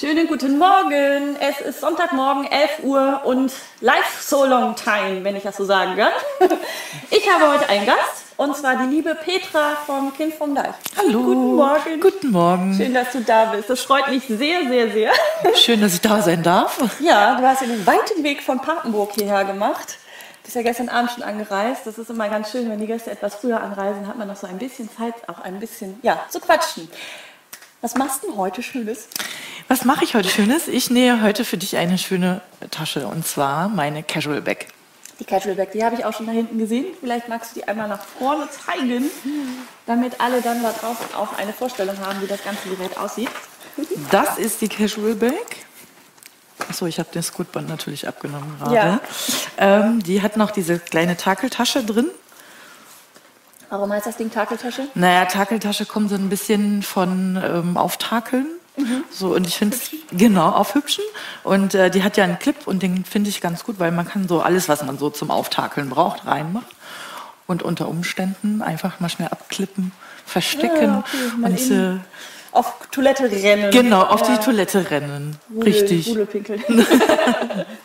Schönen 0.00 0.28
guten 0.28 0.56
Morgen. 0.56 1.36
Es 1.40 1.60
ist 1.60 1.82
Sonntagmorgen, 1.82 2.46
11 2.50 2.84
Uhr 2.84 3.20
und 3.26 3.52
live 3.82 4.18
so 4.18 4.46
long 4.46 4.74
time, 4.74 5.22
wenn 5.24 5.36
ich 5.36 5.42
das 5.42 5.58
so 5.58 5.66
sagen 5.66 5.94
kann. 5.94 6.58
Ich 7.10 7.30
habe 7.30 7.52
heute 7.52 7.68
einen 7.68 7.84
Gast 7.84 8.24
und 8.38 8.56
zwar 8.56 8.76
die 8.76 8.94
liebe 8.94 9.14
Petra 9.14 9.76
vom 9.84 10.14
Kind 10.14 10.32
vom 10.32 10.54
Live. 10.54 10.76
Hallo. 10.96 11.22
Guten 11.22 11.54
Morgen. 11.54 12.00
Guten 12.00 12.30
Morgen. 12.30 12.74
Schön, 12.74 12.94
dass 12.94 13.12
du 13.12 13.20
da 13.20 13.44
bist. 13.52 13.68
Das 13.68 13.80
freut 13.80 14.08
mich 14.08 14.22
sehr, 14.26 14.66
sehr, 14.70 14.90
sehr. 14.90 15.12
Schön, 15.54 15.82
dass 15.82 15.92
ich 15.92 16.00
da 16.00 16.22
sein 16.22 16.42
darf. 16.42 16.78
Ja, 17.00 17.36
du 17.38 17.46
hast 17.46 17.60
den 17.60 17.86
weiten 17.86 18.24
Weg 18.24 18.42
von 18.42 18.58
Papenburg 18.58 19.12
hierher 19.12 19.44
gemacht. 19.44 19.98
Du 20.38 20.44
bist 20.44 20.56
ja 20.56 20.62
gestern 20.62 20.88
Abend 20.88 21.10
schon 21.10 21.24
angereist. 21.24 21.86
Das 21.86 21.98
ist 21.98 22.08
immer 22.08 22.30
ganz 22.30 22.50
schön, 22.50 22.70
wenn 22.70 22.80
die 22.80 22.86
Gäste 22.86 23.10
etwas 23.10 23.34
früher 23.34 23.60
anreisen, 23.60 24.08
hat 24.08 24.16
man 24.16 24.28
noch 24.28 24.36
so 24.36 24.46
ein 24.46 24.56
bisschen 24.56 24.88
Zeit, 24.96 25.12
auch 25.26 25.40
ein 25.40 25.60
bisschen, 25.60 26.00
ja, 26.00 26.24
zu 26.30 26.40
quatschen. 26.40 26.88
Was 27.82 27.94
machst 27.94 28.24
du 28.24 28.36
heute 28.36 28.62
Schönes? 28.62 29.08
Was 29.68 29.86
mache 29.86 30.04
ich 30.04 30.14
heute 30.14 30.28
Schönes? 30.28 30.68
Ich 30.68 30.90
nähe 30.90 31.22
heute 31.22 31.46
für 31.46 31.56
dich 31.56 31.78
eine 31.78 31.96
schöne 31.96 32.42
Tasche 32.70 33.06
und 33.06 33.26
zwar 33.26 33.70
meine 33.70 34.02
Casual 34.02 34.42
Bag. 34.42 34.66
Die 35.18 35.24
Casual 35.24 35.54
Bag, 35.54 35.72
die 35.72 35.82
habe 35.82 35.96
ich 35.96 36.04
auch 36.04 36.12
schon 36.12 36.26
da 36.26 36.32
hinten 36.32 36.58
gesehen. 36.58 36.84
Vielleicht 37.00 37.30
magst 37.30 37.52
du 37.56 37.60
die 37.60 37.68
einmal 37.68 37.88
nach 37.88 38.02
vorne 38.18 38.48
zeigen, 38.50 39.10
damit 39.86 40.20
alle 40.20 40.42
dann 40.42 40.62
da 40.62 40.72
draußen 40.72 41.14
auch 41.14 41.38
eine 41.38 41.54
Vorstellung 41.54 41.98
haben, 42.00 42.20
wie 42.20 42.26
das 42.26 42.44
ganze 42.44 42.68
Gerät 42.68 42.98
aussieht. 42.98 43.30
Das 44.10 44.36
ist 44.36 44.60
die 44.60 44.68
Casual 44.68 45.14
Bag. 45.14 45.32
Achso, 46.68 46.84
ich 46.84 46.98
habe 46.98 47.08
den 47.14 47.22
Scootband 47.22 47.66
natürlich 47.66 48.06
abgenommen 48.06 48.58
gerade. 48.58 48.74
Ja. 48.74 49.00
Ähm, 49.56 50.02
die 50.02 50.20
hat 50.20 50.36
noch 50.36 50.50
diese 50.50 50.78
kleine 50.78 51.16
Takeltasche 51.16 51.82
drin. 51.82 52.10
Warum 53.70 53.92
heißt 53.92 54.06
das 54.06 54.16
Ding 54.16 54.30
Takeltasche? 54.30 54.82
Naja, 54.94 55.24
Takeltasche 55.26 55.86
kommt 55.86 56.10
so 56.10 56.16
ein 56.16 56.28
bisschen 56.28 56.82
von 56.82 57.40
ähm, 57.42 57.76
Auftakeln. 57.76 58.46
So, 59.10 59.34
und 59.34 59.46
ich 59.46 59.56
finde 59.58 59.76
es 59.76 59.90
genau 60.10 60.48
aufhübschen. 60.50 61.04
Und 61.44 61.74
äh, 61.74 61.90
die 61.90 62.02
hat 62.02 62.16
ja 62.16 62.24
einen 62.24 62.38
Clip 62.38 62.56
und 62.66 62.82
den 62.82 63.04
finde 63.04 63.28
ich 63.28 63.40
ganz 63.42 63.62
gut, 63.64 63.78
weil 63.78 63.92
man 63.92 64.08
kann 64.08 64.26
so 64.26 64.40
alles, 64.40 64.68
was 64.70 64.82
man 64.84 64.96
so 64.98 65.10
zum 65.10 65.30
Auftakeln 65.30 65.90
braucht, 65.90 66.26
reinmachen. 66.26 66.66
Und 67.46 67.62
unter 67.62 67.88
Umständen 67.88 68.62
einfach 68.62 68.98
mal 69.00 69.08
schnell 69.10 69.28
abklippen, 69.28 69.92
verstecken 70.24 70.82
Ja, 70.82 70.98
okay, 71.06 71.36
mal 71.38 71.50
und 71.50 71.70
äh, 71.70 71.98
Auf 72.52 72.74
Toilette 72.90 73.24
rennen. 73.30 73.70
genau 73.70 74.02
auf 74.02 74.22
Ja. 74.26 74.36
die 74.36 74.44
Toilette 74.44 74.90
rennen. 74.90 75.36
Rudel, 75.54 75.72
Richtig. 75.72 76.08
Rudelpinkeln. 76.08 76.62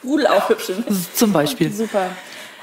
Rudel 0.04 0.28
aufhübschen. 0.28 0.86
Zum 1.14 1.34
Beispiel. 1.34 1.74
Super. 1.74 2.10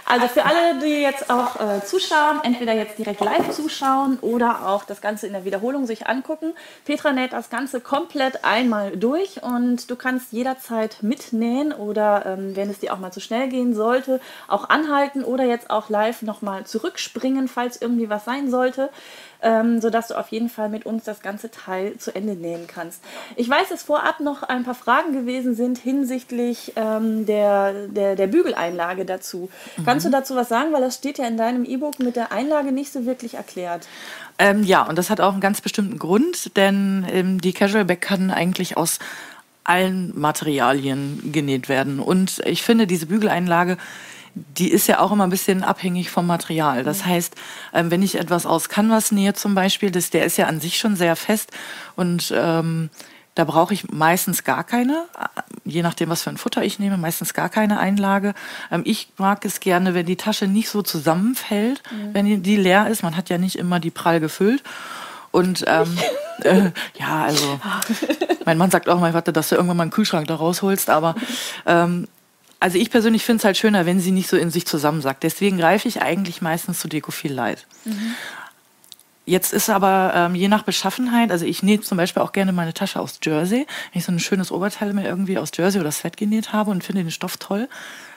Also 0.05 0.27
für 0.29 0.45
alle, 0.45 0.81
die 0.81 1.01
jetzt 1.01 1.31
auch 1.31 1.61
äh, 1.61 1.85
zuschauen, 1.85 2.41
entweder 2.43 2.73
jetzt 2.73 2.99
direkt 2.99 3.21
live 3.21 3.51
zuschauen 3.51 4.19
oder 4.21 4.69
auch 4.69 4.85
das 4.85 5.01
Ganze 5.01 5.27
in 5.27 5.33
der 5.33 5.45
Wiederholung 5.45 5.87
sich 5.87 6.07
angucken. 6.07 6.55
Petra 6.85 7.13
näht 7.13 7.33
das 7.33 7.51
Ganze 7.51 7.81
komplett 7.81 8.45
einmal 8.45 8.97
durch 8.97 9.43
und 9.43 9.91
du 9.91 9.97
kannst 9.97 10.33
jederzeit 10.33 10.99
mitnähen 11.03 11.73
oder 11.73 12.27
ähm, 12.27 12.57
wenn 12.57 12.69
es 12.69 12.81
dir 12.81 12.93
auch 12.93 12.99
mal 12.99 13.13
zu 13.13 13.21
schnell 13.21 13.49
gehen 13.49 13.75
sollte, 13.75 14.21
auch 14.49 14.69
anhalten 14.69 15.25
oder 15.25 15.45
jetzt 15.45 15.71
auch 15.71 15.89
live 15.89 16.23
nochmal 16.23 16.65
zurückspringen, 16.65 17.49
falls 17.49 17.81
irgendwie 17.81 18.11
was 18.11 18.25
sein 18.25 18.51
sollte 18.51 18.91
ähm, 19.43 19.81
sodass 19.81 20.09
du 20.09 20.19
auf 20.19 20.29
jeden 20.29 20.49
Fall 20.49 20.69
mit 20.69 20.87
uns 20.87 21.05
das 21.05 21.21
ganze 21.21 21.51
Teil 21.51 21.97
zu 21.99 22.15
Ende 22.15 22.35
nähen 22.35 22.67
kannst. 22.67 23.03
Ich 23.37 23.49
weiß, 23.49 23.69
dass 23.69 23.83
vorab 23.83 24.21
noch 24.21 24.43
ein 24.43 24.65
paar 24.65 24.75
Fragen 24.75 25.13
gewesen 25.13 25.55
sind 25.55 25.79
hinsichtlich 25.79 26.73
ähm, 26.77 27.27
der, 27.27 27.73
der, 27.89 28.17
der 28.17 28.27
Bügeleinlage 28.27 29.05
dazu. 29.05 29.51
Kannst 29.85 30.07
du 30.07 30.11
dazu 30.11 30.37
was 30.37 30.49
sagen? 30.49 30.73
Weil 30.73 30.81
das 30.81 30.97
steht 30.97 31.19
ja 31.19 31.27
in 31.27 31.37
deinem 31.37 31.65
E-Book 31.65 31.99
mit 31.99 32.17
der 32.17 32.33
Einlage 32.33 32.73
nicht 32.73 32.93
so 32.93 33.07
wirklich 33.07 33.35
erklärt. 33.35 33.89
Ähm, 34.39 34.63
ja, 34.63 34.83
und 34.83 34.97
das 34.97 35.11
hat 35.11 35.21
auch 35.21 35.33
einen 35.33 35.41
ganz 35.41 35.61
bestimmten 35.61 35.99
Grund, 35.99 36.57
denn 36.57 37.07
ähm, 37.11 37.41
die 37.41 37.53
Casual 37.53 37.85
Bag 37.85 38.01
kann 38.01 38.31
eigentlich 38.31 38.77
aus 38.77 38.99
allen 39.65 40.19
Materialien 40.19 41.31
genäht 41.33 41.69
werden. 41.69 42.01
Und 42.01 42.41
ich 42.45 42.63
finde, 42.63 42.87
diese 42.87 43.07
Bügeleinlage, 43.07 43.77
die 44.35 44.71
ist 44.71 44.87
ja 44.87 45.01
auch 45.01 45.13
immer 45.13 45.25
ein 45.25 45.31
bisschen 45.31 45.63
abhängig 45.63 46.11
vom 46.11 46.27
Material. 46.27 46.85
Das 46.85 47.05
heißt, 47.05 47.35
ähm, 47.75 47.91
wenn 47.91 48.03
ich 48.03 48.19
etwas 48.19 48.47
aus 48.47 48.69
Canvas 48.69 49.13
nähe 49.13 49.35
zum 49.35 49.55
Beispiel, 49.55 49.91
das, 49.91 50.11
der 50.11 50.25
ist 50.25 50.39
ja 50.39 50.47
an 50.47 50.61
sich 50.61 50.79
schon 50.79 50.97
sehr 50.97 51.17
fest 51.17 51.51
und 51.97 52.33
ähm, 52.37 52.91
da 53.35 53.45
brauche 53.45 53.73
ich 53.73 53.91
meistens 53.91 54.45
gar 54.45 54.63
keine, 54.63 55.07
je 55.65 55.83
nachdem, 55.83 56.11
was 56.11 56.23
für 56.23 56.31
ein 56.31 56.37
Futter 56.37 56.63
ich 56.63 56.79
nehme, 56.79 56.99
meistens 56.99 57.33
gar 57.33 57.49
keine 57.49 57.79
Einlage. 57.79 58.35
Ähm, 58.71 58.83
ich 58.85 59.09
mag 59.17 59.45
es 59.45 59.61
gerne, 59.61 59.95
wenn 59.95 60.05
die 60.05 60.17
Tasche 60.17 60.47
nicht 60.47 60.69
so 60.69 60.83
zusammenfällt, 60.83 61.83
wenn 62.13 62.27
die, 62.27 62.39
die 62.39 62.57
leer 62.57 62.89
ist. 62.89 63.03
Man 63.03 63.17
hat 63.17 63.31
ja 63.31 63.39
nicht 63.39 63.57
immer 63.57 63.81
die 63.81 63.91
prall 63.91 64.21
gefüllt. 64.21 64.63
Und 65.31 65.65
ähm, 65.67 65.97
äh, 66.45 66.71
ja, 66.99 67.25
also 67.25 67.59
mein 68.45 68.59
Mann 68.59 68.71
sagt 68.71 68.89
auch 68.89 69.01
mal, 69.01 69.15
warte, 69.15 69.33
dass 69.33 69.49
du 69.49 69.55
irgendwann 69.55 69.79
mal 69.79 69.85
einen 69.85 69.93
Kühlschrank 69.93 70.27
da 70.29 70.35
rausholst, 70.35 70.91
aber 70.91 71.15
ähm, 71.65 72.09
also 72.63 72.79
ich 72.79 72.91
persönlich 72.91 73.25
finde 73.25 73.39
es 73.39 73.45
halt 73.45 73.57
schöner, 73.57 73.87
wenn 73.87 73.99
sie 73.99 74.13
nicht 74.13 74.29
so 74.29 74.37
in 74.37 74.53
sich 74.53 74.67
zusammensackt. 74.67 75.25
Deswegen 75.25 75.59
greife 75.59 75.89
ich 75.89 76.01
eigentlich 76.01 76.43
meistens 76.43 76.79
zu 76.79 76.87
Decofil 76.87 77.33
Light. 77.33 77.67
Jetzt 79.27 79.53
ist 79.53 79.69
aber 79.69 80.13
ähm, 80.15 80.37
je 80.37 80.47
nach 80.47 80.63
Beschaffenheit, 80.63 81.33
also 81.33 81.45
ich 81.45 81.65
nähe 81.65 81.81
zum 81.81 81.99
Beispiel 81.99 82.23
auch 82.23 82.31
gerne 82.31 82.53
meine 82.53 82.73
Tasche 82.73 83.01
aus 83.01 83.19
Jersey. 83.21 83.67
Wenn 83.93 83.99
ich 83.99 84.05
so 84.05 84.13
ein 84.13 84.21
schönes 84.21 84.53
Oberteil 84.53 84.93
mir 84.93 85.05
irgendwie 85.05 85.39
aus 85.39 85.51
Jersey 85.53 85.81
oder 85.81 85.91
Sweat 85.91 86.17
genäht 86.17 86.53
habe 86.53 86.71
und 86.71 86.85
finde 86.85 87.03
den 87.03 87.11
Stoff 87.11 87.37
toll, 87.37 87.69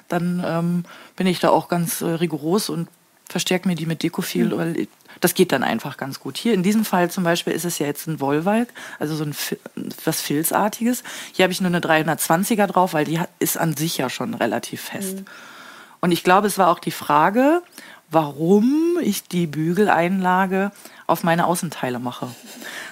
dann 0.09 0.43
ähm, 0.45 0.85
bin 1.15 1.25
ich 1.25 1.39
da 1.39 1.49
auch 1.49 1.67
ganz 1.67 2.01
äh, 2.01 2.05
rigoros 2.05 2.69
und 2.69 2.87
verstärke 3.27 3.67
mir 3.67 3.75
die 3.75 3.87
mit 3.87 4.03
Decofil, 4.03 4.55
weil 4.55 4.87
das 5.25 5.33
geht 5.33 5.51
dann 5.51 5.63
einfach 5.63 5.97
ganz 5.97 6.19
gut. 6.19 6.37
Hier 6.37 6.53
in 6.53 6.61
diesem 6.61 6.85
Fall 6.85 7.09
zum 7.09 7.23
Beispiel 7.23 7.51
ist 7.51 7.65
es 7.65 7.79
ja 7.79 7.87
jetzt 7.87 8.05
ein 8.05 8.19
Wollwalk, 8.19 8.69
also 8.99 9.15
so 9.15 9.23
ein 9.23 9.35
was 10.05 10.21
Filzartiges. 10.21 11.03
Hier 11.33 11.45
habe 11.45 11.51
ich 11.51 11.61
nur 11.61 11.69
eine 11.69 11.79
320er 11.79 12.67
drauf, 12.67 12.93
weil 12.93 13.05
die 13.05 13.19
ist 13.39 13.57
an 13.57 13.75
sich 13.75 13.97
ja 13.97 14.11
schon 14.11 14.35
relativ 14.35 14.81
fest. 14.81 15.23
Und 15.99 16.11
ich 16.11 16.23
glaube, 16.23 16.45
es 16.45 16.59
war 16.59 16.67
auch 16.67 16.77
die 16.77 16.91
Frage, 16.91 17.63
warum 18.11 18.99
ich 19.01 19.23
die 19.23 19.47
Bügeleinlage 19.47 20.71
auf 21.07 21.23
meine 21.23 21.47
Außenteile 21.47 21.97
mache. 21.97 22.27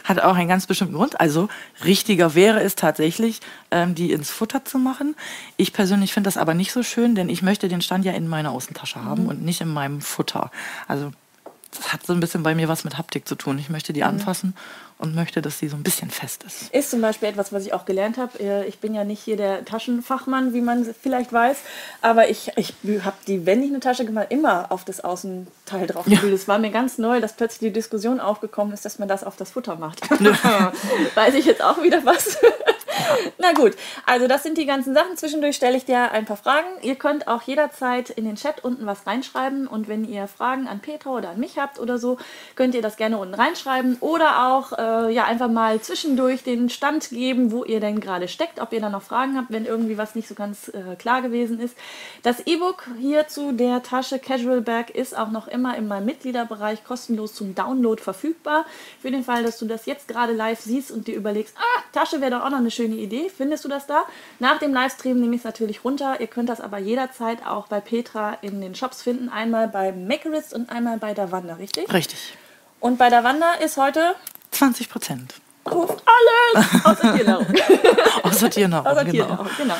Hat 0.03 0.19
auch 0.19 0.35
einen 0.35 0.49
ganz 0.49 0.65
bestimmten 0.65 0.95
Grund. 0.95 1.19
Also 1.19 1.49
richtiger 1.85 2.33
wäre 2.33 2.63
es 2.63 2.73
tatsächlich, 2.73 3.41
ähm, 3.69 3.93
die 3.93 4.11
ins 4.11 4.31
Futter 4.31 4.65
zu 4.65 4.79
machen. 4.79 5.15
Ich 5.55 5.71
persönlich 5.71 6.13
finde 6.13 6.29
das 6.29 6.37
aber 6.37 6.55
nicht 6.55 6.71
so 6.71 6.81
schön, 6.81 7.13
denn 7.13 7.29
ich 7.29 7.43
möchte 7.43 7.67
den 7.67 7.81
Stand 7.81 8.05
ja 8.05 8.13
in 8.13 8.27
meiner 8.27 8.49
Außentasche 8.49 9.05
haben 9.05 9.27
und 9.27 9.43
nicht 9.43 9.61
in 9.61 9.69
meinem 9.69 10.01
Futter. 10.01 10.49
Also 10.87 11.11
das 11.75 11.93
hat 11.93 12.05
so 12.05 12.13
ein 12.13 12.19
bisschen 12.19 12.43
bei 12.43 12.55
mir 12.55 12.67
was 12.67 12.83
mit 12.83 12.97
Haptik 12.97 13.27
zu 13.27 13.35
tun. 13.35 13.57
Ich 13.59 13.69
möchte 13.69 13.93
die 13.93 14.03
anfassen 14.03 14.55
und 14.99 15.15
möchte, 15.15 15.41
dass 15.41 15.59
sie 15.59 15.67
so 15.67 15.75
ein 15.75 15.83
bisschen 15.83 16.09
fest 16.09 16.43
ist. 16.43 16.73
Ist 16.73 16.91
zum 16.91 17.01
Beispiel 17.01 17.27
etwas, 17.29 17.51
was 17.51 17.65
ich 17.65 17.73
auch 17.73 17.85
gelernt 17.85 18.17
habe. 18.17 18.39
Äh, 18.39 18.65
Ich 18.67 18.79
bin 18.79 18.93
ja 18.93 19.03
nicht 19.03 19.21
hier 19.21 19.35
der 19.37 19.65
Taschenfachmann, 19.65 20.53
wie 20.53 20.61
man 20.61 20.85
vielleicht 21.01 21.33
weiß, 21.33 21.57
aber 22.01 22.29
ich, 22.29 22.51
ich 22.55 22.73
habe 23.03 23.17
die, 23.27 23.45
wenn 23.45 23.61
ich 23.63 23.69
eine 23.69 23.79
Tasche 23.79 24.05
gemacht 24.05 24.27
immer 24.29 24.71
auf 24.71 24.85
das 24.85 25.01
Außenteil 25.03 25.87
drauf 25.87 26.07
Ja. 26.07 26.15
gebügelt. 26.17 26.39
Es 26.41 26.47
war 26.47 26.59
mir 26.59 26.71
ganz 26.71 26.97
neu, 26.99 27.19
dass 27.19 27.33
plötzlich 27.33 27.69
die 27.71 27.73
Diskussion 27.73 28.19
aufgekommen 28.19 28.73
ist, 28.73 28.85
dass 28.85 28.99
man 28.99 29.07
das 29.07 29.23
auf 29.23 29.35
das 29.35 29.51
Futter 29.51 29.75
macht. 29.75 30.01
weiß 31.15 31.33
ich 31.35 31.45
jetzt 31.45 31.61
auch 31.63 31.81
wieder 31.81 32.05
was. 32.05 32.37
Na 33.37 33.53
gut, 33.53 33.75
also 34.05 34.27
das 34.27 34.43
sind 34.43 34.57
die 34.57 34.65
ganzen 34.65 34.93
Sachen. 34.93 35.17
Zwischendurch 35.17 35.55
stelle 35.55 35.77
ich 35.77 35.85
dir 35.85 36.11
ein 36.11 36.25
paar 36.25 36.37
Fragen. 36.37 36.67
Ihr 36.81 36.95
könnt 36.95 37.27
auch 37.27 37.41
jederzeit 37.43 38.09
in 38.09 38.25
den 38.25 38.35
Chat 38.35 38.63
unten 38.63 38.85
was 38.85 39.05
reinschreiben 39.07 39.67
und 39.67 39.87
wenn 39.87 40.05
ihr 40.05 40.27
Fragen 40.27 40.67
an 40.67 40.79
Petra 40.79 41.11
oder 41.11 41.29
an 41.29 41.39
mich 41.39 41.57
habt 41.57 41.79
oder 41.79 41.97
so, 41.97 42.17
könnt 42.55 42.75
ihr 42.75 42.81
das 42.81 42.97
gerne 42.97 43.17
unten 43.17 43.33
reinschreiben 43.33 43.97
oder 43.99 44.53
auch 44.53 44.71
äh, 44.77 45.13
ja 45.13 45.25
einfach 45.25 45.49
mal 45.49 45.79
zwischendurch 45.81 46.43
den 46.43 46.69
Stand 46.69 47.09
geben, 47.09 47.51
wo 47.51 47.63
ihr 47.63 47.79
denn 47.79 47.99
gerade 47.99 48.27
steckt, 48.27 48.59
ob 48.59 48.73
ihr 48.73 48.81
da 48.81 48.89
noch 48.89 49.01
Fragen 49.01 49.37
habt, 49.37 49.51
wenn 49.51 49.65
irgendwie 49.65 49.97
was 49.97 50.15
nicht 50.15 50.27
so 50.27 50.35
ganz 50.35 50.69
äh, 50.69 50.95
klar 50.97 51.21
gewesen 51.21 51.59
ist. 51.59 51.75
Das 52.21 52.45
E-Book 52.45 52.87
hier 52.99 53.27
zu 53.27 53.51
der 53.51 53.83
Tasche 53.83 54.19
Casual 54.19 54.61
Bag 54.61 54.89
ist 54.91 55.17
auch 55.17 55.31
noch 55.31 55.47
immer 55.47 55.77
in 55.77 55.87
meinem 55.87 56.05
Mitgliederbereich 56.05 56.83
kostenlos 56.83 57.33
zum 57.33 57.55
Download 57.55 58.01
verfügbar. 58.01 58.65
Für 59.01 59.11
den 59.11 59.23
Fall, 59.23 59.43
dass 59.43 59.59
du 59.59 59.65
das 59.65 59.85
jetzt 59.85 60.07
gerade 60.07 60.33
live 60.33 60.59
siehst 60.59 60.91
und 60.91 61.07
dir 61.07 61.15
überlegst, 61.15 61.55
ah, 61.57 61.83
Tasche 61.91 62.21
wäre 62.21 62.31
doch 62.31 62.45
auch 62.45 62.49
noch 62.49 62.57
eine 62.57 62.71
schöne 62.71 62.82
Idee, 62.91 63.31
findest 63.35 63.63
du 63.63 63.69
das 63.69 63.87
da? 63.87 64.03
Nach 64.39 64.59
dem 64.59 64.73
Livestream 64.73 65.19
nehme 65.19 65.35
ich 65.35 65.41
es 65.41 65.45
natürlich 65.45 65.85
runter. 65.85 66.19
Ihr 66.19 66.27
könnt 66.27 66.49
das 66.49 66.59
aber 66.59 66.79
jederzeit 66.79 67.45
auch 67.45 67.67
bei 67.67 67.79
Petra 67.79 68.37
in 68.41 68.59
den 68.59 68.75
Shops 68.75 69.01
finden. 69.01 69.29
Einmal 69.29 69.69
bei 69.69 69.93
Makerist 69.93 70.53
und 70.53 70.69
einmal 70.69 70.97
bei 70.97 71.13
Davanda, 71.13 71.53
richtig? 71.55 71.91
Richtig. 71.93 72.35
Und 72.81 72.97
bei 72.97 73.09
Davanda 73.09 73.53
ist 73.63 73.77
heute 73.77 74.15
20 74.51 74.89
Prozent. 74.89 75.35
ruft 75.71 76.03
alles 76.05 76.85
außer 76.85 77.15
Tiernahrung. 77.15 77.47
Außer 78.23 78.49
Tiernahrung, 78.49 78.87
Außer 78.87 79.05
genau. 79.05 79.25
Tiernahrung, 79.25 79.47
genau. 79.57 79.75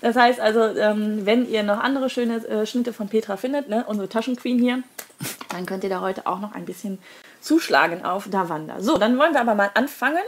Das 0.00 0.16
heißt 0.16 0.40
also, 0.40 0.60
ähm, 0.60 1.24
wenn 1.24 1.48
ihr 1.48 1.62
noch 1.62 1.80
andere 1.80 2.10
schöne 2.10 2.36
äh, 2.46 2.66
Schnitte 2.66 2.92
von 2.92 3.08
Petra 3.08 3.36
findet, 3.36 3.68
ne, 3.68 3.84
unsere 3.86 4.08
Taschenqueen 4.08 4.58
hier, 4.58 4.82
dann 5.50 5.66
könnt 5.66 5.84
ihr 5.84 5.90
da 5.90 6.00
heute 6.00 6.26
auch 6.26 6.40
noch 6.40 6.54
ein 6.54 6.64
bisschen 6.64 6.98
zuschlagen 7.40 8.04
auf 8.04 8.28
Davanda. 8.28 8.80
So, 8.80 8.98
dann 8.98 9.18
wollen 9.18 9.32
wir 9.32 9.40
aber 9.40 9.54
mal 9.54 9.70
anfangen 9.74 10.22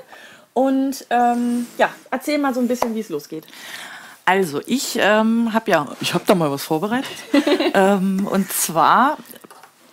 und 0.59 1.07
ähm, 1.11 1.69
ja, 1.79 1.89
erzähl 2.11 2.37
mal 2.37 2.53
so 2.53 2.59
ein 2.59 2.67
bisschen, 2.67 2.93
wie 2.97 2.99
es 2.99 3.11
losgeht. 3.11 3.45
Also 4.25 4.61
ich 4.67 4.99
ähm, 5.01 5.53
habe 5.53 5.71
ja, 5.71 5.87
ich 6.01 6.15
habe 6.15 6.25
da 6.27 6.35
mal 6.35 6.51
was 6.51 6.65
vorbereitet. 6.65 7.17
ähm, 7.75 8.27
und 8.27 8.51
zwar 8.51 9.19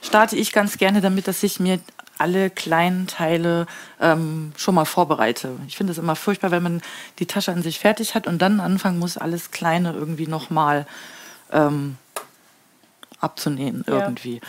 starte 0.02 0.36
ich 0.36 0.52
ganz 0.52 0.80
gerne 0.80 1.02
damit, 1.02 1.28
dass 1.28 1.44
ich 1.44 1.60
mir 1.60 1.80
alle 2.18 2.50
kleinen 2.50 3.06
Teile 3.06 3.68
ähm, 4.02 4.54
schon 4.58 4.74
mal 4.74 4.86
vorbereite. 4.86 5.52
Ich 5.68 5.78
finde 5.78 5.92
es 5.92 6.00
immer 6.00 6.16
furchtbar, 6.16 6.50
wenn 6.50 6.64
man 6.64 6.82
die 7.20 7.28
Tasche 7.28 7.52
an 7.52 7.62
sich 7.62 7.78
fertig 7.78 8.16
hat 8.16 8.26
und 8.26 8.42
dann 8.42 8.60
anfangen 8.60 8.98
muss, 8.98 9.18
alles 9.18 9.52
Kleine 9.52 9.94
irgendwie 9.94 10.26
nochmal 10.26 10.88
ähm, 11.52 11.98
abzunähen 13.20 13.84
irgendwie. 13.86 14.38
Ja. 14.38 14.42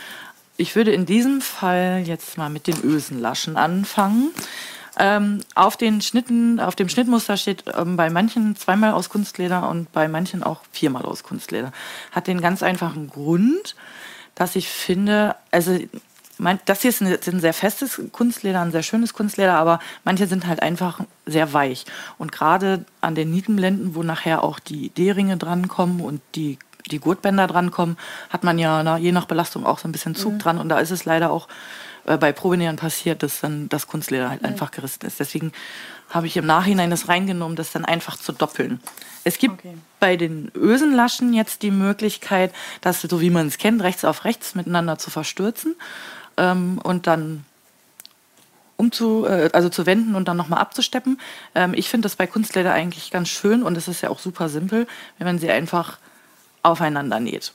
Ich 0.57 0.75
würde 0.75 0.93
in 0.93 1.05
diesem 1.05 1.41
Fall 1.41 2.01
jetzt 2.07 2.39
mal 2.39 2.49
mit 2.49 2.65
den 2.65 2.83
Ösenlaschen 2.83 3.55
anfangen. 3.55 4.31
Ähm, 4.99 5.41
auf 5.53 5.77
den 5.77 6.01
Schnitten, 6.01 6.59
auf 6.59 6.75
dem 6.75 6.89
Schnittmuster 6.89 7.37
steht 7.37 7.65
ähm, 7.77 7.97
bei 7.97 8.09
manchen 8.09 8.55
zweimal 8.55 8.93
aus 8.93 9.09
Kunstleder 9.09 9.69
und 9.69 9.91
bei 9.91 10.07
manchen 10.07 10.41
auch 10.43 10.61
viermal 10.71 11.03
aus 11.03 11.23
Kunstleder. 11.23 11.71
Hat 12.11 12.27
den 12.27 12.41
ganz 12.41 12.63
einfachen 12.63 13.09
Grund, 13.09 13.75
dass 14.33 14.55
ich 14.55 14.69
finde, 14.69 15.35
also 15.51 15.77
mein, 16.39 16.59
das 16.65 16.81
hier 16.81 16.89
ist 16.89 17.01
ein, 17.01 17.07
ein, 17.07 17.39
sehr 17.39 17.53
festes 17.53 18.01
Kunstleder, 18.11 18.61
ein 18.61 18.71
sehr 18.71 18.83
schönes 18.83 19.13
Kunstleder, 19.13 19.55
aber 19.57 19.79
manche 20.03 20.27
sind 20.27 20.47
halt 20.47 20.61
einfach 20.61 20.99
sehr 21.25 21.53
weich. 21.53 21.85
Und 22.17 22.31
gerade 22.31 22.85
an 23.01 23.15
den 23.15 23.31
Nietenblenden, 23.31 23.95
wo 23.95 24.03
nachher 24.03 24.43
auch 24.43 24.59
die 24.59 24.89
D-Ringe 24.89 25.37
drankommen 25.37 26.01
und 26.01 26.21
die, 26.35 26.57
die 26.89 26.99
Gurtbänder 26.99 27.47
drankommen, 27.47 27.97
hat 28.29 28.43
man 28.43 28.59
ja 28.59 28.83
na, 28.83 28.97
je 28.97 29.11
nach 29.11 29.25
Belastung 29.25 29.65
auch 29.65 29.79
so 29.79 29.87
ein 29.87 29.91
bisschen 29.91 30.15
Zug 30.15 30.33
mhm. 30.33 30.39
dran. 30.39 30.57
Und 30.59 30.69
da 30.69 30.79
ist 30.79 30.91
es 30.91 31.05
leider 31.05 31.31
auch 31.31 31.47
äh, 32.07 32.17
bei 32.17 32.31
Probenähern 32.31 32.77
passiert, 32.77 33.21
dass 33.21 33.41
dann 33.41 33.69
das 33.69 33.87
Kunstleder 33.87 34.29
halt 34.29 34.41
mhm. 34.41 34.49
einfach 34.49 34.71
gerissen 34.71 35.05
ist. 35.05 35.19
Deswegen 35.19 35.51
habe 36.09 36.27
ich 36.27 36.37
im 36.37 36.45
Nachhinein 36.45 36.89
das 36.89 37.07
reingenommen, 37.07 37.55
das 37.55 37.71
dann 37.71 37.85
einfach 37.85 38.17
zu 38.17 38.31
doppeln. 38.31 38.79
Es 39.23 39.37
gibt 39.37 39.59
okay. 39.59 39.77
bei 39.99 40.15
den 40.15 40.49
Ösenlaschen 40.55 41.33
jetzt 41.33 41.61
die 41.61 41.71
Möglichkeit, 41.71 42.53
das, 42.81 43.01
so 43.01 43.21
wie 43.21 43.29
man 43.29 43.47
es 43.47 43.57
kennt, 43.57 43.83
rechts 43.83 44.05
auf 44.05 44.23
rechts 44.23 44.55
miteinander 44.55 44.97
zu 44.97 45.09
verstürzen 45.09 45.75
ähm, 46.37 46.79
und 46.81 47.07
dann 47.07 47.43
umzu, 48.77 49.25
äh, 49.25 49.49
also 49.51 49.67
zu 49.67 49.85
wenden 49.85 50.15
und 50.15 50.29
dann 50.29 50.37
nochmal 50.37 50.59
abzusteppen. 50.59 51.19
Ähm, 51.55 51.73
ich 51.73 51.89
finde 51.89 52.05
das 52.05 52.15
bei 52.15 52.25
Kunstleder 52.25 52.71
eigentlich 52.71 53.11
ganz 53.11 53.27
schön 53.27 53.63
und 53.63 53.75
es 53.75 53.89
ist 53.89 54.01
ja 54.01 54.09
auch 54.09 54.19
super 54.19 54.47
simpel, 54.47 54.87
wenn 55.17 55.27
man 55.27 55.39
sie 55.39 55.51
einfach 55.51 55.97
aufeinander 56.63 57.19
näht. 57.19 57.51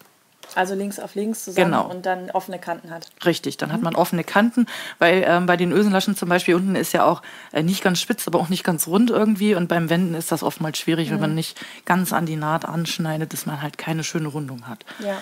Also 0.56 0.75
links 0.75 0.99
auf 0.99 1.14
links 1.14 1.44
zusammen 1.44 1.72
genau. 1.72 1.88
und 1.88 2.06
dann 2.06 2.31
offene 2.31 2.58
Kanten 2.58 2.90
hat. 2.90 3.08
Richtig, 3.25 3.56
dann 3.56 3.69
mhm. 3.69 3.75
hat 3.75 3.82
man 3.82 3.94
offene 3.94 4.25
Kanten, 4.25 4.66
weil 4.99 5.25
ähm, 5.26 5.46
bei 5.46 5.56
den 5.56 5.72
Ösenlaschen 5.72 6.16
zum 6.16 6.28
Beispiel 6.28 6.54
unten 6.54 6.75
ist 6.75 6.93
ja 6.93 7.04
auch 7.04 7.22
äh, 7.52 7.62
nicht 7.62 7.82
ganz 7.82 8.00
spitz, 8.00 8.26
aber 8.26 8.38
auch 8.38 8.49
nicht 8.49 8.64
ganz 8.64 8.87
rund 8.87 9.10
irgendwie 9.10 9.54
und 9.54 9.69
beim 9.69 9.90
Wenden 9.90 10.14
ist 10.14 10.32
das 10.32 10.43
oftmals 10.43 10.78
schwierig, 10.78 11.08
mhm. 11.08 11.14
wenn 11.14 11.20
man 11.20 11.34
nicht 11.34 11.60
ganz 11.84 12.12
an 12.12 12.26
die 12.26 12.37
Naht 12.37 12.64
anschneidet, 12.64 13.32
dass 13.32 13.46
man 13.46 13.62
halt 13.62 13.78
keine 13.78 14.04
schöne 14.04 14.28
Rundung 14.28 14.69
hat. 14.69 14.84
Ja. 14.99 15.19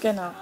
Genau. 0.00 0.32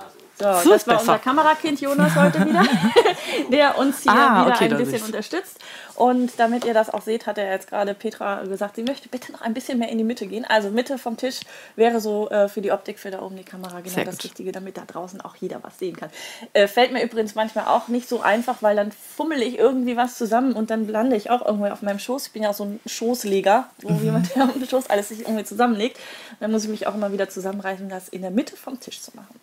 So, 0.41 0.53
so 0.65 0.71
das 0.71 0.87
war 0.87 1.01
unser 1.01 1.19
Kamerakind 1.19 1.81
Jonas 1.81 2.17
heute 2.17 2.41
wieder, 2.47 2.65
der 3.53 3.79
uns 3.79 4.03
hier 4.03 4.13
ah, 4.13 4.47
wieder 4.47 4.55
okay, 4.55 4.71
ein 4.71 4.77
bisschen 4.79 5.03
unterstützt. 5.03 5.59
Und 6.01 6.33
damit 6.39 6.65
ihr 6.65 6.73
das 6.73 6.89
auch 6.89 7.03
seht, 7.03 7.27
hat 7.27 7.37
er 7.37 7.51
jetzt 7.51 7.69
gerade 7.69 7.93
Petra 7.93 8.43
gesagt, 8.45 8.77
sie 8.77 8.85
möchte 8.85 9.11
bitte 9.11 9.33
noch 9.33 9.43
ein 9.43 9.53
bisschen 9.53 9.79
mehr 9.79 9.91
in 9.91 9.99
die 9.99 10.05
Mitte 10.05 10.27
gehen. 10.27 10.47
Also 10.49 10.71
Mitte 10.71 10.97
vom 10.97 11.19
Tisch 11.19 11.41
wäre 11.77 12.01
so 12.01 12.31
äh, 12.31 12.49
für 12.49 12.63
die 12.63 12.73
Optik 12.73 12.99
für 12.99 13.11
da 13.11 13.21
oben 13.21 13.37
die 13.37 13.45
Kamera 13.45 13.81
genau 13.81 13.95
Sehr 13.95 14.07
das 14.07 14.17
gut. 14.17 14.25
Richtige, 14.25 14.51
damit 14.51 14.79
da 14.79 14.85
draußen 14.87 15.21
auch 15.21 15.37
jeder 15.37 15.63
was 15.63 15.79
sehen 15.79 15.97
kann. 15.97 16.09
Äh, 16.55 16.69
fällt 16.69 16.93
mir 16.93 17.03
übrigens 17.03 17.35
manchmal 17.35 17.67
auch 17.67 17.89
nicht 17.89 18.09
so 18.09 18.23
einfach, 18.23 18.63
weil 18.63 18.77
dann 18.77 18.93
fummel 18.93 19.43
ich 19.43 19.59
irgendwie 19.59 19.99
was 19.99 20.17
zusammen 20.17 20.55
und 20.55 20.71
dann 20.71 20.89
lande 20.89 21.17
ich 21.17 21.29
auch 21.29 21.45
irgendwo 21.45 21.67
auf 21.67 21.83
meinem 21.83 21.99
Schoß. 21.99 22.29
Ich 22.29 22.33
bin 22.33 22.45
ja 22.45 22.51
auch 22.51 22.55
so 22.55 22.65
ein 22.65 22.81
Schoßleger, 22.87 23.69
wo 23.83 23.91
mhm. 23.91 24.03
jemand, 24.03 24.35
der 24.35 24.45
auf 24.45 24.55
dem 24.55 24.67
Schoß 24.67 24.89
alles 24.89 25.09
sich 25.09 25.21
irgendwie 25.21 25.45
zusammenlegt. 25.45 25.99
Dann 26.41 26.51
muss 26.51 26.65
ich 26.65 26.71
mich 26.71 26.87
auch 26.87 26.95
immer 26.95 27.13
wieder 27.13 27.29
zusammenreißen, 27.29 27.91
das 27.91 28.09
in 28.09 28.23
der 28.23 28.31
Mitte 28.31 28.57
vom 28.57 28.81
Tisch 28.81 29.03
zu 29.03 29.11
machen. 29.15 29.39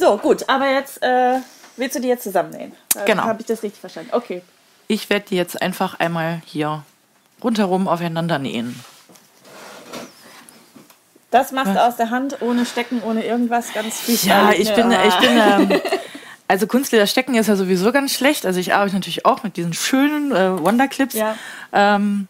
So, 0.00 0.16
gut, 0.16 0.48
aber 0.48 0.66
jetzt 0.70 1.02
äh, 1.02 1.40
willst 1.76 1.94
du 1.94 2.00
die 2.00 2.08
jetzt 2.08 2.24
zusammennähen? 2.24 2.72
Genau. 3.04 3.24
Habe 3.24 3.42
ich 3.42 3.46
das 3.46 3.62
richtig 3.62 3.80
verstanden? 3.80 4.08
Okay. 4.12 4.40
Ich 4.88 5.10
werde 5.10 5.26
die 5.28 5.36
jetzt 5.36 5.60
einfach 5.60 6.00
einmal 6.00 6.40
hier 6.46 6.84
rundherum 7.44 7.86
aufeinander 7.86 8.38
nähen. 8.38 8.82
Das 11.30 11.52
machst 11.52 11.74
du 11.74 11.84
aus 11.84 11.96
der 11.96 12.08
Hand, 12.08 12.40
ohne 12.40 12.64
Stecken, 12.64 13.02
ohne 13.02 13.26
irgendwas, 13.26 13.74
ganz 13.74 14.00
viel. 14.00 14.16
Ja, 14.22 14.52
ich 14.52 14.74
bin, 14.74 14.90
ich 14.90 15.16
bin, 15.16 15.30
ähm, 15.70 15.80
also 16.48 16.66
Kunstleder 16.66 17.06
stecken 17.06 17.34
ist 17.34 17.48
ja 17.48 17.56
sowieso 17.56 17.92
ganz 17.92 18.14
schlecht. 18.14 18.46
Also 18.46 18.58
ich 18.58 18.72
arbeite 18.72 18.94
natürlich 18.94 19.26
auch 19.26 19.42
mit 19.42 19.58
diesen 19.58 19.74
schönen 19.74 20.32
äh, 20.32 20.58
Wonderclips. 20.58 21.14
Ja. 21.14 21.36
Ähm, 21.74 22.26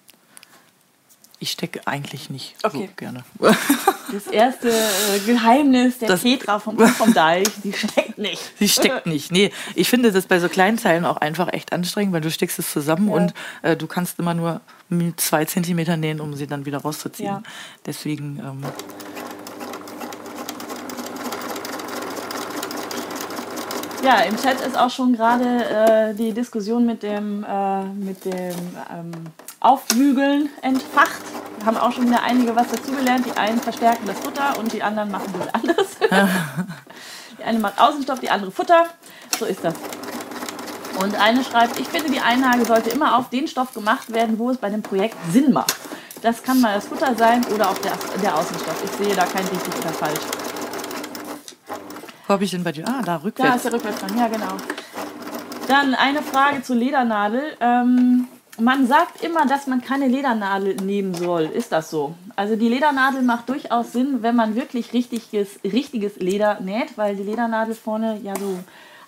ich 1.40 1.52
stecke 1.52 1.80
eigentlich 1.86 2.28
nicht 2.28 2.54
okay. 2.62 2.88
so 2.88 2.94
gerne. 2.96 3.24
Das 4.12 4.26
erste 4.26 4.68
äh, 4.70 5.18
Geheimnis 5.24 5.98
der 5.98 6.08
das, 6.08 6.22
Petra 6.22 6.58
vom, 6.58 6.78
vom 6.78 7.14
Deich, 7.14 7.48
die 7.64 7.72
steckt 7.72 8.18
nicht. 8.18 8.52
Sie 8.58 8.68
steckt 8.68 9.06
nicht. 9.06 9.32
Nee, 9.32 9.50
ich 9.74 9.88
finde 9.88 10.12
das 10.12 10.26
bei 10.26 10.38
so 10.38 10.48
kleinen 10.48 10.76
Teilen 10.76 11.04
auch 11.04 11.16
einfach 11.16 11.52
echt 11.52 11.72
anstrengend, 11.72 12.12
weil 12.12 12.20
du 12.20 12.30
steckst 12.30 12.58
es 12.58 12.70
zusammen 12.70 13.08
ja. 13.08 13.14
und 13.14 13.34
äh, 13.62 13.76
du 13.76 13.86
kannst 13.86 14.18
immer 14.18 14.34
nur 14.34 14.60
mit 14.88 15.20
zwei 15.20 15.44
Zentimeter 15.44 15.96
nähen, 15.96 16.20
um 16.20 16.34
sie 16.34 16.46
dann 16.46 16.66
wieder 16.66 16.78
rauszuziehen. 16.78 17.28
Ja. 17.28 17.42
Deswegen. 17.86 18.38
Ähm, 18.40 18.62
Ja, 24.02 24.20
im 24.20 24.36
Chat 24.36 24.60
ist 24.62 24.78
auch 24.78 24.88
schon 24.88 25.12
gerade 25.12 25.44
äh, 25.44 26.14
die 26.14 26.32
Diskussion 26.32 26.86
mit 26.86 27.02
dem, 27.02 27.44
äh, 27.44 27.84
mit 27.84 28.24
dem 28.24 28.56
ähm, 28.90 29.10
Aufbügeln 29.60 30.48
entfacht. 30.62 31.20
Wir 31.58 31.66
haben 31.66 31.76
auch 31.76 31.92
schon 31.92 32.06
wieder 32.06 32.22
einige 32.22 32.56
was 32.56 32.68
dazugelernt. 32.68 33.26
Die 33.26 33.38
einen 33.38 33.60
verstärken 33.60 34.06
das 34.06 34.18
Futter 34.20 34.58
und 34.58 34.72
die 34.72 34.82
anderen 34.82 35.10
machen 35.10 35.34
das 35.38 35.54
anders. 35.54 35.86
die 37.38 37.44
eine 37.44 37.58
macht 37.58 37.78
Außenstoff, 37.78 38.20
die 38.20 38.30
andere 38.30 38.50
Futter. 38.50 38.86
So 39.38 39.44
ist 39.44 39.62
das. 39.62 39.74
Und 40.98 41.20
eine 41.20 41.44
schreibt, 41.44 41.78
ich 41.78 41.88
finde, 41.88 42.10
die 42.10 42.20
Einlage 42.20 42.64
sollte 42.64 42.88
immer 42.90 43.18
auf 43.18 43.28
den 43.28 43.48
Stoff 43.48 43.74
gemacht 43.74 44.12
werden, 44.14 44.38
wo 44.38 44.50
es 44.50 44.56
bei 44.56 44.70
dem 44.70 44.82
Projekt 44.82 45.16
Sinn 45.30 45.52
macht. 45.52 45.76
Das 46.22 46.42
kann 46.42 46.60
mal 46.60 46.74
das 46.74 46.86
Futter 46.86 47.14
sein 47.16 47.44
oder 47.54 47.68
auch 47.68 47.78
der, 47.78 47.92
der 48.22 48.34
Außenstoff. 48.34 48.82
Ich 48.82 49.06
sehe 49.06 49.14
da 49.14 49.26
kein 49.26 49.46
richtig 49.46 49.74
oder 49.78 49.90
falsch. 49.90 50.20
Wo 52.30 52.34
habe 52.34 52.44
ich 52.44 52.52
denn 52.52 52.62
bei 52.62 52.70
dir? 52.70 52.86
Ah, 52.86 53.02
da 53.04 53.16
rückwärts. 53.16 53.50
Da 53.50 53.56
ist 53.56 53.64
der 53.64 53.72
rückwärts 53.72 53.98
dran, 53.98 54.16
ja 54.16 54.28
genau. 54.28 54.56
Dann 55.66 55.96
eine 55.96 56.22
Frage 56.22 56.62
zur 56.62 56.76
Ledernadel. 56.76 57.42
Ähm, 57.60 58.28
man 58.56 58.86
sagt 58.86 59.24
immer, 59.24 59.46
dass 59.46 59.66
man 59.66 59.80
keine 59.80 60.06
Ledernadel 60.06 60.76
nehmen 60.76 61.12
soll. 61.12 61.46
Ist 61.46 61.72
das 61.72 61.90
so? 61.90 62.14
Also 62.36 62.54
die 62.54 62.68
Ledernadel 62.68 63.22
macht 63.22 63.48
durchaus 63.48 63.90
Sinn, 63.90 64.22
wenn 64.22 64.36
man 64.36 64.54
wirklich 64.54 64.92
richtiges, 64.92 65.58
richtiges 65.64 66.20
Leder 66.20 66.60
näht, 66.60 66.96
weil 66.96 67.16
die 67.16 67.24
Ledernadel 67.24 67.74
vorne 67.74 68.20
ja 68.22 68.36
so 68.36 68.60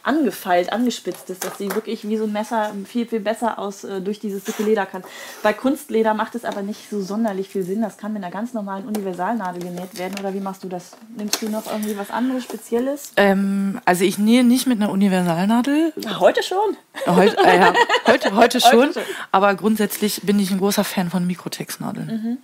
angefeilt, 0.04 0.72
angespitzt 0.72 1.30
ist, 1.30 1.44
dass 1.44 1.58
sie 1.58 1.72
wirklich 1.74 2.08
wie 2.08 2.16
so 2.16 2.24
ein 2.24 2.32
Messer 2.32 2.72
viel, 2.86 3.06
viel 3.06 3.20
besser 3.20 3.58
aus 3.58 3.84
äh, 3.84 4.00
durch 4.00 4.18
dieses 4.18 4.42
dicke 4.42 4.64
Leder 4.64 4.84
kann. 4.84 5.04
Bei 5.42 5.52
Kunstleder 5.52 6.12
macht 6.14 6.34
es 6.34 6.44
aber 6.44 6.62
nicht 6.62 6.90
so 6.90 7.00
sonderlich 7.00 7.48
viel 7.48 7.62
Sinn. 7.62 7.82
Das 7.82 7.98
kann 7.98 8.12
mit 8.12 8.22
einer 8.22 8.32
ganz 8.32 8.52
normalen 8.52 8.86
Universalnadel 8.86 9.62
genäht 9.62 9.96
werden. 9.98 10.18
Oder 10.18 10.34
wie 10.34 10.40
machst 10.40 10.64
du 10.64 10.68
das? 10.68 10.92
Nimmst 11.16 11.40
du 11.40 11.48
noch 11.48 11.66
irgendwie 11.66 11.96
was 11.96 12.10
anderes, 12.10 12.42
Spezielles? 12.44 13.12
Ähm, 13.16 13.80
also 13.84 14.04
ich 14.04 14.18
nähe 14.18 14.42
nicht 14.42 14.66
mit 14.66 14.80
einer 14.80 14.90
Universalnadel. 14.90 15.92
Heute 16.18 16.42
schon? 16.42 16.76
Heute, 17.06 17.36
äh, 17.44 17.58
ja, 17.58 17.74
heute, 18.06 18.34
heute, 18.34 18.60
schon, 18.60 18.72
heute 18.72 18.92
schon. 18.94 19.02
Aber 19.30 19.54
grundsätzlich 19.54 20.22
bin 20.22 20.38
ich 20.40 20.50
ein 20.50 20.58
großer 20.58 20.84
Fan 20.84 21.10
von 21.10 21.26
Mikrotextnadeln. 21.26 22.06
Mhm. 22.06 22.38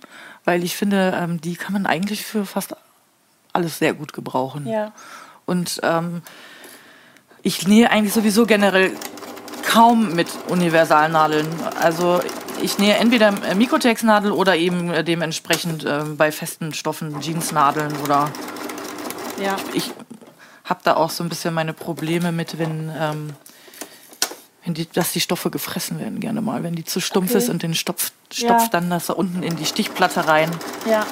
Weil 0.45 0.63
ich 0.63 0.77
finde, 0.77 1.13
ähm, 1.17 1.41
die 1.41 1.55
kann 1.55 1.73
man 1.73 1.85
eigentlich 1.85 2.25
für 2.25 2.45
fast 2.45 2.75
alles 3.51 3.79
sehr 3.79 3.93
gut 3.93 4.13
gebrauchen. 4.13 4.65
Ja. 4.65 4.93
Und 5.45 5.81
ähm, 5.83 6.21
ich 7.43 7.67
nähe 7.67 7.89
eigentlich 7.89 8.13
sowieso 8.13 8.45
generell 8.45 8.91
kaum 9.65 10.13
mit 10.15 10.27
Universalnadeln. 10.47 11.47
Also 11.79 12.21
ich 12.61 12.77
nähe 12.79 12.95
entweder 12.95 13.31
Mikrotex-Nadel 13.55 14.31
oder 14.31 14.55
eben 14.55 14.91
äh, 14.91 15.03
dementsprechend 15.03 15.85
äh, 15.85 16.03
bei 16.17 16.31
festen 16.31 16.73
Stoffen 16.73 17.21
Jeansnadeln 17.21 17.95
oder 18.03 18.29
ja. 19.41 19.55
ich 19.73 19.91
habe 20.65 20.81
da 20.83 20.95
auch 20.95 21.09
so 21.09 21.23
ein 21.23 21.29
bisschen 21.29 21.53
meine 21.53 21.73
Probleme 21.73 22.31
mit, 22.31 22.59
wenn, 22.59 22.91
ähm, 22.95 23.33
wenn 24.63 24.73
die, 24.73 24.87
dass 24.87 25.13
die 25.13 25.21
Stoffe 25.21 25.49
gefressen 25.49 25.99
werden 25.99 26.19
gerne 26.19 26.41
mal, 26.41 26.63
wenn 26.63 26.75
die 26.75 26.83
zu 26.83 26.99
stumpf 26.99 27.31
okay. 27.31 27.39
ist 27.39 27.49
und 27.49 27.63
den 27.63 27.73
Stopf, 27.73 28.11
stopft 28.31 28.65
ja. 28.65 28.69
dann 28.71 28.89
das 28.89 29.07
da 29.07 29.13
unten 29.13 29.41
in 29.41 29.55
die 29.55 29.65
Stichplatte 29.65 30.27
rein. 30.27 30.51
Ja. 30.89 31.07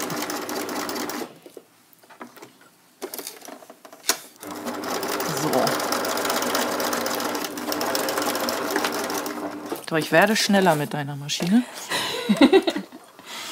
Doch 9.88 9.98
ich 9.98 10.12
werde 10.12 10.36
schneller 10.36 10.76
mit 10.76 10.94
deiner 10.94 11.16
Maschine. 11.16 11.64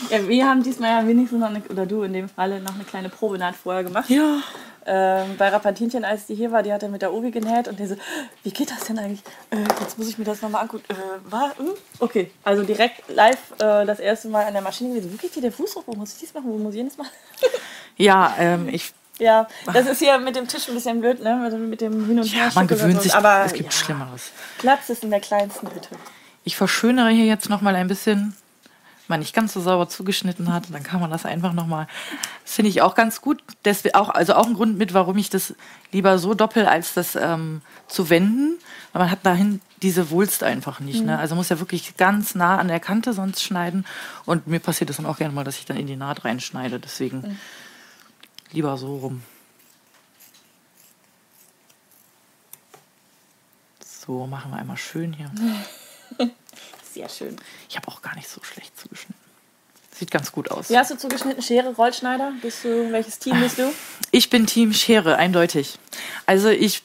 ja, 0.10 0.28
wir 0.28 0.46
haben 0.46 0.64
diesmal 0.64 1.02
ja 1.02 1.08
wenigstens 1.08 1.40
noch 1.40 1.50
eine, 1.50 1.62
oder 1.70 1.86
du 1.86 2.04
in 2.04 2.14
dem 2.14 2.30
Falle 2.30 2.60
noch 2.60 2.76
eine 2.76 2.84
kleine 2.84 3.10
Probenaht 3.10 3.56
vorher 3.56 3.84
gemacht. 3.84 4.10
Ja. 4.10 4.42
Ähm, 4.88 5.38
bei 5.38 5.48
Rapantinchen, 5.48 6.06
als 6.06 6.28
die 6.28 6.36
hier 6.36 6.52
war, 6.52 6.62
die 6.62 6.72
hat 6.72 6.84
er 6.84 6.90
mit 6.90 7.02
der 7.02 7.12
Obi 7.12 7.32
genäht 7.32 7.68
und 7.68 7.80
die 7.80 7.88
so, 7.88 7.96
wie 8.44 8.52
geht 8.52 8.70
das 8.70 8.82
denn 8.82 9.00
eigentlich? 9.00 9.22
Äh, 9.50 9.62
jetzt 9.82 9.98
muss 9.98 10.08
ich 10.10 10.18
mir 10.18 10.26
das 10.26 10.42
nochmal 10.42 10.62
angucken. 10.62 10.84
Äh, 10.90 11.32
war, 11.32 11.52
äh? 11.52 11.74
Okay, 12.00 12.30
also 12.44 12.64
direkt 12.64 13.02
live 13.10 13.52
äh, 13.54 13.86
das 13.86 14.00
erste 14.00 14.28
Mal 14.28 14.46
an 14.46 14.54
der 14.54 14.62
Maschine 14.62 14.90
gewesen. 14.90 15.12
Wo 15.12 15.18
geht 15.18 15.34
hier 15.34 15.42
der 15.42 15.52
Fuß 15.52 15.78
hoch? 15.78 15.84
Wo 15.88 15.94
muss 15.94 16.14
ich 16.14 16.20
dies 16.20 16.34
machen? 16.36 16.52
Wo 16.52 16.58
muss 16.58 16.74
ich 16.74 16.80
jenes 16.80 16.98
machen? 16.98 17.10
ja, 17.98 18.36
ähm, 18.38 18.70
ich 18.70 18.94
Ja, 19.18 19.48
das 19.74 19.88
ist 19.88 20.00
hier 20.00 20.20
mit 20.20 20.36
dem 20.36 20.48
Tisch 20.48 20.68
ein 20.68 20.76
bisschen 20.76 21.00
blöd, 21.00 21.24
ne? 21.24 21.36
Mit 21.58 21.82
dem 21.82 22.06
Hin 22.06 22.20
und 22.20 22.28
Her. 22.28 22.48
Ja, 22.48 22.52
man 22.54 22.68
gewöhnt 22.68 22.98
so. 22.98 23.02
sich, 23.02 23.16
aber 23.16 23.44
es 23.46 23.54
gibt 23.54 23.74
ja, 23.74 23.80
Schlimmeres. 23.80 24.32
Platz 24.60 24.90
ist 24.90 25.04
in 25.04 25.10
der 25.10 25.22
kleinsten 25.22 25.68
Hütte. 25.68 25.90
Ich 26.46 26.56
verschönere 26.56 27.10
hier 27.10 27.26
jetzt 27.26 27.50
noch 27.50 27.62
mal 27.62 27.76
ein 27.76 27.88
bisschen, 27.88 28.36
wenn 29.08 29.16
man 29.16 29.20
nicht 29.20 29.34
ganz 29.34 29.52
so 29.54 29.62
sauber 29.62 29.90
zugeschnitten 29.90 30.54
hat, 30.54 30.66
dann 30.72 30.84
kann 30.84 31.02
man 31.02 31.10
das 31.10 31.26
einfach 31.26 31.54
noch 31.54 31.66
mal. 31.66 31.88
Das 32.44 32.54
finde 32.54 32.70
ich 32.70 32.84
auch 32.84 32.94
ganz 32.94 33.20
gut. 33.20 33.44
Deswegen 33.66 33.96
auch, 33.96 34.10
also 34.10 34.36
auch 34.36 34.46
ein 34.46 34.54
Grund 34.54 34.78
mit, 34.78 34.94
warum 34.94 35.18
ich 35.18 35.32
das 35.32 35.56
lieber 35.92 36.20
so 36.20 36.36
doppel 36.36 36.68
als 36.68 36.94
das 36.94 37.16
ähm, 37.16 37.62
zu 37.88 38.12
wenden. 38.12 38.60
Weil 38.94 39.02
man 39.02 39.12
hat 39.12 39.26
dahin 39.26 39.60
diese 39.82 40.12
Wulst 40.12 40.44
einfach 40.44 40.80
nicht. 40.80 41.04
Ne? 41.04 41.18
Also 41.18 41.34
muss 41.34 41.50
ja 41.50 41.60
wirklich 41.60 41.98
ganz 41.98 42.36
nah 42.36 42.60
an 42.60 42.68
der 42.68 42.80
Kante 42.80 43.14
sonst 43.14 43.44
schneiden. 43.44 43.84
Und 44.26 44.46
mir 44.46 44.60
passiert 44.60 44.92
es 44.92 44.98
dann 44.98 45.08
auch 45.08 45.18
gerne 45.18 45.34
mal, 45.34 45.44
dass 45.44 45.58
ich 45.58 45.66
dann 45.66 45.78
in 45.78 45.88
die 45.88 45.96
Naht 45.96 46.26
reinschneide. 46.26 46.80
Deswegen 46.80 47.40
lieber 48.52 48.78
so 48.78 48.98
rum. 48.98 49.24
So, 53.84 54.28
machen 54.28 54.52
wir 54.52 54.58
einmal 54.58 54.78
schön 54.78 55.12
hier. 55.12 55.32
Sehr 56.94 57.10
schön. 57.10 57.36
Ich 57.70 57.76
habe 57.76 57.88
auch 57.88 58.02
gar 58.02 58.16
nicht 58.16 58.30
so 58.30 58.42
schlecht 58.44 58.78
zugeschnitten. 58.78 59.16
Sieht 59.92 60.12
ganz 60.12 60.32
gut 60.32 60.52
aus. 60.52 60.70
Wie 60.70 60.78
hast 60.78 60.92
du 60.92 60.98
zugeschnitten? 60.98 61.42
Schere, 61.42 61.74
Rollschneider? 61.74 62.34
Bist 62.42 62.66
du, 62.66 62.92
welches 62.92 63.18
Team 63.18 63.40
bist 63.40 63.58
du? 63.58 63.72
Ich 64.12 64.30
bin 64.30 64.46
Team 64.46 64.74
Schere, 64.74 65.16
eindeutig. 65.16 65.80
Also 66.26 66.50
ich 66.50 66.84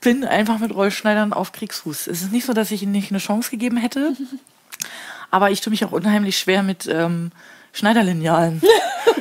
bin 0.00 0.24
einfach 0.24 0.58
mit 0.58 0.72
Rollschneidern 0.72 1.32
auf 1.32 1.50
Kriegsfuß. 1.50 2.06
Es 2.06 2.22
ist 2.22 2.32
nicht 2.32 2.46
so, 2.46 2.52
dass 2.52 2.70
ich 2.70 2.82
ihnen 2.82 2.92
nicht 2.92 3.10
eine 3.10 3.18
Chance 3.18 3.50
gegeben 3.50 3.76
hätte, 3.76 4.16
aber 5.32 5.50
ich 5.50 5.60
tue 5.60 5.72
mich 5.72 5.84
auch 5.84 5.90
unheimlich 5.90 6.38
schwer 6.38 6.62
mit 6.62 6.86
ähm, 6.86 7.32
Schneiderlinealen. 7.72 8.62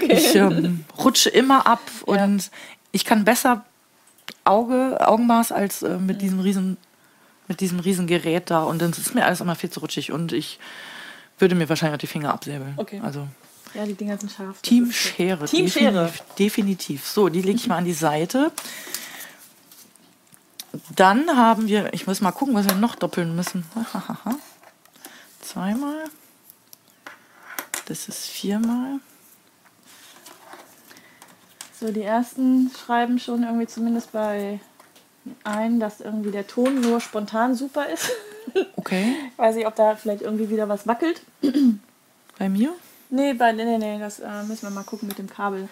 Ich 0.09 0.35
ähm, 0.35 0.85
rutsche 0.97 1.29
immer 1.29 1.67
ab 1.67 1.81
und 2.05 2.49
ich 2.93 3.03
kann 3.03 3.25
besser 3.25 3.65
Auge, 4.45 5.05
Augenmaß 5.05 5.51
als 5.51 5.81
äh, 5.81 5.97
mit 5.97 6.21
diesem 6.21 6.39
riesen 6.39 6.77
mit 7.47 7.61
diesem 7.61 7.79
riesen 7.79 8.07
Gerät 8.07 8.49
da 8.49 8.63
und 8.63 8.81
dann 8.81 8.91
ist 8.91 9.15
mir 9.15 9.25
alles 9.25 9.41
immer 9.41 9.55
viel 9.55 9.69
zu 9.69 9.79
rutschig 9.79 10.11
und 10.11 10.31
ich 10.33 10.59
würde 11.39 11.55
mir 11.55 11.69
wahrscheinlich 11.69 11.95
auch 11.95 11.99
die 12.01 12.07
Finger 12.07 12.33
absäbeln. 12.33 12.73
Okay. 12.77 12.99
Also 13.03 13.27
Ja, 13.73 13.85
die 13.85 13.93
Dinger 13.93 14.17
sind 14.17 14.31
scharf. 14.31 14.61
Team. 14.61 14.91
Schere. 14.91 15.45
Team 15.45 15.67
Schere. 15.69 16.05
definitiv, 16.05 16.35
Definitiv. 16.37 17.07
So, 17.07 17.29
die 17.29 17.41
lege 17.41 17.57
ich 17.57 17.67
mal 17.67 17.77
an 17.77 17.85
die 17.85 17.93
Seite. 17.93 18.51
Dann 20.95 21.35
haben 21.35 21.67
wir, 21.67 21.93
ich 21.93 22.05
muss 22.07 22.21
mal 22.21 22.31
gucken, 22.31 22.53
was 22.55 22.67
wir 22.67 22.75
noch 22.75 22.95
doppeln 22.95 23.35
müssen. 23.35 23.65
Zweimal. 25.41 26.03
Das 27.85 28.09
ist 28.09 28.25
viermal. 28.25 28.99
So, 31.79 31.91
die 31.91 32.01
ersten 32.01 32.69
schreiben 32.85 33.19
schon 33.19 33.43
irgendwie 33.43 33.67
zumindest 33.67 34.11
bei 34.11 34.59
ein, 35.43 35.79
dass 35.79 36.01
irgendwie 36.01 36.31
der 36.31 36.47
Ton 36.47 36.81
nur 36.81 37.01
spontan 37.01 37.55
super 37.55 37.87
ist. 37.89 38.11
Okay. 38.77 39.13
Weiß 39.35 39.55
nicht, 39.55 39.67
ob 39.67 39.75
da 39.75 39.97
vielleicht 39.97 40.21
irgendwie 40.21 40.49
wieder 40.49 40.69
was 40.69 40.87
wackelt. 40.87 41.21
Bei 42.39 42.47
mir? 42.47 42.71
Nee, 43.09 43.33
bei, 43.33 43.51
nee, 43.51 43.65
nee, 43.65 43.77
nee, 43.77 43.99
das 43.99 44.19
äh, 44.19 44.43
müssen 44.47 44.63
wir 44.63 44.69
mal 44.69 44.83
gucken 44.83 45.07
mit 45.07 45.17
dem 45.17 45.29
Kabel. 45.29 45.67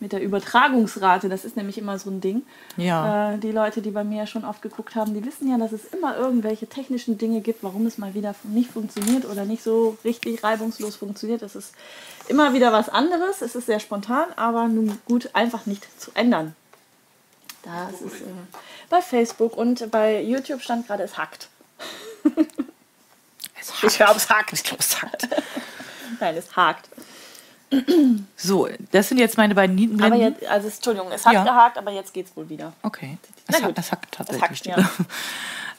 Mit 0.00 0.12
der 0.12 0.22
Übertragungsrate, 0.22 1.28
das 1.28 1.44
ist 1.44 1.56
nämlich 1.56 1.76
immer 1.76 1.98
so 1.98 2.10
ein 2.10 2.20
Ding. 2.20 2.42
Ja. 2.76 3.32
Äh, 3.32 3.38
die 3.38 3.52
Leute, 3.52 3.82
die 3.82 3.90
bei 3.90 4.04
mir 4.04 4.26
schon 4.26 4.44
oft 4.44 4.62
geguckt 4.62 4.94
haben, 4.94 5.12
die 5.12 5.24
wissen 5.24 5.50
ja, 5.50 5.58
dass 5.58 5.72
es 5.72 5.86
immer 5.86 6.16
irgendwelche 6.16 6.66
technischen 6.66 7.18
Dinge 7.18 7.40
gibt, 7.40 7.62
warum 7.62 7.86
es 7.86 7.98
mal 7.98 8.14
wieder 8.14 8.34
nicht 8.44 8.70
funktioniert 8.70 9.24
oder 9.24 9.44
nicht 9.44 9.62
so 9.62 9.98
richtig 10.04 10.42
reibungslos 10.42 10.96
funktioniert. 10.96 11.42
Das 11.42 11.54
ist 11.54 11.74
immer 12.28 12.54
wieder 12.54 12.72
was 12.72 12.88
anderes. 12.88 13.42
Es 13.42 13.54
ist 13.54 13.66
sehr 13.66 13.80
spontan, 13.80 14.26
aber 14.36 14.68
nun 14.68 14.98
gut, 15.04 15.30
einfach 15.34 15.66
nicht 15.66 15.86
zu 16.00 16.10
ändern. 16.14 16.54
Da 17.62 17.90
ist 17.90 18.00
äh, 18.00 18.24
bei 18.90 19.00
Facebook 19.00 19.56
und 19.56 19.90
bei 19.90 20.20
YouTube 20.20 20.60
stand 20.62 20.86
gerade, 20.86 21.04
es 21.04 21.16
hackt. 21.16 21.48
Es 23.58 23.72
Ich 23.82 23.96
glaube, 23.96 24.16
es 24.16 24.28
hackt. 24.28 24.52
Ich 24.52 24.62
glaube, 24.62 24.80
es 24.82 25.00
hackt. 25.00 25.28
Nein, 26.20 26.36
es 26.36 26.54
hakt. 26.54 26.88
So, 28.36 28.68
das 28.90 29.08
sind 29.08 29.18
jetzt 29.18 29.36
meine 29.38 29.54
beiden 29.54 29.74
Aber 29.76 29.80
Nietenblenden. 29.80 30.20
jetzt, 30.20 30.44
also 30.50 30.66
es- 30.68 30.74
Entschuldigung, 30.76 31.10
es 31.12 31.24
hat 31.24 31.32
Ja. 31.34 31.44
gehakt, 31.44 31.78
aber 31.78 31.92
jetzt 31.92 32.12
geht's 32.12 32.36
wohl 32.36 32.48
wieder. 32.48 32.72
Okay. 32.82 33.16
Es, 33.54 33.62
ha 33.62 33.72
es 33.74 33.92
hackt 33.92 34.14
tatsächlich. 34.14 34.60
hackt, 34.60 34.66
ja. 34.66 34.90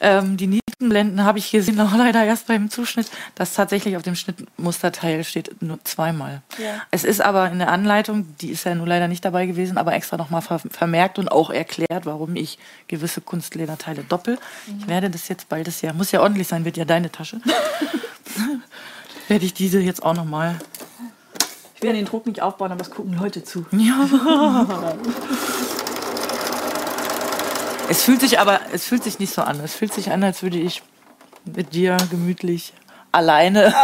ähm, 0.00 0.36
die 0.36 0.46
Nietenblenden 0.46 1.24
habe 1.24 1.38
ich 1.38 1.50
gesehen, 1.50 1.80
auch 1.80 1.94
leider 1.94 2.24
erst 2.24 2.46
beim 2.46 2.70
Zuschnitt, 2.70 3.10
dass 3.34 3.54
tatsächlich 3.54 3.96
auf 3.96 4.02
dem 4.02 4.14
Schnittmusterteil 4.14 5.24
steht 5.24 5.62
nur 5.62 5.82
zweimal. 5.84 6.42
Ja. 6.58 6.82
Es 6.90 7.04
ist 7.04 7.20
aber 7.20 7.50
in 7.50 7.58
der 7.58 7.70
Anleitung, 7.70 8.36
die 8.40 8.50
ist 8.50 8.64
ja 8.64 8.74
nur 8.74 8.86
leider 8.86 9.08
nicht 9.08 9.24
dabei 9.24 9.46
gewesen, 9.46 9.78
aber 9.78 9.94
extra 9.94 10.16
nochmal 10.16 10.42
ver 10.42 10.58
vermerkt 10.58 11.18
und 11.18 11.30
auch 11.30 11.50
erklärt, 11.50 12.04
warum 12.04 12.36
ich 12.36 12.58
gewisse 12.88 13.20
Kunstlederteile 13.20 14.04
doppel. 14.04 14.38
Mhm. 14.66 14.78
Ich 14.80 14.88
werde 14.88 15.10
das 15.10 15.28
jetzt 15.28 15.48
bald, 15.48 15.66
das 15.66 15.80
ja, 15.82 15.92
muss 15.92 16.12
ja 16.12 16.20
ordentlich 16.20 16.48
sein, 16.48 16.64
wird 16.64 16.76
ja 16.76 16.84
deine 16.84 17.10
Tasche. 17.10 17.40
werde 19.28 19.44
ich 19.44 19.54
diese 19.54 19.80
jetzt 19.80 20.02
auch 20.02 20.14
nochmal. 20.14 20.56
Ich 21.76 21.82
will 21.82 21.94
den 21.94 22.04
Druck 22.04 22.26
nicht 22.26 22.40
aufbauen, 22.42 22.70
aber 22.70 22.82
es 22.82 22.90
gucken 22.90 23.14
Leute 23.14 23.42
zu. 23.42 23.66
Ja. 23.72 24.08
Es 27.92 28.04
fühlt 28.04 28.22
sich 28.22 28.40
aber, 28.40 28.58
es 28.72 28.86
fühlt 28.86 29.04
sich 29.04 29.18
nicht 29.18 29.34
so 29.34 29.42
an. 29.42 29.60
Es 29.60 29.74
fühlt 29.74 29.92
sich 29.92 30.10
an, 30.10 30.24
als 30.24 30.42
würde 30.42 30.56
ich 30.56 30.82
mit 31.44 31.74
dir 31.74 31.98
gemütlich 32.10 32.72
alleine. 33.12 33.66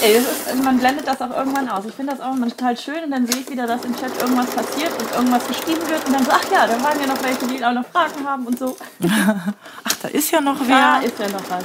Ey, 0.00 0.14
das 0.14 0.54
ist, 0.54 0.64
man 0.64 0.78
blendet 0.78 1.06
das 1.06 1.20
auch 1.20 1.36
irgendwann 1.36 1.68
aus. 1.68 1.84
Ich 1.84 1.92
finde 1.92 2.14
das 2.14 2.22
auch 2.24 2.34
immer 2.34 2.48
total 2.48 2.78
schön 2.78 3.04
und 3.04 3.10
dann 3.10 3.26
sehe 3.26 3.42
ich 3.42 3.50
wieder, 3.50 3.66
dass 3.66 3.84
im 3.84 3.94
Chat 3.94 4.10
irgendwas 4.22 4.46
passiert 4.46 4.90
und 4.98 5.12
irgendwas 5.16 5.46
geschrieben 5.48 5.86
wird 5.86 6.06
und 6.06 6.14
dann 6.14 6.24
so, 6.24 6.30
ach 6.32 6.50
ja, 6.50 6.66
da 6.66 6.82
waren 6.82 6.98
ja 6.98 7.08
noch 7.08 7.22
welche, 7.22 7.46
die 7.46 7.62
auch 7.62 7.74
noch 7.74 7.84
Fragen 7.84 8.26
haben 8.26 8.46
und 8.46 8.58
so. 8.58 8.74
Ach, 9.84 9.96
da 10.00 10.08
ist 10.08 10.30
ja 10.30 10.40
noch 10.40 10.58
Da 10.60 11.00
wer. 11.02 11.06
ist 11.06 11.18
ja 11.18 11.28
noch 11.28 11.50
was. 11.50 11.64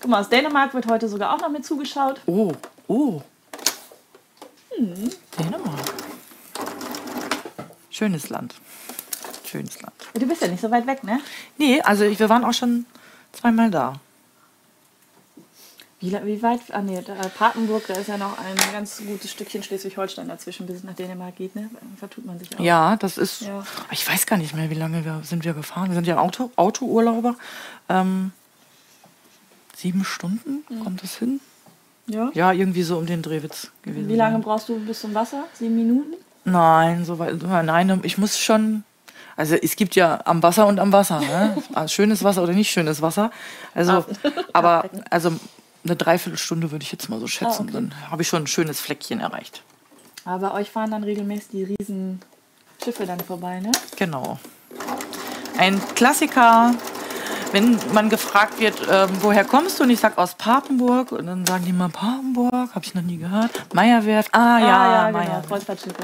Guck 0.00 0.08
mal, 0.08 0.20
aus 0.20 0.28
Dänemark 0.28 0.72
wird 0.72 0.86
heute 0.88 1.08
sogar 1.08 1.34
auch 1.34 1.40
noch 1.40 1.48
mit 1.48 1.66
zugeschaut. 1.66 2.20
Oh, 2.26 2.52
oh. 2.86 3.20
Dänemark. 4.78 5.95
Schönes 7.96 8.28
Land. 8.28 8.54
Schönes 9.46 9.80
Land. 9.80 9.94
Du 10.12 10.26
bist 10.26 10.42
ja 10.42 10.48
nicht 10.48 10.60
so 10.60 10.70
weit 10.70 10.86
weg, 10.86 11.02
ne? 11.02 11.18
Nee, 11.56 11.80
also 11.80 12.04
ich- 12.04 12.18
wir 12.18 12.28
waren 12.28 12.44
auch 12.44 12.52
schon 12.52 12.84
zweimal 13.32 13.70
da. 13.70 13.94
Wie, 16.00 16.12
wie 16.12 16.42
weit? 16.42 16.60
Ah 16.72 16.82
nee, 16.82 17.00
da, 17.00 17.14
Papenburg, 17.14 17.86
da 17.86 17.94
ist 17.94 18.08
ja 18.08 18.18
noch 18.18 18.36
ein 18.38 18.54
ganz 18.72 18.98
gutes 18.98 19.30
Stückchen 19.30 19.62
Schleswig-Holstein 19.62 20.28
dazwischen, 20.28 20.66
bis 20.66 20.76
es 20.76 20.84
nach 20.84 20.92
Dänemark 20.94 21.36
geht, 21.36 21.56
ne? 21.56 21.70
Vertut 21.96 22.26
man 22.26 22.38
sich 22.38 22.54
auch. 22.54 22.60
Ja, 22.62 22.96
das 22.96 23.16
ist. 23.16 23.40
Ja. 23.40 23.64
Ich 23.90 24.06
weiß 24.06 24.26
gar 24.26 24.36
nicht 24.36 24.54
mehr, 24.54 24.68
wie 24.68 24.74
lange 24.74 25.02
wir 25.06 25.22
sind 25.24 25.44
wir 25.46 25.54
gefahren. 25.54 25.88
Wir 25.88 25.94
sind 25.94 26.06
ja 26.06 26.18
Auto, 26.18 26.50
Autourlauber. 26.56 27.34
Ähm, 27.88 28.32
sieben 29.74 30.04
Stunden 30.04 30.64
kommt 30.84 31.02
das 31.02 31.16
hin? 31.16 31.40
ja. 32.08 32.30
Ja, 32.34 32.52
irgendwie 32.52 32.82
so 32.82 32.98
um 32.98 33.06
den 33.06 33.22
Drehwitz 33.22 33.70
gewesen. 33.80 34.08
Wie 34.10 34.16
lange 34.16 34.34
sein. 34.34 34.42
brauchst 34.42 34.68
du 34.68 34.78
bis 34.78 35.00
zum 35.00 35.14
Wasser? 35.14 35.44
Sieben 35.54 35.76
Minuten? 35.76 36.14
Nein, 36.46 37.04
so 37.04 37.18
weit. 37.18 37.42
Nein, 37.42 38.00
ich 38.04 38.18
muss 38.18 38.38
schon. 38.38 38.84
Also 39.36 39.56
es 39.56 39.76
gibt 39.76 39.96
ja 39.96 40.20
am 40.24 40.42
Wasser 40.42 40.66
und 40.66 40.78
am 40.80 40.92
Wasser, 40.92 41.20
ne? 41.20 41.62
Also 41.74 41.92
schönes 41.92 42.24
Wasser 42.24 42.42
oder 42.42 42.52
nicht 42.52 42.70
schönes 42.70 43.02
Wasser. 43.02 43.30
Also, 43.74 44.06
aber 44.52 44.88
also 45.10 45.32
eine 45.84 45.96
Dreiviertelstunde 45.96 46.70
würde 46.70 46.84
ich 46.84 46.92
jetzt 46.92 47.08
mal 47.10 47.20
so 47.20 47.26
schätzen. 47.26 47.62
Ah, 47.62 47.62
okay. 47.62 47.72
Dann 47.72 48.10
habe 48.10 48.22
ich 48.22 48.28
schon 48.28 48.44
ein 48.44 48.46
schönes 48.46 48.80
Fleckchen 48.80 49.20
erreicht. 49.20 49.62
Aber 50.24 50.54
euch 50.54 50.70
fahren 50.70 50.92
dann 50.92 51.04
regelmäßig 51.04 51.48
die 51.50 51.64
riesen 51.64 52.20
Schiffe 52.82 53.06
dann 53.06 53.20
vorbei, 53.20 53.60
ne? 53.60 53.72
Genau. 53.96 54.38
Ein 55.58 55.80
Klassiker, 55.94 56.74
wenn 57.52 57.78
man 57.92 58.08
gefragt 58.08 58.60
wird, 58.60 58.80
ähm, 58.90 59.10
woher 59.20 59.44
kommst 59.44 59.78
du? 59.78 59.84
Und 59.84 59.90
ich 59.90 60.00
sage 60.00 60.18
aus 60.18 60.34
Papenburg. 60.34 61.12
Und 61.12 61.26
dann 61.26 61.44
sagen 61.44 61.64
die 61.64 61.72
mal 61.72 61.88
Papenburg, 61.88 62.74
habe 62.74 62.84
ich 62.84 62.94
noch 62.94 63.02
nie 63.02 63.18
gehört. 63.18 63.50
Meierwerft. 63.74 64.32
Ah 64.32 64.58
ja, 64.58 64.66
ah, 64.66 65.10
ja 65.10 65.10
genau. 65.10 65.42
Kreuzfahrtschiffe. 65.48 66.02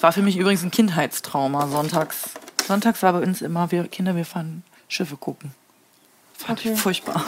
War 0.00 0.12
für 0.12 0.22
mich 0.22 0.36
übrigens 0.36 0.62
ein 0.62 0.70
Kindheitstrauma. 0.70 1.66
Sonntags, 1.68 2.30
sonntags 2.66 3.02
war 3.02 3.12
bei 3.14 3.20
uns 3.20 3.40
immer, 3.42 3.70
wir 3.70 3.88
Kinder, 3.88 4.14
wir 4.16 4.24
fahren 4.26 4.62
Schiffe 4.88 5.16
gucken. 5.16 5.54
Fand 6.36 6.60
Okay. 6.60 6.72
ich 6.74 6.80
furchtbar. 6.80 7.24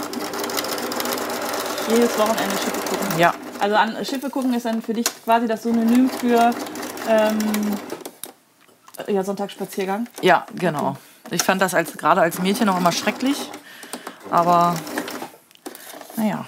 Jedes 1.89 2.19
Wochenende 2.19 2.57
Schiffe 2.59 2.81
gucken. 2.81 3.19
Ja, 3.19 3.33
Also 3.61 3.77
an 3.77 4.05
Schiffe 4.05 4.29
gucken 4.29 4.53
ist 4.55 4.67
dann 4.67 4.83
für 4.83 4.93
dich 4.93 5.07
quasi 5.25 5.47
das 5.47 5.63
Synonym 5.63 6.11
für 6.11 6.53
ähm, 7.09 7.39
ja, 9.09 9.23
Sonntagsspaziergang. 9.23 10.07
ja, 10.21 10.45
genau. 10.55 10.97
Ich 11.31 11.43
fand 11.43 11.61
das 11.63 11.75
als 11.75 11.97
gerade 11.97 12.21
als 12.21 12.39
Mädchen 12.41 12.69
auch 12.69 12.77
immer 12.77 12.93
schrecklich. 12.93 13.51
Aber 14.31 14.75
naja, 16.17 16.45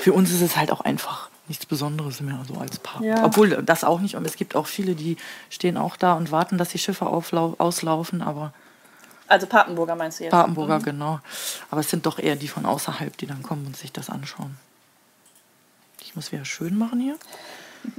für 0.00 0.12
uns 0.12 0.30
ist 0.32 0.40
es 0.42 0.56
halt 0.56 0.70
auch 0.72 0.80
einfach 0.80 1.28
nichts 1.48 1.66
Besonderes 1.66 2.20
mehr 2.20 2.44
so 2.46 2.54
als 2.54 2.78
Paar. 2.78 3.02
Ja. 3.02 3.24
Obwohl 3.24 3.62
das 3.62 3.84
auch 3.84 4.00
nicht. 4.00 4.16
Und 4.16 4.24
es 4.24 4.36
gibt 4.36 4.54
auch 4.56 4.66
viele, 4.66 4.94
die 4.94 5.16
stehen 5.50 5.76
auch 5.76 5.96
da 5.96 6.14
und 6.14 6.30
warten, 6.30 6.58
dass 6.58 6.70
die 6.70 6.78
Schiffe 6.78 7.06
auslaufen. 7.06 8.22
Aber 8.22 8.52
Also 9.28 9.46
Papenburger 9.46 9.96
meinst 9.96 10.20
du 10.20 10.24
jetzt? 10.24 10.32
Papenburger, 10.32 10.78
genau. 10.80 11.20
Aber 11.70 11.80
es 11.80 11.90
sind 11.90 12.06
doch 12.06 12.18
eher 12.18 12.36
die 12.36 12.48
von 12.48 12.64
außerhalb, 12.66 13.16
die 13.16 13.26
dann 13.26 13.42
kommen 13.42 13.66
und 13.66 13.76
sich 13.76 13.92
das 13.92 14.08
anschauen. 14.10 14.56
Ich 16.00 16.16
muss 16.16 16.32
wieder 16.32 16.44
schön 16.44 16.76
machen 16.76 17.00
hier. 17.00 17.18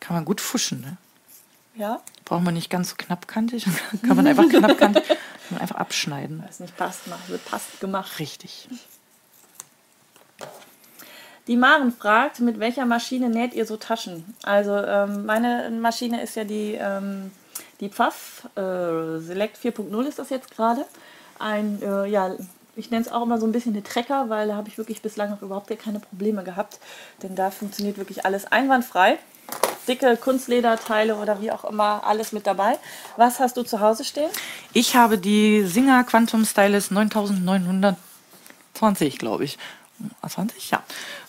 Kann 0.00 0.16
man 0.16 0.24
gut 0.24 0.40
fuschen, 0.40 0.80
ne? 0.80 0.96
Ja? 1.74 2.00
Braucht 2.24 2.42
man 2.42 2.54
nicht 2.54 2.70
ganz 2.70 2.90
so 2.90 2.96
knappkantig. 2.96 3.64
kann 4.02 4.16
man 4.16 4.26
einfach 4.26 4.48
knappkantig 4.48 5.04
man 5.50 5.60
einfach 5.60 5.76
abschneiden. 5.76 6.42
Was 6.46 6.60
nicht 6.60 6.76
passt, 6.76 7.02
wird 7.28 7.44
passt 7.44 7.80
gemacht. 7.80 8.18
Richtig. 8.18 8.68
Die 11.50 11.56
Maren 11.56 11.90
fragt, 11.90 12.38
mit 12.38 12.60
welcher 12.60 12.86
Maschine 12.86 13.28
näht 13.28 13.54
ihr 13.54 13.66
so 13.66 13.76
Taschen? 13.76 14.36
Also 14.44 14.76
ähm, 14.76 15.26
meine 15.26 15.68
Maschine 15.70 16.22
ist 16.22 16.36
ja 16.36 16.44
die, 16.44 16.78
ähm, 16.80 17.32
die 17.80 17.88
Pfaff 17.88 18.46
äh, 18.54 19.18
Select 19.18 19.58
4.0 19.58 20.06
ist 20.06 20.20
das 20.20 20.30
jetzt 20.30 20.54
gerade. 20.54 20.86
Ein, 21.40 21.82
äh, 21.82 22.06
ja, 22.06 22.36
ich 22.76 22.92
nenne 22.92 23.04
es 23.04 23.10
auch 23.10 23.24
immer 23.24 23.40
so 23.40 23.46
ein 23.46 23.52
bisschen 23.52 23.72
eine 23.72 23.82
Trecker, 23.82 24.28
weil 24.28 24.46
da 24.46 24.54
habe 24.54 24.68
ich 24.68 24.78
wirklich 24.78 25.02
bislang 25.02 25.30
noch 25.30 25.42
überhaupt 25.42 25.76
keine 25.76 25.98
Probleme 25.98 26.44
gehabt. 26.44 26.78
Denn 27.24 27.34
da 27.34 27.50
funktioniert 27.50 27.98
wirklich 27.98 28.24
alles 28.24 28.46
einwandfrei. 28.46 29.18
Dicke 29.88 30.16
Kunstlederteile 30.18 31.16
oder 31.16 31.42
wie 31.42 31.50
auch 31.50 31.64
immer, 31.64 32.06
alles 32.06 32.30
mit 32.30 32.46
dabei. 32.46 32.78
Was 33.16 33.40
hast 33.40 33.56
du 33.56 33.64
zu 33.64 33.80
Hause 33.80 34.04
stehen? 34.04 34.30
Ich 34.72 34.94
habe 34.94 35.18
die 35.18 35.64
Singer 35.64 36.04
Quantum 36.04 36.44
Stylus 36.44 36.92
9920, 36.92 39.18
glaube 39.18 39.42
ich. 39.42 39.58
20, 40.26 40.70
ja. 40.70 40.82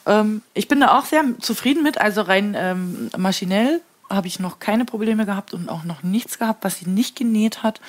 Ähm, 0.05 0.41
ich 0.53 0.67
bin 0.67 0.79
da 0.79 0.97
auch 0.97 1.05
sehr 1.05 1.23
zufrieden 1.39 1.83
mit. 1.83 1.99
Also 1.99 2.21
rein 2.21 2.55
ähm, 2.57 3.09
maschinell 3.17 3.81
habe 4.09 4.27
ich 4.27 4.39
noch 4.39 4.59
keine 4.59 4.85
Probleme 4.85 5.25
gehabt 5.25 5.53
und 5.53 5.69
auch 5.69 5.83
noch 5.83 6.03
nichts 6.03 6.39
gehabt, 6.39 6.63
was 6.63 6.77
sie 6.77 6.89
nicht 6.89 7.15
genäht 7.15 7.63
hat. 7.63 7.81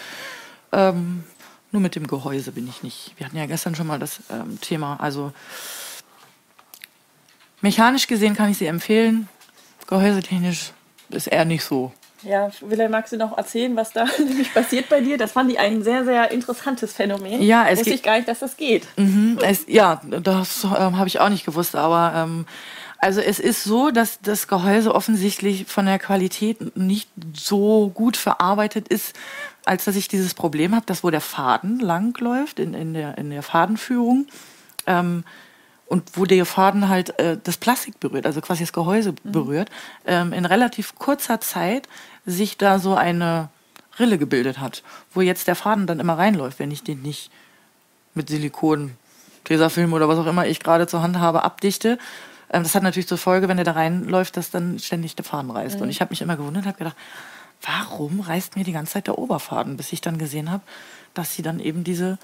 Ähm, 0.73 1.25
nur 1.73 1.83
mit 1.83 1.97
dem 1.97 2.07
Gehäuse 2.07 2.52
bin 2.52 2.69
ich 2.69 2.83
nicht. 2.83 3.14
Wir 3.16 3.26
hatten 3.26 3.37
ja 3.37 3.47
gestern 3.47 3.75
schon 3.75 3.87
mal 3.87 3.99
das 3.99 4.21
ähm, 4.31 4.61
Thema. 4.61 4.97
Also 5.00 5.33
mechanisch 7.61 8.07
gesehen 8.07 8.35
kann 8.35 8.50
ich 8.50 8.59
sie 8.59 8.66
empfehlen. 8.66 9.28
Gehäusetechnisch 9.87 10.73
ist 11.09 11.26
eher 11.26 11.45
nicht 11.45 11.64
so. 11.64 11.92
Ja, 12.25 12.50
Wilhelm, 12.61 12.93
magst 12.93 13.12
du 13.12 13.17
noch 13.17 13.37
erzählen, 13.37 13.75
was 13.76 13.93
da 13.93 14.07
nämlich 14.19 14.52
passiert 14.52 14.88
bei 14.88 15.00
dir? 15.00 15.19
Das 15.19 15.33
fand 15.33 15.50
ich 15.50 15.59
ein 15.59 15.83
sehr, 15.83 16.05
sehr 16.05 16.31
interessantes 16.31 16.93
Phänomen. 16.93 17.43
Ja, 17.43 17.69
es 17.69 17.81
Wusste 17.81 17.95
ich 17.95 18.02
gar 18.02 18.17
nicht, 18.17 18.29
dass 18.29 18.41
das 18.41 18.57
geht. 18.57 18.87
Mhm, 18.97 19.38
es, 19.43 19.64
ja, 19.69 20.00
das 20.05 20.64
ähm, 20.64 20.99
habe 20.99 21.09
ich 21.09 21.21
auch 21.21 21.29
nicht 21.29 21.45
gewusst, 21.45 21.75
aber 21.75 22.12
ähm, 22.14 22.47
also 22.99 23.21
es 23.21 23.41
ist 23.41 23.64
so, 23.64 23.91
dass 23.91 24.21
das 24.21 24.47
Gehäuse 24.47 24.95
offensichtlich 24.95 25.67
von 25.67 25.87
der 25.87 25.99
Qualität 25.99 26.76
nicht 26.76 27.11
so 27.35 27.91
gut 27.93 28.17
verarbeitet 28.17 28.87
ist, 28.87 29.17
als 29.64 29.85
dass 29.85 29.97
ich 29.97 30.07
dieses 30.07 30.35
Problem 30.35 30.75
habe, 30.75 30.87
dass 30.87 31.02
wo 31.02 31.11
der 31.11 31.21
Faden 31.21 31.81
langläuft 31.81 32.61
in, 32.61 32.75
in, 32.75 32.95
der, 32.95 33.19
in 33.19 33.31
der 33.31 33.43
Fadenführung 33.43 34.26
ähm, 34.87 35.25
und 35.87 36.05
wo 36.14 36.26
der 36.26 36.47
Faden 36.47 36.88
halt 36.88 37.19
äh, 37.19 37.37
das 37.43 37.57
Plastik 37.57 37.99
berührt, 37.99 38.25
also 38.25 38.41
quasi 38.41 38.62
das 38.62 38.73
Gehäuse 38.73 39.12
mhm. 39.25 39.33
berührt, 39.33 39.69
ähm, 40.07 40.33
in 40.33 40.45
relativ 40.45 40.95
kurzer 40.95 41.41
Zeit 41.41 41.88
sich 42.26 42.57
da 42.57 42.79
so 42.79 42.95
eine 42.95 43.49
Rille 43.99 44.19
gebildet 44.19 44.59
hat, 44.59 44.83
wo 45.12 45.21
jetzt 45.21 45.49
der 45.49 45.57
Faden 45.57 45.87
dann 45.87 46.00
immer 46.00 46.19
reinläuft, 46.19 46.59
wenn 46.59 46.71
ich 46.71 46.83
den 46.83 47.02
nicht 47.02 47.31
mit 48.14 48.29
Silikon, 48.29 48.97
Tesafilm 49.45 49.93
oder 49.93 50.09
was 50.09 50.19
auch 50.19 50.26
immer 50.26 50.47
ich 50.47 50.61
gerade 50.61 50.87
zur 50.87 51.02
Hand 51.02 51.19
habe, 51.19 51.43
abdichte. 51.43 51.99
Ähm, 52.50 52.62
das 52.62 52.75
hat 52.75 52.83
natürlich 52.83 53.09
zur 53.09 53.19
Folge, 53.19 53.49
wenn 53.49 53.57
der 53.57 53.64
da 53.64 53.73
reinläuft, 53.73 54.37
dass 54.37 54.50
dann 54.50 54.79
ständig 54.79 55.17
der 55.17 55.25
Faden 55.25 55.50
reißt. 55.50 55.76
Mhm. 55.76 55.83
Und 55.83 55.88
ich 55.91 56.00
habe 56.00 56.11
mich 56.11 56.23
immer 56.23 56.37
gewundert, 56.37 56.67
habe 56.67 56.79
gedacht, 56.79 56.97
warum 57.62 58.21
reißt 58.21 58.57
mir 58.57 58.64
die 58.64 58.73
ganze 58.73 58.95
Zeit 58.95 59.07
der 59.07 59.19
Oberfaden, 59.19 59.76
bis 59.76 59.93
ich 59.93 60.00
dann 60.00 60.19
gesehen 60.19 60.50
habe, 60.50 60.62
dass 61.14 61.35
sie 61.35 61.43
dann 61.43 61.61
eben 61.61 61.85
diese 61.85 62.19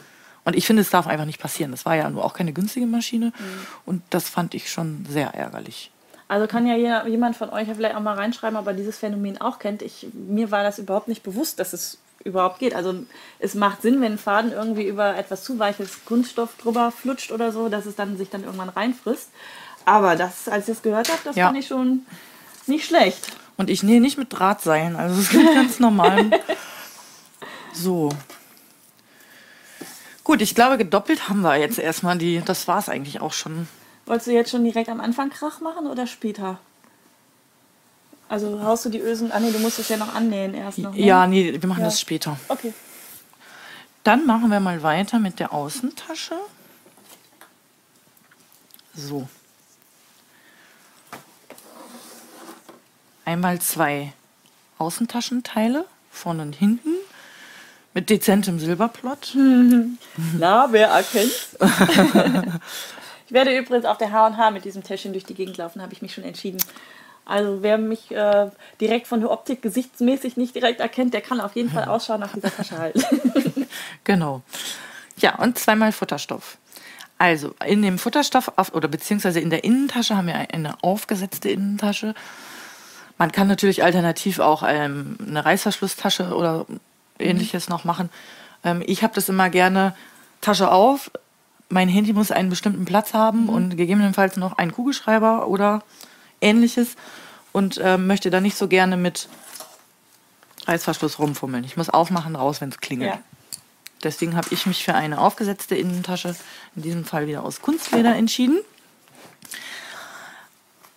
und 0.44 0.56
ich 0.56 0.66
finde, 0.66 0.80
es 0.80 0.88
darf 0.88 1.06
einfach 1.06 1.26
nicht 1.26 1.40
passieren. 1.40 1.72
Das 1.72 1.84
war 1.84 1.94
ja 1.94 2.08
nur 2.08 2.24
auch 2.24 2.32
keine 2.32 2.54
günstige 2.54 2.86
Maschine 2.86 3.26
mhm. 3.26 3.66
und 3.84 4.02
das 4.08 4.30
fand 4.30 4.54
ich 4.54 4.70
schon 4.70 5.04
sehr 5.06 5.34
ärgerlich. 5.34 5.90
Also 6.28 6.46
kann 6.46 6.66
ja 6.66 7.06
jemand 7.06 7.36
von 7.36 7.48
euch 7.50 7.68
ja 7.68 7.74
vielleicht 7.74 7.96
auch 7.96 8.00
mal 8.00 8.14
reinschreiben, 8.14 8.58
ob 8.58 8.66
er 8.66 8.74
dieses 8.74 8.98
Phänomen 8.98 9.40
auch 9.40 9.58
kennt. 9.58 9.80
Ich, 9.80 10.08
mir 10.12 10.50
war 10.50 10.62
das 10.62 10.78
überhaupt 10.78 11.08
nicht 11.08 11.22
bewusst, 11.22 11.58
dass 11.58 11.72
es 11.72 11.98
überhaupt 12.22 12.58
geht. 12.58 12.74
Also 12.74 12.94
es 13.38 13.54
macht 13.54 13.80
Sinn, 13.80 14.00
wenn 14.02 14.12
ein 14.12 14.18
Faden 14.18 14.52
irgendwie 14.52 14.86
über 14.86 15.16
etwas 15.16 15.42
zu 15.42 15.58
weiches 15.58 16.04
Kunststoff 16.04 16.56
drüber 16.58 16.90
flutscht 16.90 17.32
oder 17.32 17.50
so, 17.50 17.70
dass 17.70 17.86
es 17.86 17.96
dann 17.96 18.18
sich 18.18 18.28
dann 18.28 18.44
irgendwann 18.44 18.68
reinfrisst. 18.68 19.30
Aber 19.86 20.16
das, 20.16 20.48
als 20.48 20.68
ich 20.68 20.74
das 20.74 20.82
gehört 20.82 21.08
habe, 21.08 21.20
das 21.24 21.36
ja. 21.36 21.46
fand 21.46 21.58
ich 21.58 21.66
schon 21.66 22.04
nicht 22.66 22.84
schlecht. 22.84 23.28
Und 23.56 23.70
ich 23.70 23.82
nähe 23.82 24.00
nicht 24.00 24.18
mit 24.18 24.32
Drahtseilen, 24.32 24.96
also 24.96 25.18
es 25.18 25.30
geht 25.30 25.46
ganz 25.54 25.80
normal. 25.80 26.30
so. 27.72 28.10
Gut, 30.22 30.42
ich 30.42 30.54
glaube, 30.54 30.76
gedoppelt 30.76 31.30
haben 31.30 31.40
wir 31.40 31.56
jetzt 31.56 31.78
erstmal 31.78 32.18
die. 32.18 32.42
Das 32.44 32.68
war 32.68 32.78
es 32.78 32.90
eigentlich 32.90 33.22
auch 33.22 33.32
schon. 33.32 33.66
Wolltest 34.08 34.26
du 34.26 34.32
jetzt 34.32 34.50
schon 34.50 34.64
direkt 34.64 34.88
am 34.88 35.02
Anfang 35.02 35.28
Krach 35.28 35.60
machen 35.60 35.86
oder 35.86 36.06
später? 36.06 36.58
Also 38.26 38.62
haust 38.62 38.86
du 38.86 38.88
die 38.88 39.00
Ösen 39.00 39.30
an? 39.30 39.42
Ah, 39.42 39.46
nee, 39.46 39.52
du 39.52 39.58
musst 39.58 39.78
es 39.78 39.90
ja 39.90 39.98
noch 39.98 40.14
annähen 40.14 40.54
erst 40.54 40.78
noch. 40.78 40.94
Ne? 40.94 41.00
Ja, 41.00 41.26
nee, 41.26 41.60
wir 41.60 41.68
machen 41.68 41.80
ja. 41.80 41.86
das 41.86 42.00
später. 42.00 42.38
Okay. 42.48 42.72
Dann 44.04 44.24
machen 44.24 44.50
wir 44.50 44.60
mal 44.60 44.82
weiter 44.82 45.18
mit 45.18 45.38
der 45.38 45.52
Außentasche. 45.52 46.36
So. 48.94 49.28
Einmal 53.26 53.60
zwei 53.60 54.14
Außentaschenteile, 54.78 55.84
vorne 56.10 56.42
und 56.44 56.54
hinten, 56.54 56.94
mit 57.92 58.08
dezentem 58.08 58.58
Silberplot. 58.58 59.36
Na, 60.38 60.68
wer 60.72 60.88
erkennt? 60.88 61.58
Ich 63.28 63.34
werde 63.34 63.54
übrigens 63.54 63.84
auf 63.84 63.98
der 63.98 64.10
H&H 64.10 64.50
mit 64.52 64.64
diesem 64.64 64.82
Täschchen 64.82 65.12
durch 65.12 65.24
die 65.24 65.34
Gegend 65.34 65.58
laufen, 65.58 65.82
habe 65.82 65.92
ich 65.92 66.00
mich 66.00 66.14
schon 66.14 66.24
entschieden. 66.24 66.58
Also 67.26 67.62
wer 67.62 67.76
mich 67.76 68.10
äh, 68.10 68.50
direkt 68.80 69.06
von 69.06 69.20
der 69.20 69.30
Optik 69.30 69.60
gesichtsmäßig 69.60 70.38
nicht 70.38 70.54
direkt 70.54 70.80
erkennt, 70.80 71.12
der 71.12 71.20
kann 71.20 71.38
auf 71.42 71.54
jeden 71.54 71.68
Fall 71.68 71.84
Ausschau 71.84 72.16
nach 72.16 72.32
dieser 72.32 72.50
Tasche 72.50 72.78
halten. 72.78 73.68
genau. 74.04 74.40
Ja, 75.18 75.34
und 75.36 75.58
zweimal 75.58 75.92
Futterstoff. 75.92 76.56
Also 77.18 77.54
in 77.66 77.82
dem 77.82 77.98
Futterstoff 77.98 78.50
oder 78.72 78.88
beziehungsweise 78.88 79.40
in 79.40 79.50
der 79.50 79.62
Innentasche 79.62 80.16
haben 80.16 80.28
wir 80.28 80.34
eine 80.34 80.82
aufgesetzte 80.82 81.50
Innentasche. 81.50 82.14
Man 83.18 83.30
kann 83.30 83.46
natürlich 83.46 83.84
alternativ 83.84 84.38
auch 84.38 84.62
ähm, 84.66 85.18
eine 85.20 85.44
Reißverschlusstasche 85.44 86.34
oder 86.34 86.64
ähnliches 87.18 87.68
mhm. 87.68 87.74
noch 87.74 87.84
machen. 87.84 88.08
Ähm, 88.64 88.82
ich 88.86 89.02
habe 89.02 89.14
das 89.14 89.28
immer 89.28 89.50
gerne 89.50 89.94
Tasche 90.40 90.72
auf, 90.72 91.10
mein 91.68 91.88
Handy 91.88 92.12
muss 92.12 92.30
einen 92.30 92.50
bestimmten 92.50 92.84
Platz 92.84 93.14
haben 93.14 93.44
mhm. 93.44 93.48
und 93.48 93.76
gegebenenfalls 93.76 94.36
noch 94.36 94.58
einen 94.58 94.72
Kugelschreiber 94.72 95.48
oder 95.48 95.82
ähnliches 96.40 96.96
und 97.52 97.78
äh, 97.78 97.98
möchte 97.98 98.30
da 98.30 98.40
nicht 98.40 98.56
so 98.56 98.68
gerne 98.68 98.96
mit 98.96 99.28
Reißverschluss 100.66 101.18
rumfummeln. 101.18 101.64
Ich 101.64 101.76
muss 101.76 101.88
aufmachen, 101.88 102.36
raus, 102.36 102.60
wenn 102.60 102.68
es 102.68 102.78
klingelt. 102.78 103.14
Ja. 103.14 103.20
Deswegen 104.02 104.36
habe 104.36 104.48
ich 104.50 104.66
mich 104.66 104.84
für 104.84 104.94
eine 104.94 105.18
aufgesetzte 105.18 105.74
Innentasche, 105.74 106.36
in 106.76 106.82
diesem 106.82 107.04
Fall 107.04 107.26
wieder 107.26 107.42
aus 107.42 107.62
Kunstleder, 107.62 108.14
entschieden. 108.14 108.60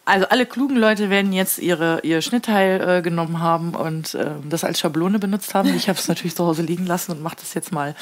Also 0.05 0.27
alle 0.27 0.45
klugen 0.45 0.75
Leute 0.75 1.09
werden 1.09 1.31
jetzt 1.31 1.57
ihre, 1.59 2.01
ihr 2.01 2.21
Schnittteil 2.21 2.97
äh, 2.97 3.01
genommen 3.01 3.39
haben 3.39 3.75
und 3.75 4.13
äh, 4.13 4.31
das 4.47 4.63
als 4.63 4.79
Schablone 4.79 5.19
benutzt 5.19 5.53
haben. 5.55 5.73
Ich 5.75 5.89
habe 5.89 5.97
es 5.97 6.07
natürlich 6.09 6.35
zu 6.35 6.45
Hause 6.45 6.63
liegen 6.63 6.85
lassen 6.85 7.11
und 7.11 7.21
mache 7.21 7.37
das 7.39 7.53
jetzt 7.53 7.71
mal 7.71 7.95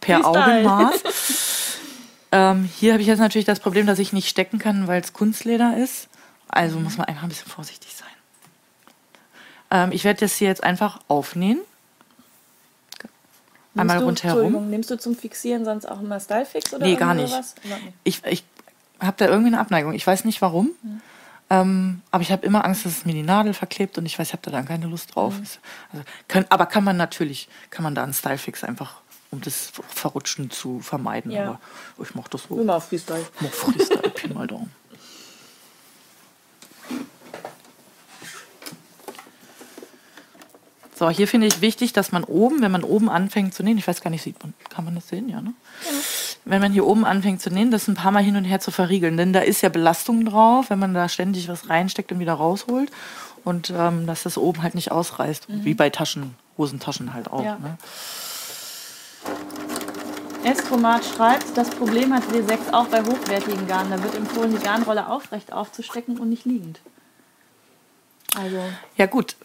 per 0.00 0.26
Augenmaß. 0.26 1.02
Ähm, 2.34 2.64
hier 2.64 2.94
habe 2.94 3.00
ich 3.00 3.06
jetzt 3.06 3.20
natürlich 3.20 3.44
das 3.44 3.60
Problem, 3.60 3.86
dass 3.86 4.00
ich 4.00 4.12
nicht 4.12 4.28
stecken 4.28 4.58
kann, 4.58 4.88
weil 4.88 5.00
es 5.00 5.12
Kunstleder 5.12 5.76
ist. 5.76 6.08
Also 6.48 6.80
muss 6.80 6.98
man 6.98 7.06
einfach 7.06 7.22
ein 7.22 7.28
bisschen 7.28 7.48
vorsichtig 7.48 7.94
sein. 7.94 8.08
Ähm, 9.70 9.92
ich 9.92 10.02
werde 10.02 10.18
das 10.18 10.34
hier 10.34 10.48
jetzt 10.48 10.64
einfach 10.64 10.98
aufnähen. 11.06 11.60
Einmal 13.76 14.00
du, 14.00 14.06
rundherum. 14.06 14.68
Nimmst 14.68 14.90
du 14.90 14.98
zum 14.98 15.14
Fixieren 15.14 15.64
sonst 15.64 15.86
auch 15.86 16.00
immer 16.00 16.18
Stylefix 16.18 16.74
oder 16.74 16.84
Nee, 16.84 16.96
gar 16.96 17.14
nicht. 17.14 17.32
Was? 17.32 17.54
Ich, 18.02 18.24
ich 18.24 18.42
habe 18.98 19.16
da 19.16 19.26
irgendwie 19.26 19.48
eine 19.48 19.60
Abneigung. 19.60 19.92
Ich 19.92 20.04
weiß 20.04 20.24
nicht 20.24 20.42
warum. 20.42 20.70
Mhm. 20.82 21.00
Ähm, 21.50 22.02
aber 22.10 22.22
ich 22.22 22.32
habe 22.32 22.44
immer 22.44 22.64
Angst, 22.64 22.84
dass 22.84 22.98
es 22.98 23.04
mir 23.04 23.14
die 23.14 23.22
Nadel 23.22 23.54
verklebt 23.54 23.96
und 23.96 24.06
ich 24.06 24.18
weiß, 24.18 24.26
ich 24.26 24.32
habe 24.32 24.42
da 24.42 24.50
dann 24.50 24.66
keine 24.66 24.86
Lust 24.86 25.14
drauf. 25.14 25.34
Mhm. 25.38 25.46
Also, 25.92 26.04
können, 26.26 26.46
aber 26.48 26.66
kann 26.66 26.82
man 26.82 26.96
natürlich, 26.96 27.48
kann 27.70 27.84
man 27.84 27.94
da 27.94 28.02
einen 28.02 28.12
Stylefix 28.12 28.64
einfach 28.64 29.03
um 29.34 29.40
das 29.40 29.72
Verrutschen 29.88 30.50
zu 30.50 30.80
vermeiden. 30.80 31.30
Ja. 31.30 31.58
Aber 31.96 32.06
ich 32.06 32.14
mache 32.14 32.30
das 32.30 32.44
so. 32.44 32.58
Immer 32.58 32.80
Freestyle. 32.80 33.20
Ich 33.20 33.40
mach 33.40 33.50
Freestyle, 33.50 34.10
Pi 34.10 34.28
mal 34.28 34.46
Daumen. 34.46 34.70
So, 40.96 41.10
hier 41.10 41.26
finde 41.26 41.48
ich 41.48 41.60
wichtig, 41.60 41.92
dass 41.92 42.12
man 42.12 42.22
oben, 42.22 42.62
wenn 42.62 42.70
man 42.70 42.84
oben 42.84 43.10
anfängt 43.10 43.52
zu 43.52 43.64
nähen, 43.64 43.78
ich 43.78 43.86
weiß 43.86 44.00
gar 44.00 44.10
nicht, 44.10 44.22
sieht 44.22 44.40
man, 44.42 44.54
kann 44.70 44.84
man 44.84 44.94
das 44.94 45.08
sehen, 45.08 45.28
ja, 45.28 45.40
ne? 45.40 45.52
Ja. 45.84 45.90
Wenn 46.44 46.60
man 46.60 46.72
hier 46.72 46.86
oben 46.86 47.04
anfängt 47.04 47.40
zu 47.40 47.50
nähen, 47.50 47.72
das 47.72 47.88
ein 47.88 47.94
paar 47.94 48.12
Mal 48.12 48.22
hin 48.22 48.36
und 48.36 48.44
her 48.44 48.60
zu 48.60 48.70
verriegeln, 48.70 49.16
denn 49.16 49.32
da 49.32 49.40
ist 49.40 49.62
ja 49.62 49.70
Belastung 49.70 50.24
drauf, 50.24 50.70
wenn 50.70 50.78
man 50.78 50.94
da 50.94 51.08
ständig 51.08 51.48
was 51.48 51.68
reinsteckt 51.68 52.12
und 52.12 52.20
wieder 52.20 52.34
rausholt 52.34 52.92
und 53.44 53.72
ähm, 53.76 54.06
dass 54.06 54.22
das 54.22 54.38
oben 54.38 54.62
halt 54.62 54.76
nicht 54.76 54.92
ausreißt, 54.92 55.48
mhm. 55.48 55.64
wie 55.64 55.74
bei 55.74 55.90
Taschen, 55.90 56.36
Hosentaschen 56.56 57.12
halt 57.12 57.28
auch. 57.32 57.44
Ja. 57.44 57.58
Ne? 57.58 57.76
Estromat 60.44 61.04
schreibt, 61.04 61.56
das 61.56 61.70
Problem 61.70 62.14
hat 62.14 62.22
W6 62.24 62.72
auch 62.72 62.86
bei 62.86 63.02
hochwertigen 63.02 63.66
Garnen. 63.66 63.90
Da 63.90 64.02
wird 64.02 64.14
empfohlen, 64.14 64.54
die 64.56 64.62
Garnrolle 64.62 65.08
aufrecht 65.08 65.52
aufzustecken 65.52 66.18
und 66.18 66.28
nicht 66.28 66.44
liegend. 66.44 66.80
Also. 68.36 68.58
Ja, 68.96 69.06
gut. 69.06 69.36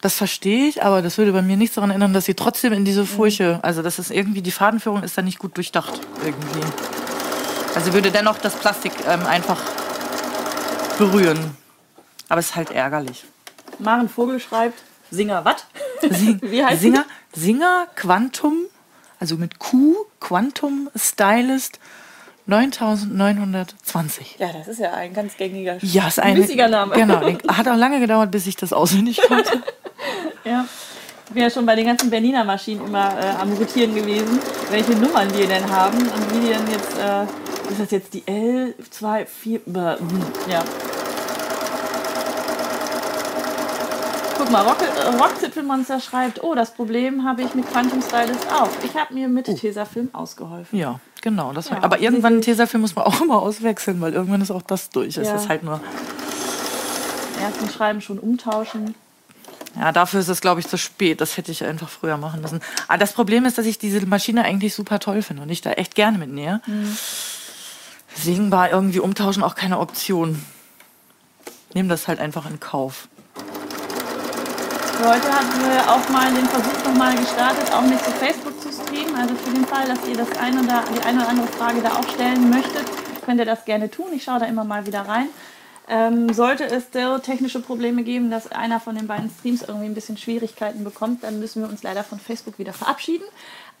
Das 0.00 0.14
verstehe 0.14 0.66
ich, 0.66 0.82
aber 0.82 1.02
das 1.02 1.18
würde 1.18 1.32
bei 1.32 1.42
mir 1.42 1.56
nichts 1.58 1.74
daran 1.74 1.90
ändern, 1.90 2.14
dass 2.14 2.24
sie 2.24 2.34
trotzdem 2.34 2.72
in 2.72 2.86
diese 2.86 3.04
Furche, 3.04 3.54
mhm. 3.54 3.60
also 3.62 3.82
das 3.82 3.98
ist 3.98 4.10
irgendwie, 4.10 4.40
die 4.40 4.50
Fadenführung 4.50 5.02
ist 5.02 5.18
da 5.18 5.22
nicht 5.22 5.38
gut 5.38 5.56
durchdacht 5.56 6.00
irgendwie. 6.24 6.66
Also 7.74 7.92
würde 7.92 8.10
dennoch 8.10 8.38
das 8.38 8.56
Plastik 8.56 8.92
ähm, 9.06 9.26
einfach 9.26 9.60
berühren. 10.98 11.56
Aber 12.28 12.40
es 12.40 12.46
ist 12.46 12.56
halt 12.56 12.70
ärgerlich. 12.70 13.24
Maren 13.78 14.08
Vogel 14.08 14.40
schreibt, 14.40 14.78
Singer, 15.10 15.44
was? 15.44 15.66
Sing, 16.00 16.40
Wie 16.42 16.64
heißt 16.64 16.80
Singer, 16.80 17.04
Singer 17.34 17.86
Quantum, 17.94 18.56
also 19.20 19.36
mit 19.36 19.58
Q, 19.58 19.94
Quantum 20.18 20.88
Stylist 20.96 21.78
9920. 22.46 24.36
Ja, 24.38 24.52
das 24.52 24.66
ist 24.66 24.80
ja 24.80 24.92
ein 24.92 25.14
ganz 25.14 25.36
gängiger, 25.36 25.76
ja, 25.82 26.08
ist 26.08 26.18
ein 26.18 26.36
wissiger 26.36 26.68
Name. 26.68 26.94
Genau, 26.96 27.20
hat 27.48 27.68
auch 27.68 27.76
lange 27.76 28.00
gedauert, 28.00 28.32
bis 28.32 28.46
ich 28.46 28.56
das 28.56 28.72
auswendig 28.72 29.20
konnte. 29.28 29.62
ja. 30.44 30.66
Ich 31.26 31.34
bin 31.34 31.44
ja 31.44 31.50
schon 31.50 31.64
bei 31.64 31.76
den 31.76 31.86
ganzen 31.86 32.10
Berliner 32.10 32.42
Maschinen 32.42 32.84
immer 32.86 33.16
äh, 33.16 33.40
am 33.40 33.52
Rotieren 33.52 33.94
gewesen, 33.94 34.40
welche 34.68 34.94
Nummern 34.94 35.28
die 35.32 35.46
denn 35.46 35.70
haben 35.70 35.96
und 35.98 36.34
wie 36.34 36.40
die 36.40 36.48
denn 36.48 36.68
jetzt, 36.68 36.98
äh, 36.98 37.22
ist 37.70 37.80
das 37.80 37.90
jetzt 37.92 38.14
die 38.14 38.22
L2, 38.22 39.26
4, 39.26 39.60
ja. 40.50 40.64
Guck 44.40 44.50
mal, 44.50 44.62
Rock, 44.62 44.78
Rockzipfelmonster 45.20 46.00
schreibt, 46.00 46.42
oh, 46.42 46.54
das 46.54 46.72
Problem 46.72 47.24
habe 47.26 47.42
ich 47.42 47.54
mit 47.54 47.70
Quantum 47.70 48.00
Stylist 48.00 48.50
auch. 48.50 48.70
Ich 48.82 48.94
habe 48.94 49.12
mir 49.12 49.28
mit 49.28 49.46
uh. 49.46 49.54
Tesafilm 49.54 50.08
ausgeholfen. 50.14 50.78
Ja, 50.78 50.98
genau. 51.20 51.52
Das 51.52 51.68
ja, 51.68 51.82
aber 51.82 52.00
irgendwann 52.00 52.40
Tesafilm 52.40 52.80
muss 52.80 52.96
man 52.96 53.04
auch 53.04 53.20
immer 53.20 53.42
auswechseln, 53.42 54.00
weil 54.00 54.14
irgendwann 54.14 54.40
ist 54.40 54.50
auch 54.50 54.62
das 54.62 54.88
durch. 54.88 55.18
Es 55.18 55.28
ist 55.28 55.50
halt 55.50 55.62
nur... 55.62 55.78
Ersten 57.38 57.68
Schreiben 57.68 58.00
schon 58.00 58.18
umtauschen. 58.18 58.94
Ja, 59.78 59.92
dafür 59.92 60.20
ist 60.20 60.28
es, 60.28 60.40
glaube 60.40 60.60
ich, 60.60 60.68
zu 60.68 60.78
spät. 60.78 61.20
Das 61.20 61.36
hätte 61.36 61.52
ich 61.52 61.62
einfach 61.62 61.90
früher 61.90 62.16
machen 62.16 62.40
müssen. 62.40 62.60
Aber 62.88 62.96
das 62.96 63.12
Problem 63.12 63.44
ist, 63.44 63.58
dass 63.58 63.66
ich 63.66 63.78
diese 63.78 64.06
Maschine 64.06 64.44
eigentlich 64.44 64.74
super 64.74 65.00
toll 65.00 65.20
finde 65.20 65.42
und 65.42 65.50
ich 65.50 65.60
da 65.60 65.72
echt 65.72 65.94
gerne 65.94 66.16
mitnähe. 66.16 66.62
Mhm. 66.66 66.96
Deswegen 68.16 68.50
war 68.50 68.70
irgendwie 68.70 69.00
umtauschen 69.00 69.42
auch 69.42 69.54
keine 69.54 69.78
Option. 69.78 70.42
Nehme 71.74 71.90
das 71.90 72.08
halt 72.08 72.20
einfach 72.20 72.48
in 72.48 72.58
Kauf. 72.58 73.06
Heute 75.02 75.32
hatten 75.32 75.64
wir 75.64 75.90
auch 75.90 76.06
mal 76.10 76.30
den 76.30 76.44
Versuch 76.44 76.84
nochmal 76.84 77.16
gestartet, 77.16 77.72
auch 77.72 77.80
mit 77.80 77.98
zu 78.04 78.10
Facebook 78.10 78.60
zu 78.60 78.70
streamen. 78.70 79.14
Also 79.14 79.34
für 79.34 79.50
den 79.50 79.64
Fall, 79.64 79.88
dass 79.88 80.06
ihr 80.06 80.14
das 80.14 80.30
eine 80.38 80.60
oder, 80.60 80.84
die 80.94 81.00
eine 81.00 81.20
oder 81.20 81.28
andere 81.28 81.46
Frage 81.46 81.80
da 81.80 81.92
auch 81.94 82.06
stellen 82.06 82.50
möchtet, 82.50 82.84
könnt 83.24 83.40
ihr 83.40 83.46
das 83.46 83.64
gerne 83.64 83.90
tun. 83.90 84.08
Ich 84.12 84.24
schaue 84.24 84.40
da 84.40 84.44
immer 84.46 84.64
mal 84.64 84.86
wieder 84.86 85.00
rein. 85.00 85.28
Ähm, 85.88 86.32
sollte 86.34 86.66
es 86.66 86.90
technische 86.90 87.60
Probleme 87.60 88.02
geben, 88.02 88.30
dass 88.30 88.52
einer 88.52 88.78
von 88.78 88.94
den 88.94 89.06
beiden 89.06 89.30
Streams 89.30 89.62
irgendwie 89.62 89.86
ein 89.86 89.94
bisschen 89.94 90.18
Schwierigkeiten 90.18 90.84
bekommt, 90.84 91.24
dann 91.24 91.40
müssen 91.40 91.62
wir 91.62 91.70
uns 91.70 91.82
leider 91.82 92.04
von 92.04 92.20
Facebook 92.20 92.58
wieder 92.58 92.74
verabschieden. 92.74 93.24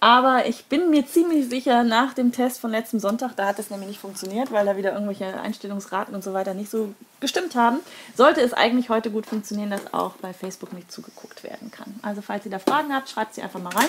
Aber 0.02 0.46
ich 0.46 0.64
bin 0.64 0.88
mir 0.88 1.06
ziemlich 1.06 1.50
sicher, 1.50 1.84
nach 1.84 2.14
dem 2.14 2.32
Test 2.32 2.58
von 2.58 2.70
letztem 2.70 3.00
Sonntag, 3.00 3.36
da 3.36 3.46
hat 3.46 3.58
es 3.58 3.68
nämlich 3.68 3.88
nicht 3.88 4.00
funktioniert, 4.00 4.50
weil 4.50 4.64
da 4.64 4.78
wieder 4.78 4.94
irgendwelche 4.94 5.38
Einstellungsraten 5.38 6.14
und 6.14 6.24
so 6.24 6.32
weiter 6.32 6.54
nicht 6.54 6.70
so 6.70 6.94
gestimmt 7.20 7.54
haben, 7.54 7.80
sollte 8.16 8.40
es 8.40 8.54
eigentlich 8.54 8.88
heute 8.88 9.10
gut 9.10 9.26
funktionieren, 9.26 9.68
dass 9.68 9.92
auch 9.92 10.12
bei 10.16 10.32
Facebook 10.32 10.72
nicht 10.72 10.90
zugeguckt 10.90 11.44
werden 11.44 11.70
kann. 11.70 12.00
Also 12.00 12.22
falls 12.22 12.46
ihr 12.46 12.50
da 12.50 12.58
Fragen 12.58 12.94
habt, 12.94 13.10
schreibt 13.10 13.34
sie 13.34 13.42
einfach 13.42 13.60
mal 13.60 13.74
rein. 13.74 13.88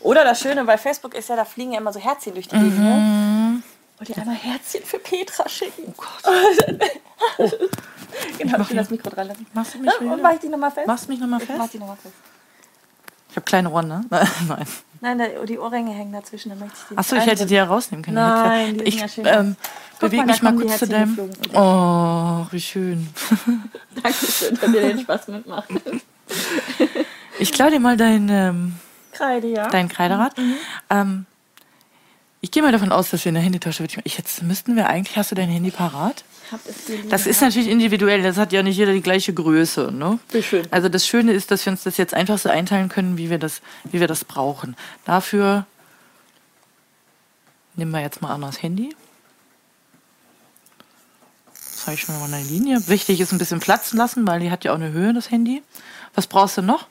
Oder 0.00 0.22
das 0.22 0.38
Schöne 0.40 0.64
bei 0.64 0.78
Facebook 0.78 1.14
ist 1.14 1.28
ja, 1.28 1.34
da 1.34 1.44
fliegen 1.44 1.72
ja 1.72 1.80
immer 1.80 1.92
so 1.92 1.98
Herzchen 1.98 2.34
durch 2.34 2.46
die 2.46 2.56
Gegend. 2.56 2.78
Ne? 2.78 2.94
Mhm. 2.94 3.62
Wollt 3.98 4.10
ihr 4.10 4.18
einmal 4.18 4.36
Herzchen 4.36 4.84
für 4.84 5.00
Petra 5.00 5.48
schicken? 5.48 5.92
Oh 5.92 5.94
Gott. 5.96 6.38
oh. 7.38 7.50
Genau, 8.38 8.60
ich 8.60 8.70
will 8.70 8.76
das 8.76 8.90
Mikro 8.90 9.10
dran 9.10 9.26
lassen. 9.26 9.46
Machst 9.52 9.74
du 9.74 9.78
mich 9.78 9.90
ja, 10.00 10.12
Und 10.12 10.22
mach 10.22 10.34
ich 10.34 10.38
die 10.38 10.48
nochmal 10.48 10.70
fest? 10.70 10.86
Machst 10.86 11.06
du 11.06 11.10
mich 11.10 11.20
nochmal 11.20 11.40
fest? 11.40 11.50
Ich 11.50 11.58
mach 11.58 11.68
die 11.68 11.78
nochmal 11.78 11.96
fest. 11.96 12.14
Ich 13.30 13.36
habe 13.36 13.44
kleine 13.44 13.70
Ohren, 13.70 13.88
ne? 13.88 14.04
Nein. 14.10 14.66
Nein, 15.00 15.20
die 15.46 15.58
Ohrringe 15.58 15.92
hängen 15.92 16.12
dazwischen, 16.12 16.50
dann 16.50 16.58
möchte 16.58 16.76
ich 16.76 16.88
die 16.90 16.98
Achso, 16.98 17.16
ich 17.16 17.26
hätte 17.26 17.46
die 17.46 17.54
ja 17.54 17.64
rausnehmen 17.64 18.04
können. 18.04 18.16
Nein, 18.16 18.78
die 18.78 18.84
ich 18.84 19.00
ja 19.00 19.08
schön 19.08 19.26
ähm, 19.26 19.56
bewege 20.00 20.24
mich 20.24 20.42
mal 20.42 20.54
kurz 20.54 20.78
zu 20.78 20.88
deinem... 20.88 21.30
Oh, 21.54 22.46
wie 22.50 22.60
schön. 22.60 23.08
Dankeschön, 24.02 24.58
dass 24.60 24.74
ihr 24.74 24.80
den 24.80 25.00
Spaß 25.00 25.28
mitmacht. 25.28 25.68
ich 27.38 27.52
klaue 27.52 27.70
dir 27.70 27.80
mal 27.80 27.96
dein... 27.96 28.28
Ähm, 28.28 28.74
Kreide, 29.12 29.48
ja. 29.48 29.68
Dein 29.68 29.88
Kreiderad. 29.88 30.36
Mhm. 30.38 30.54
Ähm, 30.90 31.26
ich 32.40 32.50
gehe 32.50 32.62
mal 32.62 32.72
davon 32.72 32.92
aus, 32.92 33.10
dass 33.10 33.24
wir 33.24 33.30
in 33.30 33.34
der 33.34 33.42
Handytasche. 33.42 33.86
Jetzt 34.04 34.42
müssten 34.42 34.76
wir 34.76 34.88
eigentlich. 34.88 35.16
Hast 35.16 35.32
du 35.32 35.34
dein 35.34 35.48
Handy 35.48 35.70
parat? 35.70 36.24
Das 37.08 37.26
ist 37.26 37.40
natürlich 37.40 37.68
individuell. 37.68 38.22
Das 38.22 38.36
hat 38.36 38.52
ja 38.52 38.62
nicht 38.62 38.76
jeder 38.76 38.92
die 38.92 39.02
gleiche 39.02 39.32
Größe. 39.32 39.92
Ne? 39.92 40.18
Schön. 40.40 40.66
Also 40.70 40.88
das 40.88 41.06
Schöne 41.06 41.32
ist, 41.32 41.50
dass 41.50 41.64
wir 41.66 41.72
uns 41.72 41.82
das 41.82 41.96
jetzt 41.96 42.14
einfach 42.14 42.38
so 42.38 42.48
einteilen 42.48 42.88
können, 42.88 43.18
wie 43.18 43.30
wir 43.30 43.38
das, 43.38 43.60
wie 43.84 44.00
wir 44.00 44.06
das 44.06 44.24
brauchen. 44.24 44.76
Dafür 45.04 45.66
nehmen 47.76 47.90
wir 47.92 48.00
jetzt 48.00 48.22
mal 48.22 48.34
an 48.34 48.42
das 48.42 48.62
Handy. 48.62 48.94
Zeige 51.52 51.94
ich 51.94 52.00
schon 52.02 52.18
mal 52.18 52.32
eine 52.32 52.44
Linie. 52.44 52.86
Wichtig 52.88 53.20
ist 53.20 53.32
ein 53.32 53.38
bisschen 53.38 53.60
Platz 53.60 53.92
lassen, 53.92 54.26
weil 54.26 54.40
die 54.40 54.50
hat 54.50 54.64
ja 54.64 54.72
auch 54.72 54.76
eine 54.76 54.92
Höhe, 54.92 55.14
das 55.14 55.30
Handy. 55.30 55.62
Was 56.14 56.26
brauchst 56.26 56.58
du 56.58 56.62
noch? 56.62 56.86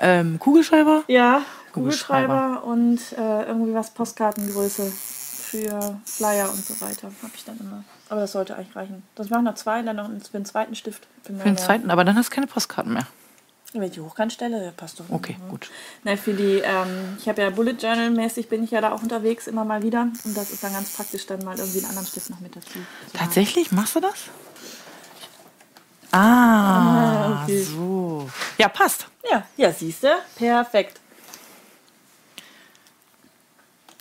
Ähm, 0.00 0.38
Kugelschreiber? 0.38 1.04
Ja, 1.06 1.42
Kugelschreiber 1.72 2.64
und 2.64 2.98
äh, 3.12 3.44
irgendwie 3.44 3.74
was 3.74 3.90
Postkartengröße 3.90 4.90
für 4.90 6.00
Flyer 6.04 6.50
und 6.50 6.64
so 6.64 6.80
weiter. 6.80 7.10
Habe 7.22 7.32
ich 7.34 7.44
dann 7.44 7.58
immer. 7.58 7.84
Aber 8.08 8.20
das 8.20 8.32
sollte 8.32 8.56
eigentlich 8.56 8.76
reichen. 8.76 9.02
Das 9.14 9.30
machen 9.30 9.44
noch 9.44 9.54
zwei, 9.54 9.82
dann 9.82 9.96
noch 9.96 10.08
für 10.08 10.36
einen 10.36 10.44
zweiten 10.44 10.74
Stift. 10.74 11.06
Für 11.22 11.32
den 11.32 11.56
zweiten, 11.56 11.90
aber 11.90 12.04
dann 12.04 12.16
hast 12.16 12.30
du 12.30 12.34
keine 12.34 12.46
Postkarten 12.46 12.92
mehr. 12.92 13.06
Wenn 13.72 13.84
ich 13.84 13.92
die 13.92 14.00
Hochkantstelle, 14.00 14.72
passt 14.76 15.00
doch. 15.00 15.06
Okay, 15.08 15.36
mhm. 15.42 15.48
gut. 15.48 15.70
Na, 16.04 16.14
für 16.16 16.34
die, 16.34 16.60
ähm, 16.62 17.16
ich 17.18 17.26
habe 17.26 17.40
ja 17.40 17.48
Bullet 17.48 17.72
Journal 17.72 18.10
mäßig, 18.10 18.48
bin 18.50 18.62
ich 18.64 18.70
ja 18.70 18.82
da 18.82 18.92
auch 18.92 19.02
unterwegs 19.02 19.46
immer 19.46 19.64
mal 19.64 19.82
wieder. 19.82 20.08
Und 20.24 20.36
das 20.36 20.50
ist 20.50 20.62
dann 20.62 20.74
ganz 20.74 20.94
praktisch, 20.94 21.26
dann 21.26 21.42
mal 21.42 21.56
irgendwie 21.56 21.78
einen 21.78 21.88
anderen 21.88 22.06
Stift 22.06 22.28
noch 22.28 22.40
mit 22.40 22.54
dazu. 22.54 22.78
Tatsächlich? 23.14 23.72
Machst 23.72 23.96
du 23.96 24.00
das? 24.00 24.28
Ah, 26.10 26.18
ah 26.18 27.42
okay. 27.44 27.62
so. 27.62 28.30
Ja, 28.58 28.68
passt. 28.68 29.06
Ja, 29.30 29.46
ja, 29.56 29.72
siehst 29.72 30.02
du? 30.02 30.08
Perfekt. 30.36 31.00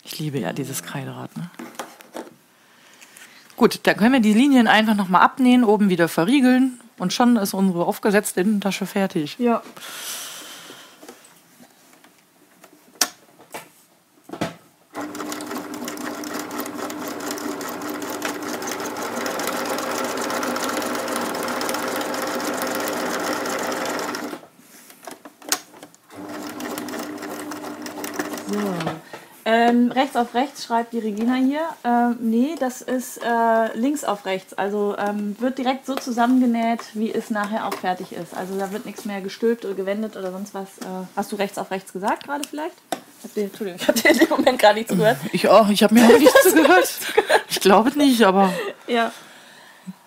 Ich 0.04 0.20
liebe 0.20 0.40
ja 0.40 0.52
dieses 0.52 0.84
Kreiderad. 0.84 1.36
Ne? 1.38 1.50
Gut, 3.62 3.82
dann 3.84 3.96
können 3.96 4.14
wir 4.14 4.22
die 4.22 4.34
Linien 4.34 4.66
einfach 4.66 4.96
nochmal 4.96 5.22
abnähen, 5.22 5.64
oben 5.64 5.90
wieder 5.90 6.08
verriegeln 6.08 6.80
und 6.98 7.14
schon 7.14 7.38
ist 7.38 7.54
unsere 7.54 7.86
aufgesetzte 7.86 8.42
Innentasche 8.42 8.88
fertig. 8.88 9.36
Ja. 9.38 9.62
Ähm, 29.82 29.92
rechts 29.92 30.16
auf 30.16 30.34
rechts 30.34 30.66
schreibt 30.66 30.94
die 30.94 31.00
Regina 31.00 31.36
hier. 31.36 31.62
Ähm, 31.84 32.18
nee, 32.20 32.56
das 32.60 32.82
ist 32.82 33.18
äh, 33.24 33.78
links 33.78 34.04
auf 34.04 34.26
rechts. 34.26 34.54
Also 34.54 34.96
ähm, 34.98 35.36
wird 35.40 35.58
direkt 35.58 35.86
so 35.86 35.96
zusammengenäht, 35.96 36.80
wie 36.94 37.12
es 37.12 37.30
nachher 37.30 37.68
auch 37.68 37.74
fertig 37.74 38.14
ist. 38.14 38.36
Also 38.36 38.58
da 38.58 38.72
wird 38.72 38.86
nichts 38.86 39.06
mehr 39.06 39.22
gestülpt 39.22 39.66
oder 39.66 39.74
gewendet 39.74 40.16
oder 40.16 40.32
sonst 40.32 40.54
was. 40.54 40.78
Äh, 40.80 41.08
hast 41.16 41.32
du 41.32 41.36
rechts 41.36 41.58
auf 41.58 41.72
rechts 41.72 41.94
gesagt 41.94 42.26
gerade 42.26 42.48
vielleicht? 42.48 42.76
Entschuldigung, 43.36 43.80
ich 43.80 43.88
habe 43.88 44.00
dir 44.00 44.12
in 44.12 44.18
dem 44.18 44.30
Moment 44.30 44.60
gerade 44.60 44.80
nicht 44.80 44.90
zugehört. 44.90 45.18
Ich 45.32 45.48
auch, 45.48 45.70
ich 45.70 45.84
habe 45.84 45.94
mir 45.94 46.06
auch 46.06 46.20
nicht 46.20 46.38
zugehört. 46.44 46.90
Ich 47.50 47.60
glaube 47.60 47.92
nicht, 47.92 48.24
aber. 48.24 48.52
Ja. 48.88 49.12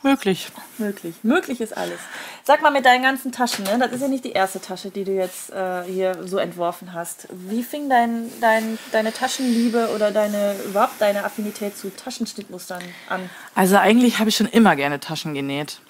Möglich. 0.04 0.48
Möglich. 0.76 1.14
Möglich 1.22 1.62
ist 1.62 1.74
alles. 1.74 1.98
Sag 2.42 2.60
mal 2.60 2.70
mit 2.70 2.84
deinen 2.84 3.02
ganzen 3.02 3.32
Taschen, 3.32 3.64
ne? 3.64 3.78
das 3.78 3.90
ist 3.90 4.02
ja 4.02 4.08
nicht 4.08 4.26
die 4.26 4.32
erste 4.32 4.60
Tasche, 4.60 4.90
die 4.90 5.02
du 5.02 5.12
jetzt 5.12 5.50
äh, 5.50 5.82
hier 5.84 6.18
so 6.26 6.36
entworfen 6.36 6.92
hast. 6.92 7.26
Wie 7.32 7.62
fing 7.62 7.88
dein, 7.88 8.30
dein, 8.42 8.78
deine 8.92 9.14
Taschenliebe 9.14 9.88
oder 9.94 10.10
deine 10.10 10.56
überhaupt 10.66 11.00
deine 11.00 11.24
Affinität 11.24 11.78
zu 11.78 11.88
Taschenschnittmustern 11.88 12.82
an? 13.08 13.30
Also 13.54 13.78
eigentlich 13.78 14.18
habe 14.18 14.28
ich 14.28 14.36
schon 14.36 14.46
immer 14.46 14.76
gerne 14.76 15.00
Taschen 15.00 15.32
genäht. 15.32 15.80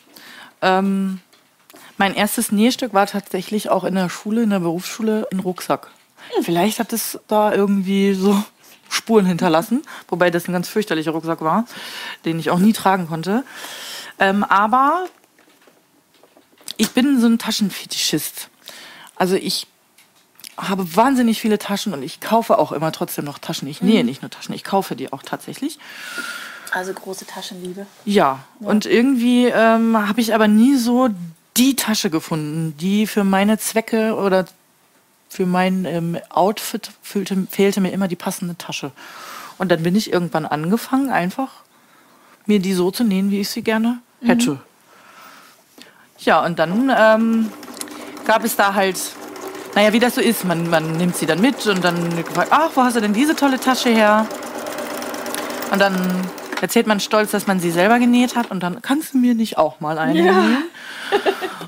Ähm, 0.63 1.19
mein 1.97 2.15
erstes 2.15 2.53
Nähstück 2.53 2.95
war 2.95 3.09
tatsächlich 3.09 3.69
auch 3.69 3.83
in 3.83 3.97
der 3.97 4.09
Schule, 4.09 4.45
in 4.45 4.51
der 4.51 4.61
Berufsschule, 4.61 5.27
ein 5.33 5.41
Rucksack. 5.41 5.91
Hm. 6.37 6.45
Vielleicht 6.45 6.79
hat 6.79 6.93
es 6.93 7.19
da 7.27 7.53
irgendwie 7.53 8.15
so 8.15 8.41
Spuren 8.89 9.27
hinterlassen, 9.27 9.83
wobei 10.07 10.31
das 10.31 10.47
ein 10.47 10.53
ganz 10.53 10.69
fürchterlicher 10.69 11.11
Rucksack 11.11 11.41
war, 11.41 11.67
den 12.25 12.39
ich 12.39 12.51
auch 12.51 12.61
nie 12.61 12.73
tragen 12.73 13.09
konnte. 13.09 13.43
Ähm, 14.19 14.45
aber 14.45 15.07
ich 16.77 16.91
bin 16.91 17.21
so 17.21 17.27
ein 17.27 17.39
Taschenfetischist. 17.39 18.49
Also 19.17 19.37
ich 19.37 19.67
habe 20.57 20.97
wahnsinnig 20.97 21.41
viele 21.41 21.59
Taschen 21.59 21.93
und 21.93 22.03
ich 22.03 22.21
kaufe 22.21 22.59
auch 22.59 22.73
immer 22.73 22.93
trotzdem 22.93 23.25
noch 23.25 23.39
Taschen. 23.39 23.69
Ich 23.69 23.83
nähe 23.83 24.01
mhm. 24.01 24.07
nicht 24.07 24.23
nur 24.23 24.31
Taschen, 24.31 24.55
ich 24.55 24.65
kaufe 24.65 24.97
die 24.97 25.13
auch 25.13 25.23
tatsächlich. 25.23 25.79
Also 26.73 26.93
große 26.93 27.27
Taschenliebe. 27.27 27.87
Ja, 28.05 28.45
ja. 28.61 28.69
und 28.69 28.87
irgendwie 28.87 29.47
ähm, 29.47 29.97
habe 30.09 30.21
ich 30.21 30.35
aber 30.35 30.49
nie 30.49 30.77
so 30.77 31.09
die 31.57 31.77
Tasche 31.77 32.11
gefunden, 32.11 32.77
die 32.79 33.07
für 33.07 33.23
meine 33.23 33.59
Zwecke 33.59 34.17
oder 34.17 34.47
für 35.29 35.47
mein 35.47 35.85
ähm, 35.85 36.19
Outfit 36.31 36.91
fehlte, 37.03 37.47
fehlte 37.51 37.81
mir 37.81 37.91
immer 37.91 38.09
die 38.09 38.17
passende 38.17 38.57
Tasche. 38.57 38.93
Und 39.59 39.71
dann 39.71 39.83
bin 39.83 39.95
ich 39.95 40.13
irgendwann 40.13 40.47
angefangen, 40.47 41.11
einfach 41.11 41.51
mir 42.47 42.59
die 42.59 42.75
so 42.75 42.91
zu 42.91 43.05
nähen, 43.05 43.31
wie 43.31 43.41
ich 43.41 43.51
sie 43.51 43.63
gerne 43.63 44.01
hätte. 44.25 44.51
Mhm. 44.51 44.61
Ja, 46.19 46.45
und 46.45 46.59
dann 46.59 46.93
ähm, 46.97 47.53
gab 48.27 48.45
es 48.45 48.57
da 48.57 48.75
halt, 48.75 48.99
naja, 49.75 49.93
wie 49.93 50.01
das 50.01 50.15
so 50.15 50.21
ist, 50.21 50.45
man, 50.45 50.71
man 50.71 50.97
nimmt 50.97 51.17
sie 51.17 51.27
dann 51.27 51.41
mit 51.41 51.67
und 51.67 51.85
dann 51.85 52.17
gefragt, 52.17 52.49
ach, 52.51 52.71
wo 52.75 52.83
hast 52.83 52.97
du 52.97 53.01
denn 53.01 53.13
diese 53.13 53.37
tolle 53.37 53.61
Tasche 53.61 53.91
her? 53.91 54.27
Und 55.71 55.81
dann 55.81 55.95
erzählt 56.61 56.87
man 56.87 57.01
stolz, 57.01 57.31
dass 57.33 57.47
man 57.47 57.61
sie 57.61 57.71
selber 57.71 57.99
genäht 57.99 58.37
hat 58.37 58.51
und 58.51 58.63
dann 58.63 58.81
kannst 58.81 59.15
du 59.15 59.19
mir 59.19 59.35
nicht 59.35 59.59
auch 59.59 59.81
mal 59.81 59.99
eine 59.99 60.19
ja. 60.19 60.33
nähen? 60.33 60.65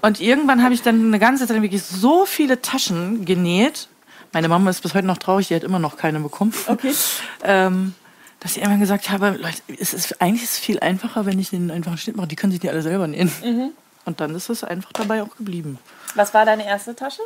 Und 0.02 0.20
irgendwann 0.20 0.62
habe 0.62 0.74
ich 0.74 0.82
dann 0.82 1.06
eine 1.06 1.18
ganze 1.18 1.46
Zeit 1.46 1.60
wirklich 1.60 1.82
so 1.82 2.26
viele 2.26 2.62
Taschen 2.62 3.24
genäht. 3.24 3.88
Meine 4.32 4.48
Mama 4.48 4.70
ist 4.70 4.82
bis 4.82 4.94
heute 4.94 5.06
noch 5.06 5.18
traurig, 5.18 5.48
die 5.48 5.54
hat 5.54 5.64
immer 5.64 5.78
noch 5.78 5.96
keine 5.96 6.20
bekommen. 6.20 6.54
Okay. 6.66 6.94
Ähm, 7.42 7.94
dass 8.40 8.52
ich 8.52 8.58
irgendwann 8.58 8.80
gesagt 8.80 9.10
habe, 9.10 9.30
Leute, 9.30 9.62
es 9.80 9.94
ist, 9.94 10.20
eigentlich 10.20 10.42
ist 10.42 10.52
es 10.52 10.58
viel 10.58 10.78
einfacher, 10.80 11.26
wenn 11.26 11.38
ich 11.38 11.50
den 11.50 11.70
einfach 11.70 11.92
einen 11.92 11.98
Schnitt 11.98 12.16
mache. 12.16 12.28
Die 12.28 12.36
können 12.36 12.52
sich 12.52 12.60
die 12.60 12.68
alle 12.68 12.82
selber 12.82 13.06
nähen. 13.06 13.32
Mhm. 13.42 13.70
Und 14.04 14.20
dann 14.20 14.34
ist 14.34 14.48
es 14.48 14.62
einfach 14.62 14.92
dabei 14.92 15.22
auch 15.22 15.36
geblieben. 15.36 15.78
Was 16.14 16.32
war 16.32 16.44
deine 16.44 16.64
erste 16.64 16.94
Tasche? 16.94 17.22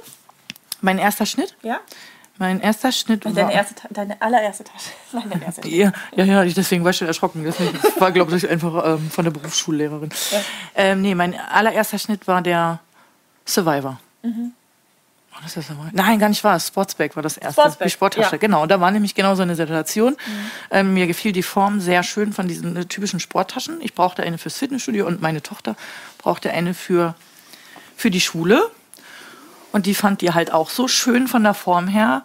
Mein 0.81 0.99
erster 0.99 1.27
Schnitt? 1.27 1.55
Ja. 1.63 1.81
Mein 2.39 2.61
erster 2.61 2.91
Schnitt 2.91 3.27
deine 3.27 3.37
war. 3.37 3.53
Erste, 3.53 3.75
deine 3.91 4.21
allererste 4.23 4.65
Tasche. 4.65 4.91
Deine 5.29 5.45
erste 5.45 5.69
ja, 5.69 5.93
ja, 6.17 6.25
ja, 6.25 6.45
deswegen 6.45 6.83
war 6.85 6.91
ich 6.91 6.97
schon 6.97 7.07
erschrocken. 7.07 7.45
Das 7.45 7.57
war, 8.01 8.13
glaube 8.13 8.35
ich, 8.35 8.49
einfach 8.49 8.95
ähm, 8.95 9.11
von 9.11 9.25
der 9.27 9.33
Berufsschullehrerin. 9.33 10.09
Ja. 10.31 10.41
Ähm, 10.75 11.03
nee, 11.03 11.15
mein 11.15 11.39
allererster 11.39 11.99
Schnitt 11.99 12.27
war 12.27 12.41
der 12.41 12.81
Survivor. 13.45 14.01
Mhm. 14.23 14.53
Das 15.43 15.55
Survivor? 15.55 15.89
Nein, 15.93 16.19
gar 16.19 16.29
nicht 16.29 16.45
wahr. 16.45 16.59
Sportsback 16.61 17.17
war 17.17 17.23
das 17.23 17.37
erste. 17.37 17.61
Sportsback, 17.61 17.87
die 17.87 17.93
Sporttasche, 17.93 18.33
ja. 18.33 18.39
genau. 18.39 18.63
Und 18.63 18.71
da 18.71 18.81
war 18.81 18.91
nämlich 18.91 19.15
genau 19.15 19.35
so 19.35 19.43
eine 19.43 19.57
Situation. 19.57 20.13
Mhm. 20.13 20.51
Ähm, 20.71 20.95
mir 20.95 21.07
gefiel 21.07 21.33
die 21.33 21.43
Form 21.43 21.81
sehr 21.81 22.03
schön 22.03 22.33
von 22.33 22.49
diesen 22.49 22.77
äh, 22.77 22.85
typischen 22.85 23.21
Sporttaschen. 23.21 23.81
Ich 23.81 23.95
brauchte 23.95 24.23
eine 24.23 24.39
fürs 24.39 24.59
Fitnessstudio 24.59 25.07
und 25.07 25.23
meine 25.23 25.43
Tochter 25.43 25.77
brauchte 26.19 26.51
eine 26.51 26.75
für, 26.75 27.15
für 27.97 28.11
die 28.11 28.21
Schule. 28.21 28.71
Und 29.73 29.87
die 29.87 29.95
fand 29.95 30.21
die 30.21 30.33
halt 30.33 30.53
auch 30.53 30.69
so 30.69 30.89
schön 30.89 31.29
von 31.29 31.43
der 31.43 31.55
Form 31.55 31.89
her. 31.89 32.23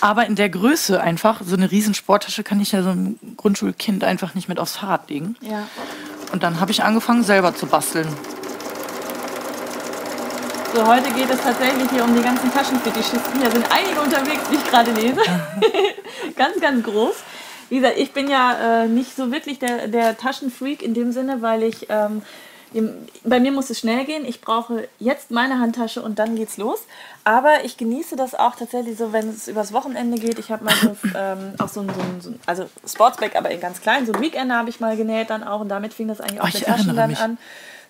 Aber 0.00 0.26
in 0.26 0.34
der 0.34 0.48
Größe 0.48 1.00
einfach, 1.00 1.40
so 1.44 1.56
eine 1.56 1.70
riesen 1.70 1.94
Sporttasche 1.94 2.42
kann 2.42 2.60
ich 2.60 2.72
ja 2.72 2.82
so 2.82 2.90
einem 2.90 3.18
Grundschulkind 3.36 4.04
einfach 4.04 4.34
nicht 4.34 4.48
mit 4.48 4.58
aufs 4.58 4.76
Fahrrad 4.76 5.08
legen. 5.08 5.36
Ja. 5.40 5.68
Und 6.32 6.42
dann 6.42 6.60
habe 6.60 6.72
ich 6.72 6.82
angefangen, 6.82 7.22
selber 7.22 7.54
zu 7.54 7.66
basteln. 7.66 8.08
So, 10.74 10.84
heute 10.84 11.08
geht 11.12 11.30
es 11.30 11.40
tatsächlich 11.40 11.88
hier 11.88 12.02
um 12.02 12.16
die 12.16 12.20
ganzen 12.20 12.52
Taschenfetischisten. 12.52 13.40
Hier 13.40 13.48
sind 13.48 13.64
einige 13.70 14.00
unterwegs, 14.00 14.42
die 14.50 14.56
ich 14.56 14.64
gerade 14.64 14.90
lese. 14.90 15.20
ganz, 16.36 16.60
ganz 16.60 16.84
groß. 16.84 17.14
Wie 17.68 17.76
gesagt, 17.76 17.96
ich 17.96 18.10
bin 18.10 18.28
ja 18.28 18.82
äh, 18.82 18.88
nicht 18.88 19.14
so 19.14 19.30
wirklich 19.30 19.60
der, 19.60 19.86
der 19.86 20.18
Taschenfreak 20.18 20.82
in 20.82 20.92
dem 20.92 21.12
Sinne, 21.12 21.42
weil 21.42 21.62
ich 21.62 21.86
ähm, 21.90 22.22
bei 23.22 23.38
mir 23.38 23.52
muss 23.52 23.70
es 23.70 23.78
schnell 23.78 24.04
gehen. 24.04 24.24
Ich 24.24 24.40
brauche 24.40 24.88
jetzt 24.98 25.30
meine 25.30 25.60
Handtasche 25.60 26.02
und 26.02 26.18
dann 26.18 26.34
geht's 26.34 26.56
los. 26.56 26.80
Aber 27.22 27.64
ich 27.64 27.76
genieße 27.76 28.16
das 28.16 28.34
auch 28.34 28.56
tatsächlich 28.56 28.98
so, 28.98 29.12
wenn 29.12 29.28
es 29.28 29.46
übers 29.46 29.72
Wochenende 29.72 30.18
geht. 30.18 30.40
Ich 30.40 30.50
habe 30.50 30.64
mal 30.64 30.74
so, 30.74 30.88
ähm, 31.16 31.54
auch 31.58 31.68
so 31.68 31.82
ein, 31.82 31.88
so 31.94 32.00
ein, 32.00 32.20
so 32.20 32.30
ein, 32.30 32.40
also 32.46 32.68
Sportsback, 32.84 33.36
aber 33.36 33.52
in 33.52 33.60
ganz 33.60 33.80
klein. 33.80 34.06
So 34.06 34.12
ein 34.12 34.20
Weekender 34.20 34.56
habe 34.56 34.70
ich 34.70 34.80
mal 34.80 34.96
genäht 34.96 35.30
dann 35.30 35.44
auch 35.44 35.60
und 35.60 35.68
damit 35.68 35.94
fing 35.94 36.08
das 36.08 36.20
eigentlich 36.20 36.40
auch 36.40 36.48
oh, 36.48 36.52
mit 36.52 36.64
Taschen 36.64 36.96
dann 36.96 37.10
mich. 37.10 37.20
an 37.20 37.38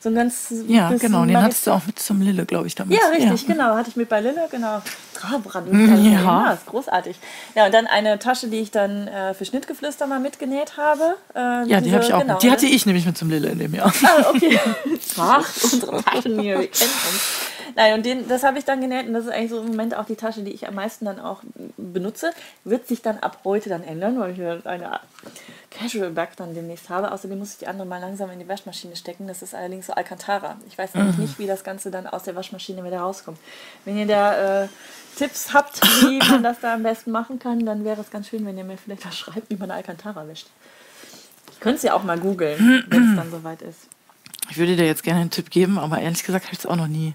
so 0.00 0.08
ein 0.08 0.14
ganz. 0.14 0.52
Ja, 0.66 0.90
genau, 0.90 1.24
den 1.24 1.40
hattest 1.40 1.66
du 1.66 1.70
auch 1.72 1.86
mit 1.86 1.98
zum 1.98 2.20
Lille, 2.20 2.44
glaube 2.44 2.66
ich, 2.66 2.74
damals. 2.74 3.00
Ja, 3.00 3.08
richtig, 3.08 3.48
ja. 3.48 3.54
genau. 3.54 3.76
Hatte 3.76 3.90
ich 3.90 3.96
mit 3.96 4.08
bei 4.08 4.20
Lille, 4.20 4.48
genau. 4.50 4.82
Traubrand, 5.14 5.72
ja. 5.72 6.20
ja, 6.20 6.52
ist 6.52 6.66
großartig. 6.66 7.16
Ja, 7.54 7.66
und 7.66 7.74
dann 7.74 7.86
eine 7.86 8.18
Tasche, 8.18 8.48
die 8.48 8.58
ich 8.58 8.70
dann 8.70 9.08
äh, 9.08 9.34
für 9.34 9.44
Schnittgeflüster 9.44 10.06
mal 10.06 10.20
mitgenäht 10.20 10.76
habe. 10.76 11.16
Äh, 11.34 11.68
ja, 11.68 11.80
die 11.80 11.92
habe 11.92 12.04
ich 12.04 12.12
auch. 12.12 12.20
Genau, 12.20 12.38
die 12.38 12.50
hatte 12.50 12.66
ich 12.66 12.84
nämlich 12.86 13.06
mit 13.06 13.16
zum 13.16 13.30
Lille 13.30 13.48
in 13.48 13.58
dem 13.58 13.74
Jahr. 13.74 13.92
Ah, 14.02 14.30
okay. 14.34 14.58
Ach, 15.18 15.48
unsere 15.72 16.02
Taschen 16.02 16.40
hier, 16.40 16.58
wir 16.58 16.68
kennen 16.68 16.90
uns. 17.10 17.53
Nein, 17.76 17.94
und 17.94 18.06
den, 18.06 18.28
das 18.28 18.42
habe 18.42 18.58
ich 18.58 18.64
dann 18.64 18.80
genäht 18.80 19.06
und 19.06 19.14
das 19.14 19.24
ist 19.24 19.30
eigentlich 19.30 19.50
so 19.50 19.60
im 19.60 19.68
Moment 19.68 19.96
auch 19.96 20.06
die 20.06 20.16
Tasche, 20.16 20.42
die 20.42 20.52
ich 20.52 20.66
am 20.68 20.74
meisten 20.74 21.04
dann 21.04 21.20
auch 21.20 21.42
benutze. 21.76 22.32
Wird 22.64 22.86
sich 22.86 23.02
dann 23.02 23.18
ab 23.18 23.40
heute 23.44 23.68
dann 23.68 23.82
ändern, 23.82 24.18
weil 24.18 24.32
ich 24.32 24.66
eine 24.66 25.00
Casual 25.70 26.10
Bag 26.10 26.36
dann 26.36 26.54
demnächst 26.54 26.88
habe. 26.88 27.12
Außerdem 27.12 27.38
muss 27.38 27.52
ich 27.52 27.58
die 27.58 27.66
andere 27.66 27.86
mal 27.86 28.00
langsam 28.00 28.30
in 28.30 28.38
die 28.38 28.48
Waschmaschine 28.48 28.96
stecken. 28.96 29.26
Das 29.26 29.42
ist 29.42 29.54
allerdings 29.54 29.86
so 29.86 29.92
Alcantara. 29.94 30.56
Ich 30.68 30.78
weiß 30.78 30.94
nämlich 30.94 31.16
mhm. 31.16 31.22
nicht, 31.22 31.38
wie 31.38 31.46
das 31.46 31.64
Ganze 31.64 31.90
dann 31.90 32.06
aus 32.06 32.22
der 32.22 32.36
Waschmaschine 32.36 32.84
wieder 32.84 33.00
rauskommt. 33.00 33.38
Wenn 33.84 33.98
ihr 33.98 34.06
da 34.06 34.64
äh, 34.64 34.68
Tipps 35.16 35.52
habt, 35.52 35.82
wie 36.02 36.18
man 36.30 36.42
das 36.42 36.60
da 36.60 36.74
am 36.74 36.82
besten 36.82 37.10
machen 37.10 37.38
kann, 37.38 37.64
dann 37.66 37.84
wäre 37.84 38.00
es 38.00 38.10
ganz 38.10 38.28
schön, 38.28 38.46
wenn 38.46 38.56
ihr 38.56 38.64
mir 38.64 38.76
vielleicht 38.76 39.04
was 39.06 39.16
schreibt, 39.16 39.50
wie 39.50 39.56
man 39.56 39.70
Alcantara 39.70 40.26
wäscht. 40.26 40.48
Ich 41.52 41.60
könnte 41.60 41.76
es 41.78 41.82
ja 41.82 41.94
auch 41.94 42.04
mal 42.04 42.18
googeln, 42.18 42.84
wenn 42.88 43.10
es 43.10 43.16
dann 43.16 43.30
soweit 43.30 43.62
ist. 43.62 43.88
Ich 44.50 44.58
würde 44.58 44.76
dir 44.76 44.86
jetzt 44.86 45.02
gerne 45.02 45.20
einen 45.20 45.30
Tipp 45.30 45.50
geben, 45.50 45.78
aber 45.78 45.98
ehrlich 45.98 46.24
gesagt 46.24 46.44
habe 46.44 46.52
ich 46.52 46.58
es 46.58 46.66
auch 46.66 46.76
noch 46.76 46.86
nie. 46.86 47.14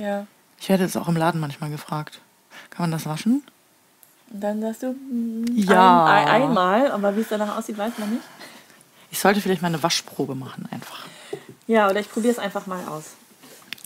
Ja. 0.00 0.26
Ich 0.58 0.68
werde 0.68 0.84
es 0.84 0.96
auch 0.96 1.08
im 1.08 1.16
Laden 1.16 1.40
manchmal 1.40 1.70
gefragt. 1.70 2.20
Kann 2.70 2.84
man 2.84 2.90
das 2.90 3.06
waschen? 3.06 3.42
Und 4.30 4.40
dann 4.40 4.60
sagst 4.60 4.82
du, 4.82 4.92
mm, 4.92 5.46
ja. 5.56 6.04
Ein, 6.06 6.28
ein, 6.28 6.42
einmal, 6.42 6.90
aber 6.90 7.16
wie 7.16 7.20
es 7.20 7.28
danach 7.28 7.58
aussieht, 7.58 7.76
weiß 7.76 7.92
man 7.98 8.10
nicht. 8.10 8.22
Ich 9.10 9.18
sollte 9.18 9.40
vielleicht 9.40 9.60
mal 9.60 9.68
eine 9.68 9.82
Waschprobe 9.82 10.34
machen, 10.34 10.68
einfach. 10.70 11.06
Ja, 11.66 11.90
oder 11.90 12.00
ich 12.00 12.10
probiere 12.10 12.32
es 12.32 12.38
einfach 12.38 12.66
mal 12.66 12.82
aus. 12.88 13.04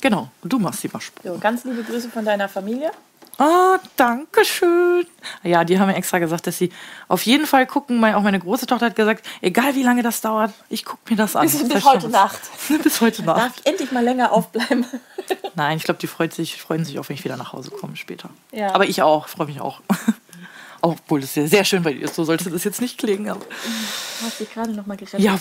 Genau, 0.01 0.29
du 0.43 0.59
machst 0.59 0.83
die 0.85 0.93
Waschprobe. 0.93 1.35
So, 1.35 1.39
ganz 1.39 1.65
liebe 1.65 1.83
Grüße 1.83 2.11
von 2.11 2.25
deiner 2.25 2.49
Familie. 2.49 2.93
Oh, 3.39 3.77
danke 3.97 4.45
schön. 4.45 5.07
Ja, 5.43 5.65
die 5.65 5.79
haben 5.79 5.89
mir 5.89 5.97
extra 5.97 6.19
gesagt, 6.19 6.47
dass 6.47 6.59
sie 6.59 6.71
auf 7.09 7.23
jeden 7.27 7.47
Fall 7.47 7.67
gucken. 7.67 8.05
auch 8.05 8.23
meine 8.23 8.39
große 8.39 8.67
Tochter 8.67 8.87
hat 8.87 8.97
gesagt, 8.97 9.27
egal 9.41 9.75
wie 9.75 9.83
lange 9.83 10.03
das 10.03 10.21
dauert, 10.21 10.53
ich 10.69 10.85
gucke 10.85 11.11
mir 11.11 11.17
das 11.17 11.35
an. 11.35 11.43
Bis, 11.43 11.69
bis 11.69 11.85
heute 11.85 12.09
Nacht. 12.09 12.41
bis 12.83 13.01
heute 13.01 13.23
Nacht. 13.25 13.41
Darf 13.41 13.53
ich 13.59 13.67
endlich 13.67 13.91
mal 13.93 14.05
länger 14.05 14.33
aufbleiben. 14.33 14.85
Nein, 15.55 15.79
ich 15.79 15.85
glaube, 15.85 15.99
die 15.99 16.07
freut 16.07 16.33
sich, 16.33 16.61
freuen 16.61 16.85
sich 16.85 16.99
auch, 16.99 17.09
wenn 17.09 17.15
ich 17.15 17.25
wieder 17.25 17.37
nach 17.37 17.53
Hause 17.53 17.71
komme 17.71 17.97
später. 17.97 18.31
Ja. 18.53 18.73
Aber 18.75 18.87
ich 18.87 19.03
auch, 19.03 19.29
freue 19.29 19.47
mich 19.47 19.61
auch. 19.61 19.81
Obwohl 20.81 21.21
das 21.21 21.35
ja 21.35 21.47
sehr 21.47 21.65
schön 21.65 21.83
bei 21.83 21.95
dir 21.95 22.03
ist, 22.03 22.15
so 22.15 22.25
sollte 22.25 22.51
das 22.51 22.63
jetzt 22.63 22.81
nicht 22.81 22.99
klingen. 22.99 23.31
Aber. 23.31 23.41
Du 23.41 24.27
hast 24.27 24.39
dich 24.39 24.53
gerade 24.53 24.73
noch 24.73 24.87
mal 24.87 24.97
gerettet. 24.97 25.21
Ja. 25.21 25.39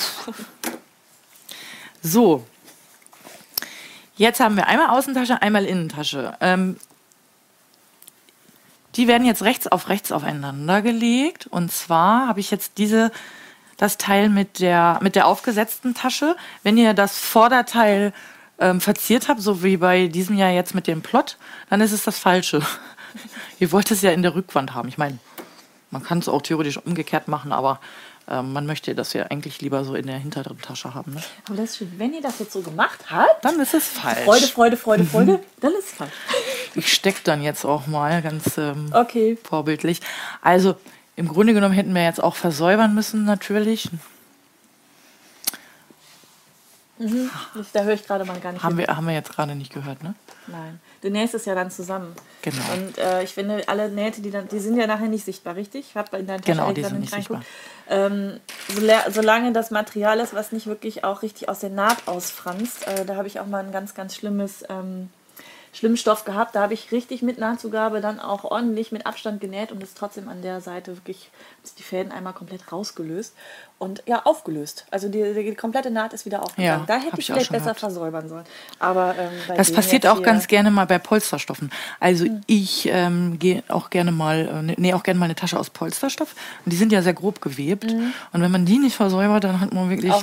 So. 2.02 2.46
Jetzt 4.16 4.40
haben 4.40 4.56
wir 4.56 4.68
einmal 4.68 4.90
Außentasche, 4.90 5.42
einmal 5.42 5.66
Innentasche. 5.66 6.38
Ähm, 6.40 6.78
die 8.96 9.08
werden 9.08 9.26
jetzt 9.26 9.44
rechts 9.44 9.68
auf 9.68 9.90
rechts 9.90 10.12
aufeinander 10.12 10.82
gelegt. 10.82 11.48
Und 11.48 11.72
zwar 11.72 12.28
habe 12.28 12.40
ich 12.40 12.52
jetzt 12.52 12.78
diese, 12.78 13.12
das 13.78 13.98
Teil 13.98 14.30
mit 14.30 14.60
der, 14.60 15.00
mit 15.02 15.16
der 15.16 15.28
aufgesetzten 15.28 15.96
Tasche. 15.96 16.36
Wenn 16.62 16.78
ihr 16.78 16.94
das 16.94 17.18
Vorderteil 17.18 18.14
ähm, 18.60 18.82
verziert 18.82 19.28
habt, 19.30 19.42
so 19.42 19.64
wie 19.64 19.78
bei 19.78 20.08
diesem 20.08 20.38
Jahr 20.38 20.52
jetzt 20.52 20.76
mit 20.76 20.88
dem 20.88 21.02
Plot, 21.02 21.38
dann 21.70 21.82
ist 21.82 21.92
es 21.92 22.04
das 22.04 22.20
Falsche. 22.20 22.62
ihr 23.60 23.72
wollt 23.72 23.90
es 23.92 24.02
ja 24.02 24.12
in 24.12 24.22
der 24.22 24.36
Rückwand 24.36 24.76
haben. 24.76 24.90
Ich 24.90 24.98
meine, 24.98 25.18
man 25.90 26.04
kann 26.04 26.20
es 26.20 26.30
auch 26.30 26.42
theoretisch 26.42 26.78
umgekehrt 26.78 27.28
machen, 27.28 27.52
aber 27.52 27.80
ähm, 28.28 28.54
man 28.54 28.66
möchte 28.66 28.96
das 28.96 29.14
ja 29.14 29.24
eigentlich 29.24 29.62
lieber 29.62 29.84
so 29.84 29.96
in 29.96 30.08
der 30.08 30.18
hinteren 30.18 30.60
Tasche 30.60 30.94
haben. 30.94 31.14
Ne? 31.14 31.22
Aber 31.46 31.58
das 31.58 31.72
ist 31.72 31.78
schön. 31.78 31.94
Wenn 31.98 32.14
ihr 32.14 32.22
das 32.22 32.40
jetzt 32.40 32.54
so 32.54 32.62
gemacht 32.62 33.12
habt, 33.12 33.44
dann 33.44 33.60
ist 33.60 33.74
es 33.74 33.88
falsch. 33.88 34.20
Freude, 34.20 34.48
Freude, 34.48 34.78
Freude, 34.78 35.04
Freude, 35.12 35.40
dann 35.60 35.72
ist 35.74 35.88
es 35.88 35.92
falsch. 35.92 36.14
Ich 36.76 36.94
stecke 36.94 37.22
dann 37.24 37.42
jetzt 37.42 37.66
auch 37.66 37.88
mal 37.88 38.22
ganz 38.22 38.58
ähm, 38.58 38.90
okay. 38.94 39.38
vorbildlich. 39.44 40.00
Also 40.42 40.76
im 41.16 41.28
Grunde 41.28 41.54
genommen 41.54 41.74
hätten 41.74 41.94
wir 41.94 42.04
jetzt 42.04 42.24
auch 42.24 42.36
versäubern 42.36 42.96
müssen 42.96 43.26
natürlich. 43.26 43.90
Mhm. 46.98 47.30
Da 47.74 47.84
höre 47.84 47.94
ich 47.94 48.06
gerade 48.06 48.26
mal 48.26 48.40
gar 48.40 48.54
nicht. 48.54 48.64
Haben 48.64 48.78
wir, 48.78 48.88
haben 48.88 49.06
wir 49.06 49.14
jetzt 49.14 49.32
gerade 49.32 49.56
nicht 49.56 49.74
gehört, 49.74 50.02
ne? 50.04 50.16
Nein. 50.48 50.80
Du 51.04 51.10
nähst 51.10 51.34
es 51.34 51.44
ja 51.44 51.54
dann 51.54 51.70
zusammen. 51.70 52.16
Genau. 52.42 52.64
Und 52.72 52.98
äh, 52.98 53.24
ich 53.24 53.34
finde, 53.34 53.68
alle 53.68 53.90
Nähte, 53.90 54.22
die 54.22 54.32
dann, 54.32 54.48
die 54.48 54.60
sind 54.60 54.78
ja 54.78 54.88
nachher 54.88 55.10
nicht 55.10 55.26
sichtbar, 55.26 55.58
richtig? 55.58 55.88
Ich 55.90 55.98
habe 55.98 56.18
in 56.18 56.28
deinen 56.28 56.40
Tasche 56.40 56.54
genau, 56.54 56.72
die 56.72 56.82
sind 56.82 57.02
nicht 57.02 57.14
sichtbar. 57.14 57.42
Ähm, 57.90 58.40
solange 59.12 59.52
das 59.52 59.70
Material 59.70 60.22
ist, 60.22 60.34
was 60.34 60.54
nicht 60.54 60.66
wirklich 60.66 61.04
auch 61.04 61.22
richtig 61.22 61.50
aus 61.50 61.60
der 61.60 61.72
Naht 61.72 62.08
ausfranst, 62.08 62.88
äh, 62.88 63.04
da 63.04 63.18
habe 63.18 63.28
ich 63.28 63.42
auch 63.42 63.48
mal 63.48 63.66
ein 63.66 63.74
ganz, 63.74 63.96
ganz 63.96 64.16
schlimmes 64.16 64.64
ähm, 64.70 65.10
Schlimmstoff 65.74 66.24
gehabt. 66.24 66.56
Da 66.56 66.62
habe 66.62 66.74
ich 66.74 66.92
richtig 66.92 67.24
mit 67.24 67.40
Nahtzugabe 67.40 68.00
dann 68.00 68.20
auch 68.20 68.44
ordentlich 68.44 68.92
mit 68.92 69.06
Abstand 69.06 69.42
genäht 69.42 69.72
und 69.72 69.82
ist 69.82 69.98
trotzdem 69.98 70.30
an 70.30 70.42
der 70.42 70.62
Seite 70.62 70.96
wirklich 70.96 71.32
die 71.78 71.84
Fäden 71.84 72.12
einmal 72.12 72.34
komplett 72.34 72.72
rausgelöst 72.72 73.34
und 73.80 74.04
ja, 74.06 74.22
aufgelöst. 74.24 74.86
Also 74.92 75.10
die, 75.10 75.34
die 75.34 75.56
komplette 75.56 75.90
Naht 75.90 76.14
ist 76.14 76.26
wieder 76.26 76.44
aufgegangen. 76.44 76.86
Ja, 76.88 76.96
da 76.96 77.02
hätte 77.04 77.20
ich 77.20 77.26
vielleicht 77.26 77.52
besser 77.52 77.66
gehabt. 77.66 77.80
versäubern 77.80 78.30
sollen. 78.30 78.46
Aber 78.80 79.16
ähm, 79.18 79.32
das 79.58 79.72
passiert 79.72 80.06
auch 80.06 80.22
ganz 80.22 80.48
gerne 80.48 80.70
mal 80.70 80.86
bei 80.86 81.00
Polsterstoffen. 81.00 81.72
Also 82.00 82.26
hm. 82.26 82.42
ich 82.46 82.88
ähm, 82.92 83.40
gehe 83.40 83.64
auch 83.68 83.90
gerne 83.90 84.12
mal, 84.12 84.66
äh, 84.70 84.76
nee, 84.78 84.94
auch 84.94 85.04
gerne 85.04 85.20
mal 85.20 85.26
eine 85.26 85.36
Tasche 85.36 85.60
aus 85.60 85.72
Polsterstoff. 85.72 86.36
Und 86.66 86.72
die 86.72 86.78
sind 86.78 86.92
ja 86.92 87.02
sehr 87.02 87.14
grob 87.14 87.42
gewebt. 87.42 87.92
Hm. 87.92 88.14
Und 88.32 88.42
wenn 88.42 88.52
man 88.52 88.66
die 88.66 88.78
nicht 88.78 88.96
versäubert, 88.96 89.44
dann 89.44 89.60
hat 89.60 89.74
man 89.74 89.90
wirklich 89.90 90.14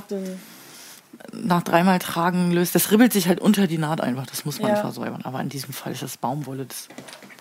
nach 1.33 1.63
dreimal 1.63 1.99
tragen 1.99 2.53
löst. 2.53 2.75
Das 2.75 2.91
ribbelt 2.91 3.13
sich 3.13 3.29
halt 3.29 3.41
unter 3.41 3.67
die 3.67 3.79
Naht 3.79 4.01
einfach. 4.01 4.27
Das 4.27 4.45
muss 4.45 4.61
man 4.61 4.73
ja. 4.73 4.77
versäubern. 4.77 5.23
Aber 5.25 5.41
in 5.41 5.49
diesem 5.49 5.73
Fall 5.73 5.93
ist 5.93 6.03
das 6.03 6.17
Baumwolle, 6.17 6.67
das 6.67 6.89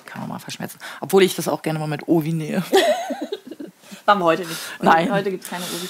kann 0.06 0.22
man 0.22 0.30
mal 0.30 0.40
verschmerzen. 0.40 0.80
Obwohl 1.02 1.24
ich 1.24 1.36
das 1.36 1.48
auch 1.48 1.62
gerne 1.62 1.80
mal 1.80 1.88
mit 1.88 2.08
Ovi 2.08 2.34
nähe. 2.34 2.64
Machen 4.06 4.20
wir 4.20 4.26
heute 4.26 4.42
nicht. 4.44 4.60
Nein. 4.82 5.12
Heute 5.12 5.32
gibt 5.32 5.44
es 5.44 5.50
keine 5.50 5.64
Ovi. 5.64 5.90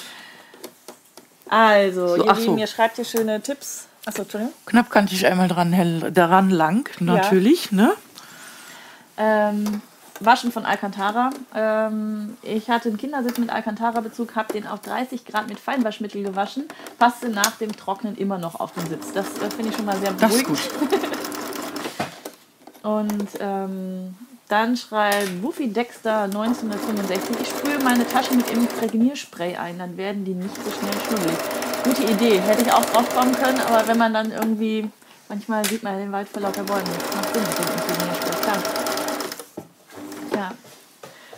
Also, 1.48 2.08
so, 2.08 2.16
ihr 2.16 2.34
Lieben, 2.34 2.44
so. 2.44 2.56
ihr 2.56 2.66
schreibt 2.66 2.96
hier 2.96 3.04
schöne 3.04 3.40
Tipps. 3.40 3.86
Achso, 4.06 4.22
Entschuldigung. 4.22 4.54
Knapp 4.66 4.90
kannte 4.90 5.14
ich 5.14 5.26
einmal 5.26 5.48
dran, 5.48 5.72
hell, 5.72 6.10
daran 6.12 6.48
lang, 6.50 6.88
natürlich, 7.00 7.70
ja. 7.72 7.76
ne? 7.76 7.92
Ähm, 9.18 9.82
Waschen 10.20 10.52
von 10.52 10.64
Alcantara. 10.64 11.30
Ähm, 11.54 12.36
ich 12.42 12.70
hatte 12.70 12.88
einen 12.88 12.98
Kindersitz 12.98 13.38
mit 13.38 13.50
Alcantara-Bezug, 13.50 14.36
habe 14.36 14.52
den 14.52 14.66
auf 14.66 14.80
30 14.80 15.24
Grad 15.24 15.48
mit 15.48 15.58
Feinwaschmittel 15.58 16.22
gewaschen, 16.22 16.68
passte 16.98 17.30
nach 17.30 17.56
dem 17.56 17.74
Trocknen 17.74 18.16
immer 18.16 18.38
noch 18.38 18.60
auf 18.60 18.72
den 18.72 18.86
Sitz. 18.86 19.12
Das 19.12 19.26
äh, 19.38 19.50
finde 19.50 19.70
ich 19.70 19.76
schon 19.76 19.86
mal 19.86 19.98
sehr 19.98 20.12
beruhigend. 20.12 20.48
Das 20.50 20.66
ist 20.66 20.78
gut. 20.78 21.00
Und 22.82 23.28
ähm, 23.40 24.14
dann 24.48 24.76
schreibt 24.76 25.42
Wuffy 25.42 25.72
Dexter 25.72 26.22
1965, 26.22 27.36
ich 27.40 27.48
sprühe 27.48 27.78
meine 27.84 28.06
Taschen 28.06 28.38
mit 28.38 28.50
Imprägnierspray 28.50 29.56
ein, 29.56 29.78
dann 29.78 29.96
werden 29.96 30.24
die 30.24 30.34
nicht 30.34 30.56
so 30.56 30.70
schnell 30.70 30.92
schnuddelig. 31.06 31.38
Gute 31.84 32.02
Idee, 32.04 32.40
hätte 32.40 32.62
ich 32.62 32.72
auch 32.72 32.84
drauf 32.84 33.14
kommen 33.14 33.32
können, 33.34 33.60
aber 33.60 33.86
wenn 33.86 33.96
man 33.96 34.12
dann 34.12 34.32
irgendwie, 34.32 34.90
manchmal 35.28 35.64
sieht 35.66 35.82
man 35.82 35.96
den 35.98 36.10
Wald 36.12 36.28
vor 36.28 36.42
lauter 36.42 36.64
Bäumen. 36.64 36.82
Das 36.98 37.16
macht 37.16 37.32
Sinn 37.32 37.42
mit 37.42 37.58
dem. 37.58 37.89
Ja. 40.40 40.52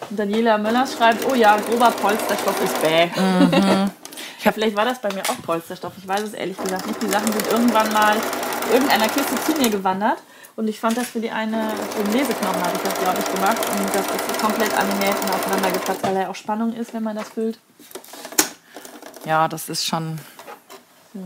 Und 0.08 0.18
Daniela 0.18 0.58
Möllers 0.58 0.94
schreibt, 0.94 1.26
oh 1.28 1.34
ja, 1.34 1.56
grober 1.56 1.90
Polsterstoff 1.90 2.62
ist 2.62 2.80
bäh. 2.80 3.06
Mhm. 3.06 3.90
Ich 4.38 4.46
hab, 4.46 4.54
vielleicht 4.54 4.76
war 4.76 4.84
das 4.84 5.00
bei 5.00 5.12
mir 5.12 5.22
auch 5.22 5.42
Polsterstoff, 5.42 5.92
ich 5.98 6.06
weiß 6.06 6.22
es 6.22 6.34
ehrlich 6.34 6.56
gesagt 6.56 6.86
nicht. 6.86 7.02
Die 7.02 7.08
Sachen 7.08 7.32
sind 7.32 7.46
irgendwann 7.48 7.92
mal 7.92 8.16
irgendeiner 8.72 9.08
Kiste 9.08 9.34
zu 9.44 9.52
mir 9.60 9.70
gewandert 9.70 10.18
und 10.54 10.68
ich 10.68 10.78
fand 10.78 10.96
das 10.96 11.08
für 11.08 11.20
die 11.20 11.30
eine, 11.30 11.70
für 11.96 12.04
den 12.04 12.12
Leseknochen 12.12 12.62
habe 12.62 12.76
ich 12.76 12.82
das, 12.82 12.94
glaube 13.00 13.18
ich, 13.18 13.34
gemacht. 13.34 13.58
Und 13.58 13.94
das 13.94 14.06
ist 14.06 14.40
komplett 14.40 14.74
an 14.78 14.86
den 14.86 14.98
Nähten 14.98 15.30
aufeinander 15.30 15.70
gepasst, 15.70 16.00
weil 16.02 16.16
er 16.16 16.30
auch 16.30 16.34
Spannung 16.34 16.72
ist, 16.74 16.94
wenn 16.94 17.02
man 17.02 17.16
das 17.16 17.28
füllt. 17.30 17.58
Ja, 19.24 19.48
das 19.48 19.68
ist 19.68 19.86
schon. 19.86 20.18
So. 21.14 21.20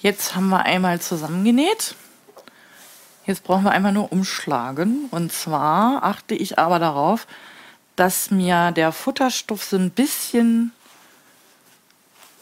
Jetzt 0.00 0.34
haben 0.34 0.48
wir 0.48 0.64
einmal 0.64 1.00
zusammengenäht. 1.00 1.94
Jetzt 3.26 3.44
brauchen 3.44 3.64
wir 3.64 3.70
einmal 3.70 3.92
nur 3.92 4.12
umschlagen. 4.12 5.06
Und 5.10 5.32
zwar 5.32 6.02
achte 6.02 6.34
ich 6.34 6.58
aber 6.58 6.78
darauf, 6.78 7.26
dass 7.96 8.30
mir 8.30 8.72
der 8.72 8.92
Futterstoff 8.92 9.62
so 9.62 9.76
ein 9.76 9.90
bisschen, 9.90 10.72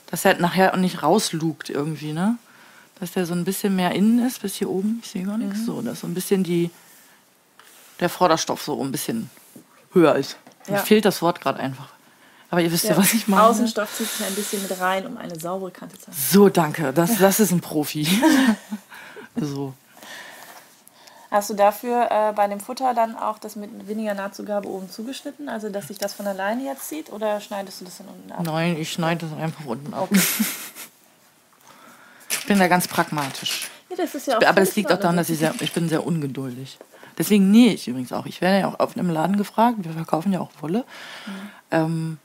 dass 0.07 0.25
er 0.25 0.38
nachher 0.38 0.73
auch 0.73 0.79
nicht 0.79 1.03
rauslugt 1.03 1.68
irgendwie, 1.68 2.12
ne? 2.12 2.38
Dass 3.01 3.12
der 3.12 3.27
so 3.27 3.35
ein 3.35 3.44
bisschen 3.44 3.77
mehr 3.77 3.92
innen 3.92 4.25
ist, 4.25 4.40
bis 4.42 4.55
hier 4.55 4.71
oben, 4.71 5.01
ich 5.03 5.11
sehe 5.11 5.25
gar 5.25 5.38
nichts. 5.38 5.59
Mhm. 5.61 5.64
So, 5.64 5.83
dass 5.83 6.01
so 6.01 6.07
ein 6.07 6.14
bisschen 6.14 6.44
die, 6.44 6.71
der 8.01 8.09
Vorderstoff 8.09 8.62
so 8.62 8.83
ein 8.83 8.92
bisschen 8.92 9.31
höher 9.92 10.14
ist. 10.14 10.37
Ja. 10.66 10.75
Mir 10.75 10.79
fehlt 10.79 11.05
das 11.05 11.23
Wort 11.23 11.40
gerade 11.40 11.59
einfach. 11.59 11.88
Aber 12.51 12.63
ihr 12.63 12.73
wisst 12.73 12.85
ja, 12.85 12.93
ja, 12.93 12.97
was 12.97 13.13
ich 13.13 13.29
meine. 13.29 13.43
Außenstoff 13.43 13.95
zieht 13.95 14.09
sich 14.09 14.27
ein 14.27 14.35
bisschen 14.35 14.63
mit 14.63 14.81
rein, 14.81 15.07
um 15.07 15.19
eine 15.19 15.39
saubere 15.39 15.71
Kante 15.71 15.99
zu 15.99 16.07
haben. 16.07 16.17
So, 16.17 16.49
danke. 16.49 16.93
Das, 16.93 17.19
das 17.19 17.41
ist 17.41 17.53
ein 17.53 17.61
Profi. 17.61 18.09
so. 19.37 19.75
Hast 21.31 21.51
du 21.51 21.55
dafür 21.55 22.09
äh, 22.11 22.33
bei 22.33 22.49
dem 22.49 22.59
Futter 22.59 22.95
dann 22.95 23.15
auch 23.15 23.39
das 23.39 23.55
mit 23.55 23.87
weniger 23.87 24.15
Nahtzugabe 24.15 24.67
oben 24.67 24.91
zugeschnitten, 24.91 25.51
also 25.51 25.69
dass 25.69 25.89
sich 25.89 25.99
das 25.99 26.15
von 26.15 26.27
alleine 26.27 26.65
jetzt 26.65 26.89
zieht 26.89 27.13
oder 27.13 27.39
schneidest 27.41 27.83
du 27.83 27.85
das 27.85 27.99
dann 27.99 28.09
unten 28.09 28.33
ab? 28.33 28.43
Nein, 28.45 28.79
ich 28.79 28.91
schneide 28.91 29.27
das 29.27 29.39
einfach 29.39 29.67
unten 29.67 29.93
ab. 29.93 30.09
Okay. 30.11 30.21
ich 32.31 32.47
bin 32.47 32.59
da 32.59 32.67
ganz 32.67 32.89
pragmatisch. 32.89 33.69
Ja, 33.91 33.97
das 33.97 34.15
ist 34.15 34.27
ja 34.27 34.39
auch 34.39 34.47
Aber 34.47 34.63
es 34.63 34.75
liegt 34.75 34.91
auch 34.91 34.99
daran, 34.99 35.19
dass 35.19 35.29
ich 35.29 35.39
sehr, 35.39 35.55
ich 35.61 35.75
bin 35.75 35.91
sehr 35.91 36.07
ungeduldig. 36.07 36.79
Deswegen 37.19 37.51
nähe 37.51 37.75
ich 37.75 37.89
übrigens 37.89 38.13
auch. 38.13 38.25
Ich 38.25 38.41
werde 38.41 38.61
ja 38.61 38.69
auch 38.69 38.81
auf 38.81 38.97
einem 38.97 39.11
Laden 39.11 39.37
gefragt, 39.37 39.77
wir 39.81 39.93
verkaufen 39.93 40.33
ja 40.33 40.41
auch 40.41 40.51
Wolle. 40.61 40.85
Mhm. 41.27 41.51
Ähm, 41.71 42.19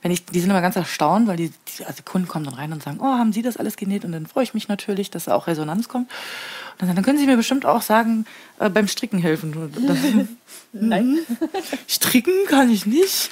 wenn 0.00 0.12
ich, 0.12 0.24
die 0.24 0.38
sind 0.40 0.50
immer 0.50 0.60
ganz 0.60 0.76
erstaunt, 0.76 1.26
weil 1.26 1.36
die, 1.36 1.50
die, 1.50 1.84
also 1.84 2.02
Kunden 2.04 2.28
kommen 2.28 2.44
dann 2.44 2.54
rein 2.54 2.72
und 2.72 2.82
sagen, 2.82 2.98
oh, 3.00 3.04
haben 3.04 3.32
Sie 3.32 3.42
das 3.42 3.56
alles 3.56 3.76
genäht? 3.76 4.04
Und 4.04 4.12
dann 4.12 4.26
freue 4.26 4.44
ich 4.44 4.54
mich 4.54 4.68
natürlich, 4.68 5.10
dass 5.10 5.24
da 5.24 5.34
auch 5.34 5.48
Resonanz 5.48 5.88
kommt. 5.88 6.08
Und 6.80 6.86
dann, 6.86 6.94
dann 6.94 7.04
können 7.04 7.18
Sie 7.18 7.26
mir 7.26 7.36
bestimmt 7.36 7.66
auch 7.66 7.82
sagen, 7.82 8.24
äh, 8.60 8.70
beim 8.70 8.86
Stricken 8.86 9.18
helfen. 9.18 9.70
Dann, 9.74 10.38
Nein. 10.72 11.18
Stricken 11.88 12.46
kann 12.48 12.70
ich 12.70 12.86
nicht. 12.86 13.30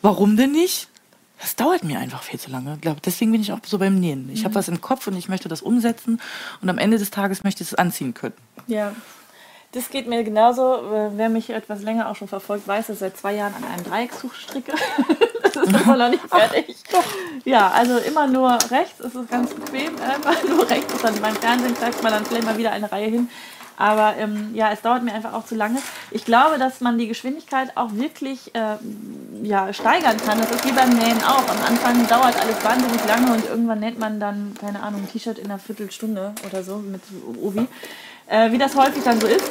Warum 0.00 0.36
denn 0.36 0.52
nicht? 0.52 0.88
Das 1.40 1.56
dauert 1.56 1.84
mir 1.84 1.98
einfach 1.98 2.22
viel 2.22 2.40
zu 2.40 2.50
lange. 2.50 2.78
Deswegen 3.04 3.32
bin 3.32 3.42
ich 3.42 3.52
auch 3.52 3.58
so 3.66 3.78
beim 3.78 4.00
Nähen. 4.00 4.30
Ich 4.32 4.40
mhm. 4.40 4.44
habe 4.46 4.54
was 4.54 4.68
im 4.68 4.80
Kopf 4.80 5.06
und 5.06 5.16
ich 5.16 5.28
möchte 5.28 5.48
das 5.48 5.60
umsetzen 5.60 6.20
und 6.62 6.70
am 6.70 6.78
Ende 6.78 6.96
des 6.96 7.10
Tages 7.10 7.44
möchte 7.44 7.62
ich 7.62 7.72
es 7.72 7.74
anziehen 7.74 8.14
können. 8.14 8.34
Ja. 8.66 8.94
Das 9.72 9.90
geht 9.90 10.08
mir 10.08 10.22
genauso. 10.22 11.10
Wer 11.16 11.28
mich 11.28 11.50
etwas 11.50 11.82
länger 11.82 12.08
auch 12.08 12.16
schon 12.16 12.28
verfolgt, 12.28 12.66
weiß, 12.66 12.86
dass 12.86 12.96
ich 12.96 13.00
seit 13.00 13.16
zwei 13.18 13.34
Jahren 13.34 13.54
an 13.54 13.64
einem 13.64 13.84
Dreieckstuch 13.84 14.32
stricke. 14.34 14.72
das 15.54 15.64
ist 15.68 15.80
immer 15.80 15.96
noch 15.96 16.10
nicht 16.10 16.28
fertig. 16.28 16.76
Ja, 17.44 17.70
also 17.70 17.98
immer 17.98 18.26
nur 18.26 18.58
rechts. 18.70 19.00
Es 19.00 19.14
ist 19.14 19.30
ganz 19.30 19.52
bequem. 19.54 19.94
Immer 19.96 20.54
nur 20.56 20.68
rechts. 20.68 20.94
Dann 21.02 21.20
beim 21.20 21.36
Fernsehen 21.36 21.76
zeigt 21.76 22.02
man 22.02 22.12
dann 22.12 22.24
vielleicht 22.24 22.46
mal 22.46 22.56
wieder 22.58 22.72
eine 22.72 22.90
Reihe 22.90 23.08
hin. 23.08 23.28
Aber 23.76 24.14
ähm, 24.18 24.50
ja, 24.54 24.70
es 24.70 24.82
dauert 24.82 25.02
mir 25.02 25.12
einfach 25.12 25.32
auch 25.32 25.44
zu 25.44 25.56
lange. 25.56 25.80
Ich 26.12 26.24
glaube, 26.24 26.58
dass 26.58 26.80
man 26.80 26.96
die 26.96 27.08
Geschwindigkeit 27.08 27.76
auch 27.76 27.92
wirklich 27.92 28.54
äh, 28.54 28.76
ja, 29.42 29.72
steigern 29.72 30.16
kann. 30.24 30.38
Das 30.38 30.50
ist 30.52 30.64
wie 30.64 30.72
beim 30.72 30.90
Nähen 30.90 31.22
auch. 31.24 31.42
Am 31.48 31.64
Anfang 31.66 32.06
dauert 32.06 32.40
alles 32.40 32.62
wahnsinnig 32.62 33.04
lange 33.08 33.32
und 33.32 33.44
irgendwann 33.48 33.80
näht 33.80 33.98
man 33.98 34.20
dann, 34.20 34.54
keine 34.60 34.80
Ahnung, 34.80 35.02
ein 35.02 35.08
T-Shirt 35.10 35.38
in 35.38 35.46
einer 35.46 35.58
Viertelstunde 35.58 36.34
oder 36.46 36.62
so 36.62 36.76
mit 36.76 37.02
Ovi 37.42 37.66
äh, 38.26 38.50
wie 38.50 38.58
das 38.58 38.74
häufig 38.74 39.02
dann 39.04 39.20
so 39.20 39.26
ist. 39.26 39.44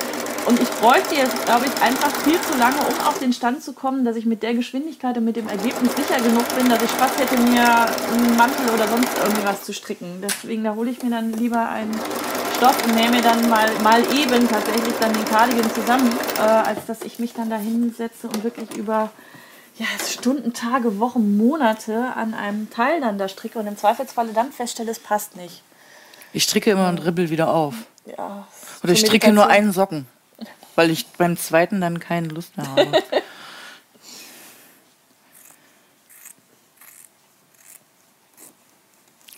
Und 0.45 0.59
ich 0.59 0.69
bräuchte 0.69 1.15
jetzt, 1.15 1.45
glaube 1.45 1.65
ich, 1.65 1.81
einfach 1.81 2.11
viel 2.23 2.39
zu 2.41 2.57
lange, 2.57 2.77
um 2.77 3.07
auf 3.07 3.17
den 3.19 3.31
Stand 3.31 3.63
zu 3.63 3.73
kommen, 3.73 4.03
dass 4.03 4.17
ich 4.17 4.25
mit 4.25 4.43
der 4.43 4.53
Geschwindigkeit 4.53 5.17
und 5.17 5.23
mit 5.23 5.35
dem 5.35 5.47
Ergebnis 5.47 5.95
sicher 5.95 6.21
genug 6.21 6.43
bin, 6.57 6.69
dass 6.69 6.83
ich 6.83 6.89
Spaß 6.89 7.17
hätte, 7.17 7.37
mir 7.41 7.63
einen 7.63 8.35
Mantel 8.35 8.69
oder 8.73 8.87
sonst 8.87 9.17
irgendwie 9.23 9.45
was 9.45 9.63
zu 9.63 9.73
stricken. 9.73 10.21
Deswegen, 10.21 10.63
da 10.63 10.75
hole 10.75 10.91
ich 10.91 11.01
mir 11.01 11.11
dann 11.11 11.31
lieber 11.33 11.69
einen 11.69 11.97
Stoff 12.57 12.85
und 12.85 12.95
nähe 12.95 13.09
mir 13.09 13.21
dann 13.21 13.49
mal, 13.49 13.69
mal 13.83 14.01
eben 14.13 14.47
tatsächlich 14.47 14.93
dann 14.99 15.13
den 15.13 15.25
Cardigan 15.25 15.71
zusammen, 15.73 16.11
äh, 16.37 16.41
als 16.41 16.85
dass 16.85 17.01
ich 17.03 17.19
mich 17.19 17.33
dann 17.33 17.49
da 17.49 17.57
hinsetze 17.57 18.27
und 18.27 18.43
wirklich 18.43 18.75
über 18.75 19.11
ja, 19.77 19.85
Stunden, 20.05 20.53
Tage, 20.53 20.99
Wochen, 20.99 21.37
Monate 21.37 22.13
an 22.15 22.33
einem 22.33 22.69
Teil 22.69 23.01
dann 23.01 23.17
da 23.17 23.27
stricke 23.27 23.59
und 23.59 23.67
im 23.67 23.77
Zweifelsfalle 23.77 24.33
dann 24.33 24.51
feststelle, 24.51 24.91
es 24.91 24.99
passt 24.99 25.35
nicht. 25.35 25.63
Ich 26.31 26.43
stricke 26.43 26.71
immer 26.71 26.89
und 26.89 26.99
ribbel 27.05 27.29
wieder 27.29 27.53
auf. 27.53 27.75
Ja. 28.05 28.47
Oder 28.83 28.93
ich 28.93 28.99
stricke 28.99 29.31
nur 29.31 29.47
einen 29.47 29.71
Socken, 29.71 30.05
weil 30.75 30.89
ich 30.89 31.07
beim 31.07 31.37
zweiten 31.37 31.81
dann 31.81 31.99
keine 31.99 32.27
Lust 32.29 32.57
mehr 32.57 32.67
habe. 32.67 33.03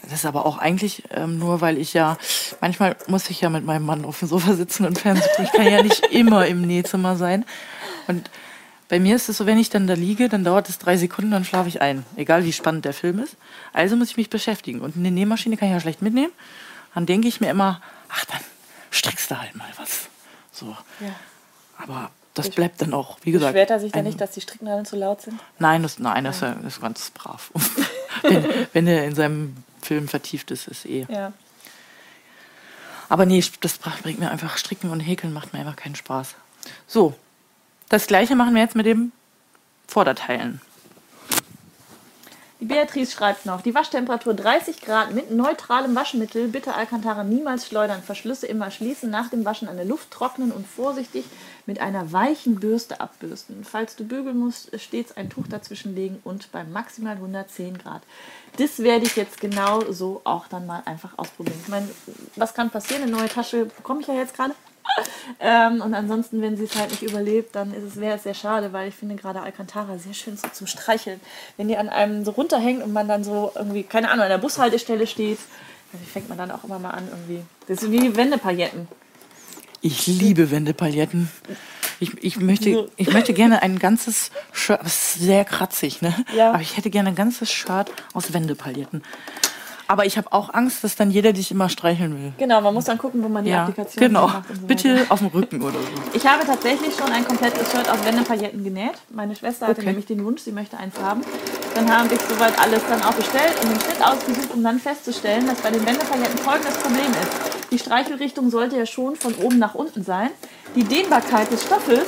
Das 0.04 0.14
ist 0.14 0.26
aber 0.26 0.46
auch 0.46 0.60
eigentlich 0.60 1.04
ähm, 1.12 1.40
nur, 1.40 1.62
weil 1.62 1.80
ich 1.80 1.94
ja, 1.94 2.18
manchmal 2.62 2.96
muss 3.08 3.30
ich 3.30 3.42
ja 3.42 3.50
mit 3.50 3.66
meinem 3.66 3.86
Mann 3.86 4.06
auf 4.06 4.20
dem 4.20 4.28
Sofa 4.28 4.54
sitzen 4.54 4.86
und 4.86 5.00
Fernsehen 5.00 5.28
gucken. 5.36 5.46
Ich 5.46 5.52
kann 5.52 5.72
ja 5.72 5.82
nicht 5.82 6.06
immer 6.12 6.46
im 6.46 6.62
Nähzimmer 6.62 7.16
sein. 7.16 7.44
Und 8.08 8.30
bei 8.88 9.00
mir 9.00 9.16
ist 9.16 9.30
es 9.30 9.38
so, 9.38 9.48
wenn 9.48 9.58
ich 9.58 9.72
dann 9.72 9.88
da 9.88 9.96
liege, 9.96 10.30
dann 10.30 10.44
dauert 10.44 10.70
es 10.70 10.78
drei 10.78 10.96
Sekunden, 10.96 11.32
dann 11.32 11.44
schlafe 11.44 11.70
ich 11.70 11.82
ein. 11.82 12.06
Egal 12.18 12.46
wie 12.46 12.54
spannend 12.54 12.86
der 12.86 12.94
Film 12.94 13.18
ist. 13.20 13.36
Also 13.74 13.96
muss 13.96 14.12
ich 14.12 14.18
mich 14.18 14.30
beschäftigen. 14.30 14.82
Und 14.82 14.96
eine 14.96 15.10
Nähmaschine 15.10 15.58
kann 15.58 15.70
ich 15.70 15.74
ja 15.74 15.80
schlecht 15.80 16.04
mitnehmen. 16.04 16.32
Dann 16.94 17.08
denke 17.08 17.28
ich 17.28 17.42
mir 17.42 17.50
immer, 17.50 17.82
ach, 18.10 18.26
dann 18.26 18.42
strickst 18.92 19.32
du 19.32 19.40
halt 19.40 19.56
mal 19.56 19.70
was. 19.78 20.08
So. 20.56 20.76
Ja. 21.00 21.16
Aber 21.78 22.12
das 22.34 22.50
bleibt 22.50 22.82
dann 22.82 22.94
auch, 22.94 23.18
wie 23.24 23.32
gesagt. 23.32 23.54
Beschwert 23.54 23.70
er 23.70 23.80
sich 23.80 23.92
dann 23.92 24.04
nicht, 24.04 24.20
dass 24.20 24.32
die 24.32 24.42
Stricknadeln 24.42 24.86
zu 24.86 24.96
laut 24.96 25.22
sind? 25.22 25.40
Nein, 25.60 25.84
das, 25.84 26.00
nein, 26.00 26.24
das 26.24 26.42
ja. 26.42 26.54
ist 26.54 26.82
ganz 26.82 27.10
brav. 27.12 27.52
wenn, 28.22 28.68
wenn 28.74 28.88
er 28.88 29.06
in 29.06 29.16
seinem 29.16 29.56
Film 29.82 30.08
vertieft 30.08 30.52
ist, 30.52 30.68
ist 30.68 30.86
eh. 30.86 31.06
Ja. 31.10 31.34
Aber 33.08 33.26
nee, 33.26 33.44
das 33.62 33.78
bringt 33.78 34.20
mir 34.20 34.32
einfach 34.32 34.58
Stricken 34.58 34.90
und 34.90 35.00
Häkeln 35.00 35.32
macht 35.32 35.54
mir 35.54 35.60
einfach 35.60 35.76
keinen 35.76 35.96
Spaß. 35.96 36.36
So, 36.88 37.14
das 37.90 38.08
gleiche 38.08 38.36
machen 38.36 38.56
wir 38.56 38.62
jetzt 38.62 38.76
mit 38.76 38.86
dem 38.86 39.12
Vorderteilen. 39.88 40.62
Beatrice 42.68 43.12
schreibt 43.12 43.46
noch, 43.46 43.62
die 43.62 43.76
Waschtemperatur 43.76 44.34
30 44.34 44.82
Grad 44.82 45.14
mit 45.14 45.30
neutralem 45.30 45.94
Waschmittel. 45.96 46.48
Bitte 46.48 46.74
Alcantara 46.74 47.24
niemals 47.24 47.68
schleudern. 47.68 48.02
Verschlüsse 48.02 48.48
immer 48.48 48.72
schließen. 48.72 49.10
Nach 49.10 49.30
dem 49.30 49.46
Waschen 49.46 49.68
an 49.68 49.76
der 49.76 49.86
Luft 49.86 50.10
trocknen 50.10 50.52
und 50.52 50.66
vorsichtig 50.66 51.26
mit 51.66 51.80
einer 51.80 52.12
weichen 52.12 52.60
Bürste 52.60 53.02
abbürsten. 53.02 53.64
Falls 53.64 53.96
du 53.96 54.04
bügeln 54.04 54.38
musst, 54.38 54.80
stets 54.80 55.16
ein 55.16 55.30
Tuch 55.30 55.48
dazwischen 55.48 55.96
legen 55.96 56.20
und 56.24 56.52
bei 56.52 56.64
maximal 56.64 57.16
110 57.16 57.78
Grad. 57.78 58.02
Das 58.58 58.80
werde 58.80 59.06
ich 59.06 59.16
jetzt 59.16 59.40
genau 59.40 59.82
so 59.92 60.22
auch 60.24 60.48
dann 60.48 60.66
mal 60.66 60.82
einfach 60.86 61.18
ausprobieren. 61.18 61.60
Ich 61.62 61.68
meine, 61.68 61.90
was 62.36 62.54
kann 62.54 62.70
passieren? 62.70 63.04
Eine 63.04 63.12
neue 63.12 63.30
Tasche 63.30 63.66
bekomme 63.66 64.02
ich 64.02 64.08
ja 64.08 64.16
jetzt 64.16 64.36
gerade. 64.36 64.56
Ähm, 65.40 65.82
und 65.82 65.94
ansonsten, 65.94 66.42
wenn 66.42 66.56
sie 66.58 66.64
es 66.66 66.76
halt 66.76 66.92
nicht 66.92 67.04
überlebt, 67.04 67.56
dann 67.56 67.74
ist 67.74 67.84
es, 67.84 67.96
wäre 68.00 68.16
es 68.16 68.24
sehr 68.24 68.34
schade, 68.34 68.72
weil 68.74 68.90
ich 68.90 68.96
finde 68.96 69.16
gerade 69.16 69.42
Alcantara 69.42 69.98
sehr 69.98 70.14
schön 70.14 70.38
so 70.38 70.48
zum 70.48 70.68
Streicheln. 70.68 71.20
Wenn 71.58 71.68
die 71.68 71.78
an 71.78 71.90
einem 71.90 72.24
so 72.24 72.32
runterhängt 72.32 72.84
und 72.84 72.94
man 72.94 73.08
dann 73.08 73.24
so 73.24 73.52
irgendwie, 73.56 73.84
keine 73.84 74.10
Ahnung, 74.10 74.24
an 74.24 74.30
der 74.30 74.38
Bushaltestelle 74.38 75.08
steht, 75.08 75.40
dann 75.92 76.02
fängt 76.02 76.30
man 76.30 76.38
dann 76.38 76.52
auch 76.52 76.64
immer 76.64 76.80
mal 76.80 76.92
an 76.92 77.08
irgendwie. 77.10 77.42
Das 77.68 77.82
sind 77.82 77.92
wie 77.92 78.16
Wendepailletten. 78.16 78.88
Ich 79.82 80.08
liebe 80.08 80.52
Wendepailletten. 80.52 81.30
Ich, 82.00 82.24
ich, 82.24 82.38
möchte, 82.38 82.90
ich 82.98 83.14
möchte 83.14 83.34
gerne 83.34 83.62
ein 83.62 83.80
ganzes 83.80 84.32
Shirt, 84.52 84.82
sehr 84.86 85.46
kratzig, 85.46 86.02
ne? 86.02 86.14
Ja. 86.36 86.50
Aber 86.50 86.62
ich 86.62 86.76
hätte 86.76 86.90
gerne 86.90 87.10
ein 87.10 87.16
ganzes 87.16 87.52
Shirt 87.52 87.92
aus 88.14 88.34
Wendepailletten. 88.34 89.04
Aber 89.88 90.06
ich 90.06 90.18
habe 90.18 90.32
auch 90.34 90.54
Angst, 90.54 90.84
dass 90.84 90.96
dann 90.96 91.12
jeder 91.12 91.32
dich 91.34 91.52
immer 91.52 91.70
streicheln 91.70 92.14
will. 92.18 92.34
Genau, 92.38 92.60
man 92.62 92.74
muss 92.74 92.86
dann 92.86 92.98
gucken, 92.98 93.24
wo 93.24 93.30
man 93.30 93.44
die 93.44 93.52
Ja, 93.52 93.62
Applikation 93.64 94.08
genau. 94.08 94.28
macht. 94.28 94.50
Und 94.50 94.62
so 94.62 94.66
Bitte 94.68 95.06
auf 95.10 95.20
dem 95.20 95.28
Rücken 95.28 95.62
oder 95.62 95.74
so. 95.80 95.88
Ich 96.14 96.26
habe 96.26 96.44
tatsächlich 96.46 96.96
schon 96.96 97.12
ein 97.12 97.24
komplettes 97.26 97.72
Shirt 97.72 97.88
aus 97.90 98.04
Wendepailletten 98.04 98.64
genäht. 98.64 98.94
Meine 99.14 99.36
Schwester 99.36 99.68
hatte 99.68 99.82
Okay. 99.82 99.90
nämlich 99.90 100.06
den 100.08 100.26
Wunsch, 100.26 100.42
sie 100.42 100.52
möchte 100.52 100.78
eins 100.78 100.96
haben. 101.00 101.22
Dann 101.76 101.96
habe 101.96 102.14
ich 102.16 102.22
soweit 102.22 102.58
alles 102.60 102.82
dann 102.90 103.02
auch 103.04 103.14
bestellt 103.14 103.54
und 103.64 103.70
den 103.72 103.80
Schnitt 103.80 104.02
ausgesucht, 104.04 104.50
um 104.54 104.64
dann 104.64 104.80
festzustellen, 104.80 105.46
dass 105.46 105.60
bei 105.62 105.70
den 105.70 105.86
Wendepailletten 105.86 106.38
folgendes 106.40 106.76
Problem 106.78 107.12
ist. 107.12 107.72
Die 107.72 107.78
Streichelrichtung 107.80 108.50
sollte 108.50 108.78
ja 108.78 108.86
schon 108.86 109.16
von 109.16 109.34
oben 109.36 109.60
nach 109.60 109.76
unten 109.76 110.04
sein. 110.04 110.30
Die 110.76 110.84
Dehnbarkeit 110.84 111.52
des 111.52 111.64
Stoffes 111.64 112.06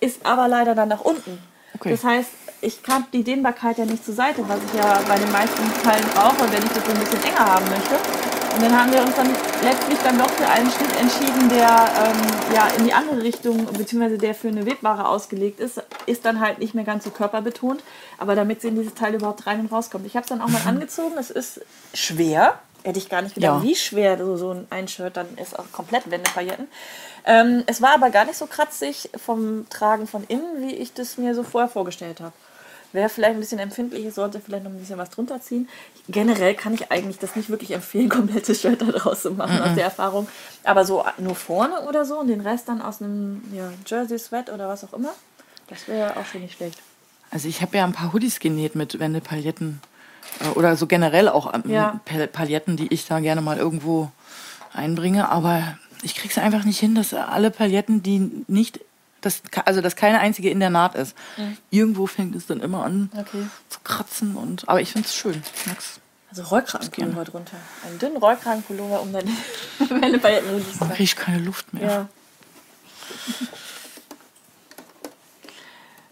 ist 0.00 0.24
aber 0.24 0.48
leider 0.48 0.74
dann 0.74 0.88
nach 0.88 1.00
unten. 1.02 1.38
Okay. 1.74 1.90
Das 1.90 2.04
heißt, 2.04 2.30
ich 2.62 2.82
kann 2.82 3.06
die 3.12 3.24
Dehnbarkeit 3.24 3.78
ja 3.78 3.84
nicht 3.84 4.04
zur 4.04 4.14
Seite, 4.14 4.46
was 4.48 4.58
ich 4.72 4.78
ja 4.78 5.00
bei 5.08 5.16
den 5.18 5.30
meisten 5.32 5.62
Teilen 5.82 6.06
brauche, 6.14 6.50
wenn 6.52 6.62
ich 6.62 6.68
das 6.72 6.84
so 6.84 6.90
ein 6.92 6.98
bisschen 6.98 7.22
enger 7.24 7.46
haben 7.54 7.64
möchte. 7.70 7.94
Und 8.54 8.62
dann 8.64 8.78
haben 8.78 8.92
wir 8.92 9.00
uns 9.00 9.14
dann 9.14 9.28
letztlich 9.62 9.98
dann 10.02 10.18
doch 10.18 10.28
für 10.30 10.46
einen 10.46 10.68
Schnitt 10.70 10.90
entschieden, 11.00 11.48
der 11.50 11.68
ähm, 11.68 12.54
ja 12.54 12.66
in 12.76 12.84
die 12.84 12.92
andere 12.92 13.22
Richtung, 13.22 13.64
beziehungsweise 13.66 14.18
der 14.18 14.34
für 14.34 14.48
eine 14.48 14.66
Webware 14.66 15.06
ausgelegt 15.08 15.60
ist, 15.60 15.80
ist 16.06 16.24
dann 16.24 16.40
halt 16.40 16.58
nicht 16.58 16.74
mehr 16.74 16.84
ganz 16.84 17.04
so 17.04 17.10
körperbetont, 17.10 17.82
aber 18.18 18.34
damit 18.34 18.60
sie 18.60 18.68
in 18.68 18.74
dieses 18.74 18.94
Teil 18.94 19.14
überhaupt 19.14 19.46
rein 19.46 19.60
und 19.60 19.72
rauskommt. 19.72 20.04
Ich 20.04 20.16
habe 20.16 20.24
es 20.24 20.28
dann 20.28 20.40
auch 20.42 20.48
mal 20.48 20.62
angezogen, 20.66 21.16
es 21.16 21.30
ist 21.30 21.60
schwer, 21.94 22.58
hätte 22.82 22.98
ich 22.98 23.08
gar 23.08 23.22
nicht 23.22 23.36
gedacht, 23.36 23.62
Ja. 23.62 23.68
wie 23.68 23.76
schwer 23.76 24.18
so, 24.18 24.36
so 24.36 24.50
ein- 24.50 24.66
ein 24.70 24.88
Shirt 24.88 25.16
dann 25.16 25.28
ist, 25.38 25.56
auch 25.58 25.70
komplett 25.70 26.10
Wendepailletten. 26.10 26.66
Ähm, 27.26 27.62
es 27.66 27.80
war 27.80 27.94
aber 27.94 28.10
gar 28.10 28.24
nicht 28.24 28.36
so 28.36 28.46
kratzig 28.46 29.10
vom 29.24 29.66
Tragen 29.70 30.06
von 30.08 30.24
innen, 30.24 30.60
wie 30.60 30.74
ich 30.74 30.92
das 30.92 31.18
mir 31.18 31.34
so 31.36 31.44
vorher 31.44 31.68
vorgestellt 31.70 32.20
habe. 32.20 32.32
Wer 32.92 33.08
vielleicht 33.08 33.34
ein 33.34 33.40
bisschen 33.40 33.58
empfindlich 33.60 34.04
ist, 34.04 34.16
sollte 34.16 34.40
vielleicht 34.40 34.64
noch 34.64 34.70
ein 34.72 34.78
bisschen 34.78 34.98
was 34.98 35.10
drunter 35.10 35.40
ziehen. 35.40 35.68
Generell 36.08 36.54
kann 36.54 36.74
ich 36.74 36.90
eigentlich 36.90 37.18
das 37.18 37.36
nicht 37.36 37.48
wirklich 37.48 37.70
empfehlen, 37.72 38.08
komplette 38.18 38.54
Shirt 38.54 38.82
daraus 38.82 39.22
zu 39.22 39.30
machen, 39.32 39.60
aus 39.60 39.74
der 39.74 39.84
Erfahrung. 39.84 40.26
Aber 40.64 40.84
so 40.84 41.04
nur 41.18 41.34
vorne 41.36 41.80
oder 41.88 42.04
so 42.04 42.18
und 42.18 42.26
den 42.28 42.40
Rest 42.40 42.68
dann 42.68 42.82
aus 42.82 43.00
einem 43.00 43.42
ja, 43.54 43.70
Jersey 43.86 44.18
Sweat 44.18 44.50
oder 44.50 44.68
was 44.68 44.82
auch 44.84 44.92
immer, 44.92 45.10
das 45.68 45.86
wäre 45.86 46.16
auch 46.16 46.26
schon 46.26 46.40
nicht 46.42 46.56
schlecht. 46.56 46.78
Also 47.30 47.46
ich 47.46 47.62
habe 47.62 47.76
ja 47.76 47.84
ein 47.84 47.92
paar 47.92 48.12
Hoodies 48.12 48.40
genäht 48.40 48.74
mit 48.74 48.98
Wendepailletten. 48.98 49.80
Äh, 50.40 50.48
Oder 50.58 50.76
so 50.76 50.86
generell 50.88 51.28
auch 51.28 51.54
ähm, 51.54 51.62
Ja. 51.70 52.00
Pal- 52.04 52.26
Pailletten, 52.26 52.76
die 52.76 52.92
ich 52.92 53.06
da 53.06 53.20
gerne 53.20 53.40
mal 53.40 53.56
irgendwo 53.56 54.10
einbringe. 54.72 55.28
Aber 55.28 55.78
ich 56.02 56.16
krieg's 56.16 56.38
einfach 56.38 56.64
nicht 56.64 56.80
hin, 56.80 56.96
dass 56.96 57.14
alle 57.14 57.52
Pailletten, 57.52 58.02
die 58.02 58.30
nicht, 58.48 58.80
das, 59.20 59.42
also 59.64 59.80
dass 59.80 59.96
keine 59.96 60.20
einzige 60.20 60.50
in 60.50 60.60
der 60.60 60.70
Naht 60.70 60.94
ist. 60.94 61.16
Irgendwo 61.70 62.06
fängt 62.06 62.34
es 62.36 62.46
dann 62.46 62.60
immer 62.60 62.84
an 62.84 63.10
Okay. 63.16 63.46
zu 63.68 63.80
kratzen. 63.84 64.36
Und, 64.36 64.68
aber 64.68 64.80
ich 64.80 64.92
find's 64.92 65.14
schön. 65.14 65.42
Ich 65.56 65.66
mag's. 65.66 66.00
Also 66.30 66.42
Rollkragenpullover 66.44 67.24
drunter. 67.24 67.56
Einen 67.84 67.98
dünnen 67.98 68.16
Rollkragenpullover, 68.16 69.00
um 69.02 69.12
deine 69.12 69.30
Wendepailletten 69.80 70.54
richtig 70.54 70.72
zu 70.74 70.78
Dann 70.78 70.88
machen. 70.88 70.96
krieg 70.96 71.04
ich 71.04 71.16
keine 71.16 71.38
Luft 71.38 71.72
mehr. 71.74 71.82
Ja. 71.82 72.08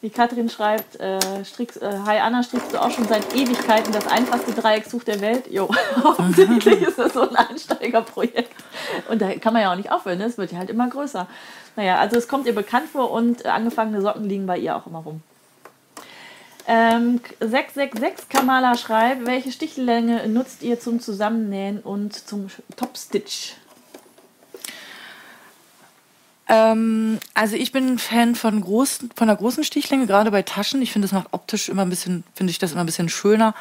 Wie 0.01 0.11
Katrin 0.11 0.49
schreibt, 0.49 0.95
äh, 1.01 1.45
strickst, 1.45 1.83
äh, 1.83 1.99
Hi 2.07 2.19
Anna, 2.21 2.45
strickst 2.45 2.73
du 2.73 2.81
auch 2.81 2.91
schon 2.93 3.09
seit 3.09 3.35
Ewigkeiten 3.35 3.93
das 3.93 4.07
einfachste 4.07 4.53
Dreieckstuch 4.53 5.03
der 5.03 5.21
Welt? 5.21 5.49
Jo, 5.51 5.69
offensichtlich 6.05 6.83
ist 6.87 6.99
das 7.01 7.15
so 7.15 7.29
ein 7.29 7.35
Einsteigerprojekt. 7.35 8.53
Und 9.09 9.21
da 9.21 9.35
kann 9.35 9.53
man 9.53 9.63
ja 9.63 9.73
auch 9.73 9.77
nicht 9.77 9.91
aufhören, 9.91 10.19
ne? 10.19 10.27
es 10.27 10.39
wird 10.39 10.53
ja 10.53 10.59
halt 10.59 10.71
immer 10.71 10.89
größer. 10.89 11.27
Naja, 11.79 12.01
also 12.01 12.17
es 12.17 12.27
kommt 12.27 12.49
ihr 12.49 12.57
bekannt 12.57 12.89
vor 12.91 13.13
und 13.13 13.45
äh, 13.45 13.49
angefangene 13.51 14.03
Socken 14.03 14.29
liegen 14.29 14.47
bei 14.47 14.59
ihr 14.59 14.75
auch 14.75 14.89
immer 14.89 14.99
rum. 14.99 15.23
Ähm, 16.67 17.21
666 17.39 18.29
Kamala 18.29 18.77
schreibt, 18.77 19.25
welche 19.27 19.53
Stichlänge 19.53 20.27
nutzt 20.27 20.65
ihr 20.65 20.81
zum 20.81 20.99
Zusammennähen 20.99 21.79
und 21.79 22.17
zum 22.17 22.49
Topstitch? 22.75 23.55
Ähm, 26.49 27.21
also 27.35 27.55
ich 27.55 27.71
bin 27.71 27.93
ein 27.93 27.99
Fan 27.99 28.35
von 28.35 28.61
großen, 28.61 29.11
von 29.15 29.29
der 29.29 29.37
großen 29.37 29.63
Stichlänge, 29.63 30.09
gerade 30.09 30.33
bei 30.33 30.43
Taschen. 30.43 30.83
Ich 30.83 30.91
finde, 30.91 31.07
das 31.07 31.13
macht 31.13 31.29
optisch 31.31 31.69
immer 31.69 31.83
ein 31.83 31.91
bisschen, 31.91 32.25
finde 32.35 32.51
ich 32.51 32.59
das 32.59 32.73
immer 32.73 32.81
ein 32.81 32.87
bisschen 32.87 33.09
schöner. 33.09 33.55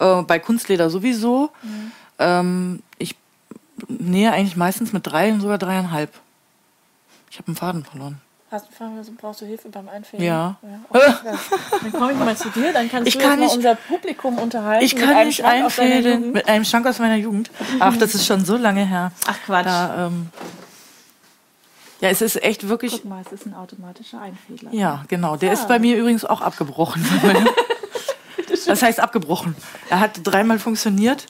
Äh, 0.00 0.22
bei 0.22 0.40
Kunstleder 0.40 0.90
sowieso. 0.90 1.50
Ähm, 2.18 2.82
ich 2.98 3.14
nähe 3.86 4.32
eigentlich 4.32 4.56
meistens 4.56 4.92
mit 4.92 5.06
drei 5.06 5.32
und 5.32 5.40
sogar 5.40 5.58
dreieinhalb. 5.58 6.10
Ich 7.34 7.38
habe 7.38 7.48
einen 7.48 7.56
Faden 7.56 7.84
verloren. 7.84 8.20
Hast 8.48 8.68
du 8.68 8.72
Fragen, 8.72 8.96
also 8.96 9.10
brauchst 9.20 9.40
du 9.40 9.44
Hilfe 9.46 9.68
beim 9.68 9.88
Einfädeln? 9.88 10.28
Ja. 10.28 10.54
okay, 10.88 11.00
ja. 11.24 11.32
Dann 11.82 11.92
komme 11.92 12.12
ich 12.12 12.18
mal 12.18 12.36
zu 12.36 12.48
dir, 12.50 12.72
dann 12.72 12.88
kannst 12.88 13.08
Ich 13.08 13.18
du 13.18 13.24
kann 13.24 13.40
nicht- 13.40 13.56
unser 13.56 13.74
Publikum 13.74 14.38
unterhalten. 14.38 14.84
Ich 14.84 14.94
kann 14.94 15.26
nicht 15.26 15.44
einfädeln 15.44 16.30
mit 16.30 16.46
einem 16.46 16.64
Schrank 16.64 16.86
aus 16.86 17.00
meiner 17.00 17.16
Jugend. 17.16 17.50
Ach, 17.80 17.96
das 17.96 18.14
ist 18.14 18.24
schon 18.24 18.44
so 18.44 18.56
lange 18.56 18.86
her. 18.86 19.10
Ach 19.26 19.36
Quatsch. 19.46 19.66
Da, 19.66 20.06
ähm, 20.06 20.28
ja, 22.00 22.10
es 22.10 22.22
ist 22.22 22.40
echt 22.40 22.68
wirklich. 22.68 22.92
Guck 22.92 23.06
mal, 23.06 23.22
es 23.26 23.32
ist 23.32 23.46
ein 23.46 23.54
automatischer 23.54 24.20
Einfädler. 24.20 24.72
Ja, 24.72 25.02
genau. 25.08 25.34
Der 25.36 25.52
ist 25.52 25.66
bei 25.66 25.80
mir 25.80 25.96
übrigens 25.96 26.24
auch 26.24 26.40
abgebrochen. 26.40 27.04
das 28.66 28.80
heißt 28.80 29.00
abgebrochen. 29.00 29.56
Er 29.90 29.98
hat 29.98 30.20
dreimal 30.22 30.60
funktioniert. 30.60 31.26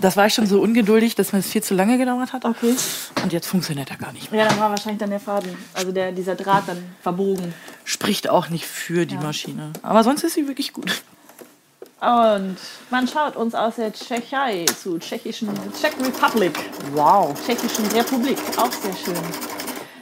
Das 0.00 0.16
war 0.16 0.26
ich 0.26 0.34
schon 0.34 0.46
so 0.46 0.60
ungeduldig, 0.60 1.14
dass 1.14 1.32
mir 1.32 1.38
es 1.38 1.46
viel 1.46 1.62
zu 1.62 1.74
lange 1.74 1.98
gedauert 1.98 2.32
hat. 2.32 2.44
Okay. 2.44 2.74
Und 3.22 3.32
jetzt 3.32 3.46
funktioniert 3.46 3.90
er 3.90 3.96
gar 3.96 4.12
nicht 4.12 4.30
mehr. 4.32 4.42
Ja, 4.42 4.48
dann 4.48 4.58
war 4.58 4.70
wahrscheinlich 4.70 4.98
dann 4.98 5.10
der 5.10 5.20
Faden, 5.20 5.56
also 5.72 5.92
der, 5.92 6.12
dieser 6.12 6.34
Draht 6.34 6.64
dann 6.66 6.78
verbogen. 7.00 7.54
Spricht 7.84 8.28
auch 8.28 8.48
nicht 8.48 8.66
für 8.66 9.06
die 9.06 9.14
Ja. 9.14 9.20
Maschine. 9.20 9.70
Aber 9.82 10.02
sonst 10.02 10.24
ist 10.24 10.34
sie 10.34 10.48
wirklich 10.48 10.72
gut. 10.72 11.02
Und 12.00 12.56
man 12.90 13.08
schaut 13.08 13.36
uns 13.36 13.54
aus 13.54 13.76
der 13.76 13.92
Tschechei 13.92 14.66
zu 14.66 14.98
tschechischen 14.98 15.48
Czech 15.80 15.92
Republic. 16.04 16.52
Wow. 16.92 17.34
Tschechischen 17.46 17.86
Republik. 17.86 18.36
Auch 18.58 18.70
sehr 18.72 18.94
schön. 18.94 19.14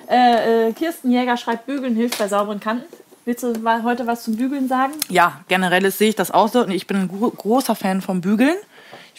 Äh, 0.09 0.69
äh, 0.69 0.73
Kirsten 0.73 1.13
Jäger 1.13 1.37
schreibt, 1.37 1.67
Bügeln 1.67 1.95
hilft 1.95 2.19
bei 2.19 2.27
sauberen 2.27 2.59
Kanten. 2.61 2.85
Willst 3.25 3.45
du 3.45 3.53
mal 3.61 3.85
heute 3.85 4.05
was 4.09 4.25
zum 4.25 4.35
Bügeln 4.37 4.67
sagen? 4.67 4.95
Ja, 5.09 5.43
generell 5.47 5.89
sehe 5.93 6.09
ich 6.09 6.17
das 6.17 6.33
auch 6.33 6.49
so. 6.49 6.63
Und 6.65 6.73
ich 6.73 6.89
bin 6.89 6.97
ein 6.97 7.09
gro 7.09 7.31
großer 7.31 7.77
Fan 7.77 8.01
vom 8.03 8.21
Bügeln. 8.21 8.57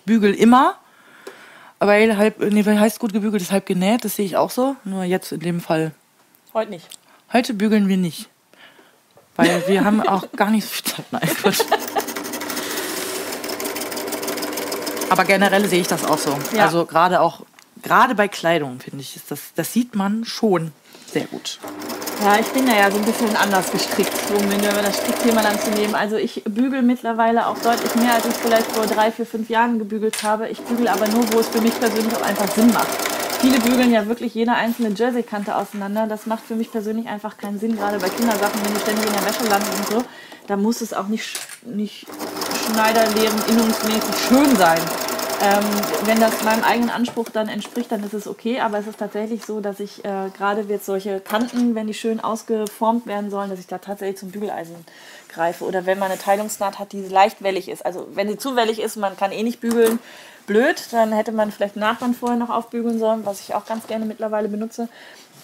Ich 0.03 0.05
bügel 0.05 0.33
immer. 0.33 0.75
Weil 1.79 2.17
halb, 2.17 2.39
nee, 2.39 2.65
weil 2.65 2.77
heißt 2.77 2.99
gut 2.99 3.13
gebügelt 3.13 3.41
ist 3.41 3.53
halb 3.53 3.65
genäht. 3.65 4.03
Das 4.03 4.17
sehe 4.17 4.25
ich 4.25 4.35
auch 4.35 4.51
so. 4.51 4.75
Nur 4.83 5.05
jetzt 5.05 5.31
in 5.31 5.39
dem 5.39 5.61
Fall. 5.61 5.93
Heute 6.53 6.71
nicht. 6.71 6.89
Heute 7.31 7.53
bügeln 7.53 7.87
wir 7.87 7.95
nicht. 7.95 8.27
Weil 9.37 9.65
wir 9.65 9.85
haben 9.85 10.01
auch 10.07 10.29
gar 10.35 10.49
nicht 10.49 10.65
so 10.65 10.71
viel 10.71 10.83
Zeit. 10.83 11.05
Nein, 11.11 11.21
Quatsch. 11.21 11.61
Aber 15.09 15.23
generell 15.23 15.65
sehe 15.69 15.79
ich 15.79 15.87
das 15.87 16.03
auch 16.03 16.17
so. 16.17 16.37
Ja. 16.53 16.65
Also 16.65 16.85
gerade 16.85 17.21
auch, 17.21 17.45
gerade 17.81 18.13
bei 18.13 18.27
Kleidung, 18.27 18.81
finde 18.81 18.99
ich, 18.99 19.15
ist 19.15 19.31
das, 19.31 19.53
das 19.55 19.71
sieht 19.71 19.95
man 19.95 20.25
schon 20.25 20.73
sehr 21.13 21.25
gut. 21.25 21.59
Ja, 22.21 22.39
ich 22.39 22.47
bin 22.47 22.65
da 22.65 22.75
ja 22.75 22.91
so 22.91 22.97
ein 22.97 23.05
bisschen 23.05 23.35
anders 23.35 23.71
gestrickt, 23.71 24.13
um 24.37 24.49
wir 24.49 24.57
das 24.81 24.97
Strickthema 24.97 25.41
dann 25.41 25.59
zu 25.59 25.71
nehmen. 25.71 25.95
Also 25.95 26.15
ich 26.15 26.43
bügel 26.45 26.81
mittlerweile 26.81 27.47
auch 27.47 27.57
deutlich 27.57 27.95
mehr, 27.95 28.13
als 28.13 28.25
ich 28.25 28.33
vielleicht 28.33 28.71
vor 28.71 28.85
drei, 28.85 29.11
vier, 29.11 29.25
fünf 29.25 29.49
Jahren 29.49 29.79
gebügelt 29.79 30.23
habe. 30.23 30.47
Ich 30.49 30.59
bügel 30.61 30.87
aber 30.87 31.07
nur, 31.07 31.31
wo 31.33 31.39
es 31.39 31.47
für 31.47 31.61
mich 31.61 31.77
persönlich 31.79 32.15
auch 32.15 32.21
einfach 32.21 32.49
Sinn 32.53 32.71
macht. 32.73 32.87
Viele 33.41 33.59
bügeln 33.59 33.91
ja 33.91 34.07
wirklich 34.07 34.33
jede 34.35 34.53
einzelne 34.53 34.89
Jerseykante 34.89 35.55
auseinander. 35.55 36.07
Das 36.07 36.25
macht 36.25 36.45
für 36.45 36.55
mich 36.55 36.71
persönlich 36.71 37.07
einfach 37.07 37.37
keinen 37.37 37.59
Sinn, 37.59 37.75
gerade 37.75 37.99
bei 37.99 38.07
Kindersachen, 38.07 38.61
wenn 38.63 38.73
die 38.73 38.79
ständig 38.79 39.05
in 39.05 39.13
der 39.13 39.25
Wäsche 39.25 39.43
landen 39.49 39.67
und 39.77 39.87
so. 39.89 40.03
Da 40.47 40.55
muss 40.55 40.81
es 40.81 40.93
auch 40.93 41.07
nicht, 41.07 41.37
nicht 41.65 42.07
schneiderlehren, 42.65 43.41
innungsmäßig 43.49 44.15
schön 44.29 44.55
sein. 44.55 44.79
Ähm, 45.43 45.65
wenn 46.05 46.21
das 46.21 46.41
meinem 46.45 46.63
eigenen 46.63 46.89
Anspruch 46.89 47.27
dann 47.27 47.49
entspricht, 47.49 47.91
dann 47.91 48.01
ist 48.01 48.13
es 48.13 48.27
okay, 48.29 48.61
aber 48.61 48.79
es 48.79 48.87
ist 48.87 48.99
tatsächlich 48.99 49.43
so, 49.43 49.59
dass 49.59 49.81
ich 49.81 50.05
äh, 50.05 50.29
gerade 50.29 50.61
jetzt 50.69 50.85
solche 50.85 51.19
Kanten, 51.19 51.75
wenn 51.75 51.85
die 51.85 51.93
schön 51.93 52.21
ausgeformt 52.21 53.07
werden 53.07 53.29
sollen, 53.29 53.49
dass 53.49 53.59
ich 53.59 53.67
da 53.67 53.77
tatsächlich 53.77 54.17
zum 54.17 54.31
Bügeleisen 54.31 54.77
greife. 55.27 55.65
Oder 55.65 55.85
wenn 55.85 55.99
man 55.99 56.09
eine 56.09 56.21
Teilungsnaht 56.21 56.79
hat, 56.79 56.93
die 56.93 57.01
leicht 57.01 57.43
wellig 57.43 57.67
ist. 57.67 57.85
Also 57.85 58.07
wenn 58.13 58.29
sie 58.29 58.37
zu 58.37 58.55
wellig 58.55 58.79
ist, 58.79 58.95
man 58.95 59.17
kann 59.17 59.33
eh 59.33 59.43
nicht 59.43 59.59
bügeln, 59.59 59.99
blöd, 60.47 60.81
dann 60.91 61.11
hätte 61.11 61.33
man 61.33 61.51
vielleicht 61.51 61.75
Nachband 61.75 62.15
vorher 62.15 62.37
noch 62.37 62.49
aufbügeln 62.49 62.97
sollen, 62.97 63.25
was 63.25 63.41
ich 63.41 63.53
auch 63.53 63.65
ganz 63.65 63.85
gerne 63.85 64.05
mittlerweile 64.05 64.47
benutze. 64.47 64.87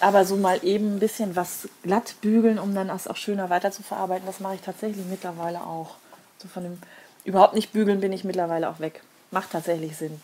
Aber 0.00 0.24
so 0.24 0.36
mal 0.36 0.60
eben 0.62 0.96
ein 0.96 0.98
bisschen 0.98 1.36
was 1.36 1.68
glatt 1.82 2.14
bügeln, 2.22 2.58
um 2.58 2.74
dann 2.74 2.88
das 2.88 3.06
auch 3.06 3.16
schöner 3.16 3.50
weiter 3.50 3.70
zu 3.70 3.82
verarbeiten, 3.82 4.24
das 4.26 4.40
mache 4.40 4.54
ich 4.54 4.62
tatsächlich 4.62 5.04
mittlerweile 5.04 5.60
auch. 5.60 5.96
So 6.38 6.48
von 6.48 6.62
dem 6.62 6.78
überhaupt 7.24 7.52
nicht 7.52 7.74
bügeln 7.74 8.00
bin 8.00 8.14
ich 8.14 8.24
mittlerweile 8.24 8.70
auch 8.70 8.80
weg. 8.80 9.02
Macht 9.30 9.50
tatsächlich 9.52 9.96
Sinn. 9.96 10.20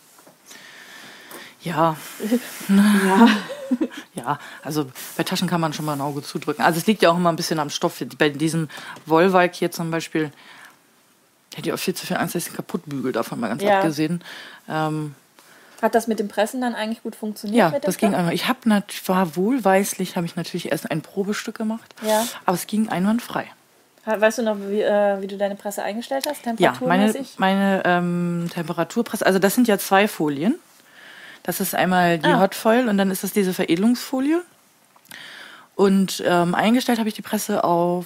Ja. 1.61 1.97
ja. 2.69 3.27
ja, 4.13 4.39
also 4.63 4.89
bei 5.15 5.23
Taschen 5.23 5.47
kann 5.47 5.61
man 5.61 5.73
schon 5.73 5.85
mal 5.85 5.93
ein 5.93 6.01
Auge 6.01 6.21
zudrücken. 6.21 6.63
Also 6.63 6.79
es 6.79 6.87
liegt 6.87 7.01
ja 7.01 7.09
auch 7.09 7.17
immer 7.17 7.31
ein 7.31 7.35
bisschen 7.35 7.59
am 7.59 7.69
Stoff. 7.69 8.03
Bei 8.17 8.29
diesem 8.29 8.69
Wollwalk 9.05 9.55
hier 9.55 9.71
zum 9.71 9.91
Beispiel, 9.91 10.31
hätte 11.55 11.69
ich 11.69 11.73
auch 11.73 11.79
viel 11.79 11.95
zu 11.95 12.05
viel 12.05 12.17
Angst, 12.17 12.35
dass 12.35 12.47
ich 12.47 12.53
kaputt 12.53 12.83
bügel, 12.85 13.11
davon 13.11 13.39
mal 13.39 13.49
ganz 13.49 13.63
ja. 13.63 13.77
abgesehen. 13.77 14.23
Ähm, 14.69 15.15
hat 15.81 15.93
das 15.93 16.07
mit 16.07 16.19
dem 16.19 16.27
Pressen 16.27 16.61
dann 16.61 16.73
eigentlich 16.73 17.03
gut 17.03 17.15
funktioniert? 17.15 17.71
Ja, 17.71 17.79
das 17.79 17.97
ging 17.97 18.15
einmal. 18.15 18.33
Ich 18.33 18.47
habe 18.47 18.83
war 19.05 19.35
wohlweislich, 19.35 20.15
habe 20.15 20.25
ich 20.25 20.35
natürlich 20.35 20.71
erst 20.71 20.89
ein 20.89 21.01
Probestück 21.01 21.55
gemacht, 21.55 21.93
ja. 22.01 22.25
aber 22.45 22.55
es 22.55 22.65
ging 22.65 22.89
einwandfrei. 22.89 23.47
Weißt 24.07 24.37
du 24.37 24.43
noch, 24.43 24.57
wie, 24.69 24.81
äh, 24.81 25.21
wie 25.21 25.27
du 25.27 25.37
deine 25.37 25.55
Presse 25.55 25.83
eingestellt 25.83 26.25
hast? 26.29 26.45
Ja, 26.59 26.73
meine, 26.79 27.13
meine 27.37 27.83
ähm, 27.85 28.47
Temperaturpresse, 28.53 29.25
also 29.25 29.37
das 29.37 29.53
sind 29.53 29.67
ja 29.67 29.77
zwei 29.77 30.07
Folien. 30.07 30.55
Das 31.43 31.59
ist 31.59 31.75
einmal 31.75 32.17
die 32.17 32.29
ah. 32.29 32.39
Hotfoil 32.39 32.87
und 32.87 32.97
dann 32.97 33.11
ist 33.11 33.23
das 33.23 33.33
diese 33.33 33.53
Veredelungsfolie. 33.53 34.41
Und 35.75 36.23
ähm, 36.25 36.55
eingestellt 36.55 36.99
habe 36.99 37.09
ich 37.09 37.15
die 37.15 37.21
Presse 37.21 37.63
auf 37.63 38.05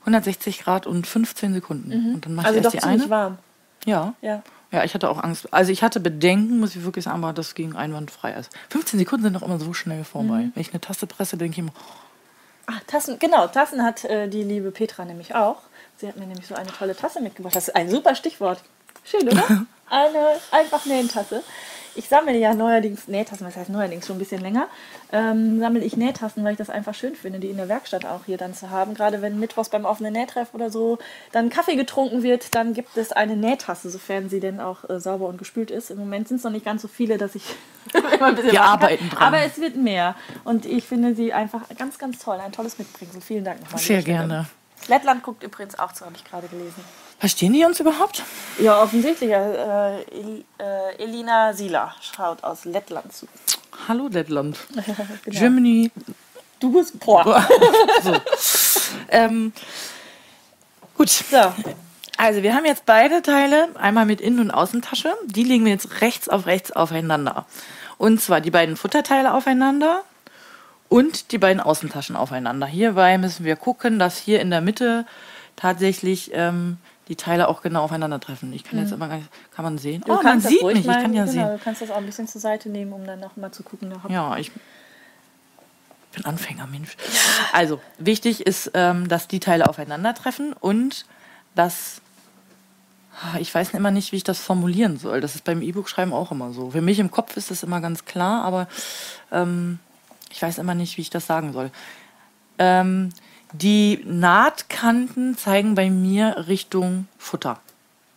160 0.00 0.60
Grad 0.60 0.86
und 0.86 1.06
15 1.06 1.54
Sekunden. 1.54 1.88
Mhm. 1.88 2.14
Und 2.14 2.26
dann 2.26 2.34
mache 2.34 2.48
also 2.48 2.58
ich 2.58 2.64
erst 2.64 2.76
doch 2.76 2.80
die 2.80 2.86
eine. 2.86 3.10
warm. 3.10 3.38
Ja. 3.84 4.14
ja. 4.22 4.42
Ja, 4.72 4.84
ich 4.84 4.94
hatte 4.94 5.10
auch 5.10 5.22
Angst. 5.22 5.52
Also 5.52 5.70
ich 5.70 5.82
hatte 5.82 6.00
Bedenken, 6.00 6.58
muss 6.58 6.74
ich 6.74 6.82
wirklich 6.82 7.04
sagen, 7.04 7.22
aber 7.22 7.34
das 7.34 7.54
ging 7.54 7.76
einwandfrei. 7.76 8.34
Also 8.34 8.48
15 8.70 8.98
Sekunden 8.98 9.24
sind 9.24 9.34
doch 9.34 9.42
immer 9.42 9.60
so 9.60 9.74
schnell 9.74 10.02
vorbei. 10.02 10.44
Mhm. 10.44 10.52
Wenn 10.54 10.60
ich 10.60 10.70
eine 10.72 10.80
Tasse 10.80 11.06
presse, 11.06 11.36
denke 11.36 11.52
ich 11.52 11.58
immer. 11.58 11.72
Ach, 12.74 12.80
Tassen, 12.86 13.18
genau, 13.18 13.46
Tassen 13.48 13.82
hat 13.82 14.04
äh, 14.04 14.28
die 14.28 14.42
liebe 14.42 14.70
Petra 14.70 15.04
nämlich 15.04 15.34
auch. 15.34 15.58
Sie 15.98 16.08
hat 16.08 16.16
mir 16.16 16.26
nämlich 16.26 16.46
so 16.46 16.54
eine 16.54 16.70
tolle 16.70 16.96
Tasse 16.96 17.20
mitgebracht. 17.20 17.54
Das 17.54 17.68
ist 17.68 17.76
ein 17.76 17.90
super 17.90 18.14
Stichwort. 18.14 18.60
Schön, 19.04 19.28
oder? 19.28 19.44
eine 19.90 20.38
einfach 20.50 20.86
Nähentasse 20.86 21.42
ich 21.94 22.08
sammle 22.08 22.36
ja 22.36 22.54
neuerdings 22.54 23.08
Nähtassen, 23.08 23.46
was 23.46 23.56
heißt 23.56 23.70
neuerdings 23.70 24.06
schon 24.06 24.16
ein 24.16 24.18
bisschen 24.18 24.40
länger, 24.40 24.68
ähm, 25.12 25.60
sammle 25.60 25.84
ich 25.84 25.96
Nähtassen, 25.96 26.44
weil 26.44 26.52
ich 26.52 26.58
das 26.58 26.70
einfach 26.70 26.94
schön 26.94 27.14
finde, 27.14 27.38
die 27.38 27.48
in 27.48 27.56
der 27.56 27.68
Werkstatt 27.68 28.04
auch 28.04 28.24
hier 28.26 28.36
dann 28.36 28.54
zu 28.54 28.70
haben. 28.70 28.94
Gerade 28.94 29.22
wenn 29.22 29.38
mittwochs 29.38 29.68
beim 29.68 29.84
offenen 29.84 30.12
Nähtreff 30.12 30.54
oder 30.54 30.70
so 30.70 30.98
dann 31.32 31.50
Kaffee 31.50 31.76
getrunken 31.76 32.22
wird, 32.22 32.54
dann 32.54 32.74
gibt 32.74 32.96
es 32.96 33.12
eine 33.12 33.36
Nähtasse, 33.36 33.90
sofern 33.90 34.28
sie 34.28 34.40
denn 34.40 34.60
auch 34.60 34.88
äh, 34.88 35.00
sauber 35.00 35.26
und 35.28 35.38
gespült 35.38 35.70
ist. 35.70 35.90
Im 35.90 35.98
Moment 35.98 36.28
sind 36.28 36.38
es 36.38 36.44
noch 36.44 36.52
nicht 36.52 36.64
ganz 36.64 36.82
so 36.82 36.88
viele, 36.88 37.18
dass 37.18 37.34
ich 37.34 37.44
immer 37.92 38.26
ein 38.26 38.34
bisschen 38.34 38.52
Wir 38.52 38.62
arbeiten 38.62 39.08
dran. 39.10 39.22
Aber 39.22 39.42
es 39.42 39.60
wird 39.60 39.76
mehr. 39.76 40.14
Und 40.44 40.66
ich 40.66 40.84
finde 40.84 41.14
sie 41.14 41.32
einfach 41.32 41.62
ganz, 41.76 41.98
ganz 41.98 42.18
toll. 42.18 42.38
Ein 42.40 42.52
tolles 42.52 42.78
Mitbringsel. 42.78 43.20
Vielen 43.20 43.44
Dank 43.44 43.60
nochmal. 43.60 43.80
Sehr 43.80 44.02
gerne. 44.02 44.46
Lettland 44.88 45.22
guckt 45.22 45.42
übrigens 45.42 45.78
auch 45.78 45.92
zu, 45.92 46.04
habe 46.04 46.14
ich 46.16 46.24
gerade 46.24 46.48
gelesen. 46.48 46.84
Verstehen 47.18 47.52
die 47.52 47.64
uns 47.64 47.78
überhaupt? 47.78 48.22
Ja, 48.58 48.82
offensichtlich. 48.82 49.30
Äh, 49.30 50.02
El 50.02 50.44
äh, 50.58 51.02
Elina 51.02 51.52
Sila 51.52 51.94
schaut 52.00 52.42
aus 52.42 52.64
Lettland 52.64 53.12
zu. 53.12 53.26
Hallo 53.86 54.08
Lettland. 54.08 54.58
genau. 54.74 54.86
Germany. 55.26 55.90
Du 56.58 56.72
bist 56.72 56.98
boah. 56.98 57.46
so. 58.02 58.16
ähm, 59.08 59.52
gut. 60.96 61.10
So. 61.10 61.52
Also 62.16 62.42
wir 62.42 62.54
haben 62.54 62.64
jetzt 62.64 62.86
beide 62.86 63.22
Teile, 63.22 63.68
einmal 63.74 64.06
mit 64.06 64.20
Innen- 64.20 64.40
und 64.40 64.50
Außentasche. 64.50 65.14
Die 65.26 65.44
legen 65.44 65.64
wir 65.64 65.72
jetzt 65.72 66.00
rechts 66.00 66.28
auf 66.28 66.46
rechts 66.46 66.72
aufeinander. 66.72 67.46
Und 67.98 68.20
zwar 68.20 68.40
die 68.40 68.50
beiden 68.50 68.76
Futterteile 68.76 69.34
aufeinander 69.34 70.02
und 70.92 71.32
die 71.32 71.38
beiden 71.38 71.60
Außentaschen 71.60 72.16
aufeinander. 72.16 72.66
Hierbei 72.66 73.16
müssen 73.16 73.46
wir 73.46 73.56
gucken, 73.56 73.98
dass 73.98 74.18
hier 74.18 74.42
in 74.42 74.50
der 74.50 74.60
Mitte 74.60 75.06
tatsächlich 75.56 76.30
ähm, 76.34 76.76
die 77.08 77.16
Teile 77.16 77.48
auch 77.48 77.62
genau 77.62 77.84
aufeinandertreffen. 77.84 78.52
Ich 78.52 78.62
kann 78.62 78.78
jetzt 78.78 78.92
aber 78.92 79.06
mhm. 79.06 79.10
gar 79.10 79.16
nicht, 79.16 79.30
kann 79.56 79.64
man 79.64 79.78
sehen? 79.78 80.02
Du 80.06 80.12
oh, 80.12 80.22
man 80.22 80.42
sieht 80.42 80.62
mich, 80.62 80.84
mal, 80.84 80.96
ich 80.96 81.02
kann 81.02 81.14
ja 81.14 81.24
genau, 81.24 81.32
sehen. 81.32 81.56
Du 81.56 81.64
kannst 81.64 81.80
das 81.80 81.90
auch 81.90 81.96
ein 81.96 82.04
bisschen 82.04 82.28
zur 82.28 82.42
Seite 82.42 82.68
nehmen, 82.68 82.92
um 82.92 83.06
dann 83.06 83.20
noch 83.20 83.38
mal 83.38 83.50
zu 83.50 83.62
gucken. 83.62 83.90
Ja, 84.10 84.36
ich 84.36 84.52
bin 86.12 86.26
Anfänger, 86.26 86.66
Mensch. 86.66 86.94
Also, 87.52 87.80
wichtig 87.96 88.46
ist, 88.46 88.70
ähm, 88.74 89.08
dass 89.08 89.28
die 89.28 89.40
Teile 89.40 89.70
aufeinandertreffen 89.70 90.52
und 90.52 91.06
dass 91.54 92.02
ah, 93.22 93.38
ich 93.38 93.54
weiß 93.54 93.72
immer 93.72 93.90
nicht, 93.90 94.12
wie 94.12 94.16
ich 94.16 94.24
das 94.24 94.40
formulieren 94.40 94.98
soll. 94.98 95.22
Das 95.22 95.36
ist 95.36 95.44
beim 95.44 95.62
E-Book-Schreiben 95.62 96.12
auch 96.12 96.32
immer 96.32 96.52
so. 96.52 96.72
Für 96.72 96.82
mich 96.82 96.98
im 96.98 97.10
Kopf 97.10 97.38
ist 97.38 97.50
das 97.50 97.62
immer 97.62 97.80
ganz 97.80 98.04
klar, 98.04 98.44
aber 98.44 98.68
ähm, 99.30 99.78
ich 100.32 100.42
weiß 100.42 100.58
immer 100.58 100.74
nicht, 100.74 100.96
wie 100.96 101.02
ich 101.02 101.10
das 101.10 101.26
sagen 101.26 101.52
soll. 101.52 101.70
Ähm, 102.58 103.10
die 103.52 104.02
Nahtkanten 104.06 105.36
zeigen 105.36 105.74
bei 105.74 105.90
mir 105.90 106.46
Richtung 106.48 107.06
Futter. 107.18 107.60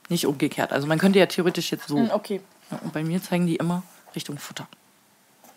Nicht 0.08 0.26
umgekehrt. 0.26 0.72
Also 0.72 0.88
man 0.88 0.98
könnte 0.98 1.20
ja 1.20 1.26
theoretisch 1.26 1.72
jetzt 1.72 1.88
so. 1.88 1.98
Hm, 1.98 2.12
okay. 2.12 2.42
und 2.84 2.94
bei 2.94 3.04
mir 3.04 3.22
zeigen 3.22 3.48
die 3.48 3.58
immer 3.58 3.84
Richtung 4.16 4.38
Futter. 4.38 4.68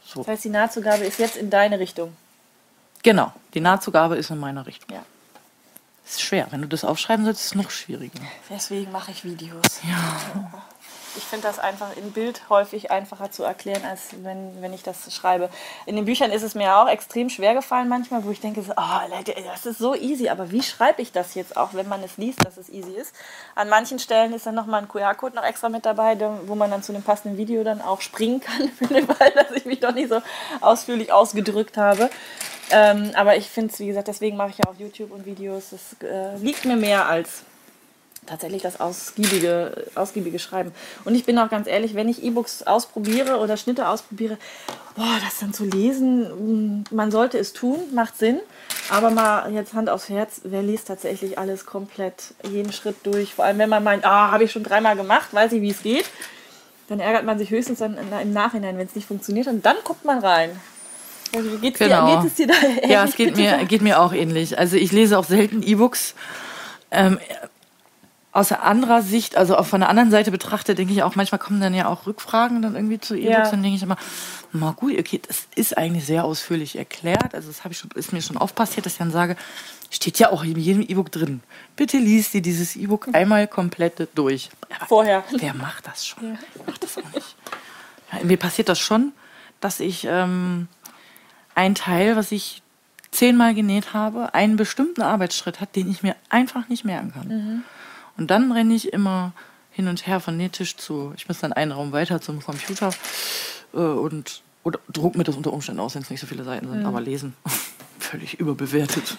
So. 0.04 0.20
Das 0.20 0.28
heißt, 0.28 0.44
die 0.44 0.50
Nahtzugabe 0.50 1.04
ist 1.04 1.18
jetzt 1.18 1.36
in 1.36 1.50
deine 1.50 1.78
Richtung. 1.78 2.16
Genau, 3.02 3.32
die 3.54 3.60
Nahtzugabe 3.60 4.16
ist 4.16 4.30
in 4.30 4.38
meiner 4.38 4.66
Richtung. 4.66 4.96
Ja. 4.96 5.04
Ist 6.04 6.22
schwer. 6.22 6.48
Wenn 6.50 6.62
du 6.62 6.68
das 6.68 6.84
aufschreiben 6.84 7.24
sollst, 7.24 7.40
ist 7.40 7.46
es 7.48 7.54
noch 7.54 7.70
schwieriger. 7.70 8.18
Deswegen 8.48 8.90
mache 8.90 9.10
ich 9.10 9.24
Videos. 9.24 9.80
Ja. 9.86 10.64
Ich 11.16 11.24
finde 11.24 11.46
das 11.46 11.58
einfach 11.58 11.96
in 11.96 12.12
Bild 12.12 12.48
häufig 12.48 12.90
einfacher 12.90 13.30
zu 13.30 13.42
erklären, 13.42 13.84
als 13.84 14.10
wenn, 14.22 14.60
wenn 14.60 14.72
ich 14.72 14.82
das 14.82 15.14
schreibe. 15.14 15.48
In 15.86 15.96
den 15.96 16.04
Büchern 16.04 16.30
ist 16.30 16.42
es 16.42 16.54
mir 16.54 16.76
auch 16.76 16.88
extrem 16.88 17.28
schwer 17.28 17.54
gefallen 17.54 17.88
manchmal, 17.88 18.24
wo 18.24 18.30
ich 18.30 18.40
denke, 18.40 18.62
so, 18.62 18.72
oh, 18.76 19.22
das 19.24 19.66
ist 19.66 19.78
so 19.78 19.94
easy, 19.94 20.28
aber 20.28 20.50
wie 20.50 20.62
schreibe 20.62 21.02
ich 21.02 21.12
das 21.12 21.34
jetzt 21.34 21.56
auch, 21.56 21.74
wenn 21.74 21.88
man 21.88 22.02
es 22.02 22.16
liest, 22.16 22.44
dass 22.44 22.56
es 22.56 22.68
easy 22.68 22.92
ist? 22.92 23.14
An 23.54 23.68
manchen 23.68 23.98
Stellen 23.98 24.32
ist 24.32 24.46
dann 24.46 24.54
nochmal 24.54 24.82
ein 24.82 24.88
QR-Code 24.88 25.36
noch 25.36 25.44
extra 25.44 25.68
mit 25.68 25.86
dabei, 25.86 26.16
wo 26.46 26.54
man 26.54 26.70
dann 26.70 26.82
zu 26.82 26.92
dem 26.92 27.02
passenden 27.02 27.36
Video 27.36 27.64
dann 27.64 27.80
auch 27.80 28.00
springen 28.00 28.40
kann, 28.40 28.68
Fall, 29.18 29.32
dass 29.32 29.50
ich 29.52 29.64
mich 29.64 29.80
doch 29.80 29.92
nicht 29.92 30.08
so 30.08 30.20
ausführlich 30.60 31.12
ausgedrückt 31.12 31.76
habe. 31.76 32.10
Ähm, 32.70 33.12
aber 33.14 33.36
ich 33.36 33.48
finde 33.48 33.72
es, 33.72 33.80
wie 33.80 33.86
gesagt, 33.86 34.08
deswegen 34.08 34.36
mache 34.36 34.50
ich 34.50 34.58
ja 34.58 34.64
auch 34.68 34.78
YouTube 34.78 35.10
und 35.10 35.24
Videos. 35.24 35.70
Das 35.70 36.08
äh, 36.08 36.36
liegt 36.36 36.64
mir 36.64 36.76
mehr 36.76 37.06
als 37.06 37.44
tatsächlich 38.28 38.62
das 38.62 38.80
ausgiebige, 38.80 39.86
ausgiebige 39.94 40.38
Schreiben. 40.38 40.72
Und 41.04 41.14
ich 41.14 41.24
bin 41.24 41.38
auch 41.38 41.50
ganz 41.50 41.66
ehrlich, 41.66 41.94
wenn 41.94 42.08
ich 42.08 42.22
E-Books 42.22 42.62
ausprobiere 42.62 43.38
oder 43.38 43.56
Schnitte 43.56 43.88
ausprobiere, 43.88 44.38
boah, 44.96 45.18
das 45.24 45.38
dann 45.40 45.52
zu 45.52 45.64
lesen, 45.64 46.82
mm, 46.82 46.84
man 46.90 47.10
sollte 47.10 47.38
es 47.38 47.52
tun, 47.52 47.78
macht 47.94 48.18
Sinn. 48.18 48.40
Aber 48.90 49.10
mal 49.10 49.52
jetzt 49.52 49.74
Hand 49.74 49.90
aufs 49.90 50.08
Herz, 50.08 50.40
wer 50.44 50.62
liest 50.62 50.88
tatsächlich 50.88 51.38
alles 51.38 51.66
komplett, 51.66 52.34
jeden 52.50 52.72
Schritt 52.72 52.96
durch? 53.04 53.34
Vor 53.34 53.44
allem, 53.44 53.58
wenn 53.58 53.68
man 53.68 53.84
meint, 53.84 54.04
ah, 54.04 54.30
habe 54.30 54.44
ich 54.44 54.52
schon 54.52 54.62
dreimal 54.62 54.96
gemacht, 54.96 55.28
weiß 55.32 55.52
ich, 55.52 55.62
wie 55.62 55.70
es 55.70 55.82
geht. 55.82 56.06
Dann 56.88 57.00
ärgert 57.00 57.24
man 57.24 57.38
sich 57.38 57.50
höchstens 57.50 57.80
dann 57.80 57.98
im 57.98 58.32
Nachhinein, 58.32 58.78
wenn 58.78 58.86
es 58.86 58.94
nicht 58.94 59.06
funktioniert. 59.06 59.46
Und 59.46 59.66
dann 59.66 59.76
guckt 59.84 60.04
man 60.04 60.20
rein. 60.20 60.58
Also, 61.34 61.58
geht's 61.58 61.78
genau. 61.78 62.06
dir, 62.06 62.22
geht 62.22 62.30
es 62.30 62.34
dir 62.36 62.46
da 62.46 62.54
ähnlich? 62.66 62.90
Ja, 62.90 63.04
es 63.04 63.14
geht 63.14 63.36
mir, 63.36 63.64
geht 63.66 63.82
mir 63.82 64.00
auch 64.00 64.12
ähnlich. 64.12 64.58
Also 64.58 64.76
ich 64.76 64.92
lese 64.92 65.18
auch 65.18 65.24
selten 65.24 65.62
E-Books. 65.62 66.14
Ähm, 66.90 67.18
aus 68.38 68.52
anderer 68.52 69.02
Sicht, 69.02 69.36
also 69.36 69.56
auch 69.56 69.66
von 69.66 69.80
der 69.80 69.88
anderen 69.88 70.12
Seite 70.12 70.30
betrachtet, 70.30 70.78
denke 70.78 70.92
ich 70.92 71.02
auch, 71.02 71.16
manchmal 71.16 71.40
kommen 71.40 71.60
dann 71.60 71.74
ja 71.74 71.88
auch 71.88 72.06
Rückfragen 72.06 72.62
dann 72.62 72.76
irgendwie 72.76 73.00
zu 73.00 73.16
E-Books, 73.16 73.32
ja. 73.32 73.50
dann 73.50 73.62
denke 73.62 73.76
ich 73.76 73.82
immer, 73.82 73.96
na 74.52 74.70
gut, 74.70 74.96
okay, 74.96 75.20
das 75.26 75.48
ist 75.56 75.76
eigentlich 75.76 76.06
sehr 76.06 76.24
ausführlich 76.24 76.76
erklärt. 76.76 77.34
Also 77.34 77.48
das 77.48 77.64
habe 77.64 77.72
ich 77.72 77.78
schon, 77.78 77.90
ist 77.96 78.12
mir 78.12 78.22
schon 78.22 78.36
oft 78.36 78.54
passiert, 78.54 78.86
dass 78.86 78.92
ich 78.92 78.98
dann 78.98 79.10
sage, 79.10 79.36
steht 79.90 80.20
ja 80.20 80.30
auch 80.30 80.44
in 80.44 80.56
jedem 80.56 80.82
E-Book 80.82 81.10
drin. 81.10 81.40
Bitte 81.74 81.98
liest 81.98 82.32
dir 82.32 82.40
dieses 82.40 82.76
E-Book 82.76 83.08
einmal 83.12 83.48
komplett 83.48 84.08
durch. 84.14 84.50
Aber 84.76 84.86
Vorher. 84.86 85.24
Wer 85.36 85.54
macht 85.54 85.88
das 85.88 86.06
schon? 86.06 86.24
Ja. 86.24 86.38
Macht 86.64 86.84
das 86.84 86.96
auch 86.96 87.12
nicht. 87.12 87.34
Ja, 88.12 88.24
mir 88.24 88.36
passiert 88.36 88.68
das 88.68 88.78
schon, 88.78 89.12
dass 89.60 89.80
ich 89.80 90.06
ähm, 90.08 90.68
ein 91.56 91.74
Teil, 91.74 92.14
was 92.14 92.30
ich 92.30 92.62
zehnmal 93.10 93.54
genäht 93.54 93.94
habe, 93.94 94.32
einen 94.34 94.56
bestimmten 94.56 95.02
Arbeitsschritt 95.02 95.60
hat, 95.60 95.74
den 95.74 95.90
ich 95.90 96.04
mir 96.04 96.14
einfach 96.28 96.68
nicht 96.68 96.84
merken 96.84 97.12
kann. 97.12 97.28
Mhm. 97.28 97.64
Und 98.18 98.30
dann 98.30 98.52
renne 98.52 98.74
ich 98.74 98.92
immer 98.92 99.32
hin 99.70 99.88
und 99.88 100.06
her 100.06 100.20
von 100.20 100.36
Nähtisch 100.36 100.76
zu, 100.76 101.12
ich 101.16 101.28
muss 101.28 101.38
dann 101.38 101.52
einen 101.52 101.72
Raum 101.72 101.92
weiter 101.92 102.20
zum 102.20 102.42
Computer 102.42 102.90
äh, 103.72 103.78
und 103.78 104.42
oder 104.64 104.80
druck 104.92 105.16
mir 105.16 105.24
das 105.24 105.36
unter 105.36 105.52
Umständen 105.52 105.80
aus, 105.80 105.94
wenn 105.94 106.02
es 106.02 106.10
nicht 106.10 106.20
so 106.20 106.26
viele 106.26 106.44
Seiten 106.44 106.68
sind, 106.68 106.80
mhm. 106.80 106.86
aber 106.86 107.00
lesen 107.00 107.34
völlig 107.98 108.38
überbewertet. 108.40 109.16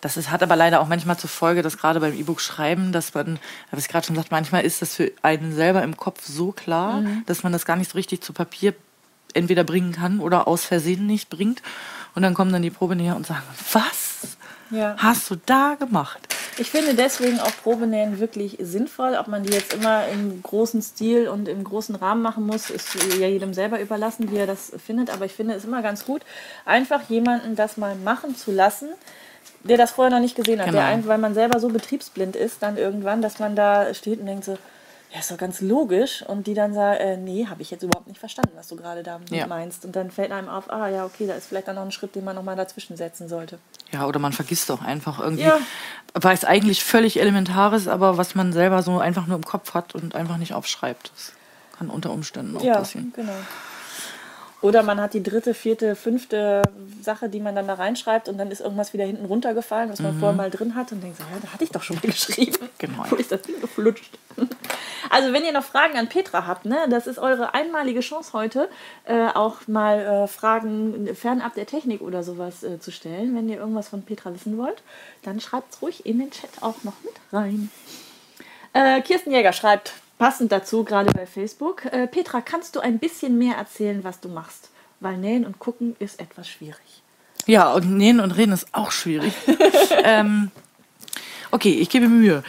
Das 0.00 0.16
ist, 0.16 0.30
hat 0.30 0.42
aber 0.42 0.56
leider 0.56 0.80
auch 0.80 0.88
manchmal 0.88 1.16
zur 1.16 1.30
Folge, 1.30 1.62
dass 1.62 1.78
gerade 1.78 2.00
beim 2.00 2.18
E-Book 2.18 2.40
schreiben, 2.40 2.90
dass 2.90 3.14
man, 3.14 3.38
was 3.70 3.84
ich 3.84 3.88
gerade 3.88 4.04
schon 4.04 4.16
gesagt, 4.16 4.32
manchmal 4.32 4.64
ist 4.64 4.82
das 4.82 4.96
für 4.96 5.12
einen 5.22 5.54
selber 5.54 5.82
im 5.84 5.96
Kopf 5.96 6.26
so 6.26 6.50
klar, 6.50 7.02
mhm. 7.02 7.22
dass 7.26 7.44
man 7.44 7.52
das 7.52 7.64
gar 7.66 7.76
nicht 7.76 7.92
so 7.92 7.98
richtig 7.98 8.20
zu 8.22 8.32
Papier 8.32 8.74
entweder 9.34 9.62
bringen 9.62 9.92
kann 9.92 10.18
oder 10.18 10.48
aus 10.48 10.64
Versehen 10.64 11.06
nicht 11.06 11.30
bringt. 11.30 11.62
Und 12.14 12.22
dann 12.22 12.34
kommen 12.34 12.52
dann 12.52 12.62
die 12.62 12.70
Probenäher 12.70 13.14
und 13.14 13.26
sagen, 13.26 13.44
was 13.72 14.11
ja. 14.72 14.96
hast 14.98 15.30
du 15.30 15.36
da 15.46 15.76
gemacht? 15.78 16.18
Ich 16.58 16.70
finde 16.70 16.94
deswegen 16.94 17.40
auch 17.40 17.52
Probenähen 17.62 18.20
wirklich 18.20 18.58
sinnvoll. 18.60 19.16
Ob 19.18 19.26
man 19.26 19.42
die 19.42 19.52
jetzt 19.52 19.72
immer 19.72 20.06
im 20.08 20.42
großen 20.42 20.82
Stil 20.82 21.28
und 21.28 21.48
im 21.48 21.64
großen 21.64 21.94
Rahmen 21.94 22.20
machen 22.20 22.46
muss, 22.46 22.68
ist 22.68 22.94
ja 23.18 23.26
jedem 23.26 23.54
selber 23.54 23.80
überlassen, 23.80 24.30
wie 24.30 24.36
er 24.36 24.46
das 24.46 24.72
findet. 24.84 25.10
Aber 25.10 25.24
ich 25.24 25.32
finde 25.32 25.54
es 25.54 25.64
immer 25.64 25.80
ganz 25.80 26.04
gut, 26.04 26.22
einfach 26.66 27.08
jemanden 27.08 27.56
das 27.56 27.78
mal 27.78 27.94
machen 27.94 28.36
zu 28.36 28.52
lassen, 28.52 28.88
der 29.64 29.78
das 29.78 29.92
vorher 29.92 30.10
noch 30.10 30.20
nicht 30.20 30.36
gesehen 30.36 30.60
hat. 30.60 30.66
Genau. 30.66 30.80
Der, 30.80 31.06
weil 31.06 31.18
man 31.18 31.32
selber 31.32 31.58
so 31.58 31.68
betriebsblind 31.68 32.36
ist 32.36 32.62
dann 32.62 32.76
irgendwann, 32.76 33.22
dass 33.22 33.38
man 33.38 33.56
da 33.56 33.94
steht 33.94 34.20
und 34.20 34.26
denkt 34.26 34.44
so, 34.44 34.58
ja, 35.12 35.20
ist 35.20 35.30
doch 35.30 35.36
ganz 35.36 35.60
logisch. 35.60 36.24
Und 36.26 36.46
die 36.46 36.54
dann 36.54 36.72
sagen, 36.72 36.98
äh, 36.98 37.16
nee, 37.16 37.46
habe 37.46 37.60
ich 37.60 37.70
jetzt 37.70 37.82
überhaupt 37.82 38.06
nicht 38.06 38.18
verstanden, 38.18 38.52
was 38.56 38.68
du 38.68 38.76
gerade 38.76 39.02
da 39.02 39.20
ja. 39.30 39.46
meinst. 39.46 39.84
Und 39.84 39.94
dann 39.94 40.10
fällt 40.10 40.32
einem 40.32 40.48
auf, 40.48 40.70
ah 40.70 40.88
ja, 40.88 41.04
okay, 41.04 41.26
da 41.26 41.34
ist 41.34 41.48
vielleicht 41.48 41.68
dann 41.68 41.76
noch 41.76 41.82
ein 41.82 41.92
Schritt, 41.92 42.14
den 42.14 42.24
man 42.24 42.34
nochmal 42.34 42.56
dazwischen 42.56 42.96
setzen 42.96 43.28
sollte. 43.28 43.58
Ja, 43.92 44.06
oder 44.06 44.18
man 44.18 44.32
vergisst 44.32 44.70
doch 44.70 44.82
einfach 44.82 45.20
irgendwie, 45.20 45.44
ja. 45.44 45.58
weil 46.14 46.34
es 46.34 46.46
eigentlich 46.46 46.82
völlig 46.82 47.20
elementar 47.20 47.74
ist, 47.74 47.88
aber 47.88 48.16
was 48.16 48.34
man 48.34 48.54
selber 48.54 48.82
so 48.82 48.98
einfach 48.98 49.26
nur 49.26 49.36
im 49.36 49.44
Kopf 49.44 49.74
hat 49.74 49.94
und 49.94 50.14
einfach 50.14 50.38
nicht 50.38 50.54
aufschreibt. 50.54 51.12
Das 51.14 51.32
kann 51.76 51.90
unter 51.90 52.10
Umständen 52.10 52.56
auch 52.56 52.64
ja, 52.64 52.78
passieren. 52.78 53.12
Genau. 53.14 53.32
Oder 54.62 54.84
man 54.84 55.00
hat 55.00 55.12
die 55.12 55.22
dritte, 55.22 55.54
vierte, 55.54 55.96
fünfte 55.96 56.62
Sache, 57.00 57.28
die 57.28 57.40
man 57.40 57.56
dann 57.56 57.66
da 57.66 57.74
reinschreibt 57.74 58.28
und 58.28 58.38
dann 58.38 58.50
ist 58.52 58.60
irgendwas 58.60 58.92
wieder 58.92 59.04
hinten 59.04 59.24
runtergefallen, 59.24 59.90
was 59.90 60.00
man 60.00 60.14
mhm. 60.14 60.20
vorher 60.20 60.36
mal 60.36 60.50
drin 60.50 60.76
hat 60.76 60.92
und 60.92 61.02
denkt 61.02 61.18
so, 61.18 61.24
ja, 61.24 61.40
da 61.42 61.48
hatte 61.52 61.64
ich 61.64 61.70
doch 61.70 61.82
schon 61.82 61.96
mal 61.96 62.02
geschrieben. 62.02 62.58
Genau. 62.78 63.04
Wo 63.10 63.16
ist 63.16 63.30
das 63.30 63.42
Ding 63.42 63.60
geflutscht? 63.60 64.18
Also 65.10 65.32
wenn 65.32 65.44
ihr 65.44 65.52
noch 65.52 65.62
Fragen 65.62 65.96
an 65.98 66.08
Petra 66.08 66.46
habt, 66.46 66.64
ne, 66.64 66.86
das 66.90 67.06
ist 67.06 67.18
eure 67.18 67.54
einmalige 67.54 68.00
Chance 68.00 68.32
heute, 68.32 68.68
äh, 69.04 69.28
auch 69.28 69.68
mal 69.68 70.00
äh, 70.00 70.26
Fragen 70.26 71.14
fernab 71.14 71.54
der 71.54 71.66
Technik 71.66 72.00
oder 72.00 72.22
sowas 72.24 72.64
äh, 72.64 72.80
zu 72.80 72.90
stellen. 72.90 73.36
Wenn 73.36 73.48
ihr 73.48 73.58
irgendwas 73.58 73.88
von 73.88 74.02
Petra 74.02 74.34
wissen 74.34 74.58
wollt, 74.58 74.82
dann 75.22 75.38
schreibt 75.38 75.74
es 75.74 75.82
ruhig 75.82 76.06
in 76.06 76.18
den 76.18 76.30
Chat 76.30 76.50
auch 76.60 76.82
noch 76.82 76.94
mit 77.04 77.14
rein. 77.32 77.70
Äh, 78.72 79.00
Kirsten 79.02 79.32
Jäger 79.32 79.52
schreibt, 79.52 79.92
passend 80.22 80.52
dazu, 80.52 80.84
gerade 80.84 81.10
bei 81.12 81.26
Facebook. 81.26 81.84
Äh, 81.86 82.06
Petra, 82.06 82.40
kannst 82.42 82.76
du 82.76 82.80
ein 82.80 83.00
bisschen 83.00 83.38
mehr 83.38 83.56
erzählen, 83.56 84.04
was 84.04 84.20
du 84.20 84.28
machst? 84.28 84.70
Weil 85.00 85.16
nähen 85.16 85.44
und 85.44 85.58
gucken 85.58 85.96
ist 85.98 86.20
etwas 86.20 86.48
schwierig. 86.48 87.02
Ja, 87.46 87.72
und 87.72 87.90
nähen 87.96 88.20
und 88.20 88.30
reden 88.30 88.52
ist 88.52 88.68
auch 88.70 88.92
schwierig. 88.92 89.32
ähm, 90.04 90.52
okay, 91.50 91.72
ich 91.72 91.90
gebe 91.90 92.06
Mühe. 92.06 92.44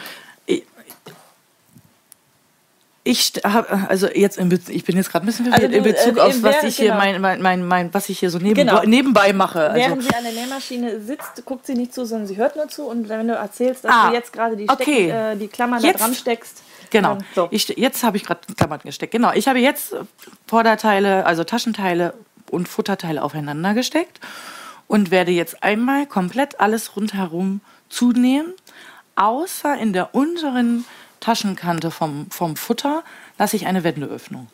Ich 3.06 3.32
habe 3.42 3.86
also 3.88 4.06
jetzt 4.06 4.38
in 4.38 4.48
Bezug, 4.48 4.72
ich 4.74 4.84
bin 4.84 4.96
jetzt 4.96 5.10
gerade 5.10 5.24
ein 5.24 5.26
bisschen 5.26 5.46
verwirrt 5.46 5.74
also 5.74 5.76
in 5.76 5.82
Bezug 5.82 6.16
äh, 6.16 6.20
auf 6.20 6.42
was 6.42 6.62
ich 6.62 6.76
hier 6.76 6.92
genau. 6.92 6.98
mein, 6.98 7.20
mein, 7.20 7.42
mein, 7.42 7.66
mein 7.66 7.92
was 7.92 8.08
ich 8.08 8.20
hier 8.20 8.30
so 8.30 8.38
neben, 8.38 8.54
genau. 8.54 8.82
nebenbei 8.84 9.32
mache. 9.32 9.68
Also 9.68 9.76
Während 9.76 10.02
sie 10.04 10.14
an 10.14 10.22
der 10.22 10.32
Nähmaschine 10.32 11.00
sitzt, 11.00 11.44
guckt 11.44 11.66
sie 11.66 11.74
nicht 11.74 11.92
zu, 11.92 12.06
sondern 12.06 12.28
sie 12.28 12.36
hört 12.36 12.54
nur 12.54 12.68
zu 12.68 12.84
und 12.84 13.08
wenn 13.08 13.26
du 13.26 13.34
erzählst, 13.34 13.84
dass 13.84 13.92
ah, 13.92 14.08
du 14.08 14.14
jetzt 14.14 14.32
gerade 14.32 14.56
die, 14.56 14.70
okay. 14.70 15.10
äh, 15.10 15.36
die 15.36 15.48
Klammern 15.48 15.82
jetzt. 15.82 16.00
da 16.00 16.04
dran 16.06 16.14
steckst, 16.14 16.62
Genau. 16.94 17.18
So. 17.34 17.48
Ich, 17.50 17.68
jetzt 17.68 18.04
habe 18.04 18.16
ich 18.16 18.24
gerade 18.24 18.40
Klammern 18.56 18.78
gesteckt. 18.84 19.10
Genau. 19.10 19.32
Ich 19.32 19.48
habe 19.48 19.58
jetzt 19.58 19.96
Vorderteile, 20.46 21.26
also 21.26 21.42
Taschenteile 21.42 22.14
und 22.50 22.68
Futterteile 22.68 23.20
aufeinander 23.22 23.74
gesteckt 23.74 24.20
und 24.86 25.10
werde 25.10 25.32
jetzt 25.32 25.64
einmal 25.64 26.06
komplett 26.06 26.60
alles 26.60 26.94
rundherum 26.94 27.60
zunehmen, 27.88 28.52
außer 29.16 29.76
in 29.76 29.92
der 29.92 30.14
unteren 30.14 30.84
Taschenkante 31.18 31.90
vom, 31.90 32.30
vom 32.30 32.54
Futter 32.54 33.02
lasse 33.38 33.56
ich 33.56 33.66
eine 33.66 33.82
Wendeöffnung. 33.82 34.46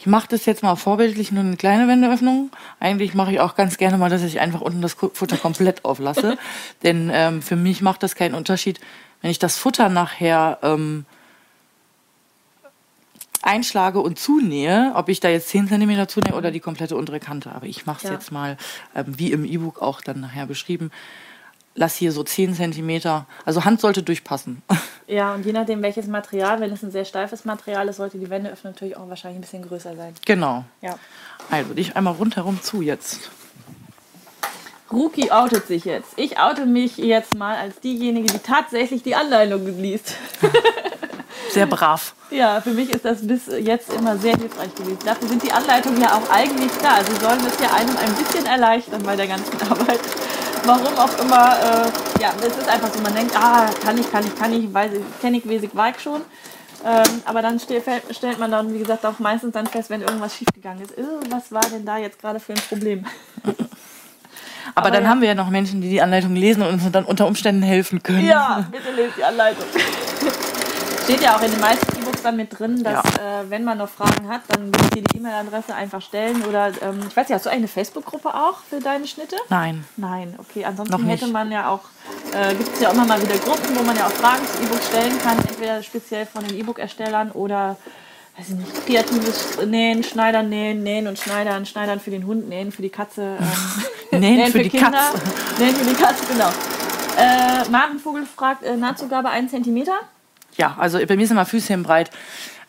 Ich 0.00 0.06
mache 0.06 0.26
das 0.28 0.46
jetzt 0.46 0.64
mal 0.64 0.74
vorbildlich 0.74 1.30
nur 1.30 1.44
eine 1.44 1.56
kleine 1.56 1.86
Wendeöffnung. 1.86 2.50
Eigentlich 2.80 3.14
mache 3.14 3.32
ich 3.32 3.40
auch 3.40 3.54
ganz 3.54 3.78
gerne 3.78 3.98
mal, 3.98 4.10
dass 4.10 4.22
ich 4.22 4.40
einfach 4.40 4.60
unten 4.62 4.82
das 4.82 4.94
Futter 4.94 5.36
komplett 5.36 5.84
auflasse. 5.84 6.38
Denn 6.82 7.08
ähm, 7.12 7.40
für 7.40 7.56
mich 7.56 7.82
macht 7.82 8.02
das 8.02 8.16
keinen 8.16 8.34
Unterschied, 8.34 8.80
wenn 9.22 9.30
ich 9.30 9.38
das 9.38 9.56
Futter 9.56 9.88
nachher 9.88 10.58
ähm, 10.62 11.06
einschlage 13.46 14.00
und 14.00 14.18
zunähe, 14.18 14.92
ob 14.94 15.08
ich 15.08 15.20
da 15.20 15.28
jetzt 15.28 15.48
10 15.48 15.68
cm 15.68 16.08
zunähe 16.08 16.34
oder 16.34 16.50
die 16.50 16.60
komplette 16.60 16.96
untere 16.96 17.20
Kante. 17.20 17.52
Aber 17.52 17.66
ich 17.66 17.86
mache 17.86 17.98
es 17.98 18.02
ja. 18.04 18.12
jetzt 18.12 18.32
mal, 18.32 18.56
ähm, 18.94 19.04
wie 19.06 19.32
im 19.32 19.44
E-Book 19.44 19.80
auch 19.80 20.00
dann 20.00 20.20
nachher 20.20 20.46
beschrieben. 20.46 20.90
Lass 21.74 21.94
hier 21.94 22.10
so 22.10 22.22
10 22.22 22.54
cm, 22.54 23.22
also 23.44 23.64
Hand 23.64 23.80
sollte 23.80 24.02
durchpassen. 24.02 24.62
Ja, 25.08 25.34
und 25.34 25.46
je 25.46 25.52
nachdem 25.52 25.82
welches 25.82 26.08
Material, 26.08 26.58
wenn 26.58 26.72
es 26.72 26.82
ein 26.82 26.90
sehr 26.90 27.04
steifes 27.04 27.44
Material 27.44 27.86
ist, 27.86 27.98
sollte 27.98 28.18
die 28.18 28.28
Wendeöffnung 28.28 28.72
natürlich 28.72 28.96
auch 28.96 29.08
wahrscheinlich 29.08 29.38
ein 29.38 29.42
bisschen 29.42 29.62
größer 29.62 29.94
sein. 29.94 30.12
Genau. 30.24 30.64
Ja. 30.82 30.98
Also, 31.48 31.74
ich 31.76 31.94
einmal 31.94 32.14
rundherum 32.14 32.60
zu 32.60 32.82
jetzt. 32.82 33.30
Ruki 34.90 35.30
outet 35.30 35.68
sich 35.68 35.84
jetzt. 35.84 36.14
Ich 36.16 36.40
oute 36.40 36.66
mich 36.66 36.96
jetzt 36.96 37.34
mal 37.34 37.56
als 37.56 37.78
diejenige, 37.78 38.32
die 38.32 38.38
tatsächlich 38.40 39.04
die 39.04 39.14
Anleitung 39.14 39.64
liest. 39.80 40.16
sehr 41.56 41.66
brav. 41.66 42.14
Ja, 42.30 42.60
für 42.60 42.70
mich 42.70 42.90
ist 42.90 43.04
das 43.04 43.26
bis 43.26 43.46
jetzt 43.46 43.92
immer 43.92 44.16
sehr 44.18 44.36
hilfreich 44.36 44.74
gewesen. 44.74 44.98
Dafür 45.04 45.28
sind 45.28 45.42
die 45.42 45.52
Anleitungen 45.52 46.00
ja 46.00 46.12
auch 46.12 46.30
eigentlich 46.30 46.70
da. 46.82 47.02
Sie 47.02 47.24
sollen 47.24 47.40
es 47.46 47.58
ja 47.60 47.72
einem 47.72 47.96
ein 47.96 48.14
bisschen 48.14 48.44
erleichtern 48.46 49.02
bei 49.02 49.16
der 49.16 49.26
ganzen 49.26 49.54
Arbeit. 49.70 50.00
Warum 50.64 50.94
auch 50.96 51.18
immer, 51.20 51.56
äh, 51.60 52.22
ja, 52.22 52.32
es 52.40 52.56
ist 52.56 52.68
einfach 52.68 52.92
so, 52.92 53.00
man 53.00 53.14
denkt, 53.14 53.34
ah, 53.36 53.70
kann 53.82 53.96
ich, 53.96 54.10
kann 54.10 54.26
ich, 54.26 54.36
kann 54.36 54.52
ich, 54.52 54.72
weiß 54.72 54.92
ich, 54.94 55.20
kenne 55.20 55.38
ich 55.38 55.48
Wesig 55.48 55.70
Weig 55.74 56.00
schon. 56.00 56.22
Ähm, 56.84 57.22
aber 57.24 57.40
dann 57.40 57.58
stellt, 57.58 57.84
stellt 58.10 58.38
man 58.38 58.50
dann, 58.50 58.74
wie 58.74 58.78
gesagt, 58.78 59.06
auch 59.06 59.18
meistens 59.18 59.52
dann 59.52 59.66
fest, 59.66 59.88
wenn 59.88 60.02
irgendwas 60.02 60.36
schiefgegangen 60.36 60.82
ist, 60.82 60.92
oh, 60.98 61.20
was 61.30 61.50
war 61.50 61.62
denn 61.62 61.86
da 61.86 61.96
jetzt 61.96 62.20
gerade 62.20 62.38
für 62.38 62.52
ein 62.52 62.60
Problem? 62.68 63.06
Aber, 63.42 63.54
aber 64.74 64.90
dann 64.90 65.04
ja. 65.04 65.08
haben 65.08 65.20
wir 65.20 65.28
ja 65.28 65.34
noch 65.34 65.48
Menschen, 65.48 65.80
die 65.80 65.88
die 65.88 66.02
Anleitung 66.02 66.34
lesen 66.34 66.62
und 66.62 66.74
uns 66.74 66.90
dann 66.90 67.04
unter 67.04 67.26
Umständen 67.26 67.62
helfen 67.62 68.02
können. 68.02 68.26
Ja, 68.26 68.66
bitte 68.70 68.90
lest 68.92 69.16
die 69.16 69.24
Anleitung. 69.24 69.64
Steht 71.06 71.22
ja 71.22 71.36
auch 71.36 71.42
in 71.42 71.52
den 71.52 71.60
meisten 71.60 72.00
E-Books 72.00 72.22
dann 72.22 72.36
mit 72.36 72.58
drin, 72.58 72.82
dass 72.82 73.04
ja. 73.16 73.42
äh, 73.42 73.48
wenn 73.48 73.62
man 73.62 73.78
noch 73.78 73.88
Fragen 73.88 74.28
hat, 74.28 74.40
dann 74.48 74.72
ich 74.74 74.90
dir 74.90 75.02
die 75.02 75.18
E-Mail-Adresse 75.18 75.72
einfach 75.72 76.02
stellen. 76.02 76.42
Oder 76.46 76.72
ähm, 76.82 76.98
ich 77.08 77.16
weiß 77.16 77.28
ja, 77.28 77.36
hast 77.36 77.46
du 77.46 77.50
eine 77.50 77.68
Facebook-Gruppe 77.68 78.34
auch 78.34 78.58
für 78.68 78.80
deine 78.80 79.06
Schnitte? 79.06 79.36
Nein. 79.48 79.84
Nein, 79.96 80.34
okay. 80.36 80.64
Ansonsten 80.64 81.06
hätte 81.06 81.28
man 81.28 81.52
ja 81.52 81.70
auch, 81.70 81.82
äh, 82.32 82.56
gibt 82.56 82.74
es 82.74 82.80
ja 82.80 82.90
immer 82.90 83.04
mal 83.04 83.22
wieder 83.22 83.36
Gruppen, 83.36 83.76
wo 83.76 83.84
man 83.84 83.96
ja 83.96 84.08
auch 84.08 84.10
Fragen 84.10 84.44
zu 84.48 84.60
E-Books 84.64 84.88
stellen 84.88 85.16
kann, 85.20 85.38
entweder 85.38 85.80
speziell 85.80 86.26
von 86.26 86.44
den 86.44 86.58
E-Book-Erstellern 86.58 87.30
oder 87.30 87.76
weiß 88.36 88.48
ich 88.48 88.56
nicht, 88.56 88.86
kreatives 88.86 89.64
Nähen, 89.64 90.02
Schneidern 90.02 90.48
nähen, 90.48 90.82
nähen 90.82 91.06
und 91.06 91.20
Schneidern, 91.20 91.66
Schneidern 91.66 92.00
für 92.00 92.10
den 92.10 92.26
Hund, 92.26 92.48
nähen 92.48 92.72
für 92.72 92.82
die 92.82 92.90
Katze. 92.90 93.38
Ähm, 94.10 94.20
nähen, 94.20 94.36
nähen, 94.38 94.46
für, 94.46 94.58
für 94.58 94.64
die 94.64 94.70
Kinder, 94.70 94.90
Katze. 94.90 95.18
Nähen 95.62 95.76
für 95.76 95.88
die 95.88 95.94
Katze, 95.94 96.24
genau. 96.26 96.50
Äh, 97.16 97.70
Markenvogel 97.70 98.26
fragt, 98.26 98.64
äh, 98.64 98.76
Nahtzugabe 98.76 99.28
1 99.28 99.52
cm 99.52 99.84
ja, 100.56 100.76
also 100.78 100.98
bei 100.98 101.16
mir 101.16 101.26
sind 101.26 101.36
immer 101.36 101.46
Füßchen 101.46 101.82
breit. 101.82 102.10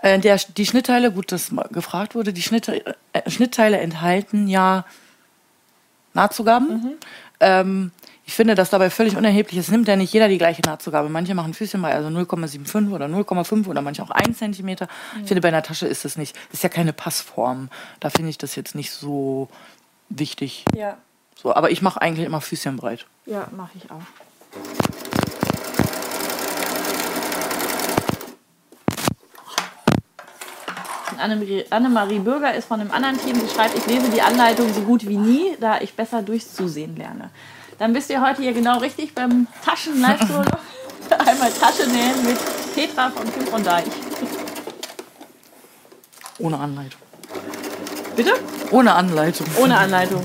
Äh, 0.02 0.20
der, 0.20 0.40
die 0.56 0.66
Schnittteile, 0.66 1.12
gut, 1.12 1.32
dass 1.32 1.52
gefragt 1.72 2.16
wurde, 2.16 2.34
die 2.34 2.42
Schnitt, 2.42 2.68
äh, 2.68 2.84
Schnittteile 3.28 3.80
enthalten 3.80 4.48
ja 4.48 4.86
Nahtzugaben. 6.14 6.68
Mhm. 6.68 6.92
Ähm, 7.40 7.92
ich 8.26 8.34
finde 8.34 8.56
das 8.56 8.70
dabei 8.70 8.90
völlig 8.90 9.16
unerheblich. 9.16 9.58
Es 9.58 9.70
nimmt 9.70 9.88
ja 9.88 9.96
nicht 9.96 10.12
jeder 10.12 10.28
die 10.28 10.38
gleiche 10.38 10.62
Nahtzugabe. 10.62 11.08
Manche 11.08 11.34
machen 11.34 11.54
Füßchen 11.54 11.82
bei 11.82 11.94
also 11.94 12.10
0,75 12.10 12.92
oder 12.92 13.06
0,5 13.06 13.68
oder 13.68 13.82
manche 13.82 14.04
auch 14.04 14.10
1 14.10 14.38
cm. 14.38 14.66
Mhm. 14.66 14.76
Ich 15.22 15.28
finde, 15.28 15.42
bei 15.42 15.48
einer 15.48 15.64
Tasche 15.64 15.88
ist 15.88 16.04
das 16.04 16.18
nicht, 16.18 16.36
das 16.50 16.56
ist 16.56 16.64
ja 16.64 16.70
keine 16.70 16.92
Passform. 16.92 17.70
Da 18.02 18.10
finde 18.10 18.30
ich 18.30 18.38
das 18.38 18.56
jetzt 18.56 18.76
nicht 18.76 18.92
so 18.92 19.48
wichtig. 20.10 20.66
Ja. 20.76 20.98
So, 21.42 21.56
aber 21.56 21.72
ich 21.72 21.82
mache 21.82 22.02
eigentlich 22.02 22.26
immer 22.26 22.42
Füßchen 22.42 22.76
breit. 22.76 23.06
Ja, 23.26 23.48
mache 23.56 23.72
ich 23.76 23.90
auch. 23.90 25.07
Annemarie 31.20 32.20
Bürger 32.20 32.54
ist 32.54 32.68
von 32.68 32.82
einem 32.82 32.92
anderen 32.92 33.18
Team, 33.20 33.34
die 33.34 33.54
schreibt, 33.54 33.78
ich 33.78 33.86
lese 33.86 34.10
die 34.10 34.22
Anleitung 34.22 34.74
so 34.74 34.82
gut 34.82 35.08
wie 35.08 35.18
nie, 35.18 35.56
da 35.60 35.80
ich 35.82 35.94
besser 35.94 36.22
durchzusehen 36.22 36.96
lerne. 36.96 37.30
Dann 37.80 37.94
bist 37.94 38.10
ihr 38.10 38.22
heute 38.22 38.42
hier 38.42 38.54
genau 38.54 38.80
richtig 38.80 39.14
beim 39.14 39.48
taschen 39.64 40.02
live 40.02 40.20
Einmal 41.10 41.52
Tasche 41.52 41.88
nähen 41.88 42.26
mit 42.26 42.38
Petra 42.74 43.10
von 43.10 43.32
Kim 43.34 43.48
von 43.48 43.64
Deich. 43.64 43.86
Ohne 46.40 46.60
Anleitung. 46.60 47.02
Bitte? 48.16 48.34
Ohne 48.72 48.94
Anleitung. 48.94 49.48
Ohne 49.62 49.78
Anleitung. 49.78 50.22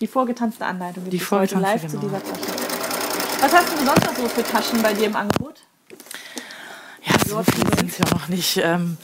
Die 0.00 0.06
vorgetanzte 0.06 0.64
Anleitung 0.64 1.08
die 1.10 1.18
heute 1.18 1.58
live 1.58 1.82
genau. 1.82 1.92
zu 1.92 1.98
dieser 1.98 2.22
Tasche. 2.22 2.60
Was 3.40 3.54
hast 3.54 3.72
du 3.72 3.84
sonst 3.84 4.06
noch 4.06 4.16
so 4.16 4.28
für 4.28 4.42
Taschen 4.42 4.82
bei 4.82 4.92
dir 4.94 5.06
im 5.06 5.16
Angebot? 5.16 5.59
So 7.30 7.44
viel 7.44 7.64
sind 7.78 7.90
es 7.90 7.98
ja 7.98 8.04
noch 8.10 8.26
nicht. 8.26 8.56
Ähm, 8.56 8.96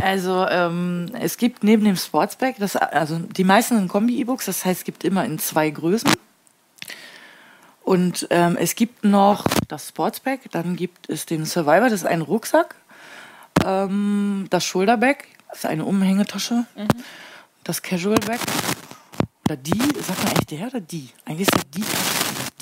also 0.00 0.46
ähm, 0.48 1.10
es 1.20 1.36
gibt 1.36 1.62
neben 1.64 1.84
dem 1.84 1.96
Sportsbag, 1.96 2.54
das, 2.58 2.76
also 2.76 3.18
die 3.18 3.44
meisten 3.44 3.76
sind 3.76 3.88
Kombi-E-Books, 3.88 4.46
das 4.46 4.64
heißt 4.64 4.80
es 4.80 4.84
gibt 4.84 5.04
immer 5.04 5.24
in 5.26 5.38
zwei 5.38 5.68
Größen. 5.68 6.10
Und 7.82 8.26
ähm, 8.30 8.56
es 8.58 8.74
gibt 8.74 9.04
noch 9.04 9.44
das 9.68 9.88
Sportsbag, 9.88 10.50
dann 10.50 10.76
gibt 10.76 11.10
es 11.10 11.26
den 11.26 11.44
Survivor, 11.44 11.90
das 11.90 12.00
ist 12.00 12.06
ein 12.06 12.22
Rucksack. 12.22 12.74
Ähm, 13.62 14.46
das 14.48 14.64
Shoulderbag, 14.64 15.26
das 15.48 15.58
ist 15.58 15.66
eine 15.66 15.84
Umhängetasche. 15.84 16.64
Mhm. 16.76 16.88
Das 17.64 17.82
Casual 17.82 18.18
Bag. 18.20 18.40
Oder 19.46 19.56
die, 19.56 19.78
sagt 20.00 20.24
man 20.24 20.32
eigentlich 20.32 20.58
der 20.58 20.66
oder 20.68 20.80
die? 20.80 21.10
Eigentlich 21.26 21.48
ist 21.48 21.54
ja 21.54 21.62
die, 21.76 21.84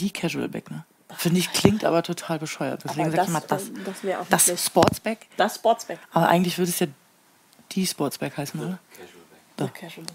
die 0.00 0.10
Casual 0.10 0.48
Bag, 0.48 0.68
ne? 0.68 0.84
Finde 1.16 1.38
ich, 1.38 1.52
klingt 1.52 1.84
aber 1.84 2.02
total 2.02 2.38
bescheuert. 2.38 2.82
Deswegen 2.84 3.10
sage 3.10 3.22
ich 3.24 3.28
mal 3.28 3.42
das. 3.46 3.70
Das, 4.28 4.46
das 4.46 4.66
Sportsbag. 4.66 5.18
Das 5.36 5.56
Sportsbag. 5.56 5.98
Aber 6.12 6.28
eigentlich 6.28 6.58
würde 6.58 6.70
es 6.70 6.78
ja 6.78 6.86
die 7.72 7.86
Sportsbag 7.86 8.36
heißen, 8.36 8.60
oder? 8.60 8.78
The, 9.58 9.68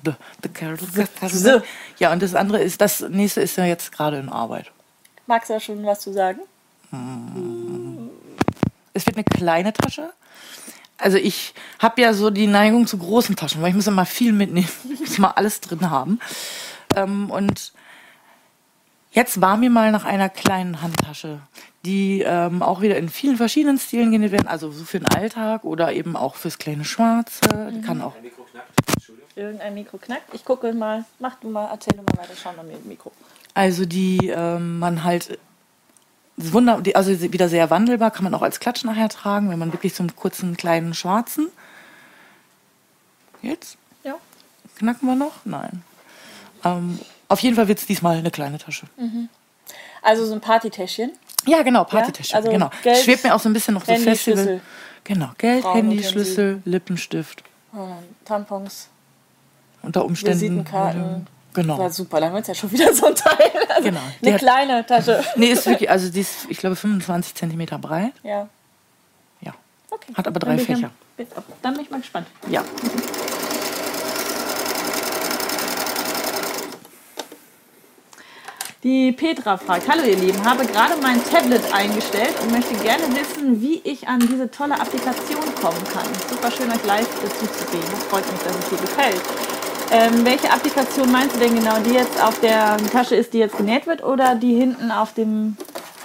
the, 0.04 0.14
the 0.44 0.50
casual 0.50 1.60
bag. 1.60 1.64
Ja, 2.00 2.12
und 2.12 2.22
das 2.22 2.36
andere 2.36 2.62
ist, 2.62 2.82
das 2.82 3.02
nächste 3.02 3.42
ist 3.42 3.56
ja 3.58 3.66
jetzt 3.66 3.92
gerade 3.92 4.18
in 4.18 4.30
Arbeit. 4.30 4.72
Magst 5.28 5.50
du 5.50 5.54
da 5.54 5.60
schon 5.60 5.86
was 5.86 6.00
zu 6.00 6.12
sagen? 6.12 6.40
Es 8.94 9.06
wird 9.06 9.16
eine 9.16 9.24
kleine 9.24 9.74
Tasche. 9.74 10.12
Also 10.98 11.18
ich 11.18 11.54
habe 11.80 12.02
ja 12.02 12.14
so 12.14 12.30
die 12.32 12.48
Neigung 12.48 12.88
zu 12.88 12.98
großen 12.98 13.36
Taschen, 13.36 13.62
weil 13.62 13.70
ich 13.70 13.76
muss 13.76 13.88
immer 13.88 14.06
viel 14.06 14.34
mitnehmen. 14.34 14.70
Ich 14.92 15.00
muss 15.00 15.18
mal 15.20 15.32
alles 15.32 15.62
drin 15.62 15.90
haben. 15.90 16.20
Ähm, 16.96 17.30
und 17.30 17.74
jetzt 19.18 19.42
war 19.42 19.58
mir 19.58 19.72
mal 19.72 19.92
nach 19.92 20.06
einer 20.06 20.30
kleinen 20.30 20.84
Handtasche, 20.84 21.40
die 21.84 22.22
ähm, 22.22 22.62
auch 22.62 22.82
wieder 22.82 22.98
in 22.98 23.10
vielen 23.10 23.36
verschiedenen 23.36 23.80
Stilen 23.80 24.12
genäht 24.12 24.32
werden. 24.32 24.48
Also 24.48 24.72
so 24.72 24.86
für 24.86 25.00
den 25.00 25.08
Alltag 25.08 25.64
oder 25.64 25.92
eben 25.92 26.16
auch 26.16 26.36
fürs 26.36 26.60
kleine 26.60 26.86
Schwarze. 26.86 27.72
Mhm. 27.72 27.82
Kann 27.82 28.02
auch. 28.02 28.14
Irgendein 29.36 29.74
Mikro 29.74 29.98
knackt. 29.98 30.34
Ich 30.34 30.46
gucke 30.46 30.72
mal. 30.74 31.04
Mach 31.20 31.36
du 31.36 31.50
mal, 31.50 31.68
erzähl 31.72 31.94
du 31.98 32.04
mal 32.04 32.18
weiter. 32.18 32.34
Schau 32.42 32.54
mal 32.54 32.64
mit 32.64 32.84
dem 32.84 32.88
Mikro. 32.88 33.12
Also 33.56 33.86
die 33.86 34.28
ähm, 34.28 34.78
man 34.78 35.04
halt 35.04 35.40
Wunder, 36.36 36.84
also 36.94 37.20
wieder 37.20 37.50
sehr 37.50 37.72
wandelbar, 37.72 38.12
kann 38.12 38.24
man 38.24 38.36
auch 38.36 38.44
als 38.44 38.60
Klatsch 38.60 38.84
nachher 38.84 39.10
tragen, 39.10 39.50
wenn 39.50 39.58
man 39.58 39.74
wirklich 39.74 39.96
so 39.96 40.04
einen 40.04 40.16
kurzen 40.16 40.56
kleinen 40.56 40.94
schwarzen. 40.94 41.48
Jetzt? 43.42 43.78
Ja. 44.04 44.16
Knacken 44.78 45.08
wir 45.08 45.16
noch? 45.16 45.34
Nein. 45.46 45.82
Ähm, 46.64 47.00
auf 47.28 47.40
jeden 47.40 47.56
Fall 47.56 47.68
wird 47.68 47.80
es 47.80 47.86
diesmal 47.86 48.18
eine 48.18 48.32
kleine 48.32 48.58
Tasche. 48.58 48.88
Mhm. 48.98 49.30
Also 50.02 50.26
so 50.26 50.34
ein 50.34 50.42
Partytäschchen? 50.42 51.12
Ja, 51.46 51.62
genau, 51.64 51.84
Partytäschchen. 51.84 52.34
Ja? 52.34 52.38
Also 52.38 52.52
genau. 52.52 52.70
Geld, 52.84 53.04
Schwebt 53.04 53.24
mir 53.24 53.36
auch 53.36 53.40
so 53.40 53.50
ein 53.50 53.54
bisschen 53.54 53.74
noch 53.74 53.86
so 53.86 53.92
Handy, 53.92 54.06
Festival. 54.06 54.44
Schlüssel. 54.44 54.62
Genau, 55.04 55.30
Geld, 55.38 55.66
Handy, 55.74 56.04
Schlüssel, 56.04 56.62
Lippenstift. 56.66 57.44
Tampons. 58.26 58.90
Unter 59.82 60.04
Umständen. 60.06 60.42
Visitenkarten. 60.42 61.28
Genau. 61.54 61.78
War 61.80 61.90
super, 61.90 62.20
dann 62.20 62.34
wird 62.34 62.44
es 62.44 62.50
ja 62.50 62.56
schon 62.56 62.72
wieder 62.72 62.94
so 62.94 63.08
ein 63.08 63.16
Teil. 63.16 63.52
Also 63.70 63.90
genau. 63.90 64.02
Eine 64.22 64.34
hat, 64.34 64.40
kleine 64.40 64.86
Tasche. 64.86 65.24
Nee, 65.36 65.48
ist 65.52 65.66
wirklich, 65.68 65.90
also 65.90 66.10
die 66.10 66.22
ist, 66.22 66.48
ich 66.50 66.58
glaube, 66.58 66.76
25 66.76 67.36
cm 67.36 67.80
breit. 67.80 68.14
Ja. 68.24 68.48
Ja. 69.42 69.54
Okay. 69.92 70.14
Hat 70.16 70.28
aber 70.28 70.40
drei 70.40 70.56
dann 70.56 70.66
Fächer. 70.66 70.90
Dann, 71.18 71.28
dann 71.62 71.74
bin 71.74 71.84
ich 71.84 71.92
mal 71.92 72.00
gespannt. 72.00 72.28
Ja. 72.50 72.64
Die 78.84 79.12
Petra 79.12 79.58
fragt, 79.58 79.90
hallo 79.90 80.04
ihr 80.04 80.18
Lieben, 80.18 80.46
habe 80.46 80.64
gerade 80.64 80.94
mein 81.02 81.20
Tablet 81.24 81.64
eingestellt 81.74 82.36
und 82.44 82.52
möchte 82.52 82.76
gerne 82.76 83.04
wissen, 83.10 83.60
wie 83.60 83.82
ich 83.84 84.08
an 84.08 84.20
diese 84.20 84.52
tolle 84.52 84.80
Applikation 84.80 85.42
kommen 85.60 85.84
kann. 85.92 86.06
Super 86.30 86.52
schön 86.52 86.70
euch 86.70 86.86
live 86.86 87.10
zuzusehen. 87.40 87.84
Das 87.90 88.04
freut 88.04 88.32
mich, 88.32 88.40
dass 88.44 88.56
es 88.56 88.70
dir 88.70 88.78
gefällt. 88.78 89.22
Ähm, 89.90 90.24
welche 90.24 90.52
Applikation 90.52 91.12
meinst 91.12 91.36
du 91.36 91.40
denn 91.40 91.56
genau? 91.56 91.80
Die 91.80 91.94
jetzt 91.94 92.22
auf 92.22 92.40
der 92.40 92.78
Tasche 92.92 93.16
ist, 93.16 93.34
die 93.34 93.40
jetzt 93.40 93.58
genäht 93.58 93.88
wird 93.88 94.04
oder 94.04 94.36
die 94.36 94.54
hinten 94.54 94.92
auf 94.92 95.12
dem, 95.14 95.58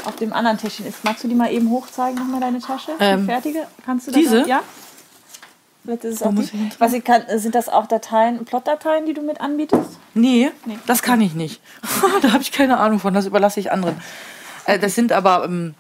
auf 0.07 0.17
dem 0.17 0.33
anderen 0.33 0.57
Täschchen 0.57 0.87
ist? 0.87 1.05
Magst 1.05 1.25
du 1.25 1.29
die 1.29 1.35
mal 1.35 1.53
eben 1.53 1.69
hochzeigen, 1.69 2.15
nochmal 2.15 2.41
deine 2.41 2.61
Tasche? 2.61 2.93
Ähm, 3.01 3.21
die 3.21 3.27
fertige? 3.27 3.67
Kannst 3.85 4.07
du 4.07 4.13
diese? 4.13 4.41
Das, 4.41 4.49
ja? 4.49 4.61
Vielleicht 5.85 6.05
ist 6.05 6.17
es 6.17 6.23
auch 6.23 6.33
die. 6.33 6.71
Was 6.79 6.93
ich 6.93 7.03
kann, 7.03 7.23
sind 7.37 7.55
das 7.55 7.69
auch 7.69 7.87
Dateien, 7.87 8.45
Plot-Dateien, 8.45 9.07
die 9.07 9.15
du 9.15 9.23
mit 9.23 9.41
anbietest? 9.41 9.99
Nee, 10.15 10.51
nee. 10.65 10.79
das 10.87 11.03
kann 11.03 11.21
ich 11.21 11.35
nicht. 11.35 11.61
da 12.23 12.33
habe 12.33 12.43
ich 12.43 12.53
keine 12.53 12.79
Ahnung 12.79 13.01
von, 13.01 13.15
das 13.15 13.27
überlasse 13.27 13.59
ich 13.59 13.73
anderen. 13.73 13.97
Äh, 14.67 14.79
das 14.79 14.95
sind 14.95 15.13
aber, 15.13 15.45
ähm, 15.45 15.75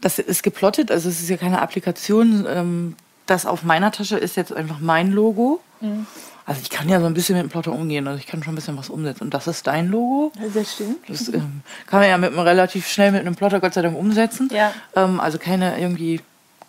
das 0.00 0.18
ist 0.18 0.42
geplottet, 0.42 0.90
also 0.90 1.08
es 1.08 1.20
ist 1.20 1.30
ja 1.30 1.38
keine 1.38 1.62
Applikation. 1.62 2.46
Ähm, 2.48 2.96
das 3.26 3.46
auf 3.46 3.62
meiner 3.62 3.90
Tasche 3.90 4.18
ist 4.18 4.36
jetzt 4.36 4.52
einfach 4.52 4.80
mein 4.80 5.12
Logo. 5.12 5.60
Mhm. 5.80 6.06
Also 6.44 6.62
ich 6.62 6.70
kann 6.70 6.88
ja 6.88 6.98
so 6.98 7.06
ein 7.06 7.12
bisschen 7.12 7.36
mit 7.36 7.44
dem 7.44 7.50
Plotter 7.50 7.72
umgehen, 7.72 8.06
also 8.06 8.18
ich 8.18 8.26
kann 8.26 8.42
schon 8.42 8.54
ein 8.54 8.56
bisschen 8.56 8.76
was 8.78 8.88
umsetzen. 8.88 9.24
Und 9.24 9.34
das 9.34 9.46
ist 9.46 9.66
dein 9.66 9.88
Logo. 9.88 10.32
Das 10.54 10.74
stimmt. 10.74 11.08
Das 11.08 11.28
ähm, 11.28 11.62
kann 11.86 12.00
man 12.00 12.08
ja 12.08 12.16
mit 12.16 12.30
einem 12.30 12.38
relativ 12.38 12.86
schnell 12.88 13.12
mit 13.12 13.20
einem 13.20 13.34
Plotter 13.34 13.60
Gott 13.60 13.74
sei 13.74 13.82
Dank 13.82 13.96
umsetzen. 13.96 14.48
Ja. 14.52 14.72
Ähm, 14.96 15.20
also 15.20 15.38
keine 15.38 15.78
irgendwie, 15.78 16.20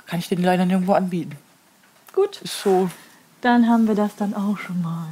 kann 0.05 0.19
ich 0.19 0.27
den 0.27 0.43
leider 0.43 0.65
nirgendwo 0.65 0.93
anbieten. 0.93 1.37
Gut. 2.19 2.41
So. 2.43 2.89
Dann 3.39 3.69
haben 3.69 3.87
wir 3.87 3.95
das 3.95 4.17
dann 4.17 4.33
auch 4.33 4.57
schon 4.57 4.81
mal. 4.81 5.07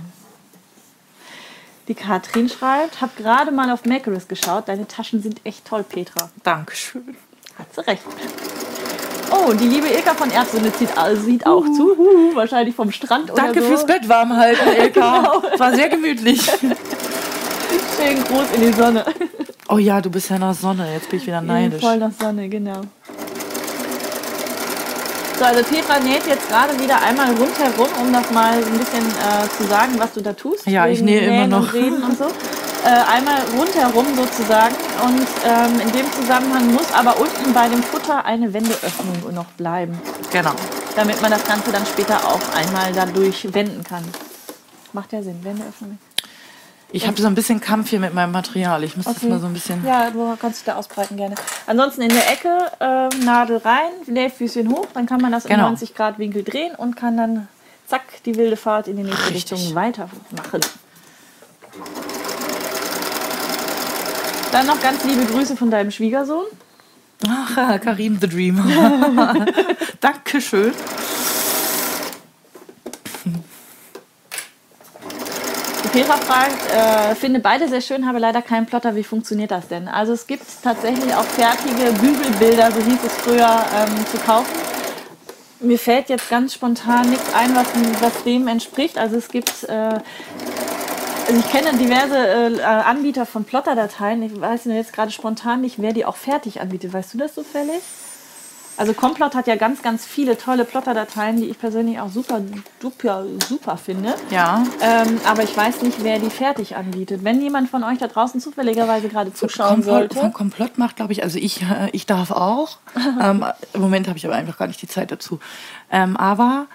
Die 1.88 1.96
Katrin 1.96 2.50
schreibt, 2.50 3.00
hab 3.00 3.16
gerade 3.16 3.52
mal 3.52 3.72
auf 3.72 3.86
Macaris 3.86 4.28
geschaut. 4.28 4.68
Deine 4.68 4.90
Taschen 4.90 5.22
sind 5.22 5.40
echt 5.46 5.64
toll, 5.64 5.86
Petra. 5.88 6.30
Dankeschön. 6.44 7.16
Hat 7.58 7.74
sie 7.74 7.88
recht. 7.88 8.04
Oh, 9.32 9.54
die 9.54 9.70
liebe 9.70 9.88
Ilka 9.88 10.16
von 10.16 10.30
Erbsünde 10.32 10.74
zieht, 10.74 10.98
also 10.98 11.22
sieht 11.22 11.48
auch 11.48 11.66
uh, 11.66 11.74
zu. 11.74 11.98
Uh, 11.98 12.36
wahrscheinlich 12.36 12.76
vom 12.76 12.92
Strand 12.92 13.32
oder 13.32 13.42
Danke 13.42 13.62
so. 13.62 13.68
fürs 13.70 13.86
Bett 13.86 14.10
warm 14.10 14.36
halten, 14.36 14.68
Ilka. 14.78 15.40
genau. 15.40 15.60
War 15.60 15.74
sehr 15.74 15.88
gemütlich. 15.88 16.42
Schön 16.52 18.24
groß 18.26 18.52
in 18.54 18.62
die 18.62 18.74
Sonne. 18.74 19.06
Oh 19.70 19.78
ja, 19.78 20.02
du 20.02 20.10
bist 20.10 20.30
ja 20.30 20.38
nach 20.38 20.54
Sonne. 20.54 20.94
Jetzt 20.94 21.10
bin 21.10 21.20
ich 21.20 21.28
wieder 21.28 21.40
neidisch. 21.40 21.82
Voll 21.82 22.00
nach 22.00 22.12
Sonne, 22.12 22.50
genau. 22.50 22.82
So, 25.38 25.46
also 25.46 25.64
Petra 25.64 26.00
näht 26.00 26.26
jetzt 26.26 26.50
gerade 26.50 26.80
wieder 26.80 27.00
einmal 27.02 27.28
rundherum, 27.28 27.88
um 28.02 28.12
noch 28.12 28.30
mal 28.32 28.54
ein 28.54 28.78
bisschen 28.80 29.06
äh, 29.06 29.48
zu 29.56 29.66
sagen, 29.66 29.94
was 29.98 30.14
du 30.14 30.22
da 30.22 30.34
tust. 30.34 30.66
Ja, 30.66 30.88
ich 30.88 31.02
nähe 31.02 31.22
immer 31.28 31.48
noch. 31.48 31.74
Und 31.74 31.74
reden 31.74 32.04
und 32.04 32.18
so 32.18 32.26
äh, 32.88 32.90
einmal 33.12 33.42
rundherum 33.58 34.06
sozusagen. 34.16 34.76
Und 35.04 35.28
ähm, 35.46 35.80
in 35.82 35.92
dem 35.92 36.12
Zusammenhang 36.14 36.74
muss 36.74 36.92
aber 36.94 37.20
unten 37.20 37.54
bei 37.54 37.68
dem 37.68 37.84
Futter 37.84 38.26
eine 38.26 38.54
Wendeöffnung 38.54 39.34
noch 39.34 39.52
bleiben. 39.52 40.00
Genau. 40.32 40.54
Damit 40.96 41.22
man 41.22 41.32
das 41.32 41.46
Ganze 41.46 41.72
dann 41.72 41.86
später 41.86 42.18
auch 42.18 42.42
einmal 42.56 42.94
dadurch 42.94 43.54
wenden 43.54 43.84
kann. 43.84 44.04
Macht 44.94 45.12
ja 45.14 45.22
Sinn, 45.22 45.44
Wendeöffnung. 45.44 46.00
Ich 46.92 47.06
habe 47.06 47.22
so 47.22 47.28
ein 47.28 47.36
bisschen 47.36 47.60
Kampf 47.60 47.90
hier 47.90 48.00
mit 48.00 48.14
meinem 48.14 48.32
Material. 48.32 48.84
Ich 48.84 48.96
muss 48.96 49.08
okay. 49.08 49.18
das 49.22 49.30
mal 49.30 49.40
so 49.40 49.48
ein 49.48 49.54
bisschen. 49.54 49.86
Ja, 49.86 50.10
du 50.10 50.38
kannst 50.40 50.60
dich 50.60 50.66
da 50.66 50.76
ausbreiten 50.76 51.18
gerne. 51.18 51.36
Ansonsten 51.66 52.02
in 52.02 52.10
der 52.10 52.32
Ecke 52.32 52.58
äh, 52.80 53.10
Nadel 53.26 53.58
rein, 53.58 53.92
Nähfüßchen 54.06 54.70
hoch, 54.70 54.88
dann 54.94 55.06
kann 55.06 55.22
man 55.22 55.32
das 55.32 55.44
genau. 55.44 55.64
90 55.64 55.96
Grad 55.96 56.18
Winkel 56.18 56.44
drehen 56.44 56.76
und 56.76 56.96
kann 56.96 57.18
dann 57.18 57.48
zack 57.88 58.04
die 58.26 58.36
wilde 58.36 58.56
Fahrt 58.56 58.88
in 58.88 58.98
die 58.98 59.04
nächste 59.04 59.34
Richtig. 59.34 59.52
Richtung 59.60 59.76
weitermachen. 59.76 60.62
Dann 64.52 64.66
noch 64.66 64.80
ganz 64.82 65.04
liebe 65.04 65.26
Grüße 65.26 65.58
von 65.58 65.70
deinem 65.70 65.92
Schwiegersohn. 65.92 66.46
Ach, 67.28 67.82
Karim 67.82 68.18
the 68.22 68.30
Dream. 68.30 68.58
Dankeschön. 70.00 70.74
Die 75.98 76.04
Petra 76.04 76.18
fragt, 76.18 76.72
äh, 76.72 77.16
finde 77.16 77.40
beide 77.40 77.68
sehr 77.68 77.82
schön, 77.82 78.06
habe 78.06 78.20
leider 78.20 78.44
keinen 78.44 78.68
Plotter. 78.68 78.96
Wie 78.96 79.04
funktioniert 79.04 79.50
das 79.50 79.68
denn? 79.68 79.88
Also 79.88 80.14
es 80.14 80.28
gibt 80.28 80.44
tatsächlich 80.62 81.12
auch 81.16 81.24
fertige 81.24 81.92
Bügelbilder, 81.94 82.72
so 82.72 82.80
hieß 82.82 83.00
es 83.04 83.14
früher, 83.14 83.66
ähm, 83.76 84.06
zu 84.12 84.20
kaufen. 84.20 84.46
Mir 85.60 85.80
fällt 85.80 86.10
jetzt 86.10 86.30
ganz 86.30 86.54
spontan 86.54 87.10
nichts 87.10 87.34
ein, 87.34 87.56
was, 87.56 87.66
was 88.00 88.24
dem 88.26 88.48
entspricht. 88.48 89.00
Also 89.00 89.16
es 89.16 89.28
gibt 89.30 89.64
äh, 89.64 89.72
also 89.74 91.40
ich 91.40 91.52
kenne 91.52 91.76
diverse 91.80 92.60
äh, 92.60 92.64
Anbieter 92.64 93.26
von 93.26 93.44
Plotter-Dateien. 93.44 94.22
Ich 94.22 94.40
weiß 94.40 94.66
jetzt 94.66 94.94
gerade 94.94 95.10
spontan 95.10 95.62
nicht, 95.62 95.82
wer 95.82 95.94
die 95.94 96.06
auch 96.06 96.16
fertig 96.16 96.62
anbietet. 96.62 96.94
Weißt 96.94 97.16
du 97.16 97.18
das 97.18 97.34
zufällig? 97.34 97.82
Also 98.78 98.94
Complot 98.94 99.36
hat 99.36 99.48
ja 99.48 99.56
ganz, 99.56 99.82
ganz 99.82 100.06
viele 100.06 100.38
tolle 100.38 100.64
Plotter-Dateien, 100.64 101.38
die 101.38 101.50
ich 101.50 101.60
persönlich 101.60 102.00
auch 102.00 102.10
super, 102.10 102.42
super, 102.82 103.26
super 103.48 103.78
finde. 103.78 104.14
Ja. 104.30 104.64
Ähm, 104.82 105.20
aber 105.26 105.44
ich 105.44 105.56
weiß 105.56 105.82
nicht, 105.82 106.04
wer 106.04 106.20
die 106.20 106.30
fertig 106.30 106.76
anbietet. 106.76 107.24
Wenn 107.24 107.42
jemand 107.42 107.70
von 107.70 107.84
euch 107.84 107.98
da 107.98 108.08
draußen 108.08 108.40
zufälligerweise 108.40 109.10
gerade 109.10 109.34
zuschauen 109.34 109.76
Komplott, 109.76 109.86
sollte. 109.86 110.20
Von 110.20 110.34
Komplott 110.34 110.78
macht, 110.78 110.96
glaube 110.98 111.12
ich, 111.12 111.24
also 111.24 111.40
ich, 111.40 111.64
äh, 111.64 111.90
ich 111.92 112.06
darf 112.06 112.32
auch. 112.32 112.78
ähm, 113.22 113.44
Im 113.74 113.82
Moment 113.82 114.08
habe 114.08 114.18
ich 114.18 114.26
aber 114.26 114.36
einfach 114.36 114.58
gar 114.58 114.68
nicht 114.68 114.82
die 114.82 114.88
Zeit 114.88 115.12
dazu. 115.12 115.40
Ähm, 115.92 116.16
aber 116.16 116.68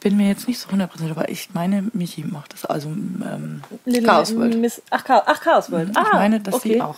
bin 0.00 0.16
mir 0.16 0.28
jetzt 0.28 0.46
nicht 0.46 0.60
so 0.60 0.68
100% 0.68 1.10
aber 1.10 1.28
ich 1.28 1.50
meine, 1.54 1.84
Michi 1.92 2.24
macht 2.24 2.52
das, 2.52 2.64
also 2.64 2.88
ähm, 2.88 3.62
Chaos 4.04 4.34
World. 4.36 4.56
Miss, 4.58 4.82
ach, 4.90 5.04
Chaos 5.04 5.70
World. 5.70 5.96
Ah, 5.96 6.04
ich 6.06 6.12
meine, 6.12 6.40
dass 6.40 6.54
okay. 6.54 6.74
sie 6.74 6.82
auch. 6.82 6.96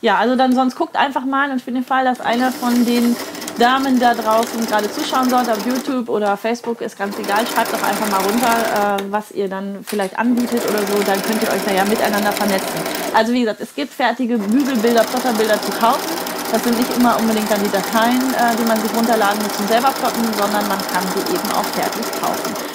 Ja, 0.00 0.18
also 0.18 0.36
dann 0.36 0.54
sonst 0.54 0.76
guckt 0.76 0.96
einfach 0.96 1.24
mal 1.24 1.50
und 1.50 1.60
für 1.60 1.72
den 1.72 1.84
Fall, 1.84 2.04
dass 2.04 2.20
einer 2.20 2.52
von 2.52 2.84
den 2.86 3.16
Damen 3.58 3.98
da 3.98 4.14
draußen 4.14 4.64
gerade 4.66 4.88
zuschauen 4.92 5.28
sollt, 5.28 5.50
auf 5.50 5.66
YouTube 5.66 6.08
oder 6.08 6.36
Facebook, 6.36 6.80
ist 6.80 6.96
ganz 6.96 7.18
egal. 7.18 7.44
Schreibt 7.52 7.72
doch 7.72 7.82
einfach 7.82 8.08
mal 8.08 8.20
runter, 8.20 8.98
äh, 8.98 9.02
was 9.10 9.32
ihr 9.32 9.48
dann 9.48 9.78
vielleicht 9.82 10.16
anbietet 10.16 10.62
oder 10.70 10.78
so. 10.86 11.02
Dann 11.02 11.20
könnt 11.22 11.42
ihr 11.42 11.50
euch 11.50 11.64
da 11.66 11.72
ja 11.72 11.84
miteinander 11.84 12.30
vernetzen. 12.30 12.78
Also 13.12 13.32
wie 13.32 13.40
gesagt, 13.40 13.60
es 13.60 13.74
gibt 13.74 13.92
fertige 13.92 14.38
Bügelbilder, 14.38 15.02
Plotterbilder 15.02 15.60
zu 15.60 15.72
kaufen. 15.72 16.08
Das 16.52 16.62
sind 16.62 16.78
nicht 16.78 16.96
immer 16.96 17.18
unbedingt 17.18 17.50
dann 17.50 17.62
die 17.62 17.70
Dateien, 17.70 18.22
äh, 18.34 18.54
die 18.56 18.66
man 18.68 18.80
sich 18.80 18.94
runterladen 18.94 19.42
muss 19.42 19.56
zum 19.56 19.66
selber 19.66 19.90
plotten, 19.90 20.22
sondern 20.38 20.68
man 20.68 20.78
kann 20.78 21.02
sie 21.14 21.34
eben 21.34 21.50
auch 21.50 21.66
fertig 21.74 22.06
kaufen. 22.22 22.67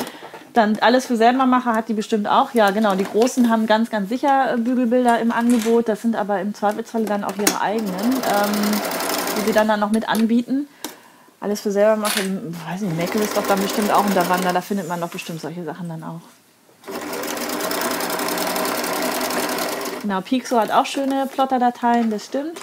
Dann 0.54 0.78
alles 0.82 1.08
für 1.08 1.18
Selbermacher 1.18 1.74
hat 1.74 1.89
die 1.89 1.93
bestimmt 1.93 2.28
auch. 2.28 2.54
Ja, 2.54 2.70
genau. 2.70 2.93
Die 2.95 3.04
Großen 3.04 3.49
haben 3.49 3.66
ganz, 3.66 3.89
ganz 3.89 4.10
sicher 4.10 4.54
äh, 4.54 4.58
Bügelbilder 4.58 5.20
im 5.20 5.32
Angebot. 5.32 5.89
Das 5.89 6.04
sind 6.04 6.16
aber 6.16 6.39
im 6.41 6.54
Zweifelsfall 6.54 7.06
dann 7.06 7.24
auch 7.24 7.36
ihre 7.38 7.60
eigenen, 7.60 7.91
ähm, 7.91 8.51
die 9.38 9.47
sie 9.47 9.54
dann, 9.54 9.68
dann 9.68 9.80
noch 9.80 9.91
mit 9.91 10.08
anbieten. 10.08 10.68
Alles 11.39 11.62
für 11.62 11.72
Selbermacher, 11.72 12.22
weiß 12.70 12.82
nicht, 12.82 12.97
Makel 12.97 13.22
ist 13.22 13.36
doch 13.36 13.45
dann 13.47 13.62
bestimmt 13.62 13.91
auch 13.91 14.06
ein 14.06 14.14
Davanda. 14.14 14.54
Da 14.54 14.62
findet 14.62 14.88
man 14.88 15.01
doch 15.01 15.10
bestimmt 15.10 15.41
solche 15.41 15.64
Sachen 15.64 15.89
dann 15.89 16.04
auch. 16.04 16.22
Genau, 20.04 20.22
Pixo 20.22 20.60
hat 20.60 20.72
auch 20.72 20.86
schöne 20.86 21.28
Plotter-Dateien, 21.34 22.12
das 22.12 22.26
stimmt. 22.26 22.60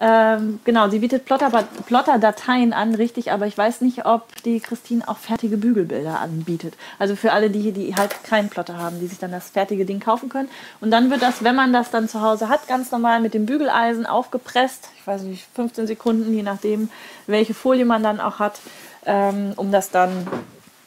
Ähm, 0.00 0.58
genau, 0.64 0.88
sie 0.88 0.98
bietet 0.98 1.24
Plotter-Dateien 1.24 2.72
an, 2.72 2.94
richtig, 2.94 3.30
aber 3.30 3.46
ich 3.46 3.56
weiß 3.56 3.80
nicht, 3.80 4.06
ob 4.06 4.26
die 4.42 4.58
Christine 4.58 5.06
auch 5.06 5.18
fertige 5.18 5.56
Bügelbilder 5.56 6.20
anbietet. 6.20 6.74
Also 6.98 7.14
für 7.14 7.32
alle 7.32 7.48
die, 7.48 7.72
die 7.72 7.94
halt 7.94 8.24
keinen 8.24 8.48
Plotter 8.48 8.76
haben, 8.76 8.98
die 8.98 9.06
sich 9.06 9.18
dann 9.18 9.30
das 9.30 9.50
fertige 9.50 9.84
Ding 9.84 10.00
kaufen 10.00 10.28
können. 10.28 10.48
Und 10.80 10.90
dann 10.90 11.10
wird 11.10 11.22
das, 11.22 11.44
wenn 11.44 11.54
man 11.54 11.72
das 11.72 11.90
dann 11.90 12.08
zu 12.08 12.20
Hause 12.22 12.48
hat, 12.48 12.66
ganz 12.66 12.90
normal 12.90 13.20
mit 13.20 13.34
dem 13.34 13.46
Bügeleisen 13.46 14.04
aufgepresst. 14.04 14.88
Ich 14.98 15.06
weiß 15.06 15.22
nicht, 15.22 15.46
15 15.54 15.86
Sekunden, 15.86 16.34
je 16.34 16.42
nachdem, 16.42 16.90
welche 17.26 17.54
Folie 17.54 17.84
man 17.84 18.02
dann 18.02 18.20
auch 18.20 18.40
hat, 18.40 18.60
ähm, 19.06 19.52
um 19.56 19.70
das 19.70 19.90
dann 19.90 20.26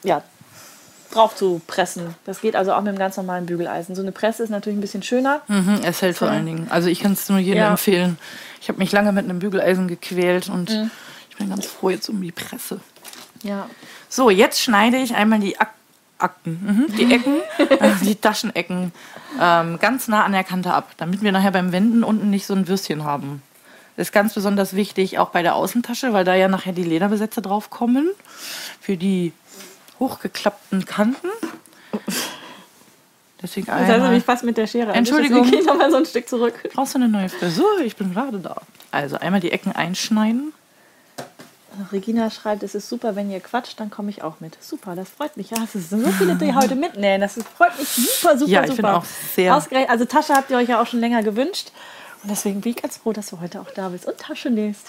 ja, 0.04 0.22
drauf 1.12 1.36
zu 1.36 1.62
pressen. 1.68 2.16
Das 2.26 2.42
geht 2.42 2.56
also 2.56 2.74
auch 2.74 2.80
mit 2.80 2.90
einem 2.90 3.00
ganz 3.00 3.18
normalen 3.18 3.46
Bügeleisen. 3.46 3.96
So 3.96 4.02
eine 4.02 4.12
Presse 4.12 4.44
ist 4.44 4.50
natürlich 4.50 4.78
ein 4.78 4.82
bisschen 4.82 5.04
schöner. 5.04 5.42
Mhm, 5.48 5.80
es 5.84 6.02
hält 6.02 6.18
vor 6.18 6.30
allen 6.30 6.46
Dingen. 6.46 6.68
Also 6.70 6.90
ich 6.90 7.00
kann 7.00 7.14
es 7.14 7.28
nur 7.30 7.40
jedem 7.40 7.64
ja. 7.64 7.72
empfehlen. 7.72 8.18
Ich 8.62 8.70
habe 8.70 8.80
mich 8.80 8.92
lange 8.92 9.12
mit 9.12 9.26
einem 9.26 9.40
Bügeleisen 9.40 9.88
gequält 9.88 10.50
und 10.50 10.70
mhm. 10.70 10.92
ich 11.30 11.38
bin 11.38 11.50
ganz 11.50 11.66
froh 11.66 11.90
jetzt 11.90 12.10
um 12.10 12.22
die 12.22 12.32
Presse. 12.32 12.80
Ja. 13.44 13.70
So, 14.10 14.30
jetzt 14.30 14.62
schneide 14.62 14.98
ich 14.98 15.16
einmal 15.16 15.40
die 15.40 15.60
Ak 15.60 15.74
Akten, 16.20 16.88
mhm, 16.90 16.96
die 16.98 17.14
Ecken, 17.14 17.36
äh, 17.60 17.92
die 18.02 18.16
Taschenecken 18.16 18.92
ähm, 19.40 19.78
ganz 19.78 20.08
nah 20.08 20.24
an 20.24 20.32
der 20.32 20.44
Kante 20.44 20.74
ab, 20.74 20.92
damit 20.98 21.22
wir 21.22 21.32
nachher 21.32 21.52
beim 21.52 21.72
Wenden 21.72 22.04
unten 22.04 22.32
nicht 22.32 22.48
so 22.48 22.56
ein 22.56 22.68
Würstchen 22.68 23.04
haben. 23.04 23.44
Das 23.96 24.08
ist 24.08 24.14
ganz 24.14 24.34
besonders 24.34 24.76
wichtig, 24.76 25.18
auch 25.18 25.30
bei 25.30 25.42
der 25.42 25.56
Außentasche, 25.56 26.14
weil 26.14 26.24
da 26.24 26.36
ja 26.36 26.48
nachher 26.48 26.74
die 26.74 26.84
Lederbesätze 26.84 27.42
drauf 27.42 27.70
kommen. 27.70 28.10
Für 28.80 28.96
die 28.96 29.34
hochgeklappten 30.00 30.86
Kanten. 30.86 31.28
Deswegen 33.42 33.70
einmal. 33.70 33.88
Das 33.88 34.02
heißt 34.02 34.12
mich 34.14 34.24
fast 34.24 34.44
mit 34.44 34.58
der 34.58 34.68
Schere. 34.68 34.94
Entschuldigung. 34.94 35.52
Ich 35.54 35.66
noch 35.66 35.78
mal 35.78 35.92
so 35.92 35.98
ein 35.98 36.06
Stück 36.06 36.28
zurück. 36.28 36.56
Brauchst 36.74 36.96
du 36.96 37.00
eine 37.00 37.08
neue 37.08 37.30
Frisur? 37.30 37.80
Ich 37.82 37.96
bin 37.96 38.14
gerade 38.14 38.40
da. 38.40 38.62
Also 38.92 39.18
einmal 39.18 39.40
die 39.40 39.52
Ecken 39.52 39.72
einschneiden. 39.72 40.54
Regina 41.92 42.32
schreibt, 42.32 42.64
es 42.64 42.74
ist 42.74 42.90
super, 42.90 43.16
wenn 43.16 43.30
ihr 43.30 43.40
quatscht, 43.40 43.80
dann 43.80 43.92
komme 43.92 44.10
ich 44.10 44.24
auch 44.24 44.40
mit. 44.40 44.58
Super, 44.64 44.96
das 44.96 45.10
freut 45.10 45.38
mich. 45.38 45.52
Ja, 45.52 45.58
es 45.64 45.74
sind 45.74 45.90
so 45.90 46.12
viele, 46.12 46.36
die 46.36 46.56
heute 46.56 46.76
mitnehmen. 46.76 47.22
Das 47.22 47.34
freut 47.34 47.78
mich 47.78 47.88
super, 47.88 48.38
super, 48.38 48.52
ja, 48.52 48.64
ich 48.64 48.72
super. 48.72 48.82
Bin 48.82 48.92
auch 48.92 49.06
sehr 49.36 49.54
also 49.90 50.06
Tasche 50.06 50.34
habt 50.34 50.50
ihr 50.50 50.58
euch 50.58 50.70
ja 50.70 50.82
auch 50.82 50.88
schon 50.88 51.00
länger 51.00 51.22
gewünscht. 51.22 51.72
Und 52.24 52.32
deswegen 52.32 52.62
bin 52.62 52.72
ich 52.72 52.82
ganz 52.82 52.98
froh, 52.98 53.14
dass 53.14 53.30
du 53.30 53.40
heute 53.40 53.62
auch 53.62 53.70
da 53.76 53.90
bist 53.90 54.08
und 54.08 54.18
Tasche 54.18 54.50
nähst. 54.50 54.88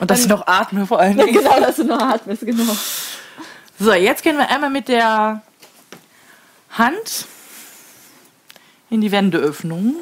Und 0.00 0.10
dass 0.10 0.22
du 0.22 0.28
noch 0.28 0.46
atme 0.46 0.86
vor 0.86 1.00
allem. 1.00 1.18
Ja, 1.18 1.26
genau, 1.26 1.60
dass 1.60 1.76
du 1.76 1.84
noch 1.84 2.00
atmest, 2.00 2.44
genau. 2.44 2.76
So, 3.78 3.92
jetzt 3.92 4.22
gehen 4.22 4.36
wir 4.36 4.50
einmal 4.50 4.70
mit 4.70 4.88
der 4.88 5.42
Hand 6.70 7.26
in 8.90 9.00
die 9.00 9.12
Wendeöffnung 9.12 9.96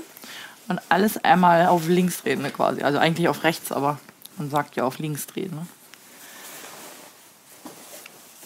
und 0.69 0.81
alles 0.89 1.23
einmal 1.25 1.67
auf 1.67 1.89
links 1.89 2.23
drehen 2.23 2.43
ne, 2.43 2.51
quasi. 2.51 2.83
Also 2.83 2.99
eigentlich 2.99 3.29
auf 3.29 3.45
rechts, 3.45 3.73
aber 3.73 3.99
man 4.37 4.51
sagt 4.51 4.77
ja 4.77 4.85
auf 4.85 4.99
links 4.99 5.27
drehen. 5.27 5.55
Ne? 5.55 5.67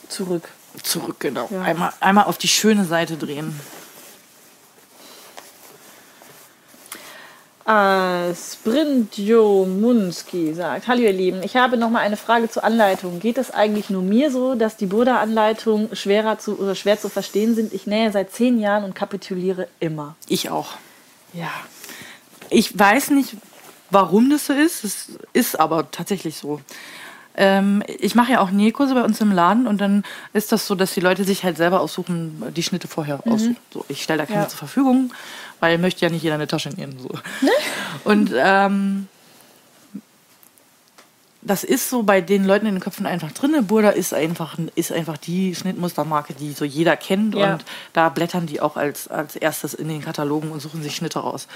Zurück. 0.08 0.48
Zurück, 0.82 1.16
genau. 1.18 1.48
Ja. 1.50 1.62
Einmal, 1.62 1.92
einmal 2.00 2.24
auf 2.24 2.38
die 2.38 2.48
schöne 2.48 2.84
Seite 2.84 3.16
drehen. 3.16 3.58
Äh, 7.66 8.34
Sprintjo 8.34 9.66
Munski 9.66 10.54
sagt, 10.54 10.88
hallo 10.88 11.02
ihr 11.02 11.12
Lieben, 11.12 11.42
ich 11.42 11.56
habe 11.56 11.76
noch 11.76 11.90
mal 11.90 12.00
eine 12.00 12.16
Frage 12.16 12.48
zur 12.48 12.64
Anleitung. 12.64 13.20
Geht 13.20 13.36
es 13.36 13.50
eigentlich 13.50 13.90
nur 13.90 14.02
mir 14.02 14.30
so, 14.30 14.54
dass 14.54 14.76
die 14.76 14.86
Buddha-Anleitungen 14.86 15.94
schwerer 15.94 16.38
zu 16.38 16.58
oder 16.58 16.74
schwer 16.74 16.98
zu 16.98 17.10
verstehen 17.10 17.54
sind? 17.54 17.74
Ich 17.74 17.86
nähe 17.86 18.10
seit 18.12 18.32
zehn 18.32 18.58
Jahren 18.58 18.84
und 18.84 18.94
kapituliere 18.94 19.68
immer. 19.78 20.16
Ich 20.26 20.48
auch. 20.48 20.74
Ja. 21.34 21.50
Ich 22.48 22.76
weiß 22.76 23.10
nicht, 23.10 23.36
warum 23.90 24.30
das 24.30 24.46
so 24.46 24.54
ist. 24.54 24.82
Es 24.82 25.08
ist 25.34 25.60
aber 25.60 25.90
tatsächlich 25.90 26.38
so. 26.38 26.60
Ähm, 27.36 27.82
ich 27.86 28.14
mache 28.14 28.32
ja 28.32 28.40
auch 28.40 28.50
Nähkurse 28.50 28.94
bei 28.94 29.04
uns 29.04 29.20
im 29.20 29.32
Laden 29.32 29.66
und 29.66 29.80
dann 29.80 30.02
ist 30.32 30.50
das 30.50 30.66
so, 30.66 30.74
dass 30.74 30.94
die 30.94 31.00
Leute 31.00 31.24
sich 31.24 31.44
halt 31.44 31.58
selber 31.58 31.80
aussuchen, 31.80 32.42
die 32.56 32.62
Schnitte 32.62 32.88
vorher 32.88 33.20
mhm. 33.24 33.32
aussuchen. 33.32 33.56
So, 33.72 33.84
ich 33.88 34.02
stelle 34.02 34.18
da 34.18 34.26
keine 34.26 34.42
ja. 34.42 34.48
zur 34.48 34.58
Verfügung 34.58 35.12
weil 35.60 35.78
möchte 35.78 36.04
ja 36.04 36.10
nicht 36.10 36.22
jeder 36.22 36.34
eine 36.34 36.46
Tasche 36.46 36.70
nähen. 36.70 36.98
So. 36.98 37.08
Ne? 37.40 37.50
Und 38.04 38.32
ähm, 38.34 39.08
das 41.42 41.64
ist 41.64 41.88
so 41.88 42.02
bei 42.02 42.20
den 42.20 42.44
Leuten 42.44 42.66
in 42.66 42.74
den 42.74 42.80
Köpfen 42.80 43.06
einfach 43.06 43.32
drin. 43.32 43.54
Burda 43.66 43.90
ist 43.90 44.12
einfach, 44.12 44.58
ist 44.74 44.92
einfach 44.92 45.16
die 45.16 45.54
Schnittmustermarke, 45.54 46.34
die 46.34 46.52
so 46.52 46.64
jeder 46.64 46.96
kennt. 46.96 47.34
Ja. 47.34 47.54
Und 47.54 47.64
da 47.92 48.08
blättern 48.10 48.46
die 48.46 48.60
auch 48.60 48.76
als, 48.76 49.08
als 49.08 49.36
erstes 49.36 49.72
in 49.74 49.88
den 49.88 50.02
Katalogen 50.02 50.50
und 50.50 50.60
suchen 50.60 50.82
sich 50.82 50.94
Schnitte 50.94 51.20
raus. 51.20 51.46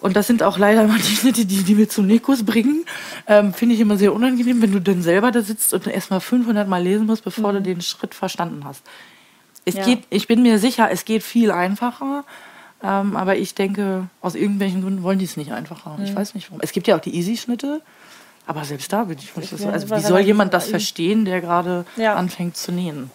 Und 0.00 0.16
das 0.16 0.26
sind 0.26 0.42
auch 0.42 0.58
leider 0.58 0.82
immer 0.82 0.96
die 0.96 1.16
Schnitte, 1.16 1.44
die, 1.44 1.62
die 1.62 1.76
wir 1.76 1.88
zum 1.88 2.06
Nähkurs 2.06 2.44
bringen. 2.44 2.84
Ähm, 3.28 3.52
Finde 3.54 3.74
ich 3.74 3.80
immer 3.80 3.96
sehr 3.96 4.12
unangenehm, 4.12 4.60
wenn 4.62 4.72
du 4.72 4.80
dann 4.80 5.02
selber 5.02 5.30
da 5.30 5.42
sitzt 5.42 5.74
und 5.74 5.86
erstmal 5.86 6.20
500 6.20 6.66
Mal 6.66 6.82
lesen 6.82 7.06
musst, 7.06 7.24
bevor 7.24 7.52
mhm. 7.52 7.56
du 7.56 7.62
den 7.62 7.82
Schritt 7.82 8.14
verstanden 8.14 8.64
hast. 8.64 8.82
Es 9.64 9.74
ja. 9.74 9.84
geht, 9.84 10.04
ich 10.10 10.26
bin 10.26 10.42
mir 10.42 10.58
sicher, 10.58 10.90
es 10.90 11.04
geht 11.04 11.22
viel 11.22 11.50
einfacher. 11.50 12.24
Ähm, 12.82 13.16
aber 13.16 13.36
ich 13.36 13.54
denke, 13.54 14.08
aus 14.20 14.34
irgendwelchen 14.34 14.82
Gründen 14.82 15.02
wollen 15.02 15.18
die 15.18 15.24
es 15.24 15.36
nicht 15.36 15.52
einfacher. 15.52 15.96
Mhm. 15.98 16.04
Ich 16.04 16.14
weiß 16.14 16.34
nicht 16.34 16.50
warum. 16.50 16.60
Es 16.62 16.72
gibt 16.72 16.88
ja 16.88 16.96
auch 16.96 17.00
die 17.00 17.14
Easy-Schnitte. 17.14 17.80
Aber 18.44 18.64
selbst 18.64 18.92
da 18.92 19.04
bin 19.04 19.18
ich 19.18 19.36
nicht 19.36 19.56
so. 19.56 19.68
Also, 19.68 19.88
wie 19.94 20.00
soll 20.00 20.20
jemand 20.20 20.52
das 20.52 20.66
verstehen, 20.66 21.24
der 21.24 21.40
gerade 21.40 21.84
ja. 21.96 22.14
anfängt 22.14 22.56
zu 22.56 22.72
nähen? 22.72 23.10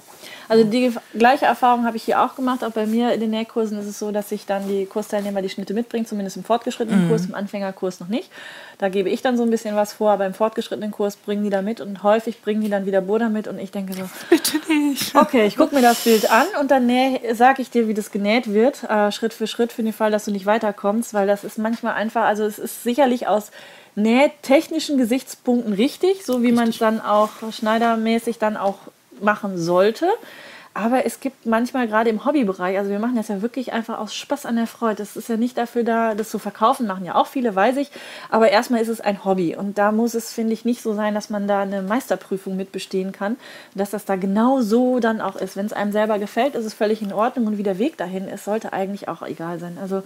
Also 0.50 0.64
die 0.64 0.93
gleiche 1.18 1.45
Erfahrung 1.45 1.86
habe 1.86 1.98
ich 1.98 2.04
hier 2.04 2.22
auch 2.22 2.36
gemacht. 2.36 2.64
Auch 2.64 2.72
bei 2.72 2.86
mir 2.86 3.12
in 3.14 3.20
den 3.20 3.32
Nähkursen 3.32 3.78
ist 3.80 3.88
es 3.88 4.00
so, 4.00 4.12
dass 4.12 4.32
ich 4.32 4.45
dann 4.45 4.68
die 4.68 4.86
Kursteilnehmer 4.86 5.41
die 5.41 5.50
Schnitte 5.50 5.74
mitbringen, 5.74 6.06
zumindest 6.06 6.38
im 6.38 6.43
fortgeschrittenen 6.43 7.06
mhm. 7.06 7.10
Kurs, 7.10 7.26
im 7.26 7.36
Anfängerkurs 7.36 8.00
noch 8.00 8.08
nicht. 8.08 8.30
Da 8.78 8.89
gebe 8.89 9.10
ich 9.10 9.22
dann 9.22 9.38
so 9.38 9.43
ein 9.43 9.50
bisschen 9.50 9.76
was 9.76 9.93
vor, 9.93 10.12
aber 10.12 10.26
im 10.26 10.34
fortgeschrittenen 10.34 10.91
Kurs 10.91 11.16
bringen 11.16 11.43
die 11.43 11.50
da 11.50 11.62
mit 11.62 11.82
und 11.82 12.04
häufig 12.04 12.41
bringen 12.41 12.62
die 12.62 12.70
dann 12.70 12.86
wieder 12.86 13.02
Burda 13.02 13.30
mit 13.30 13.48
und 13.48 13.60
ich 13.60 13.72
denke 13.72 13.93
so, 13.93 14.04
bitte 14.30 14.58
nicht. 14.70 15.16
Okay, 15.16 15.48
ich 15.48 15.58
gucke 15.58 15.76
mir 15.76 15.82
das 15.82 16.04
Bild 16.04 16.32
an 16.32 16.45
und 16.62 16.72
dann 16.72 16.89
sage 17.34 17.62
ich 17.62 17.70
dir, 17.70 17.88
wie 17.88 17.93
das 17.93 18.12
genäht 18.12 18.54
wird, 18.54 18.84
äh, 18.84 19.12
Schritt 19.12 19.34
für 19.34 19.48
Schritt 19.48 19.74
für 19.74 19.84
den 19.84 19.93
Fall, 19.93 20.12
dass 20.12 20.26
du 20.26 20.32
nicht 20.32 20.45
weiterkommst, 20.45 21.14
weil 21.14 21.28
das 21.28 21.43
ist 21.43 21.58
manchmal 21.58 21.93
einfach, 21.93 22.26
also 22.26 22.45
es 22.45 22.60
ist 22.60 22.84
sicherlich 22.84 23.28
aus 23.28 23.52
nähtechnischen 23.95 24.98
Gesichtspunkten 24.98 25.74
richtig, 25.74 26.24
so 26.24 26.43
wie 26.43 26.52
man 26.52 26.70
es 26.70 26.78
dann 26.78 27.02
auch 27.02 27.30
schneidermäßig 27.52 28.38
dann 28.38 28.56
auch 28.56 28.78
machen 29.22 29.57
sollte. 29.57 30.07
Aber 30.78 31.07
es 31.07 31.22
gibt 31.22 31.47
manchmal 31.47 31.88
gerade 31.88 32.11
im 32.11 32.24
Hobbybereich, 32.24 32.78
also 32.78 32.91
wir 32.91 32.99
machen 32.99 33.15
das 33.15 33.30
ja 33.30 33.41
wirklich 33.41 33.74
einfach 33.74 33.97
aus 33.97 34.13
Spaß 34.13 34.45
an 34.45 34.57
der 34.57 34.68
Freude. 34.68 34.97
Das 34.97 35.18
ist 35.18 35.28
ja 35.28 35.36
nicht 35.36 35.57
dafür 35.57 35.84
da, 35.84 36.13
das 36.13 36.30
zu 36.30 36.38
verkaufen, 36.38 36.86
machen 36.86 37.03
ja 37.03 37.15
auch 37.15 37.26
viele, 37.26 37.55
weiß 37.55 37.78
ich. 37.78 37.89
Aber 38.30 38.49
erstmal 38.49 38.80
ist 38.80 38.88
es 38.88 39.01
ein 39.01 39.26
Hobby. 39.26 39.55
Und 39.55 39.80
da 39.80 39.91
muss 39.91 40.13
es, 40.13 40.32
finde 40.32 40.53
ich, 40.53 40.65
nicht 40.65 40.84
so 40.84 40.93
sein, 40.93 41.15
dass 41.15 41.32
man 41.32 41.47
da 41.47 41.61
eine 41.61 41.82
Meisterprüfung 41.82 42.55
mit 42.55 42.72
bestehen 42.72 43.11
kann. 43.11 43.38
Dass 43.74 43.89
das 43.89 44.05
da 44.05 44.18
genau 44.18 44.61
so 44.61 44.99
dann 44.99 45.20
auch 45.20 45.36
ist. 45.36 45.57
Wenn 45.57 45.65
es 45.65 45.74
einem 45.74 45.91
selber 45.91 46.20
gefällt, 46.20 46.53
ist 46.53 46.65
es 46.65 46.76
völlig 46.76 47.01
in 47.01 47.11
Ordnung. 47.11 47.47
Und 47.47 47.57
wie 47.57 47.63
der 47.63 47.80
Weg 47.80 47.97
dahin 47.97 48.28
ist, 48.28 48.45
sollte 48.45 48.72
eigentlich 48.72 49.07
auch 49.07 49.24
egal 49.24 49.57
sein. 49.57 49.80
Also 49.82 50.03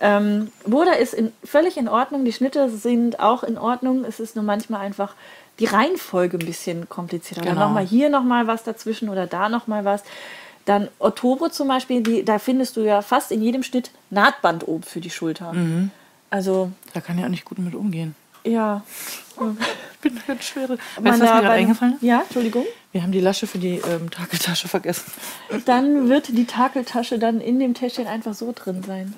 ähm, 0.00 0.50
Boda 0.66 0.94
ist 0.94 1.14
in, 1.14 1.32
völlig 1.44 1.76
in 1.76 1.88
Ordnung. 1.88 2.24
Die 2.24 2.32
Schnitte 2.32 2.70
sind 2.70 3.20
auch 3.20 3.44
in 3.44 3.56
Ordnung. 3.56 4.04
Es 4.04 4.18
ist 4.18 4.34
nur 4.34 4.44
manchmal 4.44 4.80
einfach 4.80 5.14
die 5.58 5.66
Reihenfolge 5.66 6.38
ein 6.38 6.46
bisschen 6.46 6.88
komplizierter. 6.88 7.42
Genau. 7.42 7.54
Dann 7.54 7.68
nochmal 7.68 7.86
hier 7.86 8.10
nochmal 8.10 8.46
was 8.46 8.64
dazwischen 8.64 9.08
oder 9.08 9.26
da 9.26 9.48
nochmal 9.48 9.84
was. 9.84 10.02
Dann 10.64 10.88
Ottobo 10.98 11.48
zum 11.48 11.68
Beispiel, 11.68 12.02
die, 12.02 12.24
da 12.24 12.38
findest 12.38 12.76
du 12.76 12.82
ja 12.82 13.00
fast 13.00 13.32
in 13.32 13.42
jedem 13.42 13.62
Schnitt 13.62 13.90
Nahtband 14.10 14.68
oben 14.68 14.82
für 14.82 15.00
die 15.00 15.10
Schulter. 15.10 15.52
Mhm. 15.52 15.90
Also. 16.30 16.70
Da 16.92 17.00
kann 17.00 17.18
ich 17.18 17.24
auch 17.24 17.30
nicht 17.30 17.44
gut 17.44 17.58
mit 17.58 17.74
umgehen. 17.74 18.14
Ja. 18.44 18.82
ich 19.36 19.98
bin 20.00 20.20
ganz 20.26 20.44
schwere. 20.44 20.78
Weißt 20.96 20.98
du, 20.98 21.04
was 21.04 21.18
mir 21.18 21.26
gerade 21.26 21.50
eingefallen 21.50 21.94
ist? 21.94 22.02
Ja, 22.02 22.20
Entschuldigung. 22.20 22.64
Wir 22.92 23.02
haben 23.02 23.12
die 23.12 23.20
Lasche 23.20 23.46
für 23.46 23.58
die 23.58 23.76
ähm, 23.76 24.10
Takeltasche 24.10 24.68
vergessen. 24.68 25.10
Dann 25.64 26.08
wird 26.08 26.28
die 26.28 26.46
Takeltasche 26.46 27.18
dann 27.18 27.40
in 27.40 27.58
dem 27.58 27.74
Täschchen 27.74 28.06
einfach 28.06 28.34
so 28.34 28.52
drin 28.54 28.82
sein. 28.82 29.14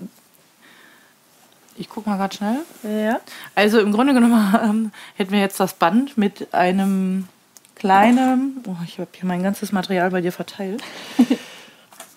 Ich 1.80 1.88
guck 1.88 2.06
mal 2.06 2.18
gerade 2.18 2.36
schnell. 2.36 2.58
Ja. 2.82 3.20
Also 3.54 3.80
im 3.80 3.90
Grunde 3.90 4.12
genommen 4.12 4.54
ähm, 4.62 4.92
hätten 5.16 5.32
wir 5.32 5.40
jetzt 5.40 5.58
das 5.58 5.72
Band 5.72 6.18
mit 6.18 6.52
einem 6.52 7.26
kleinen. 7.74 8.62
Oh, 8.66 8.76
ich 8.84 8.98
habe 8.98 9.08
hier 9.14 9.24
mein 9.24 9.42
ganzes 9.42 9.72
Material 9.72 10.10
bei 10.10 10.20
dir 10.20 10.30
verteilt. 10.30 10.82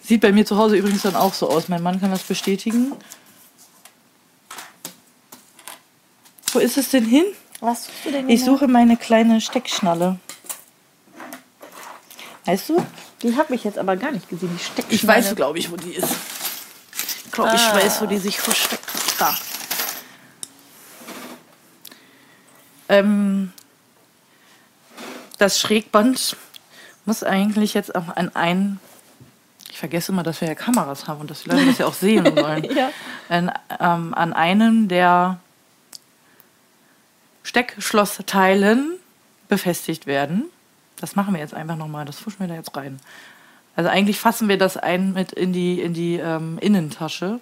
Sieht 0.04 0.20
bei 0.20 0.34
mir 0.34 0.46
zu 0.46 0.58
Hause 0.58 0.76
übrigens 0.76 1.04
dann 1.04 1.16
auch 1.16 1.34
so 1.34 1.50
aus. 1.50 1.70
Mein 1.70 1.82
Mann 1.82 2.02
kann 2.02 2.12
das 2.12 2.24
bestätigen. 2.24 2.92
Wo 6.52 6.60
ist 6.60 6.78
es 6.78 6.90
denn 6.90 7.06
hin? 7.06 7.24
Was 7.62 7.86
suchst 7.86 8.06
du 8.06 8.12
denn 8.12 8.28
Ich 8.30 8.44
suche 8.44 8.68
meine 8.68 8.98
kleine 8.98 9.40
Steckschnalle. 9.40 10.20
Weißt 12.44 12.68
du? 12.68 12.86
Die 13.22 13.38
habe 13.38 13.56
ich 13.56 13.64
jetzt 13.64 13.78
aber 13.78 13.96
gar 13.96 14.12
nicht 14.12 14.28
gesehen. 14.28 14.50
Die 14.54 14.62
steckt 14.62 14.92
Ich 14.92 15.08
weiß, 15.08 15.34
glaube 15.38 15.58
ich, 15.58 15.72
wo 15.72 15.78
die 15.78 15.94
ist. 15.94 16.10
Ich 17.28 17.32
glaube, 17.32 17.56
ich 17.56 17.62
Ah. 17.62 17.76
weiß, 17.78 18.02
wo 18.02 18.08
die 18.08 18.18
sich 18.18 18.42
versteckt. 18.42 18.84
Da. 19.18 19.34
Ähm, 22.90 23.52
das 25.38 25.60
Schrägband 25.60 26.36
muss 27.06 27.24
eigentlich 27.24 27.74
jetzt 27.74 27.96
auch 27.96 28.16
an 28.16 28.36
einen. 28.36 28.80
Ich 29.72 29.80
vergesse 29.80 30.12
immer, 30.12 30.22
dass 30.24 30.40
wir 30.40 30.48
ja 30.48 30.56
Kameras 30.56 31.08
haben 31.08 31.22
und 31.22 31.32
dass 31.32 31.44
die 31.44 31.50
Leute 31.50 31.66
das 31.66 31.78
ja 31.80 31.88
auch 31.88 31.94
sehen 31.96 32.26
wollen. 32.38 32.64
Ja. 32.76 32.90
An, 33.30 33.52
ähm, 33.80 34.14
an 34.14 34.34
einem 34.34 34.88
der 34.88 35.40
Steckschlossteilen 37.44 38.98
befestigt 39.50 40.06
werden. 40.06 40.46
Das 40.98 41.16
machen 41.16 41.34
wir 41.34 41.42
jetzt 41.42 41.54
einfach 41.54 41.76
nochmal. 41.76 42.06
Das 42.06 42.18
fuschen 42.20 42.40
wir 42.40 42.48
da 42.48 42.56
jetzt 42.56 42.76
rein. 42.76 43.00
Also 43.76 43.90
eigentlich 43.90 44.20
fassen 44.20 44.48
wir 44.48 44.58
das 44.58 44.78
ein 44.78 45.14
mit 45.14 45.32
in 45.34 45.52
die, 45.52 45.82
in 45.82 45.94
die 45.94 46.16
ähm, 46.18 46.58
Innentasche. 46.62 47.40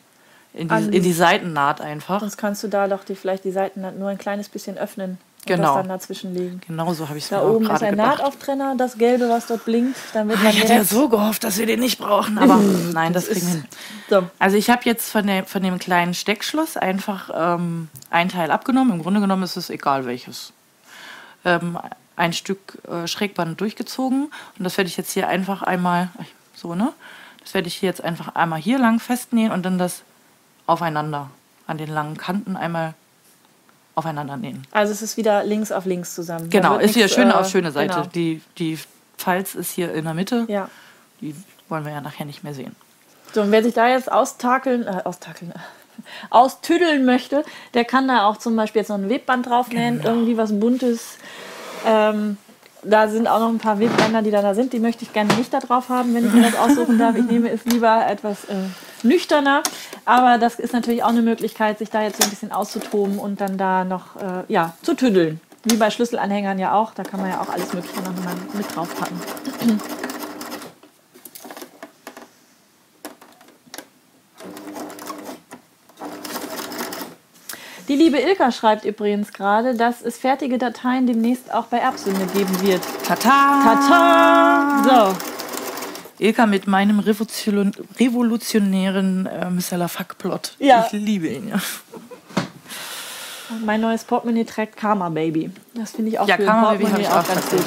In 0.54 0.68
die, 0.68 0.74
An- 0.74 0.92
in 0.94 1.04
die 1.04 1.14
Seitennaht 1.14 1.82
einfach. 1.82 2.22
Sonst 2.22 2.38
kannst 2.38 2.64
du 2.64 2.68
da 2.68 2.88
doch 2.88 3.04
die, 3.04 3.16
vielleicht 3.16 3.44
die 3.44 3.52
Seiten 3.52 3.82
nur 4.00 4.10
ein 4.10 4.18
kleines 4.18 4.50
bisschen 4.50 4.78
öffnen. 4.78 5.18
Genau. 5.46 5.64
das 5.64 5.76
dann 5.76 5.90
dazwischen 5.90 6.36
legen. 6.36 6.62
Genau 6.68 6.94
so 6.94 7.10
habe 7.10 7.18
ich 7.18 7.26
es 7.26 7.32
mir 7.32 7.38
Da 7.38 7.44
oben 7.48 7.66
ist 7.66 7.82
ein 7.82 7.92
gedacht. 7.92 8.20
Nahtauftrenner, 8.20 8.76
das 8.78 8.98
Gelbe, 8.98 9.28
was 9.28 9.48
dort 9.48 9.66
blinkt. 9.66 9.98
Dann 10.14 10.30
wird 10.30 10.42
man 10.42 10.52
ich 10.52 10.62
hatte 10.62 10.74
ja 10.74 10.84
so 10.84 11.10
gehofft, 11.10 11.44
dass 11.44 11.58
wir 11.58 11.66
den 11.66 11.80
nicht 11.80 12.00
brauchen, 12.00 12.38
aber 12.38 12.58
nein, 12.94 13.12
das, 13.12 13.28
kriegen 13.28 13.48
wir 13.48 13.54
hin. 13.54 13.66
So. 14.10 14.30
Also 14.38 14.58
ich 14.58 14.70
habe 14.70 14.82
jetzt 14.86 15.10
von, 15.10 15.26
der, 15.26 15.46
von 15.46 15.64
dem 15.64 15.80
kleinen 15.80 16.14
Steckschloss 16.14 16.78
einfach 16.78 17.32
ähm, 17.34 17.90
ein 18.12 18.30
Teil 18.30 18.52
abgenommen. 18.52 18.94
Im 18.94 19.02
Grunde 19.02 19.20
genommen 19.20 19.42
ist 19.44 19.58
es 19.58 19.72
egal 19.72 20.06
welches. 20.06 20.54
Ähm, 21.44 21.80
ein 22.16 22.34
Stück 22.34 22.78
äh, 22.88 23.08
Schrägband 23.08 23.60
durchgezogen 23.62 24.32
und 24.60 24.64
das 24.64 24.78
werde 24.78 24.90
ich 24.90 24.98
jetzt 24.98 25.12
hier 25.12 25.28
einfach 25.28 25.64
einmal, 25.64 26.10
so 26.54 26.76
ne, 26.76 26.94
das 27.42 27.56
werde 27.56 27.68
ich 27.68 27.78
hier 27.78 27.90
jetzt 27.90 28.04
einfach 28.04 28.36
einmal 28.36 28.60
hier 28.60 28.78
lang 28.78 29.00
festnähen 29.00 29.52
und 29.52 29.66
dann 29.66 29.80
das 29.80 30.04
aufeinander 30.68 31.32
an 31.66 31.80
den 31.80 31.90
langen 31.90 32.18
Kanten 32.18 32.56
einmal 32.56 32.94
aufeinander 33.96 34.38
nähen. 34.38 34.66
Also 34.72 34.94
es 34.94 35.02
ist 35.02 35.18
wieder 35.18 35.44
links 35.44 35.72
auf 35.72 35.86
links 35.86 36.16
zusammen. 36.16 36.50
Genau, 36.50 36.78
ist 36.78 36.96
wieder 36.96 37.08
schöne 37.08 37.32
äh, 37.32 37.36
auf 37.36 37.50
schöne 37.50 37.72
Seite. 37.72 37.96
Genau. 37.96 38.08
Die, 38.08 38.42
die 38.58 38.80
Falz 39.18 39.56
ist 39.56 39.72
hier 39.72 39.94
in 39.94 40.06
der 40.06 40.14
Mitte. 40.14 40.46
Ja. 40.48 40.70
Die 41.20 41.36
wollen 41.70 41.86
wir 41.86 41.92
ja 41.92 42.02
nachher 42.02 42.26
nicht 42.26 42.44
mehr 42.44 42.54
sehen. 42.54 42.76
So, 43.34 43.42
und 43.42 43.52
wer 43.52 43.64
sich 43.64 43.74
da 43.74 43.88
jetzt 43.88 44.12
austakeln, 44.12 44.88
äh, 44.88 45.02
austakeln, 45.04 45.54
austüdeln 46.30 47.06
möchte, 47.06 47.44
der 47.74 47.86
kann 47.86 48.08
da 48.08 48.26
auch 48.28 48.38
zum 48.38 48.56
Beispiel 48.56 48.82
jetzt 48.82 48.90
noch 48.90 48.98
ein 48.98 49.10
Webband 49.10 49.46
draufnähen, 49.48 49.98
Genau. 50.00 50.10
irgendwie 50.10 50.38
was 50.38 50.58
Buntes. 50.60 51.18
Ähm, 51.86 52.38
da 52.84 53.08
sind 53.08 53.28
auch 53.28 53.40
noch 53.40 53.50
ein 53.50 53.58
paar 53.58 53.80
Webbänder, 53.80 54.22
die 54.22 54.32
da, 54.32 54.42
da 54.42 54.54
sind. 54.54 54.74
Die 54.74 54.80
möchte 54.80 55.04
ich 55.04 55.14
gerne 55.14 55.34
nicht 55.36 55.54
da 55.54 55.60
drauf 55.60 55.90
haben, 55.90 56.14
wenn 56.14 56.26
ich 56.26 56.34
mir 56.34 56.44
das 56.44 56.56
aussuchen 56.56 56.98
darf. 56.98 57.16
Ich 57.16 57.26
nehme 57.26 57.50
es 57.50 57.66
lieber 57.66 58.06
etwas 58.08 58.46
äh, 58.46 58.56
nüchterner. 59.04 59.62
Aber 60.06 60.38
das 60.38 60.56
ist 60.60 60.74
natürlich 60.74 61.04
auch 61.04 61.10
eine 61.10 61.22
Möglichkeit, 61.22 61.78
sich 61.80 61.90
da 61.90 62.02
jetzt 62.02 62.18
so 62.18 62.24
ein 62.24 62.30
bisschen 62.30 62.52
auszutoben 62.52 63.20
und 63.20 63.40
dann 63.42 63.58
da 63.58 63.84
noch 63.84 64.16
äh, 64.16 64.44
ja, 64.48 64.74
zu 64.82 64.96
tüddeln. 64.96 65.40
Wie 65.64 65.76
bei 65.76 65.92
Schlüsselanhängern 65.92 66.58
ja 66.58 66.74
auch. 66.74 66.94
Da 66.94 67.04
kann 67.04 67.20
man 67.20 67.30
ja 67.30 67.40
auch 67.42 67.50
alles 67.50 67.72
Mögliche 67.74 68.00
noch 68.02 68.16
mal 68.24 68.36
mit 68.54 68.76
draufpacken. 68.76 69.20
Die 77.92 77.98
liebe 77.98 78.20
Ilka 78.20 78.54
schreibt 78.54 78.86
übrigens 78.86 79.34
gerade, 79.34 79.76
dass 79.76 80.02
es 80.02 80.18
fertige 80.18 80.58
Dateien 80.58 81.08
demnächst 81.08 81.54
auch 81.54 81.66
bei 81.66 81.80
Erbsünde 81.80 82.26
geben 82.28 82.62
wird. 82.62 82.82
Tata! 83.06 83.64
Tata! 83.66 85.14
So, 85.14 85.14
Ilka 86.26 86.46
mit 86.46 86.68
meinem 86.68 87.00
revolution 87.00 87.74
revolutionären 88.00 89.28
ähm, 89.30 89.60
Fuck-Plot. 89.60 90.56
Ja. 90.60 90.86
Ich 90.86 90.94
liebe 90.94 91.28
ihn. 91.28 91.50
Ja, 91.50 91.60
mein 93.66 93.82
neues 93.82 94.06
Portemonnaie 94.06 94.46
trägt 94.46 94.78
Karma 94.78 95.10
Baby. 95.10 95.52
Das 95.74 95.92
finde 95.92 96.12
ich 96.12 96.20
auch 96.20 96.30
ja 96.30 96.38
Karma 96.38 96.72
Baby 96.72 96.86
habe 96.92 97.02
ich 97.02 97.10
auch 97.10 97.28
ganz 97.28 97.50
gut. 97.50 97.60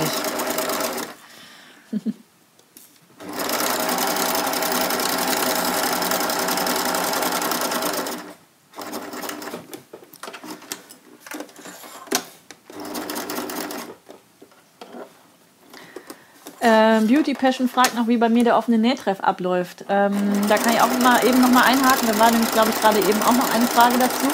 Ähm, 16.75 17.07
Beauty 17.07 17.35
Passion 17.35 17.68
fragt 17.68 17.95
noch, 17.95 18.09
wie 18.09 18.16
bei 18.16 18.29
mir 18.29 18.43
der 18.43 18.59
offene 18.59 18.79
Nähtreff 18.79 19.20
abläuft. 19.20 19.85
Ähm, 19.89 20.12
da 20.49 20.57
kann 20.57 20.72
ich 20.72 20.81
auch 20.81 20.89
mal 20.99 21.25
eben 21.25 21.41
noch 21.41 21.51
mal 21.51 21.62
einhaken. 21.62 22.09
Da 22.09 22.18
war 22.18 22.33
nämlich, 22.33 22.51
glaube 22.51 22.70
ich, 22.70 22.81
gerade 22.81 22.99
eben 22.99 23.22
auch 23.22 23.33
noch 23.33 23.55
eine 23.55 23.66
Frage 23.66 23.97
dazu. 23.97 24.27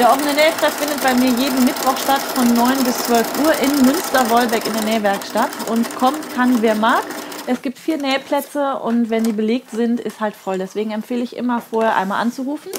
Der 0.00 0.10
offene 0.10 0.34
Nähtreff 0.34 0.74
findet 0.74 1.00
bei 1.02 1.14
mir 1.14 1.30
jeden 1.38 1.64
Mittwoch 1.64 1.96
statt 1.98 2.20
von 2.20 2.52
9 2.52 2.82
bis 2.82 2.98
12 3.06 3.44
Uhr 3.44 3.52
in 3.62 3.86
Münster-Wolbeck 3.86 4.66
in 4.66 4.72
der 4.72 4.82
Nähwerkstatt. 4.82 5.50
Und 5.70 5.94
kommt 5.94 6.34
kann, 6.34 6.60
wer 6.62 6.74
mag. 6.74 7.04
Es 7.46 7.62
gibt 7.62 7.78
vier 7.78 7.98
Nähplätze 7.98 8.76
und 8.76 9.10
wenn 9.10 9.22
die 9.22 9.32
belegt 9.32 9.70
sind, 9.70 10.00
ist 10.00 10.18
halt 10.18 10.34
voll. 10.34 10.58
Deswegen 10.58 10.90
empfehle 10.90 11.22
ich 11.22 11.36
immer 11.36 11.60
vorher 11.60 11.94
einmal 11.94 12.20
anzurufen. 12.20 12.72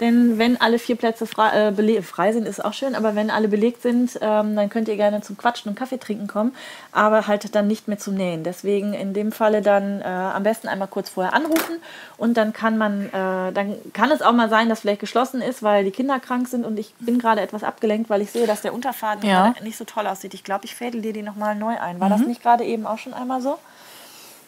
Denn 0.00 0.38
wenn 0.38 0.58
alle 0.60 0.78
vier 0.78 0.96
Plätze 0.96 1.26
frei, 1.26 1.70
äh, 1.70 2.02
frei 2.02 2.32
sind, 2.32 2.48
ist 2.48 2.64
auch 2.64 2.72
schön, 2.72 2.94
aber 2.94 3.14
wenn 3.14 3.30
alle 3.30 3.48
belegt 3.48 3.82
sind, 3.82 4.18
ähm, 4.22 4.56
dann 4.56 4.70
könnt 4.70 4.88
ihr 4.88 4.96
gerne 4.96 5.20
zum 5.20 5.36
Quatschen 5.36 5.68
und 5.68 5.74
Kaffee 5.74 5.98
trinken 5.98 6.26
kommen, 6.26 6.54
aber 6.90 7.26
halt 7.26 7.54
dann 7.54 7.66
nicht 7.66 7.86
mehr 7.86 7.98
zum 7.98 8.14
Nähen. 8.14 8.42
Deswegen 8.42 8.94
in 8.94 9.12
dem 9.12 9.30
Falle 9.30 9.60
dann 9.60 10.00
äh, 10.00 10.04
am 10.04 10.42
besten 10.42 10.68
einmal 10.68 10.88
kurz 10.88 11.10
vorher 11.10 11.34
anrufen 11.34 11.76
und 12.16 12.36
dann 12.38 12.52
kann 12.54 12.78
man, 12.78 13.06
äh, 13.08 13.52
dann 13.52 13.76
kann 13.92 14.10
es 14.10 14.22
auch 14.22 14.32
mal 14.32 14.48
sein, 14.48 14.70
dass 14.70 14.80
vielleicht 14.80 15.00
geschlossen 15.00 15.42
ist, 15.42 15.62
weil 15.62 15.84
die 15.84 15.90
Kinder 15.90 16.18
krank 16.18 16.48
sind 16.48 16.64
und 16.64 16.78
ich 16.78 16.94
bin 16.98 17.18
gerade 17.18 17.42
etwas 17.42 17.62
abgelenkt, 17.62 18.08
weil 18.08 18.22
ich 18.22 18.30
sehe, 18.30 18.46
dass 18.46 18.62
der 18.62 18.72
Unterfaden 18.72 19.28
Ja. 19.28 19.54
nicht 19.62 19.76
so 19.76 19.84
toll 19.84 20.06
aussieht. 20.06 20.32
Ich 20.32 20.44
glaube, 20.44 20.64
ich 20.64 20.74
fädel 20.74 21.02
dir 21.02 21.12
die 21.12 21.22
nochmal 21.22 21.54
neu 21.54 21.78
ein. 21.78 22.00
War 22.00 22.08
das 22.08 22.20
nicht 22.22 22.42
gerade 22.42 22.64
eben 22.64 22.86
auch 22.86 22.98
schon 22.98 23.12
einmal 23.12 23.42
so? 23.42 23.58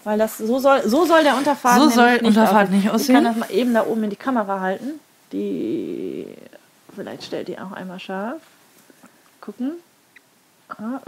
Weil 0.04 0.18
das 0.18 0.38
so 0.38 0.58
soll, 0.58 0.82
so 0.88 1.04
soll 1.04 1.22
der 1.22 1.36
Unterfaden 1.36 1.82
So 1.82 1.88
soll 1.94 2.12
nicht 2.12 2.24
Unterfaden 2.24 2.58
aussehen. 2.68 2.74
nicht 2.76 2.86
Ich 2.86 2.90
aussehen? 2.92 3.14
kann 3.14 3.24
das 3.24 3.36
mal 3.36 3.50
eben 3.50 3.74
da 3.74 3.86
oben 3.86 4.02
in 4.04 4.10
die 4.10 4.16
Kamera 4.16 4.60
halten. 4.60 4.98
Die, 5.32 6.26
vielleicht 6.94 7.24
stellt 7.24 7.48
die 7.48 7.58
auch 7.58 7.72
einmal 7.72 7.98
scharf. 8.00 8.40
Gucken. 9.40 9.72
Ah, 10.68 11.00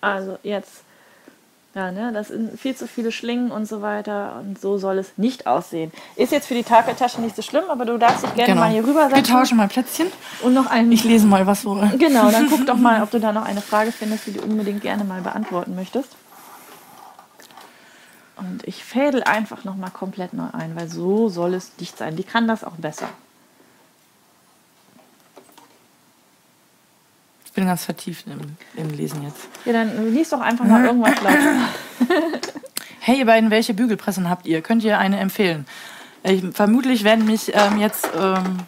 Also 0.00 0.38
jetzt, 0.42 0.82
ja, 1.74 1.92
ne, 1.92 2.10
das 2.12 2.28
sind 2.28 2.58
viel 2.58 2.74
zu 2.74 2.88
viele 2.88 3.12
Schlingen 3.12 3.50
und 3.50 3.66
so 3.66 3.82
weiter 3.82 4.36
und 4.40 4.60
so 4.60 4.78
soll 4.78 4.98
es 4.98 5.12
nicht 5.16 5.46
aussehen. 5.46 5.92
Ist 6.16 6.32
jetzt 6.32 6.46
für 6.48 6.54
die 6.54 6.62
Takeltasche 6.64 7.20
nicht 7.20 7.36
so 7.36 7.42
schlimm, 7.42 7.64
aber 7.68 7.84
du 7.84 7.98
darfst 7.98 8.24
dich 8.24 8.34
gerne 8.34 8.54
mal 8.54 8.70
hier 8.70 8.82
rüber 8.82 9.04
Genau. 9.04 9.10
Wir 9.10 9.16
setzen 9.16 9.32
tauschen 9.32 9.56
mal 9.58 9.68
Plätzchen. 9.68 10.06
und 10.42 10.54
noch 10.54 10.66
einen. 10.66 10.90
Ich 10.90 11.04
lese 11.04 11.26
mal 11.26 11.46
was 11.46 11.62
so. 11.62 11.74
Genau, 11.98 12.30
dann 12.30 12.48
guck 12.48 12.66
doch 12.66 12.76
mal, 12.76 13.02
ob 13.02 13.10
du 13.10 13.20
da 13.20 13.32
noch 13.32 13.44
eine 13.44 13.60
Frage 13.60 13.92
findest, 13.92 14.26
die 14.26 14.32
du 14.32 14.42
unbedingt 14.42 14.80
gerne 14.82 15.04
mal 15.04 15.20
beantworten 15.20 15.74
möchtest. 15.74 16.08
Und 18.36 18.66
ich 18.66 18.82
fädel 18.84 19.22
einfach 19.22 19.64
noch 19.64 19.76
mal 19.76 19.90
komplett 19.90 20.32
neu 20.32 20.46
ein, 20.52 20.74
weil 20.74 20.88
so 20.88 21.28
soll 21.28 21.52
es 21.54 21.76
dicht 21.76 21.98
sein. 21.98 22.16
Die 22.16 22.24
kann 22.24 22.48
das 22.48 22.64
auch 22.64 22.76
besser. 22.76 23.08
Ich 27.50 27.54
bin 27.56 27.66
ganz 27.66 27.84
vertieft 27.84 28.26
im, 28.28 28.56
im 28.76 28.90
Lesen 28.90 29.24
jetzt. 29.24 29.48
Ja, 29.64 29.72
dann 29.72 30.14
lies 30.14 30.28
doch 30.28 30.40
einfach 30.40 30.64
mal 30.64 30.84
irgendwas 30.84 31.20
laut. 31.20 31.34
Hey, 33.02 33.18
ihr 33.18 33.26
beiden, 33.26 33.50
welche 33.50 33.72
Bügelpressen 33.72 34.28
habt 34.28 34.46
ihr? 34.46 34.60
Könnt 34.60 34.84
ihr 34.84 34.98
eine 34.98 35.18
empfehlen? 35.18 35.66
Ich, 36.22 36.44
vermutlich 36.52 37.02
werden 37.02 37.24
mich 37.24 37.50
ähm, 37.54 37.78
jetzt 37.78 38.06
ähm, 38.14 38.58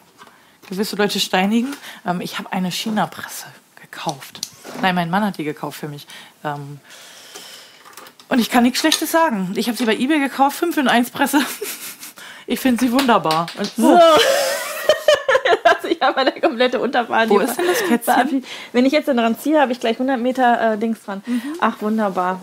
gewisse 0.68 0.96
Leute 0.96 1.20
steinigen. 1.20 1.76
Ähm, 2.06 2.22
ich 2.22 2.38
habe 2.38 2.50
eine 2.50 2.70
China-Presse 2.70 3.44
gekauft. 3.80 4.40
Nein, 4.80 4.94
mein 4.94 5.10
Mann 5.10 5.22
hat 5.22 5.36
die 5.36 5.44
gekauft 5.44 5.78
für 5.78 5.88
mich. 5.88 6.06
Ähm, 6.42 6.80
und 8.30 8.38
ich 8.38 8.48
kann 8.48 8.62
nichts 8.62 8.80
Schlechtes 8.80 9.12
sagen. 9.12 9.52
Ich 9.54 9.68
habe 9.68 9.76
sie 9.76 9.84
bei 9.84 9.94
eBay 9.94 10.18
gekauft, 10.18 10.56
5 10.56 10.78
in 10.78 10.88
1 10.88 11.10
Presse. 11.10 11.40
Ich 12.48 12.58
finde 12.58 12.84
sie 12.84 12.90
wunderbar. 12.90 13.46
Und 13.56 13.72
So. 13.76 13.96
Ich 15.88 16.00
habe 16.00 16.24
der 16.24 16.40
komplette 16.40 16.80
Unterfahren. 16.80 17.28
Wo 17.30 17.38
ist 17.38 17.56
denn 17.56 17.66
das 17.66 17.82
Kätzchen? 17.84 18.44
Wenn 18.72 18.86
ich 18.86 18.92
jetzt 18.92 19.08
dran 19.08 19.38
ziehe, 19.38 19.60
habe 19.60 19.72
ich 19.72 19.80
gleich 19.80 19.96
100 19.96 20.18
Meter 20.18 20.72
äh, 20.72 20.78
Dings 20.78 21.02
dran. 21.04 21.22
Ach, 21.60 21.80
wunderbar. 21.80 22.40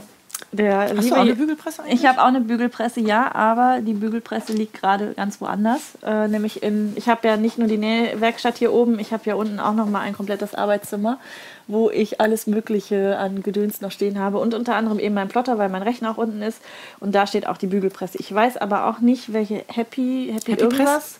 Der 0.52 0.82
Hast 0.82 0.94
liebe, 0.94 1.10
du 1.10 1.16
auch 1.16 1.20
eine 1.20 1.36
Bügelpresse 1.36 1.84
eigentlich? 1.84 2.00
Ich 2.00 2.08
habe 2.08 2.22
auch 2.22 2.28
eine 2.28 2.42
Bügelpresse, 2.42 3.02
ja, 3.02 3.34
aber 3.36 3.82
die 3.82 3.94
Bügelpresse 3.94 4.54
liegt 4.54 4.74
gerade 4.74 5.14
ganz 5.14 5.40
woanders. 5.42 5.98
Äh, 6.04 6.28
nämlich 6.28 6.64
in, 6.64 6.94
ich 6.96 7.08
habe 7.08 7.28
ja 7.28 7.38
nicht 7.38 7.60
nur 7.60 7.68
die 7.68 7.78
Nähwerkstatt 7.78 8.58
hier 8.58 8.74
oben, 8.74 8.98
ich 9.00 9.12
habe 9.12 9.24
ja 9.26 9.36
unten 9.36 9.60
auch 9.60 9.74
noch 9.74 9.88
mal 9.88 10.02
ein 10.02 10.14
komplettes 10.14 10.56
Arbeitszimmer, 10.56 11.20
wo 11.68 11.92
ich 11.92 12.20
alles 12.20 12.48
Mögliche 12.48 13.18
an 13.20 13.44
Gedöns 13.44 13.82
noch 13.82 13.92
stehen 13.92 14.18
habe 14.18 14.40
und 14.40 14.56
unter 14.56 14.76
anderem 14.76 14.98
eben 14.98 15.14
mein 15.14 15.28
Plotter, 15.28 15.58
weil 15.60 15.70
mein 15.70 15.84
Rechner 15.84 16.12
auch 16.12 16.18
unten 16.18 16.42
ist 16.42 16.60
und 17.00 17.14
da 17.14 17.28
steht 17.28 17.46
auch 17.46 17.58
die 17.58 17.68
Bügelpresse. 17.68 18.18
Ich 18.18 18.34
weiß 18.34 18.58
aber 18.58 18.88
auch 18.88 19.00
nicht, 19.00 19.34
welche 19.34 19.64
Happy, 19.68 20.32
Happy, 20.34 20.52
Happy 20.52 20.64
irgendwas. 20.64 20.86
Press? 20.86 21.20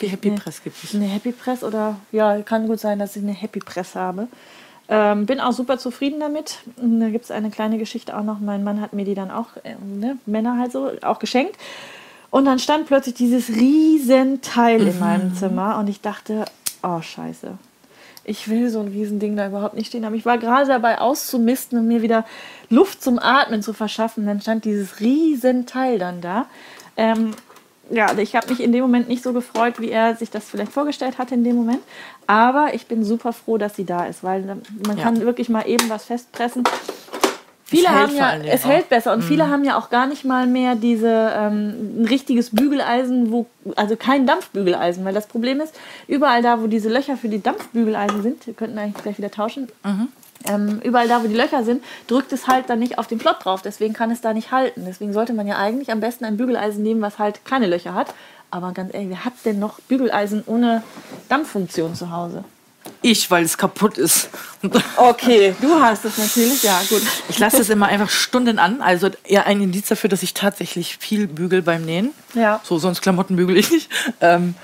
Die 0.00 0.08
Happy 0.08 0.30
Nee. 0.30 0.36
Press 0.36 0.62
gibt 0.62 0.82
es. 0.82 0.94
Eine 0.94 1.06
Happy 1.06 1.32
Press 1.32 1.62
oder 1.62 1.96
ja, 2.12 2.40
kann 2.42 2.66
gut 2.66 2.80
sein, 2.80 2.98
dass 2.98 3.16
ich 3.16 3.22
eine 3.22 3.32
Happy 3.32 3.60
Press 3.60 3.94
habe. 3.94 4.28
Ähm, 4.88 5.24
bin 5.26 5.40
auch 5.40 5.52
super 5.52 5.78
zufrieden 5.78 6.20
damit. 6.20 6.58
Und 6.76 7.00
Da 7.00 7.08
gibt 7.08 7.24
es 7.24 7.30
eine 7.30 7.50
kleine 7.50 7.78
Geschichte 7.78 8.16
auch 8.16 8.22
noch. 8.24 8.40
Mein 8.40 8.64
Mann 8.64 8.80
hat 8.80 8.92
mir 8.92 9.04
die 9.04 9.14
dann 9.14 9.30
auch, 9.30 9.48
äh, 9.62 9.76
ne, 9.82 10.18
Männer 10.26 10.58
halt 10.58 10.72
so, 10.72 10.90
auch 11.02 11.18
geschenkt. 11.18 11.56
Und 12.30 12.46
dann 12.46 12.58
stand 12.58 12.86
plötzlich 12.86 13.14
dieses 13.14 13.48
riesen 13.50 14.42
Teil 14.42 14.86
in 14.86 14.98
meinem 14.98 15.34
Zimmer 15.36 15.78
und 15.78 15.88
ich 15.88 16.00
dachte, 16.00 16.44
oh 16.82 17.00
scheiße. 17.00 17.52
Ich 18.24 18.48
will 18.48 18.70
so 18.70 18.80
ein 18.80 18.88
Riesending 18.88 19.36
da 19.36 19.46
überhaupt 19.46 19.74
nicht 19.74 19.86
stehen 19.88 20.04
haben. 20.04 20.14
Ich 20.14 20.24
war 20.26 20.38
gerade 20.38 20.66
dabei 20.66 20.98
auszumisten 20.98 21.78
und 21.78 21.86
mir 21.86 22.02
wieder 22.02 22.24
Luft 22.70 23.02
zum 23.02 23.18
Atmen 23.18 23.62
zu 23.62 23.72
verschaffen. 23.72 24.26
Dann 24.26 24.40
stand 24.40 24.64
dieses 24.64 24.98
riesen 25.00 25.66
Teil 25.66 25.98
dann 25.98 26.20
da. 26.22 26.46
Ähm, 26.96 27.32
ja, 27.90 28.06
also 28.06 28.20
ich 28.22 28.34
habe 28.34 28.48
mich 28.48 28.60
in 28.60 28.72
dem 28.72 28.82
Moment 28.82 29.08
nicht 29.08 29.22
so 29.22 29.32
gefreut, 29.32 29.80
wie 29.80 29.90
er 29.90 30.16
sich 30.16 30.30
das 30.30 30.44
vielleicht 30.44 30.72
vorgestellt 30.72 31.18
hatte 31.18 31.34
in 31.34 31.44
dem 31.44 31.56
Moment. 31.56 31.80
Aber 32.26 32.74
ich 32.74 32.86
bin 32.86 33.04
super 33.04 33.32
froh, 33.32 33.58
dass 33.58 33.76
sie 33.76 33.84
da 33.84 34.06
ist, 34.06 34.24
weil 34.24 34.42
man 34.86 34.96
Ja. 34.96 35.04
kann 35.04 35.20
wirklich 35.20 35.48
mal 35.48 35.68
eben 35.68 35.88
was 35.90 36.04
festpressen. 36.04 36.64
Viele 37.66 37.88
haben 37.88 38.14
ja, 38.14 38.36
es 38.36 38.62
auch. 38.62 38.66
Mhm. 38.66 38.70
hält 38.72 38.88
besser 38.88 39.12
und 39.14 39.22
viele 39.22 39.48
haben 39.48 39.64
ja 39.64 39.76
auch 39.78 39.88
gar 39.90 40.06
nicht 40.06 40.24
mal 40.24 40.46
mehr 40.46 40.74
diese 40.76 41.32
ähm, 41.34 42.02
ein 42.02 42.06
richtiges 42.08 42.50
Bügeleisen, 42.50 43.32
wo 43.32 43.46
also 43.74 43.96
kein 43.96 44.26
Dampfbügeleisen, 44.26 45.04
weil 45.04 45.14
das 45.14 45.26
Problem 45.26 45.60
ist, 45.60 45.74
überall 46.06 46.42
da, 46.42 46.60
wo 46.60 46.66
diese 46.66 46.88
Löcher 46.90 47.16
für 47.16 47.28
die 47.28 47.42
Dampfbügeleisen 47.42 48.22
sind, 48.22 48.46
wir 48.46 48.54
könnten 48.54 48.78
eigentlich 48.78 49.02
gleich 49.02 49.18
wieder 49.18 49.30
tauschen. 49.30 49.68
Mhm. 49.82 50.08
Ähm, 50.46 50.80
überall 50.82 51.08
da, 51.08 51.22
wo 51.22 51.26
die 51.26 51.34
Löcher 51.34 51.64
sind, 51.64 51.82
drückt 52.06 52.32
es 52.32 52.46
halt 52.46 52.68
dann 52.68 52.78
nicht 52.78 52.98
auf 52.98 53.06
den 53.06 53.18
Plot 53.18 53.44
drauf. 53.44 53.62
Deswegen 53.62 53.94
kann 53.94 54.10
es 54.10 54.20
da 54.20 54.34
nicht 54.34 54.52
halten. 54.52 54.84
Deswegen 54.86 55.12
sollte 55.12 55.32
man 55.32 55.46
ja 55.46 55.56
eigentlich 55.56 55.90
am 55.90 56.00
besten 56.00 56.24
ein 56.24 56.36
Bügeleisen 56.36 56.82
nehmen, 56.82 57.00
was 57.00 57.18
halt 57.18 57.44
keine 57.44 57.66
Löcher 57.66 57.94
hat. 57.94 58.14
Aber 58.50 58.72
ganz 58.72 58.92
ehrlich, 58.94 59.10
wer 59.10 59.24
hat 59.24 59.32
denn 59.44 59.58
noch 59.58 59.80
Bügeleisen 59.80 60.44
ohne 60.46 60.82
Dampffunktion 61.28 61.94
zu 61.94 62.10
Hause? 62.10 62.44
Ich, 63.02 63.30
weil 63.30 63.44
es 63.44 63.58
kaputt 63.58 63.98
ist. 63.98 64.30
Okay, 64.96 65.54
du 65.60 65.78
hast 65.80 66.06
es 66.06 66.16
natürlich, 66.16 66.62
ja 66.62 66.80
gut. 66.88 67.02
Ich 67.28 67.38
lasse 67.38 67.58
das 67.58 67.68
immer 67.68 67.86
einfach 67.86 68.08
Stunden 68.08 68.58
an. 68.58 68.80
Also 68.80 69.10
eher 69.24 69.46
ein 69.46 69.60
Indiz 69.60 69.88
dafür, 69.88 70.08
dass 70.08 70.22
ich 70.22 70.32
tatsächlich 70.32 70.96
viel 70.96 71.26
bügel 71.26 71.60
beim 71.60 71.84
Nähen. 71.84 72.12
Ja. 72.32 72.60
So, 72.64 72.78
sonst 72.78 73.02
Klamotten 73.02 73.36
bügel 73.36 73.58
ich 73.58 73.70
nicht. 73.70 73.90
Ähm, 74.22 74.54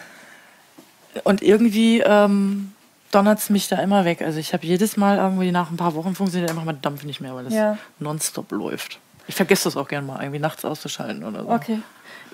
und 1.25 1.43
irgendwie 1.43 2.01
ähm, 2.01 2.73
donnert 3.11 3.39
es 3.39 3.51
mich 3.51 3.69
da 3.69 3.77
immer 3.77 4.05
weg. 4.05 4.23
Also 4.23 4.39
ich 4.39 4.53
habe 4.53 4.67
jedes 4.67 4.97
Mal 4.97 5.19
irgendwie 5.19 5.51
nach 5.53 5.71
ein 5.71 5.77
paar 5.77 5.95
Wochen 5.95 6.15
funktioniert 6.15 6.51
einfach 6.51 6.65
mein 6.65 6.81
Dampf 6.81 7.05
nicht 7.05 7.21
mehr, 7.21 7.35
weil 7.35 7.45
das 7.45 7.55
Ja. 7.55 7.79
nonstop 7.99 8.53
läuft. 8.53 8.99
Ich 9.27 9.35
vergesse 9.35 9.65
das 9.65 9.77
auch 9.77 9.89
gerne 9.89 10.07
mal, 10.07 10.21
irgendwie 10.21 10.41
nachts 10.41 10.65
auszuschalten 10.65 11.25
oder 11.25 11.43
so. 11.43 11.51
Okay. 11.51 11.81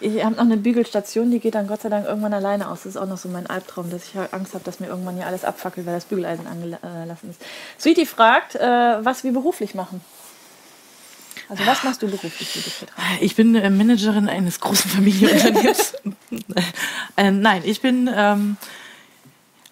Ich 0.01 0.23
habe 0.23 0.35
noch 0.35 0.43
eine 0.43 0.59
Bügelstation, 0.59 1.31
die 1.31 1.41
geht 1.41 1.55
dann 1.55 1.67
Gott 1.67 1.81
sei 1.83 1.89
Dank 1.89 2.07
irgendwann 2.07 2.35
alleine 2.35 2.69
aus. 2.69 2.83
Das 2.83 2.95
ist 2.95 2.97
auch 2.97 3.07
noch 3.07 3.17
so 3.17 3.29
mein 3.31 3.47
Albtraum, 3.47 3.91
dass 3.91 4.05
ich 4.05 4.15
halt 4.15 4.35
Angst 4.35 4.53
habe, 4.53 4.63
dass 4.65 4.79
mir 4.79 4.89
irgendwann 4.89 5.17
hier 5.17 5.27
alles 5.27 5.45
abfackelt, 5.45 5.87
weil 5.87 5.95
das 5.95 6.05
Bügeleisen 6.05 6.47
angelassen 6.47 7.31
ist. 7.31 7.41
Sweetie 7.81 8.05
fragt, 8.05 8.57
äh, 8.57 8.61
was 9.05 9.25
wir 9.25 9.33
beruflich 9.33 9.75
machen. 9.75 10.03
Also 11.49 11.65
was 11.67 11.85
machst 11.85 12.03
du 12.03 12.09
beruflich? 12.09 12.87
Ich 13.21 13.37
bin 13.37 13.55
äh, 13.55 13.71
Managerin 13.71 14.29
eines 14.29 14.61
großen 14.61 14.91
Familienunternehmens. 14.91 15.95
äh, 17.17 17.31
nein, 17.31 17.63
ich 17.65 17.81
bin, 17.81 18.11
ähm, 18.15 18.57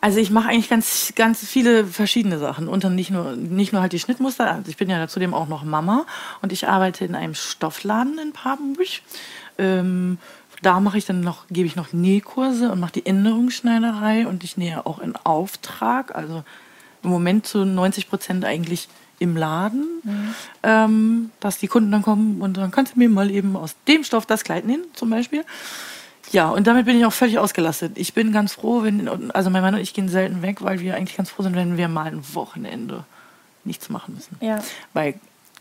also 0.05 0.19
ich 0.19 0.31
mache 0.31 0.51
eigentlich 0.51 0.69
ganz, 0.69 1.15
ganz 1.17 1.43
viele 1.47 1.87
verschiedene 1.87 2.39
Sachen. 2.39 2.69
Und 2.69 2.85
dann 2.85 2.95
nicht 2.95 3.11
nur, 3.11 3.37
nicht 3.37 3.73
nur 3.73 3.81
halt 3.81 3.95
die 3.95 3.99
Schnittmuster. 3.99 4.53
Also 4.53 4.69
ich 4.69 4.77
bin 4.77 4.91
ja 4.91 5.09
zudem 5.09 5.33
auch 5.33 5.49
noch 5.49 5.65
Mama 5.65 6.05
und 6.43 6.53
ich 6.53 6.69
arbeite 6.69 7.07
in 7.07 7.15
einem 7.15 7.35
Stoffladen 7.35 8.19
in 8.19 8.35
Papenburg. 8.35 9.01
Ähm, 9.57 10.19
da 10.61 10.79
mache 10.81 10.99
ich 10.99 11.07
dann 11.07 11.23
noch, 11.23 11.47
gebe 11.49 11.67
ich 11.67 11.75
noch 11.75 11.95
Nähkurse 11.95 12.71
und 12.71 12.81
mache 12.81 12.93
die 12.93 13.07
Änderungsschneiderei 13.07 14.27
und 14.27 14.45
ich 14.45 14.59
nähe 14.59 14.85
auch 14.85 14.99
in 14.99 15.17
Auftrag. 15.17 16.15
Also 16.15 16.45
im 17.03 17.09
Moment 17.09 17.47
zu 17.47 17.65
90 17.65 18.11
Prozent 18.11 18.45
eigentlich 18.45 18.91
im 19.21 19.39
Laden, 19.39 19.87
ähm, 20.63 21.31
dass 21.41 21.57
die 21.57 21.69
Kunden 21.69 21.91
dann 21.91 22.03
kommen 22.03 22.43
und 22.43 22.59
dann 22.59 22.71
kannst 22.71 22.95
du 22.95 22.99
mir 22.99 23.09
mal 23.09 23.31
eben 23.31 23.57
aus 23.57 23.75
dem 23.89 24.05
Stoff 24.05 24.27
das 24.27 24.45
Kleid 24.45 24.67
nähen, 24.67 24.85
zum 24.93 25.09
Beispiel. 25.09 25.47
Ja, 26.35 26.51
und 26.51 26.67
damit 26.67 26.87
bin 26.87 26.99
ich 26.99 27.07
auch 27.07 27.13
völlig 27.13 27.39
ausgelastet. 27.39 27.93
Ich 27.97 28.13
bin 28.13 28.33
ganz 28.33 28.55
froh, 28.55 28.83
wenn, 28.83 29.31
also 29.31 29.51
mein 29.51 29.63
Mann 29.63 29.75
und 29.75 29.81
ich 29.81 29.95
gehen 29.95 30.09
selten 30.09 30.43
weg, 30.43 30.63
weil 30.63 30.81
wir 30.81 30.97
eigentlich 30.97 31.17
ganz 31.17 31.31
froh 31.31 31.45
sind, 31.45 31.55
wenn 31.55 31.77
wir 31.77 31.87
mal 31.87 32.07
ein 32.07 32.35
Wochenende 32.35 33.05
nichts 33.63 33.89
machen 33.89 34.15
müssen. 34.15 34.37
Ja. 34.41 34.59
Weil 34.95 35.15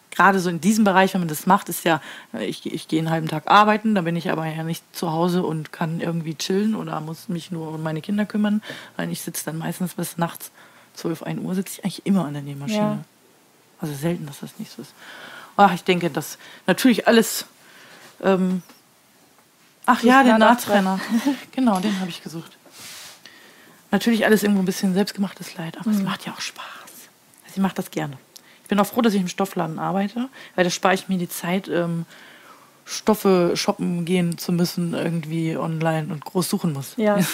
gerade 0.09 0.39
so 0.39 0.49
in 0.49 0.61
diesem 0.61 0.83
Bereich, 0.83 1.13
wenn 1.13 1.21
man 1.21 1.27
das 1.27 1.45
macht, 1.45 1.69
ist 1.69 1.85
ja, 1.85 2.01
ich, 2.39 2.65
ich 2.65 2.87
gehe 2.87 2.97
einen 2.97 3.11
halben 3.11 3.27
Tag 3.27 3.51
arbeiten, 3.51 3.93
da 3.93 4.01
bin 4.01 4.15
ich 4.15 4.31
aber 4.31 4.47
ja 4.47 4.63
nicht 4.63 4.83
zu 4.95 5.11
Hause 5.11 5.43
und 5.43 5.71
kann 5.71 6.01
irgendwie 6.01 6.33
chillen 6.33 6.73
oder 6.73 6.99
muss 7.01 7.29
mich 7.29 7.51
nur 7.51 7.75
um 7.75 7.83
meine 7.83 8.01
Kinder 8.01 8.25
kümmern. 8.25 8.63
Nein, 8.97 9.11
ich 9.11 9.21
sitze 9.21 9.45
dann 9.45 9.59
meistens 9.59 9.93
bis 9.93 10.17
nachts 10.17 10.49
12, 10.95 11.21
1 11.21 11.41
Uhr, 11.43 11.53
sitze 11.53 11.73
ich 11.77 11.85
eigentlich 11.85 12.05
immer 12.07 12.25
an 12.25 12.33
der 12.33 12.41
Nähmaschine. 12.41 12.79
Ja. 12.79 13.03
Also 13.79 13.93
selten, 13.93 14.25
dass 14.25 14.39
das 14.39 14.57
nicht 14.57 14.71
so 14.71 14.81
ist. 14.81 14.95
Ach, 15.55 15.71
ich 15.75 15.83
denke, 15.83 16.09
dass 16.09 16.39
natürlich 16.65 17.07
alles. 17.07 17.45
Ähm, 18.23 18.63
ach 19.85 20.03
ja, 20.03 20.23
den 20.23 20.37
Nahtrenner. 20.37 20.99
Genau, 21.51 21.79
den 21.79 21.99
habe 21.99 22.09
ich 22.09 22.23
gesucht. 22.23 22.57
Natürlich 23.91 24.25
alles 24.25 24.41
irgendwo 24.41 24.61
ein 24.61 24.65
bisschen 24.65 24.93
selbstgemachtes 24.93 25.55
Leid, 25.55 25.77
aber 25.79 25.91
es 25.91 26.01
macht 26.01 26.25
ja 26.25 26.33
auch 26.33 26.41
Spaß. 26.41 26.65
Also 27.43 27.55
ich 27.55 27.61
mache 27.61 27.75
das 27.75 27.91
gerne. 27.91 28.17
Ich 28.63 28.69
bin 28.69 28.79
auch 28.79 28.87
froh, 28.87 29.01
dass 29.01 29.13
ich 29.13 29.21
im 29.21 29.27
Stoffladen 29.27 29.77
arbeite, 29.77 30.29
weil 30.55 30.63
da 30.63 30.69
spare 30.69 30.95
ich 30.95 31.09
mir 31.09 31.17
die 31.17 31.29
Zeit, 31.29 31.67
ähm, 31.67 32.05
Stoffe 32.85 33.51
shoppen 33.55 34.03
gehen 34.05 34.37
zu 34.37 34.51
müssen, 34.51 34.93
irgendwie 34.93 35.55
online 35.57 36.11
und 36.11 36.25
groß 36.25 36.49
suchen 36.49 36.73
muss. 36.73 36.93
Ja. 36.97 37.19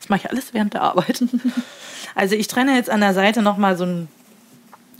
Das 0.00 0.08
mache 0.08 0.20
ich 0.24 0.30
alles 0.30 0.54
während 0.54 0.72
der 0.72 0.82
Arbeit. 0.82 1.22
Also 2.14 2.34
ich 2.34 2.48
trenne 2.48 2.74
jetzt 2.74 2.90
an 2.90 3.00
der 3.00 3.14
Seite 3.14 3.42
nochmal 3.42 3.76
so 3.76 3.84
ein 3.84 4.08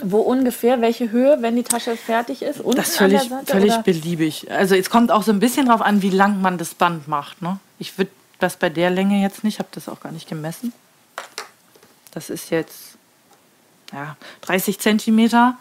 Wo 0.04 0.18
ungefähr, 0.20 0.80
welche 0.80 1.10
Höhe, 1.10 1.38
wenn 1.40 1.56
die 1.56 1.62
Tasche 1.62 1.96
fertig 1.96 2.42
ist? 2.42 2.60
Unten 2.60 2.76
Das 2.76 2.88
ist 2.90 2.96
völlig, 2.98 3.22
Seite, 3.22 3.46
völlig 3.46 3.72
oder? 3.72 3.82
beliebig. 3.82 4.50
Also 4.50 4.74
es 4.74 4.90
kommt 4.90 5.10
auch 5.10 5.22
so 5.22 5.32
ein 5.32 5.40
bisschen 5.40 5.66
drauf 5.66 5.80
an, 5.82 6.02
wie 6.02 6.10
lang 6.10 6.40
man 6.40 6.58
das 6.58 6.74
Band 6.74 7.08
macht. 7.08 7.42
Ne? 7.42 7.58
Ich 7.78 7.98
würde 7.98 8.10
das 8.38 8.56
bei 8.56 8.68
der 8.70 8.90
Länge 8.90 9.20
jetzt 9.22 9.44
nicht, 9.44 9.58
habe 9.58 9.68
das 9.72 9.88
auch 9.88 10.00
gar 10.00 10.12
nicht 10.12 10.28
gemessen. 10.28 10.72
Das 12.12 12.30
ist 12.30 12.50
jetzt 12.50 12.96
ja, 13.92 14.16
30 14.42 14.78
Zentimeter. 14.78 15.56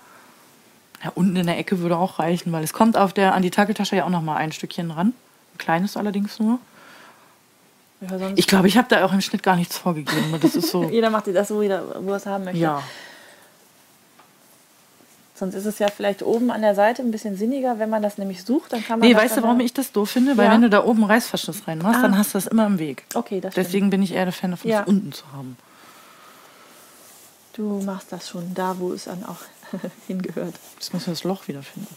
Ja, 1.04 1.12
unten 1.16 1.36
in 1.36 1.46
der 1.48 1.58
Ecke 1.58 1.80
würde 1.80 1.98
auch 1.98 2.20
reichen, 2.20 2.52
weil 2.52 2.64
es 2.64 2.74
kommt 2.74 2.98
auf 2.98 3.14
der, 3.14 3.34
an 3.34 3.42
die 3.42 3.52
Tackeltasche 3.52 3.96
ja 3.96 4.06
auch 4.06 4.10
noch 4.10 4.22
mal 4.22 4.36
ein 4.36 4.52
Stückchen 4.52 4.92
ran. 4.92 5.14
Ein 5.54 5.58
kleines 5.58 5.96
allerdings 5.98 6.40
nur. 6.40 6.60
Ja, 8.02 8.32
Ich 8.36 8.48
glaube, 8.48 8.68
ich 8.68 8.78
habe 8.78 8.88
da 8.90 9.04
auch 9.06 9.14
im 9.14 9.22
Schnitt 9.22 9.44
gar 9.44 9.56
nichts 9.56 9.78
vorgegeben. 9.78 10.36
Das 10.42 10.56
ist 10.56 10.70
so, 10.70 10.84
Jeder 10.92 11.10
macht 11.10 11.28
das 11.28 11.48
so, 11.50 11.56
wo 11.58 11.62
er 11.64 12.16
es 12.16 12.26
haben 12.26 12.46
möchte. 12.46 12.60
ja. 12.60 12.82
Sonst 15.40 15.56
ist 15.56 15.66
es 15.66 15.80
ja 15.80 15.88
vielleicht 15.88 16.22
oben 16.22 16.52
an 16.52 16.62
der 16.62 16.76
Seite 16.76 17.02
ein 17.02 17.12
bisschen 17.12 17.38
sinniger, 17.38 17.80
wenn 17.80 17.90
man 17.90 18.02
das 18.04 18.18
nämlich 18.18 18.44
sucht, 18.44 18.74
dann 18.74 18.84
kann 18.84 19.00
man 19.00 19.08
Nee, 19.08 19.16
weißt 19.16 19.38
du, 19.38 19.44
warum 19.44 19.60
ich 19.62 19.74
das 19.74 19.92
doof 19.94 20.10
finde? 20.12 20.36
Weil 20.38 20.48
Ja. 20.48 20.52
wenn 20.52 20.62
du 20.62 20.70
da 20.70 20.84
oben 20.84 21.04
Reißverschluss 21.06 21.68
reinmachst, 21.68 22.00
Ah. 22.00 22.02
dann 22.04 22.18
hast 22.18 22.34
du 22.34 22.38
das 22.38 22.48
immer 22.48 22.66
im 22.66 22.78
Weg. 22.78 23.06
Okay, 23.16 23.40
das 23.40 23.54
stimmt. 23.54 23.66
Deswegen 23.68 23.90
bin 23.90 24.04
ich 24.04 24.14
eher 24.14 24.26
der 24.26 24.34
Fan 24.34 24.52
davon, 24.52 24.70
Ja. 24.70 24.80
das 24.80 24.88
unten 24.90 25.12
zu 25.14 25.24
haben. 25.32 25.58
Du 27.54 27.82
machst 27.84 28.12
das 28.12 28.30
schon 28.30 28.54
da, 28.54 28.76
wo 28.80 28.94
es 28.94 29.06
dann 29.06 29.24
auch 29.26 29.38
hingehört. 30.08 30.54
Jetzt 30.76 30.94
muss 30.94 31.08
man 31.08 31.14
das 31.16 31.24
Loch 31.24 31.48
wiederfinden. 31.48 31.88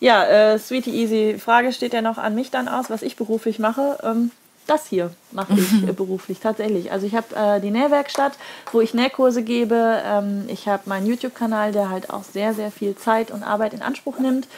Ja, 0.00 0.24
äh, 0.24 0.58
Sweetie 0.58 0.90
Easy, 0.94 1.38
Frage 1.38 1.72
steht 1.72 1.92
ja 1.94 2.02
noch 2.02 2.18
an 2.18 2.34
mich 2.34 2.50
dann 2.50 2.68
aus, 2.68 2.90
was 2.90 3.02
ich 3.02 3.16
beruflich 3.16 3.58
mache. 3.58 3.98
Ähm, 4.02 4.30
das 4.66 4.86
hier 4.86 5.10
mache 5.32 5.54
ich 5.54 5.88
äh, 5.88 5.92
beruflich 5.92 6.40
tatsächlich. 6.40 6.92
Also 6.92 7.06
ich 7.06 7.14
habe 7.14 7.34
äh, 7.34 7.60
die 7.60 7.70
Nähwerkstatt, 7.70 8.32
wo 8.72 8.80
ich 8.80 8.94
Nähkurse 8.94 9.42
gebe. 9.42 10.02
Ähm, 10.04 10.44
ich 10.48 10.68
habe 10.68 10.82
meinen 10.86 11.06
YouTube-Kanal, 11.06 11.72
der 11.72 11.90
halt 11.90 12.10
auch 12.10 12.24
sehr, 12.24 12.54
sehr 12.54 12.70
viel 12.70 12.96
Zeit 12.96 13.30
und 13.30 13.42
Arbeit 13.42 13.74
in 13.74 13.82
Anspruch 13.82 14.18
nimmt. 14.18 14.48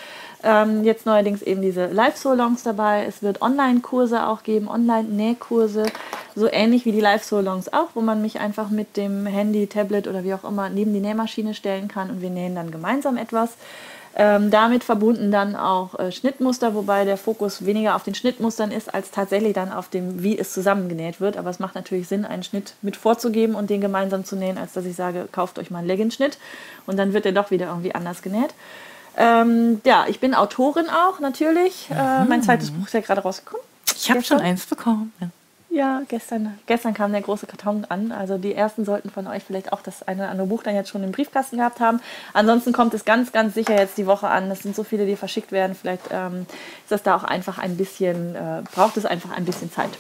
Ähm, 0.43 0.85
jetzt 0.85 1.07
neuerdings 1.07 1.43
eben 1.43 1.63
diese 1.63 1.87
Live-Solongs 1.87 2.63
dabei. 2.63 3.05
Es 3.07 3.23
wird 3.23 3.43
Online-Kurse 3.43 4.27
auch 4.27 4.43
geben, 4.43 4.69
Online-Nähkurse, 4.69 5.87
so 6.35 6.47
ähnlich 6.47 6.85
wie 6.85 6.93
die 6.93 7.01
Live-Solongs 7.01 7.73
auch, 7.73 7.89
wo 7.95 8.01
man 8.01 8.23
mich 8.23 8.39
einfach 8.39 8.69
mit 8.71 8.97
dem 8.97 9.27
Handy, 9.27 9.67
Tablet 9.67 10.07
oder 10.07 10.25
wie 10.25 10.35
auch 10.35 10.45
immer 10.45 10.69
neben 10.69 10.93
die 10.93 11.01
Nähmaschine 11.01 11.55
stellen 11.55 11.89
kann 11.89 12.11
und 12.11 12.21
wir 12.21 12.31
nähen 12.31 12.55
dann 12.55 12.71
gemeinsam 12.71 13.17
etwas. 13.17 13.51
Ähm, 14.19 14.51
damit 14.51 14.83
verbunden 14.83 15.31
dann 15.31 15.55
auch 15.55 15.99
äh, 15.99 16.11
Schnittmuster, 16.11 16.75
wobei 16.75 17.05
der 17.05 17.19
Fokus 17.19 17.67
weniger 17.67 17.97
auf 17.97 18.03
den 18.03 18.15
Schnittmustern 18.15 18.71
ist, 18.71 18.95
als 18.95 19.11
tatsächlich 19.11 19.53
dann 19.53 19.71
auf 19.71 19.91
dem, 19.91 20.23
wie 20.23 20.39
es 20.39 20.55
zusammengenäht 20.55 21.21
wird. 21.21 21.37
Aber 21.37 21.51
es 21.51 21.59
macht 21.59 21.75
natürlich 21.75 22.09
Sinn, 22.09 22.25
einen 22.25 22.43
Schnitt 22.43 22.73
mit 22.81 22.97
vorzugeben 22.97 23.55
und 23.55 23.69
den 23.69 23.83
gemeinsam 23.83 24.25
zu 24.25 24.35
nähen, 24.35 24.57
als 24.57 24.73
dass 24.73 24.87
ich 24.87 24.97
sage, 24.97 25.29
kauft 25.31 25.59
euch 25.59 25.71
mal 25.71 25.81
einen 25.81 25.89
Leggingschnitt 25.89 26.39
und 26.87 26.97
dann 26.97 27.13
wird 27.13 27.27
der 27.27 27.33
doch 27.33 27.51
wieder 27.51 27.67
irgendwie 27.67 27.95
anders 27.95 28.23
genäht. 28.23 28.55
Ähm, 29.19 29.83
ja, 29.85 30.07
ich 30.09 30.19
bin 30.19 30.35
Autorin 30.35 30.89
auch 30.89 31.21
natürlich. 31.21 31.91
Mhm. 31.91 31.97
Äh, 31.97 32.25
mein 32.25 32.43
zweites 32.43 32.71
Buch 32.71 32.87
ist 32.87 32.95
ja 32.95 33.01
gerade 33.01 33.21
rausgekommen. 33.21 33.67
Ich 33.95 34.11
habe 34.11 34.23
schon 34.23 34.41
eins 34.41 34.65
bekommen. 34.65 35.13
Ja. 35.21 35.29
Ja, 35.69 36.03
gestern, 36.09 36.59
gestern 36.67 36.95
kam 36.95 37.13
der 37.13 37.21
große 37.21 37.47
Karton 37.47 37.85
an. 37.89 38.11
Also 38.13 38.39
die 38.39 38.55
ersten 38.55 38.85
sollten 38.85 39.11
von 39.11 39.27
euch 39.27 39.43
vielleicht 39.45 39.73
auch 39.73 39.83
das 39.83 40.03
eine 40.07 40.23
oder 40.23 40.31
andere 40.31 40.47
Buch 40.47 40.63
dann 40.63 40.75
jetzt 40.75 40.89
schon 40.89 41.03
im 41.03 41.13
Briefkasten 41.13 41.59
gehabt 41.59 41.81
haben. 41.81 42.01
Ansonsten 42.33 42.73
kommt 42.73 42.95
es 42.95 43.05
ganz, 43.05 43.33
ganz 43.33 43.55
sicher 43.55 43.75
jetzt 43.75 43.99
die 43.99 44.07
Woche 44.07 44.29
an. 44.29 44.51
Es 44.51 44.61
sind 44.61 44.75
so 44.75 44.85
viele, 44.85 45.05
die 45.05 45.17
verschickt 45.17 45.53
werden. 45.53 45.77
Vielleicht 45.79 46.05
ähm, 46.11 46.47
ist 46.83 46.93
das 46.93 47.03
da 47.03 47.17
auch 47.17 47.25
einfach 47.25 47.59
ein 47.59 47.77
bisschen, 47.77 48.35
äh, 48.35 48.63
braucht 48.75 48.97
es 48.97 49.05
einfach 49.05 49.37
ein 49.37 49.45
bisschen 49.45 49.71
Zeit. 49.71 49.91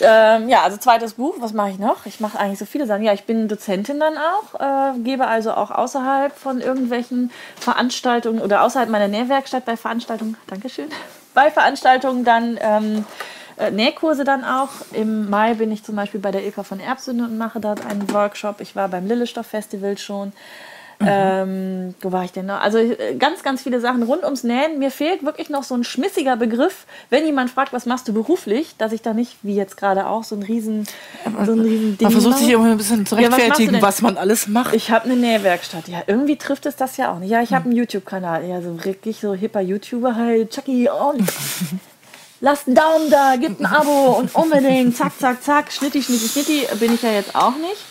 Ähm, 0.00 0.48
ja, 0.48 0.62
also 0.62 0.76
zweites 0.76 1.14
Buch, 1.14 1.36
was 1.38 1.52
mache 1.52 1.70
ich 1.70 1.78
noch? 1.78 2.06
Ich 2.06 2.20
mache 2.20 2.38
eigentlich 2.38 2.58
so 2.58 2.66
viele 2.66 2.86
Sachen. 2.86 3.02
Ja, 3.02 3.12
ich 3.12 3.24
bin 3.24 3.48
Dozentin 3.48 4.00
dann 4.00 4.14
auch, 4.16 4.94
äh, 4.94 4.98
gebe 5.00 5.26
also 5.26 5.52
auch 5.52 5.70
außerhalb 5.70 6.36
von 6.36 6.60
irgendwelchen 6.60 7.30
Veranstaltungen 7.58 8.40
oder 8.40 8.62
außerhalb 8.62 8.88
meiner 8.88 9.08
Nährwerkstatt 9.08 9.64
bei 9.64 9.76
Veranstaltungen, 9.76 10.36
Dankeschön, 10.46 10.88
bei 11.34 11.50
Veranstaltungen 11.50 12.24
dann 12.24 12.58
ähm, 12.60 13.04
äh, 13.58 13.70
Nähkurse 13.70 14.24
dann 14.24 14.44
auch. 14.44 14.70
Im 14.92 15.28
Mai 15.28 15.54
bin 15.54 15.72
ich 15.72 15.82
zum 15.82 15.96
Beispiel 15.96 16.20
bei 16.20 16.30
der 16.30 16.44
Ilka 16.44 16.62
von 16.62 16.80
Erbsünde 16.80 17.24
und 17.24 17.38
mache 17.38 17.60
dort 17.60 17.84
einen 17.84 18.12
Workshop. 18.12 18.60
Ich 18.60 18.76
war 18.76 18.88
beim 18.88 19.06
Lillestoff 19.06 19.46
Festival 19.46 19.98
schon. 19.98 20.32
Mhm. 21.00 21.06
Ähm, 21.08 21.94
wo 22.00 22.10
war 22.10 22.24
ich 22.24 22.32
denn 22.32 22.46
noch? 22.46 22.60
Also 22.60 22.78
äh, 22.78 23.14
ganz, 23.16 23.44
ganz 23.44 23.62
viele 23.62 23.80
Sachen 23.80 24.02
rund 24.02 24.24
ums 24.24 24.42
Nähen. 24.42 24.80
Mir 24.80 24.90
fehlt 24.90 25.24
wirklich 25.24 25.48
noch 25.48 25.62
so 25.62 25.76
ein 25.76 25.84
schmissiger 25.84 26.36
Begriff, 26.36 26.86
wenn 27.08 27.24
jemand 27.24 27.50
fragt, 27.50 27.72
was 27.72 27.86
machst 27.86 28.08
du 28.08 28.12
beruflich, 28.12 28.74
dass 28.78 28.90
ich 28.90 29.00
da 29.00 29.14
nicht, 29.14 29.36
wie 29.42 29.54
jetzt 29.54 29.76
gerade 29.76 30.08
auch, 30.08 30.24
so 30.24 30.34
ein 30.34 30.42
riesen, 30.42 30.88
so 31.24 31.52
ein 31.52 31.60
riesen 31.60 31.98
Ding 31.98 32.06
Man 32.06 32.12
versucht 32.12 32.38
sich 32.38 32.50
immer 32.50 32.72
ein 32.72 32.76
bisschen 32.76 33.06
zu 33.06 33.14
rechtfertigen, 33.14 33.74
ja, 33.74 33.82
was, 33.82 33.96
was, 33.96 34.02
man 34.02 34.16
alles 34.16 34.48
macht. 34.48 34.74
Ich 34.74 34.90
habe 34.90 35.04
eine 35.04 35.14
Nähwerkstatt. 35.14 35.86
Ja, 35.86 36.02
irgendwie 36.08 36.36
trifft 36.36 36.66
es 36.66 36.74
das 36.74 36.96
ja 36.96 37.12
auch 37.12 37.20
nicht. 37.20 37.30
Ja, 37.30 37.42
ich 37.42 37.52
habe 37.52 37.66
einen 37.66 37.76
YouTube-Kanal. 37.76 38.44
Ja, 38.44 38.60
so 38.60 38.84
wirklich 38.84 39.20
so 39.20 39.34
hipper 39.34 39.60
YouTuber 39.60 40.16
halt. 40.16 40.50
Chucky, 40.50 40.88
oh, 40.90 41.14
lasst 42.40 42.66
einen 42.66 42.76
Daumen 42.76 43.10
da, 43.10 43.36
gebt 43.36 43.60
ein 43.60 43.66
Abo 43.66 44.12
und 44.18 44.34
unbedingt, 44.34 44.96
zack, 44.96 45.12
zack, 45.18 45.42
zack, 45.42 45.72
schnitti, 45.72 46.02
schnitti, 46.02 46.28
schnitti, 46.28 46.66
bin 46.78 46.94
ich 46.94 47.02
ja 47.02 47.10
jetzt 47.10 47.34
auch 47.34 47.56
nicht. 47.56 47.84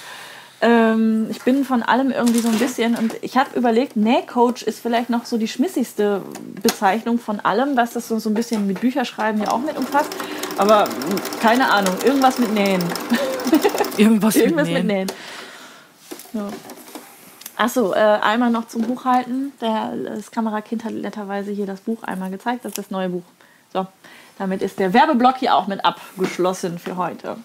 Ähm, 0.60 1.28
ich 1.30 1.44
bin 1.44 1.64
von 1.64 1.84
allem 1.84 2.10
irgendwie 2.10 2.40
so 2.40 2.50
ein 2.50 2.58
bisschen 2.58 2.96
und 2.96 3.14
ich 3.22 3.38
habe 3.38 3.56
überlegt, 3.56 3.96
Nähcoach 3.96 4.64
ist 4.64 4.80
vielleicht 4.80 5.10
noch 5.12 5.26
so 5.26 5.38
die 5.38 5.48
schmissigste 5.48 6.24
Bezeichnung 6.64 7.20
von 7.20 7.40
allem, 7.40 7.78
was 7.78 7.94
das 7.94 8.08
so, 8.08 8.18
so 8.18 8.30
ein 8.30 8.34
bisschen 8.34 8.66
mit 8.66 8.82
Bücherschreiben 8.82 9.40
ja 9.42 9.52
auch 9.52 9.60
mit 9.60 9.78
umfasst. 9.78 10.10
Aber 10.58 10.88
keine 11.42 11.70
Ahnung, 11.70 11.94
irgendwas 12.04 12.40
mit 12.40 12.54
Nähen. 12.54 12.84
Irgendwas, 13.98 14.36
irgendwas 14.36 14.68
mit 14.68 14.86
Nähen. 14.86 14.88
Mit 14.88 14.96
Nähen. 14.96 15.12
Ja. 16.34 16.50
Achso, 17.56 17.94
äh, 17.94 17.98
einmal 17.98 18.52
noch 18.52 18.68
zum 18.68 18.84
Buchhalten. 18.84 19.54
Der, 19.60 19.94
das 19.96 20.30
Kamerakind 20.30 20.84
hat 20.84 20.94
netterweise 20.94 21.52
hier 21.52 21.66
das 21.66 21.82
Buch 21.82 22.04
einmal 22.04 22.30
gezeigt, 22.30 22.64
das 22.64 22.74
ist 22.74 22.78
das 22.78 22.92
neue 22.92 23.10
Buch. 23.10 23.24
So, 23.74 23.88
damit 24.38 24.62
ist 24.62 24.80
der 24.80 24.94
Werbeblock 24.94 25.38
hier 25.38 25.56
auch 25.56 25.68
mit 25.68 25.84
abgeschlossen 25.84 26.80
für 26.80 26.98
heute. 26.98 27.38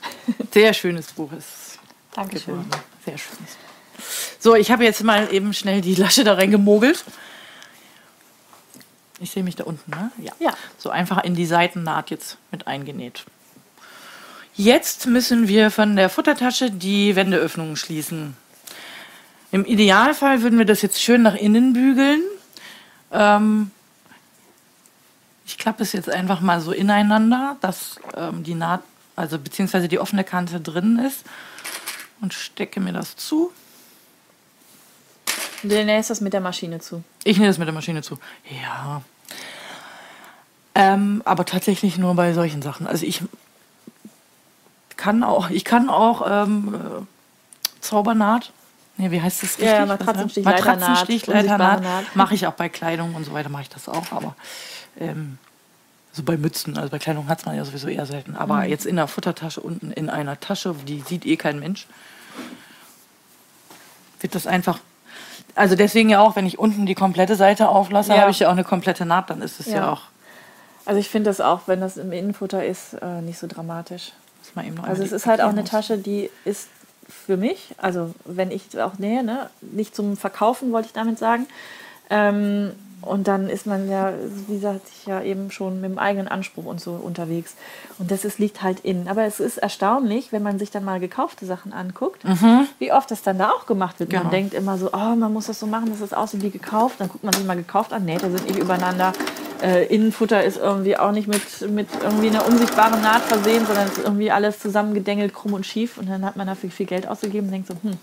Sehr 0.52 0.74
schönes 0.74 1.12
Buch 1.12 1.32
ist. 1.32 1.78
Dankeschön. 2.14 2.54
Geworden. 2.54 2.70
Sehr 3.04 3.18
schönes. 3.18 3.56
So, 4.38 4.54
ich 4.54 4.70
habe 4.70 4.84
jetzt 4.84 5.02
mal 5.02 5.32
eben 5.32 5.54
schnell 5.54 5.80
die 5.80 5.94
Lasche 5.94 6.24
da 6.24 6.34
reingemogelt. 6.34 7.04
Ich 9.20 9.30
sehe 9.30 9.44
mich 9.44 9.54
da 9.54 9.64
unten, 9.64 9.90
ne? 9.90 10.10
Ja. 10.18 10.32
ja. 10.40 10.52
So 10.78 10.90
einfach 10.90 11.22
in 11.22 11.34
die 11.34 11.46
Seitennaht 11.46 12.10
jetzt 12.10 12.38
mit 12.50 12.66
eingenäht. 12.66 13.24
Jetzt 14.54 15.06
müssen 15.06 15.48
wir 15.48 15.70
von 15.70 15.96
der 15.96 16.10
Futtertasche 16.10 16.70
die 16.70 17.16
Wendeöffnungen 17.16 17.76
schließen. 17.76 18.36
Im 19.50 19.64
Idealfall 19.64 20.42
würden 20.42 20.58
wir 20.58 20.66
das 20.66 20.82
jetzt 20.82 21.00
schön 21.00 21.22
nach 21.22 21.34
innen 21.34 21.72
bügeln. 21.72 22.22
Ähm, 23.12 23.70
ich 25.52 25.58
klappe 25.58 25.82
es 25.82 25.92
jetzt 25.92 26.08
einfach 26.08 26.40
mal 26.40 26.62
so 26.62 26.72
ineinander, 26.72 27.56
dass 27.60 27.96
ähm, 28.16 28.42
die 28.42 28.54
Naht, 28.54 28.80
also 29.16 29.38
beziehungsweise 29.38 29.86
die 29.86 29.98
offene 29.98 30.24
Kante 30.24 30.60
drin 30.60 30.98
ist 30.98 31.24
und 32.22 32.32
stecke 32.32 32.80
mir 32.80 32.94
das 32.94 33.16
zu. 33.16 33.52
Du 35.62 35.84
nähst 35.84 36.08
das 36.08 36.22
mit 36.22 36.32
der 36.32 36.40
Maschine 36.40 36.80
zu. 36.80 37.04
Ich 37.22 37.36
nähe 37.36 37.48
das 37.48 37.58
mit 37.58 37.68
der 37.68 37.74
Maschine 37.74 38.00
zu. 38.00 38.18
Ja. 38.64 39.02
Ähm, 40.74 41.20
aber 41.26 41.44
tatsächlich 41.44 41.98
nur 41.98 42.14
bei 42.14 42.32
solchen 42.32 42.62
Sachen. 42.62 42.86
Also 42.86 43.04
ich 43.04 43.22
kann 44.96 45.22
auch, 45.22 45.50
ich 45.50 45.66
kann 45.66 45.90
auch 45.90 46.26
ähm, 46.26 46.74
äh, 46.74 47.82
Zaubernaht. 47.82 48.52
Nee, 48.96 49.10
wie 49.10 49.20
heißt 49.20 49.42
das 49.42 49.50
richtig? 49.50 49.66
Ja, 49.66 49.84
Matratzenstich, 49.84 50.44
Matratzenstich 50.46 51.26
Leiternaht. 51.26 51.84
Mache 52.14 52.34
ich 52.34 52.46
auch 52.46 52.54
bei 52.54 52.70
Kleidung 52.70 53.14
und 53.14 53.24
so 53.24 53.34
weiter, 53.34 53.50
mache 53.50 53.62
ich 53.62 53.68
das 53.68 53.86
auch. 53.88 54.12
Aber 54.12 54.34
ähm, 54.98 55.38
so 56.12 56.22
bei 56.22 56.36
Mützen, 56.36 56.76
also 56.76 56.90
bei 56.90 56.98
Kleidung 56.98 57.28
hat 57.28 57.46
man 57.46 57.56
ja 57.56 57.64
sowieso 57.64 57.88
eher 57.88 58.06
selten. 58.06 58.36
Aber 58.36 58.58
mhm. 58.58 58.68
jetzt 58.68 58.84
in 58.84 58.96
der 58.96 59.08
Futtertasche 59.08 59.60
unten 59.60 59.90
in 59.90 60.10
einer 60.10 60.38
Tasche, 60.38 60.74
die 60.86 61.00
sieht 61.00 61.24
eh 61.24 61.36
kein 61.36 61.58
Mensch, 61.58 61.86
wird 64.20 64.34
das 64.34 64.46
einfach. 64.46 64.78
Also 65.54 65.74
deswegen 65.74 66.10
ja 66.10 66.20
auch, 66.20 66.36
wenn 66.36 66.46
ich 66.46 66.58
unten 66.58 66.86
die 66.86 66.94
komplette 66.94 67.36
Seite 67.36 67.68
auflasse, 67.68 68.12
ja. 68.12 68.20
habe 68.20 68.30
ich 68.30 68.40
ja 68.40 68.48
auch 68.48 68.52
eine 68.52 68.64
komplette 68.64 69.04
Naht, 69.06 69.30
dann 69.30 69.42
ist 69.42 69.60
es 69.60 69.66
ja, 69.66 69.76
ja 69.76 69.92
auch. 69.92 70.02
Also 70.84 70.98
ich 70.98 71.08
finde 71.08 71.30
das 71.30 71.40
auch, 71.40 71.62
wenn 71.66 71.80
das 71.80 71.96
im 71.96 72.12
Innenfutter 72.12 72.64
ist, 72.64 72.94
äh, 72.94 73.22
nicht 73.22 73.38
so 73.38 73.46
dramatisch. 73.46 74.12
also 74.82 75.02
es 75.02 75.12
ist 75.12 75.26
halt 75.26 75.40
auch 75.40 75.50
eine 75.50 75.64
Tasche, 75.64 75.98
die 75.98 76.30
ist 76.44 76.68
für 77.08 77.36
mich, 77.36 77.74
also 77.78 78.14
wenn 78.24 78.50
ich 78.50 78.80
auch 78.80 78.98
nähe, 78.98 79.22
ne, 79.22 79.50
nicht 79.60 79.94
zum 79.94 80.16
Verkaufen, 80.16 80.72
wollte 80.72 80.86
ich 80.86 80.92
damit 80.92 81.18
sagen. 81.18 81.46
Ähm, 82.10 82.72
und 83.02 83.28
dann 83.28 83.48
ist 83.48 83.66
man 83.66 83.90
ja, 83.90 84.12
wie 84.46 84.54
gesagt, 84.54 84.82
ja 85.06 85.22
eben 85.22 85.50
schon 85.50 85.80
mit 85.80 85.90
dem 85.90 85.98
eigenen 85.98 86.28
Anspruch 86.28 86.64
und 86.64 86.80
so 86.80 86.92
unterwegs. 86.92 87.54
Und 87.98 88.10
das 88.10 88.24
ist, 88.24 88.38
liegt 88.38 88.62
halt 88.62 88.80
innen. 88.80 89.08
Aber 89.08 89.24
es 89.24 89.40
ist 89.40 89.58
erstaunlich, 89.58 90.32
wenn 90.32 90.42
man 90.42 90.58
sich 90.58 90.70
dann 90.70 90.84
mal 90.84 91.00
gekaufte 91.00 91.44
Sachen 91.44 91.72
anguckt, 91.72 92.24
mhm. 92.24 92.66
wie 92.78 92.92
oft 92.92 93.10
das 93.10 93.22
dann 93.22 93.38
da 93.38 93.50
auch 93.50 93.66
gemacht 93.66 94.00
wird. 94.00 94.10
Genau. 94.10 94.22
Man 94.22 94.30
denkt 94.30 94.54
immer 94.54 94.78
so, 94.78 94.90
oh, 94.92 95.16
man 95.16 95.32
muss 95.32 95.46
das 95.46 95.60
so 95.60 95.66
machen, 95.66 95.90
dass 95.90 96.00
es 96.00 96.12
aussieht 96.12 96.42
wie 96.42 96.50
gekauft. 96.50 96.96
Dann 97.00 97.08
guckt 97.08 97.24
man 97.24 97.32
sich 97.32 97.44
mal 97.44 97.56
gekauft 97.56 97.92
an, 97.92 98.04
Nähte 98.04 98.30
sind 98.30 98.46
nicht 98.46 98.58
übereinander. 98.58 99.12
Äh, 99.62 99.86
Innenfutter 99.86 100.42
ist 100.42 100.56
irgendwie 100.56 100.96
auch 100.96 101.12
nicht 101.12 101.28
mit, 101.28 101.70
mit 101.70 101.88
irgendwie 102.02 102.28
einer 102.28 102.46
unsichtbaren 102.46 103.00
Naht 103.00 103.22
versehen, 103.22 103.66
sondern 103.66 103.86
es 103.86 103.98
ist 103.98 104.04
irgendwie 104.04 104.30
alles 104.30 104.58
zusammengedengelt, 104.58 105.34
krumm 105.34 105.54
und 105.54 105.66
schief. 105.66 105.98
Und 105.98 106.08
dann 106.08 106.24
hat 106.24 106.36
man 106.36 106.46
dafür 106.46 106.70
viel 106.70 106.86
Geld 106.86 107.06
ausgegeben 107.06 107.46
und 107.46 107.52
denkt 107.52 107.68
so, 107.68 107.74
hm, 107.82 107.98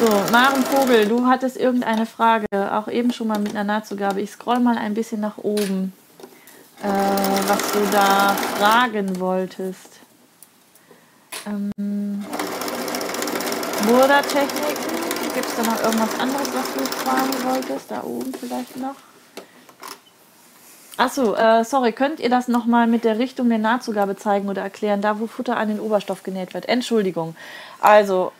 so, 0.00 0.06
Maren 0.32 0.64
Vogel, 0.64 1.06
du 1.06 1.26
hattest 1.26 1.58
irgendeine 1.58 2.06
Frage, 2.06 2.46
auch 2.72 2.88
eben 2.88 3.12
schon 3.12 3.28
mal 3.28 3.38
mit 3.38 3.50
einer 3.50 3.64
Nahtzugabe. 3.64 4.22
Ich 4.22 4.30
scroll 4.30 4.58
mal 4.58 4.78
ein 4.78 4.94
bisschen 4.94 5.20
nach 5.20 5.36
oben, 5.36 5.92
äh, 6.82 6.86
was 7.46 7.72
du 7.72 7.80
da 7.92 8.34
fragen 8.58 9.20
wolltest. 9.20 10.00
Ähm, 11.46 12.24
Burda-Techniken, 13.86 15.34
gibt 15.34 15.46
es 15.46 15.56
da 15.56 15.62
noch 15.64 15.82
irgendwas 15.82 16.18
anderes, 16.18 16.48
was 16.54 16.74
du 16.74 16.84
fragen 16.96 17.44
wolltest? 17.44 17.90
Da 17.90 18.02
oben 18.02 18.32
vielleicht 18.32 18.78
noch? 18.78 18.94
Achso, 20.96 21.34
äh, 21.34 21.62
sorry, 21.64 21.92
könnt 21.92 22.20
ihr 22.20 22.30
das 22.30 22.48
nochmal 22.48 22.86
mit 22.86 23.04
der 23.04 23.18
Richtung 23.18 23.50
der 23.50 23.58
Nahtzugabe 23.58 24.16
zeigen 24.16 24.48
oder 24.48 24.62
erklären, 24.62 25.02
da 25.02 25.20
wo 25.20 25.26
Futter 25.26 25.58
an 25.58 25.68
den 25.68 25.80
Oberstoff 25.80 26.22
genäht 26.22 26.54
wird? 26.54 26.68
Entschuldigung. 26.68 27.36
Also, 27.80 28.32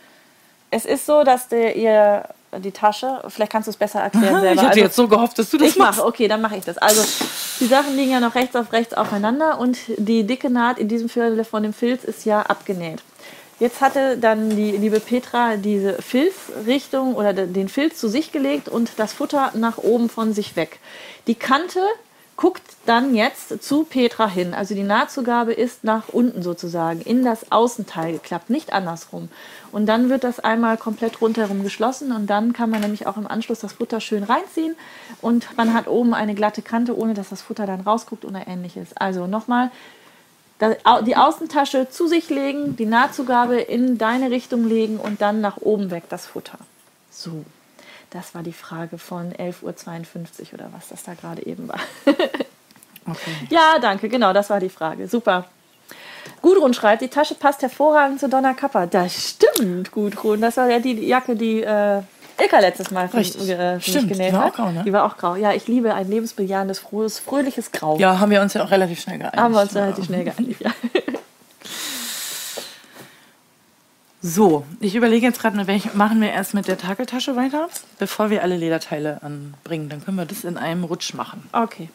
es 0.71 0.85
ist 0.85 1.07
so, 1.07 1.25
dass 1.25 1.49
der, 1.49 1.77
ihr 1.77 2.25
die 2.59 2.73
Tasche, 2.73 3.23
vielleicht 3.29 3.53
kannst 3.53 3.69
du 3.69 3.71
es 3.71 3.77
besser 3.77 4.01
erklären 4.01 4.35
Aha, 4.35 4.41
selber. 4.41 4.55
Ich 4.55 4.61
hatte 4.61 4.69
also, 4.71 4.81
jetzt 4.81 4.97
so 4.97 5.09
gehofft, 5.09 5.39
dass 5.39 5.51
du 5.51 5.59
das 5.59 5.69
ich 5.69 5.77
machst. 5.77 5.99
mache, 5.99 6.09
okay, 6.09 6.27
dann 6.27 6.41
mache 6.41 6.57
ich 6.57 6.65
das. 6.65 6.79
Also 6.79 7.03
die 7.61 7.67
Sachen 7.67 7.97
liegen 7.97 8.11
ja 8.11 8.21
noch 8.21 8.35
rechts 8.35 8.57
auf 8.57 8.73
rechts 8.73 8.95
aufeinander 8.95 9.59
und 9.59 9.79
die 9.97 10.25
dicke 10.25 10.51
Naht 10.51 10.79
in 10.79 10.89
diesem 10.89 11.09
Fall 11.09 11.45
von 11.45 11.63
dem 11.63 11.73
Filz 11.73 12.05
ist 12.05 12.25
ja 12.25 12.43
abgenäht. 12.43 13.03
Jetzt 13.61 13.83
hatte 13.83 14.17
dann 14.17 14.51
die 14.51 14.73
liebe 14.73 15.01
Petra 15.01 15.57
diese 15.57 16.01
Filzrichtung 16.01 17.15
oder 17.15 17.35
den 17.35 17.69
Filz 17.69 17.99
zu 17.99 18.09
sich 18.09 18.33
gelegt 18.33 18.69
und 18.69 18.93
das 18.97 19.13
Futter 19.13 19.53
nach 19.55 19.77
oben 19.79 20.09
von 20.09 20.33
sich 20.33 20.57
weg. 20.57 20.81
Die 21.27 21.35
Kante 21.35 21.81
guckt 22.41 22.63
dann 22.87 23.15
jetzt 23.15 23.63
zu 23.63 23.85
Petra 23.85 24.27
hin. 24.27 24.55
Also 24.55 24.75
die 24.75 24.83
Nahtzugabe 24.83 25.53
ist 25.53 25.85
nach 25.85 26.09
unten 26.09 26.43
sozusagen, 26.43 27.03
in 27.03 27.23
das 27.23 27.53
Außenteil 27.53 28.15
geklappt, 28.15 28.49
nicht 28.49 28.73
andersrum. 28.73 29.29
Und 29.73 29.85
dann 29.85 30.09
wird 30.09 30.25
das 30.25 30.41
einmal 30.41 30.79
komplett 30.79 31.21
rundherum 31.21 31.63
geschlossen 31.63 32.13
und 32.13 32.29
dann 32.29 32.55
kann 32.55 32.71
man 32.71 32.81
nämlich 32.81 33.07
auch 33.07 33.19
im 33.19 33.27
Anschluss 33.27 33.61
das 33.61 33.75
Futter 33.75 34.01
schön 34.01 34.23
reinziehen 34.23 34.75
und 35.21 35.55
man 35.59 35.75
hat 35.75 35.87
oben 35.87 36.15
eine 36.15 36.35
glatte 36.35 36.63
Kante, 36.63 36.97
ohne 36.97 37.13
dass 37.13 37.29
das 37.29 37.43
Futter 37.43 37.67
dann 37.67 37.83
rausguckt 37.83 38.25
oder 38.25 38.49
ähnliches. 38.49 38.97
Also 38.97 39.27
nochmal, 39.27 39.71
die 41.07 41.17
Außentasche 41.17 41.91
zu 41.91 42.07
sich 42.07 42.31
legen, 42.31 42.75
die 42.75 42.87
Nahtzugabe 42.87 43.61
in 43.61 43.99
deine 43.99 44.31
Richtung 44.31 44.67
legen 44.67 44.97
und 44.97 45.21
dann 45.21 45.43
nach 45.43 45.59
oben 45.59 45.91
weg 45.91 46.05
das 46.09 46.25
Futter. 46.25 46.59
So. 47.11 47.45
Das 48.11 48.35
war 48.35 48.43
die 48.43 48.53
Frage 48.53 48.99
von 48.99 49.33
11.52 49.33 49.63
Uhr 49.63 50.55
oder 50.55 50.69
was 50.73 50.89
das 50.89 51.05
da 51.05 51.15
gerade 51.15 51.47
eben 51.47 51.69
war. 51.69 51.81
okay. 53.07 53.31
Ja, 53.49 53.79
danke, 53.81 54.09
genau, 54.09 54.33
das 54.33 54.51
war 54.51 54.59
die 54.61 54.69
Frage. 54.69 55.07
Super. 55.09 55.47
Gudrun 56.43 56.75
schreibt, 56.75 57.03
die 57.03 57.09
Tasche 57.09 57.35
passt 57.35 57.63
hervorragend 57.63 58.21
zu 58.21 58.29
Donna 58.29 58.53
Kappa. 58.55 58.87
Das 58.87 59.31
stimmt, 59.31 59.93
Gudrun. 59.93 60.41
Das 60.41 60.57
war 60.57 60.69
ja 60.69 60.79
die 60.79 61.07
Jacke, 61.07 61.37
die 61.37 61.63
äh, 61.63 62.03
Ilka 62.41 62.59
letztes 62.59 62.91
Mal 62.91 63.09
für, 63.09 63.19
Richtig. 63.19 63.49
äh, 63.49 63.79
für 63.79 63.91
Stimmt, 63.91 64.09
genäht 64.09 64.31
die 64.31 64.33
war 64.33 64.45
hat. 64.47 64.53
auch 64.53 64.57
grau, 64.57 64.71
ne? 64.73 64.83
Die 64.85 64.93
war 64.93 65.05
auch 65.05 65.17
grau. 65.17 65.37
Ja, 65.37 65.53
ich 65.53 65.69
liebe 65.69 65.95
ein 65.95 66.09
lebensbejahendes, 66.09 66.79
frohes, 66.79 67.19
fröhliches 67.19 67.71
Grau. 67.73 67.99
Ja, 67.99 68.19
haben 68.19 68.31
wir 68.31 68.41
uns 68.41 68.55
ja 68.55 68.65
auch 68.65 68.71
relativ 68.71 69.01
schnell 69.01 69.19
geeinigt. 69.19 69.37
Haben 69.39 69.55
wir 69.55 69.61
uns 69.61 69.75
relativ 69.75 70.07
schnell 70.07 70.25
geeinigt, 70.25 70.61
ja. 70.61 70.71
So, 74.23 74.67
ich 74.81 74.95
überlege 74.97 75.27
jetzt 75.27 75.41
gerade, 75.41 75.57
mit 75.57 75.67
welchem 75.67 75.97
machen 75.97 76.21
wir 76.21 76.31
erst 76.31 76.53
mit 76.53 76.69
der 76.69 76.77
Takeltasche 76.77 77.37
weiter, 77.37 77.71
bevor 77.99 78.29
wir 78.29 78.43
alle 78.43 78.57
Lederteile 78.57 79.23
anbringen. 79.23 79.89
Dann 79.89 80.05
können 80.05 80.19
wir 80.19 80.27
das 80.27 80.45
in 80.45 80.59
einem 80.59 80.85
Rutsch 80.85 81.15
machen. 81.15 81.49
Okay. 81.53 81.89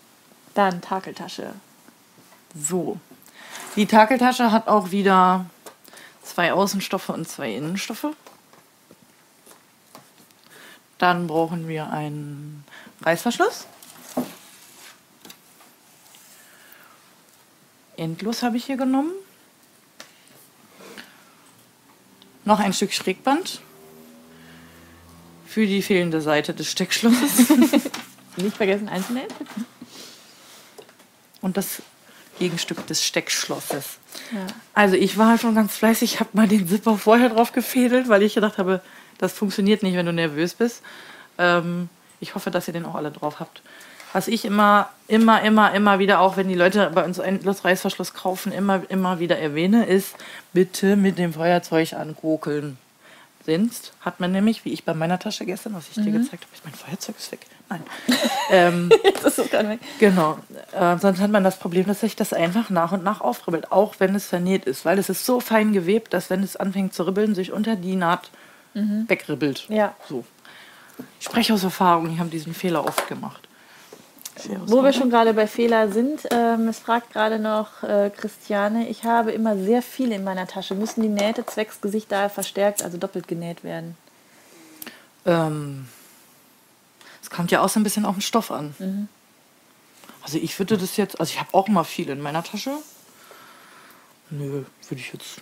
Dann 0.55 0.81
Takeltasche. 0.81 1.53
So. 2.55 2.97
Die 3.75 3.85
Takeltasche 3.85 4.51
hat 4.51 4.67
auch 4.67 4.89
wieder 4.89 5.45
zwei 6.23 6.51
Außenstoffe 6.51 7.09
und 7.09 7.27
zwei 7.27 7.53
Innenstoffe. 7.53 8.07
Dann 10.97 11.27
brauchen 11.27 11.67
wir 11.67 11.91
einen 11.91 12.63
Reißverschluss. 13.03 13.67
Endlos 17.97 18.41
habe 18.41 18.57
ich 18.57 18.65
hier 18.65 18.77
genommen. 18.77 19.11
Noch 22.45 22.59
ein 22.59 22.73
Stück 22.73 22.93
Schrägband 22.93 23.59
für 25.47 25.65
die 25.65 25.81
fehlende 25.81 26.21
Seite 26.21 26.53
des 26.53 26.71
Steckschlosses. 26.71 27.49
Nicht 28.37 28.57
vergessen 28.57 28.89
einzunähen. 28.89 29.27
und 31.41 31.57
das 31.57 31.81
Gegenstück 32.39 32.85
des 32.87 33.03
Steckschlosses. 33.03 33.97
Ja. 34.31 34.47
Also 34.73 34.95
ich 34.95 35.17
war 35.17 35.37
schon 35.37 35.55
ganz 35.55 35.75
fleißig, 35.75 36.19
habe 36.19 36.31
mal 36.33 36.47
den 36.47 36.67
Zipper 36.67 36.97
vorher 36.97 37.29
drauf 37.29 37.51
gefädelt, 37.51 38.09
weil 38.09 38.23
ich 38.23 38.35
gedacht 38.35 38.57
habe, 38.57 38.81
das 39.17 39.33
funktioniert 39.33 39.83
nicht, 39.83 39.95
wenn 39.95 40.05
du 40.05 40.13
nervös 40.13 40.53
bist. 40.53 40.81
Ähm, 41.37 41.89
ich 42.19 42.35
hoffe, 42.35 42.51
dass 42.51 42.67
ihr 42.67 42.73
den 42.73 42.85
auch 42.85 42.95
alle 42.95 43.11
drauf 43.11 43.39
habt. 43.39 43.61
Was 44.15 44.29
ich 44.29 44.45
immer, 44.45 44.87
immer, 45.09 45.41
immer, 45.41 45.73
immer 45.73 45.99
wieder, 45.99 46.21
auch 46.21 46.37
wenn 46.37 46.47
die 46.47 46.55
Leute 46.55 46.89
bei 46.95 47.03
uns 47.03 47.19
einen 47.19 47.41
Reißverschluss 47.45 48.13
kaufen, 48.13 48.53
immer, 48.53 48.81
immer 48.87 49.19
wieder 49.19 49.37
erwähne, 49.37 49.87
ist, 49.87 50.15
bitte 50.53 50.95
mit 50.95 51.17
dem 51.17 51.33
Feuerzeug 51.33 51.91
ankokeln. 51.91 52.77
Sonst 53.45 53.91
hat 53.99 54.21
man 54.21 54.31
nämlich, 54.31 54.63
wie 54.63 54.71
ich 54.71 54.85
bei 54.85 54.93
meiner 54.93 55.19
Tasche 55.19 55.45
gestern, 55.45 55.73
was 55.73 55.89
ich 55.89 56.01
dir 56.01 56.13
gezeigt 56.13 56.45
habe, 56.45 56.61
mein 56.63 56.73
Feuerzeug 56.73 57.15
ist 57.17 57.29
weg. 57.33 57.41
Nein. 57.67 57.83
ähm, 58.51 58.89
Jetzt 59.03 59.25
ist 59.25 59.37
nicht. 59.37 59.83
Genau. 59.99 60.39
Äh, 60.71 60.97
sonst 60.97 61.19
hat 61.19 61.31
man 61.31 61.43
das 61.43 61.59
Problem, 61.59 61.85
dass 61.85 61.99
sich 61.99 62.15
das 62.15 62.31
einfach 62.31 62.69
nach 62.69 62.93
und 62.93 63.03
nach 63.03 63.19
aufribbelt, 63.19 63.73
auch 63.73 63.95
wenn 63.99 64.15
es 64.15 64.27
vernäht 64.27 64.63
ist, 64.63 64.85
weil 64.85 64.97
es 64.97 65.09
ist 65.09 65.25
so 65.25 65.41
fein 65.41 65.73
gewebt, 65.73 66.13
dass 66.13 66.29
wenn 66.29 66.41
es 66.41 66.55
anfängt 66.55 66.93
zu 66.93 67.03
ribbeln, 67.03 67.35
sich 67.35 67.51
unter 67.51 67.75
die 67.75 67.97
Naht 67.97 68.29
wegribbelt. 68.73 69.65
Ja. 69.67 69.93
So. 70.07 70.23
Ich 71.19 71.25
spreche 71.25 71.53
aus 71.53 71.65
Erfahrung, 71.65 72.13
ich 72.13 72.19
habe 72.19 72.29
diesen 72.29 72.53
Fehler 72.53 72.85
oft 72.85 73.09
gemacht. 73.09 73.44
Wo 74.65 74.83
wir 74.83 74.93
schon 74.93 75.09
gerade 75.09 75.33
bei 75.33 75.47
Fehler 75.47 75.89
sind, 75.91 76.27
ähm, 76.31 76.67
es 76.67 76.79
fragt 76.79 77.13
gerade 77.13 77.39
noch 77.39 77.83
äh, 77.83 78.09
Christiane, 78.09 78.89
ich 78.89 79.03
habe 79.05 79.31
immer 79.31 79.57
sehr 79.57 79.81
viel 79.81 80.11
in 80.11 80.23
meiner 80.23 80.45
Tasche. 80.45 80.75
Müssen 80.75 81.01
die 81.01 81.09
Nähte 81.09 81.45
zwecks 81.45 81.81
Gesicht 81.81 82.11
daher 82.11 82.29
verstärkt, 82.29 82.83
also 82.83 82.97
doppelt 82.97 83.27
genäht 83.27 83.63
werden? 83.63 83.97
Ähm, 85.25 85.87
es 87.21 87.29
kommt 87.29 87.51
ja 87.51 87.61
auch 87.61 87.69
so 87.69 87.79
ein 87.79 87.83
bisschen 87.83 88.05
auf 88.05 88.15
den 88.15 88.21
Stoff 88.21 88.51
an. 88.51 88.75
Mhm. 88.77 89.07
Also 90.21 90.37
ich 90.37 90.57
würde 90.59 90.77
das 90.77 90.97
jetzt, 90.97 91.19
also 91.19 91.31
ich 91.31 91.39
habe 91.39 91.53
auch 91.53 91.67
mal 91.67 91.83
viel 91.83 92.09
in 92.09 92.19
meiner 92.19 92.43
Tasche. 92.43 92.71
Nö, 94.29 94.63
würde 94.89 95.01
ich 95.01 95.13
jetzt. 95.13 95.41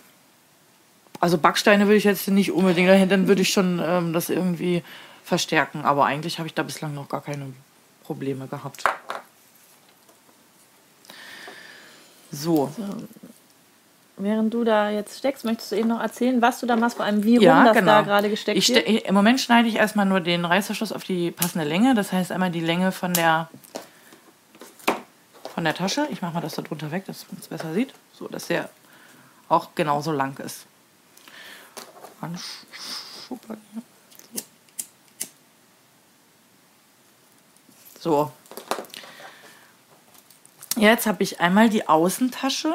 Also 1.20 1.38
Backsteine 1.38 1.86
würde 1.86 1.96
ich 1.96 2.04
jetzt 2.04 2.28
nicht 2.28 2.52
unbedingt 2.52 3.10
dann 3.10 3.28
würde 3.28 3.42
ich 3.42 3.50
schon 3.50 3.80
ähm, 3.82 4.12
das 4.12 4.28
irgendwie 4.28 4.82
verstärken. 5.24 5.82
Aber 5.84 6.04
eigentlich 6.04 6.38
habe 6.38 6.46
ich 6.46 6.54
da 6.54 6.62
bislang 6.62 6.94
noch 6.94 7.08
gar 7.08 7.22
keine 7.22 7.52
Probleme 8.04 8.46
gehabt. 8.46 8.84
So, 12.30 12.70
Während 14.16 14.54
du 14.54 14.62
da 14.62 14.90
jetzt 14.90 15.18
steckst, 15.18 15.44
möchtest 15.44 15.72
du 15.72 15.76
eben 15.76 15.88
noch 15.88 16.00
erzählen, 16.00 16.40
was 16.40 16.60
du 16.60 16.66
da 16.66 16.76
machst, 16.76 16.96
vor 16.96 17.04
allem 17.04 17.24
wie 17.24 17.36
rum 17.36 17.46
ja, 17.46 17.64
das 17.64 17.76
genau. 17.76 17.92
da 17.92 18.02
gerade 18.02 18.30
gesteckt 18.30 18.56
ich 18.56 18.68
wird? 18.68 18.86
Im 18.86 19.14
Moment 19.14 19.40
schneide 19.40 19.68
ich 19.68 19.74
erstmal 19.74 20.06
nur 20.06 20.20
den 20.20 20.44
Reißverschluss 20.44 20.92
auf 20.92 21.02
die 21.02 21.32
passende 21.32 21.66
Länge. 21.66 21.96
Das 21.96 22.12
heißt 22.12 22.30
einmal 22.30 22.52
die 22.52 22.60
Länge 22.60 22.92
von 22.92 23.12
der 23.12 23.48
von 25.52 25.64
der 25.64 25.74
Tasche. 25.74 26.06
Ich 26.10 26.22
mache 26.22 26.34
mal 26.34 26.40
das 26.40 26.54
da 26.54 26.62
drunter 26.62 26.92
weg, 26.92 27.06
dass 27.06 27.26
man 27.30 27.40
es 27.40 27.48
besser 27.48 27.74
sieht. 27.74 27.92
So, 28.12 28.28
dass 28.28 28.46
der 28.46 28.70
auch 29.48 29.70
genauso 29.74 30.12
lang 30.12 30.38
ist. 30.38 30.66
Anschuppern 32.20 33.60
hier. 33.72 33.82
So. 38.04 38.30
Jetzt 40.76 41.06
habe 41.06 41.22
ich 41.22 41.40
einmal 41.40 41.70
die 41.70 41.88
Außentasche 41.88 42.74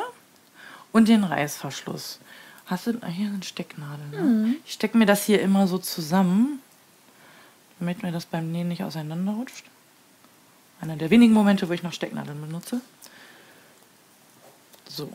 und 0.91 1.07
den 1.07 1.23
Reißverschluss. 1.23 2.18
Hast 2.65 2.88
du 2.88 2.93
hier 3.06 3.27
eine 3.27 3.43
Stecknadel? 3.43 4.07
Ne? 4.10 4.56
Ich 4.65 4.73
stecke 4.73 4.97
mir 4.97 5.06
das 5.06 5.26
hier 5.26 5.39
immer 5.39 5.68
so 5.68 5.77
zusammen, 5.77 6.60
damit 7.77 8.01
mir 8.01 8.11
das 8.11 8.26
beim 8.26 8.51
Nähen 8.51 8.69
nicht 8.69 8.84
auseinanderrutscht. 8.84 9.65
Einer 10.81 10.95
der 10.95 11.11
wenigen 11.11 11.34
Momente, 11.34 11.69
wo 11.69 11.73
ich 11.73 11.84
noch 11.84 11.93
Stecknadeln 11.93 12.41
benutze. 12.41 12.81
So. 14.88 15.14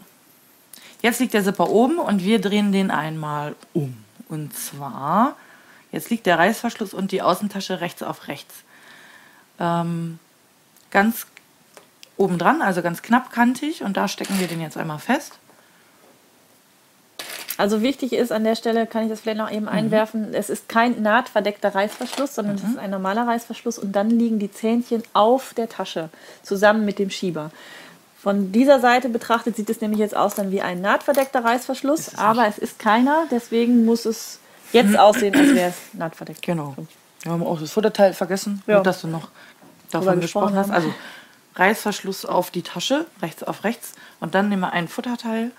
Jetzt 1.03 1.19
liegt 1.19 1.35
der 1.35 1.43
Zipper 1.43 1.70
oben 1.70 1.99
und 1.99 2.23
wir 2.23 2.41
drehen 2.41 2.70
den 2.70 2.93
einmal 2.93 3.57
um. 3.73 3.97
Und 4.28 4.57
zwar, 4.57 5.36
jetzt 5.91 6.09
liegt 6.11 6.27
der 6.27 6.39
Reißverschluss 6.39 6.95
und 6.95 7.11
die 7.11 7.20
Außentasche 7.20 7.81
rechts 7.81 8.05
auf 8.05 8.28
rechts. 8.28 8.62
Ähm, 9.59 10.18
ganz 10.90 11.26
oben 12.16 12.39
dran, 12.39 12.62
also 12.62 12.82
ganz 12.82 13.02
knappkantig. 13.02 13.82
Und 13.82 13.97
da 13.97 14.09
stecken 14.09 14.39
wir 14.39 14.47
den 14.48 14.60
jetzt 14.60 14.76
einmal 14.76 14.98
fest. 14.98 15.39
Also 17.56 17.82
wichtig 17.82 18.12
ist 18.12 18.32
an 18.32 18.43
der 18.43 18.56
Stelle, 18.56 18.86
kann 18.86 19.05
ich 19.05 19.10
das 19.10 19.20
vielleicht 19.20 19.39
noch 19.39 19.51
Mhm. 19.51 19.56
eben 19.56 19.68
einwerfen, 19.68 20.35
es 20.35 20.51
ist 20.51 20.68
kein 20.68 21.02
nahtverdeckter 21.02 21.72
Reißverschluss, 21.74 22.35
sondern 22.35 22.56
es 22.56 22.64
ist 22.64 22.78
ein 22.78 22.90
normaler 22.90 23.28
Reißverschluss 23.28 23.78
und 23.78 23.93
dann 23.93 24.10
liegen 24.10 24.40
die 24.40 24.51
Zähnchen 24.51 25.05
auf 25.12 25.55
der 25.55 25.68
Tasche 25.68 26.09
zusammen 26.43 26.85
mit 26.85 26.98
dem 26.98 27.10
Schieber. 27.10 27.52
Von 28.20 28.51
dieser 28.51 28.81
Seite 28.81 29.09
betrachtet 29.09 29.55
sieht 29.55 29.70
es 29.70 29.81
nämlich 29.81 30.01
jetzt 30.01 30.16
aus 30.16 30.35
dann 30.35 30.51
wie 30.51 30.62
ein 30.62 30.81
nahtverdeckter 30.81 31.44
Reißverschluss, 31.44 32.16
aber 32.16 32.48
es 32.48 32.59
ist 32.59 32.78
keiner, 32.81 33.24
deswegen 33.31 33.85
muss 33.85 34.05
es 34.05 34.40
jetzt 34.72 34.98
aussehen, 34.98 35.35
als 35.36 35.55
wäre 35.55 35.70
es 35.70 35.76
nahtverdeckt. 35.93 36.43
Genau. 36.43 36.74
Wir 37.24 37.32
haben 37.32 37.42
auch 37.42 37.59
das 37.60 37.72
Futterteil 37.72 38.14
vergessen, 38.14 38.62
Ja. 38.66 38.76
gut, 38.78 38.86
dass 38.86 39.01
du 39.01 39.09
noch 39.09 39.28
davon 39.90 40.20
gesprochen 40.20 40.55
hast. 40.56 40.70
Also 40.70 40.92
Reißverschluss 41.56 42.24
auf 42.24 42.51
die 42.51 42.62
Tasche, 42.62 43.06
rechts 43.22 43.42
auf 43.42 43.64
rechts. 43.64 43.92
Und 44.20 44.34
dann 44.34 44.48
nehmen 44.48 44.60
wir 44.62 44.72
ein 44.72 44.88
Futterteil 44.88 45.51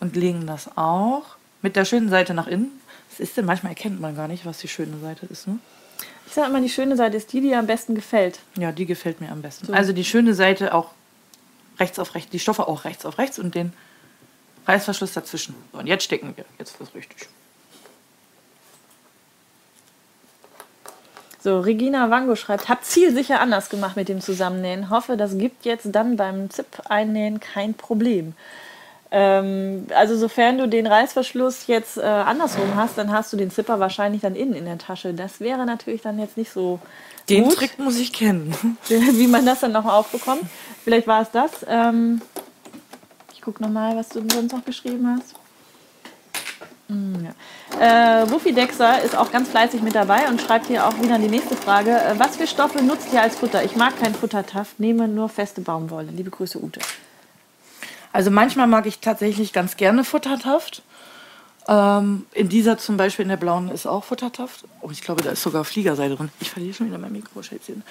und 0.00 0.16
legen 0.16 0.46
das 0.46 0.76
auch 0.76 1.22
mit 1.62 1.76
der 1.76 1.84
schönen 1.84 2.08
Seite 2.08 2.34
nach 2.34 2.46
innen. 2.46 2.70
Was 3.10 3.20
ist 3.20 3.36
denn? 3.36 3.44
Manchmal 3.44 3.70
erkennt 3.72 4.00
man 4.00 4.16
gar 4.16 4.28
nicht, 4.28 4.44
was 4.46 4.58
die 4.58 4.68
schöne 4.68 4.98
Seite 4.98 5.26
ist. 5.26 5.46
Ne? 5.46 5.58
Ich 6.26 6.32
sage 6.32 6.48
immer, 6.48 6.60
die 6.60 6.68
schöne 6.68 6.96
Seite 6.96 7.16
ist 7.16 7.32
die, 7.32 7.40
die 7.40 7.48
dir 7.48 7.58
am 7.58 7.66
besten 7.66 7.94
gefällt. 7.94 8.40
Ja, 8.56 8.72
die 8.72 8.86
gefällt 8.86 9.20
mir 9.20 9.30
am 9.30 9.42
besten. 9.42 9.72
Also 9.74 9.92
die 9.92 10.04
schöne 10.04 10.34
Seite 10.34 10.74
auch 10.74 10.90
rechts 11.78 11.98
auf 11.98 12.14
rechts, 12.14 12.30
die 12.30 12.38
Stoffe 12.38 12.66
auch 12.66 12.84
rechts 12.84 13.04
auf 13.04 13.18
rechts 13.18 13.38
und 13.38 13.54
den 13.54 13.72
Reißverschluss 14.66 15.12
dazwischen. 15.12 15.54
So, 15.72 15.78
und 15.78 15.86
jetzt 15.86 16.04
stecken 16.04 16.32
wir. 16.36 16.44
Jetzt 16.58 16.80
ist 16.80 16.94
richtig. 16.94 17.28
So, 21.44 21.60
Regina 21.60 22.08
Wango 22.08 22.36
schreibt, 22.36 22.70
hab 22.70 22.82
zielsicher 22.84 23.38
anders 23.38 23.68
gemacht 23.68 23.96
mit 23.96 24.08
dem 24.08 24.22
Zusammennähen. 24.22 24.88
Hoffe, 24.88 25.18
das 25.18 25.36
gibt 25.36 25.66
jetzt 25.66 25.86
dann 25.92 26.16
beim 26.16 26.48
Zip-Einnähen 26.48 27.38
kein 27.38 27.74
Problem. 27.74 28.32
Ähm, 29.10 29.86
also 29.94 30.16
sofern 30.16 30.56
du 30.56 30.66
den 30.66 30.86
Reißverschluss 30.86 31.66
jetzt 31.66 31.98
äh, 31.98 32.00
andersrum 32.00 32.76
hast, 32.76 32.96
dann 32.96 33.12
hast 33.12 33.30
du 33.30 33.36
den 33.36 33.50
Zipper 33.50 33.78
wahrscheinlich 33.78 34.22
dann 34.22 34.36
innen 34.36 34.54
in 34.54 34.64
der 34.64 34.78
Tasche. 34.78 35.12
Das 35.12 35.38
wäre 35.38 35.66
natürlich 35.66 36.00
dann 36.00 36.18
jetzt 36.18 36.38
nicht 36.38 36.50
so 36.50 36.80
Den 37.28 37.44
gut, 37.44 37.56
Trick 37.56 37.78
muss 37.78 37.98
ich 37.98 38.14
kennen. 38.14 38.56
wie 38.88 39.26
man 39.26 39.44
das 39.44 39.60
dann 39.60 39.72
noch 39.72 39.84
aufbekommt. 39.84 40.44
Vielleicht 40.82 41.06
war 41.06 41.20
es 41.20 41.30
das. 41.30 41.50
Ähm, 41.68 42.22
ich 43.34 43.42
gucke 43.42 43.62
nochmal, 43.62 43.94
was 43.98 44.08
du 44.08 44.22
sonst 44.32 44.50
noch 44.50 44.64
geschrieben 44.64 45.14
hast. 45.14 45.34
Hm, 46.88 47.26
ja. 47.80 48.22
Äh, 48.22 48.30
Wuffi 48.30 48.52
Dexter 48.52 49.02
ist 49.02 49.16
auch 49.16 49.32
ganz 49.32 49.48
fleißig 49.48 49.82
mit 49.82 49.94
dabei 49.94 50.28
und 50.28 50.40
schreibt 50.40 50.66
hier 50.66 50.86
auch 50.86 51.00
wieder 51.00 51.18
die 51.18 51.28
nächste 51.28 51.56
Frage. 51.56 51.90
Äh, 51.90 52.18
was 52.18 52.36
für 52.36 52.46
Stoffe 52.46 52.82
nutzt 52.82 53.12
ihr 53.12 53.22
als 53.22 53.36
Futter? 53.36 53.64
Ich 53.64 53.76
mag 53.76 53.98
kein 53.98 54.14
Futtertaft, 54.14 54.78
nehme 54.78 55.08
nur 55.08 55.28
feste 55.28 55.60
Baumwolle. 55.60 56.10
Liebe 56.10 56.30
Grüße, 56.30 56.62
Ute. 56.62 56.80
Also 58.12 58.30
manchmal 58.30 58.66
mag 58.66 58.86
ich 58.86 59.00
tatsächlich 59.00 59.52
ganz 59.52 59.76
gerne 59.76 60.04
Futtertaft. 60.04 60.82
Ähm, 61.66 62.26
in 62.32 62.50
dieser 62.50 62.76
zum 62.76 62.96
Beispiel, 62.96 63.22
in 63.22 63.30
der 63.30 63.38
blauen, 63.38 63.70
ist 63.70 63.86
auch 63.86 64.04
Futtertaft. 64.04 64.64
Oh, 64.82 64.90
ich 64.90 65.00
glaube, 65.00 65.22
da 65.22 65.30
ist 65.30 65.42
sogar 65.42 65.64
Fliegerseide 65.64 66.16
drin. 66.16 66.30
Ich 66.40 66.50
verliere 66.50 66.74
schon 66.74 66.88
wieder 66.88 66.98
mein 66.98 67.12
Mikro, 67.12 67.42
Schätzchen. 67.42 67.82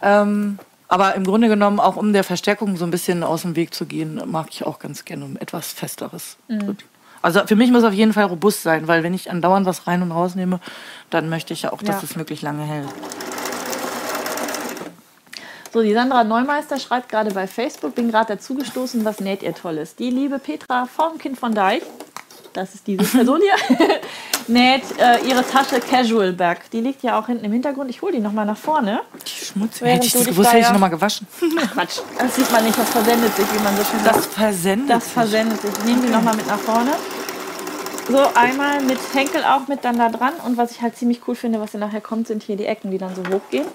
Ähm, 0.00 0.58
aber 0.88 1.14
im 1.14 1.24
Grunde 1.24 1.48
genommen, 1.48 1.78
auch 1.78 1.96
um 1.96 2.12
der 2.12 2.24
Verstärkung 2.24 2.76
so 2.76 2.84
ein 2.84 2.90
bisschen 2.90 3.22
aus 3.22 3.42
dem 3.42 3.54
Weg 3.56 3.74
zu 3.74 3.86
gehen, 3.86 4.22
mag 4.26 4.48
ich 4.50 4.64
auch 4.64 4.78
ganz 4.78 5.04
gerne 5.04 5.40
etwas 5.40 5.72
Festeres. 5.72 6.36
drin. 6.48 6.78
Also 7.22 7.46
für 7.46 7.54
mich 7.56 7.70
muss 7.70 7.84
auf 7.84 7.92
jeden 7.92 8.12
Fall 8.12 8.24
robust 8.24 8.62
sein, 8.62 8.88
weil 8.88 9.02
wenn 9.04 9.14
ich 9.14 9.30
andauernd 9.30 9.64
was 9.64 9.86
rein 9.86 10.02
und 10.02 10.10
rausnehme, 10.10 10.58
dann 11.10 11.28
möchte 11.28 11.52
ich 11.54 11.62
ja 11.62 11.72
auch, 11.72 11.78
dass 11.82 11.96
Ja. 11.96 12.02
es 12.02 12.16
möglichst 12.16 12.42
lange 12.42 12.64
hält. 12.64 12.88
So, 15.72 15.80
die 15.82 15.94
Sandra 15.94 16.22
Neumeister 16.24 16.78
schreibt 16.78 17.08
gerade 17.08 17.30
bei 17.30 17.46
Facebook, 17.46 17.94
bin 17.94 18.10
gerade 18.10 18.34
dazugestoßen, 18.36 19.04
was 19.06 19.20
näht 19.20 19.42
ihr 19.42 19.54
Tolles. 19.54 19.94
Die 19.96 20.10
liebe 20.10 20.38
Petra 20.38 20.84
vom 20.86 21.16
Kind 21.16 21.38
von 21.38 21.54
Deich, 21.54 21.82
das 22.52 22.74
ist 22.74 22.86
diese 22.86 23.04
Person 23.04 23.40
hier, 23.40 23.78
näht 24.48 24.82
äh, 24.98 25.26
ihre 25.26 25.46
Tasche 25.46 25.80
Casual 25.80 26.32
Bag. 26.32 26.70
Die 26.72 26.80
liegt 26.80 27.02
ja 27.02 27.18
auch 27.18 27.26
hinten 27.26 27.44
im 27.44 27.52
Hintergrund. 27.52 27.90
Ich 27.90 28.02
hole 28.02 28.12
die 28.12 28.20
nochmal 28.20 28.46
nach 28.46 28.56
vorne. 28.56 29.00
Die 29.26 29.44
Schmutz. 29.44 29.80
Während 29.80 29.96
Hätte 29.96 30.06
ich 30.06 30.12
das 30.12 30.24
gewusst, 30.26 30.48
da 30.48 30.52
hätte 30.52 30.66
ich 30.66 30.72
nochmal 30.72 30.90
gewaschen. 30.90 31.26
Quatsch, 31.72 32.00
das 32.18 32.36
sieht 32.36 32.50
man 32.52 32.64
nicht, 32.64 32.78
das 32.78 32.90
versendet 32.90 33.36
sich, 33.36 33.46
wie 33.52 33.62
man 33.62 33.76
so 33.76 33.84
schön 33.84 34.04
sagt. 34.04 34.16
Das 34.16 34.26
versendet. 34.26 34.90
Das 34.90 35.04
sich. 35.04 35.12
versendet 35.12 35.60
sich. 35.60 35.70
Ich 35.70 35.84
nehme 35.84 36.02
die 36.02 36.12
nochmal 36.12 36.36
mit 36.36 36.46
nach 36.46 36.58
vorne. 36.58 36.92
So, 38.08 38.18
einmal 38.34 38.82
mit 38.82 38.98
Henkel 39.14 39.44
auch 39.44 39.68
mit 39.68 39.84
dann 39.84 39.96
da 39.96 40.08
dran. 40.08 40.34
Und 40.44 40.56
was 40.56 40.72
ich 40.72 40.82
halt 40.82 40.96
ziemlich 40.96 41.20
cool 41.26 41.34
finde, 41.34 41.60
was 41.60 41.70
hier 41.70 41.80
nachher 41.80 42.00
kommt, 42.00 42.26
sind 42.26 42.42
hier 42.42 42.56
die 42.56 42.66
Ecken, 42.66 42.90
die 42.90 42.98
dann 42.98 43.14
so 43.14 43.22
hochgehen. 43.32 43.66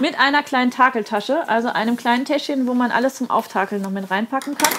Mit 0.00 0.18
einer 0.18 0.42
kleinen 0.42 0.70
Takeltasche, 0.70 1.48
also 1.48 1.68
einem 1.68 1.96
kleinen 1.96 2.24
Täschchen, 2.24 2.66
wo 2.66 2.74
man 2.74 2.90
alles 2.90 3.16
zum 3.16 3.30
Auftakeln 3.30 3.82
noch 3.82 3.90
mit 3.90 4.10
reinpacken 4.10 4.56
kann. 4.56 4.72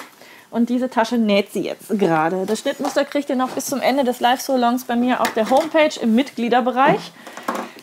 Und 0.50 0.68
diese 0.68 0.88
Tasche 0.88 1.18
näht 1.18 1.52
sie 1.52 1.62
jetzt 1.62 1.98
gerade. 1.98 2.46
Das 2.46 2.60
Schnittmuster 2.60 3.04
kriegt 3.04 3.28
ihr 3.28 3.36
noch 3.36 3.50
bis 3.50 3.66
zum 3.66 3.80
Ende 3.80 4.04
des 4.04 4.20
Live-Salons 4.20 4.84
bei 4.84 4.96
mir 4.96 5.20
auf 5.20 5.32
der 5.34 5.50
Homepage 5.50 6.00
im 6.00 6.14
Mitgliederbereich. 6.14 7.12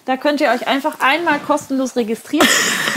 Da 0.06 0.18
könnt 0.18 0.41
ihr 0.41 0.49
euch 0.49 0.68
einfach 0.68 0.99
einmal 0.99 1.40
kostenlos 1.40 1.95
registrieren 1.95 2.48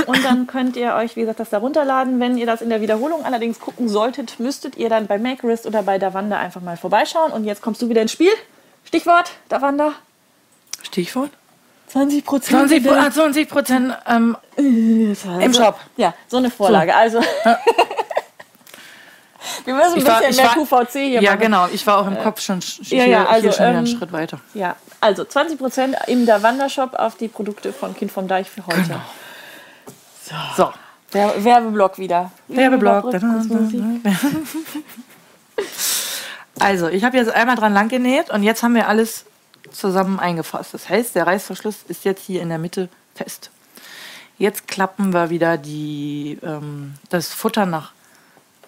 und 0.06 0.24
dann 0.24 0.48
könnt 0.48 0.76
ihr 0.76 0.94
euch, 0.94 1.14
wie 1.14 1.20
gesagt, 1.20 1.38
das 1.38 1.51
da 1.51 1.59
runterladen. 1.59 2.18
Wenn 2.18 2.36
ihr 2.36 2.47
das 2.47 2.62
in 2.62 2.68
der 2.68 2.80
Wiederholung 2.80 3.24
allerdings 3.24 3.60
gucken 3.60 3.88
solltet, 3.88 4.40
müsstet 4.40 4.76
ihr 4.76 4.88
dann 4.88 5.06
bei 5.06 5.18
Makerist 5.18 5.66
oder 5.66 5.82
bei 5.82 5.98
Davanda 5.98 6.36
einfach 6.38 6.62
mal 6.62 6.76
vorbeischauen. 6.76 7.32
Und 7.32 7.44
jetzt 7.44 7.62
kommst 7.62 7.80
du 7.80 7.88
wieder 7.88 8.02
ins 8.02 8.12
Spiel. 8.12 8.32
Stichwort, 8.84 9.30
Davanda. 9.48 9.93
Stichwort? 10.82 11.30
20 11.88 12.24
Prozent. 12.24 12.68
20, 12.70 12.90
ah, 12.90 13.10
20 13.10 13.48
Prozent 13.48 13.97
ähm, 14.09 14.36
im 14.56 15.55
Shop. 15.55 15.78
Ja, 15.97 16.14
so 16.26 16.38
eine 16.38 16.51
Vorlage. 16.51 16.94
Also, 16.94 17.20
wir 19.64 19.74
müssen 19.74 19.98
ein 20.01 20.06
war- 20.06 20.20
bisschen 20.20 20.36
mehr 20.36 20.56
war- 20.56 20.85
QVC 20.85 20.93
hier 20.93 21.20
Ja, 21.23 21.31
machen. 21.32 21.40
genau. 21.43 21.66
Ich 21.73 21.86
war 21.86 21.98
auch 21.98 22.06
im 22.06 22.18
Kopf 22.18 22.40
schon, 22.40 22.60
sch- 22.60 22.78
ja, 22.82 23.02
hier, 23.05 23.06
ja, 23.06 23.27
also, 23.27 23.43
hier 23.43 23.52
schon 23.52 23.66
wieder 23.66 23.78
einen 23.78 23.86
ähm, 23.86 23.98
Schritt 23.98 24.12
weiter. 24.12 24.40
Ja, 24.55 24.77
also 25.01 25.23
20% 25.24 25.94
im 26.09 26.27
Davanda-Shop 26.27 26.94
auf 26.94 27.16
die 27.16 27.28
Produkte 27.28 27.73
von 27.73 27.94
Kind 27.94 28.10
vom 28.12 28.28
Deich 28.28 28.48
für 28.51 28.66
heute. 28.66 28.82
Genau. 28.82 29.01
So. 30.56 30.73
Wer 31.12 31.44
Werbeblock 31.44 31.98
wieder. 31.98 32.32
Werbeblock. 32.48 33.14
Also, 36.59 36.89
ich 36.89 37.05
habe 37.05 37.16
jetzt 37.18 37.31
einmal 37.31 37.56
dran 37.56 37.74
lang 37.74 37.89
genäht 37.89 38.31
und 38.31 38.43
jetzt 38.43 38.62
haben 38.62 38.74
wir 38.74 38.89
alles 38.89 39.27
zusammen 39.70 40.18
eingefasst. 40.18 40.73
Das 40.73 40.89
heißt, 40.89 41.14
der 41.14 41.27
Reißverschluss 41.27 41.77
ist 41.89 42.05
jetzt 42.05 42.24
hier 42.24 42.40
in 42.40 42.48
der 42.48 42.59
Mitte 42.59 42.89
fest. 43.14 43.51
Jetzt 44.39 44.66
klappen 44.66 45.12
wir 45.12 45.28
wieder 45.31 45.59
die, 45.59 46.39
ähm, 46.43 46.94
das 47.10 47.32
Futter 47.35 47.66
nach 47.66 47.93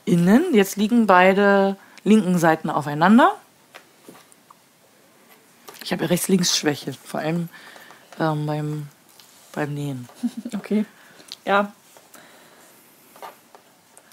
innen. 0.09 0.55
Jetzt 0.55 0.77
liegen 0.77 1.07
beide 1.07 1.77
linken 2.05 2.39
Seiten 2.39 2.71
aufeinander. 2.71 3.35
Ich 5.83 5.93
habe 5.93 6.09
Rechts-Links-Schwäche, 6.11 6.93
vor 6.93 7.21
allem 7.21 7.49
ähm, 8.21 8.47
beim, 8.47 8.89
beim 9.53 9.75
Nähen. 9.75 10.09
Okay. 10.55 10.85
Ja. 11.45 11.73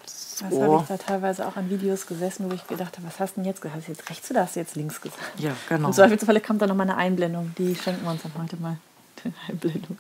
Das 0.04 0.40
So. 0.52 0.62
habe 0.62 0.82
ich 0.82 0.88
da 0.88 0.98
teilweise 0.98 1.48
auch 1.48 1.56
an 1.56 1.70
Videos 1.70 2.08
gesessen, 2.08 2.50
wo 2.50 2.54
ich 2.54 2.68
gedacht 2.68 2.98
habe, 2.98 3.08
was 3.08 3.20
hast 3.20 3.32
du 3.36 3.42
denn 3.42 3.46
jetzt 3.46 3.62
gesagt? 3.62 3.78
Hast 3.78 3.88
du 3.88 3.92
jetzt 3.94 4.10
rechts 4.10 4.32
oder 4.32 4.42
hast 4.42 4.56
du 4.56 4.60
jetzt 4.60 4.76
links 4.76 5.00
gesagt? 5.02 5.22
Ja, 5.40 5.52
genau. 5.70 5.88
Im 5.88 5.94
Zweifelsfalle 5.94 6.42
kommt 6.42 6.62
da 6.62 6.68
noch 6.68 6.76
mal 6.76 6.84
eine 6.84 6.98
Einblendung. 6.98 7.54
Die 7.58 7.76
schenken 7.76 8.04
wir 8.04 8.12
uns 8.12 8.22
dann 8.24 8.34
heute 8.42 8.58
mal. 8.58 8.78
Die 9.24 9.34
Einblendung. 9.50 9.98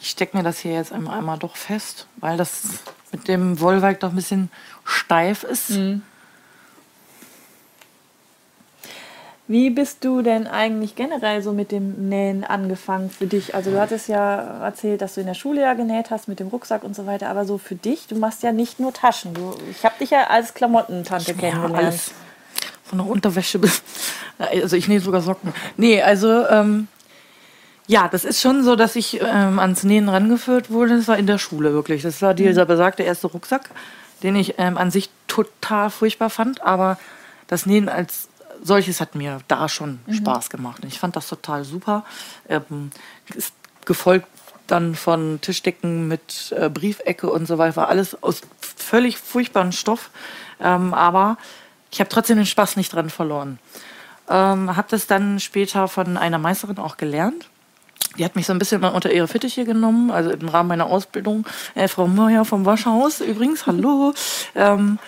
Ich 0.00 0.10
stecke 0.10 0.36
mir 0.36 0.42
das 0.42 0.58
hier 0.58 0.72
jetzt 0.72 0.92
einmal, 0.92 1.18
einmal 1.18 1.38
doch 1.38 1.56
fest, 1.56 2.06
weil 2.16 2.36
das 2.36 2.62
mit 3.12 3.28
dem 3.28 3.60
Wollwerk 3.60 4.00
doch 4.00 4.10
ein 4.10 4.16
bisschen 4.16 4.50
steif 4.84 5.44
ist. 5.44 5.72
Wie 9.46 9.68
bist 9.68 10.04
du 10.04 10.22
denn 10.22 10.46
eigentlich 10.46 10.94
generell 10.94 11.42
so 11.42 11.52
mit 11.52 11.72
dem 11.72 12.08
Nähen 12.08 12.44
angefangen 12.44 13.10
für 13.10 13.26
dich? 13.26 13.54
Also 13.54 13.72
du 13.72 13.80
hattest 13.80 14.08
ja 14.08 14.64
erzählt, 14.64 15.02
dass 15.02 15.14
du 15.14 15.20
in 15.20 15.26
der 15.26 15.34
Schule 15.34 15.62
ja 15.62 15.74
genäht 15.74 16.10
hast 16.10 16.28
mit 16.28 16.38
dem 16.38 16.48
Rucksack 16.48 16.84
und 16.84 16.94
so 16.94 17.04
weiter, 17.04 17.28
aber 17.28 17.44
so 17.44 17.58
für 17.58 17.74
dich, 17.74 18.06
du 18.06 18.14
machst 18.14 18.44
ja 18.44 18.52
nicht 18.52 18.78
nur 18.78 18.92
Taschen. 18.92 19.34
Du, 19.34 19.54
ich 19.68 19.84
habe 19.84 19.96
dich 19.98 20.10
ja 20.10 20.28
als 20.28 20.54
Klamottentante 20.54 21.34
kennengelernt. 21.34 21.74
alles. 21.74 22.12
Von 22.84 22.98
der 22.98 23.08
Unterwäsche 23.08 23.58
bis. 23.58 23.82
Also 24.38 24.76
ich 24.76 24.88
nähe 24.88 25.00
sogar 25.00 25.20
Socken. 25.20 25.52
Nee, 25.76 26.00
also 26.00 26.46
ähm, 26.46 26.88
ja, 27.90 28.06
das 28.06 28.24
ist 28.24 28.40
schon 28.40 28.62
so, 28.62 28.76
dass 28.76 28.94
ich 28.94 29.20
ähm, 29.20 29.58
ans 29.58 29.82
Nähen 29.82 30.08
rangeführt 30.08 30.70
wurde. 30.70 30.96
Das 30.96 31.08
war 31.08 31.18
in 31.18 31.26
der 31.26 31.38
Schule 31.38 31.72
wirklich. 31.72 32.02
Das 32.02 32.22
war 32.22 32.34
dieser 32.34 32.64
besagte 32.64 33.02
erste 33.02 33.26
Rucksack, 33.26 33.68
den 34.22 34.36
ich 34.36 34.54
ähm, 34.58 34.78
an 34.78 34.92
sich 34.92 35.10
total 35.26 35.90
furchtbar 35.90 36.30
fand. 36.30 36.62
Aber 36.62 36.98
das 37.48 37.66
Nähen 37.66 37.88
als 37.88 38.28
solches 38.62 39.00
hat 39.00 39.16
mir 39.16 39.40
da 39.48 39.68
schon 39.68 39.98
Spaß 40.08 40.50
gemacht. 40.50 40.84
Ich 40.86 41.00
fand 41.00 41.16
das 41.16 41.28
total 41.28 41.64
super. 41.64 42.04
Ähm, 42.48 42.90
ist 43.34 43.54
gefolgt 43.86 44.28
dann 44.68 44.94
von 44.94 45.40
Tischdecken 45.40 46.06
mit 46.06 46.54
äh, 46.56 46.68
Briefecke 46.68 47.28
und 47.28 47.46
so 47.46 47.58
weiter. 47.58 47.74
War 47.74 47.88
alles 47.88 48.22
aus 48.22 48.42
völlig 48.60 49.18
furchtbaren 49.18 49.72
Stoff. 49.72 50.10
Ähm, 50.60 50.94
aber 50.94 51.38
ich 51.90 51.98
habe 51.98 52.08
trotzdem 52.08 52.36
den 52.36 52.46
Spaß 52.46 52.76
nicht 52.76 52.92
dran 52.92 53.10
verloren. 53.10 53.58
Ähm, 54.28 54.76
habe 54.76 54.86
das 54.90 55.08
dann 55.08 55.40
später 55.40 55.88
von 55.88 56.16
einer 56.16 56.38
Meisterin 56.38 56.78
auch 56.78 56.96
gelernt. 56.96 57.50
Die 58.18 58.24
hat 58.24 58.36
mich 58.36 58.46
so 58.46 58.52
ein 58.52 58.58
bisschen 58.58 58.80
mal 58.80 58.88
unter 58.88 59.12
ihre 59.12 59.28
Fittiche 59.28 59.64
genommen, 59.64 60.10
also 60.10 60.30
im 60.30 60.48
Rahmen 60.48 60.68
meiner 60.68 60.86
Ausbildung. 60.86 61.46
Äh, 61.74 61.88
Frau 61.88 62.06
Meuer 62.06 62.44
vom 62.44 62.66
Waschhaus 62.66 63.20
übrigens, 63.20 63.66
hallo. 63.66 64.12
ähm, 64.54 64.98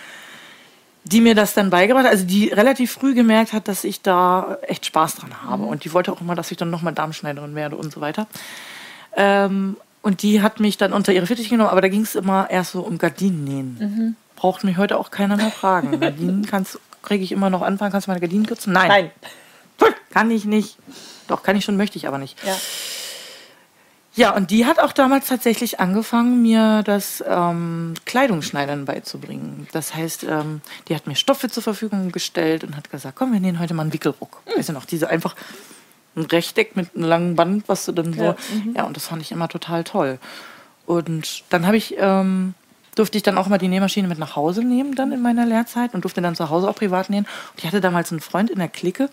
die 1.05 1.21
mir 1.21 1.35
das 1.35 1.55
dann 1.55 1.71
beigebracht 1.71 2.05
hat, 2.05 2.13
also 2.13 2.25
die 2.25 2.49
relativ 2.49 2.93
früh 2.93 3.15
gemerkt 3.15 3.53
hat, 3.53 3.67
dass 3.67 3.85
ich 3.85 4.03
da 4.03 4.59
echt 4.63 4.87
Spaß 4.87 5.17
dran 5.17 5.43
habe. 5.45 5.65
Und 5.65 5.85
die 5.85 5.93
wollte 5.93 6.13
auch 6.13 6.21
immer, 6.21 6.35
dass 6.35 6.51
ich 6.51 6.57
dann 6.57 6.71
nochmal 6.71 6.95
Darmschneiderin 6.95 7.55
werde 7.55 7.77
und 7.77 7.93
so 7.93 8.01
weiter. 8.01 8.29
Ähm, 9.17 9.77
und 10.03 10.23
die 10.23 10.43
hat 10.43 10.61
mich 10.61 10.77
dann 10.79 10.93
unter 10.93 11.13
ihre 11.13 11.27
Fittiche 11.27 11.51
genommen, 11.51 11.71
aber 11.71 11.81
da 11.81 11.89
ging 11.89 12.03
es 12.03 12.15
immer 12.15 12.51
erst 12.51 12.73
so 12.73 12.83
um 12.83 12.99
Gardinennähen. 12.99 14.17
Braucht 14.37 14.65
mich 14.65 14.77
heute 14.77 14.99
auch 14.99 15.11
keiner 15.11 15.37
mehr 15.37 15.51
fragen. 15.51 15.99
Gardinen 16.01 16.47
kannst, 16.47 16.79
kriege 17.03 17.25
ich 17.25 17.33
immer 17.33 17.51
noch 17.51 17.63
anfangen, 17.63 17.93
kannst 17.93 18.07
du 18.07 18.11
meine 18.11 18.21
Gardinen 18.21 18.47
kürzen? 18.47 18.73
Nein, 18.73 18.89
Nein. 18.89 19.11
kann 20.11 20.31
ich 20.31 20.45
nicht. 20.45 20.77
Doch, 21.33 21.43
kann 21.43 21.57
ich 21.57 21.65
schon, 21.65 21.79
möchte 21.79 21.97
ich 21.97 22.07
aber 22.07 22.19
nicht. 22.19 22.37
Ja. 22.45 22.55
Ja, 24.15 24.37
und 24.37 24.51
die 24.51 24.67
hat 24.67 24.79
auch 24.79 24.93
damals 24.93 25.27
tatsächlich 25.29 25.81
angefangen, 25.81 26.43
mir 26.43 26.83
das 26.85 27.25
ähm, 27.27 27.95
Kleidungsschneidern 28.05 28.85
beizubringen. 28.85 29.67
Das 29.73 29.95
heißt, 29.95 30.25
ähm, 30.25 30.61
die 30.89 30.95
hat 30.95 31.07
mir 31.07 31.15
Stoffe 31.15 31.49
zur 31.49 31.63
Verfügung 31.63 32.13
gestellt 32.13 32.63
und 32.63 32.77
hat 32.77 32.91
gesagt, 32.91 33.17
komm, 33.17 33.33
wir 33.33 33.41
nähen 33.41 33.59
heute 33.59 33.73
mal 33.73 33.85
einen 33.85 33.95
Wickelrock. 33.95 34.43
Weißt 34.55 34.69
du 34.69 34.75
noch, 34.75 34.85
diese 34.85 35.09
einfach 35.09 35.35
ein 36.15 36.27
Rechteck 36.27 36.77
mit 36.77 36.95
einem 36.95 37.05
langen 37.07 37.37
Band, 37.37 37.71
was 37.71 37.87
du 37.87 37.93
dann 37.93 38.13
so. 38.13 38.23
Ja, 38.23 38.37
Ja, 38.75 38.85
und 38.85 38.99
das 38.99 39.07
fand 39.07 39.23
ich 39.23 39.33
immer 39.33 39.49
total 39.49 39.83
toll. 39.83 40.19
Und 40.85 41.45
dann 41.49 41.67
habe 41.67 41.79
ich, 41.79 41.95
ähm, 41.99 42.53
durfte 42.95 43.17
ich 43.17 43.23
dann 43.23 43.39
auch 43.39 43.47
mal 43.47 43.57
die 43.57 43.69
Nähmaschine 43.69 44.09
mit 44.09 44.19
nach 44.19 44.37
Hause 44.37 44.63
nehmen, 44.63 44.95
dann 44.95 45.13
in 45.13 45.23
meiner 45.23 45.47
Lehrzeit 45.47 45.95
und 45.95 46.05
durfte 46.05 46.21
dann 46.21 46.37
zu 46.37 46.51
Hause 46.51 46.69
auch 46.69 46.75
privat 46.75 47.09
nähen. 47.09 47.25
Und 47.25 47.59
ich 47.61 47.67
hatte 47.67 47.81
damals 47.81 48.13
einen 48.13 48.21
Freund 48.21 48.51
in 48.51 48.59
der 48.59 48.69
Clique. 48.69 49.09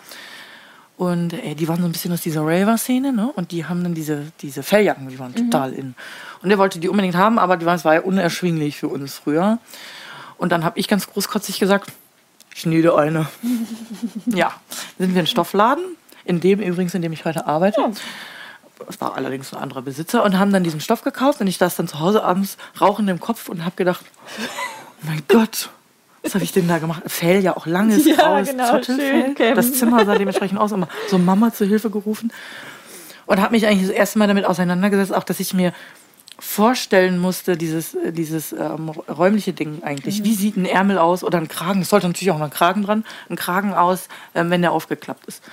Und 1.00 1.32
äh, 1.32 1.56
die 1.56 1.70
waren 1.70 1.80
so 1.80 1.86
ein 1.86 1.94
bisschen 1.94 2.12
aus 2.12 2.20
dieser 2.20 2.42
Raver-Szene, 2.42 3.14
ne? 3.14 3.32
Und 3.34 3.54
die 3.54 3.64
haben 3.64 3.84
dann 3.84 3.94
diese, 3.94 4.34
diese 4.42 4.64
Felljacken, 4.64 5.08
die 5.08 5.18
waren 5.18 5.34
total 5.34 5.72
in. 5.72 5.96
Und 6.44 6.52
er 6.52 6.58
wollte 6.58 6.78
die 6.78 6.90
unbedingt 6.90 7.16
haben, 7.16 7.40
aber 7.40 7.56
die 7.56 7.66
waren, 7.66 7.78
es 7.78 7.86
war 7.86 7.94
ja 7.94 8.02
unerschwinglich 8.02 8.76
für 8.76 8.90
uns 8.90 9.18
früher. 9.18 9.60
Und 10.38 10.52
dann 10.52 10.66
habe 10.66 10.78
ich 10.78 10.90
ganz 10.90 11.08
großkotzig 11.08 11.58
gesagt, 11.58 11.94
ich 12.54 12.66
nähe 12.66 12.94
eine. 12.94 13.28
ja, 14.26 14.52
sind 14.98 14.98
wir 14.98 15.06
in 15.08 15.14
den 15.14 15.28
Stoffladen, 15.28 15.86
in 16.26 16.42
dem 16.42 16.60
übrigens, 16.60 16.94
in 16.94 17.02
dem 17.02 17.14
ich 17.14 17.24
heute 17.24 17.48
arbeite. 17.48 17.80
Es 18.90 19.00
war 19.00 19.16
allerdings 19.16 19.54
ein 19.54 19.62
anderer 19.62 19.84
Besitzer 19.84 20.22
und 20.26 20.38
haben 20.38 20.52
dann 20.52 20.66
diesen 20.66 20.82
Stoff 20.82 21.04
gekauft 21.04 21.40
und 21.40 21.48
ich 21.48 21.60
saß 21.60 21.78
dann 21.78 21.88
zu 21.88 22.02
Hause 22.02 22.26
abends 22.26 22.58
rauchend 22.82 23.10
im 23.10 23.22
Kopf 23.22 23.48
und 23.48 23.64
habe 23.64 23.78
gedacht, 23.78 24.04
oh 24.04 24.44
mein 25.08 25.24
Gott, 25.30 25.70
was 26.24 26.34
habe 26.36 26.44
ich 26.44 26.52
denn 26.52 26.68
da 26.68 26.80
gemacht? 26.80 27.04
Fell 27.08 27.42
ja 27.44 27.56
auch 27.56 27.66
langes, 27.66 28.06
Ja, 28.08 28.16
graues 28.16 28.50
genau, 28.50 28.72
Zottelfell. 28.72 29.56
Das 29.56 29.74
Zimmer 29.74 30.06
sah 30.06 30.16
dementsprechend 30.18 30.60
aus, 30.60 30.72
immer 30.72 30.88
so 31.08 31.18
Mama 31.18 31.54
zur 31.54 31.68
Hilfe 31.68 31.90
gerufen. 31.90 32.32
Und 33.26 33.40
habe 33.40 33.52
mich 33.52 33.68
eigentlich 33.68 33.88
das 33.88 33.96
erste 33.96 34.20
Mal 34.20 34.28
damit 34.28 34.46
auseinandergesetzt, 34.46 35.14
auch 35.14 35.24
dass 35.24 35.40
ich 35.40 35.54
mir 35.54 35.74
vorstellen 36.40 37.20
musste, 37.20 37.58
dieses, 37.58 37.94
äh, 37.94 38.12
dieses 38.12 38.54
ähm, 38.54 38.90
räumliche 38.90 39.54
Ding 39.54 39.84
eigentlich. 39.84 40.24
Wie 40.24 40.34
sieht 40.34 40.56
ein 40.58 40.66
Ärmel 40.66 40.98
aus 40.98 41.24
oder 41.24 41.38
ein 41.38 41.48
Kragen? 41.48 41.82
Es 41.82 41.90
sollte 41.90 42.08
natürlich 42.08 42.32
auch 42.32 42.38
noch 42.38 42.46
ein 42.46 42.52
Kragen 42.52 42.84
dran, 42.84 43.06
ein 43.30 43.36
Kragen 43.36 43.74
aus, 43.74 44.08
ähm, 44.34 44.50
wenn 44.50 44.62
der 44.62 44.72
aufgeklappt 44.72 45.26
ist. 45.26 45.44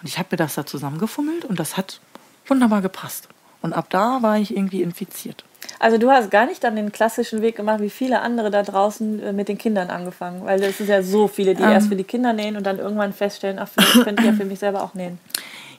Und 0.00 0.08
ich 0.08 0.18
habe 0.18 0.28
mir 0.32 0.36
das 0.36 0.54
da 0.54 0.66
zusammengefummelt 0.66 1.44
und 1.44 1.58
das 1.58 1.76
hat 1.76 2.00
wunderbar 2.46 2.82
gepasst. 2.82 3.28
Und 3.62 3.72
ab 3.72 3.86
da 3.90 4.20
war 4.20 4.36
ich 4.38 4.54
irgendwie 4.54 4.82
infiziert. 4.82 5.44
Also 5.78 5.98
du 5.98 6.10
hast 6.10 6.30
gar 6.30 6.46
nicht 6.46 6.62
dann 6.64 6.76
den 6.76 6.92
klassischen 6.92 7.42
Weg 7.42 7.56
gemacht, 7.56 7.80
wie 7.80 7.90
viele 7.90 8.20
andere 8.20 8.50
da 8.50 8.62
draußen 8.62 9.22
äh, 9.22 9.32
mit 9.32 9.48
den 9.48 9.58
Kindern 9.58 9.90
angefangen. 9.90 10.44
Weil 10.44 10.62
es 10.62 10.80
ist 10.80 10.88
ja 10.88 11.02
so 11.02 11.28
viele, 11.28 11.54
die 11.54 11.62
Ähm. 11.62 11.70
erst 11.70 11.88
für 11.88 11.96
die 11.96 12.04
Kinder 12.04 12.32
nähen 12.32 12.56
und 12.56 12.64
dann 12.64 12.78
irgendwann 12.78 13.12
feststellen, 13.12 13.58
ach, 13.58 13.68
vielleicht 13.68 14.04
könnte 14.04 14.22
ich 14.22 14.28
ja 14.28 14.34
für 14.34 14.44
mich 14.44 14.58
selber 14.58 14.82
auch 14.82 14.94
nähen. 14.94 15.18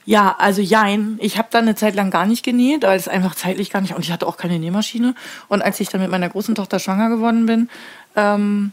Ja, 0.06 0.36
also 0.38 0.62
jein. 0.62 1.18
Ich 1.20 1.38
habe 1.40 1.48
dann 1.49 1.64
eine 1.64 1.76
Zeit 1.76 1.95
lang 1.95 2.12
gar 2.12 2.28
nicht 2.28 2.44
genäht, 2.44 2.84
weil 2.84 2.98
es 2.98 3.07
einfach 3.07 3.34
zeitlich 3.34 3.72
gar 3.72 3.82
nicht 3.82 3.95
und 3.95 4.03
ich 4.03 4.12
hatte 4.12 4.28
auch 4.28 4.38
keine 4.38 4.60
Nähmaschine. 4.60 5.16
Und 5.48 5.64
als 5.64 5.80
ich 5.80 5.90
dann 5.90 6.02
mit 6.02 6.12
meiner 6.12 6.30
großen 6.30 6.53
Tochter 6.53 6.78
schwanger 6.78 7.10
geworden 7.10 7.48
bin, 7.48 7.70
ähm, 8.16 8.72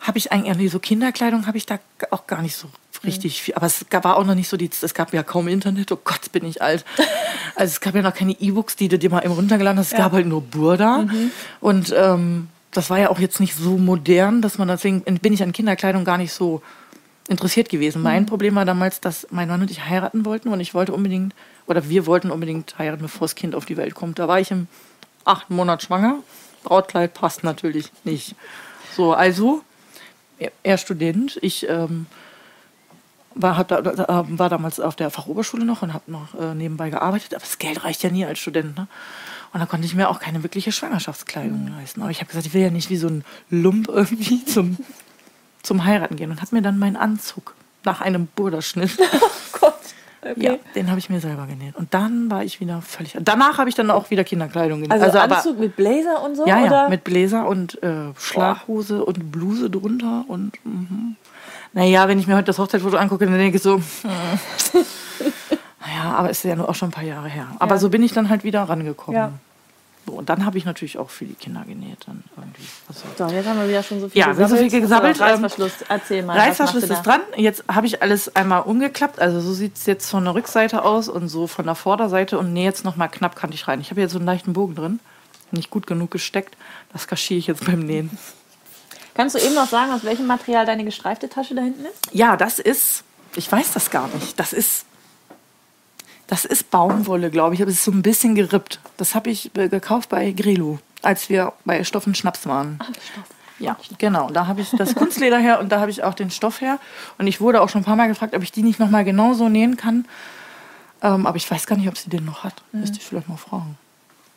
habe 0.00 0.18
ich 0.18 0.32
eigentlich 0.32 0.48
irgendwie 0.48 0.68
so 0.68 0.78
Kinderkleidung 0.78 1.46
habe 1.46 1.56
ich 1.56 1.66
da 1.66 1.78
auch 2.10 2.26
gar 2.26 2.42
nicht 2.42 2.56
so 2.56 2.68
richtig 3.06 3.42
viel. 3.42 3.54
Aber 3.54 3.66
es 3.66 3.86
gab, 3.88 4.04
war 4.04 4.16
auch 4.16 4.24
noch 4.24 4.34
nicht 4.34 4.48
so 4.48 4.56
die, 4.56 4.68
es 4.80 4.92
gab 4.94 5.12
ja 5.14 5.22
kaum 5.22 5.48
Internet. 5.48 5.90
Oh 5.92 5.98
Gott, 6.02 6.30
bin 6.32 6.44
ich 6.44 6.60
alt. 6.62 6.84
Also 7.58 7.70
es 7.70 7.80
gab 7.80 7.94
ja 7.94 8.02
noch 8.02 8.12
keine 8.12 8.32
E-Books, 8.32 8.76
die 8.76 8.88
du 8.88 8.98
dir 8.98 9.08
mal 9.08 9.24
eben 9.24 9.32
runtergeladen 9.32 9.78
hast. 9.78 9.92
Es 9.92 9.96
gab 9.96 10.12
halt 10.12 10.26
nur 10.26 10.42
Burda 10.42 11.06
und 11.60 11.94
ähm, 11.96 12.48
das 12.70 12.90
war 12.90 12.98
ja 12.98 13.08
auch 13.08 13.18
jetzt 13.18 13.40
nicht 13.40 13.54
so 13.54 13.78
modern, 13.78 14.42
dass 14.42 14.58
man 14.58 14.68
deswegen 14.68 15.00
bin 15.20 15.32
ich 15.32 15.42
an 15.42 15.52
Kinderkleidung 15.52 16.04
gar 16.04 16.18
nicht 16.18 16.34
so 16.34 16.60
interessiert 17.28 17.70
gewesen. 17.70 18.02
Mein 18.02 18.26
Problem 18.26 18.56
war 18.56 18.66
damals, 18.66 19.00
dass 19.00 19.26
mein 19.30 19.48
Mann 19.48 19.62
und 19.62 19.70
ich 19.70 19.86
heiraten 19.86 20.26
wollten 20.26 20.50
und 20.50 20.60
ich 20.60 20.74
wollte 20.74 20.92
unbedingt, 20.92 21.34
oder 21.66 21.88
wir 21.88 22.04
wollten 22.04 22.30
unbedingt 22.30 22.76
heiraten, 22.78 23.00
bevor 23.04 23.26
das 23.26 23.34
Kind 23.36 23.54
auf 23.54 23.64
die 23.64 23.78
Welt 23.78 23.94
kommt. 23.94 24.18
Da 24.18 24.28
war 24.28 24.38
ich 24.38 24.50
im 24.50 24.66
achten 25.24 25.56
Monat 25.56 25.82
schwanger. 25.82 26.18
Brautkleid 26.62 27.14
passt 27.14 27.42
natürlich 27.42 27.90
nicht. 28.04 28.34
So, 28.94 29.14
also, 29.14 29.62
er- 30.38 30.52
er 30.62 30.76
Student, 30.76 31.38
ich 31.40 31.66
ähm, 31.70 32.04
war, 33.36 33.56
hab 33.56 33.68
da, 33.68 33.80
da, 33.82 34.26
war 34.28 34.48
damals 34.48 34.80
auf 34.80 34.96
der 34.96 35.10
Fachoberschule 35.10 35.64
noch 35.64 35.82
und 35.82 35.92
habe 35.92 36.10
noch 36.10 36.34
äh, 36.40 36.54
nebenbei 36.54 36.90
gearbeitet, 36.90 37.34
aber 37.34 37.42
das 37.42 37.58
Geld 37.58 37.84
reicht 37.84 38.02
ja 38.02 38.10
nie 38.10 38.24
als 38.24 38.38
Student. 38.38 38.76
Ne? 38.76 38.88
Und 39.52 39.60
da 39.60 39.66
konnte 39.66 39.86
ich 39.86 39.94
mir 39.94 40.08
auch 40.08 40.18
keine 40.18 40.42
wirkliche 40.42 40.72
Schwangerschaftskleidung 40.72 41.68
leisten. 41.68 42.02
Aber 42.02 42.10
ich 42.10 42.18
habe 42.18 42.28
gesagt, 42.28 42.46
ich 42.46 42.54
will 42.54 42.62
ja 42.62 42.70
nicht 42.70 42.90
wie 42.90 42.96
so 42.96 43.08
ein 43.08 43.24
Lump 43.50 43.88
irgendwie 43.88 44.44
zum, 44.46 44.76
zum 45.62 45.84
Heiraten 45.84 46.16
gehen 46.16 46.30
und 46.30 46.40
habe 46.40 46.54
mir 46.54 46.62
dann 46.62 46.78
meinen 46.78 46.96
Anzug 46.96 47.54
nach 47.84 48.00
einem 48.00 48.26
Burderschnitt, 48.26 48.98
Gott. 49.60 49.74
Okay. 50.22 50.34
ja, 50.44 50.56
den 50.74 50.90
habe 50.90 50.98
ich 50.98 51.08
mir 51.08 51.20
selber 51.20 51.46
genäht. 51.46 51.76
Und 51.76 51.94
dann 51.94 52.30
war 52.30 52.42
ich 52.42 52.58
wieder 52.58 52.82
völlig. 52.82 53.16
Danach 53.20 53.58
habe 53.58 53.68
ich 53.68 53.76
dann 53.76 53.90
auch 53.90 54.10
wieder 54.10 54.24
Kinderkleidung 54.24 54.80
genäht. 54.80 55.00
Also, 55.00 55.18
aber- 55.18 55.36
Anzug 55.36 55.60
mit 55.60 55.76
Blazer 55.76 56.22
und 56.24 56.34
so? 56.34 56.46
ja, 56.46 56.64
ja, 56.64 56.88
mit 56.88 57.04
Bläser 57.04 57.46
und 57.46 57.80
äh, 57.82 58.12
Schlaghose 58.18 59.04
und 59.04 59.30
Bluse 59.30 59.70
drunter 59.70 60.24
und 60.26 60.52
mhm. 60.64 61.16
Naja, 61.76 62.08
wenn 62.08 62.18
ich 62.18 62.26
mir 62.26 62.34
heute 62.36 62.46
das 62.46 62.58
Hochzeitsfoto 62.58 62.96
angucke, 62.96 63.26
dann 63.26 63.36
denke 63.36 63.58
ich 63.58 63.62
so, 63.62 63.74
hm. 63.76 63.82
naja, 65.80 66.14
aber 66.16 66.30
ist 66.30 66.42
ja 66.42 66.56
nur 66.56 66.68
auch 66.70 66.74
schon 66.74 66.88
ein 66.88 66.92
paar 66.92 67.04
Jahre 67.04 67.28
her. 67.28 67.48
Aber 67.58 67.74
Ja. 67.74 67.78
so 67.78 67.90
bin 67.90 68.02
ich 68.02 68.12
dann 68.12 68.30
halt 68.30 68.44
wieder 68.44 68.62
rangekommen. 68.62 69.20
Ja. 69.20 69.32
So, 70.06 70.12
und 70.12 70.28
dann 70.30 70.46
habe 70.46 70.56
ich 70.56 70.64
natürlich 70.64 70.96
auch 70.98 71.10
für 71.10 71.26
die 71.26 71.34
Kinder 71.34 71.64
genäht. 71.66 71.98
Dann 72.06 72.24
irgendwie. 72.36 72.62
Also, 72.88 73.02
So, 73.18 73.26
jetzt 73.34 73.46
haben 73.46 73.58
wir 73.60 73.68
wieder 73.68 73.82
schon 73.82 74.00
so 74.00 74.08
viel 74.08 74.18
Ja, 74.20 74.28
haben 74.28 74.48
so 74.48 74.56
viel 74.56 74.70
gesammelt. 74.70 75.16
So, 75.18 75.24
Reißverschluss, 75.24 75.72
erzähl 75.88 76.22
mal. 76.22 76.38
Reißverschluss 76.38 76.84
ist 76.84 77.02
dran. 77.02 77.20
Jetzt 77.36 77.64
habe 77.70 77.86
ich 77.86 78.00
alles 78.00 78.34
einmal 78.34 78.62
umgeklappt. 78.62 79.20
Also 79.20 79.40
so 79.40 79.52
sieht 79.52 79.76
es 79.76 79.84
jetzt 79.84 80.08
von 80.08 80.24
der 80.24 80.34
Rückseite 80.34 80.82
aus 80.82 81.08
und 81.10 81.28
so 81.28 81.46
von 81.46 81.66
der 81.66 81.74
Vorderseite 81.74 82.38
und 82.38 82.52
nähe 82.54 82.64
jetzt 82.64 82.84
nochmal 82.84 83.10
knappkantig 83.10 83.68
rein. 83.68 83.80
Ich 83.82 83.90
habe 83.90 84.00
jetzt 84.00 84.12
so 84.12 84.18
einen 84.18 84.26
leichten 84.26 84.54
Bogen 84.54 84.76
drin. 84.76 85.00
Nicht 85.50 85.70
gut 85.70 85.86
genug 85.86 86.10
gesteckt. 86.10 86.56
Das 86.92 87.06
kaschiere 87.06 87.38
ich 87.38 87.48
jetzt 87.48 87.66
beim 87.66 87.80
Nähen. 87.80 88.16
Kannst 89.16 89.34
du 89.34 89.38
eben 89.38 89.54
noch 89.54 89.68
sagen, 89.68 89.92
aus 89.92 90.04
welchem 90.04 90.26
Material 90.26 90.66
deine 90.66 90.84
gestreifte 90.84 91.28
Tasche 91.28 91.54
da 91.54 91.62
hinten 91.62 91.86
ist? 91.86 92.12
Ja, 92.12 92.36
das 92.36 92.58
ist, 92.58 93.02
ich 93.34 93.50
weiß 93.50 93.72
das 93.72 93.90
gar 93.90 94.08
nicht. 94.08 94.38
Das 94.38 94.52
ist, 94.52 94.84
das 96.26 96.44
ist 96.44 96.70
Baumwolle, 96.70 97.30
glaube 97.30 97.54
ich. 97.54 97.62
Aber 97.62 97.70
es 97.70 97.78
ist 97.78 97.84
so 97.84 97.92
ein 97.92 98.02
bisschen 98.02 98.34
gerippt. 98.34 98.78
Das 98.98 99.14
habe 99.14 99.30
ich 99.30 99.56
äh, 99.56 99.68
gekauft 99.68 100.10
bei 100.10 100.30
Grelo, 100.32 100.80
als 101.00 101.30
wir 101.30 101.54
bei 101.64 101.82
Stoff 101.84 102.06
und 102.06 102.18
Schnaps 102.18 102.46
waren. 102.46 102.78
Ja, 103.58 103.78
genau. 103.96 104.28
Da 104.30 104.46
habe 104.46 104.60
ich 104.60 104.70
das 104.72 104.94
Kunstleder 104.94 105.38
her 105.38 105.60
und 105.60 105.70
da 105.70 105.80
habe 105.80 105.90
ich 105.90 106.04
auch 106.04 106.12
den 106.12 106.30
Stoff 106.30 106.60
her. 106.60 106.78
Und 107.16 107.26
ich 107.26 107.40
wurde 107.40 107.62
auch 107.62 107.70
schon 107.70 107.80
ein 107.80 107.84
paar 107.84 107.96
Mal 107.96 108.08
gefragt, 108.08 108.34
ob 108.34 108.42
ich 108.42 108.52
die 108.52 108.62
nicht 108.62 108.78
nochmal 108.78 109.04
genauso 109.04 109.48
nähen 109.48 109.78
kann. 109.78 110.06
Ähm, 111.00 111.26
aber 111.26 111.36
ich 111.36 111.50
weiß 111.50 111.66
gar 111.66 111.76
nicht, 111.76 111.88
ob 111.88 111.96
sie 111.96 112.10
den 112.10 112.26
noch 112.26 112.44
hat. 112.44 112.54
Müsste 112.72 112.98
ich 112.98 113.04
vielleicht 113.04 113.30
mal 113.30 113.38
fragen. 113.38 113.78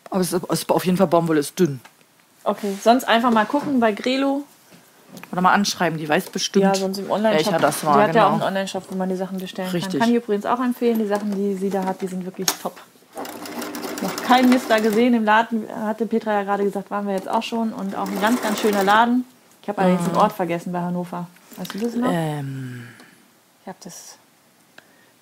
Aber 0.10 0.22
es 0.22 0.32
ist, 0.32 0.44
es 0.50 0.60
ist 0.62 0.72
auf 0.72 0.86
jeden 0.86 0.98
Fall 0.98 1.08
Baumwolle, 1.08 1.42
ist 1.42 1.60
dünn. 1.60 1.82
Okay, 2.46 2.78
sonst 2.82 3.04
einfach 3.04 3.32
mal 3.32 3.46
gucken 3.46 3.82
bei 3.82 3.92
Grelo. 3.92 4.46
Oder 5.32 5.42
mal 5.42 5.54
anschreiben, 5.54 6.00
die 6.00 6.10
weiß 6.10 6.30
bestimmt, 6.32 6.64
Ja, 6.66 6.74
sonst 6.76 6.98
im 6.98 7.10
Online-Shop. 7.12 7.46
welcher 7.54 7.60
das 7.60 7.84
war. 7.86 7.98
Die 7.98 8.04
hat 8.04 8.16
ja 8.16 8.24
auch 8.24 8.30
einen 8.30 8.36
genau. 8.40 8.48
Online-Shop, 8.48 8.84
wo 8.90 8.96
man 8.96 9.10
die 9.10 9.16
Sachen 9.16 9.38
bestellen 9.38 9.70
Richtig. 9.70 9.92
kann. 9.94 10.00
Kann 10.02 10.10
ich 10.10 10.16
übrigens 10.16 10.46
auch 10.46 10.60
empfehlen. 10.60 10.98
Die 11.00 11.08
Sachen, 11.08 11.36
die 11.36 11.56
sie 11.56 11.70
da 11.70 11.86
hat, 11.86 12.02
die 12.02 12.08
sind 12.08 12.26
wirklich 12.26 12.48
top. 12.62 12.80
Noch 14.02 14.16
kein 14.24 14.50
Mist 14.50 14.66
da 14.70 14.80
gesehen. 14.80 15.14
Im 15.14 15.26
Laden 15.26 15.68
hatte 15.84 16.06
Petra 16.06 16.32
ja 16.34 16.44
gerade 16.44 16.64
gesagt, 16.64 16.90
waren 16.90 17.06
wir 17.06 17.14
jetzt 17.14 17.30
auch 17.30 17.44
schon. 17.44 17.74
Und 17.74 17.96
auch 17.96 18.08
ein 18.08 18.22
ganz, 18.22 18.42
ganz 18.42 18.60
schöner 18.60 18.84
Laden. 18.84 19.26
Ich 19.62 19.70
habe 19.70 19.80
allerdings 19.82 20.06
den 20.08 20.16
Ort 20.16 20.32
vergessen 20.32 20.72
bei 20.72 20.80
Hannover. 20.82 21.28
Weißt 21.58 21.74
du 21.76 21.80
das 21.80 21.96
noch? 21.96 22.10
ähm, 22.12 22.88
Ich 23.62 23.68
habe 23.68 23.78
das. 23.84 24.18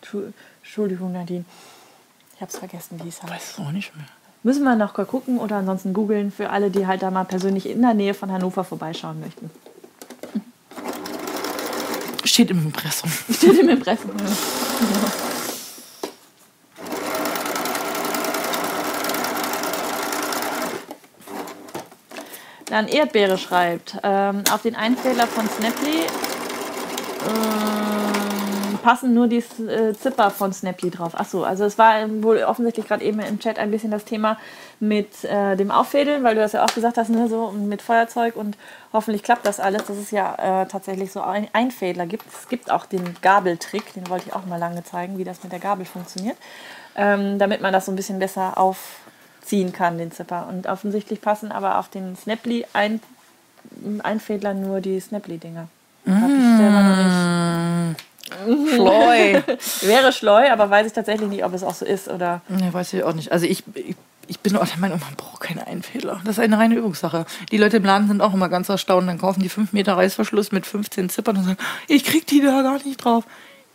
Entschu- 0.01 0.31
Entschuldigung, 0.61 1.11
Nadine. 1.11 1.43
Ich 2.35 2.41
habe 2.41 2.51
es 2.51 2.57
vergessen, 2.59 2.99
wie 3.03 3.09
es 3.09 3.22
heißt. 3.23 3.34
weiß 3.34 3.51
es 3.53 3.59
auch 3.65 3.72
nicht 3.72 3.95
mehr. 3.95 4.05
Müssen 4.43 4.64
wir 4.64 4.76
noch 4.76 4.93
gucken 4.93 5.39
oder 5.39 5.57
ansonsten 5.57 5.91
googeln 5.93 6.31
für 6.31 6.51
alle, 6.51 6.69
die 6.69 6.85
halt 6.85 7.01
da 7.01 7.09
mal 7.09 7.26
persönlich 7.26 7.68
in 7.68 7.81
der 7.81 7.93
Nähe 7.95 8.14
von 8.14 8.31
Hannover 8.31 8.64
vorbeischauen 8.64 9.19
möchten. 9.19 9.49
Steht 12.28 12.52
im 12.52 12.62
Impressum. 12.62 13.10
Steht 13.32 13.58
im 13.58 13.70
Impressum. 13.70 14.12
Dann 22.66 22.88
Erdbeere 22.90 23.38
schreibt, 23.38 23.95
ähm, 24.04 24.44
auf 24.52 24.62
den 24.64 24.76
Einfehler 24.76 25.26
von 25.26 25.48
Snapply 25.49 26.02
ähm, 27.28 27.77
passen 28.88 29.14
nur 29.14 29.27
die 29.27 29.43
äh, 29.68 29.93
Zipper 29.95 30.31
von 30.31 30.53
Snapply 30.53 30.89
drauf. 30.91 31.19
Achso, 31.19 31.43
also 31.43 31.65
es 31.65 31.77
war 31.77 32.09
wohl 32.23 32.41
offensichtlich 32.43 32.88
gerade 32.88 33.03
eben 33.03 33.19
im 33.19 33.38
Chat 33.38 33.59
ein 33.59 33.69
bisschen 33.69 33.91
das 33.91 34.05
Thema 34.05 34.38
mit 34.80 35.26
äh, 35.26 35.57
dem 35.57 35.72
Auffädeln, 35.72 36.23
weil 36.23 36.35
du 36.35 36.39
das 36.39 36.53
ja 36.53 36.64
auch 36.64 36.73
gesagt 36.73 36.95
hast, 36.95 37.09
ne, 37.09 37.27
so 37.27 37.51
mit 37.51 37.81
Feuerzeug 37.81 38.38
und 38.38 38.55
hoffentlich 38.93 39.23
klappt 39.23 39.45
das 39.45 39.59
alles, 39.59 39.84
dass 39.84 39.97
es 39.97 40.11
ja 40.11 40.61
äh, 40.61 40.68
tatsächlich 40.68 41.11
so 41.11 41.19
ein 41.19 41.49
Einfädler 41.51 42.05
gibt. 42.05 42.23
Es 42.27 42.47
gibt 42.47 42.72
auch 42.72 42.85
den 42.85 43.03
Gabeltrick, 43.22 43.93
den 43.93 44.07
wollte 44.07 44.30
ich 44.30 44.34
auch 44.34 44.45
mal 44.45 44.55
lange 44.55 44.85
zeigen, 44.85 45.18
wie 45.18 45.26
das 45.26 45.43
mit 45.43 45.51
der 45.51 45.59
Gabel 45.59 45.85
funktioniert, 45.85 46.38
ähm, 46.95 47.39
damit 47.39 47.59
man 47.59 47.73
das 47.73 47.88
so 47.88 47.91
ein 47.91 47.97
bisschen 47.97 48.19
besser 48.19 48.57
aufziehen 48.57 49.73
kann, 49.73 49.97
den 49.97 50.14
Zipper. 50.14 50.47
Und 50.47 50.65
offensichtlich 50.65 51.19
passen 51.19 51.51
aber 51.51 51.77
auf 51.77 51.89
den 51.89 52.15
Snapply 52.15 52.65
ein, 52.72 53.01
Einfädler 54.01 54.53
nur 54.53 54.80
die 54.80 54.97
Snapply-Dinger. 54.97 55.68
Hab 56.05 56.30
ich 56.30 56.57
selber 56.57 56.84
noch 56.84 57.89
nicht. 57.89 58.07
Floy. 58.30 59.41
Wäre 59.82 60.12
schleu, 60.12 60.52
aber 60.52 60.70
weiß 60.70 60.88
ich 60.88 60.94
tatsächlich 60.94 61.30
nicht, 61.30 61.45
ob 61.45 61.54
es 61.54 61.64
auch 61.64 61.74
so 61.74 61.86
ist 61.86 62.08
oder. 62.08 62.41
ne, 62.48 62.74
weiß 62.74 62.94
ich 62.94 63.04
auch 63.04 63.14
nicht. 63.14 63.32
Also 63.32 63.45
ich, 63.45 63.64
ich, 63.74 63.95
ich 64.28 64.40
bin 64.40 64.56
auch 64.58 64.68
der 64.68 64.78
Meinung, 64.78 64.99
man 64.99 65.16
braucht 65.16 65.41
keine 65.41 65.66
Einfädler. 65.68 66.22
Das 66.26 66.38
ist 66.38 66.44
eine 66.44 66.58
reine 66.58 66.76
Übungssache. 66.76 67.26
Die 67.52 67.58
Leute 67.58 67.78
im 67.78 67.86
Laden 67.86 68.08
sind 68.08 68.22
auch 68.22 68.34
immer 68.34 68.49
ganz 68.49 68.70
erstaunt. 68.70 69.08
Dann 69.08 69.18
kaufen 69.18 69.41
die 69.41 69.49
5 69.49 69.74
Meter 69.74 69.95
Reißverschluss 69.98 70.52
mit 70.52 70.66
15 70.66 71.10
Zippern 71.10 71.38
und 71.38 71.44
sagen, 71.44 71.58
ich 71.88 72.04
krieg 72.04 72.28
die 72.28 72.41
da 72.41 72.62
gar 72.62 72.84
nicht 72.84 72.98
drauf. 72.98 73.24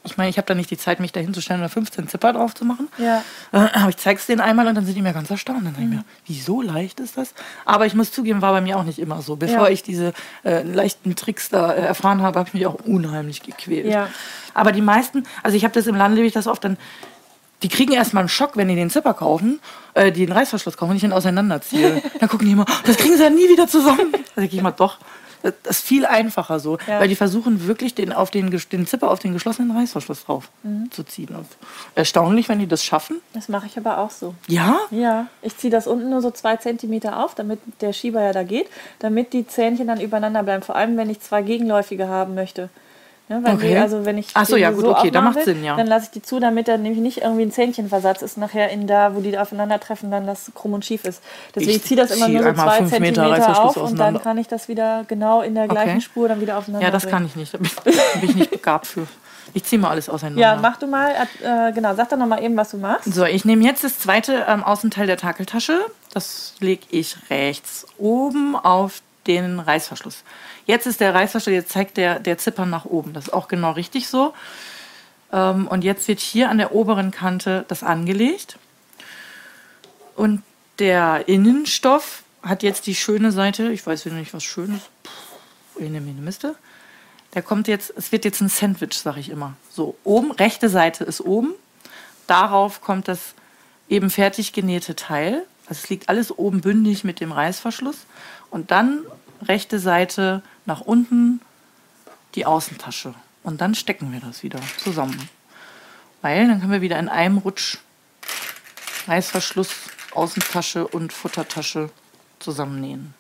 Ich 0.04 0.16
meine, 0.16 0.30
ich 0.30 0.36
habe 0.36 0.46
da 0.46 0.54
nicht 0.54 0.70
die 0.70 0.76
Zeit, 0.76 0.98
mich 0.98 1.12
da 1.12 1.20
hinzustellen 1.20 1.60
und 1.60 1.68
da 1.68 1.72
15 1.72 2.08
Zipper 2.08 2.32
drauf 2.32 2.54
zu 2.54 2.64
machen. 2.64 2.88
Ja. 2.98 3.22
Äh, 3.52 3.68
aber 3.72 3.88
ich 3.88 3.96
zeig's 3.96 4.26
denen 4.26 4.40
einmal 4.40 4.66
und 4.66 4.74
dann 4.74 4.84
sind 4.84 4.96
die 4.96 5.02
mir 5.02 5.12
ganz 5.12 5.30
erstaunt. 5.30 5.64
Dann 5.64 5.74
sage 5.74 5.84
ich 5.84 5.90
mir, 5.90 6.04
wie 6.26 6.40
so 6.40 6.60
leicht 6.60 6.98
ist 7.00 7.16
das? 7.16 7.34
Aber 7.64 7.86
ich 7.86 7.94
muss 7.94 8.10
zugeben, 8.10 8.42
war 8.42 8.52
bei 8.52 8.60
mir 8.60 8.78
auch 8.78 8.84
nicht 8.84 8.98
immer 8.98 9.22
so. 9.22 9.36
Bevor 9.36 9.66
Ja. 9.66 9.68
ich 9.68 9.82
diese 9.82 10.12
äh, 10.44 10.62
leichten 10.62 11.14
Tricks 11.14 11.48
da 11.50 11.72
äh, 11.72 11.80
erfahren 11.86 12.22
habe, 12.22 12.38
habe 12.38 12.48
ich 12.48 12.54
mich 12.54 12.66
auch 12.66 12.74
unheimlich 12.84 13.42
gequält. 13.42 13.86
Ja. 13.86 14.08
Aber 14.54 14.72
die 14.72 14.82
meisten, 14.82 15.24
also 15.42 15.56
ich 15.56 15.64
habe 15.64 15.74
das 15.74 15.86
im 15.86 15.94
Land, 15.94 16.14
lebe 16.16 16.26
ich 16.26 16.32
das 16.32 16.46
oft, 16.46 16.64
dann 16.64 16.76
die 17.62 17.68
kriegen 17.68 17.92
erstmal 17.92 18.22
einen 18.22 18.28
Schock, 18.28 18.56
wenn 18.56 18.66
die 18.66 18.74
den 18.74 18.90
Zipper 18.90 19.14
kaufen, 19.14 19.60
äh, 19.94 20.10
die 20.10 20.26
den 20.26 20.32
Reißverschluss 20.32 20.76
kaufen 20.76 20.90
und 20.90 20.96
ich 20.96 21.02
den 21.02 21.12
auseinanderziehe. 21.12 22.02
dann 22.20 22.28
gucken 22.28 22.46
die 22.46 22.52
immer, 22.52 22.66
das 22.84 22.96
kriegen 22.96 23.16
sie 23.16 23.22
ja 23.22 23.30
nie 23.30 23.48
wieder 23.48 23.68
zusammen. 23.68 24.10
Da 24.12 24.18
sage 24.34 24.48
ich 24.48 24.58
immer, 24.58 24.72
doch. 24.72 24.98
Das 25.42 25.78
ist 25.78 25.84
viel 25.86 26.06
einfacher 26.06 26.60
so, 26.60 26.78
Ja. 26.86 27.00
weil 27.00 27.08
die 27.08 27.16
versuchen 27.16 27.66
wirklich 27.66 27.94
den, 27.94 28.12
auf 28.12 28.30
den, 28.30 28.50
den 28.72 28.86
Zipper 28.86 29.10
auf 29.10 29.18
den 29.18 29.32
geschlossenen 29.32 29.70
Reißverschluss 29.76 30.24
drauf 30.24 30.50
zu 30.90 31.02
ziehen. 31.02 31.34
Und 31.34 31.46
erstaunlich, 31.94 32.48
wenn 32.48 32.58
die 32.58 32.66
das 32.66 32.84
schaffen. 32.84 33.20
Das 33.34 33.48
mache 33.48 33.66
ich 33.66 33.76
aber 33.76 33.98
auch 33.98 34.10
so. 34.10 34.34
Ja, 34.46 34.78
Ja, 34.90 35.26
ich 35.42 35.56
ziehe 35.56 35.70
das 35.70 35.86
unten 35.86 36.10
nur 36.10 36.20
so 36.20 36.30
zwei 36.30 36.56
Zentimeter 36.56 37.22
auf, 37.24 37.34
damit 37.34 37.58
der 37.80 37.92
Schieber 37.92 38.20
ja 38.22 38.32
da 38.32 38.42
geht, 38.44 38.68
damit 39.00 39.32
die 39.32 39.46
Zähnchen 39.46 39.86
dann 39.88 40.00
übereinander 40.00 40.42
bleiben. 40.42 40.62
Vor 40.62 40.76
allem, 40.76 40.96
wenn 40.96 41.10
ich 41.10 41.20
zwei 41.20 41.42
gegenläufige 41.42 42.08
haben 42.08 42.34
möchte. 42.34 42.68
Ja, 43.32 43.42
wenn 43.42 43.54
Okay. 43.56 43.68
die, 43.70 43.76
also 43.76 44.04
wenn 44.04 44.18
ich 44.18 44.28
Ach 44.34 44.46
so, 44.46 44.56
ja, 44.56 44.70
gut, 44.70 44.84
okay, 44.84 45.10
da 45.10 45.20
macht 45.20 45.42
Sinn, 45.42 45.64
ja. 45.64 45.76
Dann 45.76 45.86
lasse 45.86 46.06
ich 46.06 46.10
die 46.10 46.22
zu, 46.22 46.38
damit 46.40 46.68
da 46.68 46.76
nämlich 46.76 47.00
nicht 47.00 47.18
irgendwie 47.22 47.42
ein 47.42 47.52
Zähnchenversatz 47.52 48.22
ist, 48.22 48.36
nachher 48.36 48.70
in 48.70 48.86
da, 48.86 49.14
wo 49.14 49.20
die 49.20 49.36
aufeinandertreffen, 49.38 50.10
dann 50.10 50.26
das 50.26 50.52
krumm 50.54 50.74
und 50.74 50.84
schief 50.84 51.04
ist. 51.04 51.22
Deswegen 51.54 51.70
Ich 51.72 51.84
ziehe 51.84 52.00
das 52.00 52.10
immer 52.10 52.26
zieh 52.26 52.32
nur 52.32 52.44
so 52.44 52.52
zwei 52.52 52.80
Meter 52.80 52.88
Zentimeter 52.88 53.64
auf 53.64 53.76
und 53.76 53.98
dann 53.98 54.22
kann 54.22 54.38
ich 54.38 54.48
das 54.48 54.68
wieder 54.68 55.04
genau 55.08 55.42
in 55.42 55.54
der 55.54 55.68
gleichen 55.68 55.90
Okay. 55.92 56.00
Spur 56.00 56.28
dann 56.28 56.40
wieder 56.40 56.58
aufeinander 56.58 56.86
ja, 56.86 56.90
das 56.92 57.08
kann 57.08 57.26
ich 57.26 57.36
nicht. 57.36 57.54
Da 57.54 57.58
bin 57.58 57.68
ich 58.22 58.34
nicht 58.34 58.50
begabt 58.50 58.86
für. 58.86 59.06
Ich 59.54 59.64
ziehe 59.64 59.80
mal 59.80 59.90
alles 59.90 60.08
auseinander. 60.08 60.40
Ja, 60.40 60.58
mach 60.60 60.78
du 60.78 60.86
mal, 60.86 61.10
äh, 61.42 61.72
genau, 61.72 61.94
sag 61.94 62.08
doch 62.08 62.16
noch 62.16 62.26
mal 62.26 62.42
eben, 62.42 62.56
was 62.56 62.70
du 62.70 62.78
machst. 62.78 63.12
So, 63.12 63.24
ich 63.24 63.44
nehme 63.44 63.64
jetzt 63.64 63.84
das 63.84 63.98
zweite 63.98 64.46
ähm, 64.48 64.62
Außenteil 64.62 65.06
der 65.06 65.16
Takeltasche 65.16 65.80
das 66.12 66.54
lege 66.60 66.84
ich 66.90 67.16
rechts 67.30 67.86
oben 67.98 68.54
auf 68.54 69.00
den 69.26 69.60
Reißverschluss. 69.60 70.24
Jetzt 70.66 70.86
ist 70.86 71.00
der 71.00 71.14
Reißverschluss, 71.14 71.52
jetzt 71.52 71.72
zeigt 71.72 71.96
der, 71.96 72.20
der 72.20 72.38
Zippern 72.38 72.70
nach 72.70 72.84
oben. 72.84 73.12
Das 73.12 73.24
ist 73.24 73.32
auch 73.32 73.48
genau 73.48 73.72
richtig 73.72 74.08
so. 74.08 74.34
Ähm, 75.32 75.66
und 75.66 75.82
jetzt 75.84 76.08
wird 76.08 76.20
hier 76.20 76.50
an 76.50 76.58
der 76.58 76.72
oberen 76.74 77.10
Kante 77.10 77.64
das 77.68 77.82
angelegt. 77.82 78.58
Und 80.14 80.42
der 80.78 81.28
Innenstoff 81.28 82.22
hat 82.42 82.62
jetzt 82.62 82.86
die 82.86 82.94
schöne 82.94 83.32
Seite, 83.32 83.72
ich 83.72 83.86
weiß 83.86 84.04
wieder 84.04 84.16
nicht, 84.16 84.34
was 84.34 84.44
schön 84.44 84.74
ist. 84.74 84.88
Puh, 85.02 85.84
eine 85.84 86.00
Miste. 86.00 86.54
Der 87.34 87.42
kommt 87.42 87.66
jetzt, 87.66 87.92
es 87.96 88.12
wird 88.12 88.24
jetzt 88.24 88.40
ein 88.40 88.48
Sandwich, 88.48 88.94
sage 88.94 89.20
ich 89.20 89.30
immer. 89.30 89.54
So, 89.70 89.96
oben, 90.04 90.32
rechte 90.32 90.68
Seite 90.68 91.04
ist 91.04 91.20
oben. 91.20 91.54
Darauf 92.26 92.82
kommt 92.82 93.08
das 93.08 93.34
eben 93.88 94.10
fertig 94.10 94.52
genähte 94.52 94.94
Teil. 94.96 95.44
Also 95.66 95.80
es 95.82 95.88
liegt 95.88 96.08
alles 96.08 96.36
oben 96.36 96.60
bündig 96.60 97.04
mit 97.04 97.20
dem 97.20 97.32
Reißverschluss. 97.32 98.06
Und 98.50 98.70
dann 98.70 99.00
rechte 99.42 99.78
Seite 99.78 100.42
nach 100.64 100.80
unten 100.80 101.40
die 102.34 102.46
Außentasche. 102.46 103.14
Und 103.42 103.60
dann 103.60 103.74
stecken 103.74 104.12
wir 104.12 104.20
das 104.20 104.42
wieder 104.42 104.60
zusammen. 104.78 105.28
Weil 106.20 106.46
dann 106.46 106.60
können 106.60 106.72
wir 106.72 106.80
wieder 106.80 106.98
in 106.98 107.08
einem 107.08 107.38
Rutsch 107.38 107.78
Reißverschluss, 109.08 109.70
Außentasche 110.14 110.86
und 110.86 111.12
Futtertasche 111.12 111.90
zusammennähen. 112.38 113.14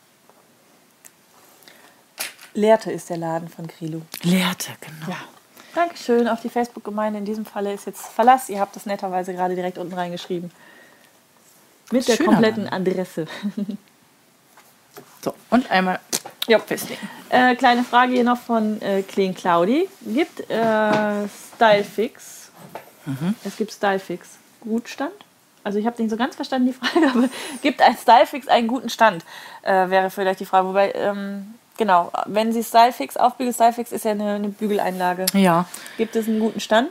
Lehrte 2.54 2.92
ist 2.92 3.10
der 3.10 3.16
Laden 3.16 3.48
von 3.48 3.66
Grilo. 3.66 4.02
Lehrte, 4.22 4.72
genau. 4.80 5.10
Ja. 5.10 5.16
Dankeschön 5.74 6.28
auf 6.28 6.40
die 6.42 6.50
Facebook-Gemeinde. 6.50 7.18
In 7.18 7.24
diesem 7.24 7.46
Falle 7.46 7.72
ist 7.72 7.86
jetzt 7.86 8.06
Verlass. 8.06 8.50
Ihr 8.50 8.60
habt 8.60 8.76
das 8.76 8.84
netterweise 8.84 9.32
gerade 9.32 9.54
direkt 9.54 9.78
unten 9.78 9.94
reingeschrieben. 9.94 10.50
Mit 11.90 12.06
der 12.06 12.16
Schöner 12.16 12.28
kompletten 12.28 12.64
Name. 12.64 12.76
Adresse. 12.76 13.26
So, 15.24 15.32
und 15.50 15.70
einmal 15.70 16.00
Ja. 16.48 16.58
festlegen. 16.58 17.00
Äh, 17.30 17.54
kleine 17.56 17.84
Frage 17.84 18.12
hier 18.12 18.24
noch 18.24 18.38
von 18.38 18.80
äh, 18.82 19.02
Clean 19.02 19.34
Cloudy. 19.34 19.88
Gibt 20.06 20.48
äh, 20.50 21.28
Stylefix, 21.56 22.50
Mhm. 23.04 23.34
es 23.44 23.56
gibt 23.56 23.72
Stylefix 23.72 24.28
gut 24.60 24.88
Stand? 24.88 25.10
Also 25.64 25.78
ich 25.78 25.86
habe 25.86 26.00
nicht 26.00 26.10
so 26.10 26.16
ganz 26.16 26.36
verstanden 26.36 26.68
die 26.68 26.72
Frage, 26.72 27.08
aber 27.14 27.28
gibt 27.62 27.80
ein 27.82 27.96
Stylefix 27.96 28.46
einen 28.48 28.68
guten 28.68 28.88
Stand? 28.90 29.24
Äh, 29.62 29.90
wäre 29.90 30.10
vielleicht 30.10 30.38
die 30.40 30.44
Frage. 30.46 30.68
Wobei, 30.68 30.92
ähm, 30.94 31.54
genau, 31.76 32.12
wenn 32.26 32.52
Sie 32.52 32.62
Stylefix 32.62 33.16
aufbügeln, 33.16 33.54
Stylefix 33.54 33.90
ist 33.92 34.04
ja 34.04 34.12
eine, 34.12 34.34
eine 34.34 34.48
Bügeleinlage. 34.48 35.26
Ja, 35.34 35.66
Gibt 35.96 36.14
es 36.16 36.28
einen 36.28 36.38
guten 36.40 36.60
Stand? 36.60 36.90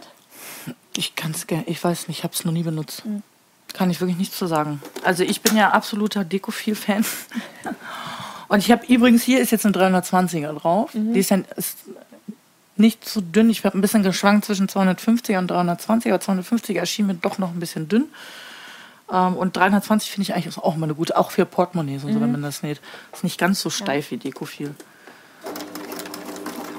ich 0.94 1.16
kann 1.16 1.32
es 1.32 1.48
gerne, 1.48 1.64
ich 1.68 1.82
weiß 1.82 2.10
nicht, 2.10 2.18
ich 2.20 2.24
habe 2.26 2.34
es 2.34 2.44
noch 2.44 2.52
nie 2.52 2.64
benutzt. 2.64 3.04
Hm. 3.06 3.24
Kann 3.74 3.90
ich 3.90 4.02
wirklich 4.02 4.18
nichts 4.18 4.38
zu 4.38 4.48
sagen. 4.48 4.82
Also 5.06 5.24
ich 5.24 5.42
bin 5.42 5.56
ja 5.56 5.70
absoluter 5.70 6.26
Dekophil-Fan. 6.26 7.06
Und 8.52 8.60
ich 8.60 8.70
habe 8.70 8.86
übrigens, 8.88 9.24
hier 9.24 9.40
ist 9.40 9.52
jetzt 9.52 9.66
eine 9.66 9.74
320er 9.74 10.52
drauf. 10.60 10.94
Mhm. 10.94 11.14
Die 11.14 11.22
ist, 11.22 11.32
dann, 11.32 11.46
ist 11.56 11.78
nicht 12.76 13.08
so 13.08 13.22
dünn. 13.22 13.50
Ich 13.50 13.64
habe 13.64 13.78
ein 13.78 13.82
bisschen 13.82 14.04
geschwankt 14.04 14.44
zwischen 14.44 14.68
250er 14.68 15.38
und 15.38 15.50
320er, 15.50 16.14
aber 16.14 16.22
250er 16.22 16.78
erschien 16.78 17.08
mir 17.08 17.14
doch 17.14 17.38
noch 17.38 17.52
ein 17.54 17.62
bisschen 17.62 17.88
dünn. 17.88 18.10
Ähm, 19.10 19.38
und 19.38 19.56
320 19.56 20.12
finde 20.12 20.24
ich 20.24 20.34
eigentlich 20.36 20.58
auch 20.58 20.76
mal 20.76 20.84
eine 20.88 20.96
gute, 20.96 21.16
auch 21.18 21.32
für 21.32 21.46
Portemonnaies 21.46 22.04
und 22.04 22.12
so, 22.12 22.20
Mhm. 22.20 22.24
wenn 22.24 22.32
man 22.34 22.42
das 22.42 22.62
näht. 22.62 22.82
Ist 23.14 23.24
nicht 23.24 23.40
ganz 23.40 23.62
so 23.62 23.70
steif 23.70 24.12
wie 24.12 24.18
Dekophil. 24.18 24.76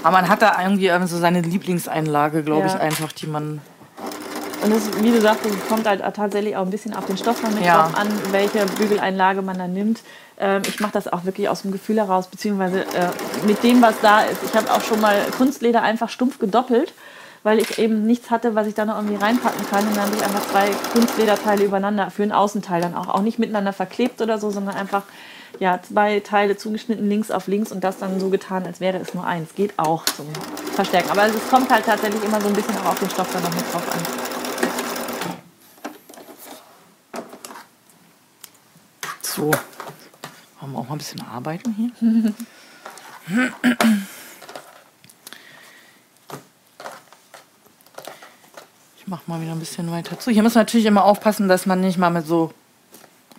Aber 0.02 0.12
man 0.12 0.28
hat 0.28 0.42
da 0.42 0.60
irgendwie 0.62 0.90
so 1.08 1.16
seine 1.16 1.40
Lieblingseinlage, 1.40 2.42
glaube 2.42 2.66
ich, 2.66 2.74
Ja. 2.74 2.80
einfach, 2.80 3.12
die 3.12 3.26
man 3.28 3.62
Und 4.62 4.72
das, 4.72 4.82
wie 5.02 5.10
du 5.10 5.20
sagtest, 5.20 5.54
es 5.54 5.68
kommt 5.68 5.86
halt 5.86 6.02
tatsächlich 6.14 6.56
auch 6.56 6.62
ein 6.62 6.70
bisschen 6.70 6.94
auf 6.94 7.06
den 7.06 7.16
Stoff 7.16 7.42
mit 7.42 7.64
Ja. 7.64 7.82
drauf 7.82 7.96
an, 7.98 8.08
welche 8.30 8.64
Bügeleinlage 8.66 9.42
man 9.42 9.58
dann 9.58 9.72
nimmt. 9.72 10.00
Ähm, 10.38 10.62
ich 10.66 10.78
mache 10.80 10.92
das 10.92 11.12
auch 11.12 11.24
wirklich 11.24 11.48
aus 11.48 11.62
dem 11.62 11.72
Gefühl 11.72 11.96
heraus, 11.96 12.28
beziehungsweise 12.28 12.82
äh, 12.82 13.08
mit 13.46 13.62
dem, 13.64 13.82
was 13.82 13.94
da 14.00 14.20
ist. 14.22 14.42
Ich 14.44 14.54
habe 14.54 14.72
auch 14.72 14.80
schon 14.82 15.00
mal 15.00 15.16
Kunstleder 15.36 15.82
einfach 15.82 16.08
stumpf 16.08 16.38
gedoppelt, 16.38 16.92
weil 17.42 17.58
ich 17.58 17.78
eben 17.78 18.06
nichts 18.06 18.30
hatte, 18.30 18.54
was 18.54 18.68
ich 18.68 18.74
da 18.74 18.84
noch 18.84 18.96
irgendwie 18.96 19.16
reinpacken 19.16 19.66
kann. 19.68 19.86
Und 19.86 19.96
dann 19.96 20.06
habe 20.06 20.16
ich 20.16 20.22
einfach 20.22 20.46
zwei 20.50 20.70
Kunstlederteile 20.92 21.64
übereinander, 21.64 22.10
für 22.10 22.22
ein 22.22 22.32
Außenteil 22.32 22.80
dann 22.80 22.94
auch. 22.94 23.08
Auch 23.08 23.22
nicht 23.22 23.40
miteinander 23.40 23.72
verklebt 23.72 24.20
oder 24.20 24.38
so, 24.38 24.50
sondern 24.50 24.76
einfach 24.76 25.02
ja, 25.58 25.80
zwei 25.82 26.20
Teile 26.20 26.56
zugeschnitten 26.56 27.08
links 27.08 27.30
auf 27.30 27.46
links 27.46 27.72
und 27.72 27.82
das 27.84 27.98
dann 27.98 28.20
so 28.20 28.30
getan, 28.30 28.64
als 28.64 28.80
wäre 28.80 28.98
es 28.98 29.12
nur 29.12 29.24
eins. 29.26 29.54
Geht 29.54 29.76
auch 29.76 30.04
zum 30.04 30.26
Verstärken. 30.74 31.10
Aber 31.10 31.26
es 31.26 31.34
kommt 31.50 31.70
halt 31.70 31.84
tatsächlich 31.84 32.22
immer 32.24 32.40
so 32.40 32.46
ein 32.48 32.54
bisschen 32.54 32.76
auch 32.78 32.92
auf 32.92 32.98
den 33.00 33.10
Stoff 33.10 33.28
dann 33.32 33.42
noch 33.42 33.54
mit 33.54 33.64
drauf 33.72 33.82
an. 33.92 34.21
So. 39.34 39.50
Wollen 40.60 40.72
wir 40.72 40.78
auch 40.78 40.88
mal 40.88 40.94
ein 40.94 40.98
bisschen 40.98 41.22
arbeiten 41.22 41.74
hier? 41.74 41.90
Ich 48.98 49.06
mache 49.06 49.22
mal 49.26 49.40
wieder 49.40 49.52
ein 49.52 49.58
bisschen 49.58 49.90
weiter 49.90 50.18
zu. 50.18 50.30
Hier 50.30 50.42
muss 50.42 50.54
man 50.54 50.62
natürlich 50.62 50.84
immer 50.84 51.04
aufpassen, 51.04 51.48
dass 51.48 51.64
man 51.64 51.80
nicht 51.80 51.96
mal 51.96 52.10
mit 52.10 52.26
so 52.26 52.52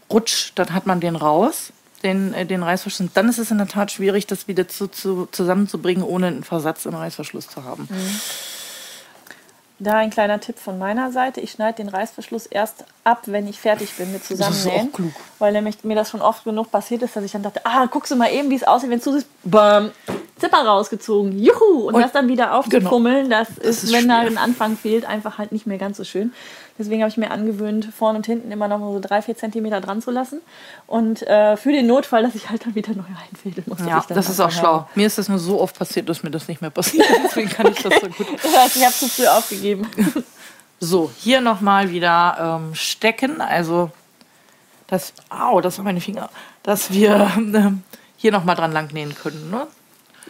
rutscht, 0.10 0.58
dann 0.58 0.74
hat 0.74 0.88
man 0.88 1.00
den 1.00 1.16
raus, 1.16 1.72
den, 2.02 2.34
äh, 2.34 2.48
den 2.48 2.64
Reißverschluss. 2.64 3.10
Und 3.10 3.18
dann 3.18 3.30
ist 3.30 3.38
es 3.38 3.52
in 3.52 3.60
der 3.60 3.68
Tat 3.68 3.92
schwierig, 3.92 4.26
das 4.26 4.48
wieder 4.48 4.68
zu, 4.68 4.88
zu, 4.88 5.28
zusammenzubringen, 5.32 6.04
ohne 6.04 6.28
einen 6.28 6.44
Versatz 6.44 6.86
im 6.86 6.96
Reißverschluss 6.96 7.50
zu 7.50 7.64
haben. 7.66 7.88
Da 9.84 9.96
ein 9.98 10.10
kleiner 10.12 10.40
Tipp 10.40 10.58
von 10.60 10.80
meiner 10.80 11.12
Seite. 11.12 11.42
Ich 11.42 11.52
schneide 11.52 11.78
den 11.78 11.90
Reißverschluss 11.90 12.46
erst 12.46 12.86
ab, 13.04 13.24
wenn 13.26 13.48
ich 13.48 13.60
fertig 13.60 13.92
bin 13.98 14.12
mit 14.14 14.22
Das 14.22 14.32
ist 14.32 14.38
Zusammennähen. 14.38 14.90
auch 14.90 14.96
klug. 14.96 15.12
Weil 15.40 15.52
nämlich 15.52 15.84
mir 15.84 15.96
das 15.96 16.10
schon 16.10 16.22
oft 16.22 16.44
genug 16.46 16.72
passiert 16.72 17.02
ist, 17.02 17.16
dass 17.16 17.24
ich 17.24 17.32
dann 17.34 17.44
dachte, 17.44 17.62
ah, 17.66 17.86
guckst 17.88 18.12
du 18.12 18.16
mal 18.16 18.32
eben, 18.32 18.50
wie 18.50 18.56
es 18.56 18.64
aussieht, 18.64 18.90
wenn 18.90 19.00
es 19.00 19.04
zu 19.04 19.16
ist. 19.18 19.28
Bam, 19.44 19.92
Zipper 20.38 20.66
rausgezogen. 20.66 21.38
Juhu! 21.38 21.88
Und, 21.88 21.96
Und- 21.96 22.02
das 22.02 22.12
dann 22.14 22.28
wieder 22.30 22.54
aufzufummeln, 22.58 23.30
das, 23.30 23.50
ist, 23.50 23.84
ist 23.84 23.94
wenn 23.94 24.08
da 24.08 24.22
schwer. 24.22 24.32
ein 24.32 24.38
Anfang 24.38 24.78
fehlt, 24.78 25.06
einfach 25.06 25.38
halt 25.38 25.52
nicht 25.52 25.68
mehr 25.68 25.78
ganz 25.78 25.98
so 25.98 26.04
schön. 26.06 26.34
Deswegen 26.80 27.02
habe 27.04 27.10
ich 27.10 27.18
mir 27.18 27.30
angewöhnt, 27.30 27.86
vorne 27.86 28.18
und 28.18 28.26
hinten 28.26 28.52
immer 28.52 28.68
noch 28.68 28.80
so 28.80 29.00
drei, 29.00 29.22
vier 29.22 29.38
Zentimeter 29.38 29.80
dran 29.80 30.02
zu 30.02 30.10
lassen. 30.10 30.42
Und 30.88 31.22
äh, 31.28 31.56
für 31.56 31.72
den 31.72 31.86
Notfall, 31.86 32.24
dass 32.24 32.34
ich 32.34 32.50
halt 32.50 32.66
dann 32.66 32.74
wieder 32.74 32.94
neu 32.96 33.04
einfädeln 33.30 33.64
muss. 33.68 33.80
Ja, 33.86 34.04
das 34.08 34.30
ist 34.30 34.40
auch 34.40 34.50
schlau. 34.50 34.88
Mir 34.96 35.06
ist 35.06 35.20
das 35.20 35.30
nur 35.30 35.38
so 35.38 35.62
oft 35.62 35.78
passiert, 35.78 36.10
dass 36.10 36.24
mir 36.24 36.32
das 36.32 36.48
nicht 36.48 36.62
mehr 36.62 36.72
passiert. 36.72 37.06
Deswegen 37.24 37.50
kann 37.50 37.68
ich 37.68 37.82
das 37.82 37.94
so 37.94 38.08
gut. 38.08 38.28
Das 38.44 38.58
heißt, 38.58 38.76
ich 38.78 38.84
habe 38.84 38.94
zu 38.94 39.08
früh 39.08 39.28
aufgegeben. 39.28 39.88
So, 40.80 41.10
hier 41.18 41.40
nochmal 41.40 41.92
wieder 41.92 42.60
ähm, 42.60 42.76
stecken. 42.76 43.40
Also, 43.40 43.90
das, 44.88 45.14
au, 45.30 45.62
das 45.62 45.78
waren 45.78 45.86
meine 45.86 46.02
Finger. 46.02 46.30
Dass 46.62 46.92
wir 46.92 47.32
ähm, 47.38 47.84
hier 48.18 48.34
nochmal 48.34 48.58
dran 48.58 48.74
lang 48.74 48.92
nähen 48.92 49.16
können. 49.16 49.50
Ne? 49.50 49.66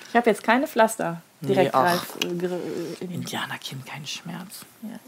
Ich 0.10 0.16
habe 0.16 0.30
jetzt 0.30 0.44
keine 0.44 0.68
Pflaster 0.68 1.24
direkt 1.42 1.74
Nee, 1.74 1.80
reif, 1.80 2.18
äh, 2.24 2.28
äh, 2.28 2.30
in 2.30 2.40
den 2.40 3.12
Indianer 3.12 3.58
kennen 3.58 3.84
keinen 3.84 4.06
Schmerz. 4.06 4.60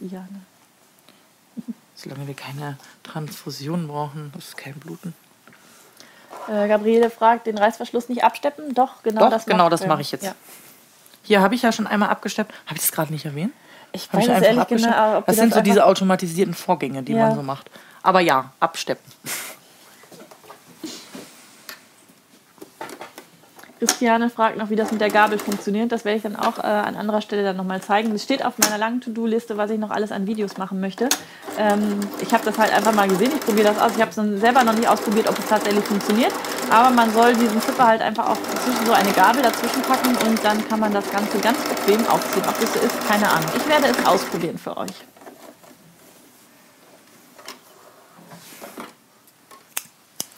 ja, 0.01 0.21
ne. 0.21 0.41
Solange 1.95 2.27
wir 2.27 2.33
keine 2.33 2.77
Transfusion 3.03 3.87
brauchen, 3.87 4.31
ist 4.37 4.57
kein 4.57 4.73
Bluten. 4.73 5.13
Äh, 6.47 6.67
Gabriele 6.67 7.09
fragt, 7.09 7.47
den 7.47 7.57
Reißverschluss 7.57 8.09
nicht 8.09 8.23
absteppen? 8.23 8.73
Doch, 8.73 9.01
genau 9.01 9.21
Doch, 9.21 9.29
das 9.29 9.45
genau 9.45 9.69
das 9.69 9.85
mache 9.87 10.01
ich 10.01 10.11
jetzt. 10.11 10.25
Ja. 10.25 10.35
Hier 11.23 11.41
habe 11.41 11.55
ich 11.55 11.61
ja 11.63 11.71
schon 11.71 11.87
einmal 11.87 12.09
abgesteppt. 12.09 12.53
Habe 12.65 12.75
ich 12.75 12.81
das 12.81 12.91
gerade 12.91 13.11
nicht 13.11 13.25
erwähnt? 13.25 13.53
Ich 13.93 14.13
weiß 14.13 14.27
es 14.27 14.41
ehrlich 14.41 14.67
genau, 14.67 15.17
ob 15.19 15.25
das 15.25 15.37
sind 15.37 15.53
so 15.53 15.61
diese 15.61 15.85
automatisierten 15.85 16.53
Vorgänge, 16.53 17.01
die 17.01 17.13
Ja. 17.13 17.27
man 17.27 17.35
so 17.35 17.41
macht. 17.41 17.71
Aber 18.03 18.19
ja, 18.19 18.51
absteppen. 18.59 19.11
Christiane 23.79 24.29
fragt 24.29 24.57
noch, 24.57 24.69
wie 24.69 24.77
das 24.77 24.91
mit 24.91 25.01
der 25.01 25.09
Gabel 25.09 25.37
funktioniert. 25.37 25.91
Das 25.91 26.05
werde 26.05 26.17
ich 26.17 26.23
dann 26.23 26.37
auch 26.37 26.59
äh, 26.59 26.61
an 26.61 26.95
anderer 26.95 27.19
Stelle 27.19 27.43
dann 27.43 27.57
nochmal 27.57 27.81
zeigen. 27.81 28.13
Es 28.13 28.23
steht 28.23 28.43
auf 28.45 28.57
meiner 28.57 28.77
langen 28.77 29.01
To-Do-Liste, 29.01 29.57
was 29.57 29.69
ich 29.69 29.77
noch 29.77 29.91
alles 29.91 30.13
an 30.13 30.27
Videos 30.27 30.57
machen 30.57 30.79
möchte. 30.79 31.09
Ähm, 31.57 31.99
ich 32.21 32.33
habe 32.33 32.45
das 32.45 32.57
halt 32.57 32.73
einfach 32.73 32.93
mal 32.93 33.07
gesehen. 33.07 33.31
Ich 33.35 33.41
probiere 33.41 33.67
das 33.67 33.79
aus. 33.79 33.91
Ich 33.95 34.01
habe 34.01 34.11
es 34.11 34.39
selber 34.39 34.63
noch 34.63 34.73
nicht 34.73 34.87
ausprobiert, 34.87 35.27
ob 35.27 35.37
es 35.37 35.45
tatsächlich 35.45 35.83
funktioniert. 35.83 36.31
Aber 36.69 36.89
man 36.89 37.11
soll 37.11 37.33
diesen 37.35 37.61
Zipper 37.61 37.85
halt 37.87 38.01
einfach 38.01 38.29
auch 38.29 38.37
zwischen 38.63 38.85
so 38.85 38.93
eine 38.93 39.11
Gabel 39.11 39.41
dazwischen 39.41 39.81
packen 39.81 40.15
und 40.25 40.43
dann 40.43 40.65
kann 40.69 40.79
man 40.79 40.93
das 40.93 41.11
Ganze 41.11 41.37
ganz 41.39 41.57
bequem 41.67 42.07
aufziehen. 42.07 42.43
Ob 42.47 42.59
das 42.59 42.73
so 42.73 42.79
ist, 42.79 43.07
keine 43.09 43.29
Ahnung. 43.29 43.49
Ich 43.57 43.67
werde 43.67 43.87
es 43.87 44.05
ausprobieren 44.05 44.57
für 44.57 44.77
euch. 44.77 44.93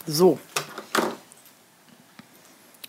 So. 0.08 0.40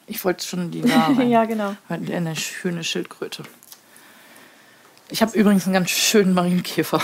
Ich 0.08 0.24
wollte 0.24 0.44
schon 0.46 0.70
die 0.70 0.80
da 0.82 1.06
rein. 1.16 1.28
ja, 1.28 1.44
genau. 1.44 1.76
Eine 1.88 2.34
schöne 2.36 2.82
Schildkröte. 2.82 3.42
Ich 5.10 5.22
habe 5.22 5.36
übrigens 5.38 5.64
einen 5.64 5.74
ganz 5.74 5.90
schönen 5.90 6.34
Marienkäfer. 6.34 7.00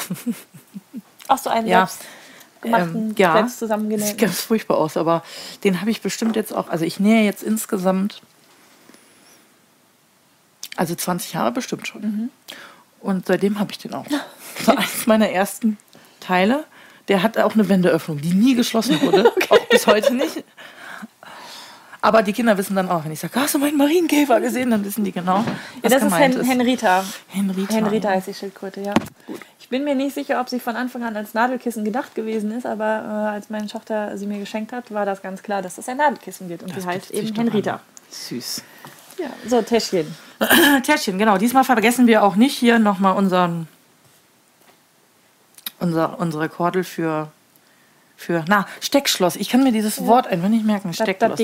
Ach 1.28 1.38
so, 1.38 1.48
einen 1.50 1.66
Ja. 1.66 1.86
selbstgemachten, 1.86 3.10
Ähm, 3.10 3.14
ja, 3.16 3.32
selbst 3.34 3.52
Sieht 3.52 3.58
zusammengenähten. 3.60 4.16
ganz 4.18 4.40
furchtbar 4.42 4.78
aus, 4.78 4.96
aber 4.96 5.22
den 5.64 5.80
habe 5.80 5.90
ich 5.90 6.00
bestimmt 6.02 6.36
jetzt 6.36 6.52
auch. 6.54 6.68
Also 6.68 6.84
ich 6.84 7.00
nähe 7.00 7.24
jetzt 7.24 7.42
insgesamt, 7.42 8.20
also 10.76 10.94
20 10.94 11.32
Jahre 11.32 11.52
bestimmt 11.52 11.86
schon. 11.86 12.02
Mhm. 12.02 12.30
Und 13.00 13.26
seitdem 13.26 13.58
habe 13.58 13.70
ich 13.72 13.78
den 13.78 13.94
auch. 13.94 14.06
Das 14.58 14.66
war 14.66 14.78
eines 14.78 15.06
meiner 15.06 15.28
ersten 15.30 15.78
Teile. 16.20 16.64
der 17.08 17.22
hat 17.22 17.36
auch 17.38 17.52
eine 17.54 17.68
Wendeöffnung, 17.68 18.20
die 18.20 18.32
nie 18.32 18.54
geschlossen 18.54 19.00
wurde. 19.02 19.30
okay. 19.36 19.46
Auch 19.50 19.68
bis 19.68 19.86
heute 19.86 20.14
nicht. 20.14 20.42
Aber 22.04 22.22
die 22.22 22.34
Kinder 22.34 22.58
wissen 22.58 22.76
dann 22.76 22.90
auch, 22.90 23.02
wenn 23.06 23.12
ich 23.12 23.20
sage, 23.20 23.40
hast 23.40 23.54
du 23.54 23.58
meinen 23.58 23.78
Marienkäfer 23.78 24.38
gesehen, 24.38 24.70
dann 24.70 24.84
wissen 24.84 25.04
die 25.04 25.10
genau. 25.10 25.42
Ja, 25.82 25.88
das 25.88 26.02
ist, 26.02 26.14
Hen 26.14 26.32
ist 26.32 26.46
Henrita. 26.46 27.02
Henrita. 27.28 27.74
Henrita 27.74 28.10
heißt 28.10 28.26
die 28.26 28.34
Schildkröte, 28.34 28.82
ja. 28.82 28.92
Gut. 29.26 29.40
Ich 29.58 29.70
bin 29.70 29.84
mir 29.84 29.94
nicht 29.94 30.14
sicher, 30.14 30.38
ob 30.38 30.50
sie 30.50 30.60
von 30.60 30.76
Anfang 30.76 31.02
an 31.02 31.16
als 31.16 31.32
Nadelkissen 31.32 31.82
gedacht 31.82 32.14
gewesen 32.14 32.52
ist, 32.52 32.66
aber 32.66 32.84
äh, 32.84 33.34
als 33.34 33.48
meine 33.48 33.68
Tochter 33.68 34.18
sie 34.18 34.26
mir 34.26 34.38
geschenkt 34.38 34.74
hat, 34.74 34.92
war 34.92 35.06
das 35.06 35.22
ganz 35.22 35.42
klar, 35.42 35.62
dass 35.62 35.76
das 35.76 35.88
ein 35.88 35.96
Nadelkissen 35.96 36.50
wird. 36.50 36.62
Und 36.62 36.76
das 36.76 36.82
sie 36.82 36.88
heißt 36.90 37.10
eben 37.10 37.34
Henrita. 37.34 37.80
Süß. 38.10 38.62
Ja, 39.18 39.30
so 39.48 39.62
Täschchen. 39.62 40.14
Täschchen, 40.82 41.16
genau. 41.16 41.38
Diesmal 41.38 41.64
vergessen 41.64 42.06
wir 42.06 42.22
auch 42.22 42.36
nicht 42.36 42.54
hier 42.54 42.78
nochmal 42.78 43.16
unseren 43.16 43.66
unser, 45.80 46.20
unsere 46.20 46.50
Kordel 46.50 46.84
für 46.84 47.30
für, 48.16 48.44
na, 48.48 48.66
Steckschloss. 48.80 49.36
Ich 49.36 49.48
kann 49.48 49.62
mir 49.62 49.72
dieses. 49.72 50.04
Wort 50.06 50.26
einfach 50.26 50.48
nicht 50.48 50.64
merken. 50.64 50.92
Steckschloss. 50.92 51.40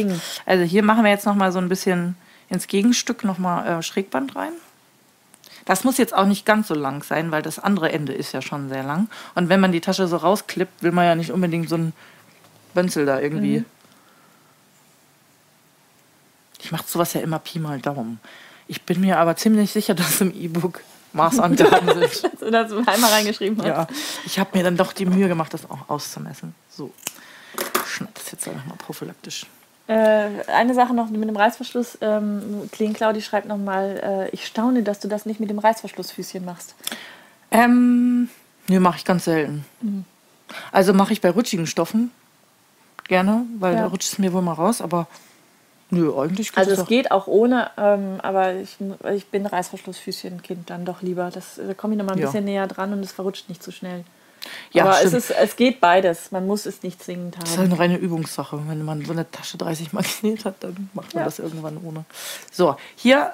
Also 0.47 0.65
hier 0.65 0.83
machen 0.83 1.05
wir 1.05 1.11
jetzt 1.11 1.27
noch 1.27 1.35
mal 1.35 1.53
so 1.53 1.59
ein 1.59 1.69
bisschen 1.69 2.17
ins 2.49 2.67
Gegenstück 2.67 3.25
noch 3.25 3.39
mal 3.39 3.67
äh, 3.67 3.83
Schrägband 3.83 4.37
rein. 4.37 4.53
Das 5.65 5.85
muss 5.85 5.99
jetzt 5.99 6.15
auch 6.15 6.27
nicht 6.27 6.47
ganz 6.47 6.69
so 6.69 6.75
lang 6.75 7.05
sein, 7.05 7.31
weil 7.31 7.43
das 7.43 7.59
andere 7.59 7.93
Ende 7.93 8.13
ist 8.13 8.33
ja 8.33 8.43
schon 8.43 8.69
sehr 8.69 8.83
lang. 8.83 9.09
Und 9.35 9.49
wenn 9.49 9.61
man 9.61 9.73
die 9.73 9.81
Tasche 9.81 10.09
so 10.09 10.17
rausklippt, 10.17 10.83
will 10.83 10.93
man 10.93 11.05
ja 11.05 11.15
nicht 11.15 11.31
unbedingt 11.31 11.69
so 11.69 11.77
ein 11.77 11.93
Bönzel 12.75 13.07
da 13.07 13.21
irgendwie. 13.21 13.61
Mhm. 13.61 13.65
Ich 16.63 16.73
mache 16.73 16.85
sowas 16.87 17.13
ja 17.15 17.21
immer 17.21 17.39
Pi 17.39 17.59
mal 17.59 17.81
Daumen. 17.81 18.21
Ich 18.67 18.83
bin 18.83 19.01
mir 19.01 19.19
aber 19.19 19.37
ziemlich 19.37 19.71
sicher, 19.71 19.95
dass 19.95 20.21
im 20.21 20.33
E-Book 20.35 20.81
Maßangaben 21.13 21.89
sind. 22.11 22.25
Dass 22.25 22.41
du 22.41 22.51
das 22.51 22.73
einmal 22.73 23.11
reingeschrieben 23.11 23.59
hast. 23.59 23.67
Ja, 23.67 23.87
ich 24.25 24.39
habe 24.39 24.57
mir 24.57 24.65
dann 24.65 24.77
doch 24.77 24.93
die 24.93 25.07
Mühe 25.07 25.29
gemacht, 25.29 25.53
das 25.55 25.69
auch 25.69 25.89
auszumessen. 25.89 26.55
So, 26.69 26.93
schneid 27.87 28.11
das 28.15 28.31
jetzt 28.33 28.49
einfach 28.49 28.65
mal 28.67 28.77
prophylaktisch. 28.77 29.47
Äh, 29.91 30.29
eine 30.47 30.75
Sache 30.75 30.95
noch 30.95 31.11
mit 31.11 31.29
dem 31.29 31.37
Reißverschluss. 31.37 31.99
Ähm, 32.01 32.69
Clean 32.71 32.93
Claudi 32.93 33.23
schreibt 33.23 33.49
nochmal, 33.49 34.29
äh, 34.31 34.31
ich 34.31 34.47
staune, 34.47 34.85
dass 34.85 35.01
du 35.01 35.09
das 35.09 35.27
nicht 35.27 35.41
mit 35.41 35.51
dem 35.51 35.59
Reißverschlussfüßchen 35.59 36.45
machst. 36.45 36.77
Ähm, 37.51 38.29
nee, 38.69 38.79
mache 38.79 38.99
ich 38.99 39.05
ganz 39.05 39.25
selten. 39.25 39.65
Mhm. 39.81 40.05
Also 40.71 40.95
mache 40.95 41.13
ich 41.13 41.21
bei 41.21 41.31
rutschigen 41.31 41.67
Stoffen 41.67 42.13
gerne, 43.09 43.45
weil 43.59 43.75
ja. 43.75 43.81
da 43.81 43.87
rutscht 43.89 44.13
es 44.13 44.19
mir 44.19 44.33
wohl 44.33 44.43
mal 44.43 44.53
raus, 44.53 44.81
aber 44.81 45.09
Nö, 45.91 46.17
eigentlich 46.17 46.53
geht 46.53 46.59
Also 46.59 46.71
es 46.71 46.87
geht 46.87 47.11
auch 47.11 47.27
ohne, 47.27 47.71
ähm, 47.77 48.21
aber 48.23 48.55
ich, 48.55 48.77
ich 49.13 49.27
bin 49.27 49.47
Reißverschlussfüßchen-Kind 49.47 50.71
dann 50.71 50.85
doch 50.85 51.03
lieber. 51.03 51.31
Das, 51.31 51.57
da 51.57 51.75
komme 51.75 51.95
ich 51.95 51.99
noch 51.99 52.07
mal 52.07 52.13
ein 52.13 52.19
ja. 52.19 52.27
bisschen 52.27 52.45
näher 52.45 52.67
dran 52.69 52.93
und 52.93 53.01
es 53.01 53.13
verrutscht 53.13 53.49
nicht 53.49 53.63
zu 53.63 53.71
so 53.71 53.77
schnell. 53.77 54.05
Ja, 54.73 54.85
aber 54.85 55.03
es, 55.03 55.13
ist, 55.13 55.31
es 55.31 55.57
geht 55.57 55.81
beides. 55.81 56.31
Man 56.31 56.47
muss 56.47 56.65
es 56.65 56.83
nicht 56.83 57.03
zwingend 57.03 57.37
haben. 57.37 57.45
Das 57.45 57.53
ist 57.53 57.59
halt 57.59 57.71
eine 57.71 57.79
reine 57.79 57.97
Übungssache. 57.97 58.61
Wenn 58.69 58.85
man 58.85 59.05
so 59.05 59.13
eine 59.13 59.31
Tasche 59.31 59.59
30 59.59 59.93
Mal 59.93 60.05
genäht 60.21 60.45
hat, 60.45 60.57
dann 60.61 60.89
macht 60.95 61.15
man 61.15 61.23
ja. 61.23 61.25
das 61.25 61.39
irgendwann 61.39 61.79
ohne. 61.79 62.05
So, 62.51 62.77
hier, 62.97 63.33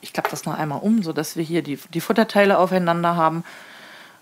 ich 0.00 0.12
klappe 0.12 0.30
das 0.30 0.46
noch 0.46 0.58
einmal 0.58 0.80
um, 0.80 1.02
sodass 1.02 1.36
wir 1.36 1.44
hier 1.44 1.62
die, 1.62 1.78
die 1.92 2.00
Futterteile 2.00 2.58
aufeinander 2.58 3.16
haben. 3.16 3.44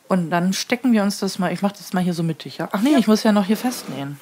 Und 0.08 0.30
dann 0.30 0.52
stecken 0.52 0.92
wir 0.92 1.02
uns 1.02 1.18
das 1.18 1.38
mal, 1.38 1.52
ich 1.52 1.62
mache 1.62 1.74
das 1.78 1.92
mal 1.92 2.02
hier 2.02 2.14
so 2.14 2.22
mittig. 2.22 2.58
Ja? 2.58 2.68
Ach 2.72 2.80
nee, 2.80 2.92
ja. 2.92 2.98
ich 2.98 3.06
muss 3.06 3.22
ja 3.22 3.32
noch 3.32 3.46
hier 3.46 3.56
festnähen. 3.56 4.20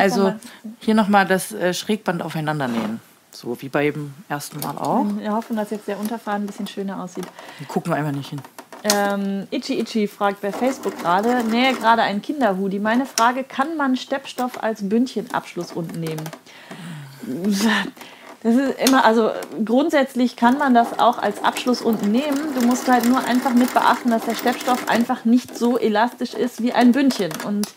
Also 0.00 0.34
hier 0.80 0.94
nochmal 0.94 1.26
das 1.26 1.52
äh, 1.52 1.74
Schrägband 1.74 2.22
aufeinander 2.22 2.68
nähen. 2.68 3.00
So 3.32 3.60
wie 3.62 3.68
beim 3.68 4.12
ersten 4.28 4.60
Mal 4.60 4.76
auch. 4.76 5.06
Wir 5.18 5.32
hoffen, 5.32 5.56
dass 5.56 5.70
jetzt 5.70 5.86
der 5.86 5.98
Unterfaden 5.98 6.44
ein 6.44 6.46
bisschen 6.46 6.66
schöner 6.66 7.02
aussieht. 7.02 7.26
Wir 7.58 7.66
gucken 7.68 7.92
einfach 7.92 8.12
nicht 8.12 8.30
hin. 8.30 8.40
Ähm, 8.82 9.46
Itchy 9.50 9.78
Itchy 9.78 10.08
fragt 10.08 10.40
bei 10.40 10.52
Facebook 10.52 10.98
gerade, 10.98 11.44
nähe 11.44 11.74
gerade 11.74 12.02
ein 12.02 12.22
Kinderhoodie. 12.22 12.78
Meine 12.78 13.06
Frage, 13.06 13.44
kann 13.44 13.76
man 13.76 13.96
Steppstoff 13.96 14.62
als 14.62 14.88
Bündchenabschluss 14.88 15.72
unten 15.72 16.00
nehmen? 16.00 16.22
Das 18.42 18.54
ist 18.54 18.80
immer, 18.80 19.04
also 19.04 19.30
grundsätzlich 19.66 20.34
kann 20.34 20.56
man 20.56 20.72
das 20.72 20.98
auch 20.98 21.18
als 21.18 21.44
Abschluss 21.44 21.82
unten 21.82 22.10
nehmen. 22.10 22.38
Du 22.58 22.66
musst 22.66 22.88
halt 22.88 23.04
nur 23.04 23.22
einfach 23.22 23.52
mit 23.52 23.72
beachten, 23.74 24.10
dass 24.10 24.24
der 24.24 24.34
Steppstoff 24.34 24.88
einfach 24.88 25.26
nicht 25.26 25.56
so 25.58 25.76
elastisch 25.76 26.32
ist 26.32 26.62
wie 26.62 26.72
ein 26.72 26.92
Bündchen. 26.92 27.32
Und 27.46 27.68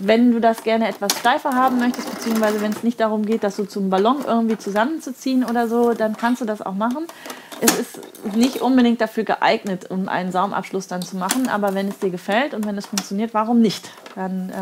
wenn 0.00 0.32
du 0.32 0.40
das 0.40 0.62
gerne 0.62 0.88
etwas 0.88 1.18
steifer 1.18 1.54
haben 1.54 1.78
möchtest, 1.78 2.10
beziehungsweise 2.10 2.60
wenn 2.60 2.72
es 2.72 2.82
nicht 2.82 3.00
darum 3.00 3.24
geht, 3.24 3.42
das 3.42 3.56
so 3.56 3.64
zum 3.64 3.90
Ballon 3.90 4.24
irgendwie 4.26 4.58
zusammenzuziehen 4.58 5.44
oder 5.44 5.68
so, 5.68 5.94
dann 5.94 6.16
kannst 6.16 6.40
du 6.40 6.44
das 6.44 6.62
auch 6.62 6.74
machen. 6.74 7.06
Es 7.60 7.78
ist 7.78 8.00
nicht 8.36 8.60
unbedingt 8.60 9.00
dafür 9.00 9.24
geeignet, 9.24 9.90
um 9.90 10.08
einen 10.08 10.30
Saumabschluss 10.30 10.86
dann 10.86 11.02
zu 11.02 11.16
machen, 11.16 11.48
aber 11.48 11.74
wenn 11.74 11.88
es 11.88 11.98
dir 11.98 12.10
gefällt 12.10 12.54
und 12.54 12.64
wenn 12.66 12.78
es 12.78 12.86
funktioniert, 12.86 13.34
warum 13.34 13.60
nicht? 13.60 13.90
Dann 14.14 14.50
äh, 14.50 14.54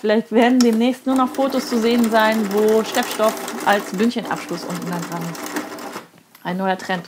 vielleicht 0.00 0.32
werden 0.32 0.58
demnächst 0.58 1.06
nur 1.06 1.16
noch 1.16 1.28
Fotos 1.28 1.68
zu 1.68 1.78
sehen 1.78 2.10
sein, 2.10 2.48
wo 2.52 2.82
Steppstoff 2.82 3.34
als 3.66 3.90
Bündchenabschluss 3.92 4.64
unten 4.64 4.90
dann 4.90 5.02
dran 5.02 5.22
ist. 5.30 5.40
Ein 6.42 6.56
neuer 6.56 6.78
Trend. 6.78 7.02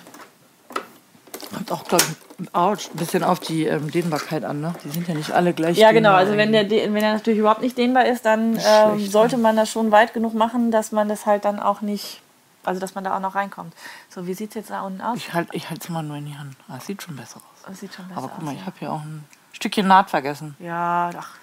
Kommt 1.52 1.70
auch, 1.70 1.84
glaube 1.84 2.04
ich, 2.04 2.90
ein 2.90 2.96
bisschen 2.96 3.22
auf 3.22 3.40
die 3.40 3.66
ähm, 3.66 3.90
Dehnbarkeit 3.90 4.44
an, 4.44 4.60
ne? 4.60 4.74
Die 4.84 4.90
sind 4.90 5.06
ja 5.06 5.14
nicht 5.14 5.32
alle 5.32 5.52
gleich. 5.52 5.76
Ja, 5.76 5.92
genau. 5.92 6.12
Also 6.14 6.36
wenn 6.36 6.52
der, 6.52 6.68
wenn 6.70 6.94
der 6.94 7.14
natürlich 7.14 7.38
überhaupt 7.38 7.62
nicht 7.62 7.76
dehnbar 7.76 8.06
ist, 8.06 8.24
dann 8.24 8.58
ähm, 8.64 9.06
sollte 9.06 9.36
man 9.36 9.56
das 9.56 9.70
schon 9.70 9.90
weit 9.90 10.14
genug 10.14 10.34
machen, 10.34 10.70
dass 10.70 10.92
man 10.92 11.08
das 11.08 11.26
halt 11.26 11.44
dann 11.44 11.60
auch 11.60 11.80
nicht, 11.80 12.20
also 12.64 12.80
dass 12.80 12.94
man 12.94 13.04
da 13.04 13.16
auch 13.16 13.20
noch 13.20 13.34
reinkommt. 13.34 13.74
So, 14.08 14.26
wie 14.26 14.34
sieht 14.34 14.50
es 14.50 14.54
jetzt 14.54 14.70
da 14.70 14.82
unten 14.82 15.00
aus? 15.00 15.16
Ich 15.16 15.32
halte 15.34 15.54
ich 15.54 15.66
es 15.70 15.88
mal 15.88 16.02
nur 16.02 16.16
in 16.16 16.26
die 16.26 16.36
Hand. 16.36 16.56
Ah, 16.68 16.80
sieht 16.80 17.02
schon 17.02 17.16
besser 17.16 17.36
aus. 17.36 17.62
Das 17.66 17.80
sieht 17.80 17.94
schon 17.94 18.08
besser 18.08 18.18
Aber 18.18 18.28
guck 18.34 18.44
mal, 18.44 18.52
aus, 18.52 18.56
ich 18.60 18.66
habe 18.66 18.76
hier 18.78 18.92
auch 18.92 19.02
ein 19.02 19.24
Stückchen 19.52 19.86
Naht 19.86 20.10
vergessen. 20.10 20.56
Ja, 20.58 21.10
ach. 21.16 21.36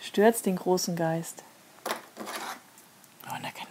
Stürzt 0.00 0.46
den 0.46 0.56
großen 0.56 0.96
Geist. 0.96 1.42
Oh, 3.28 3.36
Fußtasche. 3.36 3.69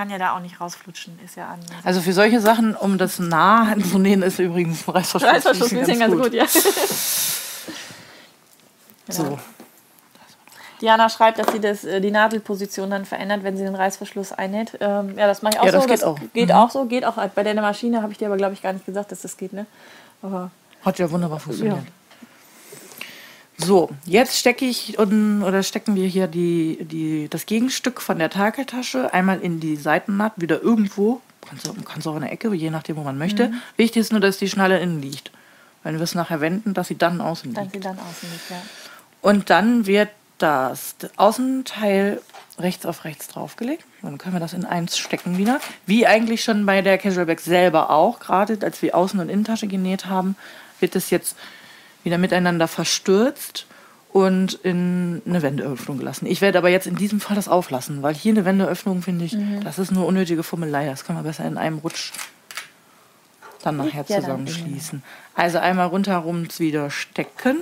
Kann 0.00 0.08
ja 0.08 0.16
da 0.16 0.34
auch 0.34 0.40
nicht 0.40 0.58
rausflutschen, 0.62 1.18
ist 1.22 1.36
ja 1.36 1.48
an. 1.48 1.60
Also 1.84 2.00
für 2.00 2.14
solche 2.14 2.40
Sachen, 2.40 2.74
um 2.74 2.96
das 2.96 3.18
nah 3.18 3.76
zu 3.90 3.98
nähen, 3.98 4.22
ist 4.22 4.38
übrigens 4.38 4.88
ein 4.88 4.92
Reißverschluss. 4.92 5.30
Reißverschluss 5.30 5.70
ganz, 5.72 5.98
ganz 5.98 6.14
gut, 6.14 6.22
gut 6.22 6.32
ja. 6.32 6.46
genau. 9.06 9.22
So. 9.36 9.38
Diana 10.80 11.10
schreibt, 11.10 11.38
dass 11.38 11.52
sie 11.52 11.60
das, 11.60 11.84
äh, 11.84 12.00
die 12.00 12.10
Nadelposition 12.10 12.88
dann 12.88 13.04
verändert, 13.04 13.42
wenn 13.42 13.58
sie 13.58 13.64
den 13.64 13.74
Reißverschluss 13.74 14.32
einnäht. 14.32 14.78
Ähm, 14.80 15.18
ja, 15.18 15.26
das 15.26 15.42
mache 15.42 15.56
ich 15.56 15.60
auch 15.60 15.66
ja, 15.66 15.72
das 15.72 15.82
so. 15.82 15.88
Geht 15.88 15.98
das 15.98 16.04
auch. 16.04 16.18
geht 16.32 16.48
mhm. 16.48 16.54
auch 16.54 16.70
so, 16.70 16.84
geht 16.86 17.04
auch 17.04 17.16
bei 17.16 17.42
der 17.42 17.54
Maschine, 17.56 18.00
habe 18.00 18.12
ich 18.12 18.16
dir 18.16 18.28
aber, 18.28 18.38
glaube 18.38 18.54
ich, 18.54 18.62
gar 18.62 18.72
nicht 18.72 18.86
gesagt, 18.86 19.12
dass 19.12 19.20
das 19.20 19.36
geht, 19.36 19.52
ne? 19.52 19.66
Aber 20.22 20.50
Hat 20.82 20.98
ja 20.98 21.10
wunderbar 21.10 21.40
funktioniert. 21.40 21.76
Ja. 21.76 21.82
So, 23.64 23.90
jetzt 24.06 24.38
stecke 24.38 24.64
ich 24.64 24.98
oder 24.98 25.62
stecken 25.62 25.94
wir 25.94 26.06
hier 26.06 26.26
die, 26.26 26.78
die, 26.80 27.28
das 27.28 27.46
Gegenstück 27.46 28.00
von 28.00 28.18
der 28.18 28.30
Takeltasche 28.30 29.12
einmal 29.12 29.40
in 29.40 29.60
die 29.60 29.76
Seitennaht, 29.76 30.32
wieder 30.36 30.62
irgendwo. 30.62 31.20
Kannst 31.48 31.66
du 31.66 31.74
kannst 31.82 32.06
auch 32.06 32.14
in 32.14 32.22
der 32.22 32.32
Ecke, 32.32 32.52
je 32.54 32.70
nachdem, 32.70 32.96
wo 32.96 33.02
man 33.02 33.18
möchte. 33.18 33.48
Mhm. 33.48 33.62
Wichtig 33.76 34.00
ist 34.00 34.12
nur, 34.12 34.20
dass 34.20 34.38
die 34.38 34.48
Schnalle 34.48 34.78
innen 34.78 35.00
liegt. 35.00 35.30
Wenn 35.82 35.94
wir 35.96 36.02
es 36.02 36.14
nachher 36.14 36.40
wenden, 36.40 36.74
dass 36.74 36.88
sie 36.88 36.98
dann 36.98 37.20
außen 37.20 37.50
liegt. 37.50 37.66
Dass 37.66 37.72
sie 37.72 37.80
dann 37.80 37.98
außen 37.98 38.30
liegt, 38.30 38.50
ja. 38.50 38.62
Und 39.22 39.50
dann 39.50 39.86
wird 39.86 40.10
das 40.38 40.94
Außenteil 41.16 42.20
rechts 42.58 42.86
auf 42.86 43.04
rechts 43.04 43.28
draufgelegt. 43.28 43.84
Dann 44.02 44.18
können 44.18 44.34
wir 44.34 44.40
das 44.40 44.52
in 44.52 44.64
eins 44.64 44.98
stecken 44.98 45.38
wieder. 45.38 45.60
Wie 45.86 46.06
eigentlich 46.06 46.42
schon 46.42 46.64
bei 46.66 46.82
der 46.82 46.98
Casual 46.98 47.26
Bag 47.26 47.40
selber 47.40 47.90
auch, 47.90 48.20
gerade 48.20 48.58
als 48.62 48.80
wir 48.82 48.94
Außen- 48.94 49.20
und 49.20 49.28
Innentasche 49.28 49.66
genäht 49.66 50.06
haben, 50.06 50.36
wird 50.78 50.96
es 50.96 51.10
jetzt 51.10 51.36
wieder 52.04 52.18
miteinander 52.18 52.68
verstürzt 52.68 53.66
und 54.12 54.54
in 54.54 55.22
eine 55.26 55.42
Wendeöffnung 55.42 55.98
gelassen. 55.98 56.26
Ich 56.26 56.40
werde 56.40 56.58
aber 56.58 56.68
jetzt 56.68 56.86
in 56.86 56.96
diesem 56.96 57.20
Fall 57.20 57.36
das 57.36 57.48
auflassen, 57.48 58.02
weil 58.02 58.14
hier 58.14 58.32
eine 58.32 58.44
Wendeöffnung 58.44 59.02
finde 59.02 59.24
ich, 59.24 59.34
mhm. 59.34 59.62
das 59.62 59.78
ist 59.78 59.92
nur 59.92 60.06
unnötige 60.06 60.42
Fummelei. 60.42 60.86
Das 60.86 61.04
können 61.04 61.18
wir 61.18 61.22
besser 61.22 61.44
in 61.44 61.56
einem 61.56 61.78
Rutsch 61.78 62.12
dann 63.62 63.76
nachher 63.76 64.04
ja, 64.08 64.20
zusammenschließen. 64.20 65.02
Dann 65.02 65.44
also 65.44 65.58
einmal 65.58 65.86
rundherum 65.86 66.48
wieder 66.58 66.90
stecken. 66.90 67.58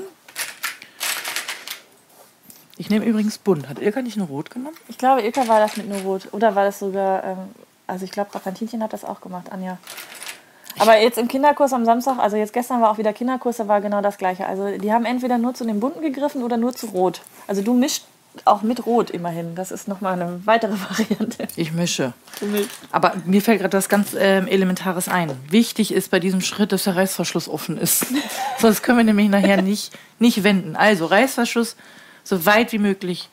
Ich 2.77 2.91
nehme 2.91 3.05
übrigens 3.05 3.39
bunt. 3.39 3.69
Hat 3.69 3.81
Ilka 3.81 4.03
nicht 4.03 4.17
nur 4.17 4.29
rot 4.29 4.51
genommen? 4.51 4.77
Ich 4.87 4.99
glaube, 4.99 5.23
Ilka 5.23 5.49
war 5.49 5.59
das 5.59 5.77
mit 5.77 5.89
nur 5.89 5.99
rot. 5.99 6.29
Oder 6.31 6.55
war 6.55 6.65
das 6.65 6.79
sogar, 6.79 7.25
ähm, 7.25 7.39
also 7.89 8.05
ich 8.05 8.13
glaube, 8.13 8.33
Rapantinchen 8.35 8.83
hat 8.83 8.93
das 8.93 9.05
auch 9.05 9.21
gemacht, 9.21 9.51
Anja. 9.51 9.79
Aber 10.79 10.99
jetzt 10.99 11.19
im 11.19 11.29
Kinderkurs 11.29 11.73
am 11.73 11.85
Samstag, 11.85 12.19
also 12.19 12.37
jetzt 12.37 12.53
gestern 12.53 12.81
war 12.81 12.91
auch 12.91 12.99
wieder 12.99 13.13
Kinderkurs, 13.13 13.57
da 13.57 13.69
war 13.69 13.81
genau 13.81 14.01
das 14.01 14.19
Gleiche. 14.19 14.47
Also 14.47 14.79
die 14.79 14.93
haben 14.93 15.05
entweder 15.05 15.39
nur 15.39 15.55
zu 15.55 15.65
dem 15.65 15.81
Bunten 15.81 16.03
gegriffen 16.03 16.43
oder 16.43 16.57
nur 16.57 16.75
zu 16.75 16.87
Rot. 16.87 17.23
Also 17.47 17.63
du 17.63 17.75
mischst 17.75 18.05
auch 18.45 18.63
mit 18.63 18.87
Rot 18.87 19.11
immerhin. 19.11 19.55
Das 19.55 19.71
ist 19.71 19.89
nochmal 19.89 20.21
eine 20.21 20.41
weitere 20.47 20.73
Variante. 20.91 21.49
Ich 21.57 21.73
mische. 21.73 22.13
Aber 22.93 23.15
mir 23.25 23.43
fällt 23.43 23.61
gerade 23.61 23.77
was 23.77 23.89
ganz 23.89 24.15
ähm, 24.19 24.47
Elementares 24.47 25.09
ein. 25.09 25.33
Wichtig 25.51 25.93
ist 25.93 26.11
bei 26.11 26.21
diesem 26.21 26.41
Schritt, 26.41 26.73
dass 26.73 26.85
der 26.85 26.97
Reißverschluss 26.97 27.49
offen 27.49 27.79
ist. 27.79 28.07
Sonst 28.59 28.83
können 28.83 28.99
wir 28.99 29.05
nämlich 29.05 29.29
nachher 29.29 29.63
nicht, 29.63 29.93
nicht 30.19 30.45
wenden. 30.45 30.77
Also 30.77 31.07
Reißverschluss 31.07 31.77
so 32.25 32.47
weit 32.47 32.73
wie 32.73 32.79
möglich 32.79 33.29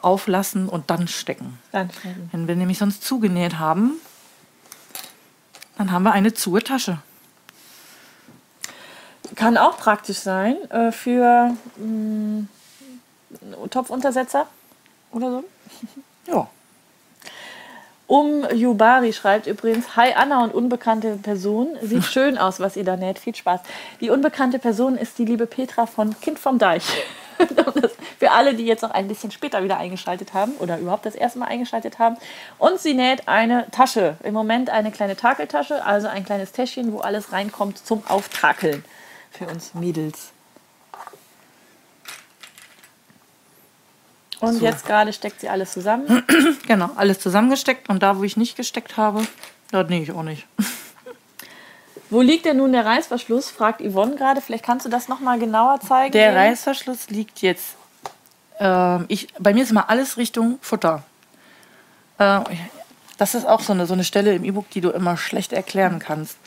auflassen 0.00 0.68
und 0.68 0.90
dann 0.90 1.08
stecken. 1.08 1.58
Dann 1.72 1.90
stecken. 1.90 2.28
Wenn 2.32 2.48
wir 2.48 2.56
nämlich 2.56 2.78
sonst 2.78 3.02
zugenäht 3.02 3.58
haben, 3.58 3.94
dann 5.78 5.92
haben 5.92 6.02
wir 6.02 6.12
eine 6.12 6.34
zuhe 6.34 6.62
Tasche. 6.62 6.98
Kann 9.36 9.56
auch 9.56 9.78
praktisch 9.78 10.18
sein 10.18 10.56
äh, 10.70 10.90
für 10.90 11.54
mh, 11.76 12.46
Topfuntersetzer 13.70 14.46
oder 15.12 15.30
so. 15.30 15.44
Ja. 16.26 16.46
Um 18.06 18.44
Yubari 18.54 19.14
schreibt 19.14 19.46
übrigens, 19.46 19.96
Hi 19.96 20.12
Anna 20.12 20.44
und 20.44 20.52
unbekannte 20.52 21.16
Person. 21.16 21.68
Sieht 21.80 22.04
schön 22.12 22.36
aus, 22.36 22.60
was 22.60 22.76
ihr 22.76 22.84
da 22.84 22.96
näht. 22.96 23.18
Viel 23.18 23.34
Spaß. 23.34 23.60
Die 24.02 24.10
unbekannte 24.10 24.58
Person 24.58 24.98
ist 24.98 25.18
die 25.18 25.24
liebe 25.24 25.46
Petra 25.46 25.86
von 25.86 26.18
Kind 26.20 26.38
vom 26.38 26.58
Deich. 26.58 26.84
Für 28.18 28.32
alle, 28.32 28.54
die 28.54 28.64
jetzt 28.64 28.82
noch 28.82 28.90
ein 28.90 29.06
bisschen 29.08 29.30
später 29.30 29.62
wieder 29.62 29.76
eingeschaltet 29.76 30.34
haben 30.34 30.52
oder 30.58 30.78
überhaupt 30.78 31.06
das 31.06 31.14
erste 31.14 31.38
Mal 31.38 31.46
eingeschaltet 31.46 31.98
haben. 31.98 32.16
Und 32.58 32.80
sie 32.80 32.94
näht 32.94 33.28
eine 33.28 33.70
Tasche. 33.70 34.16
Im 34.24 34.34
Moment 34.34 34.70
eine 34.70 34.90
kleine 34.90 35.16
Takeltasche, 35.16 35.84
also 35.84 36.08
ein 36.08 36.24
kleines 36.24 36.52
Täschchen, 36.52 36.92
wo 36.92 36.98
alles 36.98 37.32
reinkommt 37.32 37.78
zum 37.78 38.04
Auftakeln 38.06 38.84
für 39.30 39.46
uns 39.46 39.74
Mädels. 39.74 40.32
Und 44.40 44.54
So. 44.54 44.64
jetzt 44.64 44.86
gerade 44.86 45.12
steckt 45.12 45.40
sie 45.40 45.48
alles 45.48 45.72
zusammen. 45.72 46.22
Genau, 46.66 46.90
alles 46.96 47.18
zusammengesteckt 47.18 47.88
und 47.88 48.02
da, 48.02 48.18
wo 48.18 48.24
ich 48.24 48.36
nicht 48.36 48.54
gesteckt 48.56 48.98
habe, 48.98 49.26
da 49.70 49.82
nähe 49.84 50.02
ich 50.02 50.12
auch 50.12 50.22
nicht. 50.22 50.46
Wo 52.10 52.22
liegt 52.22 52.46
denn 52.46 52.56
nun 52.56 52.72
der 52.72 52.86
Reißverschluss? 52.86 53.50
fragt 53.50 53.82
Yvonne 53.82 54.16
gerade. 54.16 54.40
Vielleicht 54.40 54.64
kannst 54.64 54.86
du 54.86 54.90
das 54.90 55.08
nochmal 55.08 55.38
genauer 55.38 55.80
zeigen. 55.80 56.12
Der. 56.12 56.34
Reißverschluss 56.34 57.10
liegt 57.10 57.42
jetzt. 57.42 57.76
Ähm, 58.58 59.04
ich, 59.08 59.28
bei 59.38 59.52
mir 59.52 59.62
ist 59.62 59.70
immer 59.70 59.90
alles 59.90 60.16
Richtung 60.16 60.58
Futter. 60.60 61.02
Äh, 62.18 62.40
das 63.18 63.34
ist 63.34 63.46
auch 63.46 63.60
so 63.60 63.72
eine, 63.72 63.86
so 63.86 63.94
eine 63.94 64.04
Stelle 64.04 64.34
im 64.34 64.44
E-Book, 64.44 64.70
die 64.70 64.80
du 64.80 64.90
immer 64.90 65.16
schlecht 65.16 65.52
erklären 65.52 65.98
kannst. 65.98 66.38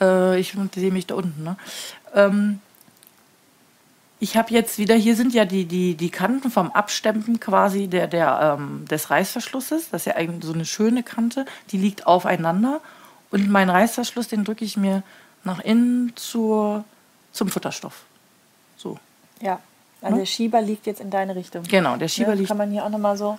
Äh, 0.00 0.38
ich 0.38 0.54
sehe 0.74 0.92
mich 0.92 1.06
da 1.06 1.14
unten. 1.14 1.42
Ne? 1.42 1.56
Ähm, 2.14 2.60
ich 4.20 4.36
habe 4.36 4.52
jetzt 4.52 4.78
wieder, 4.78 4.94
hier 4.94 5.16
sind 5.16 5.34
ja 5.34 5.44
die, 5.44 5.64
die, 5.66 5.96
die 5.96 6.10
Kanten 6.10 6.50
vom 6.50 6.70
Abstempeln 6.72 7.40
quasi 7.40 7.88
der, 7.88 8.06
der, 8.06 8.56
ähm, 8.58 8.86
des 8.88 9.10
Reißverschlusses. 9.10 9.90
Das 9.90 10.02
ist 10.02 10.06
ja 10.06 10.16
eigentlich 10.16 10.44
so 10.44 10.52
eine 10.52 10.64
schöne 10.64 11.02
Kante, 11.02 11.46
die 11.70 11.78
liegt 11.78 12.06
aufeinander. 12.06 12.80
Und 13.34 13.50
meinen 13.50 13.68
Reißverschluss, 13.70 14.28
den 14.28 14.44
drücke 14.44 14.64
ich 14.64 14.76
mir 14.76 15.02
nach 15.42 15.58
innen 15.58 16.12
zur, 16.14 16.84
zum 17.32 17.48
Futterstoff. 17.48 18.04
So. 18.76 18.96
Ja, 19.40 19.58
also 20.00 20.16
der 20.18 20.26
Schieber 20.26 20.62
liegt 20.62 20.86
jetzt 20.86 21.00
in 21.00 21.10
deine 21.10 21.34
Richtung. 21.34 21.64
Genau, 21.64 21.96
der 21.96 22.06
Schieber 22.06 22.30
Ne? 22.30 22.36
liegt. 22.36 22.48
Kann 22.48 22.58
man 22.58 22.70
hier 22.70 22.84
auch 22.84 22.90
nochmal 22.90 23.16
so. 23.16 23.36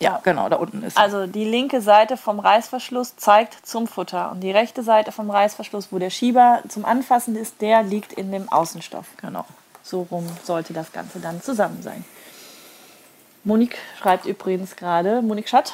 Ja, 0.00 0.20
genau, 0.22 0.50
da 0.50 0.56
unten 0.56 0.82
ist. 0.82 0.98
Also 0.98 1.26
die 1.26 1.44
linke 1.46 1.80
Seite 1.80 2.18
vom 2.18 2.38
Reißverschluss 2.40 3.16
zeigt 3.16 3.66
zum 3.66 3.86
Futter 3.86 4.30
und 4.32 4.40
die 4.42 4.50
rechte 4.50 4.82
Seite 4.82 5.10
vom 5.12 5.30
Reißverschluss, 5.30 5.88
wo 5.90 5.98
der 5.98 6.10
Schieber 6.10 6.60
zum 6.68 6.84
Anfassen 6.84 7.34
ist, 7.36 7.62
der 7.62 7.82
liegt 7.82 8.12
in 8.12 8.30
dem 8.30 8.50
Außenstoff. 8.50 9.06
genau. 9.16 9.46
So 9.82 10.06
rum 10.10 10.26
sollte 10.42 10.74
das 10.74 10.92
Ganze 10.92 11.20
dann 11.20 11.40
zusammen 11.40 11.80
sein. 11.80 12.04
Monique 13.44 13.78
schreibt 13.98 14.26
übrigens 14.26 14.76
gerade, 14.76 15.22
Monique 15.22 15.48
Schatt, 15.48 15.72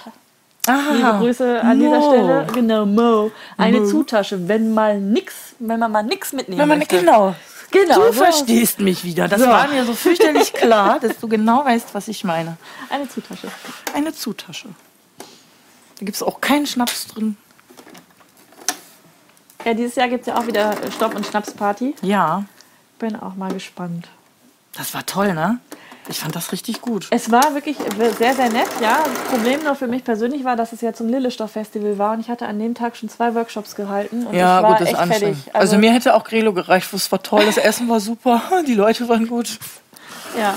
liebe 0.66 1.18
Grüße 1.18 1.60
an 1.62 1.78
dieser 1.80 1.98
Mo. 1.98 2.08
Stelle. 2.10 2.46
Genau, 2.54 2.86
Mo. 2.86 3.30
Eine 3.56 3.80
Mo. 3.80 3.86
Zutasche, 3.86 4.48
wenn 4.48 4.72
mal 4.74 5.00
nix, 5.00 5.34
wenn 5.58 5.80
man 5.80 5.90
mal 5.92 6.02
nix 6.02 6.32
mitnehmen 6.32 6.60
Wenn 6.60 6.68
man, 6.68 6.78
möchte. 6.78 6.98
genau. 6.98 7.34
Genau, 7.70 7.94
Du 8.00 8.12
so. 8.12 8.24
verstehst 8.24 8.80
mich 8.80 9.02
wieder. 9.02 9.28
Das 9.28 9.40
So. 9.40 9.46
war 9.48 9.66
mir 9.68 9.84
so 9.86 9.94
fürchterlich 9.94 10.52
klar, 10.52 11.00
dass 11.00 11.18
du 11.18 11.26
genau 11.26 11.64
weißt, 11.64 11.94
was 11.94 12.06
ich 12.08 12.22
meine. 12.22 12.58
Eine 12.90 13.08
Zutasche. 13.08 13.48
Eine 13.94 14.12
Zutasche. 14.12 14.68
Da 15.98 16.04
gibt 16.04 16.14
es 16.16 16.22
auch 16.22 16.40
keinen 16.40 16.66
Schnaps 16.66 17.06
drin. 17.06 17.36
Ja, 19.64 19.72
dieses 19.74 19.94
Jahr 19.94 20.08
gibt 20.08 20.22
es 20.22 20.26
ja 20.26 20.36
auch 20.38 20.46
wieder 20.46 20.74
Stopp- 20.94 21.14
und 21.14 21.24
Schnapsparty. 21.24 21.94
Ja, 22.02 22.44
Bin 22.98 23.16
auch 23.16 23.36
mal 23.36 23.52
gespannt. 23.52 24.08
das 24.76 24.92
war 24.92 25.06
toll, 25.06 25.32
ne? 25.34 25.58
Ich 26.08 26.18
fand 26.18 26.34
das 26.34 26.50
richtig 26.50 26.80
gut. 26.80 27.06
Es 27.10 27.30
war 27.30 27.54
wirklich 27.54 27.76
sehr, 28.18 28.34
sehr 28.34 28.50
nett, 28.50 28.68
ja. 28.80 29.04
Das 29.04 29.30
Problem 29.30 29.62
nur 29.62 29.76
für 29.76 29.86
mich 29.86 30.02
persönlich 30.02 30.44
war, 30.44 30.56
dass 30.56 30.72
es 30.72 30.80
ja 30.80 30.92
zum 30.92 31.08
Lillestoff-Festival 31.08 31.96
war 31.96 32.14
und 32.14 32.20
ich 32.20 32.28
hatte 32.28 32.46
an 32.46 32.58
dem 32.58 32.74
Tag 32.74 32.96
schon 32.96 33.08
zwei 33.08 33.34
Workshops 33.34 33.76
gehalten 33.76 34.26
und 34.26 34.34
Ja, 34.34 34.58
ich 34.58 34.62
war 34.62 34.70
gut, 34.72 34.80
das 34.80 34.92
ist 34.92 34.98
echt 34.98 35.20
fertig. 35.20 35.36
Also, 35.52 35.78
mir 35.78 35.92
hätte 35.92 36.14
auch 36.14 36.24
Grelo 36.24 36.52
gereicht, 36.52 36.92
es 36.92 37.12
war 37.12 37.22
toll, 37.22 37.46
das 37.46 37.56
Essen 37.56 37.88
war 37.88 38.00
super, 38.00 38.42
die 38.66 38.74
Leute 38.74 39.08
waren 39.08 39.28
gut. 39.28 39.58
Ja. 40.36 40.54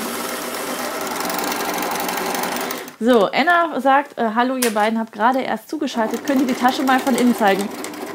So, 3.00 3.30
Anna 3.32 3.80
sagt, 3.82 4.18
äh, 4.18 4.30
hallo 4.34 4.56
ihr 4.56 4.74
beiden, 4.74 4.98
habt 4.98 5.12
gerade 5.12 5.42
erst 5.42 5.70
zugeschaltet. 5.70 6.26
Könnt 6.26 6.42
ihr 6.42 6.48
die 6.48 6.54
Tasche 6.54 6.82
mal 6.82 7.00
von 7.00 7.14
innen 7.14 7.36
zeigen? 7.36 7.68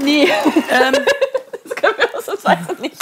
Nee, 0.02 0.24
ähm, 0.70 0.94
ausnahmsweise 2.28 2.80
nicht. 2.80 2.96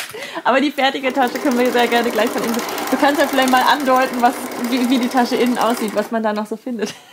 Aber 0.44 0.60
die 0.60 0.70
fertige 0.70 1.12
Tasche 1.12 1.38
können 1.38 1.58
wir 1.58 1.70
sehr 1.72 1.86
gerne 1.88 2.10
gleich 2.10 2.28
von 2.30 2.42
innen. 2.42 2.54
Du 2.90 2.96
kannst 2.96 3.20
ja 3.20 3.26
vielleicht 3.26 3.50
mal 3.50 3.62
andeuten, 3.62 4.20
was, 4.20 4.34
wie, 4.70 4.88
wie 4.88 4.98
die 4.98 5.08
Tasche 5.08 5.36
innen 5.36 5.58
aussieht, 5.58 5.94
was 5.94 6.10
man 6.10 6.22
da 6.22 6.32
noch 6.32 6.46
so 6.46 6.56
findet. 6.56 6.94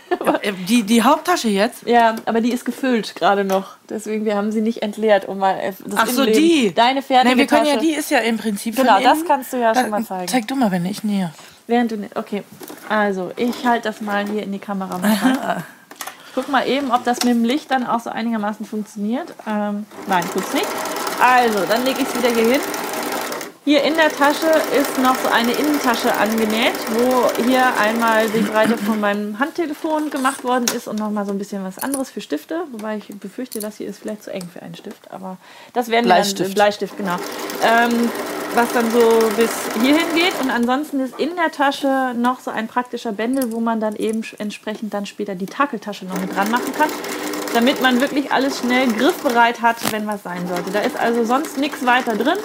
Äh, 0.42 0.52
Die, 0.68 0.84
die 0.84 1.02
Haupttasche 1.02 1.48
jetzt? 1.48 1.84
Ja, 1.84 2.14
aber 2.26 2.40
die 2.40 2.52
ist 2.52 2.64
gefüllt 2.64 3.16
gerade 3.16 3.44
noch. 3.44 3.76
Deswegen, 3.90 4.24
wir 4.24 4.36
haben 4.36 4.52
sie 4.52 4.60
nicht 4.60 4.82
entleert, 4.82 5.26
um 5.26 5.38
mal 5.38 5.58
äh, 5.58 5.72
das 5.84 5.98
Ach 5.98 6.06
so, 6.06 6.22
Innenleben- 6.22 6.32
die. 6.36 6.74
Deine 6.74 7.02
fertige 7.02 7.30
Nein, 7.30 7.38
wir 7.38 7.46
können 7.48 7.64
Tasche. 7.64 7.74
ja, 7.76 7.80
die 7.80 7.90
ist 7.94 8.10
ja 8.12 8.18
im 8.20 8.38
Prinzip 8.38 8.76
Genau, 8.76 9.00
das 9.00 9.18
innen. 9.18 9.28
kannst 9.28 9.52
du 9.52 9.56
ja 9.56 9.72
Da- 9.72 9.80
schon 9.80 9.90
mal 9.90 10.04
zeigen. 10.04 10.28
Zeig 10.28 10.46
du 10.46 10.54
mal, 10.54 10.70
wenn 10.70 10.86
ich 10.86 11.02
nähe. 11.02 11.32
Während 11.66 11.90
du 11.90 11.96
nicht. 11.96 12.16
Okay. 12.16 12.44
Also, 12.88 13.32
ich 13.36 13.66
halte 13.66 13.88
das 13.88 14.00
mal 14.00 14.24
hier 14.28 14.44
in 14.44 14.52
die 14.52 14.60
Kamera. 14.60 15.00
Ich 16.28 16.34
guck 16.36 16.48
mal 16.50 16.66
eben, 16.68 16.92
ob 16.92 17.02
das 17.04 17.18
mit 17.24 17.34
dem 17.34 17.44
Licht 17.44 17.70
dann 17.72 17.84
auch 17.86 17.98
so 18.00 18.10
einigermaßen 18.10 18.64
funktioniert. 18.64 19.34
Ähm, 19.46 19.86
nein, 20.06 20.24
tut's 20.32 20.54
nicht. 20.54 20.66
Also, 21.20 21.64
dann 21.66 21.84
lege 21.84 22.02
ich 22.02 22.08
es 22.08 22.16
wieder 22.16 22.34
hier 22.34 22.52
hin. 22.52 22.60
Hier 23.64 23.82
in 23.82 23.94
der 23.96 24.10
Tasche 24.10 24.46
ist 24.78 24.96
noch 24.98 25.16
so 25.16 25.28
eine 25.28 25.50
Innentasche 25.50 26.14
angenäht, 26.14 26.74
wo 26.90 27.28
hier 27.42 27.64
einmal 27.80 28.28
die 28.28 28.38
Breite 28.38 28.78
von 28.78 29.00
meinem 29.00 29.40
Handtelefon 29.40 30.08
gemacht 30.10 30.44
worden 30.44 30.66
ist 30.76 30.86
und 30.86 31.00
noch 31.00 31.10
mal 31.10 31.26
so 31.26 31.32
ein 31.32 31.38
bisschen 31.38 31.64
was 31.64 31.76
anderes 31.80 32.10
für 32.10 32.20
Stifte. 32.20 32.62
Wobei 32.70 32.98
ich 32.98 33.08
befürchte, 33.18 33.58
das 33.58 33.78
hier 33.78 33.88
ist 33.88 33.98
vielleicht 33.98 34.22
zu 34.22 34.32
eng 34.32 34.48
für 34.52 34.62
einen 34.62 34.76
Stift. 34.76 35.10
Aber 35.10 35.38
das 35.72 35.88
werden 35.88 36.04
wir 36.04 36.14
dann 36.14 36.22
Bleistift. 36.22 36.54
Bleistift, 36.54 36.96
genau. 36.96 37.16
Ähm, 37.64 38.08
was 38.54 38.72
dann 38.72 38.88
so 38.92 39.18
bis 39.36 39.50
hierhin 39.82 40.14
geht. 40.14 40.40
Und 40.40 40.52
ansonsten 40.52 41.00
ist 41.00 41.18
in 41.18 41.34
der 41.34 41.50
Tasche 41.50 42.14
noch 42.16 42.38
so 42.38 42.52
ein 42.52 42.68
praktischer 42.68 43.10
Bändel, 43.10 43.50
wo 43.50 43.58
man 43.58 43.80
dann 43.80 43.96
eben 43.96 44.22
entsprechend 44.38 44.94
dann 44.94 45.06
später 45.06 45.34
die 45.34 45.46
Takeltasche 45.46 46.04
noch 46.04 46.20
mit 46.20 46.36
dran 46.36 46.52
machen 46.52 46.72
kann. 46.72 46.88
Damit 47.54 47.80
man 47.80 48.00
wirklich 48.00 48.32
alles 48.32 48.58
schnell 48.58 48.86
griffbereit 48.88 49.62
hat, 49.62 49.76
wenn 49.92 50.06
was 50.06 50.22
sein 50.22 50.46
sollte. 50.48 50.70
Da 50.70 50.80
ist 50.80 50.96
also 50.98 51.24
sonst 51.24 51.56
nichts 51.58 51.84
weiter 51.86 52.14
drin. 52.16 52.36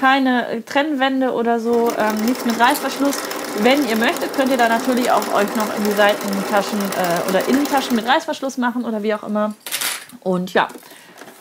Keine 0.00 0.48
äh, 0.48 0.60
Trennwände 0.62 1.32
oder 1.32 1.60
so, 1.60 1.92
ähm, 1.96 2.16
nichts 2.26 2.44
mit 2.44 2.58
Reißverschluss. 2.58 3.16
Wenn 3.60 3.88
ihr 3.88 3.96
möchtet, 3.96 4.34
könnt 4.34 4.50
ihr 4.50 4.56
da 4.58 4.68
natürlich 4.68 5.10
auch 5.10 5.32
euch 5.32 5.54
noch 5.56 5.74
in 5.76 5.84
die 5.84 5.92
Seitentaschen 5.92 6.78
äh, 6.80 7.28
oder 7.30 7.46
Innentaschen 7.48 7.96
mit 7.96 8.06
Reißverschluss 8.06 8.58
machen 8.58 8.84
oder 8.84 9.02
wie 9.02 9.14
auch 9.14 9.22
immer. 9.22 9.54
Und 10.20 10.52
ja, 10.52 10.68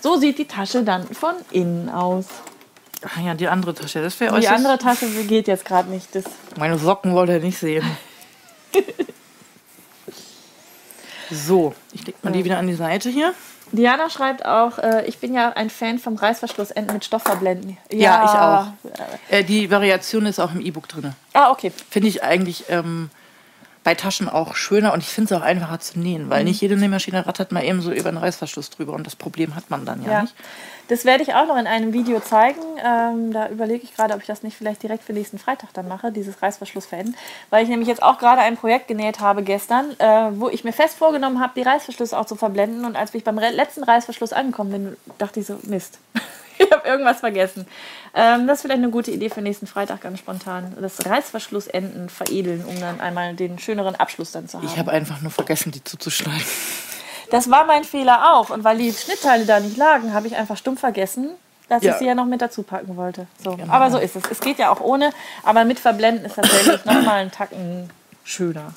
so 0.02 0.18
sieht 0.18 0.38
die 0.38 0.46
Tasche 0.48 0.84
dann 0.84 1.08
von 1.08 1.34
innen 1.52 1.90
aus. 1.90 2.26
Ach 3.06 3.20
ja, 3.22 3.34
die 3.34 3.48
andere 3.48 3.74
Tasche. 3.74 4.02
Das 4.02 4.20
wäre 4.20 4.40
Die 4.40 4.46
äußerst- 4.48 4.56
andere 4.56 4.78
Tasche 4.78 5.08
geht 5.28 5.48
jetzt 5.48 5.66
gerade 5.66 5.90
nicht. 5.90 6.14
Das 6.16 6.24
Meine 6.58 6.78
Socken 6.78 7.14
wollte 7.14 7.34
er 7.34 7.40
nicht 7.40 7.58
sehen. 7.58 7.84
So, 11.31 11.73
ich 11.91 12.06
leg 12.06 12.15
mal 12.23 12.31
die 12.31 12.43
wieder 12.43 12.57
an 12.57 12.68
die 12.68 12.73
Seite 12.76 13.10
hier. 13.10 13.34
Diana 13.72 14.10
schreibt 14.10 14.45
auch, 14.45 14.77
äh, 14.77 15.06
ich 15.07 15.18
bin 15.18 15.34
ja 15.34 15.49
ein 15.53 15.69
Fan 15.69 15.97
vom 15.97 16.15
Reißverschlussenden 16.15 16.93
mit 16.93 17.03
Stoffverblenden. 17.06 17.77
Ja, 17.91 18.73
Äh, 19.30 19.43
die 19.43 19.72
Variation 19.72 20.26
ist 20.27 20.39
auch 20.39 20.53
im 20.53 20.61
E-Book 20.61 20.88
drin. 20.88 21.14
Ah, 21.34 21.49
okay. 21.52 21.72
Finde 21.89 22.10
ich 22.10 22.23
eigentlich 22.23 22.65
ähm, 22.69 23.10
bei 23.86 23.94
Taschen 23.94 24.28
auch 24.28 24.56
schöner 24.56 24.94
und 24.94 24.99
ich 25.02 25.10
finde 25.10 25.34
es 25.34 25.40
auch 25.40 25.45
einfacher 25.45 25.80
zu 25.80 25.99
nähen, 25.99 26.30
weil 26.30 26.44
nicht 26.44 26.60
jede 26.60 26.76
Nähmaschine 26.76 27.26
rattert 27.28 27.52
mal 27.52 27.64
eben 27.64 27.82
so 27.82 27.91
über 27.91 28.10
einen 28.10 28.18
Reißverschluss 28.18 28.72
drüber 28.72 28.94
und 28.94 29.06
das 29.06 29.16
Problem 29.16 29.56
hat 29.56 29.70
man 29.70 29.86
dann 29.86 30.03
ja, 30.03 30.12
Ja. 30.12 30.22
nicht. 30.24 30.34
Das 30.88 31.06
werde 31.06 31.24
ich 31.24 31.34
auch 31.34 31.48
noch 31.48 31.57
in 31.57 31.66
einem 31.68 31.94
Video 31.94 32.20
zeigen. 32.20 32.62
Ähm, 32.84 33.32
da 33.32 33.49
überlege 33.49 33.84
ich 33.84 33.95
gerade, 33.95 34.14
ob 34.14 34.22
ich 34.22 34.28
das 34.28 34.44
nicht 34.44 34.56
vielleicht 34.56 34.84
direkt 34.84 35.03
für 35.03 35.14
nächsten 35.14 35.40
Freitag 35.40 35.74
dann 35.74 35.88
mache, 35.88 36.12
dieses 36.12 36.41
Reißverschluss 36.41 36.86
verenden. 36.86 37.16
Weil 37.49 37.64
ich 37.64 37.70
nämlich 37.70 37.88
jetzt 37.88 38.03
auch 38.03 38.18
gerade 38.20 38.41
ein 38.41 38.56
Projekt 38.57 38.88
genäht 38.88 39.20
habe 39.20 39.41
gestern, 39.41 39.91
äh, 39.99 40.30
wo 40.34 40.49
ich 40.49 40.64
mir 40.64 40.74
fest 40.74 40.98
vorgenommen 40.98 41.40
habe, 41.40 41.53
die 41.56 41.64
Reißverschlüsse 41.64 42.18
auch 42.18 42.26
zu 42.26 42.36
verblenden. 42.36 42.86
Und 42.86 42.95
als 42.95 43.14
ich 43.16 43.24
beim 43.24 43.38
letzten 43.40 43.84
Reißverschluss 43.84 44.34
angekommen 44.34 44.72
bin, 44.72 44.98
dachte 45.18 45.40
ich 45.40 45.48
so, 45.48 45.57
Mist. 45.64 45.98
Ich 46.65 46.72
habe 46.72 46.88
irgendwas 46.88 47.19
vergessen. 47.19 47.68
Ähm, 48.14 48.48
das 48.48 48.60
ist 48.60 48.61
vielleicht 48.61 48.82
eine 48.82 48.90
gute 48.90 49.11
Idee 49.11 49.30
für 49.30 49.41
nächsten 49.41 49.68
Freitag, 49.68 50.02
ganz 50.02 50.19
spontan. 50.19 50.76
Das 50.80 51.06
Reißverschlussenden 51.06 52.10
veredeln, 52.10 52.64
um 52.65 52.80
dann 52.80 53.02
einmal 53.02 53.36
den 53.36 53.60
schöneren 53.60 53.95
Abschluss 53.95 54.32
dann 54.32 54.48
zu 54.48 54.57
haben. 54.57 54.65
Ich 54.65 54.77
habe 54.77 54.91
einfach 54.91 55.22
nur 55.22 55.32
vergessen, 55.32 55.72
die 55.72 55.84
zuzuschneiden. 55.84 56.45
Das 57.32 57.49
war 57.49 57.65
mein 57.65 57.84
Fehler 57.84 58.36
auch. 58.36 58.52
Und 58.52 58.64
weil 58.64 58.77
die 58.77 58.94
Schnittteile 58.94 59.48
da 59.48 59.60
nicht 59.60 59.77
lagen, 59.77 60.14
habe 60.14 60.27
ich 60.27 60.36
einfach 60.36 60.57
stumm 60.57 60.77
vergessen, 60.77 61.32
dass 61.69 61.82
Ja. 61.82 61.94
ich 61.94 61.98
sie 61.98 62.06
ja 62.06 62.14
noch 62.14 62.27
mit 62.27 62.40
dazu 62.40 62.61
packen 62.61 62.98
wollte. 62.98 63.26
So. 63.44 63.56
Genau. 63.57 63.73
Aber 63.73 63.90
so 63.90 63.98
ist 63.98 64.15
es. 64.15 64.23
Es 64.30 64.40
geht 64.40 64.60
ja 64.60 64.69
auch 64.69 64.80
ohne. 64.80 65.10
Aber 65.44 65.65
mit 65.65 65.80
Verblenden 65.80 66.23
ist 66.26 66.36
tatsächlich 66.36 66.86
nochmal 66.86 67.22
einen 67.22 67.32
Tacken 67.32 67.90
schöner. 68.23 68.73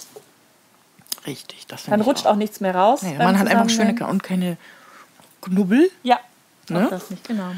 Richtig, 1.27 1.67
das 1.67 1.85
Dann 1.85 2.01
rutscht 2.01 2.27
auch 2.27 2.37
nichts 2.37 2.61
mehr 2.61 2.75
raus. 2.75 3.03
Nee, 3.03 3.19
man 3.19 3.39
hat 3.39 3.49
einfach 3.49 3.69
schöne 3.69 3.95
und 4.07 4.23
keine 4.23 4.57
Knubbel. 5.43 5.91
Ja, 6.03 6.19
Ne? 6.71 6.87
auch 6.87 6.91
das 6.91 7.11
nicht, 7.11 7.27
genau. 7.27 7.53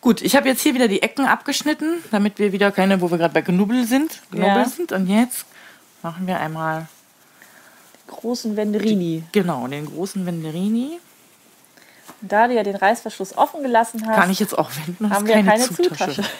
Gut, 0.00 0.20
ich 0.22 0.36
habe 0.36 0.48
jetzt 0.48 0.60
hier 0.60 0.74
wieder 0.74 0.86
die 0.88 1.00
Ecken 1.02 1.24
abgeschnitten, 1.26 2.02
damit 2.10 2.38
wir 2.38 2.52
wieder 2.52 2.70
keine, 2.72 3.00
wo 3.00 3.10
wir 3.10 3.16
gerade 3.18 3.32
bei 3.32 3.40
Knubbel 3.42 3.86
sind, 3.86 4.20
Knubbel 4.30 4.48
Ja. 4.48 4.64
sind. 4.66 4.92
Und 4.92 5.06
jetzt 5.08 5.46
machen 6.02 6.26
wir 6.26 6.38
einmal 6.38 6.86
Großen 8.06 8.54
Venderini. 8.56 9.24
genau 9.32 9.66
den 9.66 9.86
großen 9.86 10.26
Venderini. 10.26 10.98
Da 12.20 12.46
du 12.48 12.54
ja 12.54 12.62
den 12.62 12.76
Reißverschluss 12.76 13.36
offen 13.36 13.62
gelassen 13.62 14.06
hast, 14.06 14.14
Kann 14.16 14.30
ich 14.30 14.38
jetzt 14.40 14.56
auch 14.58 14.70
wenden? 14.86 15.08
haben 15.10 15.26
wir 15.26 15.42
keine 15.42 15.64
Zutasche. 15.64 16.22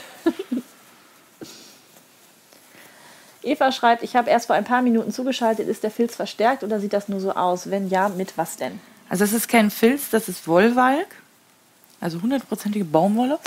Eva 3.43 3.73
schreibt, 3.73 4.03
ich 4.03 4.17
habe 4.17 4.31
erst 4.31 4.47
vor 4.47 4.57
ein 4.57 4.65
paar 4.65 4.83
Minuten 4.83 5.13
zugeschaltet. 5.13 5.69
Ist 5.69 5.83
der 5.83 5.91
Filz 5.91 6.17
verstärkt 6.17 6.65
oder 6.65 6.81
sieht 6.81 6.93
das 6.93 7.09
nur 7.09 7.21
so 7.21 7.33
aus? 7.33 7.71
Wenn 7.71 7.89
ja, 7.89 8.09
mit 8.09 8.37
was 8.39 8.57
denn? 8.57 8.81
Also 9.09 9.25
es 9.25 9.33
ist 9.35 9.49
kein 9.49 9.71
Filz, 9.71 10.09
das 10.11 10.29
ist 10.29 10.49
Wollwalk, 10.49 11.09
also 12.05 12.21
hundertprozentige 12.21 12.85
Baumwolle. 12.85 13.39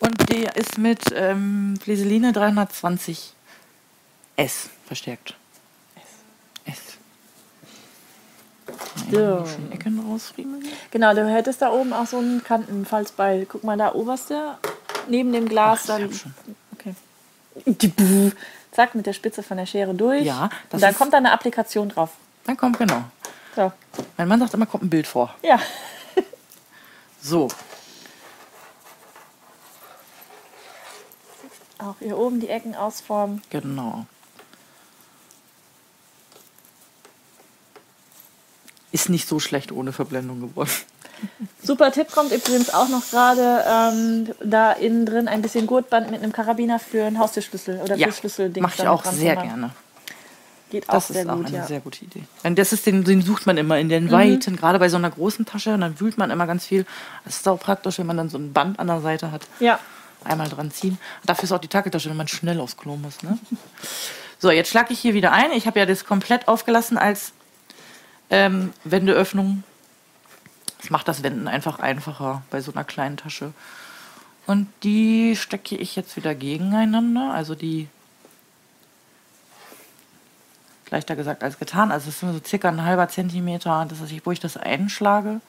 Und 0.00 0.28
der 0.30 0.56
ist 0.56 0.78
mit 0.78 1.00
ähm, 1.14 1.78
Fleseline 1.80 2.32
320 2.32 3.32
S 4.36 4.68
verstärkt. 4.86 5.36
S. 6.64 6.76
So. 9.10 9.18
Mal 9.18 9.46
schon 9.46 9.72
Ecken 9.72 9.98
rausriemeln. 10.00 10.64
Genau, 10.90 11.14
du 11.14 11.28
hättest 11.28 11.62
da 11.62 11.70
oben 11.70 11.92
auch 11.92 12.06
so 12.06 12.18
einen 12.18 12.42
Kantenfalzbeil. 12.42 13.46
Guck 13.46 13.62
mal, 13.64 13.76
da 13.76 13.94
oberste, 13.94 14.56
neben 15.08 15.32
dem 15.32 15.48
Glas. 15.48 15.82
Ach, 15.84 15.98
dann, 15.98 16.10
okay. 16.74 16.94
Zack, 18.72 18.94
mit 18.94 19.06
der 19.06 19.12
Spitze 19.12 19.42
von 19.42 19.56
der 19.56 19.66
Schere 19.66 19.94
durch. 19.94 20.24
Ja, 20.24 20.48
das 20.70 20.74
Und 20.78 20.82
dann 20.82 20.90
ist- 20.92 20.98
kommt 20.98 21.12
da 21.12 21.18
eine 21.18 21.32
Applikation 21.32 21.88
drauf. 21.90 22.10
Dann 22.44 22.56
kommt 22.56 22.78
genau. 22.78 23.04
So, 23.54 23.72
Mein 24.16 24.28
Mann 24.28 24.40
sagt 24.40 24.54
immer, 24.54 24.66
kommt 24.66 24.84
ein 24.84 24.90
Bild 24.90 25.06
vor. 25.06 25.34
ja. 25.42 25.60
So, 27.22 27.48
Auch 31.80 31.96
hier 31.98 32.18
oben 32.18 32.40
die 32.40 32.48
Ecken 32.48 32.74
ausformen. 32.74 33.42
genau. 33.50 34.06
Ist 38.92 39.08
nicht 39.08 39.28
so 39.28 39.38
schlecht 39.38 39.70
ohne 39.70 39.92
Verblendung 39.92 40.40
geworden. 40.40 40.70
Super 41.62 41.92
Tipp 41.92 42.10
kommt 42.10 42.32
übrigens 42.32 42.74
auch 42.74 42.88
noch 42.88 43.08
gerade 43.10 43.64
ähm, 43.68 44.28
da 44.42 44.72
innen 44.72 45.06
drin 45.06 45.28
ein 45.28 45.42
bisschen 45.42 45.66
Gurtband 45.66 46.10
mit 46.10 46.22
einem 46.22 46.32
Karabiner 46.32 46.78
für 46.80 47.04
einen 47.04 47.18
Haustürschlüssel 47.18 47.80
oder 47.82 47.94
Ja, 47.96 48.10
Schlüsselding. 48.10 48.62
mache 48.62 48.82
ich 48.82 48.88
auch 48.88 49.04
sehr 49.04 49.36
gerne. 49.36 49.70
Geht 50.70 50.88
auch 50.88 50.94
Das 50.94 51.08
sehr 51.08 51.22
ist 51.22 51.28
auch 51.28 51.36
gut, 51.36 51.46
eine 51.46 51.56
ja. 51.58 51.66
sehr 51.66 51.80
gute 51.80 52.04
Idee. 52.04 52.22
Denn 52.42 52.56
das 52.56 52.72
ist 52.72 52.86
den, 52.86 53.04
den 53.04 53.22
sucht 53.22 53.46
man 53.46 53.58
immer 53.58 53.78
in 53.78 53.88
den 53.88 54.10
Weiten, 54.10 54.56
gerade 54.56 54.78
bei 54.80 54.88
so 54.88 54.96
einer 54.96 55.10
großen 55.10 55.44
Tasche. 55.46 55.74
Und 55.74 55.82
dann 55.82 56.00
wühlt 56.00 56.16
man 56.18 56.30
immer 56.30 56.46
ganz 56.46 56.64
viel. 56.66 56.84
Das 57.24 57.36
ist 57.36 57.48
auch 57.48 57.60
praktisch, 57.60 57.98
wenn 57.98 58.06
man 58.06 58.16
dann 58.16 58.28
so 58.28 58.38
ein 58.38 58.52
Band 58.52 58.78
an 58.80 58.86
der 58.88 59.00
Seite 59.00 59.30
hat. 59.30 59.42
Ja, 59.60 59.78
Einmal 60.24 60.48
dran 60.48 60.70
ziehen. 60.70 60.98
Dafür 61.24 61.44
ist 61.44 61.52
auch 61.52 61.60
die 61.60 61.68
Tackeltasche, 61.68 62.10
wenn 62.10 62.16
man 62.16 62.28
schnell 62.28 62.60
aufs 62.60 62.76
Klo 62.76 62.96
muss. 62.96 63.22
Ne? 63.22 63.38
So, 64.38 64.50
jetzt 64.50 64.70
schlage 64.70 64.92
ich 64.92 65.00
hier 65.00 65.14
wieder 65.14 65.32
ein. 65.32 65.52
Ich 65.52 65.66
habe 65.66 65.78
ja 65.78 65.86
das 65.86 66.04
komplett 66.04 66.48
aufgelassen 66.48 66.98
als 66.98 67.32
ähm, 68.30 68.72
Wendeöffnung. 68.84 69.64
Das 70.80 70.90
macht 70.90 71.08
das 71.08 71.22
Wenden 71.22 71.48
einfach 71.48 71.78
einfacher 71.78 72.42
bei 72.50 72.60
so 72.60 72.72
einer 72.72 72.84
kleinen 72.84 73.16
Tasche. 73.16 73.52
Und 74.46 74.68
die 74.82 75.36
stecke 75.36 75.76
ich 75.76 75.96
jetzt 75.96 76.16
wieder 76.16 76.34
gegeneinander. 76.34 77.32
Also 77.32 77.54
die 77.54 77.88
leichter 80.90 81.16
gesagt 81.16 81.42
als 81.42 81.58
getan. 81.58 81.92
Also 81.92 82.08
es 82.08 82.16
ist 82.16 82.22
nur 82.22 82.32
so 82.32 82.40
circa 82.44 82.68
ein 82.68 82.84
halber 82.84 83.08
Zentimeter, 83.08 83.86
das 83.88 84.00
ist, 84.00 84.26
wo 84.26 84.32
ich 84.32 84.40
das 84.40 84.56
einschlage 84.56 85.40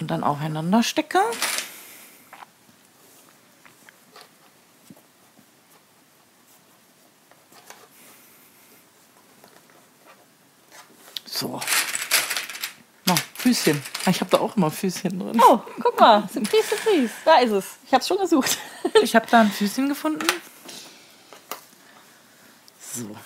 und 0.00 0.10
dann 0.10 0.24
aufeinander 0.24 0.82
stecke. 0.82 1.20
So. 11.34 11.60
Na, 13.06 13.14
Füßchen. 13.34 13.82
Ich 14.06 14.20
habe 14.20 14.30
da 14.30 14.38
auch 14.38 14.56
immer 14.56 14.70
Füßchen 14.70 15.18
drin. 15.18 15.42
Oh, 15.44 15.58
guck 15.82 15.98
mal. 15.98 16.28
Surprise, 16.32 16.62
surprise. 16.68 17.10
Da 17.24 17.38
ist 17.38 17.50
es. 17.50 17.64
Ich 17.86 17.92
habe 17.92 18.02
es 18.02 18.06
schon 18.06 18.18
gesucht. 18.18 18.56
Ich 19.02 19.16
habe 19.16 19.26
da 19.28 19.40
ein 19.40 19.50
Füßchen 19.50 19.88
gefunden. 19.88 20.26
So. 22.78 23.16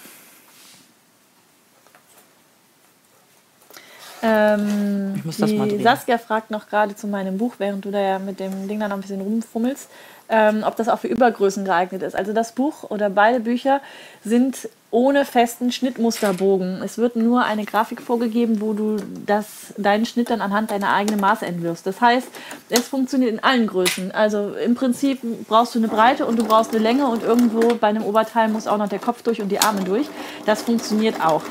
Ähm, 4.22 5.14
Ich 5.16 5.24
muss 5.24 5.36
das 5.36 5.52
mal 5.52 5.68
drehen. 5.68 5.82
Saskia 5.82 6.18
fragt 6.18 6.50
noch 6.50 6.68
gerade 6.68 6.96
zu 6.96 7.06
meinem 7.06 7.38
Buch, 7.38 7.54
während 7.58 7.84
du 7.84 7.90
da 7.90 8.00
ja 8.00 8.18
mit 8.18 8.40
dem 8.40 8.68
Ding 8.68 8.80
da 8.80 8.88
noch 8.88 8.96
ein 8.96 9.02
bisschen 9.02 9.20
rumfummelst, 9.20 9.88
ähm, 10.28 10.64
ob 10.66 10.76
das 10.76 10.88
auch 10.88 10.98
für 10.98 11.08
Übergrößen 11.08 11.64
geeignet 11.64 12.02
ist. 12.02 12.14
Also 12.16 12.32
das 12.32 12.52
Buch 12.52 12.84
oder 12.90 13.10
beide 13.10 13.40
Bücher 13.40 13.80
sind 14.24 14.68
ohne 14.90 15.26
festen 15.26 15.70
Schnittmusterbogen. 15.70 16.80
Es 16.82 16.96
wird 16.96 17.14
nur 17.14 17.44
eine 17.44 17.64
Grafik 17.66 18.00
vorgegeben, 18.00 18.62
wo 18.62 18.72
du 18.72 18.96
das, 19.26 19.74
deinen 19.76 20.06
Schnitt 20.06 20.30
dann 20.30 20.40
anhand 20.40 20.70
deiner 20.70 20.94
eigenen 20.94 21.20
Maße 21.20 21.44
entwirfst. 21.44 21.86
Das 21.86 22.00
heißt, 22.00 22.28
es 22.70 22.88
funktioniert 22.88 23.32
in 23.32 23.40
allen 23.42 23.66
Größen. 23.66 24.12
Also 24.12 24.54
im 24.54 24.74
Prinzip 24.74 25.20
brauchst 25.46 25.74
du 25.74 25.78
eine 25.78 25.88
Breite 25.88 26.24
und 26.24 26.38
du 26.38 26.44
brauchst 26.44 26.72
eine 26.72 26.82
Länge 26.82 27.06
und 27.06 27.22
irgendwo 27.22 27.74
bei 27.74 27.88
einem 27.88 28.02
Oberteil 28.02 28.48
muss 28.48 28.66
auch 28.66 28.78
noch 28.78 28.88
der 28.88 28.98
Kopf 28.98 29.22
durch 29.22 29.42
und 29.42 29.50
die 29.50 29.60
Arme 29.60 29.82
durch. 29.84 30.06
Das 30.46 30.62
funktioniert 30.62 31.20
auch. 31.22 31.42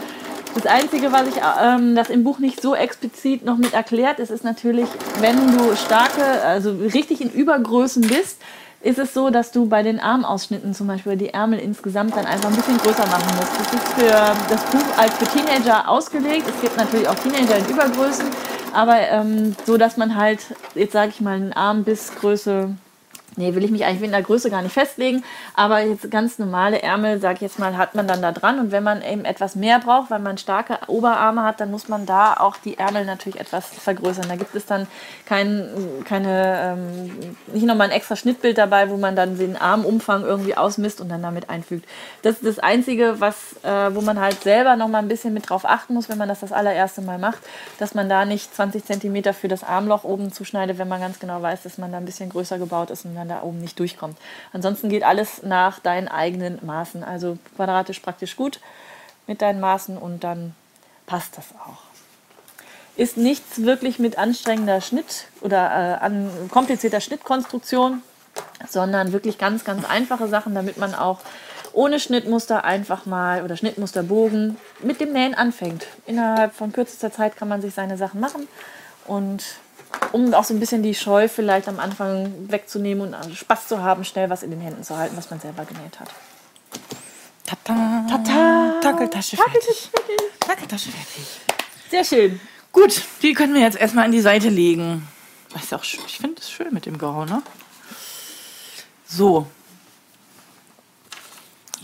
Das 0.57 0.65
Einzige, 0.65 1.11
was 1.11 1.27
ich 1.27 1.35
ähm, 1.61 1.95
das 1.95 2.09
im 2.09 2.23
Buch 2.23 2.39
nicht 2.39 2.63
so 2.63 2.73
explizit 2.73 3.45
noch 3.45 3.57
mit 3.57 3.73
erklärt, 3.73 4.17
ist, 4.17 4.31
ist 4.31 4.43
natürlich, 4.43 4.87
wenn 5.19 5.55
du 5.55 5.75
starke, 5.75 6.23
also 6.43 6.71
richtig 6.71 7.21
in 7.21 7.29
Übergrößen 7.29 8.01
bist, 8.01 8.41
ist 8.81 8.97
es 8.97 9.13
so, 9.13 9.29
dass 9.29 9.51
du 9.51 9.67
bei 9.67 9.83
den 9.83 9.99
Armausschnitten 9.99 10.73
zum 10.73 10.87
Beispiel 10.87 11.15
die 11.15 11.29
Ärmel 11.29 11.59
insgesamt 11.59 12.15
dann 12.15 12.25
einfach 12.25 12.49
ein 12.49 12.55
bisschen 12.55 12.79
größer 12.79 13.05
machen 13.05 13.35
musst. 13.37 13.51
Das 13.59 13.71
ist 13.71 13.93
für 13.93 14.09
das 14.49 14.63
Buch 14.71 14.97
als 14.97 15.13
für 15.17 15.25
Teenager 15.25 15.87
ausgelegt. 15.87 16.47
Es 16.49 16.59
gibt 16.59 16.75
natürlich 16.75 17.07
auch 17.07 17.15
Teenager 17.15 17.57
in 17.59 17.65
Übergrößen, 17.67 18.25
aber 18.73 18.97
ähm, 18.97 19.55
so, 19.63 19.77
dass 19.77 19.95
man 19.95 20.15
halt, 20.15 20.39
jetzt 20.73 20.93
sage 20.93 21.11
ich 21.13 21.21
mal, 21.21 21.35
einen 21.35 21.53
Arm 21.53 21.83
bis 21.83 22.15
Größe 22.15 22.75
Nee, 23.37 23.53
will 23.53 23.63
ich 23.63 23.69
mich 23.69 23.85
eigentlich 23.85 24.01
in 24.01 24.11
der 24.11 24.23
Größe 24.23 24.49
gar 24.49 24.63
nicht 24.63 24.73
festlegen. 24.73 25.23
Aber 25.53 25.79
jetzt 25.79 26.09
ganz 26.09 26.39
normale 26.39 26.81
Ärmel, 26.81 27.21
sag 27.21 27.35
ich 27.35 27.41
jetzt 27.41 27.59
mal, 27.59 27.77
hat 27.77 27.93
man 27.93 28.07
dann 28.07 28.19
da 28.21 28.31
dran. 28.31 28.59
Und 28.59 28.71
wenn 28.71 28.83
man 28.83 29.03
eben 29.03 29.25
etwas 29.25 29.55
mehr 29.55 29.79
braucht, 29.79 30.09
weil 30.09 30.19
man 30.19 30.39
starke 30.39 30.79
Oberarme 30.87 31.43
hat, 31.43 31.61
dann 31.61 31.69
muss 31.69 31.87
man 31.87 32.07
da 32.07 32.33
auch 32.33 32.57
die 32.57 32.79
Ärmel 32.79 33.05
natürlich 33.05 33.39
etwas 33.39 33.67
vergrößern. 33.67 34.25
Da 34.27 34.35
gibt 34.37 34.55
es 34.55 34.65
dann 34.65 34.87
kein, 35.27 35.69
keine, 36.03 36.77
ähm, 36.77 37.35
nicht 37.53 37.67
nochmal 37.67 37.89
ein 37.89 37.95
extra 37.95 38.15
Schnittbild 38.15 38.57
dabei, 38.57 38.89
wo 38.89 38.97
man 38.97 39.15
dann 39.15 39.37
den 39.37 39.55
Armumfang 39.55 40.23
irgendwie 40.23 40.57
ausmisst 40.57 40.99
und 40.99 41.09
dann 41.09 41.21
damit 41.21 41.49
einfügt. 41.51 41.87
Das 42.23 42.37
ist 42.37 42.45
das 42.45 42.59
Einzige, 42.59 43.19
was, 43.19 43.35
äh, 43.61 43.93
wo 43.93 44.01
man 44.01 44.19
halt 44.19 44.41
selber 44.41 44.75
nochmal 44.75 45.03
ein 45.03 45.07
bisschen 45.07 45.35
mit 45.35 45.47
drauf 45.47 45.63
achten 45.63 45.93
muss, 45.93 46.09
wenn 46.09 46.17
man 46.17 46.27
das 46.27 46.39
das 46.39 46.51
allererste 46.51 47.01
Mal 47.01 47.19
macht, 47.19 47.39
dass 47.77 47.93
man 47.93 48.09
da 48.09 48.25
nicht 48.25 48.55
20 48.55 48.83
Zentimeter 48.83 49.35
für 49.35 49.47
das 49.47 49.63
Armloch 49.63 50.03
oben 50.03 50.33
zuschneidet, 50.33 50.79
wenn 50.79 50.87
man 50.87 51.01
ganz 51.01 51.19
genau 51.19 51.39
weiß, 51.39 51.61
dass 51.61 51.77
man 51.77 51.91
da 51.91 51.99
ein 51.99 52.05
bisschen 52.05 52.31
größer 52.31 52.57
gebaut 52.57 52.89
ist 52.89 53.05
und 53.05 53.15
dann 53.15 53.26
da 53.27 53.43
oben 53.43 53.59
nicht 53.59 53.79
durchkommt. 53.79 54.17
Ansonsten 54.53 54.89
geht 54.89 55.03
alles 55.03 55.43
nach 55.43 55.79
deinen 55.79 56.07
eigenen 56.07 56.59
Maßen. 56.65 57.03
Also 57.03 57.37
quadratisch 57.55 57.99
praktisch 57.99 58.35
gut 58.35 58.59
mit 59.27 59.41
deinen 59.41 59.59
Maßen 59.59 59.97
und 59.97 60.23
dann 60.23 60.55
passt 61.05 61.37
das 61.37 61.45
auch. 61.65 61.83
Ist 62.95 63.17
nichts 63.17 63.61
wirklich 63.61 63.99
mit 63.99 64.17
anstrengender 64.17 64.81
Schnitt 64.81 65.25
oder 65.41 65.57
äh, 66.01 66.03
an 66.03 66.31
komplizierter 66.51 66.99
Schnittkonstruktion, 66.99 68.01
sondern 68.67 69.13
wirklich 69.13 69.37
ganz, 69.37 69.63
ganz 69.63 69.85
einfache 69.85 70.27
Sachen, 70.27 70.55
damit 70.55 70.77
man 70.77 70.95
auch 70.95 71.19
ohne 71.73 71.99
Schnittmuster 71.99 72.63
einfach 72.63 73.05
mal 73.05 73.43
oder 73.43 73.55
Schnittmusterbogen 73.55 74.57
mit 74.81 74.99
dem 74.99 75.13
Nähen 75.13 75.35
anfängt. 75.35 75.85
Innerhalb 76.07 76.55
von 76.55 76.73
kürzester 76.73 77.11
Zeit 77.11 77.37
kann 77.37 77.47
man 77.47 77.61
sich 77.61 77.75
seine 77.75 77.97
Sachen 77.97 78.19
machen 78.19 78.47
und 79.05 79.43
um 80.11 80.33
auch 80.33 80.43
so 80.43 80.53
ein 80.53 80.59
bisschen 80.59 80.83
die 80.83 80.95
Scheu 80.95 81.27
vielleicht 81.27 81.67
am 81.67 81.79
Anfang 81.79 82.31
wegzunehmen 82.49 83.13
und 83.13 83.35
Spaß 83.35 83.67
zu 83.67 83.83
haben, 83.83 84.03
schnell 84.03 84.29
was 84.29 84.43
in 84.43 84.51
den 84.51 84.61
Händen 84.61 84.83
zu 84.83 84.97
halten, 84.97 85.17
was 85.17 85.29
man 85.29 85.39
selber 85.39 85.65
genäht 85.65 85.99
hat. 85.99 86.09
Tata. 87.45 88.05
Tata. 88.09 88.79
Tackeltasche 88.81 89.37
fertig. 89.37 89.89
Tackeltasche 90.39 90.91
fertig. 90.91 91.25
Sehr 91.89 92.03
schön. 92.03 92.39
Gut, 92.71 93.03
die 93.21 93.33
können 93.33 93.53
wir 93.53 93.61
jetzt 93.61 93.77
erstmal 93.77 94.05
an 94.05 94.11
die 94.11 94.21
Seite 94.21 94.49
legen. 94.49 95.07
Ist 95.55 95.73
auch, 95.73 95.83
schön. 95.83 96.01
ich 96.05 96.17
finde 96.17 96.41
es 96.41 96.51
schön 96.51 96.73
mit 96.73 96.85
dem 96.85 96.97
Grau, 96.97 97.25
ne? 97.25 97.41
So. 99.07 99.47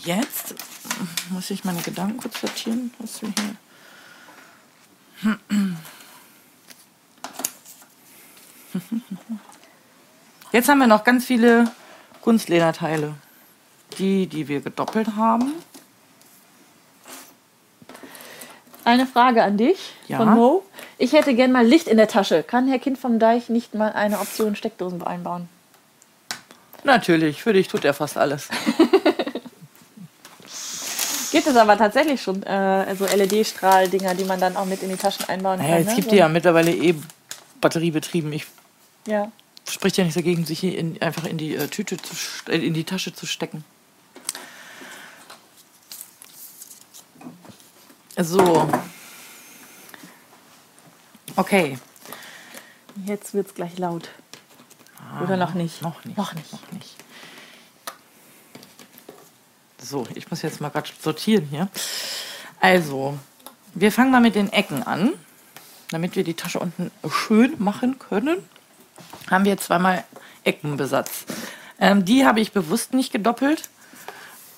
Jetzt 0.04 0.56
muss 1.30 1.50
ich 1.50 1.64
meine 1.64 1.82
Gedanken 1.82 2.18
kurz 2.18 2.42
sortieren. 2.42 2.94
Was 3.00 3.22
wir 3.22 3.34
hier. 3.38 3.56
Jetzt 10.52 10.70
haben 10.70 10.80
wir 10.80 10.88
noch 10.88 11.04
ganz 11.04 11.26
viele 11.26 11.66
Kunstlederteile. 12.22 13.14
Die, 13.98 14.28
die 14.28 14.48
wir 14.48 14.62
gedoppelt 14.62 15.16
haben. 15.16 15.52
Eine 18.86 19.06
Frage 19.06 19.44
an 19.44 19.58
dich 19.58 19.94
Ja. 20.08 20.18
von 20.18 20.34
Mo. 20.34 20.64
Ich 20.98 21.14
hätte 21.14 21.34
gern 21.36 21.52
mal 21.52 21.66
Licht 21.66 21.88
in 21.88 21.98
der 21.98 22.08
Tasche. 22.08 22.44
Kann 22.44 22.68
Herr 22.68 22.80
Kind 22.80 22.98
vom 22.98 23.20
Deich 23.20 23.50
nicht 23.50 23.74
mal 23.76 23.92
eine 23.94 24.20
Option 24.20 24.56
Steckdosen 24.56 25.04
einbauen? 25.04 25.48
Natürlich, 26.84 27.42
für 27.42 27.54
dich 27.54 27.68
tut 27.68 27.86
er 27.86 27.94
fast 27.94 28.18
alles. 28.18 28.50
Gibt 31.32 31.48
es 31.48 31.56
aber 31.56 31.78
tatsächlich 31.78 32.22
schon 32.22 32.44
äh, 32.44 32.94
so 32.96 33.06
LED-Strahl-Dinger, 33.06 34.14
die 34.16 34.26
man 34.26 34.40
dann 34.40 34.56
auch 34.56 34.66
mit 34.66 34.84
in 34.84 34.90
die 34.90 34.98
Taschen 34.98 35.28
einbauen 35.30 35.60
Naja, 35.60 35.76
kann. 35.78 35.82
es 35.84 35.88
ne? 35.90 35.96
gibt 35.96 36.12
die 36.12 36.18
ja 36.18 36.28
mittlerweile 36.30 36.72
eh 36.72 36.94
batteriebetrieben. 37.60 38.32
Ich 38.34 38.46
ja. 39.08 39.32
spricht 39.68 39.98
ja 39.98 40.04
nichts 40.04 40.16
dagegen, 40.16 40.46
sich 40.46 40.60
hier 40.60 40.78
in, 40.78 41.02
einfach 41.02 41.26
in 41.26 41.38
die 41.38 41.56
äh, 41.56 41.68
Tüte 41.68 41.98
zu, 41.98 42.16
äh, 42.48 42.58
in 42.58 42.74
die 42.74 42.84
Tasche 42.84 43.14
zu 43.14 43.26
stecken. 43.26 43.64
So. 48.18 48.70
Okay. 51.36 51.80
Jetzt 53.06 53.34
wird 53.34 53.48
es 53.48 53.56
gleich 53.56 53.78
laut. 53.80 54.10
Oder 55.22 55.38
noch 55.38 55.54
nicht? 55.54 55.80
Ah, 55.82 55.88
Noch 55.88 56.06
nicht. 56.06 56.18
Noch 56.18 56.34
nicht. 56.34 56.54
Noch 56.54 56.72
nicht. 56.72 56.96
So, 59.82 60.08
ich 60.16 60.30
muss 60.30 60.42
jetzt 60.42 60.62
mal 60.62 60.70
gerade 60.70 60.90
sortieren 61.02 61.46
hier. 61.46 61.68
Also, 62.60 63.18
wir 63.74 63.92
fangen 63.92 64.12
mal 64.12 64.22
mit 64.22 64.36
den 64.36 64.52
Ecken 64.52 64.84
an, 64.84 65.14
damit 65.90 66.16
wir 66.16 66.24
die 66.24 66.36
Tasche 66.36 66.60
unten 66.60 66.90
schön 67.10 67.56
machen 67.62 68.00
können. 68.00 68.38
Haben 69.34 69.46
wir 69.46 69.58
zweimal 69.58 70.04
Eckenbesatz. 70.44 71.26
Ähm, 71.80 72.06
die 72.06 72.26
habe 72.26 72.40
ich 72.40 72.52
bewusst 72.52 72.94
nicht 72.94 73.12
gedoppelt, 73.12 73.70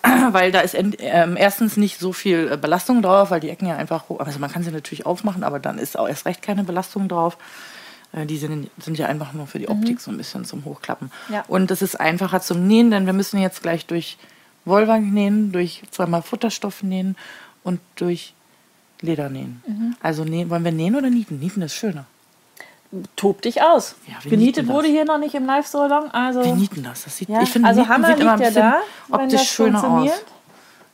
weil 0.31 0.52
da 0.52 0.60
ist 0.60 0.76
ähm, 0.76 1.38
erstens 1.38 1.77
nicht 1.77 1.99
so 1.99 2.11
viel 2.14 2.52
äh, 2.52 2.57
Belastung 2.57 3.02
drauf, 3.02 3.31
weil 3.31 3.39
die 3.39 3.49
Ecken 3.49 3.68
ja 3.68 3.77
einfach 3.77 4.10
hoch. 4.10 4.19
Also 4.19 4.39
man 4.39 4.52
kann 4.52 4.64
sie 4.64 4.72
natürlich 4.72 5.06
aufmachen, 5.06 5.43
aber 5.43 5.60
dann 5.60 5.77
ist 5.77 5.97
auch 5.97 6.07
erst 6.07 6.26
recht 6.26 6.41
keine 6.41 6.64
Belastung 6.64 7.07
drauf. 7.07 7.38
Äh, 8.11 8.26
Die 8.26 8.38
sind, 8.38 8.69
sind 8.77 8.97
ja 8.97 9.07
einfach 9.07 9.34
nur 9.34 9.47
für 9.47 9.60
die 9.60 9.69
Optik 9.69 10.02
so 10.02 10.11
ein 10.11 10.18
bisschen 10.18 10.43
zum 10.45 10.65
Hochklappen. 10.65 11.10
Ja. 11.30 11.45
Und 11.47 11.72
es 11.72 11.81
ist 11.81 11.99
einfacher 11.99 12.41
zum 12.41 12.68
Nähen, 12.68 12.91
denn 12.91 13.06
wir 13.06 13.14
müssen 13.14 13.39
jetzt 13.39 13.61
gleich 13.61 13.85
durch 13.85 14.18
Wollwang 14.65 15.11
nähen, 15.14 15.52
durch 15.52 15.84
zweimal 15.91 16.22
Futterstoff 16.22 16.84
nähen 16.84 17.15
und 17.64 17.80
durch 17.95 18.34
Leder 19.02 19.30
nähen. 19.30 19.61
Also 20.02 20.23
nähen, 20.26 20.49
wollen 20.49 20.64
wir 20.64 20.72
nähen 20.72 20.95
oder 20.95 21.10
nieten? 21.10 21.39
Nieten 21.39 21.61
ist 21.61 21.76
schöner. 21.76 22.06
Tob 23.15 23.41
dich 23.41 23.61
aus. 23.61 23.95
Ja, 24.07 24.15
Genietet 24.29 24.67
wurde 24.67 24.87
hier 24.87 25.03
noch 25.05 25.17
nicht 25.17 25.35
im 25.35 25.45
Live-Salon. 25.45 26.11
Also, 26.11 26.43
Wir 26.43 26.55
nieten 26.55 26.83
das. 26.83 27.03
das 27.03 27.17
sieht, 27.17 27.29
ja. 27.29 27.41
ich 27.41 27.49
finde, 27.49 27.67
also 27.67 27.81
Nieten 27.81 27.93
Hammer 27.93 28.07
sieht 28.07 28.19
immer 28.19 28.37
liegt 28.37 28.47
ein 28.47 28.53
ja 28.55 28.61
da, 29.09 29.15
optisch 29.15 29.31
das 29.39 29.47
schöner 29.47 29.83
aus. 29.83 30.09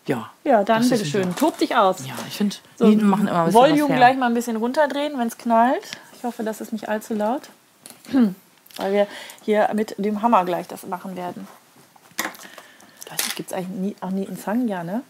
Ja. 0.08 0.30
Ja, 0.44 0.64
dann 0.64 0.88
bitteschön. 0.88 1.36
Tob 1.36 1.58
dich 1.60 1.76
aus. 1.76 1.98
Ja, 2.08 2.14
ich 2.28 2.36
finde, 2.38 2.56
So, 2.78 2.88
Nieten 2.88 3.08
machen 3.08 3.28
immer 3.28 3.42
ein 3.42 3.46
bisschen 3.46 3.62
Volume 3.62 3.96
gleich 3.96 4.18
mal 4.18 4.26
ein 4.26 4.34
bisschen 4.34 4.56
runterdrehen, 4.56 5.18
wenn 5.20 5.28
es 5.28 5.38
knallt. 5.38 5.84
Ich 6.18 6.24
hoffe, 6.24 6.44
das 6.44 6.60
ist 6.60 6.74
nicht 6.74 6.90
allzu 6.90 7.14
laut. 7.14 7.44
Weil 8.78 8.94
wir 8.94 9.08
hier 9.44 9.70
mit 9.74 9.94
dem 9.98 10.22
Hammer 10.22 10.44
gleich 10.46 10.68
das 10.68 10.88
machen 10.88 11.16
werden. 11.16 11.48
Ich 13.06 13.12
weiß 13.12 13.26
nicht, 13.26 13.36
gibt 13.36 13.52
es 13.52 13.58
eigentlich 13.58 13.78
Nie- 13.78 13.96
auch 14.02 14.10
Nietenzangen? 14.10 14.68
Ja, 14.68 14.84
ne? 14.84 15.04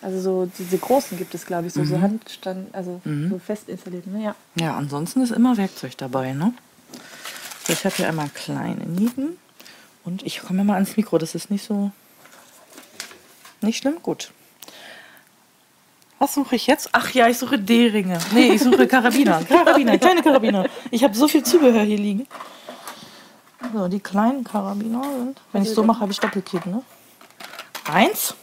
Also 0.00 0.20
so 0.20 0.50
diese 0.58 0.78
großen 0.78 1.18
gibt 1.18 1.34
es, 1.34 1.44
glaube 1.44 1.66
ich, 1.66 1.72
so, 1.72 1.80
Mhm. 1.80 1.86
so 1.86 2.00
Handstand, 2.00 2.74
also 2.74 3.00
so 3.04 3.38
fest 3.38 3.68
installiert. 3.68 4.06
Ne? 4.06 4.22
Ja. 4.22 4.34
Ja, 4.54 4.76
ansonsten 4.76 5.20
ist 5.22 5.32
immer 5.32 5.56
Werkzeug 5.56 5.96
dabei, 5.96 6.32
ne? 6.32 6.52
So, 7.66 7.72
ich 7.72 7.84
habe 7.84 7.94
hier 7.96 8.08
einmal 8.08 8.28
kleine 8.28 8.86
Nieten 8.86 9.36
und 10.04 10.22
ich 10.24 10.40
komme 10.40 10.62
mal 10.64 10.74
ans 10.74 10.96
Mikro, 10.96 11.18
das 11.18 11.34
ist 11.34 11.50
nicht 11.50 11.64
so. 11.64 11.90
Nicht 13.60 13.78
schlimm? 13.78 13.96
Gut. 14.02 14.30
Was 16.20 16.34
suche 16.34 16.54
ich 16.56 16.66
jetzt? 16.68 16.90
Ach 16.92 17.10
ja, 17.10 17.28
ich 17.28 17.38
suche 17.38 17.58
D-Ringe. 17.58 18.18
Nee, 18.32 18.52
ich 18.52 18.62
suche 18.62 18.86
Karabiner. 18.86 19.42
Karabiner, 19.48 19.98
kleine 19.98 20.22
Karabiner. 20.22 20.66
Ich 20.92 21.02
habe 21.04 21.14
so 21.16 21.26
viel 21.28 21.42
Zubehör 21.42 21.82
hier 21.82 21.98
liegen. 21.98 22.26
So, 23.74 23.88
die 23.88 24.00
kleinen 24.00 24.44
Karabiner 24.44 25.02
sind. 25.02 25.40
Wenn 25.52 25.62
ich 25.62 25.70
so 25.70 25.82
mache, 25.82 26.00
habe 26.00 26.12
ich 26.12 26.20
Doppelkippen, 26.20 26.70
ne? 26.72 26.82
Eins. 27.92 28.34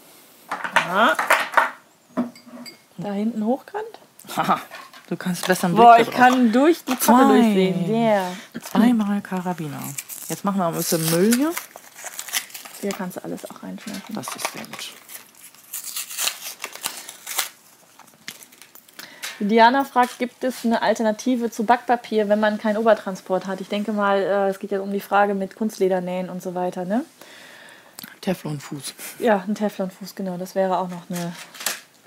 Da 2.97 3.11
hinten 3.11 3.45
hochkant. 3.45 3.83
Haha. 4.35 4.61
Du 5.07 5.15
kannst 5.15 5.45
besser 5.45 5.67
einen 5.67 5.75
Boah, 5.75 5.97
ich 5.99 6.07
drauf. 6.07 6.15
kann 6.15 6.51
durch 6.51 6.83
die 6.83 6.95
Pappe 6.95 7.05
Zwei. 7.05 7.27
durchsehen. 7.27 7.89
Yeah. 7.89 8.31
Zweimal 8.61 9.21
Karabiner. 9.21 9.83
Jetzt 10.29 10.43
machen 10.43 10.57
wir 10.57 10.65
ein 10.67 10.73
bisschen 10.73 11.07
Müll 11.11 11.35
hier. 11.35 11.53
Hier 12.81 12.91
kannst 12.91 13.17
du 13.17 13.23
alles 13.23 13.49
auch 13.49 13.61
reinschmeißen. 13.61 14.15
Das 14.15 14.27
ist 14.35 14.51
sehr 14.51 14.65
gut. 14.65 14.93
Diana 19.39 19.83
fragt, 19.83 20.17
gibt 20.17 20.43
es 20.43 20.65
eine 20.65 20.81
Alternative 20.81 21.51
zu 21.51 21.65
Backpapier, 21.65 22.29
wenn 22.29 22.39
man 22.39 22.57
keinen 22.57 22.77
Obertransport 22.77 23.47
hat? 23.47 23.59
Ich 23.59 23.67
denke 23.67 23.91
mal, 23.91 24.17
äh, 24.19 24.49
es 24.49 24.59
geht 24.59 24.71
ja 24.71 24.79
um 24.79 24.91
die 24.91 25.01
Frage 25.01 25.35
mit 25.35 25.55
Kunstledernähen 25.55 26.29
und 26.29 26.41
so 26.41 26.55
weiter, 26.55 26.85
ne? 26.85 27.03
Teflonfuß. 28.21 28.93
Ja, 29.19 29.43
ein 29.45 29.53
Teflonfuß, 29.53 30.15
genau. 30.15 30.37
Das 30.37 30.55
wäre 30.55 30.77
auch 30.77 30.87
noch 30.87 31.03
eine 31.09 31.33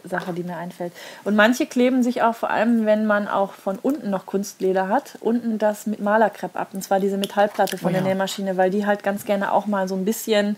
Sache, 0.05 0.33
die 0.33 0.43
mir 0.43 0.57
einfällt. 0.57 0.93
Und 1.25 1.37
manche 1.37 1.67
kleben 1.67 2.03
sich 2.03 2.23
auch, 2.23 2.35
vor 2.35 2.51
allem 2.51 2.87
wenn 2.87 3.07
man 3.07 3.29
auch 3.29 3.53
von 3.53 3.79
unten 3.79 4.11
noch 4.11 4.27
Kunstleder 4.27 4.89
hat, 4.89 5.19
unten 5.21 5.59
das 5.59 5.87
mit 5.87 6.01
Malerkrepp 6.01 6.57
ab. 6.57 6.71
Und 6.73 6.83
zwar 6.83 7.01
diese 7.01 7.17
Metallplatte 7.17 7.79
von 7.79 7.91
Oh 7.91 7.93
der 7.93 8.03
ja. 8.03 8.09
Nähmaschine, 8.09 8.57
weil 8.57 8.71
die 8.71 8.87
halt 8.87 9.03
ganz 9.03 9.25
gerne 9.25 9.53
auch 9.53 9.67
mal 9.67 9.89
so 9.89 9.95
ein 9.95 10.05
bisschen 10.05 10.57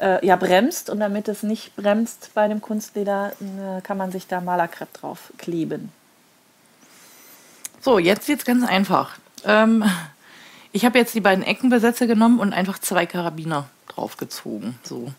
äh, 0.00 0.24
ja, 0.26 0.36
bremst. 0.36 0.90
Und 0.90 1.00
damit 1.00 1.28
es 1.28 1.42
nicht 1.42 1.74
bremst 1.76 2.30
bei 2.34 2.48
dem 2.48 2.60
Kunstleder, 2.60 3.32
äh, 3.40 3.80
kann 3.82 3.96
man 3.96 4.10
sich 4.12 4.26
da 4.26 4.40
Malerkrepp 4.40 4.92
drauf 4.94 5.32
kleben. 5.38 5.92
So, 7.80 7.98
jetzt 7.98 8.28
wird's 8.28 8.44
ganz 8.44 8.66
einfach. 8.66 9.16
Ähm, 9.44 9.84
ich 10.72 10.84
habe 10.84 10.98
jetzt 10.98 11.14
die 11.14 11.20
beiden 11.20 11.44
Eckenbesätze 11.44 12.06
genommen 12.06 12.38
und 12.38 12.52
einfach 12.52 12.78
zwei 12.78 13.06
Karabiner 13.06 13.68
draufgezogen. 13.88 14.78
So, 14.82 15.12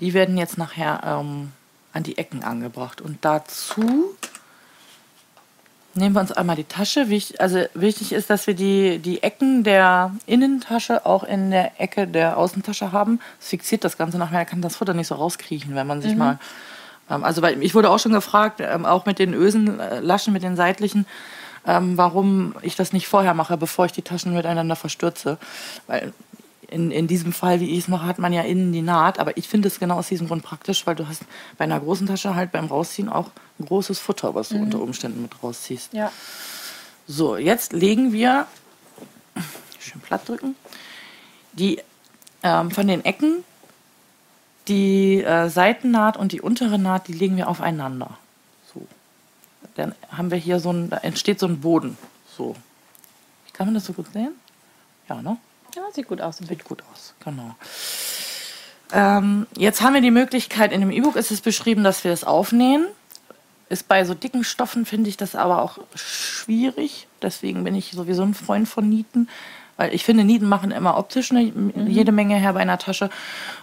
die 0.00 0.14
werden 0.14 0.36
jetzt 0.36 0.58
nachher 0.58 1.00
ähm, 1.04 1.52
an 1.94 2.02
die 2.02 2.18
Ecken 2.18 2.44
angebracht. 2.44 3.00
Und 3.00 3.18
dazu 3.24 4.14
nehmen 5.94 6.14
wir 6.14 6.20
uns 6.20 6.32
einmal 6.32 6.56
die 6.56 6.64
Tasche. 6.64 7.08
Wich, 7.08 7.40
also 7.40 7.64
wichtig 7.72 8.12
ist, 8.12 8.28
dass 8.28 8.46
wir 8.46 8.54
die, 8.54 8.98
die 8.98 9.22
Ecken 9.22 9.62
der 9.64 10.12
Innentasche 10.26 11.06
auch 11.06 11.22
in 11.22 11.50
der 11.50 11.80
Ecke 11.80 12.06
der 12.06 12.36
Außentasche 12.36 12.92
haben. 12.92 13.20
Das 13.38 13.48
fixiert 13.48 13.84
das 13.84 13.96
Ganze 13.96 14.18
nachher, 14.18 14.44
kann 14.44 14.60
das 14.60 14.76
Futter 14.76 14.92
nicht 14.92 15.06
so 15.06 15.14
rauskriechen, 15.14 15.74
wenn 15.74 15.86
man 15.86 16.02
sich 16.02 16.16
mal. 16.16 16.38
Ähm, 17.08 17.24
also, 17.24 17.42
weil 17.42 17.62
ich 17.62 17.74
wurde 17.74 17.90
auch 17.90 17.98
schon 17.98 18.12
gefragt, 18.12 18.60
ähm, 18.60 18.84
auch 18.84 19.06
mit 19.06 19.18
den 19.18 19.32
Ösen, 19.32 19.78
äh, 19.78 20.00
Laschen, 20.00 20.32
mit 20.32 20.42
den 20.42 20.56
seitlichen, 20.56 21.06
ähm, 21.66 21.96
warum 21.96 22.54
ich 22.62 22.76
das 22.76 22.92
nicht 22.92 23.06
vorher 23.06 23.34
mache, 23.34 23.56
bevor 23.56 23.86
ich 23.86 23.92
die 23.92 24.02
Taschen 24.02 24.34
miteinander 24.34 24.76
verstürze. 24.76 25.38
Weil 25.86 26.12
in, 26.70 26.90
in 26.90 27.06
diesem 27.06 27.32
Fall, 27.32 27.60
wie 27.60 27.70
ich 27.70 27.80
es 27.80 27.88
mache, 27.88 28.06
hat 28.06 28.18
man 28.18 28.32
ja 28.32 28.42
innen 28.42 28.72
die 28.72 28.82
Naht. 28.82 29.18
Aber 29.18 29.36
ich 29.36 29.48
finde 29.48 29.68
es 29.68 29.78
genau 29.78 29.96
aus 29.96 30.08
diesem 30.08 30.28
Grund 30.28 30.42
praktisch, 30.42 30.86
weil 30.86 30.94
du 30.94 31.08
hast 31.08 31.22
bei 31.58 31.64
einer 31.64 31.80
großen 31.80 32.06
Tasche 32.06 32.34
halt 32.34 32.52
beim 32.52 32.66
Rausziehen 32.66 33.08
auch 33.08 33.30
ein 33.58 33.66
großes 33.66 33.98
Futter, 33.98 34.34
was 34.34 34.48
du 34.48 34.56
unter 34.56 34.80
Umständen 34.80 35.22
mit 35.22 35.42
rausziehst. 35.42 35.92
Ja. 35.92 36.12
So, 37.06 37.36
jetzt 37.36 37.72
legen 37.72 38.12
wir, 38.12 38.46
schön 39.78 40.00
platt 40.00 40.28
drücken, 40.28 40.56
die 41.52 41.80
ähm, 42.42 42.70
von 42.70 42.86
den 42.86 43.04
Ecken, 43.04 43.44
die 44.68 45.22
äh, 45.22 45.48
Seitennaht 45.48 46.16
und 46.16 46.32
die 46.32 46.40
untere 46.40 46.78
Naht, 46.78 47.08
die 47.08 47.12
legen 47.12 47.36
wir 47.36 47.48
aufeinander. 47.48 48.18
So. 48.72 48.86
Dann 49.74 49.94
haben 50.10 50.30
wir 50.30 50.38
hier 50.38 50.60
so 50.60 50.72
ein, 50.72 50.90
da 50.90 50.98
entsteht 50.98 51.38
so 51.38 51.46
ein 51.46 51.60
Boden. 51.60 51.98
So. 52.36 52.56
Kann 53.52 53.66
man 53.66 53.74
das 53.74 53.84
so 53.84 53.92
gut 53.92 54.12
sehen? 54.12 54.32
Ja, 55.08 55.22
ne? 55.22 55.36
Ja, 55.74 55.82
sieht 55.92 56.08
gut 56.08 56.20
aus. 56.20 56.38
Sieht 56.38 56.64
gut 56.64 56.82
aus, 56.92 57.14
genau. 57.24 57.54
Ähm, 58.92 59.46
jetzt 59.56 59.82
haben 59.82 59.94
wir 59.94 60.00
die 60.00 60.10
Möglichkeit, 60.10 60.72
in 60.72 60.80
dem 60.80 60.90
E-Book 60.90 61.16
ist 61.16 61.30
es 61.30 61.40
beschrieben, 61.40 61.84
dass 61.84 62.04
wir 62.04 62.12
es 62.12 62.24
aufnähen. 62.24 62.86
Ist 63.68 63.88
bei 63.88 64.04
so 64.04 64.14
dicken 64.14 64.44
Stoffen, 64.44 64.84
finde 64.86 65.08
ich 65.08 65.16
das 65.16 65.34
aber 65.34 65.62
auch 65.62 65.78
schwierig. 65.94 67.08
Deswegen 67.22 67.64
bin 67.64 67.74
ich 67.74 67.92
sowieso 67.92 68.22
ein 68.22 68.34
Freund 68.34 68.68
von 68.68 68.88
Nieten. 68.88 69.28
Weil 69.76 69.92
ich 69.92 70.04
finde, 70.04 70.22
Nieten 70.22 70.46
machen 70.46 70.70
immer 70.70 70.96
optisch 70.96 71.32
eine, 71.32 71.50
jede 71.88 72.12
Menge 72.12 72.36
her 72.36 72.52
bei 72.52 72.60
einer 72.60 72.78
Tasche. 72.78 73.10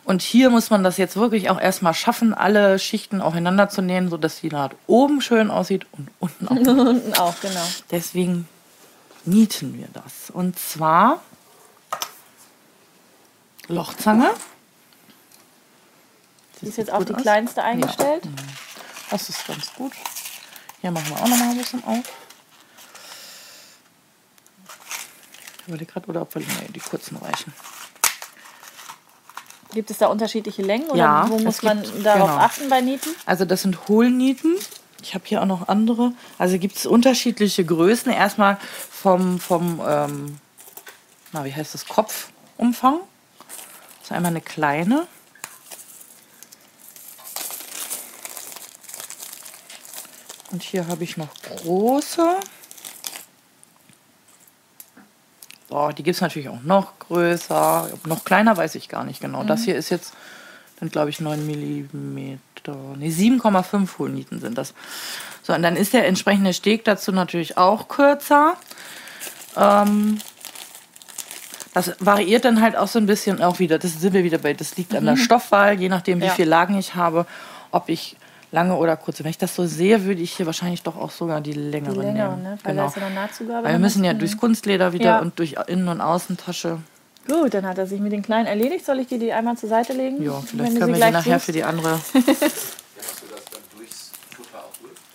Und 0.03 0.21
hier 0.21 0.49
muss 0.49 0.69
man 0.69 0.83
das 0.83 0.97
jetzt 0.97 1.15
wirklich 1.15 1.49
auch 1.49 1.59
erstmal 1.59 1.93
schaffen, 1.93 2.33
alle 2.33 2.79
Schichten 2.79 3.21
aufeinander 3.21 3.69
zu 3.69 3.81
nähen, 3.81 4.09
sodass 4.09 4.41
die 4.41 4.49
Naht 4.49 4.75
oben 4.87 5.21
schön 5.21 5.49
aussieht 5.49 5.85
und 5.91 6.09
unten 6.19 6.47
auch. 6.47 6.55
Unten 6.91 7.13
auch, 7.13 7.39
genau. 7.39 7.63
Deswegen 7.91 8.47
nieten 9.23 9.77
wir 9.77 9.87
das. 9.93 10.29
Und 10.29 10.59
zwar 10.59 11.21
Lochzange. 13.71 14.29
Die 16.61 16.67
ist 16.67 16.77
jetzt 16.77 16.91
auf 16.91 17.05
die 17.05 17.15
aus. 17.15 17.21
kleinste 17.21 17.63
eingestellt. 17.63 18.23
Das 19.09 19.29
ist 19.29 19.45
ganz 19.47 19.73
gut. 19.73 19.93
Hier 20.81 20.91
machen 20.91 21.09
wir 21.09 21.17
auch 21.17 21.27
noch 21.27 21.37
mal 21.37 21.49
ein 21.49 21.57
bisschen 21.57 21.83
auf. 21.85 22.03
Ich 25.61 25.67
überlege 25.67 25.91
gerade, 25.91 26.07
oder 26.07 26.21
ob 26.21 26.33
wir 26.35 26.41
nee, 26.41 26.67
die 26.73 26.79
kurzen 26.79 27.17
reichen. 27.17 27.53
Gibt 29.73 29.89
es 29.89 29.99
da 29.99 30.07
unterschiedliche 30.07 30.61
Längen 30.63 30.87
oder 30.89 30.97
Ja, 30.97 31.29
wo 31.29 31.39
muss 31.39 31.61
man 31.61 31.81
gibt- 31.81 32.05
darauf 32.05 32.29
genau. 32.29 32.41
achten 32.41 32.69
bei 32.69 32.81
Nieten? 32.81 33.09
Also 33.25 33.45
das 33.45 33.61
sind 33.61 33.87
Hohlnieten. 33.87 34.55
Ich 35.01 35.13
habe 35.15 35.23
hier 35.25 35.41
auch 35.41 35.45
noch 35.45 35.67
andere. 35.67 36.13
Also 36.37 36.59
gibt 36.59 36.75
es 36.77 36.85
unterschiedliche 36.85 37.63
Größen. 37.65 38.11
Erstmal 38.11 38.57
vom, 38.91 39.39
vom 39.39 39.81
ähm, 39.87 40.37
na, 41.31 41.45
wie 41.45 41.53
heißt 41.55 41.73
das, 41.73 41.85
Kopfumfang. 41.87 42.99
Ist 44.01 44.11
einmal 44.11 44.31
eine 44.31 44.41
kleine. 44.41 45.07
Und 50.51 50.63
hier 50.63 50.87
habe 50.87 51.03
ich 51.03 51.17
noch 51.17 51.33
große. 51.33 52.39
Oh, 55.69 55.89
die 55.97 56.03
gibt 56.03 56.15
es 56.15 56.21
natürlich 56.21 56.49
auch 56.49 56.61
noch 56.63 56.99
größer. 56.99 57.89
Noch 58.05 58.25
kleiner 58.25 58.57
weiß 58.57 58.75
ich 58.75 58.89
gar 58.89 59.05
nicht 59.05 59.21
genau. 59.21 59.43
Mhm. 59.43 59.47
Das 59.47 59.63
hier 59.63 59.75
ist 59.75 59.89
jetzt, 59.89 60.13
dann 60.79 60.89
glaube 60.89 61.09
ich 61.09 61.21
9 61.21 61.45
mm. 61.45 62.39
Ne, 62.67 63.07
7,5 63.07 63.97
Hohlnieten 63.97 64.39
sind 64.39 64.57
das. 64.57 64.75
So, 65.41 65.53
und 65.53 65.63
dann 65.63 65.75
ist 65.75 65.93
der 65.93 66.05
entsprechende 66.05 66.53
Steg 66.53 66.85
dazu 66.85 67.11
natürlich 67.11 67.57
auch 67.57 67.87
kürzer. 67.87 68.55
Ähm, 69.55 70.19
das 71.73 71.93
variiert 71.99 72.45
dann 72.45 72.61
halt 72.61 72.75
auch 72.75 72.87
so 72.87 72.99
ein 72.99 73.05
bisschen 73.05 73.41
auch 73.41 73.59
wieder. 73.59 73.79
Das 73.79 73.99
sind 73.99 74.13
wir 74.13 74.23
wieder 74.23 74.37
bei. 74.37 74.53
Das 74.53 74.77
liegt 74.77 74.93
an 74.93 75.05
der 75.05 75.15
mhm. 75.15 75.19
Stoffwahl, 75.19 75.79
je 75.79 75.89
nachdem, 75.89 76.19
wie 76.19 76.25
ja. 76.25 76.31
viel 76.31 76.47
Lagen 76.47 76.77
ich 76.77 76.95
habe, 76.95 77.25
ob 77.71 77.87
ich 77.87 78.17
lange 78.51 78.75
oder 78.75 78.97
kurze. 78.97 79.23
Wenn 79.23 79.31
ich 79.31 79.37
das 79.37 79.55
so 79.55 79.65
sehe, 79.65 80.03
würde 80.03 80.21
ich 80.21 80.35
hier 80.35 80.45
wahrscheinlich 80.45 80.83
doch 80.83 80.97
auch 80.97 81.11
sogar 81.11 81.39
die 81.39 81.53
längere, 81.53 81.93
die 81.93 82.01
längere 82.01 82.31
nehmen. 82.31 82.43
Ne? 82.43 82.57
Weil 82.63 82.75
genau. 82.75 83.63
Weil 83.63 83.73
wir 83.73 83.79
müssen 83.79 84.03
ja 84.03 84.13
durchs 84.13 84.37
Kunstleder 84.37 84.93
wieder 84.93 85.05
ja. 85.05 85.19
und 85.19 85.39
durch 85.39 85.55
Innen- 85.67 85.87
und 85.87 86.01
Außentasche. 86.01 86.79
Gut, 87.27 87.53
dann 87.53 87.65
hat 87.65 87.77
er 87.77 87.87
sich 87.87 88.01
mit 88.01 88.11
den 88.11 88.23
kleinen 88.23 88.47
erledigt. 88.47 88.85
Soll 88.85 88.99
ich 88.99 89.07
dir 89.07 89.19
die 89.19 89.31
einmal 89.31 89.55
zur 89.55 89.69
Seite 89.69 89.93
legen? 89.93 90.21
Ja, 90.23 90.41
vielleicht 90.41 90.77
können 90.77 90.93
wir 90.93 91.05
die 91.05 91.11
nachher 91.11 91.39
für 91.39 91.51
die 91.51 91.63
andere. 91.63 91.99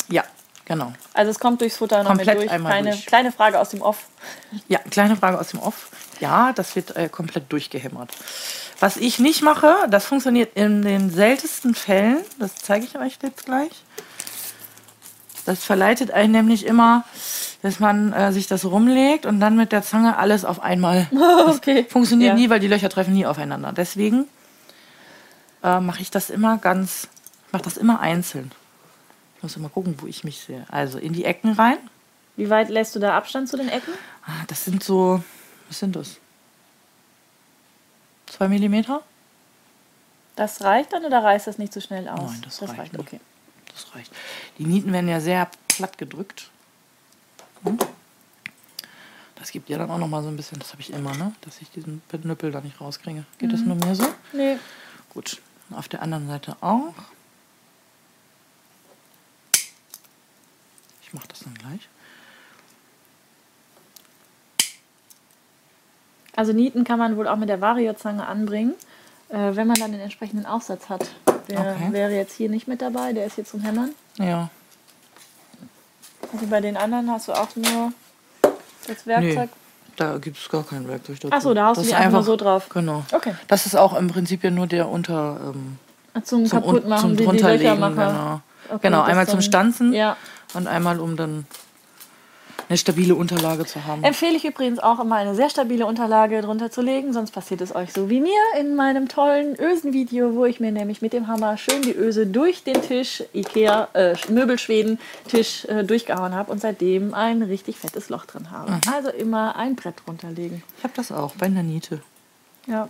ja, 0.09 0.25
genau. 0.67 0.93
Also 1.15 1.31
es 1.31 1.39
kommt 1.39 1.63
durchs 1.63 1.79
Futter 1.79 2.03
noch 2.03 2.11
Komplett 2.11 2.37
durch. 2.37 2.51
Einmal 2.51 2.73
kleine, 2.73 2.91
durch. 2.91 3.07
kleine 3.07 3.33
Frage 3.33 3.59
aus 3.59 3.71
dem 3.71 3.81
Off. 3.81 4.09
Ja, 4.69 4.79
kleine 4.91 5.17
Frage 5.17 5.41
aus 5.41 5.49
dem 5.49 5.61
Off. 5.61 5.89
Ja, 6.21 6.53
das 6.53 6.77
wird 6.77 6.95
äh, 6.97 7.09
komplett 7.09 7.51
durchgehämmert. 7.51 8.11
Was 8.79 8.99
ich 8.99 9.19
nicht 9.19 9.43
mache, 9.43 9.75
das 9.89 10.05
funktioniert 10.05 10.55
in 10.55 10.83
den 10.83 11.11
seltensten 11.11 11.75
Fällen, 11.75 12.19
das 12.39 12.55
zeige 12.57 12.85
ich 12.85 12.99
euch 12.99 13.19
jetzt 13.23 13.47
gleich. 13.47 13.71
Das 15.47 15.65
verleitet 15.65 16.11
einen 16.11 16.33
nämlich 16.33 16.67
immer, 16.67 17.05
dass 17.63 17.81
man 17.81 18.13
äh, 18.13 18.33
sich 18.33 18.49
das 18.49 18.65
rumlegt 18.65 19.25
und 19.25 19.41
dann 19.41 19.57
mit 19.57 19.73
der 19.73 19.83
Zange 19.83 20.19
alles 20.19 20.45
auf 20.45 20.61
einmal. 20.61 21.07
okay. 21.47 21.87
funktioniert 21.89 22.31
ja. 22.31 22.35
nie, 22.35 22.51
weil 22.51 22.61
die 22.61 22.69
Löcher 22.69 22.91
treffen 22.91 23.15
nie 23.15 23.27
aufeinander. 23.27 23.73
Deswegen 23.73 24.27
äh, 25.63 25.81
mache 25.81 26.03
ich 26.03 26.11
das 26.11 26.31
immer 26.31 26.59
ganz, 26.59 27.09
mache 27.53 27.63
das 27.63 27.77
immer 27.77 28.01
einzeln. 28.01 28.53
Ich 29.47 29.53
muss 29.53 29.59
immer 29.59 29.69
gucken, 29.69 29.95
wo 29.99 30.09
ich 30.09 30.25
mich 30.25 30.41
sehe. 30.41 30.67
Also 30.69 30.99
in 30.99 31.13
die 31.13 31.25
Ecken 31.25 31.53
rein. 31.53 31.79
Wie 32.35 32.51
weit 32.51 32.69
lässt 32.69 32.97
du 32.97 32.99
da 32.99 33.17
Abstand 33.17 33.49
zu 33.49 33.57
den 33.57 33.69
Ecken? 33.69 33.93
Ah, 34.27 34.43
das 34.49 34.65
sind 34.65 34.83
so, 34.83 35.23
was 35.69 35.79
sind 35.79 35.95
das? 35.95 36.17
Zwei 38.27 38.49
Millimeter? 38.49 39.03
Das 40.35 40.63
reicht 40.63 40.93
dann 40.93 41.05
oder 41.05 41.23
reißt 41.23 41.47
das 41.47 41.59
nicht 41.59 41.73
so 41.73 41.81
schnell 41.81 42.09
aus? 42.09 42.33
Nein, 42.33 42.43
das, 42.43 42.59
das 42.59 42.71
reicht. 42.71 42.81
reicht. 42.81 42.99
Okay. 42.99 43.21
Das 43.73 43.95
reicht. 43.95 44.13
Die 44.59 44.65
Nieten 44.65 44.93
werden 44.93 45.09
ja 45.09 45.21
sehr 45.21 45.49
platt 45.69 45.97
gedrückt. 45.97 46.51
Hm? 47.63 47.79
Das 49.37 49.53
gibt 49.53 49.69
ja 49.69 49.79
dann 49.79 49.93
auch 49.93 49.99
noch 49.99 50.09
mal 50.09 50.25
so 50.25 50.29
ein 50.29 50.37
bisschen, 50.37 50.59
das 50.59 50.73
habe 50.73 50.83
ich 50.83 50.93
immer, 50.93 51.15
ne? 51.15 51.33
dass 51.43 51.63
ich 51.63 51.71
diesen 51.71 52.03
Knüppel 52.11 52.51
da 52.51 52.61
nicht 52.61 52.81
rauskriege. 52.81 53.25
Geht 53.39 53.51
mhm. 53.51 53.53
das 53.53 53.61
nur 53.61 53.77
mir 53.77 53.95
so? 53.95 54.09
Nee. 54.33 54.59
Gut. 55.15 55.41
Auf 55.71 55.87
der 55.87 56.03
anderen 56.03 56.27
Seite 56.27 56.57
auch. 56.61 56.95
Ich 61.07 61.15
mache 61.15 61.29
das 61.29 61.41
dann 61.41 61.55
gleich. 61.55 61.89
Also 66.35 66.53
Nieten 66.53 66.85
kann 66.85 66.99
man 66.99 67.17
wohl 67.17 67.29
auch 67.29 67.37
mit 67.37 67.49
der 67.49 67.61
Variozange 67.61 68.27
anbringen, 68.27 68.75
äh, 69.29 69.55
wenn 69.55 69.67
man 69.67 69.77
dann 69.77 69.93
den 69.93 70.01
entsprechenden 70.01 70.45
Aufsatz 70.45 70.89
hat. 70.89 71.07
Der 71.49 71.61
okay. 71.61 71.93
wäre 71.93 72.13
jetzt 72.13 72.35
hier 72.35 72.51
nicht 72.51 72.67
mit 72.67 72.83
dabei, 72.83 73.13
der 73.13 73.27
ist 73.27 73.37
hier 73.37 73.45
zum 73.45 73.61
Hämmern. 73.61 73.91
Ja. 74.19 74.51
Also 76.33 76.47
bei 76.49 76.61
den 76.61 76.77
anderen 76.77 77.11
hast 77.11 77.29
du 77.29 77.33
auch 77.33 77.55
nur 77.55 77.93
das 78.87 79.07
Werkzeug. 79.07 79.49
Nee, 79.51 79.95
da 79.97 80.19
gibt 80.19 80.37
es 80.37 80.49
gar 80.49 80.65
kein 80.65 80.89
Werkzeug 80.89 81.21
dazu. 81.21 81.33
Achso, 81.33 81.55
da 81.55 81.69
haust 81.69 81.79
das 81.79 81.85
du 81.87 81.91
die 81.91 81.97
einfach 81.97 82.13
nur 82.13 82.23
so 82.25 82.37
drauf. 82.37 82.69
Genau. 82.69 83.05
Okay. 83.13 83.35
Das 83.47 83.65
ist 83.65 83.77
auch 83.77 83.97
im 83.97 84.09
Prinzip 84.09 84.43
ja 84.43 84.51
nur 84.51 84.67
der 84.67 84.89
unter... 84.89 85.55
Ähm, 85.55 85.79
zum, 86.25 86.47
zum 86.47 86.61
Kaputtmachen, 86.61 87.17
zum 87.17 87.27
drunterlegen, 87.27 87.77
genau. 87.77 88.41
Okay, 88.69 88.79
genau, 88.83 89.03
einmal 89.03 89.29
zum 89.29 89.41
Stanzen 89.41 89.93
ja. 89.93 90.17
Und 90.57 90.67
einmal 90.67 91.01
um 91.01 91.17
dann 91.17 91.47
eine 92.69 92.79
stabile 92.79 93.15
Unterlage 93.15 93.65
zu 93.65 93.85
haben. 93.85 94.03
Empfehle 94.03 94.37
ich 94.37 94.45
übrigens 94.45 94.79
auch 94.79 94.99
immer 94.99 95.17
eine 95.17 95.35
sehr 95.35 95.51
stabile 95.51 95.87
Unterlage 95.87 96.41
drunter 96.43 96.71
zu 96.71 96.83
legen, 96.83 97.13
sonst 97.13 97.31
passiert 97.31 97.61
es 97.61 97.75
euch 97.75 97.93
so 97.93 98.11
wie 98.11 98.21
mir 98.21 98.41
in 98.59 98.75
meinem 98.75 99.09
tollen 99.09 99.59
Ösen-Video, 99.59 100.35
wo 100.35 100.45
ich 100.45 100.59
mir 100.59 100.73
nämlich 100.73 101.01
mit 101.01 101.13
dem 101.13 101.29
Hammer 101.29 101.57
schön 101.59 101.83
die 101.83 101.95
Öse 101.95 102.27
durch 102.27 102.65
den 102.65 102.83
Tisch, 102.83 103.23
Ikea, 103.33 103.89
äh, 103.93 104.17
Möbelschweden-Tisch 104.29 105.67
äh, 105.67 105.85
durchgehauen 105.85 106.35
habe 106.35 106.51
und 106.51 106.61
seitdem 106.61 107.15
ein 107.15 107.43
richtig 107.43 107.79
fettes 107.79 108.09
Loch 108.09 108.27
drin 108.27 108.51
habe. 108.51 108.73
Mhm. 108.73 108.81
Also 108.93 109.11
immer 109.11 109.57
ein 109.57 109.77
Brett 109.77 110.03
drunterlegen. 110.05 110.63
Ich 110.79 110.85
habe 110.85 110.95
das 110.97 111.13
auch 111.13 111.35
bei 111.37 111.47
einer 111.47 111.63
Niete. 111.63 112.01
Ja. 112.67 112.89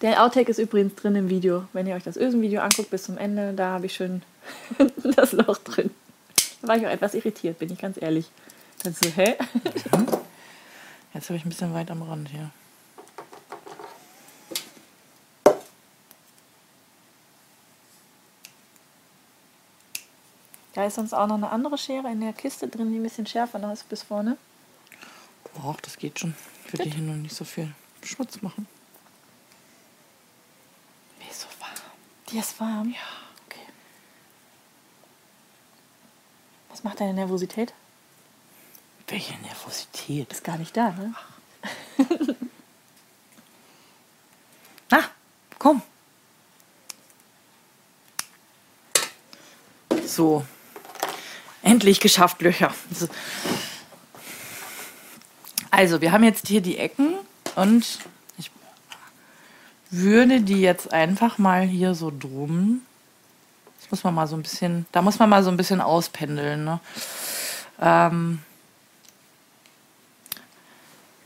Der 0.00 0.22
Outtake 0.22 0.50
ist 0.50 0.58
übrigens 0.58 0.94
drin 0.96 1.16
im 1.16 1.28
Video. 1.30 1.64
Wenn 1.72 1.86
ihr 1.86 1.94
euch 1.94 2.04
das 2.04 2.16
Ösen-Video 2.16 2.60
anguckt 2.60 2.90
bis 2.90 3.04
zum 3.04 3.16
Ende, 3.18 3.52
da 3.54 3.70
habe 3.70 3.86
ich 3.86 3.94
schön 3.94 4.22
das 5.16 5.32
Loch 5.32 5.58
drin. 5.58 5.90
Da 6.64 6.68
war 6.68 6.76
ich 6.78 6.86
auch 6.86 6.90
etwas 6.90 7.12
irritiert, 7.12 7.58
bin 7.58 7.70
ich 7.70 7.78
ganz 7.78 8.00
ehrlich. 8.00 8.30
Dann 8.82 8.94
so, 8.94 9.06
hä? 9.10 9.36
Mhm. 9.92 10.06
Jetzt 11.12 11.28
habe 11.28 11.36
ich 11.36 11.44
ein 11.44 11.50
bisschen 11.50 11.74
weit 11.74 11.90
am 11.90 12.00
Rand 12.00 12.30
hier. 12.30 12.50
Da 20.72 20.86
ist 20.86 20.94
sonst 20.94 21.12
auch 21.12 21.26
noch 21.26 21.34
eine 21.34 21.50
andere 21.50 21.76
Schere 21.76 22.10
in 22.10 22.22
der 22.22 22.32
Kiste 22.32 22.66
drin, 22.66 22.90
die 22.90 22.98
ein 22.98 23.02
bisschen 23.02 23.26
schärfer 23.26 23.58
noch 23.58 23.70
ist 23.70 23.86
bis 23.90 24.02
vorne. 24.02 24.38
Ach, 25.62 25.78
das 25.82 25.98
geht 25.98 26.18
schon. 26.18 26.34
Ich 26.64 26.72
würde 26.72 26.88
hier 26.88 27.02
noch 27.02 27.14
nicht 27.14 27.36
so 27.36 27.44
viel 27.44 27.74
Schmutz 28.02 28.40
machen. 28.40 28.66
Die 31.22 31.30
ist 31.30 31.42
so 31.42 31.46
warm. 31.60 31.74
Die 32.30 32.38
ist 32.38 32.58
warm? 32.58 32.88
Ja. 32.88 33.23
Macht 36.82 37.00
deine 37.00 37.14
Nervosität? 37.14 37.72
Welche 39.06 39.34
Nervosität? 39.42 40.32
Ist 40.32 40.42
gar 40.42 40.56
nicht 40.56 40.76
da, 40.76 40.90
ne? 40.90 41.14
Na, 44.90 45.04
komm. 45.58 45.82
So. 50.06 50.44
Endlich 51.62 52.00
geschafft, 52.00 52.42
Löcher. 52.42 52.74
Also, 55.70 56.00
wir 56.00 56.12
haben 56.12 56.24
jetzt 56.24 56.48
hier 56.48 56.60
die 56.60 56.78
Ecken 56.78 57.14
und 57.56 57.98
ich 58.38 58.50
würde 59.90 60.40
die 60.40 60.60
jetzt 60.60 60.92
einfach 60.92 61.38
mal 61.38 61.62
hier 61.62 61.94
so 61.94 62.12
drum 62.16 62.82
das 63.84 63.90
muss 63.90 64.04
man 64.04 64.14
mal 64.14 64.26
so 64.26 64.34
ein 64.34 64.42
bisschen, 64.42 64.86
da 64.92 65.02
muss 65.02 65.18
man 65.18 65.28
mal 65.28 65.42
so 65.42 65.50
ein 65.50 65.58
bisschen 65.58 65.82
auspendeln. 65.82 66.64
Ne? 66.64 66.80
Ähm, 67.80 68.40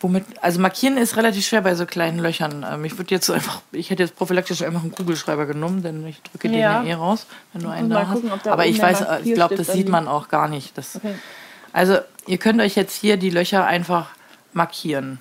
womit, 0.01 0.25
also 0.41 0.61
markieren 0.61 0.97
ist 0.97 1.17
relativ 1.17 1.47
schwer 1.47 1.63
bei 1.63 1.77
so 1.77 1.87
kleinen 1.87 2.19
Löchern. 2.19 2.67
Ähm, 2.69 2.85
ich 2.85 2.99
würde 2.99 3.15
jetzt 3.15 3.31
einfach, 3.31 3.63
ich 3.71 3.91
hätte 3.91 4.03
jetzt 4.03 4.17
prophylaktisch 4.17 4.63
einfach 4.63 4.83
einen 4.83 4.91
Kugelschreiber 4.91 5.47
genommen, 5.47 5.83
denn 5.83 6.05
ich 6.07 6.21
drücke 6.23 6.49
den 6.49 6.59
ja 6.59 6.83
eh 6.83 6.95
raus, 6.95 7.27
wenn 7.53 7.63
du 7.63 7.69
einen 7.69 7.91
da 7.91 8.05
gucken, 8.05 8.33
hast. 8.33 8.49
Aber 8.49 8.67
ich 8.67 8.81
weiß, 8.81 9.05
ich 9.23 9.35
glaube, 9.35 9.55
das 9.55 9.69
sieht 9.69 9.89
man 9.89 10.09
auch 10.09 10.29
gar 10.29 10.49
nicht. 10.49 10.77
Das, 10.77 10.97
okay. 10.97 11.15
Also 11.73 11.99
ihr 12.27 12.39
könnt 12.39 12.61
euch 12.61 12.75
jetzt 12.75 12.97
hier 12.97 13.17
die 13.17 13.31
Löcher 13.31 13.67
einfach 13.67 14.11
markieren. 14.53 15.21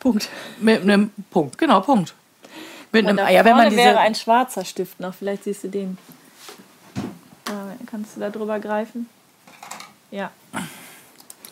Punkt. 0.00 0.28
Mit 0.58 0.82
einem 0.82 1.10
Punkt, 1.30 1.58
genau, 1.58 1.80
Punkt. 1.80 2.14
Mit 2.92 3.06
einem, 3.06 3.18
ja, 3.18 3.44
wenn 3.44 3.56
man 3.56 3.70
diese 3.70 3.82
wäre 3.82 3.98
ein 3.98 4.14
schwarzer 4.14 4.64
Stift 4.64 4.98
noch. 5.00 5.14
Vielleicht 5.14 5.44
siehst 5.44 5.64
du 5.64 5.68
den. 5.68 5.98
Da 7.44 7.74
kannst 7.86 8.16
du 8.16 8.20
da 8.20 8.30
drüber 8.30 8.58
greifen? 8.58 9.08
Ja. 10.10 10.30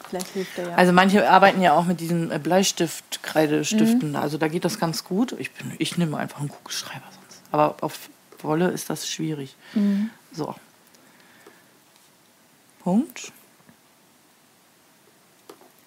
Vielleicht 0.09 0.29
hilft 0.29 0.57
der 0.57 0.69
ja. 0.69 0.75
Also 0.75 0.93
manche 0.93 1.29
arbeiten 1.29 1.61
ja 1.61 1.75
auch 1.75 1.85
mit 1.85 2.01
diesen 2.01 2.31
äh, 2.31 2.39
Bleistift-Kreidestiften. 2.39 4.11
Mhm. 4.11 4.17
Also 4.17 4.39
da 4.39 4.49
geht 4.49 4.65
das 4.65 4.79
ganz 4.79 5.05
gut. 5.05 5.33
Ich, 5.39 5.53
bin, 5.53 5.75
ich 5.79 5.99
nehme 5.99 6.17
einfach 6.17 6.41
einen 6.41 6.49
Kugelschreiber 6.49 7.05
sonst. 7.11 7.43
Aber 7.53 7.77
auf 7.83 8.09
Wolle 8.41 8.69
ist 8.69 8.91
das 8.91 9.09
schwierig. 9.09 9.57
Mhm. 9.75 10.11
So. 10.33 10.55
Punkt. 12.83 13.33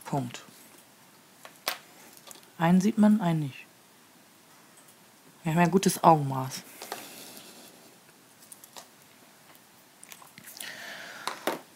Punkt. 0.06 0.44
Einen 2.58 2.82
sieht 2.82 2.98
man, 2.98 3.22
einen 3.22 3.40
nicht. 3.40 3.61
Wir 5.44 5.52
haben 5.52 5.60
ja 5.60 5.66
ein 5.66 5.72
gutes 5.72 6.04
Augenmaß. 6.04 6.62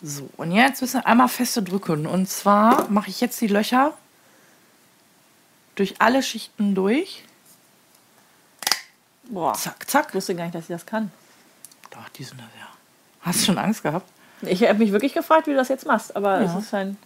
So, 0.02 0.30
und 0.38 0.52
jetzt 0.52 0.82
müssen 0.82 1.02
wir 1.02 1.08
einmal 1.08 1.30
feste 1.30 1.64
drücken. 1.64 2.06
Und 2.06 2.30
zwar 2.30 2.88
mache 2.90 3.10
ich 3.10 3.22
jetzt 3.22 3.42
die 3.42 3.48
Löcher 3.48 3.94
durch 5.76 5.96
alle 6.00 6.22
Schichten 6.22 6.76
durch. 6.76 7.24
Boah. 9.24 9.54
Zack, 9.54 9.90
zack. 9.90 10.08
Ich 10.10 10.16
wusste 10.16 10.36
gar 10.36 10.44
nicht, 10.44 10.54
dass 10.56 10.68
sie 10.68 10.74
das 10.74 10.86
kann. 10.86 11.12
Doch, 11.90 12.08
die 12.10 12.24
sind 12.24 12.40
das 12.40 12.48
ja. 12.60 12.68
Hast 13.22 13.42
du 13.42 13.46
schon 13.46 13.58
Angst 13.58 13.82
gehabt? 13.82 14.08
Ich 14.42 14.62
habe 14.64 14.76
mich 14.76 14.92
wirklich 14.92 15.14
gefragt, 15.14 15.48
wie 15.48 15.52
du 15.52 15.58
das 15.58 15.70
jetzt 15.70 15.88
machst, 15.88 16.16
aber 16.16 16.42
Ja. 16.42 16.56
es 16.58 16.64
ist 16.66 16.74
ein. 16.74 16.98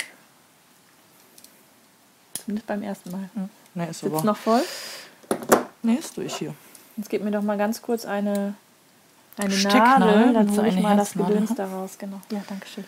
Zumindest 2.34 2.68
beim 2.68 2.84
ersten 2.84 3.12
Mal. 3.12 3.30
Nee, 3.76 3.90
ist 3.90 4.02
Sitzt 4.02 4.24
noch 4.26 4.36
voll. 4.36 4.64
Nee, 5.82 5.96
ist 5.96 6.18
durch 6.18 6.36
hier. 6.36 6.54
Jetzt 6.98 7.10
gib 7.10 7.24
mir 7.24 7.32
doch 7.32 7.42
mal 7.42 7.58
ganz 7.58 7.82
kurz 7.82 8.06
eine, 8.06 8.56
eine 9.38 9.52
Stecknadel 9.52 10.08
Nadel, 10.08 10.34
dann 10.34 10.58
hole 10.58 10.68
ich 10.68 10.80
mal 10.80 10.98
das 10.98 11.14
Gedöns 11.14 11.56
daraus. 11.56 11.98
Genau. 11.98 12.20
Ja, 12.32 12.42
danke 12.48 12.68
schön. 12.68 12.86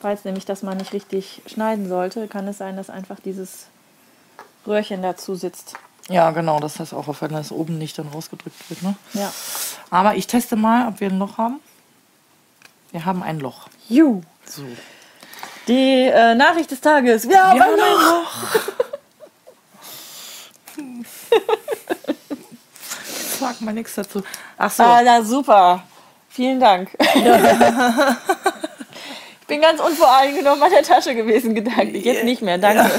Falls 0.00 0.24
nämlich 0.24 0.44
das 0.44 0.62
mal 0.62 0.74
nicht 0.74 0.92
richtig 0.92 1.42
schneiden 1.46 1.88
sollte, 1.88 2.28
kann 2.28 2.46
es 2.48 2.58
sein, 2.58 2.76
dass 2.76 2.90
einfach 2.90 3.20
dieses 3.20 3.66
Röhrchen 4.66 5.00
dazu 5.00 5.36
sitzt. 5.36 5.74
Ja, 6.08 6.32
genau, 6.32 6.58
das 6.60 6.80
heißt 6.80 6.92
auch, 6.92 7.06
wenn 7.20 7.32
das 7.32 7.52
oben 7.52 7.78
nicht 7.78 7.98
dann 7.98 8.08
rausgedrückt 8.08 8.68
wird. 8.68 8.82
Ne? 8.82 8.96
Ja. 9.14 9.32
Aber 9.90 10.16
ich 10.16 10.26
teste 10.26 10.56
mal, 10.56 10.88
ob 10.88 11.00
wir 11.00 11.08
ein 11.08 11.18
Loch 11.18 11.38
haben. 11.38 11.60
Wir 12.90 13.04
haben 13.04 13.22
ein 13.22 13.38
Loch. 13.40 13.68
Ju. 13.88 14.20
So. 14.44 14.64
Die 15.68 16.08
äh, 16.12 16.34
Nachricht 16.34 16.70
des 16.70 16.80
Tages. 16.80 17.28
Wir 17.28 17.42
haben 17.42 17.58
Wir 17.58 17.64
ein 17.64 17.70
haben 17.70 17.80
ein 17.80 17.94
Loch. 17.94 18.72
Sag 23.42 23.60
mal 23.60 23.74
nichts 23.74 23.94
dazu. 23.94 24.22
Ach 24.56 24.70
so. 24.70 24.82
Ah, 24.82 25.02
na 25.04 25.22
super. 25.22 25.82
Vielen 26.28 26.60
Dank. 26.60 26.90
ich 26.98 27.14
bin 29.46 29.60
ganz 29.60 29.80
unvoreingenommen 29.80 30.62
an 30.62 30.70
der 30.70 30.82
Tasche 30.82 31.14
gewesen, 31.14 31.54
gedanklich. 31.54 32.04
Jetzt 32.04 32.24
nicht 32.24 32.40
mehr, 32.40 32.58
danke. 32.58 32.90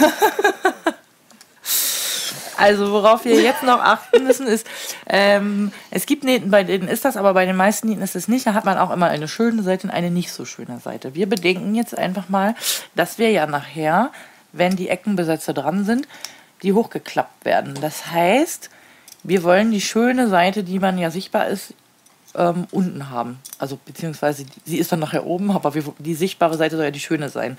Also 2.57 2.91
worauf 2.91 3.25
wir 3.25 3.41
jetzt 3.41 3.63
noch 3.63 3.81
achten 3.81 4.23
müssen 4.23 4.47
ist, 4.47 4.65
ähm, 5.07 5.71
es 5.91 6.05
gibt 6.05 6.23
Nähten, 6.23 6.51
bei 6.51 6.63
denen 6.63 6.87
ist 6.87 7.03
das, 7.03 7.17
aber 7.17 7.33
bei 7.33 7.45
den 7.45 7.55
meisten 7.55 7.89
Nähten 7.89 8.03
ist 8.03 8.15
es 8.15 8.27
nicht. 8.27 8.47
Da 8.47 8.53
hat 8.53 8.63
man 8.63 8.77
auch 8.77 8.91
immer 8.91 9.07
eine 9.07 9.27
schöne 9.27 9.63
Seite 9.63 9.87
und 9.87 9.93
eine 9.93 10.11
nicht 10.11 10.31
so 10.31 10.45
schöne 10.45 10.79
Seite. 10.79 11.15
Wir 11.15 11.27
bedenken 11.27 11.75
jetzt 11.75 11.97
einfach 11.97 12.29
mal, 12.29 12.55
dass 12.95 13.17
wir 13.17 13.31
ja 13.31 13.47
nachher, 13.47 14.11
wenn 14.51 14.75
die 14.75 14.89
Eckenbesätze 14.89 15.53
dran 15.53 15.83
sind, 15.83 16.07
die 16.61 16.73
hochgeklappt 16.73 17.43
werden. 17.43 17.73
Das 17.81 18.11
heißt, 18.11 18.69
wir 19.23 19.43
wollen 19.43 19.71
die 19.71 19.81
schöne 19.81 20.27
Seite, 20.27 20.63
die 20.63 20.79
man 20.79 20.97
ja 20.97 21.09
sichtbar 21.09 21.47
ist, 21.47 21.73
ähm, 22.35 22.67
unten 22.71 23.09
haben. 23.09 23.39
Also 23.57 23.79
beziehungsweise 23.83 24.45
sie 24.65 24.77
ist 24.77 24.91
dann 24.91 24.99
nachher 24.99 25.25
oben, 25.25 25.51
aber 25.51 25.75
wir, 25.75 25.83
die 25.99 26.15
sichtbare 26.15 26.57
Seite 26.57 26.75
soll 26.75 26.85
ja 26.85 26.91
die 26.91 26.99
schöne 26.99 27.29
sein. 27.29 27.57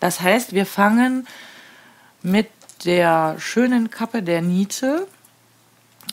Das 0.00 0.20
heißt, 0.20 0.52
wir 0.52 0.66
fangen 0.66 1.26
mit 2.22 2.48
der 2.84 3.36
schönen 3.38 3.90
Kappe 3.90 4.22
der 4.22 4.42
Niete 4.42 5.06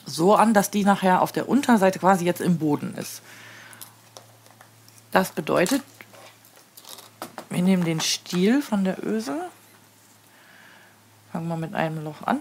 so 0.06 0.34
an, 0.34 0.54
dass 0.54 0.70
die 0.70 0.84
nachher 0.84 1.22
auf 1.22 1.32
der 1.32 1.48
Unterseite 1.48 1.98
quasi 1.98 2.24
jetzt 2.24 2.40
im 2.40 2.58
Boden 2.58 2.94
ist. 2.96 3.22
Das 5.12 5.30
bedeutet, 5.32 5.82
wir 7.50 7.62
nehmen 7.62 7.84
den 7.84 8.00
Stiel 8.00 8.62
von 8.62 8.84
der 8.84 9.04
Öse, 9.04 9.36
fangen 11.32 11.48
wir 11.48 11.56
mit 11.56 11.74
einem 11.74 12.02
Loch 12.02 12.22
an, 12.22 12.40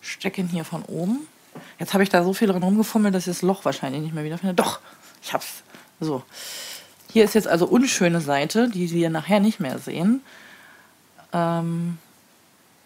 stecken 0.00 0.48
hier 0.48 0.64
von 0.64 0.82
oben. 0.84 1.26
Jetzt 1.78 1.92
habe 1.94 2.02
ich 2.02 2.08
da 2.08 2.22
so 2.24 2.32
viel 2.32 2.48
dran 2.48 2.62
rumgefummelt, 2.62 3.14
dass 3.14 3.26
ich 3.26 3.32
das 3.34 3.42
Loch 3.42 3.64
wahrscheinlich 3.64 4.02
nicht 4.02 4.14
mehr 4.14 4.24
wiederfinde. 4.24 4.54
Doch, 4.54 4.80
ich 5.22 5.32
hab's. 5.32 5.62
So. 6.00 6.22
Hier 7.12 7.24
ist 7.24 7.34
jetzt 7.34 7.48
also 7.48 7.66
unschöne 7.66 8.20
Seite, 8.20 8.68
die 8.68 8.90
wir 8.92 9.10
nachher 9.10 9.40
nicht 9.40 9.58
mehr 9.60 9.78
sehen 9.78 10.22
ähm, 11.32 11.98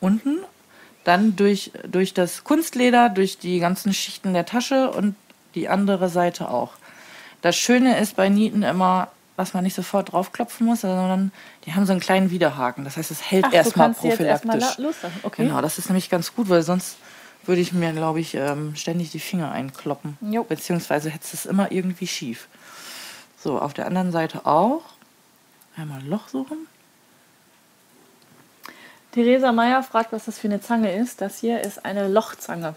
unten, 0.01 0.39
dann 1.05 1.36
durch, 1.36 1.73
durch 1.86 2.15
das 2.15 2.45
Kunstleder, 2.45 3.09
durch 3.11 3.39
die 3.39 3.59
ganzen 3.59 3.93
Schichten 3.93 4.32
der 4.32 4.47
Tasche 4.47 4.91
und 4.91 5.15
die 5.55 5.69
andere 5.69 6.09
Seite 6.09 6.49
auch. 6.49 6.73
Das 7.43 7.57
Schöne 7.57 7.99
ist 7.99 8.16
bei 8.16 8.28
Nieten 8.31 8.62
immer, 8.62 9.09
dass 9.36 9.53
man 9.53 9.65
nicht 9.65 9.74
sofort 9.74 10.12
draufklopfen 10.12 10.66
muss, 10.66 10.81
sondern 10.82 11.32
die 11.66 11.74
haben 11.74 11.85
so 11.86 11.93
einen 11.93 12.01
kleinen 12.01 12.31
Widerhaken. 12.31 12.85
Das 12.85 12.97
heißt, 12.97 13.11
es 13.11 13.31
hält 13.31 13.45
Ach, 13.49 13.53
erstmal 13.53 13.93
prophylaktisch. 13.93 14.61
la- 14.61 14.74
loslassen. 14.78 15.20
Okay. 15.23 15.45
Genau, 15.45 15.61
das 15.61 15.78
ist 15.78 15.89
nämlich 15.89 16.09
ganz 16.09 16.35
gut, 16.35 16.49
weil 16.49 16.62
sonst 16.62 16.97
würde 17.46 17.60
ich 17.60 17.72
mir, 17.72 17.92
glaube 17.92 18.20
ich, 18.20 18.34
ähm, 18.34 18.74
ständig 18.76 19.10
die 19.10 19.20
Finger 19.20 19.50
einkloppen. 19.52 20.16
Jo. 20.20 20.44
Beziehungsweise 20.44 21.10
hätte 21.10 21.26
es 21.32 21.46
immer 21.46 21.70
irgendwie 21.72 22.06
schief. 22.06 22.48
So, 23.42 23.58
auf 23.60 23.74
der 23.74 23.86
anderen 23.86 24.12
Seite 24.12 24.46
auch. 24.46 24.82
Einmal 25.76 26.00
ein 26.00 26.08
Loch 26.08 26.28
suchen. 26.28 26.66
Theresa 29.12 29.52
Meyer 29.52 29.82
fragt, 29.82 30.12
was 30.12 30.24
das 30.24 30.38
für 30.38 30.48
eine 30.48 30.60
Zange 30.60 30.94
ist. 30.94 31.20
Das 31.20 31.38
hier 31.38 31.60
ist 31.60 31.84
eine 31.84 32.08
Lochzange. 32.08 32.74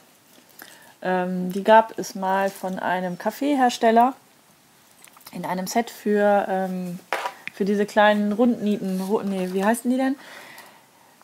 Ähm, 1.02 1.52
die 1.52 1.64
gab 1.64 1.98
es 1.98 2.16
mal 2.16 2.50
von 2.50 2.80
einem 2.80 3.18
Kaffeehersteller 3.18 4.14
in 5.32 5.46
einem 5.46 5.68
Set 5.68 5.90
für, 5.90 6.46
ähm, 6.50 7.00
für 7.54 7.66
diese 7.66 7.86
kleinen 7.86 8.32
Rundnieten. 8.34 9.02
Ru- 9.02 9.24
Nee, 9.24 9.50
wie 9.54 9.64
heißen 9.64 9.90
die 9.90 9.98
denn? 9.98 10.16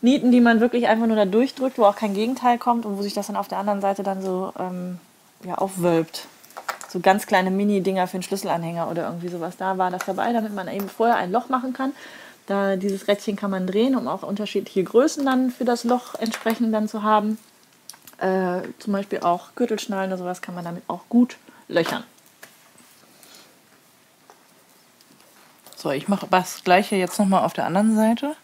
Nieten, 0.03 0.31
die 0.34 0.41
man 0.41 0.59
wirklich 0.59 0.89
einfach 0.89 1.07
nur 1.07 1.15
da 1.15 1.23
durchdrückt, 1.23 1.77
wo 1.77 1.85
auch 1.85 1.95
kein 1.95 2.13
Gegenteil 2.13 2.57
kommt 2.57 2.85
und 2.85 2.97
wo 2.97 3.01
sich 3.01 3.13
das 3.13 3.27
dann 3.27 3.38
auf 3.38 3.47
der 3.47 3.57
anderen 3.57 3.80
Seite 3.80 4.03
dann 4.03 4.21
so 4.21 4.51
ähm, 4.59 4.99
ja, 5.45 5.55
aufwölbt. 5.55 6.27
So 6.89 6.99
ganz 6.99 7.25
kleine 7.25 7.51
Mini-Dinger 7.51 8.05
für 8.07 8.15
einen 8.15 8.23
Schlüsselanhänger 8.23 8.91
oder 8.91 9.05
irgendwie 9.05 9.30
sowas. 9.30 9.55
Da 9.57 9.77
war 9.77 9.91
das 9.91 10.03
dabei, 10.05 10.34
damit 10.34 10.53
man 10.53 10.67
eben 10.67 10.89
vorher 10.89 11.15
ein 11.15 11.31
Loch 11.31 11.47
machen 11.47 11.71
kann. 11.71 11.93
Da 12.47 12.75
dieses 12.75 13.07
Rädchen 13.07 13.38
kann 13.38 13.49
man 13.49 13.65
drehen, 13.65 13.95
um 13.95 14.09
auch 14.09 14.23
unterschiedliche 14.23 14.84
Größen 14.84 15.25
dann 15.25 15.51
für 15.51 15.63
das 15.63 15.85
Loch 15.85 16.15
entsprechend 16.15 16.73
dann 16.73 16.89
zu 16.89 17.03
haben. 17.03 17.38
Äh, 18.17 18.61
zum 18.80 18.91
Beispiel 18.91 19.21
auch 19.21 19.55
Gürtelschnallen 19.55 20.11
oder 20.11 20.17
sowas 20.17 20.41
kann 20.41 20.53
man 20.53 20.65
damit 20.65 20.84
auch 20.89 21.07
gut 21.07 21.38
löchern. 21.69 22.03
So, 25.77 25.91
ich 25.91 26.09
mache 26.09 26.27
das 26.30 26.65
gleiche 26.65 26.97
jetzt 26.97 27.17
nochmal 27.19 27.45
auf 27.45 27.53
der 27.53 27.65
anderen 27.65 27.95
Seite. 27.95 28.35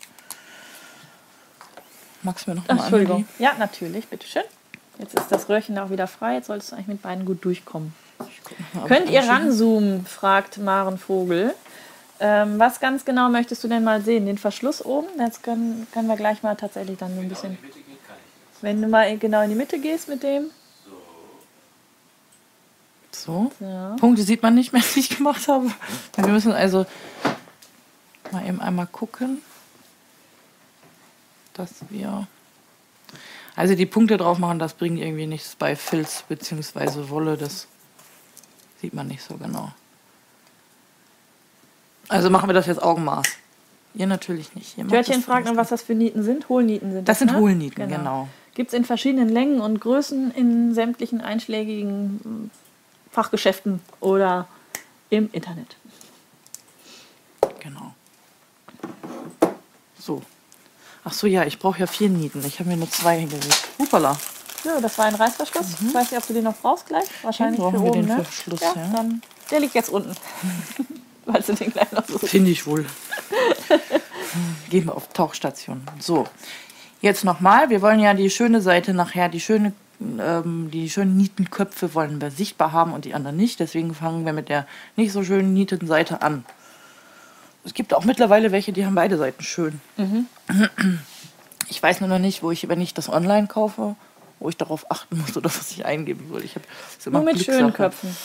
Magst 2.23 2.45
du 2.45 2.51
mir 2.51 2.57
noch 2.57 2.67
mal 2.67 2.79
Entschuldigung. 2.79 3.27
Ja, 3.37 3.53
natürlich, 3.57 4.07
bitteschön. 4.07 4.43
Jetzt 4.97 5.17
ist 5.17 5.31
das 5.31 5.47
Röhrchen 5.47 5.77
auch 5.79 5.89
wieder 5.89 6.07
frei. 6.07 6.35
Jetzt 6.35 6.47
solltest 6.47 6.71
du 6.71 6.75
eigentlich 6.75 6.87
mit 6.87 7.01
beiden 7.01 7.25
gut 7.25 7.43
durchkommen. 7.45 7.93
Könnt 8.87 9.09
ihr 9.09 9.21
ranzoomen? 9.21 10.05
fragt 10.05 10.57
Maren 10.57 10.97
Vogel. 10.97 11.53
Ähm, 12.19 12.59
was 12.59 12.81
ganz 12.81 13.05
genau 13.05 13.29
möchtest 13.29 13.63
du 13.63 13.69
denn 13.69 13.83
mal 13.85 14.01
sehen? 14.01 14.25
Den 14.25 14.37
Verschluss 14.37 14.83
oben? 14.83 15.07
Jetzt 15.19 15.41
können, 15.41 15.87
können 15.93 16.09
wir 16.09 16.17
gleich 16.17 16.43
mal 16.43 16.55
tatsächlich 16.55 16.97
dann 16.97 17.15
so 17.15 17.21
ein 17.21 17.29
bisschen. 17.29 17.57
Wenn 18.61 18.81
du 18.81 18.89
mal 18.89 19.17
genau 19.17 19.41
in 19.41 19.49
die 19.49 19.55
Mitte 19.55 19.79
gehst 19.79 20.09
mit 20.09 20.21
dem. 20.21 20.51
So. 23.11 23.51
Ja. 23.61 23.95
Punkte 23.99 24.23
sieht 24.23 24.43
man 24.43 24.55
nicht 24.55 24.73
mehr, 24.73 24.81
die 24.95 24.99
ich 24.99 25.15
gemacht 25.15 25.47
habe. 25.47 25.71
Wir 26.15 26.27
müssen 26.27 26.51
also 26.51 26.85
mal 28.31 28.45
eben 28.45 28.59
einmal 28.59 28.87
gucken, 28.87 29.41
dass 31.53 31.73
wir. 31.89 32.27
Also 33.55 33.75
die 33.75 33.85
Punkte 33.85 34.17
drauf 34.17 34.37
machen, 34.37 34.59
das 34.59 34.73
bringt 34.73 34.99
irgendwie 34.99 35.27
nichts 35.27 35.55
bei 35.55 35.75
Filz 35.75 36.23
bzw. 36.27 37.09
Wolle. 37.09 37.35
Das 37.37 37.67
sieht 38.81 38.93
man 38.93 39.07
nicht 39.07 39.21
so 39.21 39.35
genau. 39.35 39.71
Also 42.07 42.29
machen 42.29 42.49
wir 42.49 42.53
das 42.53 42.67
jetzt 42.67 42.81
Augenmaß. 42.81 43.25
Ihr 43.95 44.07
natürlich 44.07 44.55
nicht. 44.55 44.77
Ihr 44.77 44.87
Törtchen 44.87 45.15
das 45.15 45.25
fragt 45.25 45.47
noch, 45.47 45.55
was 45.55 45.69
das 45.69 45.81
für 45.81 45.95
Nieten 45.95 46.23
sind. 46.23 46.47
Hohlnieten 46.49 46.91
sind 46.91 47.09
Das 47.09 47.19
sind 47.19 47.31
ne? 47.31 47.39
Hohlnieten, 47.39 47.87
genau. 47.87 48.27
Gibt 48.53 48.69
es 48.69 48.73
in 48.73 48.85
verschiedenen 48.85 49.29
Längen 49.29 49.61
und 49.61 49.79
Größen 49.79 50.31
in 50.31 50.73
sämtlichen 50.73 51.21
einschlägigen 51.21 52.51
Fachgeschäften 53.11 53.81
oder 53.99 54.47
im 55.09 55.29
Internet. 55.31 55.75
Genau. 57.59 57.93
So. 59.97 60.21
Ach 61.09 61.13
so, 61.13 61.25
ja, 61.25 61.43
ich 61.43 61.57
brauche 61.57 61.79
ja 61.79 61.87
vier 61.87 62.07
Nieten. 62.07 62.43
Ich 62.45 62.59
habe 62.59 62.69
mir 62.69 62.77
nur 62.77 62.89
zwei 62.91 63.17
hingelegt. 63.17 63.67
Hupala. 63.79 64.15
So, 64.63 64.79
das 64.79 64.95
war 64.99 65.05
ein 65.05 65.15
Reißverschluss. 65.15 65.65
Ich 65.87 65.91
weiß 65.93 66.11
nicht, 66.11 66.21
ob 66.21 66.27
du 66.27 66.33
den 66.33 66.43
noch 66.43 66.55
brauchst 66.57 66.85
gleich. 66.85 67.05
Wahrscheinlich 67.23 67.59
Mhm. 67.59 67.63
brauchen 67.63 67.77
für 67.79 67.83
wir 67.85 67.91
oben, 67.91 68.07
den 68.07 68.17
ne? 68.17 68.25
Schluss, 68.29 68.59
ja, 68.59 68.73
ja. 68.75 68.89
Dann, 68.95 69.21
der 69.49 69.59
liegt 69.59 69.73
jetzt 69.73 69.89
unten. 69.89 70.13
Weil 71.25 71.41
du 71.41 71.53
den 71.53 71.71
gleich 71.71 71.91
noch 71.91 72.05
so 72.07 72.19
Finde 72.19 72.51
ich 72.51 72.67
wohl. 72.67 72.85
Gehen 74.69 74.85
wir 74.85 74.95
auf 74.95 75.07
Tauchstation. 75.13 75.81
So. 75.99 76.27
Jetzt 77.01 77.23
nochmal. 77.23 77.71
Wir 77.71 77.81
wollen 77.81 77.99
ja 77.99 78.13
die 78.13 78.29
schöne 78.29 78.61
Seite 78.61 78.93
nachher, 78.93 79.29
die 79.29 79.39
schöne, 79.39 79.73
ähm, 79.99 80.69
die 80.71 80.91
schönen 80.91 81.17
Nietenköpfe 81.17 81.95
wollen 81.95 82.21
wir 82.21 82.29
sichtbar 82.29 82.71
haben 82.71 82.93
und 82.93 83.05
die 83.05 83.15
anderen 83.15 83.37
nicht. 83.37 83.59
Deswegen 83.59 83.95
fangen 83.95 84.25
wir 84.25 84.33
mit 84.33 84.49
der 84.49 84.67
nicht 84.95 85.11
so 85.11 85.23
schönen 85.23 85.53
Nietenseite 85.53 86.21
an. 86.21 86.45
Es 87.63 87.73
gibt 87.73 87.93
auch 87.93 88.05
mittlerweile 88.05 88.51
welche, 88.51 88.71
die 88.71 88.85
haben 88.85 88.95
beide 88.95 89.17
Seiten 89.17 89.43
schön. 89.43 89.81
Ich 91.69 91.81
weiß 91.81 91.99
nur 91.99 92.09
noch 92.09 92.19
nicht, 92.19 92.41
wo 92.41 92.51
ich, 92.51 92.67
wenn 92.67 92.81
ich 92.81 92.93
das 92.93 93.09
online 93.09 93.47
kaufe, 93.47 93.95
wo 94.39 94.49
ich 94.49 94.57
darauf 94.57 94.89
achten 94.89 95.19
muss 95.19 95.35
oder 95.37 95.45
was 95.45 95.71
ich 95.71 95.85
eingeben 95.85 96.27
soll. 96.29 96.43
Ich 96.43 96.55
habe 96.55 96.65
Nur 97.11 97.23
mit 97.23 97.43
schönen 97.43 97.73
Köpfen. 97.73 98.15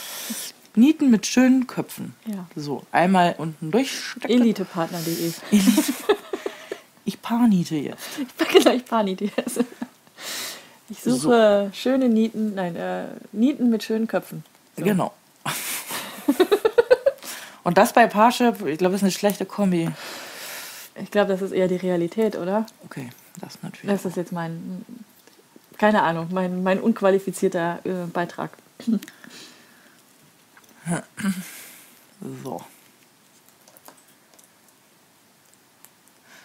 Nieten 0.76 1.10
mit 1.10 1.26
schönen 1.26 1.66
Köpfen. 1.66 2.14
Ja. 2.26 2.46
So, 2.56 2.84
einmal 2.90 3.34
unten 3.38 3.70
durchstecken. 3.70 4.30
Elitepartner.de. 4.40 5.32
Ich 7.06 7.20
paarniete 7.20 7.76
jetzt. 7.76 8.18
Ich 8.18 8.36
packe 8.36 8.60
gleich 8.60 8.84
Pani.de. 8.84 9.30
Ich 10.88 11.00
suche 11.00 11.70
schöne 11.74 12.08
Nieten, 12.08 12.54
nein, 12.54 12.76
äh, 12.76 13.06
Nieten 13.32 13.68
mit 13.68 13.82
schönen 13.82 14.06
Köpfen. 14.06 14.44
So. 14.76 14.84
Genau. 14.84 15.12
Und 17.64 17.78
das 17.78 17.92
bei 17.94 18.06
Parship, 18.06 18.64
ich 18.66 18.78
glaube, 18.78 18.94
ist 18.94 19.02
eine 19.02 19.10
schlechte 19.10 19.46
Kombi. 19.46 19.90
Ich 20.96 21.10
glaube, 21.10 21.32
das 21.32 21.42
ist 21.42 21.52
eher 21.52 21.66
die 21.66 21.76
Realität, 21.76 22.36
oder? 22.36 22.66
Okay, 22.84 23.10
das 23.40 23.62
natürlich. 23.62 23.90
Das 23.90 24.04
ist 24.04 24.16
jetzt 24.16 24.30
mein, 24.30 24.84
keine 25.78 26.02
Ahnung, 26.02 26.28
mein, 26.30 26.62
mein 26.62 26.78
unqualifizierter 26.80 27.80
äh, 27.84 28.06
Beitrag. 28.12 28.50
So. 32.42 32.60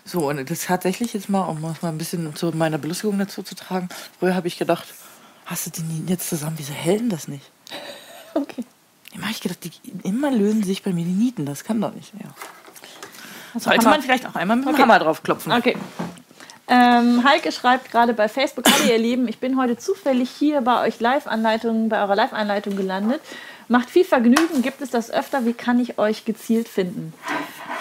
So, 0.05 0.27
und 0.27 0.49
das 0.49 0.61
tatsächlich 0.63 1.13
jetzt 1.13 1.29
mal, 1.29 1.43
um 1.43 1.63
es 1.65 1.81
mal 1.81 1.89
ein 1.89 1.97
bisschen 1.97 2.35
zu 2.35 2.47
meiner 2.51 2.79
Belustigung 2.79 3.19
dazu 3.19 3.43
zu 3.43 3.53
tragen. 3.53 3.89
Früher 4.17 4.33
habe 4.33 4.47
ich 4.47 4.57
gedacht, 4.57 4.87
hast 5.45 5.67
du 5.67 5.81
die 5.81 6.05
jetzt 6.07 6.29
zusammen? 6.29 6.55
Wieso 6.57 6.73
hält 6.73 7.11
das 7.11 7.27
nicht? 7.27 7.51
Okay. 8.35 8.63
Immer 9.13 9.23
habe 9.23 9.31
ich 9.31 9.41
gedacht, 9.41 9.59
die, 9.63 9.71
immer 10.07 10.31
lösen 10.31 10.63
sich 10.63 10.83
bei 10.83 10.91
mir 10.93 11.03
die 11.05 11.11
Nieten. 11.11 11.45
Das 11.45 11.63
kann 11.63 11.81
doch 11.81 11.93
nicht. 11.93 12.13
Ja. 12.13 12.29
Also 13.53 13.69
Sollte 13.69 13.81
Hammer. 13.85 13.91
man 13.91 14.01
vielleicht 14.01 14.27
auch 14.27 14.35
einmal 14.35 14.57
mit 14.57 14.65
dem 14.65 14.73
Okay. 14.73 14.81
Hammer 14.83 14.99
drauf 14.99 15.23
klopfen. 15.23 15.51
Okay. 15.51 15.75
Ähm, 16.67 17.23
Heike 17.27 17.51
schreibt 17.51 17.89
gerade 17.91 18.13
bei 18.13 18.29
Facebook, 18.29 18.65
hallo 18.71 18.91
ihr 18.91 18.99
Lieben, 18.99 19.27
ich 19.27 19.39
bin 19.39 19.57
heute 19.57 19.75
zufällig 19.75 20.29
hier 20.29 20.61
bei 20.61 20.85
euch 20.85 20.99
Live-Anleitung, 20.99 21.89
bei 21.89 21.99
eurer 21.99 22.15
Live-Anleitung 22.15 22.75
gelandet. 22.75 23.21
Macht 23.69 23.89
viel 23.89 24.03
Vergnügen, 24.05 24.61
gibt 24.61 24.79
es 24.81 24.91
das 24.91 25.09
öfter, 25.09 25.45
wie 25.45 25.53
kann 25.53 25.79
ich 25.79 25.97
euch 25.97 26.25
gezielt 26.25 26.67
finden? 26.69 27.13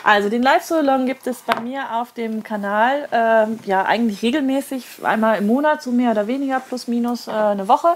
Also 0.04 0.28
den 0.28 0.42
Live-Solong 0.42 1.06
gibt 1.06 1.26
es 1.26 1.38
bei 1.38 1.60
mir 1.60 1.96
auf 1.96 2.12
dem 2.12 2.42
Kanal, 2.42 3.08
ähm, 3.12 3.58
ja 3.64 3.84
eigentlich 3.84 4.22
regelmäßig, 4.22 4.84
einmal 5.02 5.38
im 5.38 5.46
Monat, 5.46 5.82
so 5.82 5.90
mehr 5.90 6.12
oder 6.12 6.26
weniger, 6.26 6.60
plus 6.60 6.88
minus 6.88 7.28
äh, 7.28 7.32
eine 7.32 7.68
Woche. 7.68 7.88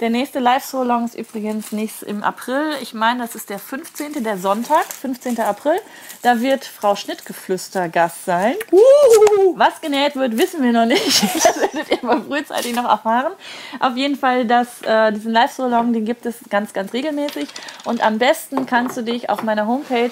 Der 0.00 0.10
nächste 0.10 0.38
Live-Solong 0.38 1.04
ist 1.04 1.14
übrigens 1.14 1.72
nächst 1.72 2.02
im 2.02 2.22
April. 2.22 2.72
Ich 2.80 2.94
meine, 2.94 3.20
das 3.20 3.34
ist 3.34 3.50
der 3.50 3.58
15., 3.58 4.24
der 4.24 4.38
Sonntag, 4.38 4.84
15. 4.86 5.38
April. 5.40 5.78
Da 6.22 6.40
wird 6.40 6.64
Frau 6.64 6.96
Schnittgeflüster 6.96 7.88
Gast 7.88 8.24
sein. 8.24 8.54
Was 9.56 9.80
genäht 9.80 10.16
wird, 10.16 10.38
wissen 10.38 10.62
wir 10.62 10.72
noch 10.72 10.86
nicht. 10.86 11.22
Das 11.50 11.58
werdet 11.60 11.90
ihr 11.90 11.98
mal 12.02 12.22
frühzeitig 12.22 12.74
noch 12.74 12.84
erfahren. 12.84 13.32
Auf 13.80 13.96
jeden 13.96 14.16
Fall, 14.16 14.44
dass, 14.46 14.82
äh, 14.82 15.12
diesen 15.12 15.32
Live-Solong, 15.32 15.92
den 15.92 16.04
gibt 16.04 16.26
es 16.26 16.36
ganz, 16.48 16.72
ganz 16.72 16.92
regelmäßig. 16.92 17.48
Und 17.84 18.02
am 18.02 18.18
besten 18.18 18.66
kannst 18.66 18.96
du 18.96 19.02
dich 19.02 19.30
auf 19.30 19.42
meiner 19.42 19.66
Homepage 19.66 20.10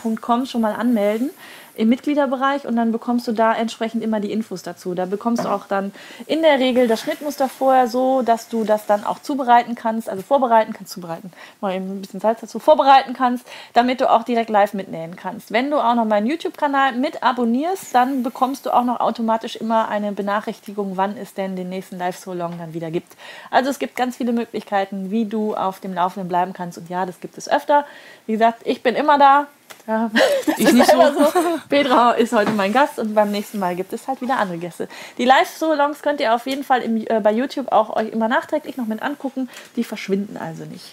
einfach-nähen.com 0.00 0.46
schon 0.46 0.60
mal 0.60 0.74
anmelden 0.74 1.30
im 1.76 1.88
Mitgliederbereich 1.88 2.66
und 2.66 2.76
dann 2.76 2.92
bekommst 2.92 3.26
du 3.26 3.32
da 3.32 3.54
entsprechend 3.54 4.02
immer 4.02 4.20
die 4.20 4.32
Infos 4.32 4.62
dazu. 4.62 4.94
Da 4.94 5.06
bekommst 5.06 5.44
du 5.44 5.48
auch 5.48 5.66
dann 5.66 5.92
in 6.26 6.42
der 6.42 6.58
Regel 6.58 6.88
das 6.88 7.00
Schnittmuster 7.00 7.48
vorher 7.48 7.88
so, 7.88 8.20
dass 8.20 8.48
du 8.48 8.64
das 8.64 8.84
dann 8.84 9.04
auch 9.04 9.20
zubereiten 9.20 9.76
kannst, 9.76 10.10
also 10.10 10.22
vorbereiten 10.22 10.74
kannst, 10.74 10.92
zubereiten, 10.92 11.32
mal 11.60 11.74
eben 11.74 11.86
ein 11.86 12.02
bisschen 12.02 12.20
Salz 12.20 12.40
dazu, 12.40 12.58
vorbereiten 12.58 13.14
kannst, 13.14 13.46
damit 13.72 14.00
du 14.02 14.10
auch 14.10 14.24
direkt 14.24 14.50
live 14.50 14.74
mitnähen 14.74 15.16
kannst. 15.16 15.52
Wenn 15.52 15.70
du 15.70 15.78
auch 15.78 15.94
noch 15.94 16.04
meinen 16.04 16.26
YouTube-Kanal 16.26 16.96
mit 16.96 17.22
abonnierst, 17.22 17.94
dann 17.94 18.22
bekommst 18.24 18.66
du 18.66 18.74
auch 18.74 18.84
noch 18.84 19.00
automatisch 19.00 19.56
immer 19.56 19.88
eine 19.88 20.12
Benachrichtigung, 20.12 20.96
wann 20.96 21.16
es 21.16 21.32
denn 21.32 21.56
den 21.56 21.70
nächsten 21.70 21.96
Live-So-Long 21.96 22.58
dann 22.58 22.74
wieder 22.74 22.90
gibt. 22.90 23.16
Also 23.50 23.70
es 23.70 23.78
gibt 23.78 23.96
ganz 23.96 24.16
viele 24.16 24.32
Möglichkeiten, 24.32 25.10
wie 25.10 25.24
du 25.24 25.54
auf 25.54 25.80
dem 25.80 25.94
Laufenden 25.94 26.28
bleiben 26.28 26.52
kannst 26.52 26.76
und 26.76 26.90
ja, 26.90 27.06
das 27.06 27.20
gibt 27.20 27.38
es 27.38 27.48
öfter. 27.48 27.86
Wie 28.26 28.32
gesagt, 28.32 28.62
ich 28.64 28.82
bin 28.82 28.96
immer 28.96 29.16
da. 29.16 29.46
Ja, 29.86 30.10
Ich 30.56 30.66
ist 30.66 30.74
nicht 30.74 30.90
so. 30.90 31.00
so. 31.00 31.32
Petra 31.68 32.12
ist 32.12 32.32
heute 32.32 32.50
mein 32.52 32.72
Gast 32.72 32.98
und 32.98 33.14
beim 33.14 33.30
nächsten 33.30 33.58
Mal 33.58 33.74
gibt 33.76 33.92
es 33.92 34.06
halt 34.08 34.20
wieder 34.20 34.38
andere 34.38 34.58
Gäste. 34.58 34.88
Die 35.18 35.24
Live-Solongs 35.24 36.02
könnt 36.02 36.20
ihr 36.20 36.34
auf 36.34 36.46
jeden 36.46 36.64
Fall 36.64 36.82
im, 36.82 36.96
äh, 37.06 37.20
bei 37.20 37.32
YouTube 37.32 37.72
auch 37.72 37.96
euch 37.96 38.10
immer 38.10 38.28
nachträglich 38.28 38.76
noch 38.76 38.86
mit 38.86 39.02
angucken. 39.02 39.48
Die 39.76 39.84
verschwinden 39.84 40.36
also 40.36 40.64
nicht. 40.64 40.84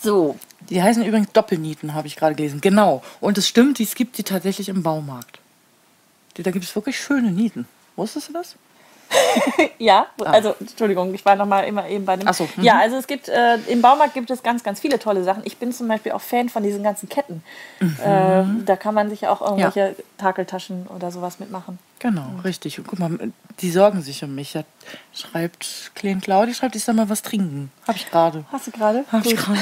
So, 0.00 0.36
Die 0.70 0.82
heißen 0.82 1.04
übrigens 1.04 1.32
Doppelnieten, 1.32 1.94
habe 1.94 2.06
ich 2.06 2.16
gerade 2.16 2.34
gelesen. 2.34 2.60
Genau. 2.60 3.02
Und 3.20 3.38
es 3.38 3.48
stimmt, 3.48 3.80
es 3.80 3.94
gibt 3.94 4.18
die 4.18 4.22
tatsächlich 4.22 4.68
im 4.68 4.82
Baumarkt. 4.82 5.40
Die, 6.36 6.42
da 6.42 6.50
gibt 6.50 6.64
es 6.64 6.74
wirklich 6.76 7.00
schöne 7.00 7.30
Nieten. 7.32 7.66
Wusstest 7.96 8.28
du 8.28 8.32
das? 8.34 8.54
ja, 9.78 10.06
also 10.24 10.54
Entschuldigung, 10.60 11.14
ich 11.14 11.24
war 11.24 11.36
noch 11.36 11.46
mal 11.46 11.62
immer 11.62 11.88
eben 11.88 12.04
bei 12.04 12.16
dem. 12.16 12.28
Ach 12.28 12.34
so, 12.34 12.48
mhm. 12.56 12.62
Ja, 12.62 12.78
also 12.78 12.96
es 12.96 13.06
gibt 13.06 13.28
äh, 13.28 13.56
im 13.68 13.80
Baumarkt 13.80 14.14
gibt 14.14 14.30
es 14.30 14.42
ganz, 14.42 14.62
ganz 14.62 14.80
viele 14.80 14.98
tolle 14.98 15.24
Sachen. 15.24 15.42
Ich 15.44 15.56
bin 15.56 15.72
zum 15.72 15.88
Beispiel 15.88 16.12
auch 16.12 16.20
Fan 16.20 16.48
von 16.48 16.62
diesen 16.62 16.82
ganzen 16.82 17.08
Ketten. 17.08 17.42
Äh, 17.80 18.44
da 18.64 18.76
kann 18.76 18.94
man 18.94 19.08
sich 19.08 19.26
auch 19.26 19.40
irgendwelche 19.40 19.96
Takeltaschen 20.18 20.86
oder 20.88 21.10
sowas 21.10 21.38
mitmachen. 21.38 21.78
Genau, 21.98 22.26
richtig. 22.44 22.78
Und 22.78 22.86
guck 22.86 22.98
mal, 22.98 23.10
die 23.60 23.70
sorgen 23.70 24.02
sich 24.02 24.22
um 24.22 24.34
mich. 24.34 24.52
Da 24.52 24.64
schreibt 25.14 25.92
Klein 25.94 26.20
Claudi, 26.20 26.54
schreibt, 26.54 26.76
ich 26.76 26.84
soll 26.84 26.94
mal 26.94 27.08
was 27.08 27.22
trinken. 27.22 27.70
Habe 27.86 27.98
ich 27.98 28.10
gerade. 28.10 28.44
Hast 28.52 28.66
du 28.66 28.70
gerade? 28.70 29.04
Hab 29.10 29.24
ich 29.24 29.36
Gut. 29.36 29.46
gerade. 29.46 29.60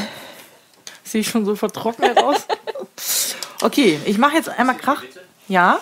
Sehe 1.04 1.20
ich 1.20 1.28
schon 1.28 1.44
so 1.44 1.56
vertrocknet 1.56 2.18
aus. 2.18 2.46
Okay, 3.62 3.98
ich 4.04 4.18
mache 4.18 4.36
jetzt 4.36 4.50
einmal 4.50 4.76
Krach. 4.76 5.02
Ja? 5.48 5.80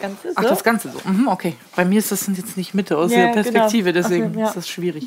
Ganze, 0.00 0.28
so? 0.28 0.34
Ach, 0.36 0.42
das 0.44 0.62
Ganze 0.64 0.90
so. 0.90 1.00
Mhm, 1.08 1.28
okay. 1.28 1.56
Bei 1.74 1.84
mir 1.84 1.98
ist 1.98 2.12
das 2.12 2.26
jetzt 2.26 2.56
nicht 2.56 2.74
Mitte 2.74 2.96
aus 2.96 3.10
Ja, 3.12 3.26
der 3.26 3.32
Perspektive, 3.32 3.92
genau. 3.92 4.02
deswegen 4.08 4.26
Okay, 4.30 4.40
ja. 4.40 4.46
ist 4.48 4.56
das 4.56 4.68
schwierig. 4.68 5.06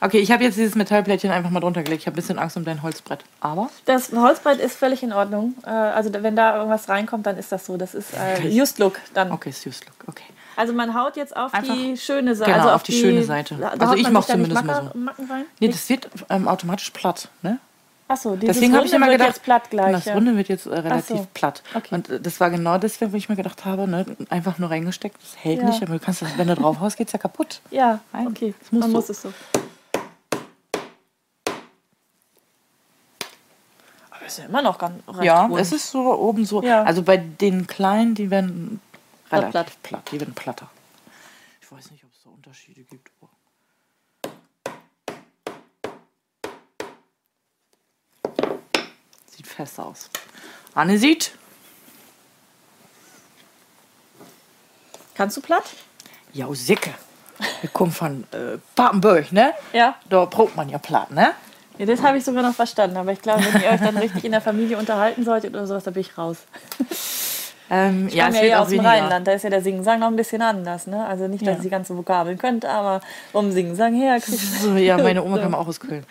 Okay, 0.00 0.18
ich 0.18 0.30
habe 0.30 0.44
jetzt 0.44 0.56
dieses 0.56 0.74
Metallplättchen 0.74 1.30
einfach 1.30 1.50
mal 1.50 1.60
drunter 1.60 1.82
gelegt. 1.82 2.02
Ich 2.02 2.06
habe 2.06 2.14
ein 2.14 2.20
bisschen 2.20 2.38
Angst 2.38 2.56
um 2.56 2.64
dein 2.64 2.82
Holzbrett. 2.82 3.24
Aber 3.40 3.68
Das 3.84 4.12
Holzbrett 4.12 4.60
ist 4.60 4.76
völlig 4.76 5.02
in 5.02 5.12
Ordnung. 5.12 5.54
Äh, 5.64 5.70
also 5.70 6.10
wenn 6.12 6.36
da 6.36 6.56
irgendwas 6.56 6.88
reinkommt, 6.88 7.26
dann 7.26 7.36
ist 7.36 7.50
das 7.52 7.66
so. 7.66 7.76
Das 7.76 7.94
ist 7.94 8.14
äh, 8.14 8.46
Just 8.48 8.78
Look 8.78 8.98
dann. 9.14 9.32
okay, 9.32 9.50
ist 9.50 9.64
just 9.64 9.84
look. 9.86 9.94
Okay. 10.06 10.24
Also 10.56 10.72
man 10.72 10.92
haut 10.94 11.16
jetzt 11.16 11.36
auf 11.36 11.54
Einfach- 11.54 11.74
die 11.74 11.96
schöne 11.96 12.34
Seite. 12.34 12.50
Genau, 12.50 12.62
also 12.64 12.74
auf 12.74 12.82
die 12.82 12.92
schöne 12.92 13.22
Seite. 13.22 13.54
Also 13.78 13.94
ich 13.94 14.08
nicht 14.08 14.28
zumindest 14.28 14.64
mal 14.64 14.90
so. 14.92 14.98
Nee, 15.60 15.68
das 15.68 15.88
wird 15.88 16.08
ähm, 16.30 16.48
automatisch 16.48 16.90
platt, 16.90 17.28
ne? 17.42 17.58
Achso, 18.10 18.36
Deswegen 18.36 18.74
habe 18.74 18.86
ich 18.86 18.92
immer 18.94 19.10
gedacht, 19.10 19.28
jetzt 19.28 19.42
platt 19.42 19.68
gleich. 19.68 19.92
das 19.92 20.06
ja. 20.06 20.14
Runde 20.14 20.34
wird 20.34 20.48
jetzt 20.48 20.64
äh, 20.64 20.78
relativ 20.78 21.16
so. 21.18 21.26
platt. 21.34 21.62
Okay. 21.74 21.94
Und 21.94 22.08
äh, 22.08 22.18
das 22.18 22.40
war 22.40 22.48
genau 22.48 22.78
deswegen, 22.78 23.12
wo 23.12 23.16
ich 23.18 23.28
mir 23.28 23.36
gedacht 23.36 23.66
habe, 23.66 23.86
ne, 23.86 24.06
einfach 24.30 24.58
nur 24.58 24.70
reingesteckt, 24.70 25.20
das 25.22 25.36
hält 25.36 25.58
Ja. 25.60 25.66
nicht, 25.66 25.82
aber 25.82 25.92
du 25.92 25.98
kannst 26.00 26.22
das, 26.22 26.38
wenn 26.38 26.48
du 26.48 26.54
drauf 26.54 26.80
haust, 26.80 26.96
geht's 26.96 27.12
ja 27.12 27.18
kaputt. 27.18 27.60
Ja, 27.70 28.00
Nein, 28.14 28.28
okay. 28.28 28.54
das 28.58 28.72
muss 28.72 28.80
man 28.80 28.90
so. 28.90 28.96
muss 28.96 29.08
es 29.10 29.20
so. 29.22 29.32
Aber 34.10 34.26
ist 34.26 34.38
ja 34.38 34.46
immer 34.46 34.62
noch 34.62 34.78
ganz 34.78 35.02
Ja, 35.20 35.44
rund. 35.44 35.60
es 35.60 35.72
ist 35.72 35.90
so 35.90 36.00
oben 36.18 36.46
so. 36.46 36.62
Ja. 36.62 36.84
Also 36.84 37.02
bei 37.02 37.18
den 37.18 37.66
kleinen, 37.66 38.14
die 38.14 38.30
werden 38.30 38.80
relativ 39.30 39.52
platt. 39.52 39.82
platt. 39.82 40.08
Die 40.12 40.18
werden 40.20 40.32
platter. 40.34 40.70
Ich 41.60 41.70
weiß 41.70 41.90
nicht, 41.90 42.04
ob 42.04 42.10
es 42.14 42.22
da 42.24 42.30
Unterschiede 42.30 42.80
gibt. 42.84 43.10
aber- 43.20 43.28
Fest 49.58 49.80
aus. 49.80 50.08
Anne 50.72 50.96
sieht. 50.98 51.32
Kannst 55.16 55.36
du 55.36 55.40
platt? 55.40 55.64
Ja, 56.32 56.46
Sicke. 56.52 56.90
Wir 57.60 57.70
kommen 57.70 57.90
von 57.90 58.22
äh, 58.30 58.58
Papenburg, 58.76 59.32
ne? 59.32 59.52
Ja. 59.72 59.96
Da 60.08 60.26
probt 60.26 60.54
man 60.54 60.68
ja 60.68 60.78
platt, 60.78 61.10
ne? 61.10 61.32
ja 61.76 61.86
das 61.86 62.02
habe 62.02 62.18
ich 62.18 62.24
sogar 62.24 62.42
noch 62.44 62.54
verstanden. 62.54 62.96
Aber 62.96 63.10
ich 63.10 63.20
glaube, 63.20 63.44
wenn 63.52 63.60
ihr 63.62 63.68
euch 63.70 63.80
dann 63.80 63.96
richtig 63.96 64.24
in 64.24 64.30
der 64.30 64.40
Familie 64.40 64.78
unterhalten 64.78 65.24
solltet 65.24 65.54
oder 65.54 65.66
sowas, 65.66 65.82
da 65.82 65.90
bin 65.90 66.02
ich 66.02 66.16
raus. 66.16 66.36
Ähm, 67.70 68.06
Ich 68.06 68.14
ja, 68.14 68.26
komme 68.26 68.36
ja 68.36 68.42
hier 68.44 68.60
aus 68.60 68.68
dem 68.68 68.74
weniger. 68.74 68.88
Rheinland, 68.90 69.26
da 69.26 69.32
ist 69.32 69.42
ja 69.42 69.50
der 69.50 69.62
Singen-Sang 69.62 69.98
noch 69.98 70.06
ein 70.06 70.16
bisschen 70.16 70.40
anders. 70.40 70.86
Ne? 70.86 71.04
Also 71.04 71.26
nicht, 71.26 71.42
dass 71.42 71.48
Ja. 71.54 71.56
ich 71.56 71.62
die 71.62 71.70
ganzen 71.70 71.96
Vokabeln 71.96 72.38
könnte, 72.38 72.70
aber 72.70 73.00
um 73.32 73.50
Singen-Sang 73.50 73.94
her 73.94 74.20
So, 74.20 74.76
ja, 74.76 74.96
meine 74.98 75.22
Oma 75.24 75.38
kam 75.42 75.54
auch 75.56 75.66
aus 75.66 75.80
Köln. 75.80 76.06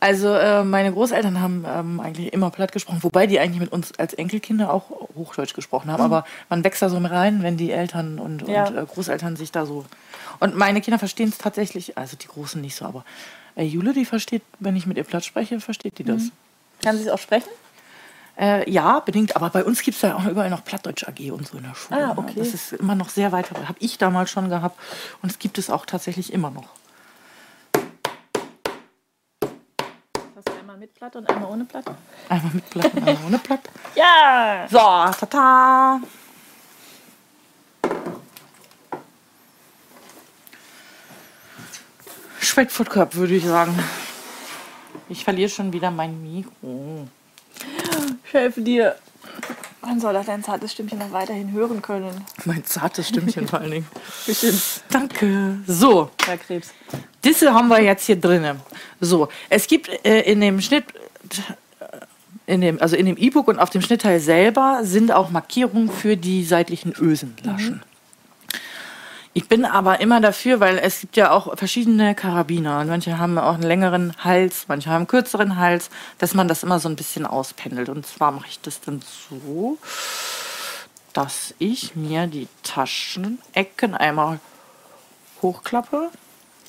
Also 0.00 0.32
äh, 0.32 0.62
meine 0.62 0.92
Großeltern 0.92 1.40
haben 1.40 1.64
ähm, 1.66 2.00
eigentlich 2.00 2.32
immer 2.32 2.50
platt 2.50 2.72
gesprochen, 2.72 3.02
wobei 3.02 3.26
die 3.26 3.40
eigentlich 3.40 3.60
mit 3.60 3.72
uns 3.72 3.92
als 3.98 4.14
Enkelkinder 4.14 4.72
auch 4.72 4.90
Hochdeutsch 5.16 5.54
gesprochen 5.54 5.90
haben. 5.90 6.02
Aber 6.02 6.24
man 6.48 6.62
wächst 6.62 6.82
da 6.82 6.88
so 6.88 7.00
mit 7.00 7.10
rein, 7.10 7.42
wenn 7.42 7.56
die 7.56 7.72
Eltern 7.72 8.18
und, 8.18 8.46
Ja. 8.46 8.68
und 8.68 8.76
äh, 8.76 8.84
Großeltern 8.84 9.36
sich 9.36 9.50
da 9.50 9.66
so... 9.66 9.84
Und 10.38 10.56
meine 10.56 10.80
Kinder 10.80 11.00
verstehen 11.00 11.30
es 11.30 11.38
tatsächlich, 11.38 11.98
also 11.98 12.16
die 12.16 12.28
Großen 12.28 12.60
nicht 12.60 12.76
so, 12.76 12.84
aber 12.84 13.04
äh, 13.56 13.64
Jule, 13.64 13.92
die 13.92 14.04
versteht, 14.04 14.42
wenn 14.60 14.76
ich 14.76 14.86
mit 14.86 14.96
ihr 14.96 15.04
platt 15.04 15.24
spreche, 15.24 15.58
versteht 15.58 15.98
die 15.98 16.04
das. 16.04 16.30
Kann 16.82 16.96
sie 16.96 17.02
es 17.02 17.08
auch 17.08 17.18
sprechen? 17.18 17.48
Äh, 18.38 18.70
ja, 18.70 19.00
bedingt, 19.00 19.34
aber 19.34 19.50
bei 19.50 19.64
uns 19.64 19.82
gibt 19.82 19.96
es 19.96 20.02
ja 20.02 20.14
auch 20.14 20.24
überall 20.24 20.48
noch 20.48 20.64
Plattdeutsch 20.64 21.02
AG 21.08 21.32
und 21.32 21.48
so 21.48 21.58
in 21.58 21.64
der 21.64 21.74
Schule. 21.74 22.04
Ah, 22.04 22.14
ne? 22.14 22.18
okay. 22.18 22.34
Das 22.36 22.54
ist 22.54 22.72
immer 22.72 22.94
noch 22.94 23.08
sehr 23.08 23.32
weit, 23.32 23.50
habe 23.50 23.78
ich 23.80 23.98
damals 23.98 24.30
schon 24.30 24.48
gehabt 24.48 24.78
und 25.22 25.32
es 25.32 25.40
gibt 25.40 25.58
es 25.58 25.70
auch 25.70 25.86
tatsächlich 25.86 26.32
immer 26.32 26.52
noch. 26.52 26.68
Hast 30.36 30.48
du 30.48 30.52
einmal 30.52 30.67
mit 30.78 30.94
Platt 30.94 31.16
und 31.16 31.28
einmal 31.28 31.50
ohne 31.50 31.64
Platt? 31.64 31.84
Einmal 32.28 32.52
mit 32.54 32.70
Platt 32.70 32.94
und 32.94 33.08
einmal 33.08 33.24
ohne 33.26 33.38
Platt. 33.38 33.60
Ja! 33.94 34.66
So, 34.70 34.78
tata. 34.78 36.00
Schwedfurt 42.40 42.90
Cup, 42.90 43.14
würde 43.16 43.34
ich 43.34 43.44
sagen. 43.44 43.76
Ich 45.08 45.24
verliere 45.24 45.48
schon 45.48 45.72
wieder 45.72 45.90
mein 45.90 46.22
Mikro. 46.22 47.08
Ich 48.24 48.32
helfe 48.32 48.60
dir. 48.60 48.96
Man 49.80 50.00
soll 50.00 50.12
doch 50.12 50.24
dein 50.24 50.42
zartes 50.42 50.72
Stimmchen 50.72 50.98
noch 50.98 51.12
weiterhin 51.12 51.52
hören 51.52 51.80
können. 51.80 52.24
Mein 52.44 52.64
zartes 52.64 53.08
Stimmchen 53.08 53.46
vor 53.46 53.60
allen 53.60 53.70
Dingen. 53.70 53.86
Bestimmt. 54.26 54.82
Danke. 54.90 55.58
So, 55.66 56.10
Herr 56.26 56.36
Krebs. 56.36 56.72
diese 57.22 57.54
haben 57.54 57.68
wir 57.68 57.80
jetzt 57.80 58.06
hier 58.06 58.16
drinnen. 58.16 58.60
So, 59.00 59.28
es 59.48 59.66
gibt 59.66 59.88
äh, 60.04 60.20
in 60.22 60.40
dem 60.40 60.60
Schnitt, 60.60 60.84
äh, 61.80 62.52
in 62.52 62.60
dem, 62.60 62.80
also 62.82 62.96
in 62.96 63.06
dem 63.06 63.16
E-Book 63.16 63.46
und 63.48 63.58
auf 63.58 63.70
dem 63.70 63.82
Schnittteil 63.82 64.18
selber 64.18 64.80
sind 64.82 65.12
auch 65.12 65.30
Markierungen 65.30 65.90
für 65.90 66.16
die 66.16 66.44
seitlichen 66.44 66.92
Ösenlaschen. 66.98 67.82
Ich 69.38 69.46
bin 69.46 69.64
aber 69.64 70.00
immer 70.00 70.20
dafür, 70.20 70.58
weil 70.58 70.78
es 70.78 71.00
gibt 71.00 71.16
ja 71.16 71.30
auch 71.30 71.56
verschiedene 71.56 72.16
Karabiner 72.16 72.80
und 72.80 72.88
manche 72.88 73.18
haben 73.18 73.38
auch 73.38 73.54
einen 73.54 73.62
längeren 73.62 74.12
Hals, 74.24 74.64
manche 74.66 74.90
haben 74.90 74.96
einen 74.96 75.06
kürzeren 75.06 75.54
Hals, 75.54 75.90
dass 76.18 76.34
man 76.34 76.48
das 76.48 76.64
immer 76.64 76.80
so 76.80 76.88
ein 76.88 76.96
bisschen 76.96 77.24
auspendelt. 77.24 77.88
Und 77.88 78.04
zwar 78.04 78.32
mache 78.32 78.48
ich 78.48 78.60
das 78.62 78.80
dann 78.80 79.00
so, 79.30 79.78
dass 81.12 81.54
ich 81.60 81.94
mir 81.94 82.26
die 82.26 82.48
Taschenecken 82.64 83.94
einmal 83.94 84.40
hochklappe. 85.40 86.10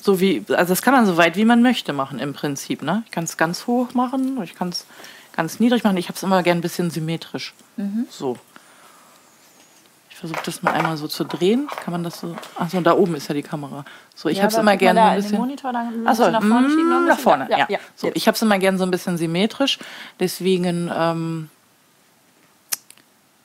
So 0.00 0.20
wie, 0.20 0.44
also 0.50 0.68
das 0.68 0.82
kann 0.82 0.94
man 0.94 1.06
so 1.06 1.16
weit 1.16 1.34
wie 1.34 1.44
man 1.44 1.62
möchte 1.62 1.92
machen 1.92 2.20
im 2.20 2.34
Prinzip. 2.34 2.82
Ne? 2.82 3.02
Ich 3.06 3.10
kann 3.10 3.24
es 3.24 3.36
ganz 3.36 3.66
hoch 3.66 3.94
machen, 3.94 4.40
ich 4.44 4.54
kann 4.54 4.68
es 4.68 4.86
ganz 5.32 5.58
niedrig 5.58 5.82
machen. 5.82 5.96
Ich 5.96 6.06
habe 6.06 6.14
es 6.14 6.22
immer 6.22 6.44
gern 6.44 6.58
ein 6.58 6.62
bisschen 6.62 6.92
symmetrisch. 6.92 7.52
So. 8.10 8.38
Ich 10.20 10.28
versuche 10.28 10.44
das 10.44 10.62
mal 10.62 10.72
einmal 10.72 10.98
so 10.98 11.08
zu 11.08 11.24
drehen. 11.24 11.66
Kann 11.82 11.92
man 11.92 12.04
das 12.04 12.20
so? 12.20 12.36
Achso, 12.58 12.78
da 12.82 12.92
oben 12.92 13.14
ist 13.14 13.26
ja 13.28 13.34
die 13.34 13.42
Kamera. 13.42 13.86
So, 14.14 14.28
ich 14.28 14.42
habe 14.42 14.48
es 14.52 14.58
immer 14.58 14.76
gerne 14.76 15.00
so 15.00 15.06
ein 15.06 15.16
bisschen. 15.16 15.38
Monitor 15.38 15.72
dann 15.72 15.86
ein 15.86 16.06
Achso, 16.06 16.30
nach 16.30 16.42
vorne 16.42 16.68
noch 16.68 16.98
ein 16.98 17.06
nach 17.06 17.18
vorne, 17.18 17.48
ja. 17.50 17.66
ja. 17.70 17.78
So, 17.96 18.10
ich 18.12 18.26
habe 18.26 18.34
es 18.34 18.42
immer 18.42 18.58
gern 18.58 18.76
so 18.76 18.84
ein 18.84 18.90
bisschen 18.90 19.16
symmetrisch. 19.16 19.78
Deswegen 20.18 20.90
ähm, 20.94 21.48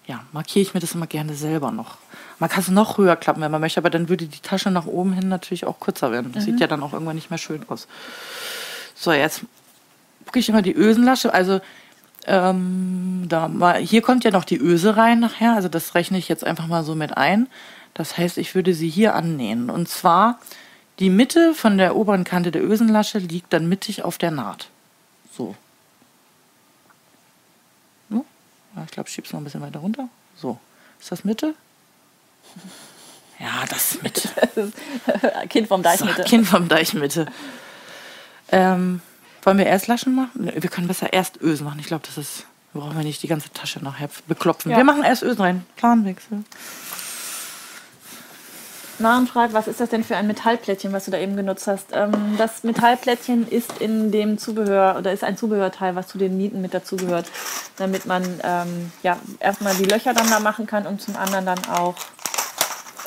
ja, 0.06 0.26
markiere 0.34 0.64
ich 0.64 0.74
mir 0.74 0.82
das 0.82 0.94
immer 0.94 1.08
gerne 1.08 1.34
selber 1.36 1.72
noch. 1.72 1.98
Man 2.40 2.50
kann 2.50 2.60
es 2.60 2.68
noch 2.68 2.98
höher 2.98 3.16
klappen, 3.16 3.42
wenn 3.42 3.52
man 3.52 3.62
möchte, 3.62 3.80
aber 3.80 3.90
dann 3.90 4.10
würde 4.10 4.26
die 4.26 4.42
Tasche 4.42 4.70
nach 4.70 4.86
oben 4.86 5.14
hin 5.14 5.30
natürlich 5.30 5.66
auch 5.66 5.80
kürzer 5.80 6.12
werden. 6.12 6.34
Das 6.34 6.44
sieht 6.44 6.60
ja 6.60 6.68
dann 6.68 6.84
auch 6.84 6.92
irgendwann 6.92 7.16
nicht 7.16 7.30
mehr 7.30 7.40
schön 7.40 7.62
aus. 7.70 7.88
So, 8.96 9.14
jetzt 9.14 9.46
gucke 10.26 10.40
ich 10.40 10.50
immer 10.50 10.62
die 10.62 10.76
Ösenlasche. 10.76 11.34
Also 11.34 11.62
ähm, 12.26 13.26
da 13.28 13.48
mal, 13.48 13.80
hier 13.80 14.02
kommt 14.02 14.24
ja 14.24 14.32
noch 14.32 14.46
die 14.46 14.60
Öse 14.60 14.98
rein 14.98 15.20
nachher, 15.20 15.54
also 15.54 15.68
das 15.70 15.96
rechne 15.96 16.18
ich 16.18 16.28
jetzt 16.28 16.44
einfach 16.44 16.68
mal 16.68 16.84
so 16.84 16.96
mit 16.96 17.16
ein. 17.18 17.48
Das 17.94 18.18
heißt, 18.18 18.38
ich 18.38 18.56
würde 18.56 18.74
sie 18.74 18.90
hier 18.90 19.16
annähen. 19.16 19.70
Und 19.70 19.88
zwar 19.88 20.40
die 21.00 21.10
Mitte 21.10 21.54
von 21.54 21.78
der 21.78 21.96
oberen 21.96 22.24
Kante 22.24 22.52
der 22.52 22.64
Ösenlasche 22.64 23.20
liegt 23.20 23.54
dann 23.54 23.70
mittig 23.70 24.04
auf 24.04 24.18
der 24.18 24.32
Naht. 24.32 24.70
So. 25.36 25.56
Ja, 28.76 28.84
ich 28.84 28.92
glaube, 28.92 29.08
ich 29.08 29.16
schieb's 29.16 29.32
noch 29.32 29.40
ein 29.40 29.44
bisschen 29.44 29.62
weiter 29.62 29.80
runter. 29.80 30.10
So. 30.36 30.60
Ist 31.00 31.12
das 31.12 31.24
Mitte? 31.24 31.56
Ja, 33.40 33.66
das 33.70 33.94
ist 33.94 34.04
Mitte. 34.04 34.30
kind 35.50 35.68
vom 35.68 35.82
Deichmitte. 35.82 36.24
So, 36.24 36.24
kind 36.24 36.48
vom 36.48 36.68
Deich 36.68 36.94
Mitte. 36.94 37.28
Ähm, 38.52 39.02
wollen 39.46 39.58
wir 39.58 39.66
erst 39.66 39.88
Laschen 39.88 40.16
machen? 40.16 40.52
Wir 40.54 40.70
können 40.70 40.88
besser 40.88 41.14
erst 41.14 41.42
Ösen 41.42 41.66
machen. 41.66 41.80
Ich 41.80 41.88
glaube, 41.88 42.04
das 42.06 42.18
ist. 42.18 42.46
Wir 42.74 42.82
brauchen 42.82 42.98
wir 42.98 43.06
nicht 43.06 43.24
die 43.24 43.28
ganze 43.28 43.50
Tasche 43.52 43.82
nachher 43.82 44.10
beklopfen. 44.28 44.72
Ja. 44.72 44.78
Wir 44.78 44.84
machen 44.84 45.04
erst 45.04 45.24
Ösen 45.24 45.42
rein. 45.42 45.66
Planwechsel. 45.78 46.44
Maren 48.98 49.28
fragt, 49.28 49.54
was 49.54 49.68
ist 49.68 49.82
das 49.82 49.90
denn 49.90 50.04
für 50.06 50.16
ein 50.16 50.28
Metallplättchen, 50.28 50.94
was 50.94 51.06
du 51.06 51.12
da 51.12 51.18
eben 51.18 51.36
genutzt 51.36 51.68
hast? 51.68 51.88
Ähm, 51.92 52.12
das 52.38 52.64
Metallplättchen 52.64 53.48
ist 53.48 53.80
in 53.80 54.12
dem 54.12 54.38
Zubehör 54.38 54.96
oder 54.98 55.12
ist 55.12 55.24
ein 55.24 55.38
Zubehörteil, 55.38 55.96
was 55.96 56.08
zu 56.08 56.18
den 56.18 56.38
Nieten 56.38 56.62
mit 56.62 56.74
dazugehört, 56.74 57.30
damit 57.76 58.06
man 58.06 58.24
ähm, 58.44 58.92
ja 59.04 59.18
erstmal 59.40 59.76
die 59.76 59.84
Löcher 59.84 60.14
dann 60.14 60.30
da 60.30 60.40
machen 60.40 60.66
kann 60.66 60.88
und 60.88 61.02
zum 61.02 61.18
anderen 61.18 61.46
dann 61.46 61.60
auch 61.66 61.96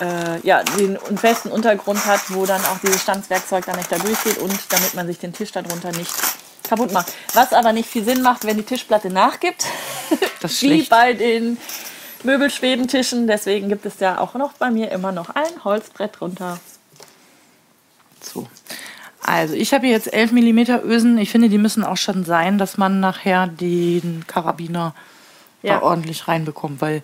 äh, 0.00 0.40
ja, 0.46 0.62
den 0.62 0.98
festen 1.18 1.50
Untergrund 1.50 2.04
hat, 2.06 2.20
wo 2.30 2.46
dann 2.46 2.64
auch 2.66 2.78
dieses 2.82 3.02
Stanzwerkzeug 3.02 3.66
dann 3.66 3.76
nicht 3.76 3.90
da 3.90 3.98
durchgeht 3.98 4.38
und 4.38 4.58
damit 4.70 4.94
man 4.94 5.06
sich 5.06 5.18
den 5.18 5.32
Tisch 5.32 5.52
darunter 5.52 5.92
nicht 5.92 6.12
kaputt 6.68 6.92
macht. 6.92 7.12
Was 7.34 7.52
aber 7.52 7.72
nicht 7.72 7.88
viel 7.88 8.04
Sinn 8.04 8.22
macht, 8.22 8.44
wenn 8.44 8.56
die 8.56 8.62
Tischplatte 8.62 9.10
nachgibt. 9.10 9.64
Das 10.40 10.62
Wie 10.62 10.84
bei 10.84 11.14
den 11.14 11.58
Möbelschwebentischen. 12.22 13.26
Deswegen 13.26 13.68
gibt 13.68 13.84
es 13.86 13.98
ja 13.98 14.20
auch 14.20 14.34
noch 14.34 14.52
bei 14.52 14.70
mir 14.70 14.90
immer 14.92 15.10
noch 15.10 15.30
ein 15.30 15.64
Holzbrett 15.64 16.20
drunter. 16.20 16.60
So. 18.22 18.46
Also, 19.20 19.54
ich 19.54 19.74
habe 19.74 19.86
hier 19.86 19.94
jetzt 19.96 20.12
11 20.12 20.32
mm 20.32 20.58
Ösen. 20.84 21.18
Ich 21.18 21.30
finde, 21.30 21.48
die 21.48 21.58
müssen 21.58 21.82
auch 21.84 21.96
schon 21.96 22.24
sein, 22.24 22.56
dass 22.56 22.78
man 22.78 23.00
nachher 23.00 23.48
den 23.48 24.24
Karabiner 24.26 24.94
Ja. 25.62 25.78
da 25.78 25.82
ordentlich 25.82 26.28
reinbekommt, 26.28 26.80
weil. 26.80 27.02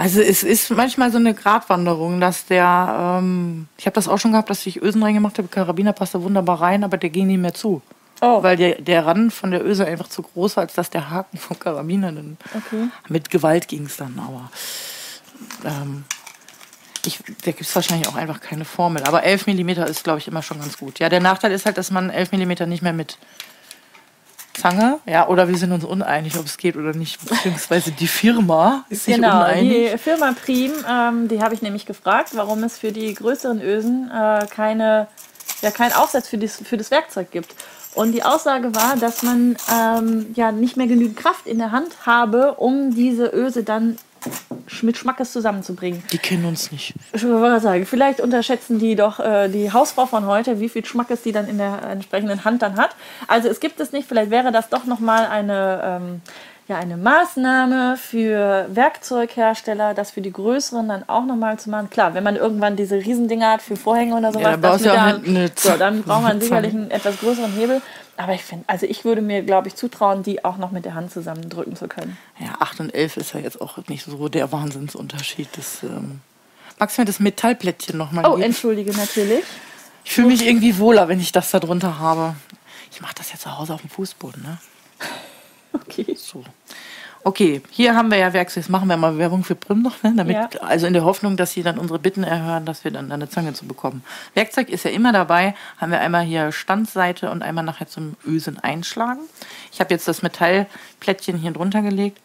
Also 0.00 0.22
es 0.22 0.42
ist 0.42 0.70
manchmal 0.70 1.12
so 1.12 1.18
eine 1.18 1.34
Gratwanderung, 1.34 2.22
dass 2.22 2.46
der, 2.46 3.18
ähm, 3.20 3.68
ich 3.76 3.84
habe 3.84 3.92
das 3.92 4.08
auch 4.08 4.16
schon 4.16 4.32
gehabt, 4.32 4.48
dass 4.48 4.64
ich 4.64 4.80
Ösen 4.80 5.02
reingemacht 5.02 5.36
habe, 5.36 5.48
Karabiner 5.48 5.92
passt 5.92 6.14
da 6.14 6.22
wunderbar 6.22 6.62
rein, 6.62 6.84
aber 6.84 6.96
der 6.96 7.10
ging 7.10 7.26
nicht 7.26 7.38
mehr 7.38 7.52
zu. 7.52 7.82
Oh. 8.22 8.42
Weil 8.42 8.56
der, 8.56 8.80
der 8.80 9.04
Rand 9.04 9.30
von 9.30 9.50
der 9.50 9.62
Öse 9.62 9.84
einfach 9.84 10.08
zu 10.08 10.22
groß 10.22 10.56
war, 10.56 10.62
als 10.62 10.72
dass 10.72 10.88
der 10.88 11.10
Haken 11.10 11.36
vom 11.36 11.58
Karabiner 11.58 12.12
dann. 12.12 12.38
Okay. 12.56 12.88
Mit 13.10 13.28
Gewalt 13.28 13.68
ging 13.68 13.84
es 13.84 13.98
dann, 13.98 14.18
aber. 14.18 14.50
Ähm, 15.66 16.04
ich, 17.04 17.18
da 17.44 17.50
gibt 17.50 17.60
es 17.60 17.74
wahrscheinlich 17.74 18.08
auch 18.08 18.16
einfach 18.16 18.40
keine 18.40 18.64
Formel. 18.64 19.02
Aber 19.02 19.22
11 19.22 19.48
mm 19.48 19.68
ist, 19.68 20.04
glaube 20.04 20.18
ich, 20.18 20.28
immer 20.28 20.42
schon 20.42 20.60
ganz 20.60 20.78
gut. 20.78 20.98
Ja, 20.98 21.10
der 21.10 21.20
Nachteil 21.20 21.52
ist 21.52 21.66
halt, 21.66 21.76
dass 21.76 21.90
man 21.90 22.08
11 22.08 22.32
mm 22.32 22.68
nicht 22.70 22.82
mehr 22.82 22.94
mit 22.94 23.18
Zange, 24.54 24.98
ja, 25.06 25.28
oder 25.28 25.48
wir 25.48 25.56
sind 25.56 25.72
uns 25.72 25.84
uneinig, 25.84 26.38
ob 26.38 26.44
es 26.46 26.56
geht 26.58 26.76
oder 26.76 26.92
nicht. 26.92 27.18
Beziehungsweise 27.28 27.92
die 27.92 28.06
Firma 28.08 28.84
ist 28.90 29.04
sich 29.04 29.14
Genau, 29.14 29.38
uneinig. 29.38 29.92
die 29.92 29.98
Firma 29.98 30.32
Prim, 30.44 30.72
ähm, 30.88 31.28
die 31.28 31.40
habe 31.42 31.54
ich 31.54 31.62
nämlich 31.62 31.86
gefragt, 31.86 32.30
warum 32.34 32.62
es 32.64 32.78
für 32.78 32.92
die 32.92 33.14
größeren 33.14 33.62
Ösen 33.62 34.10
äh, 34.10 34.46
keine, 34.50 35.06
ja, 35.62 35.70
keinen 35.70 35.92
Aufsatz 35.92 36.28
für, 36.28 36.36
dies, 36.38 36.60
für 36.64 36.76
das 36.76 36.90
Werkzeug 36.90 37.30
gibt. 37.30 37.54
Und 37.94 38.12
die 38.12 38.22
Aussage 38.22 38.74
war, 38.74 38.96
dass 38.96 39.22
man 39.22 39.56
ähm, 39.74 40.26
ja 40.34 40.52
nicht 40.52 40.76
mehr 40.76 40.86
genügend 40.86 41.16
Kraft 41.16 41.46
in 41.46 41.58
der 41.58 41.72
Hand 41.72 42.06
habe, 42.06 42.54
um 42.54 42.94
diese 42.94 43.26
Öse 43.34 43.64
dann 43.64 43.98
mit 44.82 44.96
Schmackes 44.96 45.32
zusammenzubringen. 45.32 46.02
Die 46.12 46.18
kennen 46.18 46.44
uns 46.44 46.70
nicht. 46.72 46.94
Ich 47.12 47.24
wollte 47.26 47.60
sagen, 47.60 47.84
vielleicht 47.86 48.20
unterschätzen 48.20 48.78
die 48.78 48.94
doch 48.96 49.18
äh, 49.20 49.48
die 49.48 49.72
Hausfrau 49.72 50.06
von 50.06 50.26
heute, 50.26 50.60
wie 50.60 50.68
viel 50.68 50.84
Schmackes 50.84 51.22
die 51.22 51.32
dann 51.32 51.48
in 51.48 51.58
der 51.58 51.82
entsprechenden 51.90 52.44
Hand 52.44 52.62
dann 52.62 52.76
hat. 52.76 52.90
Also 53.26 53.48
es 53.48 53.60
gibt 53.60 53.80
es 53.80 53.92
nicht, 53.92 54.08
vielleicht 54.08 54.30
wäre 54.30 54.52
das 54.52 54.68
doch 54.68 54.84
nochmal 54.84 55.26
eine, 55.26 55.80
ähm, 55.84 56.20
ja, 56.68 56.76
eine 56.76 56.96
Maßnahme 56.96 57.96
für 57.96 58.66
Werkzeughersteller, 58.70 59.92
das 59.94 60.12
für 60.12 60.20
die 60.20 60.32
größeren 60.32 60.88
dann 60.88 61.08
auch 61.08 61.24
nochmal 61.24 61.58
zu 61.58 61.68
machen. 61.70 61.90
Klar, 61.90 62.14
wenn 62.14 62.22
man 62.24 62.36
irgendwann 62.36 62.76
diese 62.76 62.96
Riesendinger 62.96 63.50
hat 63.52 63.62
für 63.62 63.76
Vorhänge 63.76 64.14
oder 64.14 64.32
sowas, 64.32 64.44
dann 64.60 64.84
ja 64.84 64.92
der- 64.92 65.02
eine- 65.16 65.26
eine 65.40 65.50
so, 65.56 65.76
dann 65.76 66.02
braucht 66.02 66.22
man 66.22 66.40
sicherlich 66.40 66.72
einen 66.72 66.90
etwas 66.90 67.18
größeren 67.18 67.52
Hebel. 67.52 67.82
Aber 68.20 68.34
ich 68.34 68.42
finde, 68.44 68.66
also 68.66 68.84
ich 68.84 69.06
würde 69.06 69.22
mir, 69.22 69.40
glaube 69.42 69.68
ich, 69.68 69.76
zutrauen, 69.76 70.22
die 70.22 70.44
auch 70.44 70.58
noch 70.58 70.72
mit 70.72 70.84
der 70.84 70.92
Hand 70.92 71.10
zusammendrücken 71.10 71.74
zu 71.74 71.88
können. 71.88 72.18
Ja, 72.38 72.56
8 72.60 72.80
und 72.80 72.90
11 72.94 73.16
ist 73.16 73.32
ja 73.32 73.40
jetzt 73.40 73.58
auch 73.62 73.78
nicht 73.88 74.04
so 74.04 74.28
der 74.28 74.52
Wahnsinnsunterschied. 74.52 75.48
Das, 75.56 75.82
ähm 75.82 76.20
Magst 76.78 76.98
du 76.98 77.00
mir 77.00 77.06
das 77.06 77.18
Metallplättchen 77.18 77.96
nochmal 77.96 78.26
Oh, 78.26 78.32
geben? 78.32 78.42
entschuldige 78.42 78.92
natürlich. 78.92 79.42
Ich 80.04 80.12
fühle 80.12 80.26
mich 80.28 80.44
irgendwie 80.46 80.76
wohler, 80.76 81.08
wenn 81.08 81.18
ich 81.18 81.32
das 81.32 81.50
da 81.50 81.60
drunter 81.60 81.98
habe. 81.98 82.36
Ich 82.92 83.00
mache 83.00 83.14
das 83.14 83.32
ja 83.32 83.38
zu 83.38 83.56
Hause 83.56 83.72
auf 83.72 83.80
dem 83.80 83.88
Fußboden, 83.88 84.42
ne? 84.42 84.58
Okay. 85.72 86.14
So. 86.14 86.44
Okay, 87.22 87.60
hier 87.70 87.94
haben 87.94 88.10
wir 88.10 88.16
ja. 88.18 88.28
Jetzt 88.28 88.70
machen 88.70 88.88
wir 88.88 88.96
mal 88.96 89.18
Werbung 89.18 89.44
für 89.44 89.54
Prim 89.54 89.82
noch, 89.82 90.02
ne? 90.02 90.14
Damit, 90.16 90.36
Ja. 90.36 90.48
Also 90.62 90.86
in 90.86 90.94
der 90.94 91.04
Hoffnung, 91.04 91.36
dass 91.36 91.52
sie 91.52 91.62
dann 91.62 91.78
unsere 91.78 91.98
Bitten 91.98 92.24
erhören, 92.24 92.64
dass 92.64 92.82
wir 92.84 92.90
dann 92.90 93.12
eine 93.12 93.28
Zange 93.28 93.52
zu 93.52 93.66
bekommen. 93.66 94.02
Werkzeug 94.34 94.70
ist 94.70 94.84
ja 94.84 94.90
immer 94.90 95.12
dabei. 95.12 95.54
Haben 95.78 95.92
wir 95.92 96.00
einmal 96.00 96.22
hier 96.22 96.50
Standseite 96.50 97.30
und 97.30 97.42
einmal 97.42 97.64
nachher 97.64 97.86
zum 97.88 98.14
Ösen 98.26 98.58
einschlagen. 98.58 99.20
Ich 99.72 99.80
habe 99.80 99.92
jetzt 99.92 100.08
das 100.08 100.22
Metallplättchen 100.22 101.36
hier 101.36 101.50
drunter 101.50 101.82
gelegt. 101.82 102.18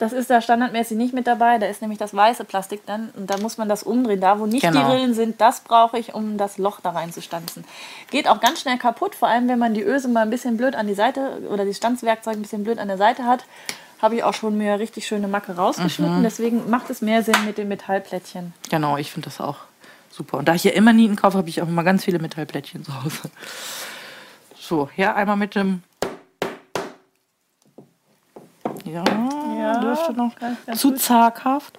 Das 0.00 0.12
ist 0.12 0.30
da 0.30 0.40
standardmäßig 0.40 0.96
nicht 0.96 1.14
mit 1.14 1.28
dabei. 1.28 1.58
Da 1.58 1.66
ist 1.66 1.80
nämlich 1.80 2.00
das 2.00 2.12
weiße 2.12 2.44
Plastik 2.44 2.84
dann. 2.86 3.10
Und 3.10 3.30
da 3.30 3.38
muss 3.38 3.56
man 3.56 3.68
das 3.68 3.84
umdrehen. 3.84 4.20
Da, 4.20 4.40
wo 4.40 4.46
nicht 4.46 4.62
Genau. 4.62 4.80
die 4.88 4.92
Rillen 4.92 5.14
sind, 5.14 5.40
das 5.40 5.60
brauche 5.60 5.96
ich, 5.96 6.14
um 6.14 6.38
das 6.38 6.58
Loch 6.58 6.80
da 6.80 6.90
reinzustanzen. 6.90 7.62
Geht 8.10 8.26
auch 8.26 8.40
ganz 8.40 8.60
schnell 8.62 8.78
kaputt. 8.78 9.14
Vor 9.14 9.28
allem, 9.28 9.46
wenn 9.46 9.60
man 9.60 9.74
die 9.74 9.84
Öse 9.84 10.08
mal 10.08 10.22
ein 10.22 10.30
bisschen 10.30 10.56
blöd 10.56 10.74
an 10.74 10.88
die 10.88 10.94
Seite 10.94 11.38
oder 11.48 11.64
die 11.64 11.74
Stanzwerkzeug 11.74 12.34
ein 12.34 12.42
bisschen 12.42 12.64
blöd 12.64 12.80
an 12.80 12.88
der 12.88 12.98
Seite 12.98 13.24
hat, 13.26 13.44
habe 14.02 14.16
ich 14.16 14.24
auch 14.24 14.34
schon 14.34 14.58
mir 14.58 14.78
richtig 14.78 15.06
schöne 15.06 15.28
Macke 15.28 15.54
rausgeschnitten. 15.56 16.18
Mhm. 16.18 16.22
Deswegen 16.24 16.68
macht 16.68 16.90
es 16.90 17.00
mehr 17.00 17.22
Sinn 17.22 17.36
mit 17.46 17.56
den 17.56 17.68
Metallplättchen. 17.68 18.52
Genau, 18.68 18.96
ich 18.98 19.12
finde 19.12 19.26
das 19.30 19.40
auch 19.40 19.56
super. 20.10 20.38
Und 20.38 20.46
da 20.48 20.54
ich 20.54 20.64
ja 20.64 20.72
immer 20.72 20.92
Nieten 20.92 21.16
kaufe, 21.16 21.38
habe 21.38 21.48
ich 21.48 21.62
auch 21.62 21.68
immer 21.68 21.84
ganz 21.84 22.04
viele 22.04 22.18
Metallplättchen 22.18 22.84
zu 22.84 23.02
Hause. 23.02 23.30
So, 24.58 24.90
hier 24.94 25.14
einmal 25.14 25.36
mit 25.36 25.54
dem. 25.54 25.82
Ja, 28.84 29.04
Ja, 29.58 29.78
dürfte 29.80 30.12
noch 30.12 30.36
ganz, 30.36 30.58
ganz 30.66 30.80
zu 30.80 30.90
gut. 30.90 31.00
zaghaft. 31.00 31.78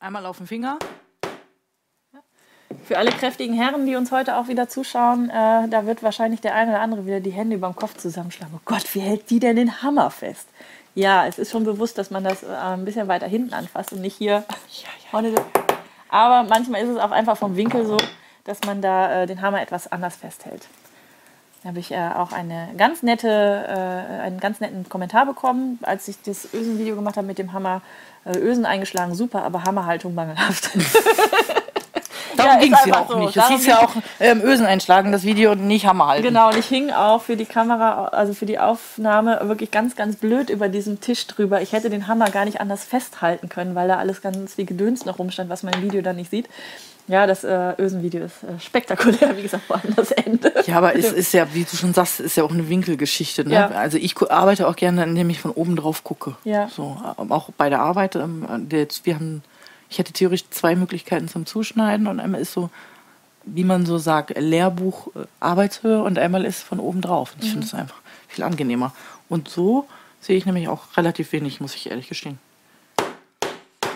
Einmal 0.00 0.26
auf 0.26 0.36
den 0.36 0.46
Finger. 0.46 0.78
Für 2.86 2.98
alle 2.98 3.10
kräftigen 3.10 3.54
Herren, 3.54 3.84
die 3.84 3.96
uns 3.96 4.12
heute 4.12 4.36
auch 4.36 4.46
wieder 4.46 4.68
zuschauen, 4.68 5.28
äh, 5.28 5.66
da 5.68 5.86
wird 5.86 6.04
wahrscheinlich 6.04 6.40
der 6.40 6.54
eine 6.54 6.70
oder 6.70 6.80
andere 6.80 7.04
wieder 7.04 7.18
die 7.18 7.32
Hände 7.32 7.56
über 7.56 7.66
dem 7.66 7.74
Kopf 7.74 7.96
zusammenschlagen. 7.96 8.54
Oh 8.56 8.60
Gott, 8.64 8.94
wie 8.94 9.00
hält 9.00 9.28
die 9.28 9.40
denn 9.40 9.56
den 9.56 9.82
Hammer 9.82 10.08
fest? 10.12 10.46
Ja, 10.94 11.26
es 11.26 11.40
ist 11.40 11.50
schon 11.50 11.64
bewusst, 11.64 11.98
dass 11.98 12.12
man 12.12 12.22
das 12.22 12.44
äh, 12.44 12.46
ein 12.46 12.84
bisschen 12.84 13.08
weiter 13.08 13.26
hinten 13.26 13.54
anfasst 13.54 13.92
und 13.92 14.02
nicht 14.02 14.16
hier 14.16 14.44
vorne. 15.10 15.34
Aber 16.10 16.48
manchmal 16.48 16.80
ist 16.82 16.90
es 16.90 16.98
auch 16.98 17.10
einfach 17.10 17.36
vom 17.36 17.56
Winkel 17.56 17.86
so, 17.86 17.96
dass 18.44 18.60
man 18.64 18.80
da 18.80 19.22
äh, 19.22 19.26
den 19.26 19.42
Hammer 19.42 19.60
etwas 19.60 19.90
anders 19.90 20.14
festhält. 20.14 20.68
Da 21.64 21.70
habe 21.70 21.80
ich 21.80 21.90
äh, 21.90 22.10
auch 22.14 22.30
eine 22.30 22.68
ganz 22.78 23.02
nette, 23.02 23.28
äh, 23.28 24.22
einen 24.22 24.38
ganz 24.38 24.60
netten 24.60 24.88
Kommentar 24.88 25.26
bekommen, 25.26 25.80
als 25.82 26.06
ich 26.06 26.22
das 26.22 26.54
Ösen-Video 26.54 26.94
gemacht 26.94 27.16
habe 27.16 27.26
mit 27.26 27.38
dem 27.38 27.52
Hammer. 27.52 27.82
Äh, 28.24 28.38
Ösen 28.38 28.64
eingeschlagen, 28.64 29.16
super, 29.16 29.42
aber 29.42 29.64
Hammerhaltung 29.64 30.14
mangelhaft. 30.14 30.70
Darum 32.36 32.52
Ja, 32.52 32.58
ging 32.58 32.72
es 32.74 32.84
ja 32.86 33.00
auch 33.00 33.08
so. 33.10 33.18
nicht. 33.18 33.36
Das 33.36 33.48
hieß 33.48 33.66
ja 33.66 33.78
auch 33.80 33.90
ähm, 34.20 34.40
Ösen 34.42 34.66
einschlagen, 34.66 35.12
das 35.12 35.24
Video, 35.24 35.52
und 35.52 35.66
nicht 35.66 35.86
Hammer 35.86 36.06
halten. 36.08 36.24
Genau, 36.24 36.48
und 36.50 36.56
ich 36.58 36.66
hing 36.66 36.90
auch 36.90 37.22
für 37.22 37.36
die 37.36 37.44
Kamera, 37.46 38.06
also 38.08 38.34
für 38.34 38.46
die 38.46 38.58
Aufnahme, 38.58 39.40
wirklich 39.44 39.70
ganz, 39.70 39.96
ganz 39.96 40.16
blöd 40.16 40.50
über 40.50 40.68
diesem 40.68 41.00
Tisch 41.00 41.26
drüber. 41.26 41.62
Ich 41.62 41.72
hätte 41.72 41.90
den 41.90 42.06
Hammer 42.08 42.30
gar 42.30 42.44
nicht 42.44 42.60
anders 42.60 42.84
festhalten 42.84 43.48
können, 43.48 43.74
weil 43.74 43.88
da 43.88 43.96
alles 43.96 44.22
ganz 44.22 44.56
wie 44.58 44.66
Gedöns 44.66 45.04
noch 45.04 45.18
rumstand, 45.18 45.50
was 45.50 45.62
man 45.62 45.74
im 45.74 45.82
Video 45.82 46.02
dann 46.02 46.16
nicht 46.16 46.30
sieht. 46.30 46.48
Ja, 47.08 47.28
das 47.28 47.44
äh, 47.44 47.72
Ösen-Video 47.80 48.24
ist 48.24 48.42
äh, 48.42 48.58
spektakulär, 48.60 49.36
wie 49.36 49.42
gesagt, 49.42 49.62
vor 49.68 49.76
allem 49.76 49.94
das 49.94 50.10
Ende. 50.10 50.52
Ja, 50.66 50.78
aber 50.78 50.96
es 50.96 51.12
ist 51.12 51.32
ja, 51.32 51.46
wie 51.54 51.62
du 51.62 51.76
schon 51.76 51.94
sagst, 51.94 52.18
ist 52.18 52.36
ja 52.36 52.42
auch 52.42 52.50
eine 52.50 52.68
Winkelgeschichte. 52.68 53.44
Ne? 53.44 53.54
Ja. 53.54 53.68
Also 53.68 53.96
ich 53.96 54.16
arbeite 54.28 54.66
auch 54.66 54.74
gerne, 54.74 55.04
indem 55.04 55.30
ich 55.30 55.38
von 55.40 55.52
oben 55.52 55.76
drauf 55.76 56.02
gucke. 56.02 56.34
Ja. 56.42 56.68
So, 56.68 56.96
auch 57.28 57.50
bei 57.56 57.70
der 57.70 57.80
Arbeit. 57.80 58.16
ähm, 58.16 58.44
der- 58.68 58.88
Wir 59.04 59.14
haben, 59.14 59.44
ich 59.88 59.98
hätte 59.98 60.12
theoretisch 60.12 60.48
zwei 60.50 60.74
Möglichkeiten 60.74 61.28
zum 61.28 61.46
Zuschneiden 61.46 62.06
und 62.06 62.20
einmal 62.20 62.40
ist 62.40 62.52
so, 62.52 62.70
wie 63.44 63.64
man 63.64 63.86
so 63.86 63.98
sagt, 63.98 64.36
Lehrbuch 64.36 65.08
äh, 65.14 65.26
Arbeitshöhe 65.40 66.02
und 66.02 66.18
einmal 66.18 66.44
ist 66.44 66.62
von 66.62 66.80
oben 66.80 67.00
drauf. 67.00 67.34
Und 67.34 67.44
ich 67.44 67.50
finde 67.50 67.66
es 67.66 67.74
einfach 67.74 68.00
viel 68.28 68.44
angenehmer. 68.44 68.92
Und 69.28 69.48
so 69.48 69.86
sehe 70.20 70.36
ich 70.36 70.46
nämlich 70.46 70.68
auch 70.68 70.96
relativ 70.96 71.32
wenig, 71.32 71.60
muss 71.60 71.74
ich 71.74 71.90
ehrlich 71.90 72.08
gestehen. 72.08 72.38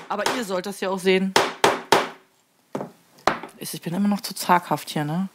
Aber 0.09 0.25
ihr 0.37 0.45
sollt 0.45 0.67
das 0.67 0.81
ja 0.81 0.91
auch 0.91 0.99
sehen. 0.99 1.35
Ich 3.59 3.81
bin 3.83 3.95
immer 3.95 4.09
noch 4.09 4.21
zu 4.21 4.35
zaghaft 4.35 4.91
hier, 4.91 5.05
ne? 5.05 5.29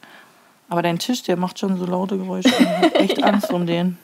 Aber 0.68 0.82
dein 0.82 0.98
Tisch, 0.98 1.22
der 1.24 1.38
macht 1.38 1.60
schon 1.60 1.78
so 1.78 1.86
laute 1.86 2.18
Geräusche. 2.18 2.50
Ich 2.50 2.68
hab 2.68 2.96
echt 2.96 3.24
Angst 3.24 3.52
um 3.52 3.68
den. 3.68 3.98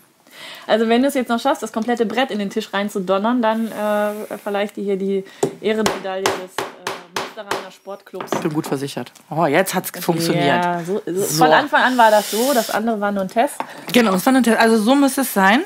Also 0.68 0.88
wenn 0.90 1.02
du 1.02 1.08
es 1.08 1.14
jetzt 1.14 1.30
noch 1.30 1.40
schaffst, 1.40 1.64
das 1.64 1.72
komplette 1.72 2.06
Brett 2.06 2.32
in 2.32 2.40
den 2.40 2.50
Tisch 2.50 2.74
reinzudonnern, 2.74 3.42
dann 3.42 3.68
äh, 3.72 4.38
vielleicht 4.44 4.78
dir 4.78 4.84
hier 4.84 4.98
die 4.98 5.24
Ehrenmedaille 5.62 6.24
des 6.24 6.34
äh, 6.34 7.20
Münsteraner 7.20 7.72
Sportclubs. 7.72 8.32
Ich 8.34 8.40
bin 8.40 8.54
gut 8.54 8.68
versichert. 8.68 9.12
Oh, 9.30 9.46
jetzt 9.46 9.74
hat's 9.74 9.92
funktioniert. 10.00 10.46
Ja, 10.46 10.82
so, 10.84 11.02
so. 11.06 11.14
So. 11.14 11.44
Von 11.44 11.52
Anfang 11.52 11.82
an 11.84 11.98
war 11.98 12.12
das 12.12 12.32
so, 12.32 12.54
das 12.54 12.70
andere 12.70 13.00
war 13.00 13.12
nur 13.12 13.24
ein 13.24 13.30
Test. 13.30 13.56
Genau, 13.92 14.12
das 14.12 14.26
war 14.26 14.34
eine 14.34 14.42
Test. 14.42 14.60
Also 14.60 14.78
so 14.78 14.96
müsste 14.96 15.22
es 15.22 15.34
sein. 15.34 15.62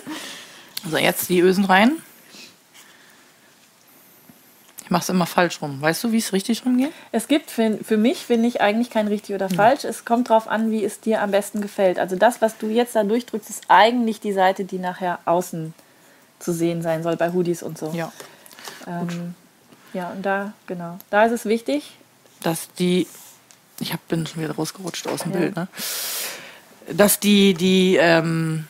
So, 0.89 0.97
jetzt 0.97 1.29
die 1.29 1.39
Ösen 1.39 1.65
rein. 1.65 1.97
Ich 4.85 4.91
mache 4.91 5.01
es 5.01 5.09
immer 5.09 5.25
falsch 5.25 5.63
rum. 5.63 5.81
Weißt 5.81 6.03
du, 6.03 6.11
wie 6.11 6.19
es 6.19 6.31
richtig 6.31 6.63
rumgeht? 6.63 6.91
Es 7.11 7.27
gibt 7.27 7.49
für, 7.49 7.79
für 7.83 7.97
mich, 7.97 8.19
finde 8.19 8.47
ich, 8.47 8.61
eigentlich 8.61 8.91
kein 8.91 9.07
richtig 9.07 9.33
oder 9.33 9.49
falsch. 9.49 9.83
Es 9.83 10.05
kommt 10.05 10.29
darauf 10.29 10.47
an, 10.47 10.69
wie 10.69 10.83
es 10.85 10.99
dir 10.99 11.23
am 11.23 11.31
besten 11.31 11.59
gefällt. 11.59 11.97
Also 11.97 12.15
das, 12.15 12.39
was 12.39 12.55
du 12.59 12.67
jetzt 12.67 12.95
da 12.95 13.03
durchdrückst, 13.03 13.49
ist 13.49 13.63
eigentlich 13.67 14.19
die 14.19 14.31
Seite, 14.31 14.63
die 14.63 14.77
nachher 14.77 15.17
außen 15.25 15.73
zu 16.37 16.53
sehen 16.53 16.83
sein 16.83 17.01
soll, 17.01 17.15
bei 17.15 17.31
Hoodies 17.31 17.63
und 17.63 17.79
so. 17.79 17.91
Ja. 17.95 18.13
ähm, 18.85 19.33
ja 19.93 20.09
und 20.11 20.23
da, 20.23 20.53
genau. 20.67 20.99
Da 21.09 21.25
ist 21.25 21.31
es 21.31 21.45
wichtig. 21.45 21.93
Dass 22.43 22.71
die. 22.77 23.07
Ich 23.79 23.91
hab, 23.91 24.07
bin 24.07 24.27
schon 24.27 24.43
wieder 24.43 24.53
rausgerutscht 24.53 25.07
aus 25.07 25.23
dem 25.23 25.31
Ja. 25.31 25.39
Bild, 25.39 25.55
ne? 25.55 25.67
Dass 26.93 27.19
die, 27.19 27.55
die, 27.55 27.97
ähm, 27.99 28.67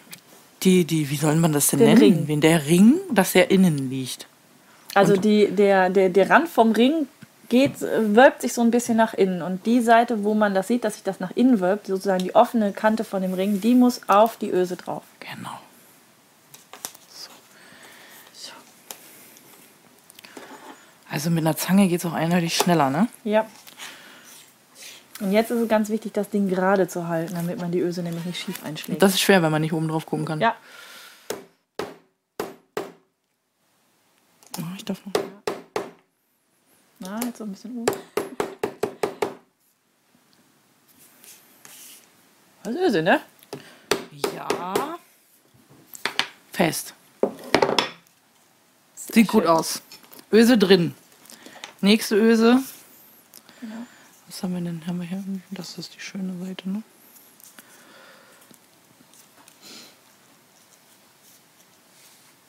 die, 0.64 0.86
die, 0.86 1.10
wie 1.10 1.18
soll 1.18 1.36
man 1.36 1.52
das 1.52 1.68
denn 1.68 1.80
Den 1.80 1.88
nennen? 1.90 2.00
Ring. 2.00 2.28
Wenn 2.30 2.40
der 2.40 2.68
Ring, 2.68 2.94
dass 3.12 3.36
er 3.36 3.52
innen 3.52 3.90
liegt. 3.90 4.28
Also 4.96 5.18
die, 5.18 5.52
der, 5.52 5.90
der, 5.90 6.10
der 6.10 6.30
Rand 6.30 6.48
vom 6.48 6.72
Ring 6.72 7.08
geht, 7.50 7.82
äh, 7.82 8.16
wölbt 8.16 8.42
sich 8.42 8.54
so 8.54 8.62
ein 8.62 8.72
bisschen 8.72 8.98
nach 8.98 9.14
innen. 9.14 9.42
Und 9.42 9.66
die 9.66 9.82
Seite, 9.82 10.24
wo 10.24 10.34
man 10.34 10.54
das 10.54 10.68
sieht, 10.68 10.84
dass 10.84 10.94
sich 10.94 11.04
das 11.04 11.20
nach 11.20 11.32
innen 11.36 11.60
wölbt, 11.60 11.88
sozusagen 11.88 12.24
die 12.24 12.34
offene 12.34 12.72
Kante 12.72 13.04
von 13.04 13.22
dem 13.22 13.34
Ring, 13.34 13.62
die 13.62 13.76
muss 13.76 14.02
auf 14.08 14.38
die 14.38 14.50
Öse 14.50 14.78
drauf. 14.78 15.04
Genau. 15.20 15.60
So. 18.34 18.52
Also 21.12 21.30
mit 21.30 21.46
einer 21.46 21.58
Zange 21.58 21.88
geht 21.90 22.00
es 22.00 22.06
auch 22.06 22.14
eindeutig 22.14 22.56
schneller, 22.56 22.90
ne? 22.90 23.08
Ja. 23.26 23.46
Und 25.22 25.32
jetzt 25.32 25.52
ist 25.52 25.62
es 25.62 25.70
ganz 25.70 25.90
wichtig, 25.90 26.14
das 26.14 26.30
Ding 26.30 26.50
gerade 26.50 26.88
zu 26.88 27.08
halten, 27.08 27.36
damit 27.36 27.60
man 27.60 27.72
die 27.72 27.80
Öse 27.80 28.02
nämlich 28.02 28.26
nicht 28.26 28.42
schief 28.42 28.66
einschlägt. 28.66 29.02
Das 29.02 29.14
ist 29.14 29.22
schwer, 29.22 29.42
wenn 29.42 29.52
man 29.52 29.62
nicht 29.62 29.74
oben 29.74 29.88
drauf 29.88 30.06
gucken 30.06 30.26
kann. 30.26 30.42
ja, 30.42 30.56
Oh, 34.58 34.64
ich 34.76 34.86
darf 34.86 35.06
noch. 35.06 35.14
na, 37.00 37.20
jetzt 37.26 37.38
so 37.38 37.44
ein 37.44 37.52
bisschen 37.52 37.78
um. 37.80 37.86
Was 42.64 42.74
ist 42.74 42.82
Öse, 42.82 43.02
ne? 43.04 43.22
Ja. 44.34 44.98
Fest. 46.52 46.94
Sieht 48.96 49.28
gut 49.28 49.44
schön. 49.44 49.52
aus. 49.52 49.82
Öse 50.32 50.58
drin. 50.58 50.96
Nächste 51.82 52.16
Öse. 52.16 52.64
Was 54.28 54.42
haben 54.42 54.54
wir 54.54 54.62
denn? 54.62 54.88
Haben 54.88 55.00
wir 55.00 55.08
hier? 55.08 55.24
Das 55.52 55.78
ist 55.78 55.94
die 55.96 56.00
schöne 56.00 56.34
Seite, 56.44 56.70
ne? 56.70 56.84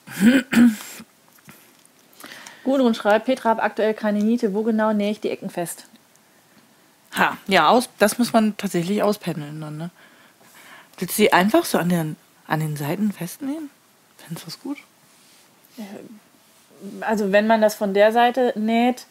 Gudrun 2.67 2.93
schreibt, 2.93 3.25
Petra 3.25 3.51
hat 3.51 3.59
aktuell 3.61 3.93
keine 3.93 4.19
Niete. 4.19 4.53
Wo 4.53 4.63
genau 4.63 4.91
nähe 4.93 5.11
ich 5.11 5.21
die 5.21 5.29
Ecken 5.29 5.49
fest? 5.49 5.85
Ha, 7.17 7.37
ja, 7.47 7.69
aus, 7.69 7.87
das 7.97 8.19
muss 8.19 8.33
man 8.33 8.57
tatsächlich 8.57 9.01
auspendeln 9.01 9.61
dann, 9.61 9.77
ne? 9.77 9.89
Willst 10.99 11.17
du 11.17 11.21
sie 11.23 11.31
einfach 11.31 11.63
so 11.63 11.77
an 11.77 11.87
den, 11.89 12.15
an 12.47 12.59
den 12.59 12.75
Seiten 12.75 13.11
festnehmen? 13.13 13.69
Findest 14.17 14.45
du 14.45 14.49
das 14.51 14.61
gut? 14.61 14.77
Also 17.01 17.31
wenn 17.31 17.47
man 17.47 17.61
das 17.61 17.75
von 17.75 17.93
der 17.93 18.11
Seite 18.11 18.51
näht, 18.55 19.05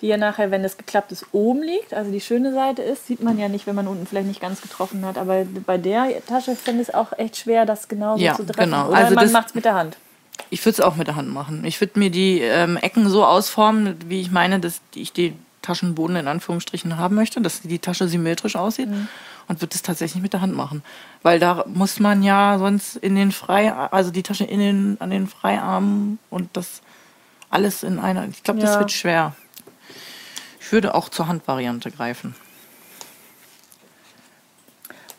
die 0.00 0.08
ja 0.08 0.16
nachher, 0.16 0.50
wenn 0.50 0.62
das 0.62 0.76
geklappt 0.76 1.10
ist, 1.10 1.26
oben 1.32 1.62
liegt, 1.62 1.94
also 1.94 2.10
die 2.12 2.20
schöne 2.20 2.52
Seite 2.52 2.82
ist, 2.82 3.06
sieht 3.06 3.22
man 3.22 3.38
ja 3.38 3.48
nicht, 3.48 3.66
wenn 3.66 3.74
man 3.74 3.88
unten 3.88 4.06
vielleicht 4.06 4.28
nicht 4.28 4.40
ganz 4.40 4.60
getroffen 4.60 5.04
hat. 5.06 5.16
Aber 5.18 5.44
bei 5.66 5.78
der 5.78 6.24
Tasche 6.26 6.54
finde 6.54 6.82
ich 6.82 6.88
es 6.88 6.94
auch 6.94 7.12
echt 7.18 7.36
schwer, 7.38 7.66
das 7.66 7.88
genauso 7.88 8.22
Ja, 8.22 8.34
zu 8.34 8.44
treffen. 8.44 8.70
genau. 8.70 8.88
Oder 8.88 8.96
Also 8.98 9.14
man 9.14 9.32
macht 9.32 9.48
es 9.48 9.54
mit 9.54 9.64
der 9.64 9.74
Hand. 9.74 9.96
Ich 10.50 10.64
würde 10.64 10.74
es 10.74 10.80
auch 10.80 10.96
mit 10.96 11.06
der 11.08 11.16
Hand 11.16 11.28
machen. 11.32 11.64
Ich 11.64 11.80
würde 11.80 11.98
mir 11.98 12.10
die 12.10 12.40
ähm, 12.40 12.76
Ecken 12.76 13.08
so 13.08 13.24
ausformen, 13.24 13.96
wie 14.06 14.20
ich 14.20 14.30
meine, 14.30 14.60
dass 14.60 14.80
ich 14.94 15.12
die 15.12 15.34
Taschenboden 15.62 16.16
in 16.16 16.28
Anführungsstrichen 16.28 16.96
haben 16.96 17.14
möchte, 17.14 17.40
dass 17.40 17.60
die 17.62 17.78
Tasche 17.78 18.08
symmetrisch 18.08 18.56
aussieht 18.56 18.88
und 19.48 19.60
würde 19.60 19.74
es 19.74 19.82
tatsächlich 19.82 20.22
mit 20.22 20.32
der 20.32 20.40
Hand 20.40 20.54
machen. 20.56 20.82
Weil 21.22 21.38
da 21.38 21.64
muss 21.66 22.00
man 22.00 22.22
ja 22.22 22.58
sonst 22.58 22.96
in 22.96 23.14
den 23.16 23.32
Frei, 23.32 23.72
also 23.72 24.10
die 24.10 24.22
Tasche 24.22 24.44
in 24.44 24.60
den, 24.60 24.96
an 25.00 25.10
den 25.10 25.26
Freiarmen 25.26 26.18
und 26.30 26.48
das 26.54 26.80
alles 27.50 27.82
in 27.82 27.98
einer. 27.98 28.26
Ich 28.28 28.42
glaube, 28.42 28.60
das 28.60 28.74
Ja. 28.74 28.78
wird 28.80 28.92
schwer. 28.92 29.34
Ich 30.60 30.72
würde 30.72 30.94
auch 30.94 31.08
zur 31.08 31.28
Handvariante 31.28 31.90
greifen. 31.90 32.34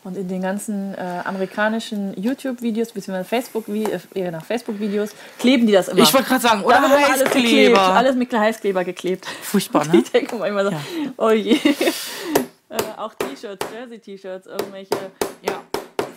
Und 0.02 0.16
in 0.16 0.28
den 0.28 0.40
ganzen 0.40 0.94
äh, 0.94 1.00
amerikanischen 1.24 2.14
YouTube-Videos 2.20 2.92
bzw. 2.92 3.22
Facebook-Videos, 3.22 4.00
äh, 4.14 4.30
nach 4.30 4.44
Facebook-Videos, 4.44 5.10
kleben 5.38 5.66
die 5.66 5.74
das 5.74 5.88
immer. 5.88 6.00
Ich 6.02 6.14
wollte 6.14 6.28
gerade 6.28 6.40
sagen, 6.40 6.64
oder 6.64 6.76
Da 6.76 6.82
wird 6.82 6.92
immer 6.98 7.06
alles 7.12 7.24
geklebt, 7.24 7.46
Heißkleber. 7.46 7.80
alles 7.82 8.16
mit 8.16 8.32
Heißkleber 8.32 8.84
geklebt. 8.84 9.26
Furchtbar, 9.26 9.86
ne? 9.92 9.98
Ich 10.02 10.10
denke 10.10 10.36
immer 10.36 10.64
so, 10.64 10.70
Ja. 10.70 10.80
oh 11.18 11.30
je. 11.30 11.52
äh, 12.70 12.76
auch 12.96 13.12
T-Shirts, 13.14 13.66
Jersey-T-Shirts, 13.74 14.46
irgendwelche 14.46 14.94
Ja. 15.42 15.62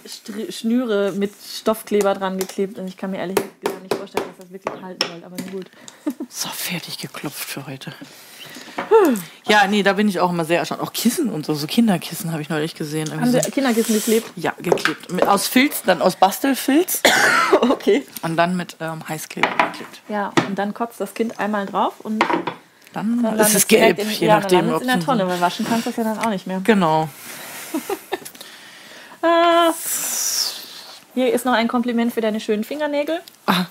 Str 0.05 0.51
Schnüre 0.51 1.11
mit 1.13 1.31
Stoffkleber 1.33 2.13
dran 2.13 2.37
geklebt. 2.37 2.77
Und 2.79 2.87
ich 2.87 2.95
kann 2.97 3.11
mir 3.11 3.17
ehrlich 3.17 3.35
gesagt 3.61 3.83
nicht 3.83 3.95
vorstellen, 3.95 4.25
dass 4.29 4.45
das 4.45 4.51
wirklich 4.51 4.81
halten 4.81 5.05
soll. 5.07 5.23
Aber 5.25 5.35
nur 5.43 5.51
gut. 5.51 5.71
So, 6.29 6.49
fertig 6.49 6.97
geklopft 6.97 7.47
für 7.47 7.67
heute. 7.67 7.93
Ja, 9.47 9.67
nee, 9.67 9.83
da 9.83 9.93
bin 9.93 10.07
ich 10.07 10.19
auch 10.19 10.29
immer 10.31 10.45
sehr 10.45 10.59
erstaunt. 10.59 10.81
Auch 10.81 10.93
Kissen 10.93 11.29
und 11.29 11.45
so, 11.45 11.53
so 11.53 11.67
Kinderkissen 11.67 12.31
habe 12.31 12.41
ich 12.41 12.49
neulich 12.49 12.75
gesehen. 12.75 13.11
Haben. 13.11 13.29
Sie 13.31 13.39
Kinderkissen 13.39 13.93
geklebt? 13.95 14.31
Ja, 14.35 14.53
geklebt. 14.59 15.11
Mit, 15.11 15.27
aus 15.27 15.47
Filz, 15.47 15.83
dann 15.85 16.01
aus 16.01 16.15
Bastelfilz 16.15 17.01
Okay. 17.61 18.05
und 18.21 18.37
dann 18.37 18.55
mit 18.55 18.77
ähm, 18.79 19.07
Heißkleber 19.07 19.47
geklebt. 19.49 20.01
Ja, 20.09 20.31
und 20.47 20.57
dann 20.57 20.73
kotzt 20.73 20.99
das 21.01 21.13
Kind 21.13 21.39
einmal 21.39 21.65
drauf 21.65 21.93
und 21.99 22.23
Dann, 22.93 23.21
dann 23.21 23.39
ist 23.39 23.53
es 23.55 23.67
direkt 23.67 23.97
gelb, 23.97 24.09
in, 24.11 24.15
je 24.17 24.27
ja, 24.27 24.39
nachdem. 24.39 24.59
dann 24.59 24.67
landet's 24.69 24.75
ob 24.77 24.81
in 24.81 24.87
der 24.87 24.97
es- 24.99 25.05
Tonne, 25.05 25.27
weil 25.27 25.41
waschen 25.41 25.65
kannst 25.67 25.85
du 25.85 25.89
das 25.91 25.97
ja 25.97 26.03
dann 26.03 26.19
auch 26.19 26.29
nicht 26.29 26.47
mehr. 26.47 26.61
Genau. 26.63 27.09
Ah. 29.21 29.71
Hier 31.13 31.31
ist 31.33 31.45
noch 31.45 31.53
ein 31.53 31.67
Kompliment 31.69 32.13
für 32.13 32.19
deine 32.21 32.39
schönen 32.41 32.63
Fingernägel. 32.65 33.21
Ah, 33.45 33.65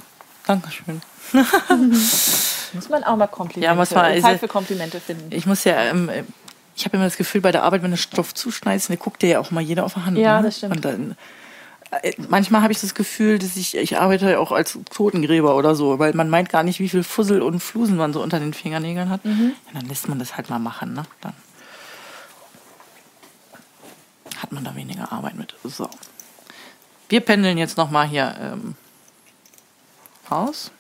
Dankeschön. 0.47 1.01
Muss 2.73 2.89
man 2.89 3.05
auch 3.05 3.17
mal 3.17 3.27
Komplimente, 3.27 3.67
Ja, 3.67 3.75
muss 3.75 3.91
man- 3.91 4.05
Zeit 4.15 4.25
also- 4.25 4.39
für 4.39 4.49
Komplimente 4.49 5.01
finden. 5.01 5.31
Ich 5.31 5.47
muss 5.47 5.65
ja, 5.65 5.79
ähm, 5.83 6.09
äh, 6.09 6.25
ich 6.75 6.85
habe 6.85 6.97
immer 6.97 7.05
das 7.05 7.17
Gefühl, 7.17 7.41
bei 7.41 7.53
der 7.53 7.63
Arbeit, 7.65 7.83
wenn 7.83 7.91
du 7.91 7.97
Stoff 7.97 8.33
zuschneidest, 8.35 8.89
dann 8.89 8.99
guckt 8.99 9.23
dir 9.23 9.29
ja 9.29 9.41
auch 9.41 9.51
mal 9.51 9.61
jeder 9.61 9.85
auf 9.85 9.95
der 9.95 10.07
Hand. 10.07 10.17
Ja, 10.19 10.39
ne? 10.39 10.47
das 10.47 10.57
stimmt. 10.59 10.77
Und 10.77 10.85
dann, 10.85 11.17
äh, 12.03 12.13
manchmal 12.29 12.63
habe 12.63 12.73
ich 12.73 12.81
das 12.81 12.95
Gefühl, 12.95 13.39
dass 13.39 13.57
ich, 13.57 13.77
ich 13.77 13.99
arbeite 13.99 14.31
ja 14.31 14.39
auch 14.39 14.53
als 14.53 14.79
Totengräber 14.91 15.55
oder 15.57 15.75
so, 15.75 15.99
weil 15.99 16.15
man 16.15 16.31
meint 16.31 16.49
gar 16.49 16.63
nicht, 16.63 16.81
wie 16.81 16.89
viel 16.89 17.05
Fussel 17.05 17.43
und 17.43 17.61
Flusen 17.61 17.97
man 17.97 18.15
so 18.15 18.23
unter 18.23 18.41
den 18.41 18.55
Fingernägeln 18.55 19.11
hat. 19.11 19.25
Mhm. 19.25 19.53
Ja, 19.67 19.81
dann 19.81 19.89
lässt 19.89 20.09
man 20.09 20.19
das 20.19 20.37
halt 20.37 20.49
mal 20.49 20.59
machen. 20.59 20.95
Ne? 20.95 21.03
Dann 21.21 21.35
hat 24.39 24.51
man 24.53 24.65
da 24.65 24.75
weniger 24.75 25.13
Arbeit 25.13 25.37
mit. 25.37 25.55
So. 25.65 25.89
Wir 27.11 27.21
pendeln 27.21 27.59
jetzt 27.59 27.77
noch 27.77 27.91
mal 27.91 28.07
hier 28.09 28.35
ähm, 28.41 28.75
aus. 30.35 30.71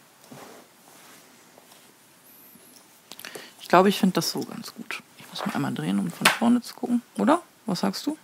Ich 3.61 3.69
glaube, 3.69 3.89
ich 3.89 3.99
finde 3.99 4.15
das 4.15 4.31
so 4.31 4.41
ganz 4.41 4.75
gut. 4.75 5.03
Ich 5.19 5.27
muss 5.31 5.47
mal 5.47 5.55
einmal 5.55 5.73
drehen, 5.73 5.99
um 5.99 6.11
von 6.11 6.27
vorne 6.27 6.61
zu 6.61 6.75
gucken, 6.75 7.03
oder? 7.19 7.41
Was 7.67 7.81
sagst 7.81 8.07
du? 8.07 8.17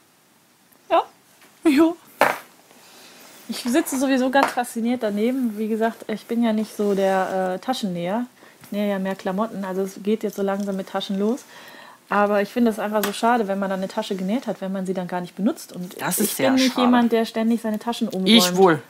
Ja. 0.91 1.03
Ja. 1.65 1.93
Ich 3.49 3.63
sitze 3.63 3.99
sowieso 3.99 4.29
ganz 4.31 4.49
fasziniert 4.53 5.03
daneben. 5.03 5.57
Wie 5.57 5.69
gesagt, 5.69 6.05
ich 6.09 6.27
bin 6.27 6.43
ja 6.43 6.53
nicht 6.53 6.77
so 6.77 6.95
der 6.95 7.55
äh, 7.55 7.59
Taschennäher. 7.65 8.27
Ich 8.65 8.73
nähe 8.73 8.91
ja 8.91 8.99
mehr 8.99 9.15
Klamotten. 9.15 9.65
Also 9.65 9.83
es 9.83 10.03
geht 10.03 10.23
jetzt 10.23 10.37
so 10.37 10.43
langsam 10.43 10.77
mit 10.77 10.89
Taschen 10.91 11.19
los. 11.19 11.45
Aber 12.11 12.43
ich 12.43 12.49
finde 12.51 12.71
es 12.71 12.79
einfach 12.79 13.03
so 13.05 13.13
schade, 13.13 13.49
wenn 13.49 13.59
man 13.59 13.71
dann 13.71 13.81
eine 13.81 13.89
Tasche 13.89 14.17
genäht 14.17 14.47
hat, 14.47 14.61
wenn 14.61 14.73
man 14.73 14.85
sie 14.87 14.93
dann 14.95 15.09
gar 15.09 15.21
nicht 15.23 15.35
benutzt. 15.37 15.73
Und 15.73 16.01
Das 16.01 16.19
ist 16.19 16.33
ich 16.33 16.37
bin 16.37 16.55
nicht 16.55 16.73
schade. 16.75 16.83
jemand, 16.83 17.13
der 17.13 17.25
ständig 17.25 17.63
seine 17.63 17.79
Taschen 17.79 18.09
umräumt. 18.09 18.29
Ich 18.29 18.57
wohl. 18.57 18.83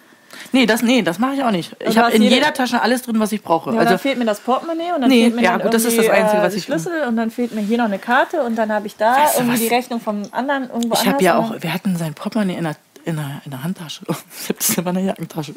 Nee, 0.52 0.66
das, 0.66 0.82
nee, 0.82 1.02
das 1.02 1.18
mache 1.18 1.34
ich 1.34 1.42
auch 1.42 1.50
nicht. 1.50 1.74
Ich 1.80 1.94
du 1.94 2.00
habe 2.02 2.12
in 2.14 2.22
jede- 2.22 2.36
jeder 2.36 2.52
Tasche 2.54 2.80
alles 2.80 3.02
drin, 3.02 3.18
was 3.20 3.32
ich 3.32 3.42
brauche. 3.42 3.70
Ja, 3.72 3.78
also 3.78 3.90
dann 3.90 3.98
fehlt 3.98 4.18
mir 4.18 4.24
das 4.24 4.40
Portemonnaie 4.40 4.92
und 4.94 5.00
dann 5.02 5.10
Nee, 5.10 5.24
fehlt 5.24 5.36
mir 5.36 5.42
ja, 5.42 5.52
dann 5.52 5.62
gut, 5.62 5.74
das 5.74 5.84
ist 5.84 5.98
das 5.98 6.08
Einzige, 6.08 6.40
äh, 6.40 6.44
was 6.44 6.54
ich- 6.54 6.64
Schlüssel 6.64 7.02
und 7.06 7.16
dann 7.16 7.30
fehlt 7.30 7.54
mir 7.54 7.60
hier 7.60 7.78
noch 7.78 7.84
eine 7.86 7.98
Karte 7.98 8.42
und 8.42 8.56
dann 8.56 8.72
habe 8.72 8.86
ich 8.86 8.96
da 8.96 9.16
Weißt 9.16 9.34
du 9.36 9.40
irgendwie 9.40 9.54
was? 9.54 9.60
die 9.68 9.74
Rechnung 9.74 10.00
vom 10.00 10.22
anderen 10.32 10.70
irgendwo 10.70 10.94
ich 10.94 11.06
habe 11.06 11.22
ja 11.22 11.38
auch, 11.38 11.54
wir 11.60 11.72
hatten 11.74 11.96
sein 11.96 12.14
Portemonnaie 12.14 12.56
in 12.56 12.64
der, 12.64 12.76
in 13.04 13.16
der, 13.16 13.42
in 13.44 13.50
der 13.50 13.62
Handtasche. 13.64 14.04
Ich 14.08 14.48
habe 14.48 14.58
das 14.58 14.70
in 14.78 14.84
meiner 14.84 15.00
Jackentasche. 15.00 15.54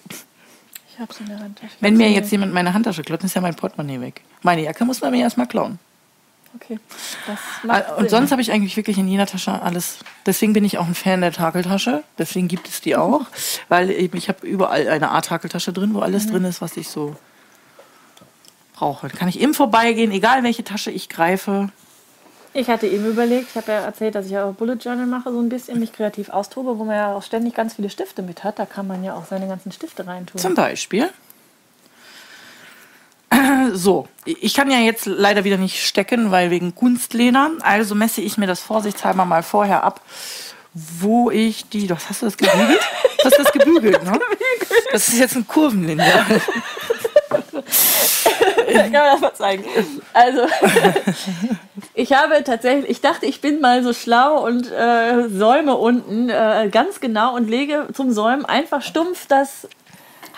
Ich 0.93 0.99
hab's 0.99 1.19
in 1.19 1.27
der 1.27 1.39
Handtasche. 1.39 1.73
Wenn 1.79 1.95
mir 1.97 2.09
jetzt 2.09 2.31
jemand 2.31 2.53
meine 2.53 2.73
Handtasche 2.73 3.01
klaut, 3.03 3.21
dann 3.21 3.27
ist 3.27 3.33
ja 3.35 3.41
mein 3.41 3.55
Portemonnaie 3.55 4.01
weg. 4.01 4.21
Meine 4.41 4.63
Jacke 4.63 4.83
muss 4.85 5.01
man 5.01 5.11
mir 5.11 5.21
erstmal 5.21 5.47
klauen. 5.47 5.79
Okay, 6.55 6.79
Ah, 7.67 7.95
Und 7.97 8.09
sonst 8.09 8.31
habe 8.31 8.41
ich 8.41 8.51
eigentlich 8.51 8.75
wirklich 8.75 8.97
in 8.97 9.07
jeder 9.07 9.25
Tasche 9.25 9.61
alles. 9.61 9.99
Deswegen 10.25 10.53
bin 10.53 10.65
ich 10.65 10.77
auch 10.77 10.85
ein 10.87 10.95
Fan 10.95 11.21
der 11.21 11.31
Takeltasche. 11.31 12.03
Deswegen 12.17 12.47
gibt 12.47 12.67
es 12.67 12.81
die 12.81 12.95
auch. 12.95 13.21
Weil 13.69 13.89
eben 13.89 14.17
ich 14.17 14.27
habe 14.27 14.45
überall 14.45 14.87
eine 14.89 15.11
Art 15.11 15.27
Takeltasche 15.27 15.71
drin, 15.73 15.93
wo 15.93 15.99
alles 15.99 16.27
drin 16.27 16.43
ist, 16.45 16.61
was 16.61 16.75
ich 16.77 16.89
so 16.89 17.15
brauche. 18.75 19.07
Da 19.07 19.15
kann 19.17 19.27
ich 19.29 19.39
im 19.39 19.53
Vorbeigehen, 19.53 20.11
egal 20.11 20.43
welche 20.43 20.63
Tasche 20.63 20.91
ich 20.91 21.07
greife. 21.09 21.69
Ich 22.53 22.67
hatte 22.67 22.85
eben 22.85 23.05
überlegt, 23.05 23.47
ich 23.51 23.55
habe 23.55 23.71
ja 23.71 23.79
erzählt, 23.79 24.15
dass 24.15 24.25
ich 24.25 24.33
ja 24.33 24.43
auch 24.43 24.53
Bullet 24.53 24.73
Journal 24.75 25.05
mache, 25.05 25.31
so 25.31 25.39
ein 25.39 25.47
bisschen, 25.47 25.79
mich 25.79 25.93
kreativ 25.93 26.29
austobe, 26.29 26.77
wo 26.77 26.83
man 26.83 26.95
ja 26.97 27.13
auch 27.15 27.23
ständig 27.23 27.53
ganz 27.55 27.75
viele 27.75 27.89
Stifte 27.89 28.21
mit 28.23 28.43
hat. 28.43 28.59
Da 28.59 28.65
kann 28.65 28.87
man 28.87 29.03
ja 29.05 29.13
auch 29.15 29.25
seine 29.25 29.47
ganzen 29.47 29.71
Stifte 29.71 30.05
reintun. 30.05 30.39
Zum 30.41 30.53
Beispiel. 30.53 31.09
So, 33.73 34.07
ich 34.25 34.53
kann 34.53 34.69
ja 34.71 34.79
jetzt 34.79 35.05
leider 35.05 35.43
wieder 35.43 35.57
nicht 35.57 35.85
stecken, 35.85 36.31
weil 36.31 36.51
wegen 36.51 36.75
Kunstleder. 36.75 37.51
Also 37.61 37.95
messe 37.95 38.21
ich 38.21 38.37
mir 38.37 38.47
das 38.47 38.59
vorsichtshalber 38.59 39.25
mal 39.25 39.43
vorher 39.43 39.83
ab, 39.83 40.01
wo 40.73 41.31
ich 41.31 41.69
die. 41.69 41.89
Was 41.89 42.09
hast 42.09 42.21
du 42.21 42.25
das 42.27 42.37
gebügelt? 42.37 42.79
Du 43.19 43.25
hast 43.25 43.39
das 43.39 43.51
gebügelt, 43.51 44.03
ne? 44.03 44.19
Das 44.91 45.07
ist 45.07 45.19
jetzt 45.19 45.35
ein 45.35 45.47
Kurvenlineal. 45.47 46.25
kann 48.73 48.91
man 48.91 49.11
das 49.13 49.21
mal 49.21 49.33
zeigen. 49.33 49.63
Also, 50.13 50.41
ich 51.93 52.13
habe 52.13 52.43
tatsächlich, 52.43 52.89
ich 52.89 53.01
dachte, 53.01 53.25
ich 53.25 53.41
bin 53.41 53.61
mal 53.61 53.83
so 53.83 53.93
schlau 53.93 54.45
und 54.45 54.71
äh, 54.71 55.29
säume 55.29 55.75
unten 55.75 56.29
äh, 56.29 56.69
ganz 56.71 56.99
genau 56.99 57.35
und 57.35 57.49
lege 57.49 57.87
zum 57.93 58.11
Säumen 58.11 58.45
einfach 58.45 58.81
stumpf 58.81 59.27
das 59.27 59.67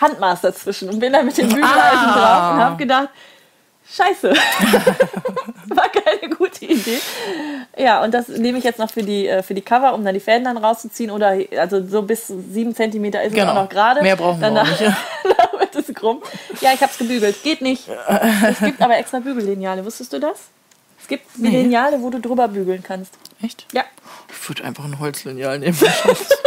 Handmaß 0.00 0.40
dazwischen 0.42 0.88
und 0.90 0.98
bin 1.00 1.12
dann 1.12 1.26
mit 1.26 1.36
dem 1.38 1.48
Bügeleisen 1.48 1.74
Ah. 1.74 2.14
drauf 2.14 2.54
und 2.54 2.60
habe 2.64 2.76
gedacht, 2.76 3.08
Scheiße. 3.86 4.32
War 5.66 5.88
keine 5.90 6.34
gute 6.34 6.64
Idee. 6.64 6.98
Ja, 7.76 8.02
und 8.02 8.14
das 8.14 8.28
nehme 8.28 8.56
ich 8.58 8.64
jetzt 8.64 8.78
noch 8.78 8.90
für 8.90 9.02
die, 9.02 9.28
äh, 9.28 9.42
für 9.42 9.52
die 9.54 9.60
Cover, 9.60 9.92
um 9.94 10.02
dann 10.04 10.14
die 10.14 10.20
Fäden 10.20 10.44
dann 10.44 10.56
rauszuziehen. 10.56 11.10
Oder 11.10 11.36
also 11.58 11.86
so 11.86 12.00
bis 12.02 12.28
sieben 12.28 12.74
Zentimeter 12.74 13.22
ist 13.22 13.32
es 13.32 13.38
Genau. 13.38 13.50
auch 13.52 13.54
noch 13.56 13.68
gerade. 13.68 14.00
Mehr 14.02 14.16
brauchen 14.16 14.40
wir 14.40 14.48
auch 14.48 14.54
Danach- 14.54 14.70
nicht, 14.70 14.80
ja. 14.88 14.96
Danach 15.22 15.52
wird 15.60 15.74
es 15.76 15.94
krumm. 15.94 16.22
Ja, 16.62 16.70
ich 16.72 16.80
habe 16.80 16.90
es 16.92 16.98
gebügelt. 16.98 17.42
Geht 17.42 17.60
nicht. 17.60 17.84
Es 18.48 18.58
gibt 18.60 18.80
aber 18.80 18.96
extra 18.96 19.18
Bügellineale. 19.20 19.84
Wusstest 19.84 20.12
du 20.14 20.18
das? 20.18 20.38
Es 21.00 21.06
gibt 21.06 21.38
Nee. 21.38 21.50
Lineale, 21.50 22.00
wo 22.00 22.08
du 22.08 22.18
drüber 22.20 22.48
bügeln 22.48 22.82
kannst. 22.82 23.12
Echt? 23.42 23.66
Ja. 23.72 23.84
Ich 24.30 24.48
würde 24.48 24.64
einfach 24.64 24.84
ein 24.86 24.98
Holzlineal 24.98 25.58
nehmen. 25.58 25.78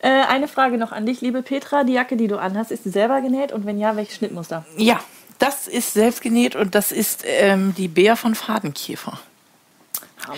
Äh, 0.00 0.08
eine 0.08 0.48
Frage 0.48 0.78
noch 0.78 0.92
an 0.92 1.06
dich, 1.06 1.20
liebe 1.20 1.42
Petra. 1.42 1.84
Die 1.84 1.92
Jacke, 1.92 2.16
die 2.16 2.28
du 2.28 2.38
anhast, 2.38 2.70
ist 2.70 2.84
sie 2.84 2.90
selber 2.90 3.20
genäht? 3.20 3.52
Und 3.52 3.66
wenn 3.66 3.78
ja, 3.78 3.96
welches 3.96 4.16
Schnittmuster? 4.16 4.64
ja, 4.76 5.00
das 5.38 5.68
ist 5.68 5.92
selbst 5.92 6.20
genäht 6.20 6.56
und 6.56 6.74
das 6.74 6.90
ist 6.92 7.22
ähm, 7.24 7.74
die 7.76 7.88
Bär 7.88 8.16
von 8.16 8.34
Fadenkäfer. 8.34 9.20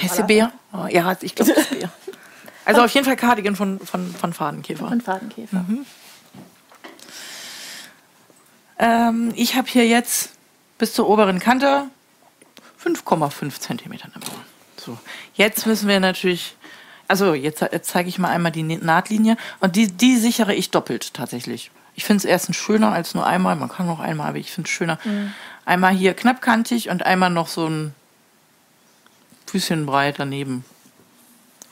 Heißt 0.02 0.16
sie 0.16 0.22
Bär? 0.24 0.52
Oh, 0.72 0.86
ja, 0.89 1.16
ich 1.20 1.34
glaube, 1.34 1.52
das 1.55 1.64
ist 1.64 1.70
Bär. 1.70 1.90
Also 2.66 2.82
auf 2.82 2.90
jeden 2.92 3.06
Fall 3.06 3.16
Cardigan 3.16 3.56
von, 3.56 3.80
von, 3.80 4.14
von 4.14 4.32
Fadenkäfer. 4.32 4.86
Und 4.86 5.02
Fadenkäfer. 5.02 5.64
Mhm. 5.66 5.86
Ähm, 8.78 9.32
ich 9.34 9.56
habe 9.56 9.66
hier 9.66 9.86
jetzt 9.89 10.32
bis 10.78 10.92
zur 10.92 11.08
oberen 11.08 11.40
Kante 11.40 11.86
5,5 12.84 13.58
Zentimeter 13.58 14.08
im 14.14 14.20
Baum. 14.20 14.40
So, 14.76 14.98
jetzt 15.34 15.66
müssen 15.66 15.89
wir 15.89 16.00
natürlich, 16.00 16.55
also 17.10 17.34
jetzt, 17.34 17.60
jetzt 17.60 17.90
zeige 17.90 18.08
ich 18.08 18.18
mal 18.18 18.28
einmal 18.30 18.52
die 18.52 18.62
Nahtlinie 18.62 19.36
und 19.60 19.76
die, 19.76 19.89
die 19.89 20.16
sichere 20.16 20.55
ich 20.55 20.70
doppelt 20.70 21.12
tatsächlich. 21.12 21.70
Ich 21.94 22.05
finde 22.05 22.18
es 22.18 22.24
erstens 22.24 22.56
schöner 22.56 22.92
als 22.92 23.14
nur 23.14 23.26
einmal, 23.26 23.56
man 23.56 23.68
kann 23.68 23.86
noch 23.86 24.00
einmal, 24.00 24.28
aber 24.28 24.39
ich 24.39 24.50
finde 24.52 24.68
es 24.68 24.72
schöner. 24.72 24.98
Einmal 25.66 25.92
hier 25.92 26.14
knappkantig 26.14 26.89
und 26.89 27.05
einmal 27.05 27.28
noch 27.30 27.48
so 27.48 27.66
ein 27.66 27.94
Füßchen 29.47 29.84
breit 29.86 30.14
daneben. 30.18 30.64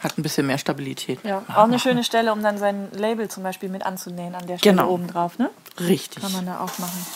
Hat 0.00 0.18
ein 0.18 0.22
bisschen 0.22 0.46
mehr 0.46 0.58
Stabilität. 0.58 1.20
Ja, 1.24 1.42
auch 1.54 1.64
eine 1.64 1.78
schöne 1.78 2.04
Stelle, 2.04 2.32
um 2.32 2.42
dann 2.42 2.58
sein 2.58 2.88
Label 2.92 3.28
zum 3.28 3.42
Beispiel 3.42 3.68
mit 3.68 3.84
anzunähen 3.84 4.34
an 4.34 4.46
der 4.46 4.58
Stelle 4.58 4.76
Genau. 4.76 4.90
oben 4.90 5.06
drauf, 5.08 5.38
ne? 5.38 5.50
Richtig. 5.80 6.22
Kann 6.22 6.32
man 6.32 6.46
da 6.46 6.60
auch 6.60 6.78
machen. 6.78 7.06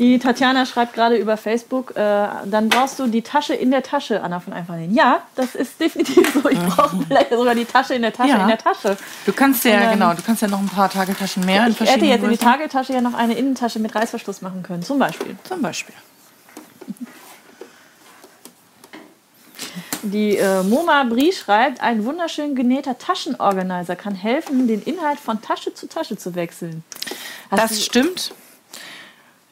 Die 0.00 0.18
Tatjana 0.18 0.64
schreibt 0.64 0.94
gerade 0.94 1.16
über 1.16 1.36
Facebook, 1.36 1.90
äh, 1.94 2.26
dann 2.46 2.70
brauchst 2.70 2.98
du 2.98 3.06
die 3.06 3.20
Tasche 3.20 3.52
in 3.52 3.70
der 3.70 3.82
Tasche, 3.82 4.22
Anna 4.22 4.40
von 4.40 4.54
einfach 4.54 4.74
nähen. 4.74 4.94
Ja, 4.94 5.20
das 5.34 5.54
ist 5.54 5.78
definitiv 5.78 6.32
so. 6.32 6.48
Ich 6.48 6.58
brauche 6.58 6.96
vielleicht 7.06 7.30
sogar 7.30 7.54
die 7.54 7.66
Tasche 7.66 7.92
in 7.94 8.00
der 8.02 8.12
Tasche 8.14 8.30
Ja. 8.30 8.40
in 8.42 8.48
der 8.48 8.56
Tasche. 8.56 8.96
Du 9.26 9.32
kannst 9.34 9.62
ja, 9.66 9.78
dann- 9.78 9.92
genau, 9.92 10.14
du 10.14 10.22
kannst 10.22 10.40
ja 10.40 10.48
noch 10.48 10.58
ein 10.58 10.68
paar 10.70 10.88
Tageltaschen 10.88 11.44
mehr 11.44 11.66
in 11.66 11.72
Ich 11.72 11.80
hätte 11.80 12.06
jetzt 12.06 12.24
in 12.24 12.30
die. 12.30 12.38
Tageltasche 12.38 12.94
ja 12.94 13.02
noch 13.02 13.12
eine 13.12 13.34
Innentasche 13.34 13.78
mit 13.78 13.94
Reißverschluss 13.94 14.40
machen 14.40 14.62
können, 14.62 14.82
zum 14.82 14.98
Beispiel. 14.98 15.36
Zum 15.44 15.60
Beispiel. 15.60 15.94
Die 20.02 20.38
äh, 20.38 20.62
Moma 20.62 21.04
Brie 21.04 21.30
schreibt, 21.32 21.82
ein 21.82 22.06
wunderschön 22.06 22.54
genähter 22.54 22.96
Taschenorganizer 22.96 23.96
kann 23.96 24.14
helfen, 24.14 24.66
den 24.66 24.80
Inhalt 24.82 25.20
von 25.20 25.42
Tasche 25.42 25.74
zu 25.74 25.86
Tasche 25.88 26.16
zu 26.16 26.34
wechseln. 26.34 26.82
Hast 27.50 27.62
Das 27.62 27.84
stimmt. 27.84 28.32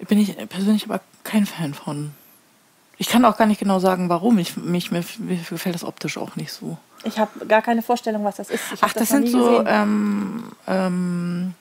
Bin 0.07 0.19
ich 0.19 0.37
persönlich 0.49 0.85
aber 0.85 1.01
kein 1.25 1.47
Fan 1.47 1.75
von. 1.75 2.13
Ich 2.99 3.09
kann 3.09 3.25
auch 3.25 3.37
gar 3.37 3.47
nicht 3.47 3.59
genau 3.61 3.79
sagen, 3.79 4.09
warum. 4.09 4.39
Ich, 4.39 4.57
mich, 4.57 4.91
mir, 4.91 5.05
mir 5.19 5.37
gefällt 5.49 5.75
das 5.75 5.85
optisch 5.85 6.19
auch 6.19 6.37
nicht 6.37 6.53
so. 6.53 6.79
Ich 7.05 7.19
habe 7.19 7.47
gar 7.47 7.63
keine 7.63 7.83
Vorstellung, 7.83 8.25
was 8.25 8.37
das 8.37 8.51
ist. 8.51 8.63
Ach, 8.81 8.93
das, 8.93 9.11
noch 9.11 9.19
sind 9.19 9.29
so, 9.29 9.65
ähm, 9.65 10.45
ähm, 10.67 11.55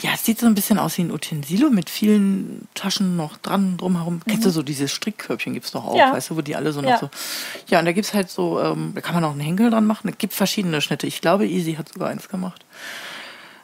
ja, 0.00 0.10
es 0.14 0.24
sieht 0.24 0.38
so 0.38 0.46
ein 0.46 0.54
bisschen 0.54 0.78
aus 0.78 0.96
wie 0.96 1.02
ein 1.02 1.10
Utensilo 1.10 1.70
mit 1.70 1.90
vielen 1.90 2.68
Taschen 2.74 3.16
noch 3.16 3.36
dran, 3.38 3.76
drumherum. 3.76 4.20
Kennst 4.28 4.46
du 4.46 4.50
so 4.50 4.62
dieses 4.62 4.92
Strickkörbchen 4.92 5.54
gibt's 5.54 5.72
doch 5.72 5.84
auch, 5.84 5.92
Mhm. 5.94 5.98
Ja. 5.98 6.12
weißt 6.12 6.30
du, 6.30 6.36
wo 6.36 6.40
die 6.40 6.54
alle 6.54 6.72
so 6.72 6.80
noch 6.80 6.88
Ja. 6.90 6.98
so. 6.98 7.10
Ja, 7.66 7.80
und 7.80 7.84
da 7.86 7.92
gibt's 7.92 8.14
halt 8.14 8.30
so, 8.30 8.60
ähm, 8.60 8.92
da 8.94 9.00
kann 9.00 9.14
man 9.16 9.24
auch 9.24 9.32
einen 9.32 9.40
Henkel 9.40 9.70
dran 9.70 9.86
machen. 9.86 10.08
Es 10.08 10.18
gibt 10.18 10.32
verschiedene 10.34 10.80
Schnitte. 10.80 11.06
Ich 11.08 11.20
glaube, 11.20 11.46
Easy 11.48 11.74
hat 11.74 11.92
sogar 11.92 12.08
eins 12.10 12.28
gemacht. 12.28 12.64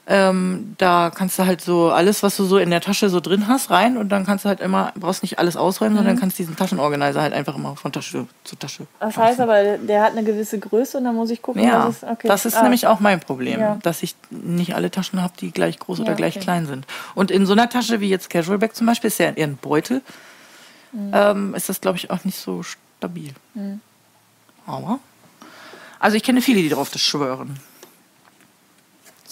Ähm, 0.09 0.77
da 0.79 1.11
kannst 1.13 1.37
du 1.37 1.47
halt 1.47 1.61
so 1.61 1.91
alles, 1.91 2.23
was 2.23 2.37
du 2.37 2.45
so 2.45 2.59
in 2.59 2.71
der 2.71 2.81
Tasche 2.81 3.09
so 3.09 3.19
drin 3.19 3.49
hast, 3.49 3.71
rein 3.71 3.97
und 3.97 4.09
dann 4.11 4.25
kannst 4.25 4.45
du 4.45 4.49
halt 4.49 4.61
immer, 4.61 4.93
brauchst 4.95 5.23
nicht 5.25 5.41
alles 5.41 5.57
ausräumen, 5.57 5.95
Mhm. 5.95 5.99
sondern 5.99 6.21
kannst 6.21 6.39
diesen 6.39 6.55
Taschenorganizer 6.55 7.21
halt 7.21 7.33
einfach 7.33 7.57
immer 7.57 7.75
von 7.75 7.91
Tasche 7.91 8.29
zu 8.45 8.55
Tasche. 8.55 8.87
Das 9.01 9.17
heißt 9.17 9.41
aber, 9.41 9.79
der 9.79 10.03
hat 10.05 10.13
eine 10.13 10.23
gewisse 10.23 10.61
Größe 10.61 10.99
und 10.99 11.05
dann 11.05 11.17
muss 11.17 11.31
ich 11.31 11.43
gucken, 11.43 11.65
Ja, 11.65 11.89
was 11.89 11.97
es 11.97 12.05
okay. 12.05 12.29
das 12.29 12.47
ist 12.47 12.55
Ah, 12.57 12.63
nämlich 12.63 12.87
auch 12.87 13.01
mein 13.01 13.19
Problem, 13.19 13.59
Ja. 13.59 13.79
dass 13.83 14.05
ich 14.05 14.15
nicht 14.31 14.77
alle 14.77 14.93
Taschen 14.93 15.21
habe, 15.21 15.33
die 15.41 15.51
gleich 15.51 15.77
groß 15.81 15.99
oder 15.99 16.11
Ja, 16.11 16.15
gleich 16.17 16.37
okay. 16.37 16.45
klein 16.45 16.67
sind. 16.67 16.87
Und 17.17 17.33
in 17.33 17.45
so 17.45 17.55
einer 17.55 17.69
Tasche 17.69 18.01
wie 18.01 18.09
jetzt 18.09 18.31
Casual 18.31 18.59
Bag 18.59 18.77
zum 18.77 18.87
Beispiel, 18.87 19.09
ist 19.09 19.19
ja 19.19 19.31
eher 19.31 19.47
ein 19.49 19.57
Beutel, 19.57 20.03
Mhm. 20.93 21.11
ähm, 21.15 21.55
ist 21.57 21.69
das, 21.69 21.81
glaube 21.81 21.99
ich, 21.99 22.13
auch 22.13 22.23
nicht 22.25 22.39
so 22.39 22.63
stabil. 22.63 23.33
Aber, 24.67 25.01
also 25.99 26.17
ich 26.17 26.23
kenne 26.23 26.41
viele, 26.43 26.63
die 26.63 26.69
darauf 26.69 26.91
das 26.91 27.03
schwören. 27.03 27.59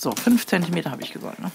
So, 0.05 0.13
fünf 0.13 0.47
Zentimeter 0.47 0.91
habe 0.91 1.01
ich 1.01 1.15
gesagt. 1.15 1.39
Ne? 1.39 1.51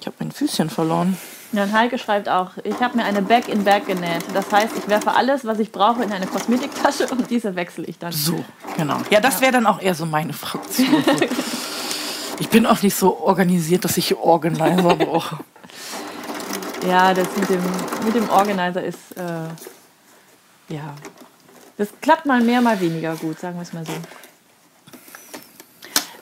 Ich 0.00 0.06
habe 0.06 0.16
mein 0.18 0.32
Füßchen 0.32 0.70
verloren. 0.70 1.18
Ja, 1.52 1.64
und 1.64 1.74
Heike 1.74 1.98
schreibt 1.98 2.26
auch, 2.26 2.52
ich 2.64 2.80
habe 2.80 2.96
mir 2.96 3.04
eine 3.04 3.20
Back 3.20 3.48
in 3.48 3.64
Bag 3.64 3.84
genäht. 3.86 4.24
Das 4.32 4.50
heißt, 4.50 4.72
ich 4.78 4.88
werfe 4.88 5.12
alles, 5.12 5.44
was 5.44 5.58
ich 5.58 5.70
brauche, 5.70 6.02
in 6.02 6.10
eine 6.10 6.26
Kosmetiktasche 6.26 7.06
und 7.08 7.28
diese 7.28 7.54
wechsle 7.54 7.84
ich 7.84 7.98
dann. 7.98 8.12
So, 8.12 8.42
genau. 8.78 9.02
Ja, 9.10 9.20
das 9.20 9.42
wäre 9.42 9.52
dann 9.52 9.66
auch 9.66 9.78
eher 9.78 9.94
so 9.94 10.06
meine 10.06 10.32
Fraktion. 10.32 11.04
ich 12.38 12.48
bin 12.48 12.64
auch 12.64 12.80
nicht 12.80 12.96
so 12.96 13.20
organisiert, 13.20 13.84
dass 13.84 13.98
ich 13.98 14.16
Organizer 14.16 14.96
brauche. 14.96 15.38
Ja, 16.88 17.12
das 17.12 17.28
mit 17.36 17.50
dem, 17.50 17.62
mit 18.06 18.14
dem 18.14 18.30
Organizer 18.30 18.82
ist, 18.82 19.18
äh, 19.18 20.72
ja, 20.72 20.94
das 21.76 21.88
klappt 22.00 22.24
mal 22.24 22.40
mehr, 22.40 22.62
mal 22.62 22.80
weniger 22.80 23.16
gut, 23.16 23.38
sagen 23.38 23.56
wir 23.56 23.64
es 23.64 23.74
mal 23.74 23.84
so. 23.84 23.92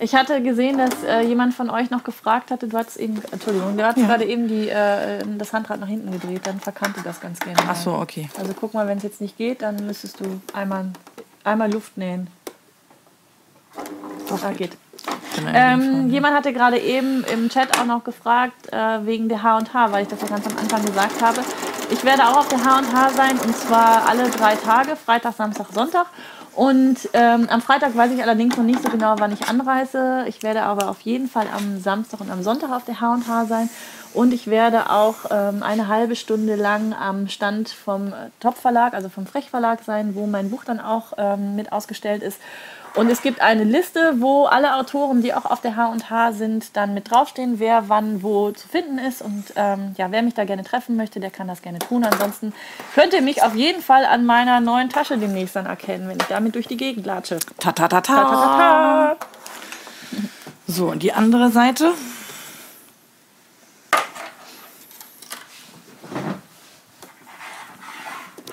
Ich 0.03 0.15
hatte 0.15 0.43
gesehen, 0.43 0.79
dass 0.79 1.03
äh, 1.07 1.20
jemand 1.20 1.53
von 1.53 1.69
euch 1.69 1.91
noch 1.91 2.05
gefragt 2.05 2.51
hatte, 2.51 2.67
du 2.69 2.79
hattest 2.79 2.97
eben, 2.97 3.20
Entschuldigung, 3.33 3.77
du 3.77 3.85
hast 3.85 3.99
Ja. 3.99 4.07
gerade 4.07 4.25
eben 4.25 4.49
die, 4.49 4.69
äh, 4.70 5.23
das 5.37 5.53
Handrad 5.53 5.79
nach 5.79 5.89
hinten 5.89 6.11
gedreht, 6.11 6.41
dann 6.45 6.59
verkannte 6.59 7.03
das 7.05 7.20
ganz 7.20 7.39
gerne. 7.39 7.59
Ach 7.69 7.77
so, 7.77 7.93
okay. 7.95 8.31
Also 8.39 8.55
guck 8.59 8.73
mal, 8.73 8.87
wenn 8.89 8.97
es 8.97 9.05
jetzt 9.05 9.20
nicht 9.20 9.37
geht, 9.37 9.61
dann 9.61 9.87
müsstest 9.87 10.19
du 10.20 10.41
einmal, 10.55 10.87
einmal 11.45 11.70
Luft 11.70 11.99
nähen. 11.99 12.29
Doch, 14.29 14.43
Ah, 14.43 14.53
geht. 14.53 14.77
Fall, 15.35 15.53
Ähm, 15.55 16.09
jemand 16.11 16.35
hatte 16.35 16.53
gerade 16.55 16.79
eben 16.79 17.23
im 17.25 17.49
Chat 17.51 17.79
auch 17.79 17.85
noch 17.85 18.03
gefragt, 18.03 18.73
äh, 18.73 19.05
wegen 19.05 19.29
der 19.29 19.43
H&H, 19.43 19.93
weil 19.93 20.03
ich 20.05 20.09
das 20.09 20.20
ja 20.23 20.29
ganz 20.29 20.47
am 20.47 20.57
Anfang 20.57 20.83
gesagt 20.85 21.20
habe. 21.23 21.41
Ich 21.91 22.05
werde 22.05 22.27
auch 22.27 22.39
auf 22.39 22.49
der 22.49 22.62
H&H 22.65 23.11
sein 23.11 23.39
und 23.39 23.55
zwar 23.57 24.09
alle 24.09 24.31
drei 24.31 24.55
Tage, 24.57 24.97
Freitag, 24.97 25.35
Samstag, 25.35 25.67
Sonntag. 25.75 26.07
Und 26.55 27.09
ähm, 27.12 27.49
am 27.49 27.62
Freitag 27.62 27.97
weiß 27.97 28.11
ich 28.12 28.23
allerdings 28.23 28.57
noch 28.57 28.65
nicht 28.65 28.83
so 28.83 28.91
genau, 28.91 29.15
wann 29.19 29.33
ich 29.33 29.49
anreise. 29.49 30.25
Ich 30.27 30.43
werde 30.43 30.62
aber 30.62 30.91
auf 30.91 31.01
jeden 31.03 31.29
Fall 31.29 31.47
am 31.55 31.81
Samstag 31.81 32.20
und 32.20 32.31
am 32.31 32.43
Sonntag 32.43 32.70
auf 32.70 32.85
der 32.85 33.01
H&H 33.01 33.45
sein. 33.47 33.70
Und 34.12 34.35
ich 34.35 34.49
werde 34.49 34.91
auch 34.91 35.17
ähm, 35.31 35.62
eine 35.62 35.87
halbe 35.87 36.17
Stunde 36.17 36.57
lang 36.57 36.93
am 36.93 37.29
Stand 37.29 37.69
vom 37.69 38.09
äh, 38.09 38.31
Top 38.41 38.57
Verlag, 38.57 38.95
also 38.95 39.09
vom 39.09 39.27
Frech 39.27 39.51
Verlag 39.51 39.85
sein, 39.85 40.17
wo 40.17 40.27
mein 40.27 40.51
Buch 40.51 40.65
dann 40.65 40.81
auch 40.81 41.12
ähm, 41.17 41.55
mit 41.55 41.73
ausgestellt 41.73 42.23
ist. 42.23 42.41
Und 42.94 43.09
es 43.09 43.23
gibt 43.23 43.41
eine 43.41 43.62
Liste, 43.62 44.15
wo 44.20 44.47
alle 44.47 44.75
Autoren, 44.75 45.23
die 45.23 45.33
auch 45.33 45.44
auf 45.44 45.60
der 45.60 45.77
H&H 45.77 46.33
sind, 46.33 46.77
dann 46.77 46.93
mit 46.93 47.10
draufstehen, 47.10 47.60
wer 47.60 47.89
wann 47.89 48.23
wo 48.23 48.51
zu 48.51 48.67
finden 48.67 48.99
ist. 48.99 49.23
Und 49.23 49.44
ähm, 49.55 49.94
ja, 49.97 50.10
wer 50.10 50.23
mich 50.23 50.35
da 50.35 50.44
gerne 50.44 50.65
treffen 50.65 50.97
möchte, 50.97 51.20
der 51.20 51.31
kann 51.31 51.47
das 51.47 51.62
gerne 51.62 51.78
tun. 51.78 52.05
Ansonsten 52.05 52.52
könnt 52.94 53.15
ihr 53.15 53.23
mich 53.23 53.43
auf 53.43 53.55
jeden 53.55 53.81
Fall 53.81 54.05
an 54.05 54.27
meiner 54.27 54.60
neuen 54.60 54.89
Tasche 54.89 55.19
demnächst 55.19 55.55
dann 55.55 55.67
erkennen, 55.67 56.09
wenn 56.09 56.19
ich 56.19 56.27
damit 56.27 56.57
durch 56.57 56.67
die 56.67 56.77
Gegend 56.77 57.07
latsche. 57.07 57.39
Ta 57.59 57.70
ta 57.73 57.86
ta 57.86 58.01
ta. 58.01 58.15
Ta, 58.15 58.31
ta, 58.31 59.17
ta. 59.17 59.17
So, 60.67 60.89
und 60.89 61.02
die 61.02 61.12
andere 61.12 61.51
Seite. 61.51 61.93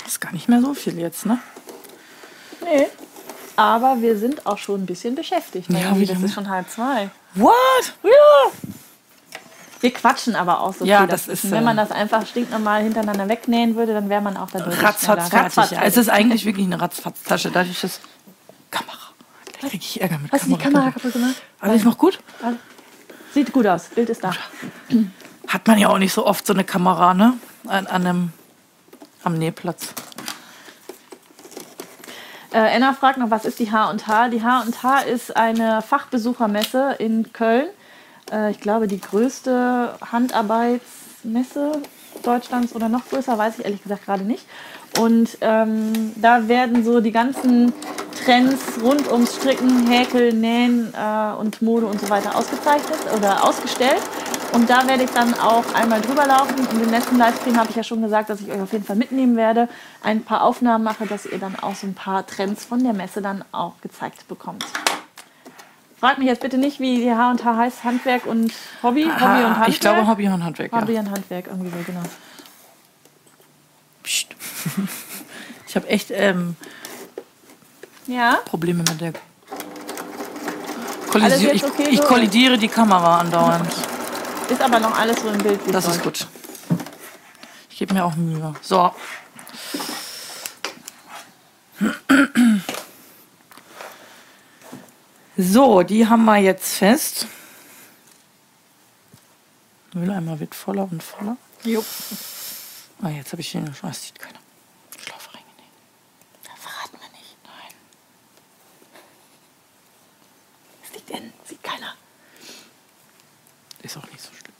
Ist 0.06 0.22
gar 0.22 0.32
nicht 0.32 0.48
mehr 0.48 0.62
so 0.62 0.74
viel 0.76 1.00
jetzt, 1.00 1.26
ne? 1.26 1.40
Nee. 2.64 2.88
Aber 3.58 4.02
wir 4.02 4.18
sind 4.18 4.46
auch 4.46 4.58
schon 4.60 4.84
ein 4.84 4.86
bisschen 4.86 5.16
beschäftigt. 5.16 5.70
Ja, 5.70 5.98
wieder, 5.98 6.14
das 6.14 6.24
ist 6.24 6.34
schon 6.34 6.48
halb 6.48 6.70
zwei. 6.70 7.10
What? 7.34 7.54
Ja. 8.04 8.12
Wir 9.82 9.92
quatschen 9.94 10.36
aber 10.36 10.62
auch 10.62 10.74
so 10.74 10.86
Ja, 10.86 11.00
viel. 11.00 11.08
das 11.08 11.28
ist, 11.28 11.50
Wenn 11.52 11.64
äh, 11.64 11.66
man 11.66 11.78
das 11.78 11.92
einfach 11.92 12.26
stinknormal 12.26 12.84
hintereinander 12.84 13.28
wegnähen 13.30 13.76
würde, 13.76 13.94
dann 13.94 14.10
wäre 14.10 14.22
man 14.22 14.38
auch 14.38 14.50
da 14.52 14.60
deutlich 14.60 14.82
Ratzfatz 14.82 15.30
fertig. 15.30 15.72
Ja, 15.72 15.82
es 15.84 15.98
ist 15.98 16.10
eigentlich 16.10 16.46
wirklich 16.46 16.66
eine 16.66 16.80
Ratzfatz-Tasche. 16.80 17.52
Dadurch 17.52 17.84
ist 17.84 18.00
Kamera. 18.72 18.98
Da 19.60 19.68
kriege 19.70 19.84
ich 19.84 20.00
Ärger 20.02 20.20
mit 20.20 20.32
Hast 20.32 20.46
du 20.46 20.50
die 20.50 20.58
Kamera 20.58 20.92
kaputt 20.92 21.14
gemacht? 21.14 21.36
Alles 21.60 21.84
noch 21.84 21.98
gut? 21.98 22.20
Sieht 23.34 23.52
gut 23.52 23.66
aus. 23.68 23.86
Bild 23.86 24.10
ist 24.10 24.24
da. 24.24 24.34
Hat 25.48 25.68
man 25.68 25.80
ja 25.80 25.90
auch 25.90 25.98
nicht 25.98 26.14
so 26.14 26.26
oft 26.26 26.46
so 26.46 26.54
eine 26.54 26.64
Kamera, 26.64 27.14
ne? 27.16 27.34
An, 27.66 27.88
an 27.88 28.06
einem, 28.06 28.34
am 29.24 29.34
Nähplatz. 29.38 29.94
Äh, 32.54 32.76
Enna 32.76 32.94
fragt 32.94 33.18
noch, 33.18 33.30
was 33.30 33.46
ist 33.46 33.60
die 33.60 33.72
H&H? 33.72 34.30
Die 34.30 34.44
H&H 34.44 35.02
ist 35.02 35.36
eine 35.36 35.82
Fachbesuchermesse 35.82 36.96
in 37.00 37.34
Köln. 37.34 37.68
Äh, 38.32 38.52
ich 38.52 38.60
glaube, 38.60 38.88
die 38.88 39.02
größte 39.02 39.96
Handarbeitsmesse 40.12 41.82
Deutschlands 42.24 42.74
oder 42.76 42.90
noch 42.90 43.08
größer, 43.10 43.38
weiß 43.38 43.60
ich 43.60 43.66
ehrlich 43.66 43.84
gesagt 43.84 44.06
gerade 44.06 44.24
nicht. 44.24 44.46
Und 45.00 45.38
ähm, 45.42 46.14
da 46.16 46.48
werden 46.48 46.84
so 46.84 47.02
die 47.02 47.12
ganzen 47.12 47.74
Trends 48.24 48.82
rund 48.82 49.12
ums 49.12 49.36
Stricken, 49.36 49.88
Häkeln, 49.88 50.42
Nähen 50.42 50.94
äh, 50.94 51.38
und 51.38 51.62
Mode 51.62 51.86
und 51.86 52.00
so 52.00 52.10
weiter 52.10 52.36
ausgezeichnet 52.36 53.00
oder 53.16 53.44
ausgestellt. 53.48 54.02
Und 54.54 54.70
da 54.70 54.88
werde 54.88 55.04
ich 55.04 55.12
dann 55.12 55.34
auch 55.36 55.66
einmal 55.74 56.02
drüber 56.02 56.26
laufen. 56.26 56.56
Und 56.56 56.82
im 56.82 56.90
letzten 56.90 57.18
Livestream 57.18 57.58
habe 57.58 57.70
ich 57.70 57.76
ja 57.76 57.84
schon 57.84 58.02
gesagt, 58.02 58.30
dass 58.30 58.42
ich 58.42 58.52
euch 58.52 58.62
auf 58.62 58.72
jeden 58.72 58.86
Fall 58.86 58.96
mitnehmen 58.96 59.36
werde, 59.36 59.70
ein 60.04 60.24
paar 60.24 60.44
Aufnahmen 60.44 60.84
mache, 60.84 61.06
dass 61.06 61.26
ihr 61.26 61.38
dann 61.38 61.56
auch 61.60 61.76
so 61.76 61.88
ein 61.88 61.94
paar 61.94 62.26
Trends 62.26 62.66
von 62.66 62.84
der 62.84 62.94
Messe 62.94 63.22
dann 63.22 63.44
auch 63.52 63.74
gezeigt 63.82 64.28
bekommt. 64.28 64.66
Fragt 66.00 66.20
mich 66.20 66.28
jetzt 66.28 66.42
bitte 66.42 66.58
nicht, 66.58 66.80
wie 66.80 66.98
die 66.98 67.12
H&H 67.12 67.56
heißt, 67.56 67.84
Handwerk 67.84 68.26
und 68.28 68.54
Hobby, 68.84 69.04
Hobby 69.06 69.06
und 69.06 69.20
Handwerk. 69.22 69.70
Ich 69.70 69.80
glaube 69.80 70.08
Hobby 70.08 70.28
und 70.28 70.44
Handwerk, 70.44 70.72
ja. 70.72 70.82
Hobby 70.82 70.98
und 70.98 71.10
Handwerk, 71.10 71.48
irgendwie 71.48 71.70
so, 71.70 71.84
genau. 71.86 72.04
Psst. 74.04 74.36
Ich 75.70 75.76
habe 75.76 75.90
echt 75.90 76.12
ähm, 76.12 76.56
Ja, 78.08 78.40
Probleme 78.46 78.80
mit 78.80 79.02
der 79.02 79.12
Ich, 81.54 81.64
okay 81.64 81.90
ich 81.90 82.00
so? 82.00 82.08
kollidiere 82.08 82.58
die 82.58 82.70
Kamera 82.70 83.20
andauernd. 83.20 83.68
Ist 84.50 84.62
aber 84.62 84.80
noch 84.80 84.98
alles 84.98 85.22
so 85.22 85.30
im 85.30 85.38
Bild. 85.40 85.66
wie 85.68 85.72
Das 85.72 85.86
soll. 85.86 85.96
ist 85.96 86.04
gut. 86.04 86.28
Ich 87.70 87.78
gebe 87.78 87.94
mir 87.94 88.06
auch 88.06 88.16
Mühe. 88.16 88.54
So. 88.62 88.92
So, 95.38 95.84
die 95.84 96.08
haben 96.08 96.26
wir 96.26 96.38
jetzt 96.38 96.76
fest. 96.78 97.28
Mülleimer 99.94 100.40
wird 100.40 100.56
voller 100.56 100.84
und 100.84 101.02
voller. 101.04 101.38
Jo. 101.64 101.84
Ah, 103.02 103.10
jetzt 103.10 103.32
habe 103.32 103.42
ich 103.42 103.52
den. 103.52 103.66
Das 103.82 104.04
sieht 104.04 104.18
keiner. 104.20 104.40
Schlaufe 105.00 105.30
reingenäht. 105.34 105.72
Das 106.44 106.60
verraten 106.60 106.98
wir 107.00 107.10
nicht. 107.20 107.38
Nein. 107.44 107.74
Was 110.84 110.94
liegt 110.94 111.10
denn? 111.10 111.34
Sieht 111.46 111.64
keiner. 111.64 111.94
Ist 113.84 113.98
auch 113.98 114.08
nicht 114.08 114.22
so 114.22 114.30
schlimm. 114.30 114.54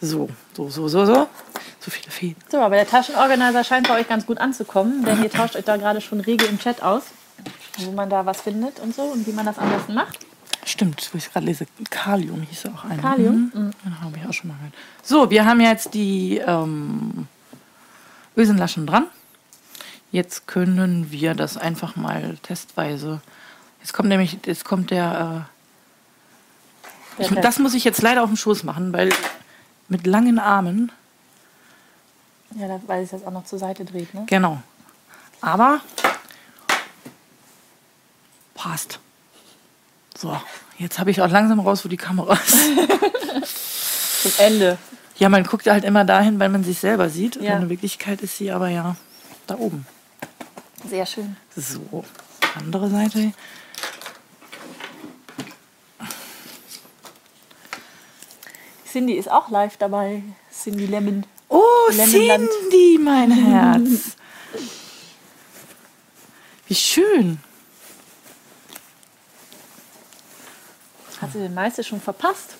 So, 0.00 0.28
so, 0.54 0.68
so, 0.70 0.88
so, 0.88 1.06
so. 1.06 1.28
So 1.80 1.90
viele 1.90 2.10
Fäden. 2.10 2.36
So, 2.50 2.58
aber 2.60 2.76
der 2.76 2.86
Taschenorganizer 2.86 3.64
scheint 3.64 3.88
bei 3.88 4.00
euch 4.00 4.08
ganz 4.08 4.26
gut 4.26 4.38
anzukommen, 4.38 5.04
denn 5.04 5.22
ihr 5.22 5.30
tauscht 5.30 5.56
euch 5.56 5.64
da 5.64 5.76
gerade 5.76 6.00
schon 6.00 6.20
rege 6.20 6.44
im 6.44 6.58
Chat 6.58 6.82
aus, 6.82 7.04
wo 7.78 7.90
man 7.92 8.10
da 8.10 8.26
was 8.26 8.42
findet 8.42 8.80
und 8.80 8.94
so 8.94 9.02
und 9.02 9.26
wie 9.26 9.32
man 9.32 9.46
das 9.46 9.58
am 9.58 9.70
besten 9.70 9.94
macht. 9.94 10.18
Stimmt, 10.66 11.08
wo 11.12 11.18
ich 11.18 11.32
gerade 11.32 11.46
lese. 11.46 11.66
Kalium 11.88 12.42
hieß 12.42 12.66
auch 12.66 12.84
einer. 12.84 13.00
Kalium? 13.00 13.50
Mhm. 13.54 13.70
Den 13.84 14.00
habe 14.00 14.16
ich 14.18 14.28
auch 14.28 14.32
schon 14.32 14.48
mal 14.48 14.56
gehört. 14.56 14.74
So, 15.02 15.30
wir 15.30 15.46
haben 15.46 15.60
jetzt 15.60 15.94
die 15.94 16.36
ähm, 16.38 17.26
Ösenlaschen 18.36 18.86
dran. 18.86 19.06
Jetzt 20.12 20.46
können 20.46 21.10
wir 21.10 21.34
das 21.34 21.56
einfach 21.56 21.96
mal 21.96 22.36
testweise. 22.42 23.22
Jetzt 23.80 23.94
kommt 23.94 24.10
nämlich, 24.10 24.38
jetzt 24.44 24.64
kommt 24.64 24.90
der. 24.90 25.46
Äh, 27.18 27.22
ich, 27.22 27.30
das 27.30 27.58
muss 27.58 27.74
ich 27.74 27.84
jetzt 27.84 28.02
leider 28.02 28.22
auf 28.22 28.28
dem 28.28 28.36
Schoß 28.36 28.64
machen, 28.64 28.92
weil 28.92 29.10
mit 29.90 30.06
langen 30.06 30.38
Armen. 30.38 30.90
Ja, 32.56 32.80
weil 32.86 33.04
es 33.04 33.10
jetzt 33.10 33.26
auch 33.26 33.30
noch 33.30 33.44
zur 33.44 33.58
Seite 33.58 33.84
dreht, 33.84 34.14
ne? 34.14 34.24
Genau. 34.26 34.62
Aber 35.40 35.80
passt. 38.54 38.98
So, 40.16 40.36
jetzt 40.78 40.98
habe 40.98 41.10
ich 41.10 41.22
auch 41.22 41.28
langsam 41.28 41.60
raus, 41.60 41.84
wo 41.84 41.88
die 41.88 41.96
Kamera 41.96 42.34
ist. 42.34 44.22
Zum 44.22 44.32
Ende. 44.38 44.78
Ja, 45.16 45.28
man 45.28 45.44
guckt 45.44 45.66
halt 45.66 45.84
immer 45.84 46.04
dahin, 46.04 46.38
weil 46.38 46.48
man 46.48 46.64
sich 46.64 46.78
selber 46.78 47.08
sieht. 47.08 47.36
Ja. 47.36 47.56
Und 47.56 47.62
in 47.62 47.68
Wirklichkeit 47.70 48.20
ist 48.20 48.36
sie 48.36 48.50
aber 48.50 48.68
ja 48.68 48.96
da 49.46 49.56
oben. 49.56 49.86
Sehr 50.88 51.06
schön. 51.06 51.36
So, 51.56 52.04
andere 52.54 52.90
Seite. 52.90 53.32
Cindy 58.90 59.14
ist 59.14 59.30
auch 59.30 59.50
live 59.50 59.76
dabei. 59.76 60.22
Cindy 60.52 60.86
Lemon. 60.86 61.24
Oh, 61.48 61.62
Lemmenland. 61.90 62.48
Cindy, 62.50 62.98
mein 62.98 63.30
Herz. 63.30 64.16
Wie 66.66 66.74
schön. 66.74 67.38
Hat 71.20 71.32
sie 71.32 71.38
den 71.38 71.54
meiste 71.54 71.84
schon 71.84 72.00
verpasst. 72.00 72.56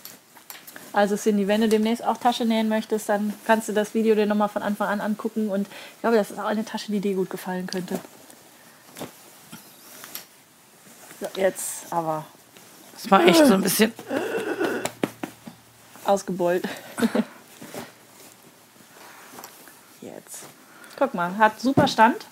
Also 0.92 1.16
Cindy, 1.16 1.46
wenn 1.46 1.60
du 1.60 1.68
demnächst 1.68 2.04
auch 2.04 2.16
Tasche 2.16 2.44
nähen 2.44 2.68
möchtest, 2.68 3.08
dann 3.08 3.32
kannst 3.46 3.68
du 3.68 3.72
das 3.72 3.94
Video 3.94 4.14
dir 4.14 4.26
nochmal 4.26 4.48
von 4.48 4.62
Anfang 4.62 4.88
an 4.88 5.00
angucken. 5.00 5.48
Und 5.48 5.68
ich 5.94 6.00
glaube, 6.00 6.16
das 6.16 6.30
ist 6.30 6.38
auch 6.38 6.44
eine 6.44 6.64
Tasche, 6.64 6.92
die 6.92 7.00
dir 7.00 7.14
gut 7.14 7.30
gefallen 7.30 7.66
könnte. 7.66 8.00
So, 11.20 11.26
jetzt 11.36 11.86
aber 11.90 12.24
Das 12.94 13.10
war 13.10 13.24
echt 13.26 13.46
so 13.46 13.54
ein 13.54 13.62
bisschen. 13.62 13.92
Ausgebeult. 16.04 16.64
Guck 20.98 21.14
mal, 21.14 21.36
hat 21.38 21.58
super 21.60 21.88
Stand. 21.88 22.26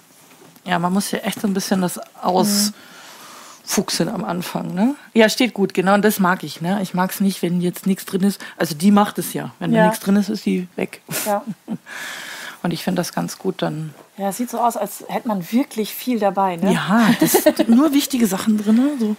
Ja, 0.64 0.78
man 0.78 0.92
muss 0.92 1.06
hier 1.08 1.24
echt 1.24 1.40
so 1.40 1.46
ein 1.48 1.54
bisschen 1.54 1.80
das 1.80 1.98
ausfuchsen 2.20 4.10
am 4.10 4.24
Anfang. 4.24 4.74
Ne? 4.74 4.94
Ja, 5.14 5.30
steht 5.30 5.54
gut, 5.54 5.72
genau. 5.72 5.94
Und 5.94 6.04
das 6.04 6.18
mag 6.18 6.42
ich. 6.44 6.60
Ne? 6.60 6.78
Ich 6.82 6.92
mag 6.92 7.10
es 7.10 7.20
nicht, 7.20 7.40
wenn 7.40 7.62
jetzt 7.62 7.86
nichts 7.86 8.04
drin 8.04 8.22
ist. 8.24 8.44
Also 8.58 8.74
die 8.74 8.90
macht 8.90 9.16
es 9.18 9.32
ja. 9.32 9.54
Wenn 9.58 9.72
Ja. 9.72 9.84
da 9.84 9.88
nichts 9.88 10.04
drin 10.04 10.16
ist, 10.16 10.28
ist 10.28 10.44
die 10.44 10.68
weg. 10.76 11.00
Ja. 11.24 11.42
Und 12.62 12.72
ich 12.72 12.84
finde 12.84 13.00
das 13.00 13.14
ganz 13.14 13.38
gut 13.38 13.62
dann. 13.62 13.94
Ja, 14.18 14.28
es 14.30 14.36
sieht 14.36 14.50
so 14.50 14.58
aus, 14.60 14.76
als 14.76 15.04
hätte 15.08 15.28
man 15.28 15.50
wirklich 15.50 15.94
viel 15.94 16.18
dabei, 16.18 16.56
ne? 16.56 16.72
Ja, 16.74 17.08
das 17.20 17.32
sind 17.32 17.68
nur 17.70 17.92
wichtige 17.94 18.26
Sachen 18.26 18.58
drin. 18.58 18.74
ne? 18.76 18.90
So 18.98 19.16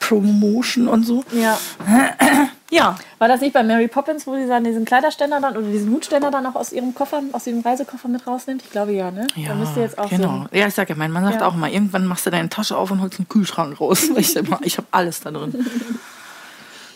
Promotion 0.00 0.88
und 0.88 1.04
so. 1.04 1.22
ja. 1.32 1.58
Ja, 2.70 2.98
War 3.18 3.28
das 3.28 3.40
nicht 3.40 3.52
bei 3.52 3.62
Mary 3.62 3.86
Poppins, 3.86 4.26
wo 4.26 4.34
sie 4.34 4.46
dann 4.48 4.64
diesen 4.64 4.84
Kleiderständer 4.84 5.40
dann 5.40 5.56
oder 5.56 5.68
diesen 5.68 5.92
Hutständer 5.92 6.32
dann 6.32 6.44
auch 6.46 6.56
aus 6.56 6.72
ihrem 6.72 6.94
Koffer, 6.94 7.22
aus 7.32 7.46
ihrem 7.46 7.60
Reisekoffer 7.60 8.08
mit 8.08 8.26
rausnimmt? 8.26 8.62
Ich 8.64 8.70
glaube 8.70 8.92
ja, 8.92 9.10
ne? 9.12 9.26
Ja, 9.36 9.50
da 9.50 9.54
müsste 9.54 9.80
jetzt 9.80 9.96
auch 9.98 10.10
genau. 10.10 10.46
so. 10.50 10.56
Ja, 10.56 10.66
ich 10.66 10.74
sag 10.74 10.88
ja, 10.88 10.96
mein 10.96 11.12
Mann 11.12 11.24
sagt 11.24 11.40
Ja. 11.40 11.46
auch 11.46 11.54
mal, 11.54 11.70
irgendwann 11.70 12.06
machst 12.06 12.26
du 12.26 12.30
deine 12.30 12.48
Tasche 12.48 12.76
auf 12.76 12.90
und 12.90 13.00
holst 13.00 13.20
einen 13.20 13.28
Kühlschrank 13.28 13.80
raus. 13.80 14.08
ich 14.16 14.34
ich 14.62 14.78
habe 14.78 14.86
alles 14.90 15.20
da 15.20 15.30
drin. 15.30 15.64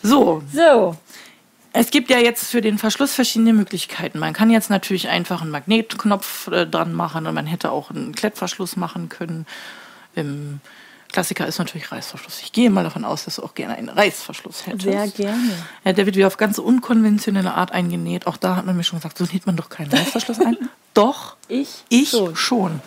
So, 0.03 0.43
So, 0.53 0.97
es 1.73 1.91
gibt 1.91 2.11
ja 2.11 2.19
jetzt 2.19 2.51
für 2.51 2.61
den 2.61 2.79
Verschluss 2.79 3.15
verschiedene 3.15 3.53
Möglichkeiten. 3.53 4.19
Man 4.19 4.33
kann 4.33 4.51
jetzt 4.51 4.71
natürlich 4.71 5.09
einfach 5.09 5.41
einen 5.43 5.51
Magnetknopf 5.51 6.49
äh, 6.49 6.67
dran 6.67 6.93
machen 6.93 7.27
und 7.27 7.35
man 7.35 7.47
hätte 7.47 7.71
auch 7.71 7.91
einen 7.91 8.13
Klettverschluss 8.15 8.77
machen 8.77 9.09
können. 9.09 9.47
Im 10.17 10.61
Klassiker 11.13 11.47
ist 11.47 11.59
natürlich 11.59 11.91
Reißverschluss. 11.93 12.41
Ich 12.43 12.53
gehe 12.53 12.71
mal 12.71 12.85
davon 12.85 13.05
aus, 13.05 13.25
dass 13.25 13.37
du 13.37 13.43
auch 13.43 13.55
gerne 13.55 13.77
einen 13.77 13.89
Reißverschluss 13.89 14.67
hättest. 14.67 14.83
sehr 14.83 15.09
gerne. 15.09 15.53
Ja, 15.85 15.93
der 15.93 16.07
wird 16.07 16.17
wieder 16.17 16.27
auf 16.27 16.37
ganz 16.37 16.59
unkonventionelle 16.59 17.55
Art 17.55 17.73
eingenäht. 17.73 18.27
Auch 18.27 18.37
da 18.37 18.57
hat 18.57 18.67
man 18.67 18.77
mir 18.77 18.85
schon 18.85 18.99
gesagt, 18.99 19.19
so 19.19 19.25
näht 19.25 19.47
man 19.47 19.57
doch 19.57 19.69
keinen 19.69 19.91
Reißverschluss 19.93 20.41
ein. 20.41 20.57
Doch, 20.95 21.37
Ich, 21.47 21.85
ich 21.89 22.11
schon. 22.11 22.35
schon. 22.35 22.81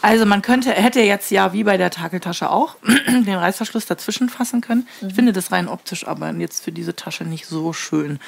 Also 0.00 0.24
man 0.24 0.40
könnte, 0.40 0.70
hätte 0.72 1.00
jetzt 1.00 1.30
ja 1.30 1.52
wie 1.52 1.64
bei 1.64 1.76
der 1.76 1.90
Takeltasche 1.90 2.48
auch 2.50 2.76
den 3.08 3.34
Reißverschluss 3.34 3.86
dazwischen 3.86 4.28
fassen 4.28 4.60
können. 4.60 4.86
Ich 5.06 5.14
finde 5.14 5.32
das 5.32 5.52
rein 5.52 5.68
optisch 5.68 6.06
aber 6.06 6.30
jetzt 6.32 6.64
für 6.64 6.72
diese 6.72 6.96
Tasche 6.96 7.24
nicht 7.24 7.46
so 7.46 7.72
schön. 7.72 8.20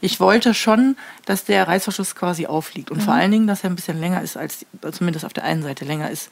Ich 0.00 0.20
wollte 0.20 0.54
schon, 0.54 0.96
dass 1.26 1.44
der 1.44 1.66
Reißverschluss 1.66 2.14
quasi 2.14 2.46
aufliegt 2.46 2.90
und 2.90 3.02
vor 3.02 3.14
allen 3.14 3.32
Dingen, 3.32 3.46
dass 3.48 3.64
er 3.64 3.70
ein 3.70 3.76
bisschen 3.76 3.98
länger 3.98 4.22
ist 4.22 4.36
als, 4.36 4.64
zumindest 4.92 5.24
auf 5.24 5.32
der 5.32 5.44
einen 5.44 5.62
Seite 5.62 5.84
länger 5.84 6.08
ist 6.10 6.30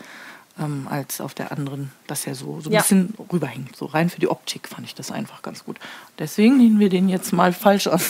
ähm, 0.59 0.87
als 0.91 1.21
auf 1.21 1.35
der 1.35 1.53
anderen, 1.53 1.93
dass 2.07 2.27
er 2.27 2.35
so, 2.35 2.61
so 2.61 2.71
ein 2.71 2.73
Ja. 2.73 2.81
bisschen 2.81 3.15
rüberhängt. 3.33 3.77
So 3.77 3.87
rein 3.87 4.09
für 4.11 4.21
die 4.21 4.29
Optik 4.29 4.69
fand 4.69 4.87
ich 4.87 4.95
das 4.95 5.11
einfach 5.11 5.43
ganz 5.43 5.65
gut. 5.65 5.79
Deswegen 6.19 6.57
nehmen 6.57 6.79
wir 6.81 6.89
den 6.89 7.09
jetzt 7.09 7.33
mal 7.33 7.53
falsch 7.53 7.87
an. 7.87 8.01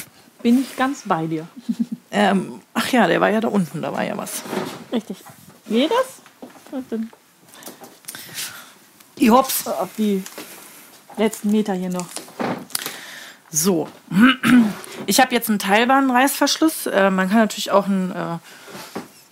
Bin 0.42 0.60
ich 0.60 0.76
ganz 0.76 1.02
bei 1.06 1.26
dir. 1.26 1.46
Ähm, 2.12 2.62
ach 2.72 2.88
ja, 2.92 3.06
der 3.08 3.20
war 3.20 3.28
ja 3.28 3.40
da 3.40 3.48
unten, 3.48 3.82
da 3.82 3.92
war 3.92 4.02
ja 4.02 4.16
was. 4.16 4.42
Richtig. 4.90 5.18
Geht 5.68 5.90
das? 5.90 6.80
Die 9.18 9.30
Hops. 9.30 9.66
auf 9.66 9.90
die 9.98 10.22
letzten 11.18 11.50
Meter 11.50 11.74
hier 11.74 11.90
noch. 11.90 12.06
So, 13.50 13.88
ich 15.06 15.20
habe 15.20 15.34
jetzt 15.34 15.48
einen 15.50 15.58
teilbaren 15.58 16.10
Reißverschluss. 16.10 16.86
Äh, 16.86 17.10
man 17.10 17.28
kann 17.28 17.38
natürlich 17.38 17.70
auch 17.70 17.86
einen 17.86 18.12
äh, 18.12 18.38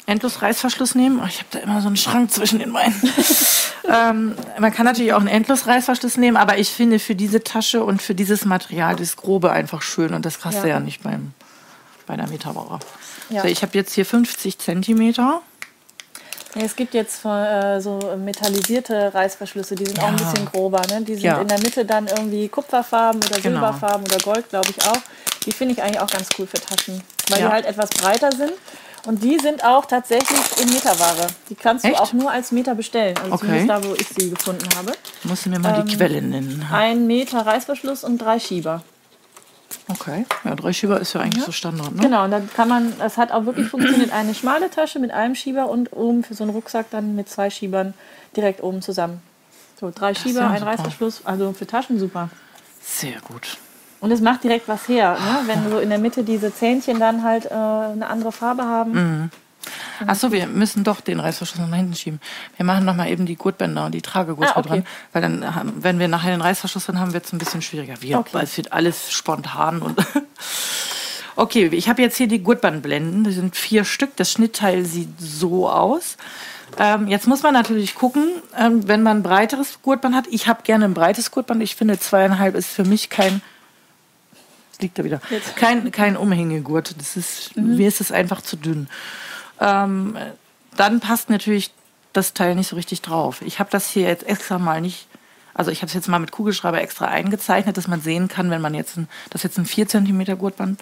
Endlosreißverschluss 0.07 0.95
nehmen. 0.95 1.21
Oh, 1.23 1.27
ich 1.27 1.39
habe 1.39 1.49
da 1.53 1.59
immer 1.61 1.81
so 1.81 1.87
einen 1.87 1.97
Schrank 1.97 2.31
zwischen 2.31 2.59
den 2.59 2.73
Beinen. 2.73 2.95
ähm, 3.91 4.35
man 4.59 4.73
kann 4.73 4.85
natürlich 4.85 5.13
auch 5.15 5.19
einen 5.21 5.29
Endlosreißverschluss 5.29 6.17
nehmen, 6.19 6.37
aber 6.37 6.59
ich 6.59 6.71
finde 6.71 6.99
für 6.99 7.15
diese 7.15 7.43
Tasche 7.43 7.83
und 7.85 8.03
für 8.03 8.15
dieses 8.15 8.45
Material 8.45 8.97
das 8.97 9.17
Grobe 9.17 9.51
einfach 9.51 9.83
schön 9.83 10.13
und 10.15 10.27
das 10.27 10.41
kriegst 10.41 10.59
du 10.63 10.69
Ja. 10.69 10.75
ja 10.75 10.81
nicht 10.81 11.03
beim, 11.03 11.33
bei 12.07 12.17
der 12.17 12.29
Meterbauer. 12.29 12.81
Ja. 13.31 13.43
So, 13.43 13.49
ich 13.49 13.63
habe 13.63 13.73
jetzt 13.79 13.95
hier 13.95 14.05
50 14.05 14.59
Zentimeter. 14.59 15.41
Ja, 16.55 16.63
es 16.63 16.77
gibt 16.77 16.95
jetzt 16.95 17.25
äh, 17.25 17.81
so 17.81 17.99
metallisierte 18.23 19.13
Reißverschlüsse, 19.13 19.75
die 19.75 19.87
sind 19.87 19.99
auch 19.99 20.09
ein 20.09 20.19
Ja. 20.19 20.25
bisschen 20.31 20.47
grober. 20.47 20.83
Ne? 20.91 21.01
Die 21.03 21.15
sind 21.15 21.25
Ja. 21.25 21.41
in 21.41 21.49
der 21.49 21.59
Mitte 21.59 21.85
dann 21.85 22.07
irgendwie 22.07 22.47
Kupferfarben 22.49 23.21
oder 23.25 23.41
Genau. 23.41 23.61
Silberfarben 23.61 24.05
oder 24.05 24.19
Gold, 24.19 24.49
glaube 24.51 24.69
ich 24.71 24.87
auch. 24.87 24.99
Die 25.47 25.53
finde 25.53 25.75
ich 25.75 25.83
eigentlich 25.83 26.01
auch 26.01 26.11
ganz 26.11 26.29
cool 26.39 26.47
für 26.47 26.61
Taschen, 26.61 27.03
weil 27.31 27.41
Ja. 27.41 27.47
die 27.49 27.53
halt 27.55 27.67
etwas 27.67 27.91
breiter 27.91 28.31
sind. 28.31 28.53
Und 29.07 29.23
die 29.23 29.39
sind 29.39 29.63
auch 29.65 29.85
tatsächlich 29.85 30.41
in 30.63 30.73
Meterware. 30.73 31.27
Die 31.51 31.55
kannst 31.55 31.85
Echt? 31.85 31.95
du 31.95 32.01
auch 32.03 32.13
nur 32.15 32.31
als 32.31 32.53
Meter 32.53 32.75
bestellen. 32.75 33.17
Also 33.19 33.35
Okay. 33.35 33.45
zumindest 33.47 33.69
da, 33.71 33.85
wo 33.85 33.95
ich 33.95 34.09
sie 34.09 34.31
gefunden 34.31 34.67
habe. 34.77 34.93
Musst 35.25 35.45
du 35.45 35.51
mir 35.51 35.59
mal 35.59 35.73
die 35.75 35.81
Ähm, 35.81 35.97
Quelle 35.99 36.23
nennen. 36.23 36.67
Ein 36.73 37.07
Meter 37.07 37.45
Reißverschluss 37.45 38.03
und 38.05 38.19
drei 38.19 38.39
Schieber. 38.39 38.83
Okay. 39.89 40.25
Ja, 40.45 40.55
drei 40.55 40.73
Schieber 40.73 40.99
ist 41.01 41.13
ja 41.13 41.21
eigentlich 41.21 41.45
so 41.45 41.53
Standard, 41.53 41.95
ne? 41.95 42.01
Genau, 42.03 42.25
und 42.25 42.31
dann 42.31 42.49
kann 42.55 42.69
man, 42.69 42.95
es 43.01 43.19
hat 43.19 43.33
auch 43.33 43.45
wirklich 43.45 43.69
funktioniert, 43.69 44.13
eine 44.13 44.35
schmale 44.35 44.71
Tasche 44.71 44.99
mit 44.99 45.11
einem 45.11 45.35
Schieber 45.35 45.69
und 45.69 45.93
oben 45.93 46.25
für 46.25 46.33
so 46.35 46.45
einen 46.45 46.53
Rucksack 46.55 46.87
dann 46.91 47.15
mit 47.15 47.29
zwei 47.29 47.51
Schiebern 47.51 47.93
direkt 48.35 48.63
oben 48.63 48.81
zusammen. 48.81 49.21
So, 49.79 49.93
drei 49.95 50.13
ist 50.13 50.23
Schieber, 50.23 50.41
ja 50.41 50.51
ein 50.51 50.61
super. 50.61 50.71
Reißverschluss, 50.71 51.23
also 51.27 51.53
für 51.53 51.67
Taschen 51.67 51.99
super. 51.99 52.31
Sehr 52.83 53.21
gut. 53.21 53.59
Und 54.05 54.11
es 54.11 54.21
macht 54.21 54.45
direkt 54.45 54.69
was 54.69 54.87
her, 54.87 55.13
ne? 55.19 55.39
wenn 55.47 55.71
so 55.71 55.79
in 55.79 55.89
der 55.89 55.97
Mitte 55.97 56.25
diese 56.25 56.55
Zähnchen 56.55 57.01
dann 57.01 57.23
halt 57.23 57.47
äh, 57.47 57.55
eine 57.55 58.07
andere 58.07 58.33
Farbe 58.33 58.65
haben. 58.65 58.93
Mhm. 58.93 59.31
Achso, 60.07 60.31
wir 60.31 60.47
müssen 60.47 60.85
doch 60.85 61.01
den 61.01 61.21
Reißverschluss 61.21 61.67
nach 61.67 61.75
hinten 61.75 61.95
schieben. 61.95 62.21
Wir 62.59 62.67
machen 62.67 62.85
noch 62.85 62.95
mal 62.95 63.09
eben 63.09 63.25
die 63.25 63.37
Gurtbänder 63.37 63.87
und 63.87 63.93
die 63.95 64.03
Tragegurte 64.03 64.57
Ah, 64.57 64.59
okay. 64.59 64.69
dran, 64.69 64.87
weil 65.15 65.23
dann, 65.23 65.55
haben, 65.55 65.73
wenn 65.79 65.99
wir 65.99 66.09
nachher 66.09 66.33
den 66.33 66.43
Reißverschluss 66.43 66.85
dann 66.85 67.01
haben, 67.01 67.15
wird 67.15 67.25
es 67.25 67.33
ein 67.33 67.39
bisschen 67.39 67.63
schwieriger. 67.63 67.95
Wir, 68.03 68.19
Okay. 68.19 68.29
weil 68.35 68.45
es 68.45 68.55
wird 68.59 68.75
alles 68.75 69.11
spontan 69.11 69.81
und. 69.81 69.99
okay, 71.37 71.69
ich 71.73 71.89
habe 71.89 72.03
jetzt 72.03 72.19
hier 72.19 72.29
die 72.29 72.43
Gurtbandblenden. 72.43 73.25
Das 73.25 73.37
sind 73.37 73.57
vier 73.57 73.87
Stück. 73.87 74.17
Das 74.17 74.31
Schnittteil 74.31 74.85
sieht 74.85 75.19
so 75.19 75.71
aus. 75.71 76.19
Ähm, 76.79 77.09
jetzt 77.09 77.27
muss 77.27 77.43
man 77.43 77.55
natürlich 77.55 77.95
gucken, 77.95 78.29
ähm, 78.59 78.87
wenn 78.87 79.03
man 79.03 79.19
ein 79.19 79.23
breiteres 79.23 79.81
Gurtband 79.81 80.15
hat. 80.15 80.27
Ich 80.31 80.47
habe 80.47 80.61
gerne 80.63 80.85
ein 80.85 80.93
breites 80.93 81.31
Gurtband. 81.31 81.63
Ich 81.63 81.75
finde 81.75 81.99
zweieinhalb 81.99 82.55
ist 82.55 82.69
für 82.69 82.85
mich 82.85 83.09
kein 83.09 83.41
liegt 84.83 84.99
er 84.99 85.05
wieder. 85.05 85.21
Kein, 85.57 85.91
kein 85.91 86.17
Umhängegurt. 86.17 86.95
Das 86.99 87.17
ist, 87.17 87.57
Mir 87.57 87.89
ist 87.89 88.01
es 88.01 88.13
einfach 88.13 88.43
zu 88.43 88.57
dünn. 88.57 88.89
Ähm, 89.61 90.17
dann 90.77 91.01
passt 91.01 91.31
natürlich 91.31 91.73
das 92.13 92.35
Teil 92.35 92.55
nicht 92.55 92.69
so 92.69 92.77
richtig 92.77 93.03
drauf. 93.03 93.43
Ich 93.43 93.59
habe 93.59 93.71
das 93.71 93.91
hier 93.91 94.09
jetzt 94.09 94.27
extra 94.27 94.59
mal 94.59 94.81
nicht, 94.81 95.09
also 95.53 95.71
ich 95.71 95.79
habe 95.79 95.89
es 95.89 95.95
jetzt 95.95 96.09
mal 96.09 96.19
mit 96.19 96.31
Kugelschreiber 96.31 96.81
extra 96.81 97.07
eingezeichnet, 97.07 97.77
dass 97.77 97.89
man 97.89 98.01
sehen 98.01 98.29
kann, 98.29 98.51
wenn 98.51 98.61
man 98.61 98.75
jetzt 98.75 98.97
ein, 98.97 99.09
das 99.31 99.41
ist 99.41 99.45
jetzt 99.45 99.59
ein 99.59 99.67
4 99.67 99.89
cm 99.89 100.39
Gurtband 100.39 100.81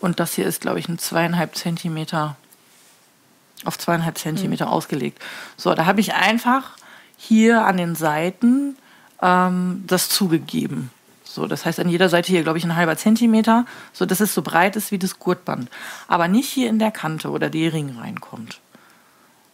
und 0.00 0.20
das 0.20 0.34
hier 0.34 0.46
ist, 0.46 0.60
glaube 0.60 0.78
ich, 0.78 0.88
ein 0.88 0.98
zweieinhalb 0.98 1.56
Zentimeter 1.56 2.36
auf 3.64 3.78
zweieinhalb 3.78 4.18
Zentimeter 4.18 4.70
ausgelegt. 4.70 5.22
So, 5.56 5.74
da 5.74 5.86
habe 5.86 6.00
ich 6.00 6.14
einfach 6.14 6.76
hier 7.16 7.64
an 7.64 7.76
den 7.76 7.94
Seiten 7.94 8.76
ähm, 9.20 9.84
das 9.86 10.08
zugegeben. 10.08 10.90
So, 11.32 11.46
das 11.46 11.64
heißt 11.64 11.80
an 11.80 11.88
jeder 11.88 12.10
Seite 12.10 12.30
hier, 12.30 12.42
glaube 12.42 12.58
ich, 12.58 12.64
ein 12.64 12.76
halber 12.76 12.94
Zentimeter, 12.98 13.64
so 13.94 14.04
dass 14.04 14.20
es 14.20 14.34
so 14.34 14.42
breit 14.42 14.76
ist 14.76 14.92
wie 14.92 14.98
das 14.98 15.18
Gurtband. 15.18 15.70
Aber 16.06 16.28
nicht 16.28 16.50
hier 16.50 16.68
in 16.68 16.78
der 16.78 16.90
Kante, 16.90 17.32
wo 17.32 17.38
der 17.38 17.48
D-Ring 17.48 17.96
reinkommt. 17.98 18.60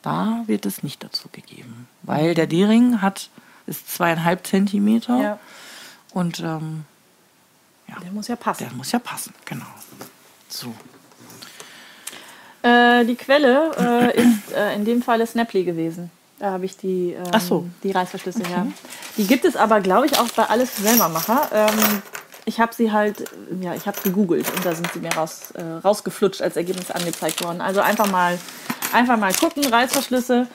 Da 0.03 0.43
wird 0.47 0.67
es 0.67 0.83
nicht 0.83 1.05
dazu 1.05 1.29
gegeben. 1.31 1.87
Weil 2.03 2.35
der 2.35 2.49
D-Ring 2.49 3.01
hat, 3.01 3.31
ist 3.69 3.95
zweieinhalb 3.95 4.45
Zentimeter 4.45 5.23
Ja, 5.23 5.39
und 6.13 6.41
ähm, 6.41 6.85
der 8.03 8.11
muss 8.11 8.27
ja 8.27 8.35
passen. 8.35 8.65
der 8.65 8.77
muss 8.77 8.91
ja 8.91 8.99
passen, 8.99 9.33
genau. 9.45 9.67
So. 10.49 10.75
Äh, 12.63 13.05
die 13.05 13.15
Quelle 13.15 14.13
äh, 14.17 14.21
ist 14.21 14.53
äh, 14.53 14.75
in 14.75 14.85
dem 14.85 15.01
Falle 15.01 15.29
Snapply 15.29 15.63
gewesen. 15.63 16.11
Da 16.39 16.53
habe 16.53 16.65
ich 16.65 16.77
die, 16.77 17.15
ähm, 17.15 17.41
so. 17.41 17.67
die 17.83 17.91
Reißverschlüsse 17.91 18.45
her. 18.45 18.67
Die 19.17 19.27
gibt 19.27 19.45
es 19.45 19.57
aber, 19.57 19.81
glaube 19.81 20.07
ich, 20.07 20.19
auch 20.19 20.29
bei 20.29 20.45
Alles 20.45 20.71
für 20.71 20.83
Selbermacher. 20.83 21.49
Ähm, 21.53 22.03
ich 22.45 22.61
habe 22.61 22.73
sie 22.75 22.93
halt, 22.93 23.25
ja, 23.61 23.75
ich 23.75 23.87
habe 23.87 23.99
gegoogelt 24.03 24.47
und 24.55 24.65
da 24.65 24.75
sind 24.75 24.89
sie 24.93 25.01
mir 25.01 25.13
raus, 25.13 25.51
äh, 25.53 25.63
rausgeflutscht 25.63 26.41
als 26.41 26.57
Ergebnis 26.57 26.91
angezeigt 26.91 27.45
worden. 27.45 27.61
Also 27.61 27.81
einfach 27.81 28.11
mal, 28.11 28.39
einfach 28.93 29.19
mal 29.19 29.33
gucken, 29.35 29.65
Reißverschlüsse. 29.65 30.47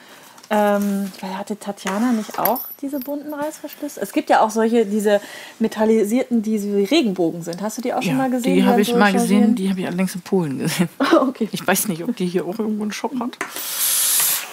Ähm, 0.50 1.10
hatte 1.38 1.58
Tatjana 1.58 2.12
nicht 2.12 2.38
auch 2.38 2.60
diese 2.82 2.98
bunten 3.00 3.32
Reißverschlüsse? 3.32 4.00
Es 4.00 4.12
gibt 4.12 4.28
ja 4.28 4.40
auch 4.40 4.50
solche, 4.50 4.84
diese 4.84 5.20
metallisierten, 5.58 6.42
die 6.42 6.58
so 6.58 6.68
wie 6.76 6.84
Regenbogen 6.84 7.42
sind. 7.42 7.62
Hast 7.62 7.78
du 7.78 7.82
die 7.82 7.94
auch 7.94 8.02
schon 8.02 8.12
Ja, 8.12 8.18
mal 8.18 8.30
gesehen? 8.30 8.54
die 8.56 8.64
habe 8.64 8.80
ich 8.80 8.94
mal 8.94 9.12
gesehen, 9.12 9.54
die 9.54 9.70
habe 9.70 9.80
ich 9.80 9.86
allerdings 9.86 10.14
in 10.14 10.20
Polen 10.20 10.58
gesehen. 10.58 10.88
okay. 11.20 11.48
Ich 11.52 11.66
weiß 11.66 11.88
nicht, 11.88 12.04
ob 12.04 12.14
die 12.16 12.26
hier 12.26 12.44
auch 12.44 12.58
irgendwo 12.58 12.82
einen 12.82 12.92
Shop 12.92 13.12
hat. 13.20 13.38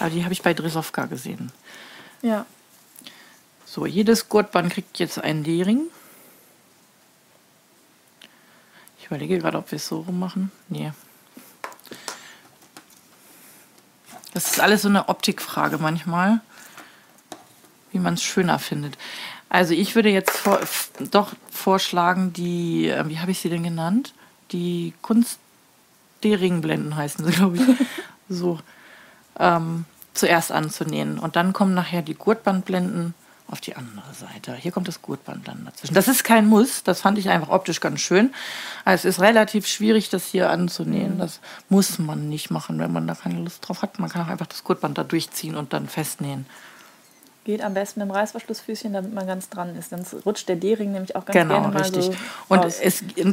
Aber 0.01 0.09
die 0.09 0.23
habe 0.23 0.33
ich 0.33 0.41
bei 0.41 0.55
Dresovka 0.55 1.05
gesehen. 1.05 1.51
Ja. 2.23 2.47
So, 3.65 3.85
jedes 3.85 4.29
Gurtband 4.29 4.73
kriegt 4.73 4.97
jetzt 4.97 5.19
einen 5.19 5.43
D-Ring. 5.43 5.83
Ich 8.99 9.05
überlege 9.05 9.37
gerade, 9.37 9.59
ob 9.59 9.69
wir 9.69 9.75
es 9.75 9.87
so 9.87 9.99
rum 9.99 10.19
machen. 10.19 10.51
Nee. 10.69 10.91
Das 14.33 14.51
ist 14.51 14.59
alles 14.59 14.81
so 14.81 14.87
eine 14.87 15.07
Optikfrage 15.07 15.77
manchmal, 15.77 16.41
wie 17.91 17.99
man 17.99 18.15
es 18.15 18.23
schöner 18.23 18.57
findet. 18.57 18.97
Also 19.49 19.75
ich 19.75 19.93
würde 19.93 20.09
jetzt 20.09 20.35
vor, 20.35 20.59
doch 21.11 21.33
vorschlagen, 21.51 22.33
die, 22.33 22.87
äh, 22.87 23.07
wie 23.07 23.19
habe 23.19 23.29
ich 23.29 23.39
sie 23.39 23.49
denn 23.49 23.63
genannt? 23.63 24.15
Die 24.51 24.95
Kunst 25.03 25.37
D-Ringblenden 26.23 26.95
heißen 26.95 27.23
sie, 27.23 27.31
glaube 27.35 27.57
ich. 27.57 27.63
so. 28.29 28.59
Ähm, 29.39 29.85
zuerst 30.13 30.51
anzunähen. 30.51 31.19
Und 31.19 31.35
dann 31.35 31.53
kommen 31.53 31.73
nachher 31.73 32.01
die 32.01 32.15
Gurtbandblenden 32.15 33.13
auf 33.51 33.59
die 33.59 33.75
andere 33.75 34.13
Seite. 34.13 34.55
Hier 34.55 34.71
kommt 34.71 34.87
das 34.87 35.01
Gurtband 35.01 35.47
dann 35.47 35.65
dazwischen. 35.65 35.93
Das 35.93 36.07
ist 36.07 36.23
kein 36.23 36.47
Muss, 36.47 36.83
das 36.83 37.01
fand 37.01 37.17
ich 37.17 37.29
einfach 37.29 37.49
optisch 37.49 37.81
ganz 37.81 37.99
schön. 37.99 38.33
Es 38.85 39.03
ist 39.03 39.19
relativ 39.19 39.67
schwierig, 39.67 40.09
das 40.09 40.25
hier 40.25 40.49
anzunähen. 40.49 41.19
Das 41.19 41.41
muss 41.67 41.99
man 41.99 42.29
nicht 42.29 42.49
machen, 42.49 42.79
wenn 42.79 42.93
man 42.93 43.07
da 43.07 43.15
keine 43.15 43.41
Lust 43.41 43.67
drauf 43.67 43.81
hat. 43.81 43.99
Man 43.99 44.09
kann 44.09 44.23
auch 44.23 44.29
einfach 44.29 44.47
das 44.47 44.63
Gurtband 44.63 44.97
da 44.97 45.03
durchziehen 45.03 45.55
und 45.55 45.73
dann 45.73 45.87
festnähen. 45.87 46.45
Geht 47.43 47.63
am 47.63 47.73
besten 47.73 48.01
mit 48.01 48.09
dem 48.09 48.11
Reißverschlussfüßchen, 48.11 48.93
damit 48.93 49.13
man 49.15 49.25
ganz 49.25 49.49
dran 49.49 49.75
ist. 49.75 49.91
Dann 49.91 50.05
rutscht 50.25 50.47
der 50.47 50.57
D-Ring 50.57 50.91
nämlich 50.91 51.15
auch 51.15 51.25
ganz 51.25 51.33
Genau, 51.33 51.55
gerne 51.55 51.73
mal 51.73 51.81
richtig. 51.81 52.05
so 52.05 52.13
und 52.49 52.65
es, 52.65 52.79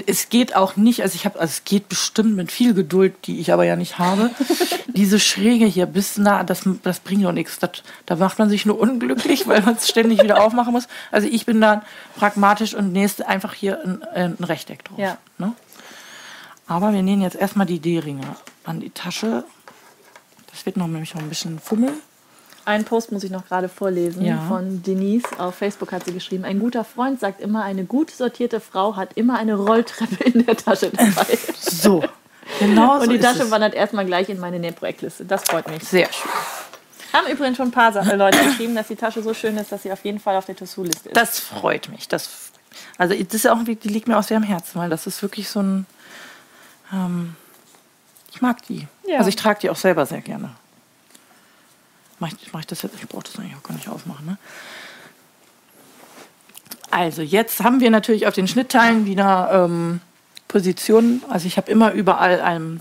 es 0.06 0.28
geht 0.30 0.56
auch 0.56 0.76
nicht, 0.76 1.02
also 1.02 1.14
ich 1.14 1.26
habe, 1.26 1.38
also 1.38 1.50
es 1.50 1.64
geht 1.64 1.90
bestimmt 1.90 2.34
mit 2.34 2.50
viel 2.50 2.72
Geduld, 2.72 3.14
die 3.26 3.38
ich 3.38 3.52
aber 3.52 3.64
ja 3.64 3.76
nicht 3.76 3.98
habe. 3.98 4.30
Diese 4.94 5.20
Schräge 5.20 5.66
hier 5.66 5.84
bis 5.84 6.16
nah, 6.16 6.42
das, 6.42 6.62
das 6.82 7.00
bringt 7.00 7.22
doch 7.22 7.32
nichts. 7.32 7.58
Das, 7.58 7.82
da 8.06 8.16
macht 8.16 8.38
man 8.38 8.48
sich 8.48 8.64
nur 8.64 8.80
unglücklich, 8.80 9.46
weil 9.46 9.60
man 9.60 9.76
es 9.76 9.86
ständig 9.86 10.22
wieder 10.22 10.42
aufmachen 10.42 10.72
muss. 10.72 10.88
Also 11.10 11.28
ich 11.28 11.44
bin 11.44 11.60
da 11.60 11.82
pragmatisch 12.16 12.74
und 12.74 12.92
nächste 12.92 13.28
einfach 13.28 13.52
hier 13.52 13.78
ein, 13.84 14.02
ein 14.04 14.36
Rechteck 14.40 14.84
drauf. 14.86 14.98
Ja. 14.98 15.18
Ne? 15.36 15.52
Aber 16.66 16.94
wir 16.94 17.02
nähen 17.02 17.20
jetzt 17.20 17.36
erstmal 17.36 17.66
die 17.66 17.78
D-Ringe 17.78 18.36
an 18.64 18.80
die 18.80 18.90
Tasche. 18.90 19.44
Das 20.50 20.64
wird 20.64 20.78
noch 20.78 20.86
nämlich 20.86 21.14
noch 21.14 21.22
ein 21.22 21.28
bisschen 21.28 21.58
fummeln. 21.58 21.94
Einen 22.68 22.84
Post 22.84 23.12
muss 23.12 23.24
ich 23.24 23.30
noch 23.30 23.46
gerade 23.46 23.68
vorlesen 23.70 24.24
Ja. 24.24 24.44
von 24.46 24.82
Denise. 24.82 25.24
Auf 25.38 25.54
Facebook 25.54 25.90
hat 25.92 26.04
sie 26.04 26.12
geschrieben, 26.12 26.44
ein 26.44 26.58
guter 26.58 26.84
Freund 26.84 27.18
sagt 27.18 27.40
immer, 27.40 27.64
eine 27.64 27.84
gut 27.84 28.10
sortierte 28.10 28.60
Frau 28.60 28.94
hat 28.96 29.14
immer 29.14 29.38
eine 29.38 29.54
Rolltreppe 29.54 30.22
in 30.24 30.44
der 30.44 30.54
Tasche 30.56 30.90
dabei. 30.92 31.38
So, 31.58 32.04
genau 32.58 32.96
so 32.98 33.04
Und 33.04 33.08
die 33.10 33.18
Tasche 33.18 33.44
es. 33.44 33.50
wandert 33.50 33.74
erstmal 33.74 34.04
gleich 34.04 34.28
in 34.28 34.38
meine 34.38 34.58
Nähprojektliste. 34.58 35.24
Das 35.24 35.44
freut 35.44 35.66
mich. 35.68 35.82
Sehr 35.82 36.12
schön. 36.12 36.30
Haben 37.14 37.28
übrigens 37.32 37.56
schon 37.56 37.68
ein 37.68 37.72
paar 37.72 37.90
Sa- 37.90 38.02
äh, 38.02 38.16
Leute 38.16 38.36
geschrieben, 38.44 38.74
dass 38.74 38.88
die 38.88 38.96
Tasche 38.96 39.22
so 39.22 39.32
schön 39.32 39.56
ist, 39.56 39.72
dass 39.72 39.82
sie 39.84 39.90
auf 39.90 40.04
jeden 40.04 40.20
Fall 40.20 40.36
auf 40.36 40.44
der 40.44 40.54
To-Do-Liste 40.56 41.08
ist. 41.08 41.16
Das 41.16 41.40
freut 41.40 41.88
mich. 41.88 42.06
Das, 42.06 42.50
also 42.98 43.14
das 43.14 43.32
ist 43.34 43.48
auch, 43.48 43.58
die 43.64 43.88
liegt 43.88 44.08
mir 44.08 44.18
auch 44.18 44.22
sehr 44.22 44.36
am 44.36 44.42
Herzen, 44.42 44.78
weil 44.78 44.90
das 44.90 45.06
ist 45.06 45.22
wirklich 45.22 45.48
so 45.48 45.60
ein. 45.62 45.86
Ähm, 46.92 47.34
ich 48.30 48.42
mag 48.42 48.60
die. 48.66 48.86
Ja. 49.06 49.16
Also 49.18 49.30
ich 49.30 49.36
trage 49.36 49.60
die 49.60 49.70
auch 49.70 49.76
selber 49.76 50.04
sehr 50.04 50.20
gerne. 50.20 50.50
Mach 52.18 52.28
ich, 52.28 52.52
mach 52.52 52.60
ich 52.60 52.66
das 52.66 52.82
jetzt? 52.82 52.94
Ich 52.96 53.08
brauche 53.08 53.24
das 53.24 53.38
eigentlich 53.38 53.56
auch 53.56 53.62
gar 53.62 53.74
nicht 53.74 53.88
aufmachen. 53.88 54.26
Ne? 54.26 54.38
Also 56.90 57.22
jetzt 57.22 57.60
haben 57.62 57.80
wir 57.80 57.90
natürlich 57.90 58.26
auf 58.26 58.34
den 58.34 58.48
Schnittteilen 58.48 59.06
wieder 59.06 59.50
ähm, 59.52 60.00
Positionen. 60.48 61.22
Also 61.28 61.46
ich 61.46 61.56
habe 61.56 61.70
immer 61.70 61.92
überall 61.92 62.42
ähm, 62.44 62.80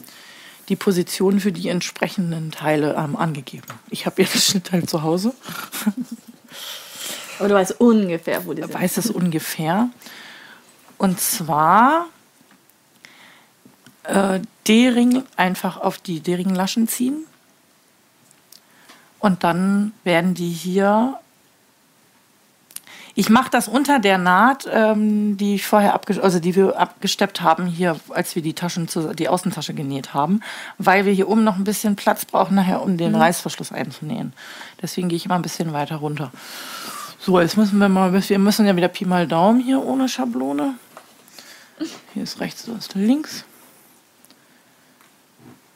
die 0.70 0.76
Positionen 0.76 1.40
für 1.40 1.52
die 1.52 1.70
entsprechenden 1.70 2.52
Teile 2.52 2.96
ähm, 2.96 3.16
angegeben. 3.16 3.68
Ich 3.90 4.06
habe 4.06 4.22
jetzt 4.22 4.36
das 4.36 4.46
Schnittteil 4.48 4.86
zu 4.86 5.04
Hause. 5.04 5.34
Aber 7.40 7.50
du 7.50 7.56
weißt 7.56 7.80
ungefähr, 7.80 8.46
wo 8.46 8.54
die 8.54 8.64
sind. 8.64 8.74
weiß 8.74 8.98
es 8.98 9.12
ungefähr. 9.12 9.90
Und 10.98 11.20
zwar 11.20 12.08
äh, 14.04 14.40
D-Ring 14.68 15.24
einfach 15.36 15.78
auf 15.78 16.00
die 16.00 16.20
D-Ring-Laschen 16.22 16.88
ziehen. 16.88 17.26
Und 19.20 19.44
dann 19.44 19.94
werden 20.04 20.34
die 20.34 20.50
hier. 20.50 21.20
Ich 23.16 23.30
mache 23.32 23.50
das 23.50 23.68
unter 23.68 23.98
der 23.98 24.20
Naht, 24.20 24.70
ähm, 24.72 25.38
die 25.38 25.56
ich 25.56 25.66
vorher 25.66 25.96
abge 25.96 26.22
also 26.22 26.40
die 26.40 26.56
wir 26.56 26.80
abgesteppt 26.80 27.42
haben 27.42 27.66
hier, 27.66 28.00
als 28.10 28.36
wir 28.36 28.44
die 28.44 28.54
Taschen 28.54 28.88
zu, 28.88 29.16
die 29.16 29.28
Außentasche 29.28 29.74
genäht 29.74 30.14
haben, 30.14 30.42
weil 30.78 31.06
wir 31.06 31.14
hier 31.14 31.28
oben 31.28 31.44
noch 31.44 31.56
ein 31.56 31.64
bisschen 31.64 31.96
Platz 31.96 32.26
brauchen 32.26 32.54
nachher, 32.54 32.84
um 32.84 32.96
den 32.96 33.16
Reißverschluss 33.16 33.72
einzunähen. 33.72 34.34
Deswegen 34.84 35.10
gehe 35.10 35.16
ich 35.16 35.26
immer 35.26 35.34
ein 35.34 35.42
bisschen 35.42 35.74
weiter 35.74 35.96
runter. 35.96 36.32
So, 37.20 37.40
jetzt 37.40 37.58
müssen 37.58 37.80
wir 37.80 37.90
mal, 37.90 38.14
wir 38.14 38.40
müssen 38.40 38.68
ja 38.68 38.76
wieder 38.76 38.88
Pi 38.88 39.06
mal 39.06 39.28
Daumen 39.28 39.62
hier 39.62 39.84
ohne 39.84 40.08
Schablone. 40.08 40.76
Hier 42.14 42.24
ist 42.24 42.40
rechts, 42.40 42.66
da 42.66 42.74
ist 42.74 42.94
links. 42.94 43.46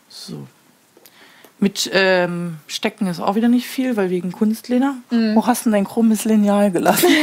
So. 0.09 0.47
Mit 1.61 1.89
ähm, 1.93 2.57
Stecken 2.67 3.05
ist 3.07 3.19
auch 3.21 3.35
wieder 3.35 3.47
nicht 3.47 3.67
viel, 3.67 3.95
weil 3.95 4.09
wegen 4.09 4.31
Kunstleder. 4.33 4.95
Wo 5.09 5.45
hast 5.45 5.61
du 5.61 5.69
denn 5.69 5.73
dein 5.73 5.85
krummes 5.85 6.25
Lineal 6.25 6.71
gelassen? 6.71 7.07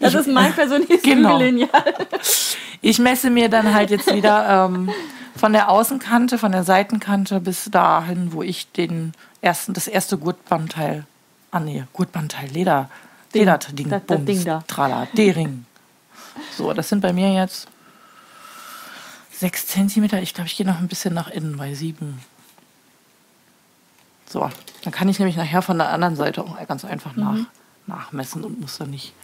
Das 0.00 0.14
ist 0.14 0.28
mein 0.28 0.52
persönliches 0.54 1.02
Genau. 1.02 1.38
Bügellineal. 1.38 1.68
Ich 2.80 2.98
messe 3.00 3.30
mir 3.30 3.48
dann 3.48 3.74
halt 3.74 3.90
jetzt 3.90 4.12
wieder 4.14 4.66
ähm, 4.70 4.90
von 5.36 5.52
der 5.52 5.68
Außenkante, 5.70 6.38
von 6.38 6.52
der 6.52 6.62
Seitenkante 6.62 7.40
bis 7.40 7.64
dahin, 7.70 8.32
wo 8.32 8.42
ich 8.44 8.70
den 8.72 9.12
ersten, 9.40 9.72
das 9.74 9.88
erste 9.88 10.16
Gurtbandteil 10.16 11.04
annähe. 11.50 11.88
Gurtbandteil, 11.92 12.48
Leder, 12.50 12.88
Ding. 13.34 13.42
Lederding, 13.42 13.88
Das- 13.88 14.02
das 14.06 14.16
Bums, 14.18 14.26
Ding 14.26 14.44
da. 14.44 14.62
Trala, 14.68 15.08
D-Ring. 15.16 15.64
So, 16.56 16.72
das 16.72 16.88
sind 16.88 17.00
bei 17.00 17.12
mir 17.12 17.32
jetzt 17.34 17.66
sechs 19.38 19.66
Zentimeter. 19.66 20.20
Ich 20.20 20.34
glaube, 20.34 20.48
ich 20.48 20.56
gehe 20.56 20.66
noch 20.66 20.78
ein 20.78 20.88
bisschen 20.88 21.14
nach 21.14 21.28
innen 21.30 21.56
bei 21.56 21.74
sieben. 21.74 22.20
So, 24.28 24.48
dann 24.84 24.92
kann 24.92 25.08
ich 25.08 25.18
nämlich 25.18 25.36
nachher 25.36 25.62
von 25.62 25.78
der 25.78 25.88
anderen 25.90 26.16
Seite 26.16 26.42
auch 26.42 26.56
ganz 26.66 26.84
einfach 26.84 27.16
nach, 27.16 27.32
Mhm. 27.32 27.46
nachmessen 27.86 28.44
und 28.44 28.60
muss 28.60 28.76
dann 28.78 28.90
nicht 28.90 29.14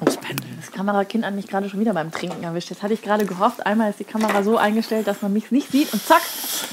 auspendeln. 0.00 0.56
Das 0.58 0.72
Kamerakind 0.72 1.26
hat 1.26 1.34
mich 1.34 1.46
gerade 1.46 1.68
schon 1.68 1.80
wieder 1.80 1.92
beim 1.92 2.10
Trinken 2.10 2.42
erwischt. 2.42 2.70
Jetzt 2.70 2.82
hatte 2.82 2.94
ich 2.94 3.02
gerade 3.02 3.26
gehofft, 3.26 3.66
einmal 3.66 3.90
ist 3.90 3.98
die 4.00 4.04
Kamera 4.04 4.42
so 4.42 4.56
eingestellt, 4.56 5.06
dass 5.06 5.20
man 5.20 5.34
mich 5.34 5.50
nicht 5.50 5.70
sieht 5.70 5.92
und 5.92 6.02
zack, 6.02 6.22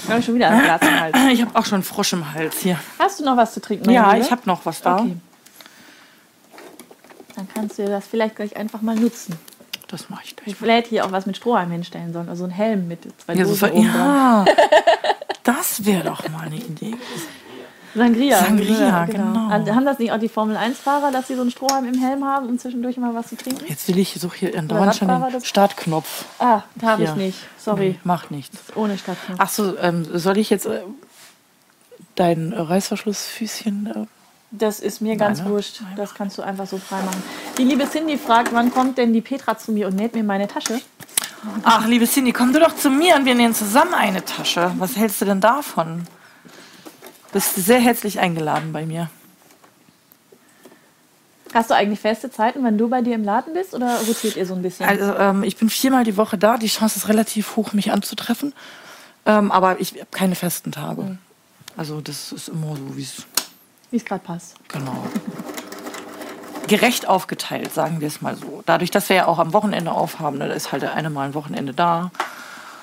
habe 0.08 0.20
ich 0.20 0.26
schon 0.26 0.36
wieder 0.36 0.50
ein 0.50 0.62
Glas 0.64 0.82
im 0.82 1.00
Hals. 1.00 1.18
Ich 1.34 1.42
habe 1.42 1.54
auch 1.60 1.66
schon 1.66 1.84
Frosch 1.84 2.14
im 2.14 2.34
Hals 2.34 2.60
hier. 2.60 2.80
Hast 2.98 3.20
du 3.20 3.26
noch 3.26 3.36
was 3.36 3.54
zu 3.54 3.60
trinken? 3.60 3.90
Ja, 3.90 4.14
Liebe? 4.14 4.26
ich 4.26 4.32
habe 4.32 4.44
noch 4.46 4.66
was 4.66 4.82
da. 4.82 5.00
Okay. 5.00 5.18
Dann 7.36 7.48
kannst 7.54 7.78
du 7.78 7.86
das 7.88 8.08
vielleicht 8.08 8.38
gleich 8.38 8.56
einfach 8.56 8.82
mal 8.82 8.96
nutzen. 8.96 9.38
Das 9.88 10.10
mache 10.10 10.24
ich 10.26 10.36
gleich. 10.36 10.48
Ich 10.48 10.62
hätte 10.62 10.90
hier 10.90 11.06
auch 11.06 11.12
was 11.12 11.26
mit 11.26 11.38
Strohhalm 11.38 11.72
hinstellen 11.72 12.12
sollen. 12.14 12.28
Also 12.30 12.44
ein 12.44 12.50
Helm 12.50 12.88
mit 12.88 13.00
zwei 13.24 13.36
Ja, 13.36 13.46
so 13.46 13.52
Dosen 13.52 13.72
oben 13.72 13.92
dran. 13.92 14.46
ja. 14.46 14.54
das 15.44 15.86
wäre 15.86 16.04
doch 16.04 16.28
mal 16.30 16.48
eine 16.48 16.58
Idee. 16.58 16.96
Sangria. 17.96 18.38
Sangria, 18.38 19.06
genau. 19.06 19.48
Ah, 19.50 19.66
Haben 19.74 19.86
das 19.86 19.98
nicht 19.98 20.12
auch 20.12 20.20
die 20.20 20.30
Formel-1-Fahrer, 20.30 21.12
dass 21.12 21.28
sie 21.28 21.36
so 21.36 21.42
einen 21.42 21.52
Strohhalm 21.52 21.86
im 21.86 22.00
Helm 22.00 22.24
haben, 22.26 22.48
um 22.48 22.60
zwischendurch 22.60 22.98
mal 22.98 23.16
was 23.16 23.30
zu 23.30 23.38
trinken? 23.38 23.66
Jetzt 23.68 23.88
will 23.88 23.98
ich, 23.98 24.14
suche 24.20 24.38
hier 24.38 24.58
andauernd 24.60 24.96
schon 24.96 25.10
Radfahrer, 25.10 25.32
den 25.32 25.44
Startknopf. 25.44 26.26
Ah, 26.38 26.62
da 26.76 26.88
habe 26.88 27.04
ich 27.04 27.16
nicht. 27.16 27.40
Sorry. 27.58 27.90
Nee, 27.92 28.00
macht 28.04 28.30
nichts. 28.30 28.58
Ohne 28.76 28.98
Stadtknopf. 28.98 29.40
Ach 29.42 29.50
so, 29.50 29.78
ähm, 29.80 30.06
soll 30.14 30.38
ich 30.38 30.50
jetzt 30.50 30.66
äh, 30.68 30.82
dein 32.16 32.54
Reißverschlussfüßchen? 32.54 33.88
Äh, 33.88 34.06
Das 34.52 34.80
ist 34.80 35.02
mir 35.02 35.18
ganz 35.18 35.40
Nein, 35.40 35.48
ne? 35.48 35.54
wurscht. 35.54 35.82
Das 35.98 36.14
kannst 36.14 36.38
du 36.38 36.42
einfach 36.42 36.68
so 36.68 36.78
frei 36.78 37.02
machen. 37.02 37.22
Die 37.58 37.64
liebe 37.64 37.90
Cindy 37.90 38.18
fragt, 38.18 38.54
wann 38.54 38.72
kommt 38.72 38.98
denn 38.98 39.12
die 39.14 39.22
Petra 39.22 39.58
zu 39.58 39.72
mir 39.72 39.88
und 39.88 39.96
näht 39.96 40.16
mir 40.16 40.24
meine 40.24 40.48
Tasche? 40.48 40.80
Ach, 41.64 41.86
liebe 41.86 42.08
Cindy, 42.08 42.32
komm 42.32 42.54
du 42.54 42.60
doch 42.60 42.76
zu 42.76 42.90
mir 42.90 43.16
und 43.16 43.26
wir 43.26 43.36
nähen 43.36 43.54
zusammen 43.54 43.94
eine 43.94 44.24
Tasche. 44.24 44.72
Was 44.78 44.96
hältst 44.96 45.22
du 45.22 45.26
denn 45.26 45.42
davon? 45.42 46.08
Bist 47.34 47.56
sehr 47.56 47.80
herzlich 47.80 48.20
eingeladen 48.20 48.72
bei 48.72 48.86
mir. 48.86 49.10
Hast 51.54 51.70
du 51.70 51.76
eigentlich 51.76 52.00
feste 52.00 52.30
Zeiten, 52.32 52.64
wenn 52.64 52.78
du 52.78 52.90
bei 52.90 53.02
dir 53.02 53.16
im 53.16 53.24
Laden 53.24 53.54
bist 53.54 53.74
oder 53.74 54.00
rotiert 54.08 54.36
ihr 54.36 54.46
so 54.46 54.54
ein 54.54 54.62
bisschen? 54.62 54.88
Also 54.88 55.14
ähm, 55.16 55.44
ich 55.44 55.58
bin 55.58 55.70
viermal 55.70 56.04
die 56.04 56.18
Woche 56.18 56.38
da. 56.38 56.58
Die 56.58 56.68
Chance 56.68 56.98
ist 56.98 57.08
relativ 57.08 57.56
hoch, 57.56 57.74
mich 57.74 57.92
anzutreffen. 57.92 58.54
Ähm, 59.26 59.52
aber 59.52 59.80
ich 59.80 59.94
habe 59.94 60.08
keine 60.12 60.36
festen 60.36 60.72
Tage. 60.72 61.18
Also 61.76 62.02
das 62.02 62.32
ist 62.32 62.50
immer 62.50 62.76
so, 62.76 62.98
wie 62.98 63.04
es 63.04 63.26
Wie 63.92 63.98
es 63.98 64.06
gerade 64.06 64.24
passt. 64.24 64.56
genau. 64.68 65.04
Gerecht 66.68 67.08
aufgeteilt, 67.08 67.74
sagen 67.74 68.02
wir 68.02 68.10
es 68.10 68.22
mal 68.22 68.36
so. 68.36 68.62
Dadurch, 68.66 68.92
dass 68.92 69.08
wir 69.08 69.16
ja 69.16 69.28
auch 69.28 69.40
am 69.40 69.54
Wochenende 69.54 69.92
aufhaben, 69.94 70.38
ne, 70.38 70.50
da 70.50 70.54
ist 70.54 70.74
halt 70.74 70.82
der 70.82 70.94
eine 70.96 71.10
mal 71.10 71.28
ein 71.28 71.34
Wochenende 71.34 71.74
da. 71.74 72.12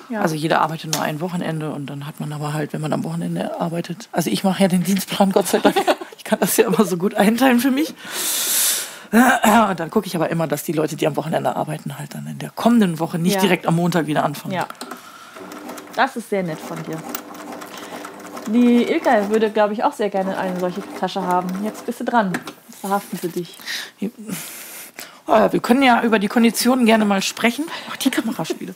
Ja. 0.09 0.21
Also 0.21 0.33
jeder 0.33 0.61
arbeitet 0.61 0.91
nur 0.93 1.03
ein 1.03 1.21
Wochenende 1.21 1.71
und 1.71 1.85
dann 1.87 2.07
hat 2.07 2.19
man 2.19 2.33
aber 2.33 2.53
halt, 2.53 2.73
wenn 2.73 2.81
man 2.81 2.93
am 2.93 3.03
Wochenende 3.03 3.59
arbeitet. 3.61 4.09
Also 4.11 4.31
ich 4.31 4.43
mache 4.43 4.63
ja 4.63 4.67
den 4.69 4.83
Dienstplan, 4.83 5.31
Gott 5.31 5.47
sei 5.47 5.59
Dank. 5.59 5.75
Ich 6.17 6.23
kann 6.31 6.39
das 6.39 6.57
ja 6.57 6.65
immer 6.65 6.83
so 6.85 6.97
gut 6.97 7.13
einteilen 7.13 7.59
für 7.59 7.69
mich. 7.69 7.93
Und 9.11 9.79
dann 9.79 9.91
gucke 9.91 10.07
ich 10.07 10.15
aber 10.15 10.31
immer, 10.31 10.47
dass 10.47 10.63
die 10.63 10.71
Leute, 10.71 10.95
die 10.95 11.05
am 11.05 11.15
Wochenende 11.15 11.55
arbeiten, 11.55 11.99
halt 11.99 12.15
dann 12.15 12.25
in 12.25 12.39
der 12.39 12.49
kommenden 12.49 12.97
Woche 12.97 13.19
nicht 13.19 13.35
Ja. 13.35 13.41
direkt 13.41 13.67
am 13.67 13.75
Montag 13.75 14.07
wieder 14.07 14.23
anfangen. 14.25 14.55
Ja. 14.55 14.65
Das 15.95 16.15
ist 16.15 16.31
sehr 16.31 16.41
nett 16.41 16.59
von 16.59 16.81
dir. 16.81 16.97
Die 18.47 18.83
Ilka 18.83 19.29
würde, 19.29 19.49
glaube 19.49 19.73
ich, 19.73 19.83
auch 19.83 19.93
sehr 19.93 20.09
gerne 20.09 20.37
eine 20.37 20.59
solche 20.59 20.81
Tasche 20.99 21.21
haben. 21.21 21.63
Jetzt 21.63 21.85
bist 21.85 21.99
du 21.99 22.03
dran. 22.03 22.33
Jetzt 22.69 22.79
verhaften 22.79 23.17
sie 23.17 23.29
dich. 23.29 23.57
Ah, 25.27 25.51
wir 25.51 25.59
können 25.59 25.81
ja 25.81 26.03
über 26.03 26.19
die 26.19 26.27
Konditionen 26.27 26.85
gerne 26.85 27.05
mal 27.05 27.21
sprechen. 27.21 27.65
Ach, 27.89 27.97
die 27.97 28.11
Kamera 28.11 28.45
schon 28.45 28.59
wieder. 28.59 28.73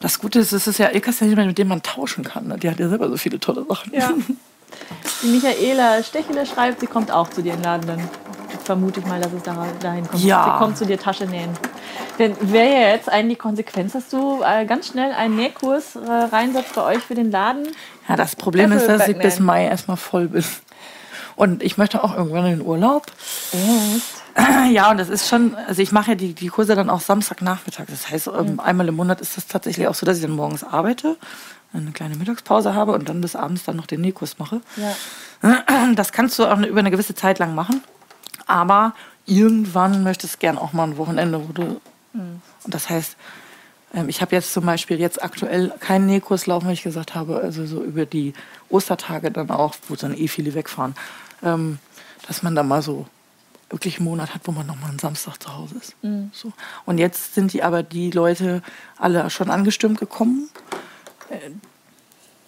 Das 0.00 0.18
Gute 0.18 0.40
ist, 0.40 0.52
es 0.52 0.66
ist 0.66 0.78
ja 0.78 0.90
Ilka 0.90 1.10
ist 1.10 1.20
ja 1.20 1.26
jemand, 1.26 1.48
mit 1.48 1.58
dem 1.58 1.68
man 1.68 1.82
tauschen 1.82 2.22
kann. 2.22 2.48
Ne? 2.48 2.58
Die 2.58 2.68
hat 2.70 2.78
ja 2.78 2.88
selber 2.88 3.08
so 3.08 3.16
viele 3.16 3.40
tolle 3.40 3.64
Sachen. 3.64 3.92
Ja. 3.94 4.12
Die 5.22 5.28
Michaela 5.28 6.02
Stechele 6.02 6.46
schreibt, 6.46 6.80
sie 6.80 6.86
kommt 6.86 7.10
auch 7.10 7.28
zu 7.30 7.42
dir 7.42 7.54
in 7.54 7.58
den 7.58 7.64
Laden. 7.64 7.86
Dann 7.86 8.10
vermute 8.64 9.00
ich 9.00 9.06
mal, 9.06 9.20
dass 9.20 9.32
es 9.32 9.42
da, 9.42 9.66
dahin 9.80 10.06
kommt. 10.06 10.22
Ja. 10.22 10.44
Sie 10.44 10.64
kommt 10.64 10.78
zu 10.78 10.86
dir 10.86 10.98
Tasche 10.98 11.26
nähen. 11.26 11.50
Denn 12.18 12.36
wäre 12.40 12.72
ja 12.72 12.88
jetzt 12.88 13.08
eigentlich 13.08 13.38
die 13.38 13.42
Konsequenz, 13.42 13.92
dass 13.92 14.08
du 14.08 14.42
äh, 14.42 14.64
ganz 14.64 14.88
schnell 14.88 15.12
einen 15.12 15.36
Nähkurs 15.36 15.96
äh, 15.96 16.00
reinsetzt 16.08 16.74
bei 16.74 16.82
euch 16.82 17.02
für 17.02 17.14
den 17.14 17.30
Laden. 17.30 17.68
Ja, 18.08 18.16
das 18.16 18.36
Problem 18.36 18.72
ist, 18.72 18.88
dass 18.88 19.06
ich 19.08 19.18
bis 19.18 19.38
Mai 19.38 19.66
erstmal 19.66 19.96
voll 19.96 20.28
bin. 20.28 20.44
Und 21.36 21.62
ich 21.62 21.76
möchte 21.76 22.02
auch 22.02 22.16
irgendwann 22.16 22.46
in 22.46 22.58
den 22.58 22.66
Urlaub. 22.66 23.06
Ja, 24.70 24.90
und 24.90 24.98
das 24.98 25.08
ist 25.08 25.30
schon, 25.30 25.54
also 25.54 25.80
ich 25.80 25.92
mache 25.92 26.10
ja 26.10 26.14
die, 26.14 26.34
die 26.34 26.48
Kurse 26.48 26.74
dann 26.74 26.90
auch 26.90 27.00
Samstagnachmittag. 27.00 27.86
Das 27.88 28.10
heißt, 28.10 28.26
mhm. 28.26 28.60
einmal 28.60 28.86
im 28.86 28.94
Monat 28.94 29.22
ist 29.22 29.38
das 29.38 29.46
tatsächlich 29.46 29.88
auch 29.88 29.94
so, 29.94 30.04
dass 30.04 30.18
ich 30.18 30.22
dann 30.22 30.32
morgens 30.32 30.62
arbeite, 30.62 31.16
eine 31.72 31.92
kleine 31.92 32.16
Mittagspause 32.16 32.74
habe 32.74 32.92
und 32.92 33.08
dann 33.08 33.20
bis 33.20 33.36
abends 33.36 33.64
dann 33.64 33.76
noch 33.76 33.86
den 33.86 34.00
Nähkurs 34.00 34.38
mache. 34.38 34.60
Ja. 34.76 34.94
Das 35.94 36.12
kannst 36.12 36.38
du 36.38 36.46
auch 36.46 36.58
über 36.58 36.80
eine 36.80 36.90
gewisse 36.90 37.14
Zeit 37.14 37.38
lang 37.38 37.54
machen. 37.54 37.82
Aber 38.46 38.94
irgendwann 39.26 40.02
möchtest 40.02 40.34
du 40.34 40.38
gern 40.38 40.58
auch 40.58 40.72
mal 40.72 40.84
ein 40.84 40.96
Wochenende, 40.96 41.46
wo 41.46 41.52
du. 41.52 41.80
Mhm. 42.12 42.40
Und 42.64 42.74
das 42.74 42.88
heißt, 42.88 43.16
ähm, 43.94 44.08
ich 44.08 44.20
habe 44.20 44.34
jetzt 44.34 44.52
zum 44.52 44.64
Beispiel 44.64 44.98
jetzt 44.98 45.22
aktuell 45.22 45.72
keinen 45.80 46.06
Nähkurs 46.06 46.46
laufen, 46.46 46.66
weil 46.66 46.74
ich 46.74 46.82
gesagt 46.82 47.14
habe, 47.14 47.38
also 47.38 47.66
so 47.66 47.82
über 47.82 48.06
die 48.06 48.34
Ostertage 48.68 49.30
dann 49.30 49.50
auch, 49.50 49.74
wo 49.88 49.96
dann 49.96 50.16
eh 50.16 50.28
viele 50.28 50.54
wegfahren, 50.54 50.94
ähm, 51.42 51.78
dass 52.26 52.42
man 52.42 52.54
da 52.54 52.62
mal 52.62 52.82
so 52.82 53.06
wirklich 53.70 53.98
einen 53.98 54.04
Monat 54.06 54.34
hat, 54.34 54.42
wo 54.44 54.52
man 54.52 54.66
noch 54.66 54.76
mal 54.80 54.88
einen 54.88 54.98
Samstag 54.98 55.42
zu 55.42 55.54
Hause 55.56 55.76
ist. 55.76 55.94
Mhm. 56.02 56.30
So. 56.32 56.52
Und 56.84 56.98
jetzt 56.98 57.34
sind 57.34 57.52
die 57.52 57.62
aber 57.62 57.82
die 57.82 58.10
Leute 58.10 58.62
alle 58.96 59.28
schon 59.30 59.50
angestimmt 59.50 59.98
gekommen, 59.98 60.48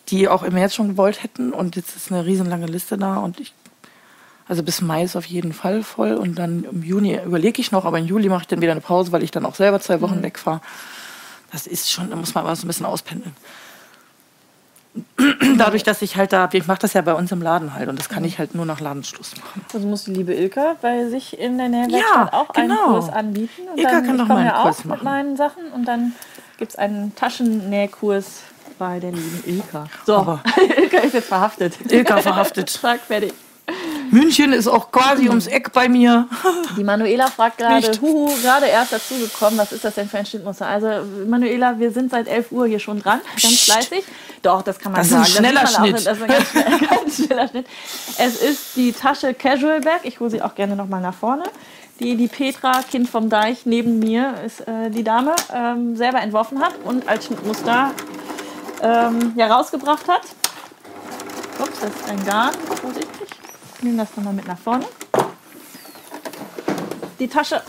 die 0.08 0.28
auch 0.28 0.42
im 0.42 0.54
März 0.54 0.74
schon 0.74 0.88
gewollt 0.88 1.22
hätten. 1.22 1.52
Und 1.52 1.76
jetzt 1.76 1.96
ist 1.96 2.10
eine 2.10 2.24
riesenlange 2.24 2.66
Liste 2.66 2.96
da 2.96 3.16
und 3.18 3.40
ich 3.40 3.52
also 4.48 4.62
bis 4.62 4.80
Mai 4.80 5.04
ist 5.04 5.14
auf 5.14 5.26
jeden 5.26 5.52
Fall 5.52 5.82
voll 5.82 6.14
und 6.14 6.38
dann 6.38 6.64
im 6.64 6.82
Juni 6.82 7.20
überlege 7.22 7.60
ich 7.60 7.70
noch, 7.70 7.84
aber 7.84 7.98
im 7.98 8.06
Juli 8.06 8.30
mache 8.30 8.42
ich 8.42 8.46
dann 8.48 8.62
wieder 8.62 8.72
eine 8.72 8.80
Pause, 8.80 9.12
weil 9.12 9.22
ich 9.22 9.30
dann 9.30 9.44
auch 9.44 9.54
selber 9.54 9.78
zwei 9.78 10.00
Wochen 10.00 10.18
mhm. 10.18 10.22
wegfahre. 10.22 10.62
Das 11.52 11.66
ist 11.66 11.90
schon, 11.90 12.08
da 12.10 12.16
muss 12.16 12.34
man 12.34 12.44
aber 12.44 12.56
so 12.56 12.64
ein 12.64 12.68
bisschen 12.68 12.86
auspendeln. 12.86 13.36
Dadurch, 15.58 15.82
dass 15.82 16.00
ich 16.02 16.16
halt 16.16 16.32
da, 16.32 16.48
ich 16.50 16.66
mache 16.66 16.78
das 16.80 16.94
ja 16.94 17.02
bei 17.02 17.12
uns 17.14 17.30
im 17.30 17.42
Laden 17.42 17.74
halt 17.74 17.88
und 17.90 17.98
das 17.98 18.08
kann 18.08 18.24
ich 18.24 18.38
halt 18.38 18.54
nur 18.54 18.64
nach 18.64 18.80
Ladenschluss 18.80 19.36
machen. 19.36 19.64
Also 19.72 19.86
muss 19.86 20.04
die 20.04 20.12
liebe 20.12 20.34
Ilka 20.34 20.76
bei 20.80 21.08
sich 21.08 21.38
in 21.38 21.58
der 21.58 21.68
Nähwerkstatt 21.68 22.32
ja, 22.32 22.32
auch 22.32 22.52
genau. 22.54 22.74
einen 22.74 23.00
Kurs 23.00 23.10
anbieten. 23.10 23.62
Und 23.70 23.78
Ilka 23.78 23.90
dann, 23.90 24.06
kann 24.06 24.18
doch 24.18 24.26
mal 24.26 24.36
einen 24.38 24.62
Kurs 24.62 24.80
auch 24.80 24.84
machen. 24.84 24.98
mit 24.98 25.04
meinen 25.04 25.36
Sachen 25.36 25.70
und 25.74 25.84
dann 25.84 26.12
gibt 26.56 26.72
es 26.72 26.78
einen 26.78 27.14
Taschennähkurs 27.14 28.42
bei 28.78 29.00
der 29.00 29.12
lieben 29.12 29.42
Ilka. 29.46 29.86
So, 30.06 30.16
Aber 30.16 30.42
Ilka 30.76 30.98
ist 30.98 31.14
jetzt 31.14 31.28
verhaftet. 31.28 31.74
Ilka 31.90 32.18
verhaftet. 32.18 32.70
Frag 32.80 33.00
fertig. 33.00 33.32
München 34.10 34.52
ist 34.52 34.66
auch 34.66 34.90
quasi 34.90 35.28
ums 35.28 35.46
Eck 35.46 35.72
bei 35.72 35.88
mir. 35.88 36.26
Die 36.76 36.84
Manuela 36.84 37.26
fragt 37.26 37.58
gerade, 37.58 37.90
huhu, 38.00 38.30
gerade 38.42 38.66
erst 38.66 38.92
dazugekommen, 38.92 39.58
was 39.58 39.72
ist 39.72 39.84
das 39.84 39.94
denn 39.94 40.08
für 40.08 40.18
ein 40.18 40.26
Schnittmuster? 40.26 40.66
Also 40.66 40.88
Manuela, 41.26 41.78
wir 41.78 41.90
sind 41.90 42.10
seit 42.10 42.26
11 42.26 42.52
Uhr 42.52 42.66
hier 42.66 42.78
schon 42.78 43.02
dran, 43.02 43.20
ganz 43.40 43.60
fleißig. 43.64 44.04
Doch, 44.42 44.62
das 44.62 44.78
kann 44.78 44.92
man 44.92 45.02
das 45.02 45.10
sagen. 45.10 45.22
Ist 45.22 45.36
ein 45.36 45.44
schneller 45.44 45.60
das 45.60 45.74
Schnitt. 45.74 45.94
Auch, 45.96 46.04
das 46.04 46.16
ist 46.16 46.22
ein 46.22 46.28
ganz, 46.28 46.50
schnell, 46.50 46.88
ganz 46.88 47.16
schneller 47.16 47.48
Schnitt. 47.48 47.66
Es 48.18 48.36
ist 48.40 48.76
die 48.76 48.92
Tasche 48.92 49.34
Casual 49.34 49.80
Bag. 49.80 50.00
Ich 50.04 50.20
hole 50.20 50.30
sie 50.30 50.40
auch 50.40 50.54
gerne 50.54 50.74
nochmal 50.74 51.02
nach 51.02 51.14
vorne. 51.14 51.44
Die 52.00 52.16
die 52.16 52.28
Petra, 52.28 52.82
Kind 52.88 53.08
vom 53.08 53.28
Deich, 53.28 53.66
neben 53.66 53.98
mir 53.98 54.34
ist 54.46 54.60
äh, 54.60 54.88
die 54.88 55.02
Dame, 55.02 55.34
ähm, 55.52 55.96
selber 55.96 56.20
entworfen 56.20 56.60
hat 56.60 56.74
und 56.84 57.08
als 57.08 57.26
Schnittmuster 57.26 57.90
ähm, 58.82 59.32
ja, 59.36 59.46
rausgebracht 59.46 60.08
hat. 60.08 60.22
Ups, 61.58 61.80
das 61.80 61.90
ist 61.90 62.08
ein 62.08 62.24
Garn. 62.24 62.54
Vorsichtig. 62.80 63.28
Ich 63.76 63.82
nehme 63.82 63.98
das 63.98 64.16
nochmal 64.16 64.34
mit 64.34 64.46
nach 64.46 64.58
vorne. 64.58 64.84
Die 67.18 67.28
Tasche 67.28 67.62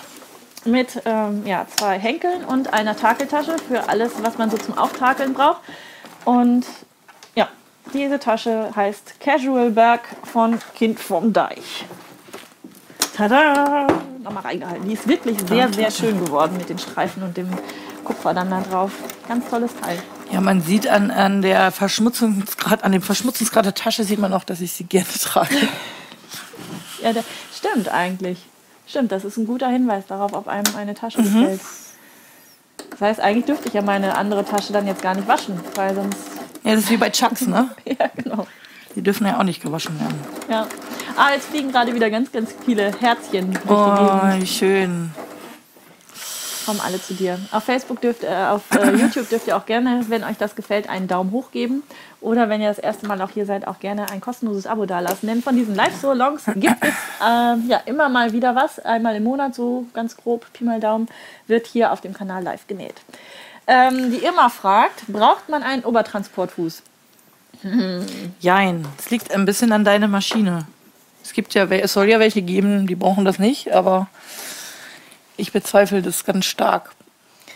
mit 0.66 1.02
ähm, 1.06 1.46
ja, 1.46 1.66
zwei 1.76 1.98
Henkeln 1.98 2.44
und 2.46 2.74
einer 2.74 2.96
Takeltasche 2.96 3.56
für 3.68 3.90
alles, 3.90 4.12
was 4.22 4.38
man 4.38 4.50
so 4.50 4.58
zum 4.58 4.78
Auftakeln 4.78 5.34
braucht. 5.34 5.62
Und 6.26 6.66
ja, 7.36 7.48
diese 7.94 8.20
Tasche 8.20 8.70
heißt 8.76 9.20
Casual 9.20 9.72
Bag 9.72 10.02
von 10.24 10.60
Kind 10.76 11.00
vom 11.00 11.34
Deich. 11.34 11.86
Tada! 13.16 13.88
Nochmal 14.24 14.44
reingehalten. 14.44 14.88
Die 14.88 14.94
ist 14.94 15.08
wirklich 15.08 15.38
sehr, 15.48 15.72
sehr 15.74 15.92
schön 15.92 16.24
geworden 16.24 16.58
mit 16.58 16.70
den 16.70 16.78
Streifen 16.78 17.24
und 17.24 17.36
dem 17.38 17.50
Kupfer 18.04 18.34
dann 18.34 18.50
da 18.50 18.62
drauf. 18.62 18.92
Ganz 19.28 19.50
tolles 19.50 19.72
Teil. 19.76 19.98
Ja, 20.32 20.41
man 20.41 20.61
sieht 20.61 20.88
an, 20.88 21.09
an 21.11 21.41
der 21.41 21.72
Verschmutzungsgrad, 21.72 22.83
an 22.83 22.91
dem 22.91 23.01
Verschmutzungsgrad 23.01 23.66
der 23.66 23.74
Tasche 23.74 24.03
sieht 24.03 24.19
man 24.19 24.33
auch, 24.33 24.43
dass 24.43 24.61
ich 24.61 24.72
sie 24.72 24.83
gerne 24.85 25.08
trage. 25.22 25.56
Ja, 27.01 27.14
der, 27.14 27.24
stimmt 27.56 27.88
eigentlich. 27.88 28.40
Stimmt, 28.85 29.14
das 29.14 29.24
ist 29.24 29.38
ein 29.38 29.48
guter 29.48 29.69
Hinweis 29.69 30.06
darauf, 30.08 30.33
ob 30.33 30.49
einem 30.49 30.75
eine 30.75 30.93
Tasche 30.93 31.22
mhm. 31.22 31.24
gefällt. 31.24 31.61
Das 32.90 32.99
heißt, 32.99 33.19
eigentlich 33.22 33.45
dürfte 33.45 33.69
ich 33.69 33.74
ja 33.74 33.82
meine 33.82 34.17
andere 34.17 34.43
Tasche 34.43 34.74
dann 34.74 34.85
jetzt 34.85 35.01
gar 35.01 35.16
nicht 35.16 35.25
waschen, 35.25 35.58
weil 35.75 35.95
sonst. 35.95 36.17
Ja, 36.66 36.75
das 36.75 36.83
ist 36.83 36.90
wie 36.90 36.98
bei 36.98 37.09
Chucks, 37.09 37.48
ne? 37.48 37.69
ja, 37.85 38.09
genau. 38.14 38.48
Die 38.95 39.01
dürfen 39.01 39.25
ja 39.25 39.40
auch 39.40 39.43
nicht 39.43 39.61
gewaschen 39.61 39.98
werden. 39.98 40.19
Ja. 40.49 40.67
Ah, 41.16 41.32
jetzt 41.33 41.48
fliegen 41.48 41.72
gerade 41.72 41.95
wieder 41.95 42.09
ganz, 42.09 42.33
ganz 42.33 42.53
viele 42.66 42.91
Herzchen. 42.99 43.58
Oh, 43.69 43.74
wie 43.74 44.45
schön 44.45 45.11
kommen 46.70 46.82
alle 46.82 47.02
zu 47.02 47.16
dir. 47.16 47.40
Auf 47.52 47.64
Facebook 47.64 48.00
dürft, 48.00 48.24
äh, 48.24 48.28
auf 48.28 48.62
äh, 48.76 48.92
YouTube 48.96 49.28
dürft 49.28 49.48
ihr 49.48 49.58
auch 49.58 49.66
gerne, 49.66 50.06
wenn 50.10 50.24
euch 50.24 50.38
das 50.38 50.56
gefällt, 50.56 50.88
einen 50.88 51.08
Daumen 51.08 51.32
hoch 51.32 51.50
geben. 51.50 51.82
Oder 52.22 52.48
wenn 52.48 52.62
ihr 52.62 52.68
das 52.68 52.78
erste 52.78 53.08
Mal 53.08 53.20
auch 53.24 53.32
hier 53.32 53.48
seid, 53.48 53.66
auch 53.68 53.80
gerne 53.80 54.12
ein 54.12 54.22
kostenloses 54.22 54.68
Abo 54.68 54.86
dalassen. 54.86 55.28
Denn 55.28 55.42
von 55.42 55.56
diesen 55.56 55.74
Live-So-Longs 55.74 56.46
gibt 56.58 56.84
es 56.84 56.90
äh, 57.22 57.56
ja 57.68 57.82
immer 57.88 58.08
mal 58.08 58.34
wieder 58.34 58.54
was. 58.54 58.78
Einmal 58.78 59.16
im 59.16 59.24
Monat, 59.24 59.56
so 59.56 59.88
ganz 59.96 60.16
grob, 60.16 60.46
Pi 60.54 60.64
mal 60.64 60.80
Daumen, 60.80 61.08
wird 61.48 61.66
hier 61.66 61.92
auf 61.92 62.02
dem 62.02 62.14
Kanal 62.14 62.44
live 62.44 62.68
genäht. 62.68 63.02
Ähm, 63.66 64.12
die 64.12 64.24
Irma 64.24 64.50
fragt, 64.50 65.08
braucht 65.08 65.50
man 65.50 65.64
einen 65.64 65.84
Obertransportfuß? 65.84 66.84
Hm. 67.62 68.06
Jein, 68.40 68.86
es 69.00 69.10
liegt 69.10 69.34
ein 69.34 69.46
bisschen 69.46 69.72
an 69.72 69.84
deiner 69.84 70.08
Maschine. 70.08 70.68
Es 71.24 71.34
gibt 71.34 71.56
ja, 71.56 71.66
es 71.66 71.94
soll 71.94 72.10
ja 72.10 72.20
welche 72.20 72.44
geben, 72.44 72.86
die 72.86 72.96
brauchen 72.96 73.26
das 73.26 73.40
nicht, 73.40 73.72
aber 73.74 74.08
ich 75.40 75.51
bezweifle 75.51 76.01
das 76.01 76.26
ganz 76.26 76.45
stark, 76.45 76.92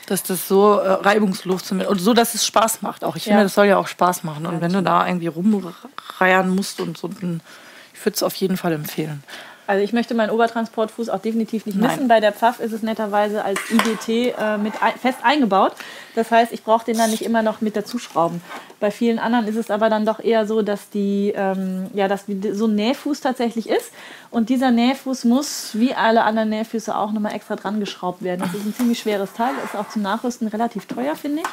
dass 0.07 0.23
das 0.23 0.47
so 0.47 0.77
äh, 0.77 0.91
reibungslos 0.91 1.63
zumindest 1.63 1.91
und 1.91 1.99
so, 1.99 2.13
dass 2.13 2.35
es 2.35 2.45
Spaß 2.45 2.81
macht. 2.81 3.03
Auch 3.03 3.15
ich 3.15 3.23
finde, 3.23 3.43
das 3.43 3.53
soll 3.53 3.65
ja 3.65 3.77
auch 3.77 3.87
Spaß 3.87 4.23
machen. 4.23 4.45
Und 4.45 4.55
ja, 4.55 4.61
wenn 4.61 4.73
du 4.73 4.81
da 4.81 5.07
irgendwie 5.07 5.27
rumreiern 5.27 6.49
musst 6.53 6.79
und 6.79 6.97
so, 6.97 7.07
dann, 7.07 7.41
ich 7.93 8.05
würde 8.05 8.15
es 8.15 8.23
auf 8.23 8.35
jeden 8.35 8.57
Fall 8.57 8.73
empfehlen. 8.73 9.23
Also 9.65 9.83
ich 9.83 9.93
möchte 9.93 10.13
meinen 10.13 10.29
Obertransportfuß 10.29 11.09
auch 11.09 11.19
definitiv 11.19 11.65
nicht 11.65 11.77
missen. 11.77 11.99
Nein. 11.99 12.07
Bei 12.09 12.19
der 12.19 12.33
Pfaff 12.33 12.59
ist 12.59 12.73
es 12.73 12.81
netterweise 12.81 13.45
als 13.45 13.59
IDT 13.69 14.35
äh, 14.37 14.57
mit 14.57 14.73
fest 15.01 15.19
eingebaut. 15.23 15.73
Das 16.15 16.31
heißt, 16.31 16.51
ich 16.51 16.63
brauche 16.63 16.85
den 16.85 16.97
dann 16.97 17.11
nicht 17.11 17.23
immer 17.23 17.41
noch 17.41 17.61
mit 17.61 17.75
dazuschrauben. 17.75 18.41
Bei 18.79 18.91
vielen 18.91 19.19
anderen 19.19 19.47
ist 19.47 19.55
es 19.55 19.71
aber 19.71 19.89
dann 19.89 20.05
doch 20.05 20.19
eher 20.19 20.45
so, 20.45 20.61
dass 20.61 20.89
die, 20.89 21.33
ähm, 21.35 21.87
ja, 21.93 22.07
dass 22.07 22.25
so 22.53 22.67
ein 22.67 22.75
Nähfuß 22.75 23.21
tatsächlich 23.21 23.69
ist. 23.69 23.91
Und 24.29 24.49
dieser 24.49 24.71
Nähfuß 24.71 25.25
muss, 25.25 25.71
wie 25.73 25.93
alle 25.93 26.23
anderen 26.23 26.49
Nähfüße, 26.49 26.95
auch 26.95 27.11
nochmal 27.11 27.33
extra 27.33 27.55
dran 27.55 27.79
geschraubt 27.79 28.23
werden. 28.23 28.41
Das 28.41 28.53
ist 28.53 28.65
ein 28.65 28.73
ziemlich 28.73 28.99
schweres 28.99 29.33
Teil, 29.33 29.53
ist 29.63 29.75
auch 29.75 29.89
zum 29.89 30.01
Nachrüsten 30.01 30.47
relativ 30.47 30.85
teuer, 30.85 31.15
finde 31.15 31.41
ich. 31.41 31.47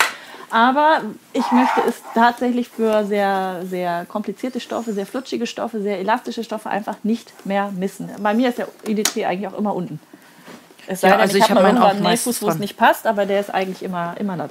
Aber 0.51 1.03
ich 1.33 1.51
möchte 1.53 1.81
es 1.89 2.03
tatsächlich 2.15 2.69
für 2.69 3.05
sehr, 3.05 3.61
sehr 3.65 4.05
komplizierte 4.07 4.59
Stoffe, 4.59 4.93
sehr 4.93 5.07
flutschige 5.07 5.47
Stoffe, 5.47 5.81
sehr 5.81 6.01
elastische 6.01 6.43
Stoffe 6.43 6.69
einfach 6.69 6.97
nicht 7.05 7.33
mehr 7.47 7.71
missen. 7.71 8.11
Bei 8.21 8.35
mir 8.35 8.49
ist 8.49 8.59
der 8.59 8.69
IDT 8.85 9.25
eigentlich 9.25 9.49
auch 9.49 9.59
immer 9.59 9.75
unten. 9.75 10.01
Es 10.87 11.01
sei 11.01 11.09
ja, 11.09 11.15
denn, 11.15 11.23
also 11.23 11.37
ich, 11.37 11.45
ich 11.45 11.51
habe 11.51 11.63
mal 11.63 11.69
irgendwann 11.69 11.97
einen 11.97 12.03
Nähfuß, 12.03 12.43
wo 12.43 12.49
es 12.49 12.59
nicht 12.59 12.77
passt, 12.77 13.07
aber 13.07 13.27
der 13.27 13.41
ist 13.41 13.51
eigentlich 13.53 13.83
immer, 13.83 14.17
immer, 14.19 14.37
da, 14.37 14.49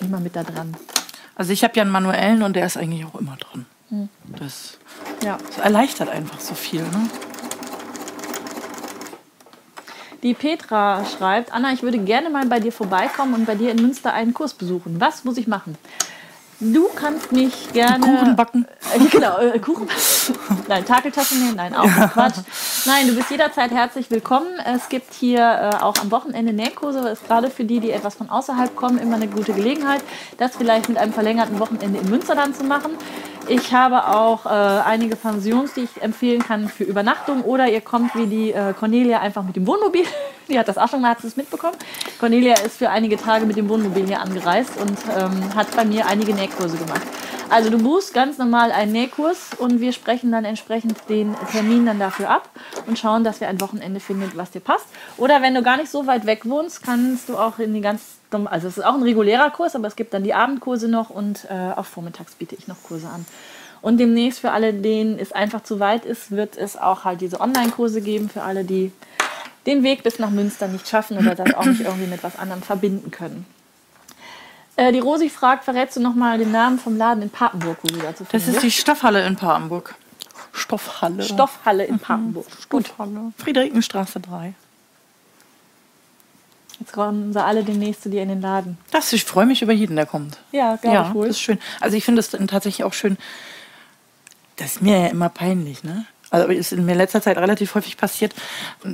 immer 0.00 0.20
mit 0.20 0.36
da 0.36 0.42
dran. 0.42 0.76
Also 1.34 1.52
ich 1.52 1.64
habe 1.64 1.74
ja 1.76 1.82
einen 1.82 1.90
manuellen 1.90 2.42
und 2.42 2.54
der 2.54 2.66
ist 2.66 2.76
eigentlich 2.76 3.04
auch 3.04 3.18
immer 3.18 3.36
dran. 3.36 3.66
Hm. 3.90 4.08
Das, 4.38 4.78
ja. 5.24 5.38
das 5.48 5.58
erleichtert 5.58 6.08
einfach 6.08 6.40
so 6.40 6.54
viel. 6.54 6.82
Ne? 6.82 7.10
Die 10.22 10.34
Petra 10.34 11.04
schreibt, 11.04 11.52
Anna, 11.52 11.72
ich 11.72 11.82
würde 11.82 11.98
gerne 11.98 12.30
mal 12.30 12.46
bei 12.46 12.60
dir 12.60 12.70
vorbeikommen 12.70 13.34
und 13.34 13.46
bei 13.46 13.56
dir 13.56 13.72
in 13.72 13.82
Münster 13.82 14.12
einen 14.12 14.32
Kurs 14.32 14.54
besuchen. 14.54 15.00
Was 15.00 15.24
muss 15.24 15.36
ich 15.36 15.48
machen? 15.48 15.76
Du 16.64 16.88
kannst 16.94 17.32
mich 17.32 17.72
gerne. 17.72 18.06
Kuchen 18.06 18.36
backen. 18.36 18.66
Äh, 18.94 19.04
genau, 19.10 19.38
äh, 19.38 19.58
Kuchen 19.58 19.88
backen. 19.88 20.64
Nein, 20.68 20.84
Takeltaschen 20.84 21.42
nehmen, 21.42 21.56
nein, 21.56 21.74
auch 21.74 21.84
ja. 21.84 22.06
Quatsch. 22.06 22.36
Nein, 22.86 23.08
du 23.08 23.16
bist 23.16 23.30
jederzeit 23.30 23.72
herzlich 23.72 24.12
willkommen. 24.12 24.46
Es 24.64 24.88
gibt 24.88 25.12
hier 25.12 25.40
äh, 25.40 25.82
auch 25.82 25.96
am 26.00 26.12
Wochenende 26.12 26.52
Nähkurse. 26.52 27.02
Das 27.02 27.20
ist 27.20 27.26
gerade 27.26 27.50
für 27.50 27.64
die, 27.64 27.80
die 27.80 27.90
etwas 27.90 28.14
von 28.14 28.30
außerhalb 28.30 28.76
kommen, 28.76 28.98
immer 28.98 29.16
eine 29.16 29.26
gute 29.26 29.54
Gelegenheit, 29.54 30.04
das 30.38 30.54
vielleicht 30.54 30.88
mit 30.88 30.98
einem 30.98 31.12
verlängerten 31.12 31.58
Wochenende 31.58 31.98
in 31.98 32.08
Münster 32.08 32.36
dann 32.36 32.54
zu 32.54 32.62
machen. 32.62 32.92
Ich 33.48 33.74
habe 33.74 34.06
auch 34.06 34.46
äh, 34.46 34.48
einige 34.48 35.16
Pensions, 35.16 35.74
die 35.74 35.82
ich 35.82 36.02
empfehlen 36.02 36.42
kann 36.42 36.68
für 36.68 36.84
Übernachtung. 36.84 37.42
Oder 37.42 37.68
ihr 37.68 37.80
kommt 37.80 38.14
wie 38.14 38.26
die 38.26 38.52
äh, 38.52 38.72
Cornelia 38.72 39.20
einfach 39.20 39.42
mit 39.42 39.56
dem 39.56 39.66
Wohnmobil. 39.66 40.04
Die 40.48 40.58
hat 40.58 40.66
das 40.66 40.76
auch 40.76 40.88
schon 40.88 41.00
mal, 41.00 41.10
hat 41.10 41.22
es 41.22 41.36
mitbekommen. 41.36 41.76
Cornelia 42.18 42.54
ist 42.54 42.76
für 42.76 42.90
einige 42.90 43.16
Tage 43.16 43.46
mit 43.46 43.56
dem 43.56 43.68
Wohnmobil 43.68 44.06
hier 44.06 44.20
angereist 44.20 44.72
und 44.76 44.98
ähm, 45.16 45.54
hat 45.54 45.74
bei 45.74 45.84
mir 45.84 46.06
einige 46.06 46.34
Nähkurse 46.34 46.51
gemacht. 46.56 47.02
Also 47.50 47.68
du 47.68 47.78
buchst 47.78 48.14
ganz 48.14 48.38
normal 48.38 48.72
einen 48.72 48.92
Nähkurs 48.92 49.50
und 49.58 49.80
wir 49.80 49.92
sprechen 49.92 50.32
dann 50.32 50.46
entsprechend 50.46 50.96
den 51.08 51.34
Termin 51.50 51.84
dann 51.84 51.98
dafür 51.98 52.30
ab 52.30 52.48
und 52.86 52.98
schauen, 52.98 53.24
dass 53.24 53.40
wir 53.40 53.48
ein 53.48 53.60
Wochenende 53.60 54.00
finden, 54.00 54.30
was 54.36 54.52
dir 54.52 54.60
passt. 54.60 54.86
Oder 55.18 55.42
wenn 55.42 55.54
du 55.54 55.62
gar 55.62 55.76
nicht 55.76 55.90
so 55.90 56.06
weit 56.06 56.24
weg 56.24 56.46
wohnst, 56.46 56.82
kannst 56.82 57.28
du 57.28 57.36
auch 57.36 57.58
in 57.58 57.74
die 57.74 57.82
ganz, 57.82 58.02
also 58.30 58.68
es 58.68 58.78
ist 58.78 58.84
auch 58.84 58.94
ein 58.94 59.02
regulärer 59.02 59.50
Kurs, 59.50 59.76
aber 59.76 59.86
es 59.86 59.96
gibt 59.96 60.14
dann 60.14 60.24
die 60.24 60.32
Abendkurse 60.32 60.88
noch 60.88 61.10
und 61.10 61.46
äh, 61.50 61.72
auch 61.76 61.84
vormittags 61.84 62.36
biete 62.36 62.54
ich 62.54 62.68
noch 62.68 62.82
Kurse 62.82 63.08
an. 63.08 63.26
Und 63.82 63.98
demnächst 63.98 64.40
für 64.40 64.52
alle, 64.52 64.72
denen 64.72 65.18
es 65.18 65.32
einfach 65.32 65.62
zu 65.62 65.80
weit 65.80 66.04
ist, 66.04 66.30
wird 66.30 66.56
es 66.56 66.76
auch 66.78 67.04
halt 67.04 67.20
diese 67.20 67.40
Online-Kurse 67.40 68.00
geben 68.00 68.30
für 68.30 68.42
alle, 68.42 68.64
die 68.64 68.92
den 69.66 69.82
Weg 69.82 70.04
bis 70.04 70.18
nach 70.18 70.30
Münster 70.30 70.68
nicht 70.68 70.88
schaffen 70.88 71.18
oder 71.18 71.34
das 71.34 71.52
auch 71.54 71.64
nicht 71.64 71.82
irgendwie 71.82 72.06
mit 72.06 72.22
was 72.22 72.38
anderem 72.38 72.62
verbinden 72.62 73.10
können. 73.10 73.44
Äh, 74.76 74.92
die 74.92 75.00
Rosi 75.00 75.28
fragt, 75.28 75.64
verrätst 75.64 75.96
du 75.96 76.00
nochmal 76.00 76.38
den 76.38 76.50
Namen 76.52 76.78
vom 76.78 76.96
Laden 76.96 77.22
in 77.22 77.30
Papenburg, 77.30 77.78
wo 77.82 77.88
du 77.88 77.98
dazu 77.98 78.24
Das 78.30 78.48
ist 78.48 78.62
die 78.62 78.70
Stoffhalle 78.70 79.24
in 79.26 79.36
Papenburg. 79.36 79.94
Stoffhalle. 80.52 81.22
Stoffhalle 81.22 81.84
in 81.84 81.98
Papenburg. 81.98 82.46
Mhm. 82.46 82.62
Stoffhalle. 82.62 83.32
Friederikenstraße 83.38 84.20
3. 84.20 84.54
Jetzt 86.80 86.92
kommen 86.92 87.32
sie 87.32 87.42
alle 87.42 87.62
demnächst 87.64 88.02
zu 88.02 88.10
dir 88.10 88.22
in 88.22 88.28
den 88.28 88.40
Laden. 88.40 88.76
Das, 88.90 89.12
ich 89.12 89.24
freue 89.24 89.46
mich 89.46 89.62
über 89.62 89.72
jeden, 89.72 89.94
der 89.96 90.06
kommt. 90.06 90.38
Ja, 90.50 90.76
glaube 90.76 90.94
Ja, 90.96 91.08
ich 91.08 91.14
wohl. 91.14 91.26
das 91.28 91.36
ist 91.36 91.42
schön. 91.42 91.58
Also 91.80 91.96
ich 91.96 92.04
finde 92.04 92.20
es 92.20 92.30
dann 92.30 92.48
tatsächlich 92.48 92.84
auch 92.84 92.92
schön. 92.92 93.16
Das 94.56 94.72
ist 94.76 94.82
mir 94.82 94.98
ja 94.98 95.06
immer 95.08 95.28
peinlich, 95.28 95.84
ne? 95.84 96.06
Also 96.30 96.48
ist 96.48 96.72
in 96.72 96.84
mir 96.86 96.92
in 96.92 96.98
letzter 96.98 97.20
Zeit 97.20 97.36
relativ 97.36 97.74
häufig 97.74 97.98
passiert, 97.98 98.34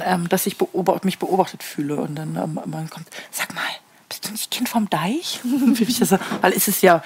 ähm, 0.01 0.29
dass 0.29 0.47
ich 0.47 0.59
beobacht, 0.59 1.05
mich 1.05 1.19
beobachtet 1.19 1.63
fühle 1.63 1.97
und 1.97 2.17
dann 2.17 2.35
ähm, 2.37 2.59
man 2.67 2.91
kommt, 2.91 3.07
sag 3.31 3.55
mal, 3.55 3.63
bist 4.09 4.27
du 4.27 4.33
nicht 4.33 4.51
Kind 4.51 4.69
vom 4.69 4.89
Deich? 4.91 5.41
Weil 6.41 6.53
es 6.53 6.69
ist 6.69 6.83
ja, 6.83 7.03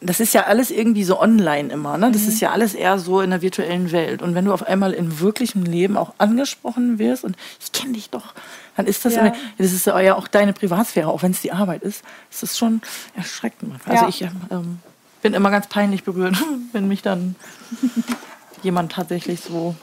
das 0.00 0.20
ist 0.20 0.34
ja 0.34 0.44
alles 0.44 0.70
irgendwie 0.70 1.04
so 1.04 1.20
online 1.20 1.72
immer, 1.72 1.96
ne? 1.96 2.10
Das 2.12 2.22
ist 2.22 2.40
ja 2.40 2.50
alles 2.50 2.74
eher 2.74 2.98
so 2.98 3.20
in 3.20 3.30
der 3.30 3.40
virtuellen 3.42 3.90
Welt. 3.92 4.20
Und 4.22 4.34
wenn 4.34 4.44
du 4.44 4.52
auf 4.52 4.62
einmal 4.66 4.92
im 4.92 5.20
wirklichen 5.20 5.64
Leben 5.64 5.96
auch 5.96 6.12
angesprochen 6.18 6.98
wirst 6.98 7.24
und 7.24 7.36
ich 7.62 7.72
kenne 7.72 7.94
dich 7.94 8.10
doch, 8.10 8.34
dann 8.76 8.86
ist 8.86 9.04
das, 9.04 9.14
Ja. 9.14 9.20
immer, 9.26 9.32
das 9.56 9.72
ist 9.72 9.86
ja 9.86 10.14
auch 10.14 10.28
deine 10.28 10.52
Privatsphäre, 10.52 11.08
auch 11.08 11.22
wenn 11.22 11.30
es 11.30 11.40
die 11.40 11.52
Arbeit 11.52 11.82
ist. 11.82 12.02
Das 12.30 12.42
ist 12.42 12.58
schon 12.58 12.82
erschreckend. 13.16 13.74
Also 13.86 14.02
Ja. 14.04 14.08
ich 14.08 14.22
ähm, 14.22 14.40
ähm, 14.50 14.78
bin 15.22 15.32
immer 15.32 15.50
ganz 15.50 15.68
peinlich 15.68 16.04
berührt, 16.04 16.36
wenn 16.72 16.86
mich 16.88 17.00
dann 17.02 17.36
jemand 18.62 18.92
tatsächlich 18.92 19.40
so. 19.40 19.74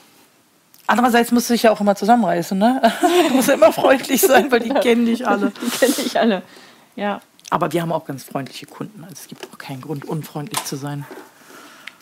Andererseits 0.87 1.31
musst 1.31 1.49
du 1.49 1.53
dich 1.53 1.63
ja 1.63 1.71
auch 1.71 1.79
immer 1.79 1.95
zusammenreißen, 1.95 2.57
ne? 2.57 2.81
Du 3.29 3.35
musst 3.35 3.47
ja 3.47 3.53
immer 3.53 3.71
freundlich 3.71 4.21
sein, 4.21 4.51
weil 4.51 4.59
die 4.59 4.69
kennen 4.69 5.05
dich 5.05 5.27
alle. 5.27 5.51
Die 5.61 5.69
kenne 5.69 5.93
ich 6.05 6.19
alle. 6.19 6.41
Ja. 6.95 7.21
Aber 7.49 7.71
wir 7.71 7.81
haben 7.81 7.91
auch 7.91 8.05
ganz 8.05 8.23
freundliche 8.23 8.65
Kunden. 8.65 9.03
Also 9.03 9.15
es 9.21 9.27
gibt 9.27 9.47
auch 9.51 9.57
keinen 9.57 9.81
Grund, 9.81 10.05
unfreundlich 10.05 10.63
zu 10.63 10.75
sein. 10.75 11.05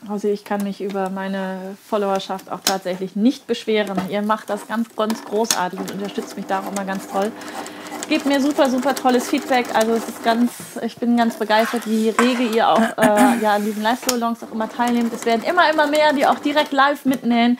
Also 0.07 0.29
ich 0.29 0.45
kann 0.45 0.63
mich 0.63 0.79
über 0.79 1.09
meine 1.09 1.75
Followerschaft 1.89 2.51
auch 2.51 2.61
tatsächlich 2.61 3.15
nicht 3.15 3.47
beschweren. 3.47 3.99
Ihr 4.09 4.21
macht 4.21 4.49
das 4.49 4.67
ganz, 4.67 4.95
ganz 4.95 5.25
großartig 5.25 5.79
und 5.79 5.91
unterstützt 5.91 6.37
mich 6.37 6.45
da 6.45 6.59
auch 6.59 6.71
immer 6.71 6.85
ganz 6.85 7.07
toll. 7.09 7.31
Gebt 8.07 8.25
mir 8.25 8.41
super, 8.41 8.69
super 8.69 8.95
tolles 8.95 9.27
Feedback. 9.27 9.75
Also 9.75 9.93
es 9.93 10.07
ist 10.07 10.23
ganz, 10.23 10.51
ich 10.83 10.95
bin 10.95 11.17
ganz 11.17 11.35
begeistert, 11.37 11.85
wie 11.85 12.09
rege 12.09 12.43
ihr 12.43 12.69
auch 12.69 12.81
äh, 12.97 13.41
ja, 13.41 13.55
an 13.55 13.65
diesen 13.65 13.83
Live-Salons 13.83 14.43
auch 14.43 14.51
immer 14.51 14.69
teilnehmt. 14.69 15.13
Es 15.13 15.25
werden 15.25 15.43
immer, 15.43 15.69
immer 15.69 15.87
mehr, 15.87 16.13
die 16.13 16.25
auch 16.25 16.39
direkt 16.39 16.71
live 16.71 17.05
mitnähen. 17.05 17.59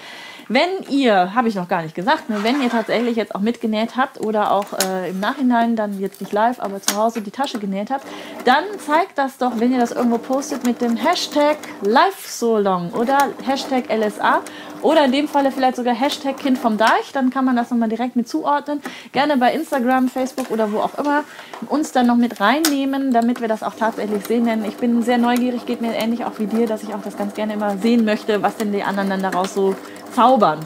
Wenn 0.51 0.81
ihr, 0.89 1.35
habe 1.35 1.47
ich 1.47 1.53
noch 1.53 1.67
gar 1.67 1.83
nicht 1.83 1.93
gesagt, 1.93 2.27
ne, 2.27 2.37
wenn 2.41 2.59
ihr 2.59 2.71
tatsächlich 2.71 3.15
jetzt 3.15 3.35
auch 3.35 3.39
mitgenäht 3.39 3.95
habt 3.95 4.19
oder 4.19 4.51
auch 4.51 4.65
äh, 4.83 5.11
im 5.11 5.19
Nachhinein 5.19 5.75
dann 5.75 5.99
jetzt 5.99 6.21
nicht 6.21 6.33
live, 6.33 6.59
aber 6.59 6.81
zu 6.81 6.95
Hause 6.95 7.21
die 7.21 7.29
Tasche 7.29 7.59
genäht 7.59 7.91
habt, 7.91 8.07
dann 8.45 8.63
zeigt 8.83 9.19
das 9.19 9.37
doch, 9.37 9.51
wenn 9.59 9.71
ihr 9.71 9.79
das 9.79 9.91
irgendwo 9.91 10.17
postet 10.17 10.65
mit 10.65 10.81
dem 10.81 10.95
Hashtag 10.95 11.57
LiveSolong 11.83 12.93
oder 12.93 13.19
Hashtag 13.45 13.95
LSA 13.95 14.41
oder 14.81 15.05
in 15.05 15.11
dem 15.11 15.27
Falle 15.27 15.51
vielleicht 15.51 15.75
sogar 15.75 15.93
Hashtag 15.93 16.37
Kind 16.37 16.57
vom 16.57 16.77
Deich, 16.77 17.11
dann 17.13 17.29
kann 17.29 17.45
man 17.45 17.55
das 17.55 17.69
nochmal 17.69 17.89
direkt 17.89 18.15
mit 18.15 18.27
zuordnen. 18.27 18.81
Gerne 19.11 19.37
bei 19.37 19.53
Instagram, 19.53 20.07
Facebook 20.09 20.49
oder 20.51 20.71
wo 20.71 20.79
auch 20.79 20.97
immer 20.97 21.25
uns 21.67 21.91
dann 21.91 22.07
noch 22.07 22.15
mit 22.15 22.39
reinnehmen, 22.39 23.11
damit 23.11 23.41
wir 23.41 23.47
das 23.47 23.61
auch 23.61 23.75
tatsächlich 23.75 24.25
sehen. 24.25 24.45
Denn 24.45 24.63
ich 24.65 24.77
bin 24.77 25.03
sehr 25.03 25.17
neugierig, 25.17 25.65
geht 25.65 25.81
mir 25.81 25.93
ähnlich 25.93 26.25
auch 26.25 26.39
wie 26.39 26.47
dir, 26.47 26.65
dass 26.65 26.83
ich 26.83 26.93
auch 26.93 27.03
das 27.03 27.17
ganz 27.17 27.33
gerne 27.33 27.53
immer 27.53 27.77
sehen 27.77 28.05
möchte, 28.05 28.41
was 28.41 28.57
denn 28.57 28.71
die 28.71 28.83
anderen 28.83 29.09
dann 29.09 29.21
daraus 29.21 29.53
so 29.53 29.75
zaubern. 30.13 30.59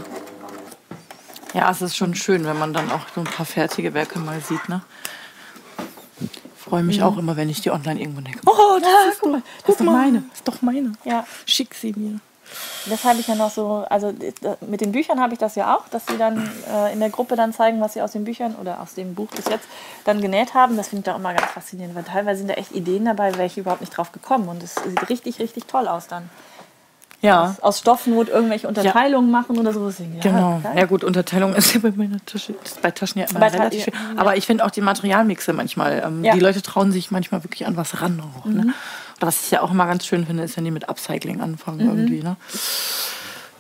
Ja, 1.54 1.70
es 1.70 1.82
ist 1.82 1.96
schon 1.96 2.16
schön, 2.16 2.46
wenn 2.46 2.58
man 2.58 2.74
dann 2.74 2.92
auch 2.92 3.02
so 3.14 3.22
ein 3.22 3.26
paar 3.26 3.46
fertige 3.46 3.94
Werke 3.94 4.20
mal 4.20 4.40
sieht, 4.42 4.68
ne? 4.70 4.82
Ich 6.20 6.70
freue 6.70 6.84
mich 6.84 7.04
auch 7.04 7.18
immer, 7.18 7.36
wenn 7.38 7.50
ich 7.50 7.62
die 7.62 7.70
online 7.70 8.00
irgendwo 8.00 8.22
denke. 8.22 8.40
Oh, 8.46 8.80
das 8.82 9.14
ist, 9.14 9.22
guck 9.22 9.32
mal, 9.34 9.42
das 9.62 9.70
ist 9.76 9.80
doch 9.80 9.86
meine. 9.86 10.24
Das 10.30 10.38
ist 10.40 10.48
doch 10.48 10.62
meine. 10.62 10.94
Ja, 11.04 11.26
Schick 11.46 11.76
sie 11.76 11.94
mir. 11.96 12.20
das 12.88 13.04
habe 13.04 13.20
ich 13.20 13.28
ja 13.28 13.36
noch 13.36 13.52
so, 13.52 13.86
also 13.90 14.14
mit 14.62 14.82
den 14.82 14.92
Büchern 14.92 15.20
habe 15.20 15.34
ich 15.34 15.40
das 15.40 15.54
ja 15.56 15.76
auch, 15.76 15.88
dass 15.90 16.06
sie 16.08 16.18
dann 16.18 16.50
äh, 16.72 16.92
in 16.94 17.00
der 17.00 17.10
Gruppe 17.10 17.36
dann 17.36 17.54
zeigen, 17.54 17.80
was 17.82 17.94
sie 17.94 18.02
aus 18.02 18.14
den 18.14 18.24
Büchern 18.24 18.56
oder 18.56 18.82
aus 18.82 18.96
dem 18.96 19.14
Buch 19.14 19.28
bis 19.36 19.46
jetzt 19.46 19.68
dann 20.06 20.22
genäht 20.22 20.56
haben. 20.56 20.76
Das 20.78 20.88
finde 20.88 21.02
ich 21.02 21.06
da 21.06 21.16
immer 21.16 21.34
ganz 21.36 21.52
faszinierend, 21.52 21.96
weil 21.96 22.04
teilweise 22.04 22.40
sind 22.40 22.50
da 22.50 22.56
echt 22.56 22.72
Ideen 22.72 23.06
dabei, 23.06 23.34
wäre 23.34 23.46
ich 23.46 23.58
überhaupt 23.58 23.82
nicht 23.82 23.96
drauf 23.96 24.12
gekommen. 24.12 24.48
Und 24.48 24.64
es 24.64 24.74
sieht 24.76 25.10
richtig, 25.10 25.38
richtig 25.40 25.66
toll 25.68 25.88
aus 25.88 26.08
dann. 26.08 26.30
Ja, 27.24 27.56
Aus 27.62 27.80
Stoffnot 27.80 28.28
irgendwelche 28.28 28.68
Unterteilungen 28.68 29.32
machen 29.32 29.58
oder 29.58 29.72
sowas. 29.72 29.98
Ja, 29.98 30.06
genau. 30.22 30.60
geil. 30.62 30.74
Ja 30.78 30.86
gut, 30.86 31.06
Unterteilung 31.06 31.56
ist 31.56 31.74
ja 31.74 31.80
bei 31.80 31.92
meiner 31.92 32.24
Tasche, 32.26 32.54
bei 32.82 32.92
Taschen 32.92 33.22
ja 33.22 33.28
immer 33.30 33.40
Bei 33.40 33.48
relativ 33.48 33.88
ja, 33.88 33.94
schön. 33.94 34.20
Aber 34.20 34.36
ich 34.36 34.46
finde 34.46 34.66
auch 34.66 34.72
die 34.72 34.82
Materialmixe 34.82 35.54
manchmal. 35.54 36.04
Ähm, 36.06 36.26
Ja. 36.26 36.34
Die 36.34 36.42
Leute 36.42 36.62
trauen 36.62 36.92
sich 36.92 37.12
manchmal 37.12 37.42
wirklich 37.46 37.66
an 37.66 37.78
was 37.78 38.02
ran 38.02 38.22
auch. 38.22 38.46
Ne? 38.46 38.74
Oder 39.18 39.28
was 39.28 39.46
ich 39.46 39.52
ja 39.52 39.62
auch 39.62 39.72
immer 39.72 39.86
ganz 39.86 40.06
schön 40.06 40.26
finde, 40.26 40.44
ist, 40.44 40.58
wenn 40.58 40.66
die 40.66 40.72
mit 40.72 40.90
Upcycling 40.90 41.40
anfangen 41.40 41.80
irgendwie. 41.80 42.22
Ne? 42.22 42.36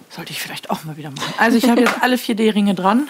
Sollte 0.09 0.31
ich 0.31 0.41
vielleicht 0.41 0.69
auch 0.69 0.83
mal 0.83 0.97
wieder 0.97 1.11
machen. 1.11 1.33
Also 1.37 1.57
ich 1.57 1.69
habe 1.69 1.79
jetzt 1.79 1.95
alle 2.01 2.17
vier 2.17 2.35
D-Ringe 2.35 2.75
dran. 2.75 3.07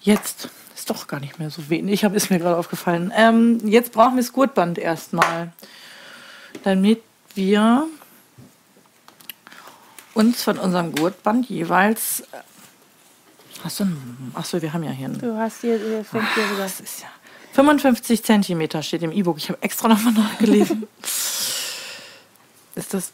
Jetzt 0.00 0.48
ist 0.74 0.90
doch 0.90 1.06
gar 1.06 1.20
nicht 1.20 1.38
mehr 1.38 1.48
so 1.48 1.70
wenig. 1.70 1.94
Ich 1.94 2.04
habe 2.04 2.16
ist 2.16 2.28
mir 2.28 2.40
gerade 2.40 2.56
aufgefallen. 2.56 3.12
Ähm, 3.16 3.60
jetzt 3.64 3.92
brauchen 3.92 4.16
wir 4.16 4.22
das 4.22 4.32
Gurtband 4.32 4.78
erstmal, 4.78 5.52
damit 6.64 7.00
wir 7.34 7.86
uns 10.14 10.42
von 10.42 10.58
unserem 10.58 10.94
Gurtband 10.94 11.48
jeweils. 11.48 12.20
äh, 12.20 12.38
Hast 13.62 13.80
du 13.80 13.84
ein, 13.84 14.32
achso, 14.34 14.60
wir 14.60 14.72
haben 14.72 14.82
ja 14.84 14.90
hier 14.90 15.06
einen. 15.06 15.18
Du 15.18 15.36
hast 15.36 15.60
hier, 15.62 15.78
hier 15.78 16.04
fängt 16.04 16.34
hier 16.34 16.50
wieder. 16.50 16.64
Das 16.64 16.80
ist 16.80 17.02
ja 17.02 17.08
55 17.54 18.24
Zentimeter 18.24 18.82
steht 18.82 19.02
im 19.02 19.12
E-Book. 19.12 19.38
Ich 19.38 19.48
habe 19.48 19.62
extra 19.62 19.88
nochmal 19.88 20.12
nachgelesen. 20.12 20.88
ist 22.74 22.92
das 22.92 23.12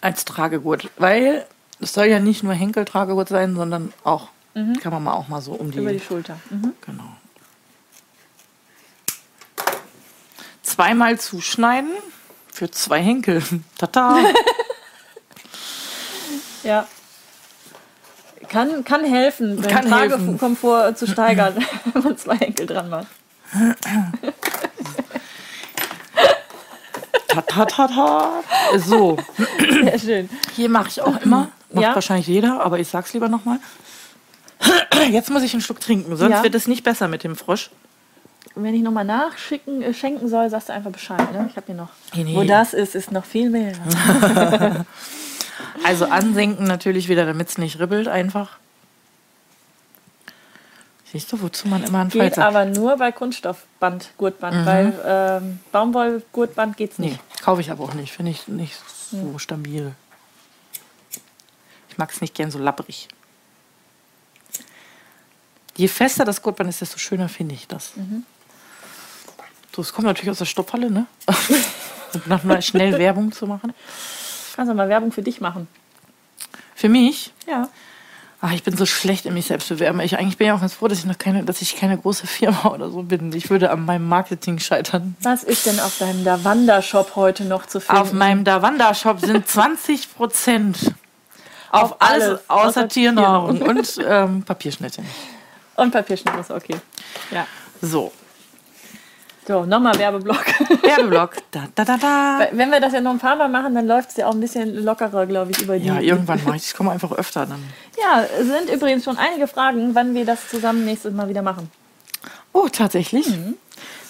als 0.00 0.24
Tragegurt? 0.24 0.90
Weil 0.96 1.46
es 1.80 1.94
soll 1.94 2.06
ja 2.06 2.18
nicht 2.18 2.42
nur 2.42 2.54
Henkeltragegurt 2.54 3.28
sein, 3.28 3.54
sondern 3.54 3.92
auch, 4.02 4.28
kann 4.54 4.92
man 4.92 5.04
mal 5.04 5.12
auch 5.12 5.28
mal 5.28 5.40
so 5.40 5.52
um 5.52 5.70
die, 5.70 5.78
Über 5.78 5.92
die 5.92 6.00
Schulter. 6.00 6.40
Mhm. 6.50 6.72
Genau. 6.84 7.04
Zweimal 10.64 11.20
zuschneiden 11.20 11.92
für 12.58 12.70
zwei 12.70 13.00
Henkel. 13.00 13.42
Tata. 13.78 14.18
Ja. 16.64 16.86
Kann, 18.48 18.84
kann 18.84 19.04
helfen, 19.04 19.62
den. 19.62 19.70
Tragekomfort 19.70 20.94
zu 20.96 21.06
steigern, 21.06 21.54
wenn 21.94 22.02
man 22.02 22.18
zwei 22.18 22.36
Henkel 22.36 22.66
dran 22.66 22.90
macht. 22.90 23.06
Tata, 27.28 27.64
tata. 27.64 28.42
So, 28.76 29.16
Sehr 29.82 29.98
schön. 29.98 30.28
hier 30.56 30.68
mache 30.68 30.88
ich 30.88 31.00
auch 31.00 31.16
immer. 31.22 31.48
Macht 31.72 31.82
Ja. 31.82 31.94
wahrscheinlich 31.94 32.26
jeder, 32.26 32.60
aber 32.64 32.78
ich 32.80 32.88
sag's 32.88 33.12
lieber 33.14 33.28
nochmal. 33.28 33.60
Jetzt 35.10 35.30
muss 35.30 35.42
ich 35.44 35.52
einen 35.52 35.62
Schluck 35.62 35.80
trinken, 35.80 36.16
sonst 36.16 36.32
Ja. 36.32 36.42
wird 36.42 36.54
es 36.56 36.66
nicht 36.66 36.82
besser 36.82 37.06
mit 37.08 37.22
dem 37.24 37.36
Frosch. 37.36 37.70
Und 38.58 38.64
wenn 38.64 38.74
ich 38.74 38.82
nochmal 38.82 39.04
nachschicken, 39.04 39.82
äh, 39.82 39.94
schenken 39.94 40.28
soll, 40.28 40.50
sagst 40.50 40.68
du 40.68 40.72
einfach 40.72 40.90
Bescheid. 40.90 41.32
Ne? 41.32 41.46
Ich 41.48 41.54
habe 41.54 41.66
hier 41.66 41.76
noch. 41.76 41.90
Nee, 42.12 42.24
nee. 42.24 42.34
Wo 42.34 42.42
das 42.42 42.74
ist, 42.74 42.96
ist 42.96 43.12
noch 43.12 43.24
viel 43.24 43.50
mehr. 43.50 43.74
Also 45.84 46.06
ansenken 46.06 46.66
natürlich 46.66 47.08
wieder, 47.08 47.24
damit 47.24 47.48
es 47.48 47.58
nicht 47.58 47.80
ribbelt 47.80 48.08
einfach. 48.08 48.58
Siehst 51.10 51.32
du, 51.32 51.40
wozu 51.40 51.66
man 51.66 51.82
immer 51.82 52.00
einen 52.00 52.10
Geht 52.10 52.38
aber 52.38 52.64
nur 52.64 52.96
bei 52.96 53.10
Kunststoffband, 53.10 54.10
Gurtband. 54.18 54.64
Bei 54.64 54.92
ähm, 55.04 55.58
Baumwollgurtband 55.72 56.76
geht's 56.76 56.98
nicht. 56.98 57.12
Nee, 57.12 57.42
kaufe 57.42 57.60
ich 57.60 57.70
aber 57.70 57.84
auch 57.84 57.94
nicht. 57.94 58.12
Finde 58.12 58.30
ich 58.32 58.46
nicht 58.46 58.76
so 59.10 59.38
stabil. 59.38 59.94
Ich 61.88 61.98
mag 61.98 62.10
es 62.12 62.20
nicht 62.20 62.34
gern 62.34 62.50
so 62.50 62.58
labbrig. 62.58 63.08
Je 65.76 65.88
fester 65.88 66.24
das 66.24 66.42
Gurtband 66.42 66.70
ist, 66.70 66.80
desto 66.80 66.98
schöner 66.98 67.28
finde 67.28 67.54
ich 67.54 67.66
das. 67.66 67.92
So, 69.78 69.82
es 69.82 69.92
kommt 69.92 70.08
natürlich 70.08 70.32
aus 70.32 70.38
der 70.38 70.44
Stopphalle, 70.44 70.90
ne? 70.90 71.06
um 72.14 72.22
noch 72.26 72.42
mal 72.42 72.60
schnell 72.62 72.98
Werbung 72.98 73.30
zu 73.30 73.46
machen. 73.46 73.72
Kannst 74.56 74.72
du 74.72 74.74
mal 74.74 74.88
Werbung 74.88 75.12
für 75.12 75.22
dich 75.22 75.40
machen? 75.40 75.68
Für 76.74 76.88
mich, 76.88 77.32
Ja. 77.46 77.68
Ach, 78.40 78.52
ich 78.52 78.64
bin 78.64 78.76
so 78.76 78.86
schlecht 78.86 79.24
in 79.24 79.34
mich 79.34 79.46
selbst 79.46 79.68
bewerben. 79.68 80.00
Ich, 80.00 80.18
eigentlich 80.18 80.36
bin 80.36 80.48
ich 80.48 80.52
auch 80.52 80.60
ganz 80.60 80.74
froh, 80.74 80.88
dass 80.88 80.98
ich 80.98 81.04
noch 81.04 81.18
keine, 81.18 81.44
dass 81.44 81.62
ich 81.62 81.76
keine 81.76 81.96
große 81.96 82.26
Firma 82.26 82.64
oder 82.74 82.90
so 82.90 83.04
bin. 83.04 83.32
Ich 83.32 83.50
würde 83.50 83.70
an 83.70 83.84
meinem 83.84 84.08
Marketing 84.08 84.58
scheitern. 84.58 85.16
Was 85.22 85.44
ist 85.44 85.66
denn 85.66 85.78
auf 85.78 85.96
deinem 85.98 86.24
Davanda-Shop 86.24 87.14
heute 87.14 87.44
noch 87.44 87.66
zu 87.66 87.80
finden? 87.80 88.02
Auf 88.02 88.12
meinem 88.12 88.42
Davanda-Shop 88.42 89.20
sind 89.20 89.46
20 89.46 90.12
Prozent 90.16 90.92
auf, 91.70 91.92
auf, 91.92 91.96
alles, 92.00 92.24
alles 92.24 92.40
außer, 92.48 92.66
außer 92.66 92.88
Tiernahrung 92.88 93.62
und 93.62 94.00
ähm, 94.04 94.42
Papierschnitte. 94.42 95.04
Und 95.76 95.92
Papierschnitte 95.92 96.52
okay. 96.52 96.76
Ja. 97.30 97.46
So, 97.80 98.12
so, 99.48 99.64
nochmal 99.64 99.98
Werbeblock. 99.98 100.44
Werbeblock. 100.82 101.36
Da, 101.50 101.66
da, 101.74 101.84
da, 101.84 101.96
da. 101.96 102.48
Wenn 102.52 102.70
wir 102.70 102.80
das 102.80 102.92
ja 102.92 103.00
noch 103.00 103.12
ein 103.12 103.18
paar 103.18 103.34
Mal 103.34 103.48
machen, 103.48 103.74
dann 103.74 103.86
läuft 103.86 104.10
es 104.10 104.16
ja 104.18 104.26
auch 104.26 104.34
ein 104.34 104.40
bisschen 104.40 104.84
lockerer, 104.84 105.24
glaube 105.24 105.50
ich, 105.50 105.62
über 105.62 105.78
die. 105.78 105.86
Ja, 105.86 105.98
irgendwann 105.98 106.44
mache 106.44 106.56
ich 106.56 106.66
Ich 106.66 106.74
komme 106.74 106.90
einfach 106.90 107.10
öfter 107.12 107.46
dann. 107.46 107.64
Ja, 107.98 108.22
es 108.22 108.46
sind 108.46 108.68
übrigens 108.70 109.04
schon 109.04 109.16
einige 109.16 109.46
Fragen, 109.48 109.94
wann 109.94 110.14
wir 110.14 110.26
das 110.26 110.48
zusammen 110.50 110.84
nächstes 110.84 111.14
Mal 111.14 111.30
wieder 111.30 111.40
machen. 111.40 111.70
Oh, 112.52 112.68
tatsächlich? 112.68 113.26
Mhm. 113.26 113.54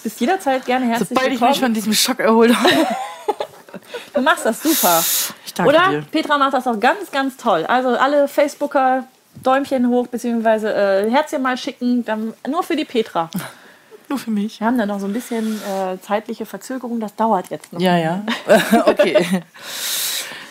Bist 0.03 0.19
jederzeit 0.19 0.65
gerne 0.65 0.87
herzlich 0.87 1.07
Sobald 1.07 1.31
willkommen. 1.31 1.51
ich 1.51 1.57
mich 1.57 1.65
von 1.65 1.73
diesem 1.73 1.93
Schock 1.93 2.19
erholt 2.19 2.53
habe. 2.53 2.69
du 4.13 4.21
machst 4.21 4.45
das 4.45 4.61
super. 4.61 5.01
Ich 5.45 5.53
danke 5.53 5.69
Oder? 5.69 5.89
dir. 5.89 6.05
Petra 6.11 6.37
macht 6.37 6.53
das 6.53 6.67
auch 6.67 6.79
ganz, 6.81 7.11
ganz 7.11 7.37
toll. 7.37 7.65
Also 7.65 7.89
alle 7.89 8.27
Facebooker 8.27 9.05
Däumchen 9.41 9.87
hoch, 9.87 10.07
beziehungsweise 10.07 10.73
äh, 10.73 11.09
Herzchen 11.09 11.41
mal 11.41 11.55
schicken, 11.55 12.03
dann 12.03 12.33
nur 12.45 12.63
für 12.63 12.75
die 12.75 12.83
Petra. 12.83 13.29
Nur 14.09 14.17
für 14.17 14.31
mich. 14.31 14.59
Wir 14.59 14.67
haben 14.67 14.77
da 14.77 14.87
noch 14.87 14.99
so 14.99 15.05
ein 15.05 15.13
bisschen 15.13 15.61
äh, 15.61 15.99
zeitliche 16.01 16.47
Verzögerung, 16.47 16.99
das 16.99 17.15
dauert 17.15 17.51
jetzt 17.51 17.71
noch. 17.71 17.79
Ja, 17.79 17.95
ja. 17.95 18.23
okay. 18.85 19.43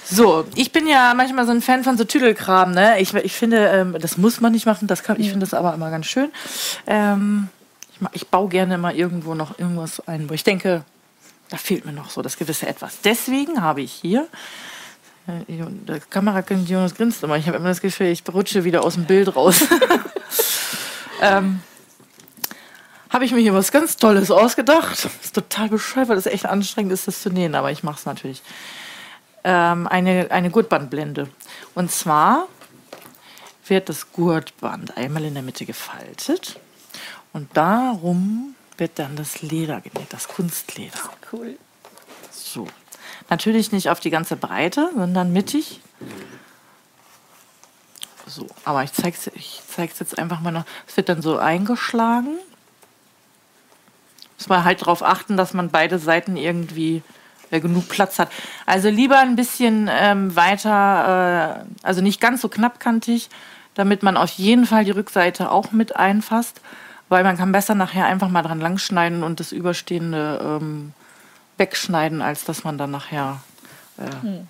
So, 0.04 0.46
ich 0.54 0.72
bin 0.72 0.86
ja 0.86 1.12
manchmal 1.14 1.44
so 1.44 1.50
ein 1.50 1.60
Fan 1.60 1.84
von 1.84 1.98
so 1.98 2.04
Tüdelkram, 2.04 2.70
ne? 2.70 2.98
Ich, 3.00 3.12
ich 3.14 3.32
finde, 3.32 3.66
ähm, 3.66 3.96
das 4.00 4.16
muss 4.16 4.40
man 4.40 4.52
nicht 4.52 4.64
machen, 4.64 4.86
das 4.86 5.02
kann, 5.02 5.20
ich 5.20 5.28
finde 5.28 5.44
das 5.44 5.52
aber 5.52 5.74
immer 5.74 5.90
ganz 5.90 6.06
schön. 6.06 6.30
Ähm, 6.86 7.48
ich, 7.90 8.06
ich 8.12 8.28
baue 8.28 8.48
gerne 8.48 8.76
immer 8.76 8.94
irgendwo 8.94 9.34
noch 9.34 9.58
irgendwas 9.58 10.06
ein, 10.08 10.30
wo 10.30 10.34
ich 10.34 10.44
denke, 10.44 10.84
da 11.50 11.56
fehlt 11.56 11.84
mir 11.84 11.92
noch 11.92 12.10
so 12.10 12.22
das 12.22 12.38
gewisse 12.38 12.66
Etwas. 12.66 13.00
Deswegen 13.02 13.60
habe 13.60 13.82
ich 13.82 13.92
hier, 13.92 14.28
äh, 15.26 15.42
der 15.86 16.00
Kamera 16.00 16.42
kennt 16.42 16.68
Jonas 16.70 16.94
grinst 16.94 17.22
immer, 17.22 17.36
ich 17.36 17.46
habe 17.46 17.58
immer 17.58 17.68
das 17.68 17.80
Gefühl, 17.80 18.06
ich 18.06 18.22
rutsche 18.32 18.64
wieder 18.64 18.84
aus 18.84 18.94
dem 18.94 19.04
Bild 19.04 19.34
raus. 19.34 19.66
ähm, 21.20 21.60
habe 23.10 23.24
ich 23.24 23.32
mir 23.32 23.40
hier 23.40 23.54
was 23.54 23.72
ganz 23.72 23.96
Tolles 23.96 24.30
ausgedacht. 24.30 25.08
Ist 25.22 25.34
total 25.34 25.68
bescheuert, 25.68 26.08
weil 26.08 26.18
es 26.18 26.26
echt 26.26 26.46
anstrengend 26.46 26.92
ist, 26.92 27.08
das 27.08 27.22
zu 27.22 27.30
nähen, 27.30 27.54
aber 27.54 27.70
ich 27.70 27.82
mache 27.82 27.98
es 27.98 28.06
natürlich. 28.06 28.42
Ähm, 29.44 29.86
eine, 29.86 30.30
eine 30.30 30.50
Gurtbandblende. 30.50 31.28
Und 31.74 31.90
zwar 31.90 32.48
wird 33.66 33.88
das 33.88 34.12
Gurtband 34.12 34.96
einmal 34.96 35.24
in 35.24 35.34
der 35.34 35.42
Mitte 35.42 35.66
gefaltet 35.66 36.58
und 37.32 37.54
darum 37.56 38.54
wird 38.76 38.98
dann 38.98 39.16
das 39.16 39.42
Leder 39.42 39.80
genäht, 39.80 40.12
das 40.12 40.28
Kunstleder. 40.28 40.98
Cool. 41.32 41.58
So. 42.30 42.66
Natürlich 43.30 43.72
nicht 43.72 43.90
auf 43.90 44.00
die 44.00 44.10
ganze 44.10 44.36
Breite, 44.36 44.90
sondern 44.94 45.32
mittig. 45.32 45.80
So, 48.26 48.46
aber 48.64 48.84
ich 48.84 48.92
zeige 48.92 49.16
es 49.16 49.26
ich 49.34 49.60
zeig's 49.66 49.98
jetzt 49.98 50.18
einfach 50.18 50.40
mal 50.40 50.50
noch. 50.50 50.64
Es 50.86 50.96
wird 50.96 51.08
dann 51.08 51.22
so 51.22 51.38
eingeschlagen 51.38 52.38
muss 54.38 54.48
man 54.48 54.64
halt 54.64 54.82
darauf 54.82 55.02
achten, 55.02 55.36
dass 55.36 55.52
man 55.52 55.70
beide 55.70 55.98
Seiten 55.98 56.36
irgendwie 56.36 57.02
äh, 57.50 57.60
genug 57.60 57.88
Platz 57.88 58.18
hat. 58.18 58.30
Also 58.66 58.88
lieber 58.88 59.18
ein 59.18 59.36
bisschen 59.36 59.90
ähm, 59.92 60.34
weiter, 60.36 61.66
äh, 61.66 61.86
also 61.86 62.00
nicht 62.00 62.20
ganz 62.20 62.40
so 62.40 62.48
knappkantig, 62.48 63.28
damit 63.74 64.02
man 64.02 64.16
auf 64.16 64.30
jeden 64.30 64.66
Fall 64.66 64.84
die 64.84 64.92
Rückseite 64.92 65.50
auch 65.50 65.72
mit 65.72 65.96
einfasst, 65.96 66.60
weil 67.08 67.24
man 67.24 67.36
kann 67.36 67.52
besser 67.52 67.74
nachher 67.74 68.06
einfach 68.06 68.28
mal 68.28 68.42
dran 68.42 68.60
langschneiden 68.60 69.22
und 69.22 69.40
das 69.40 69.52
Überstehende 69.52 70.40
ähm, 70.42 70.92
wegschneiden, 71.56 72.22
als 72.22 72.44
dass 72.44 72.64
man 72.64 72.78
dann 72.78 72.92
nachher 72.92 73.40
äh, 73.98 74.26
hm 74.26 74.48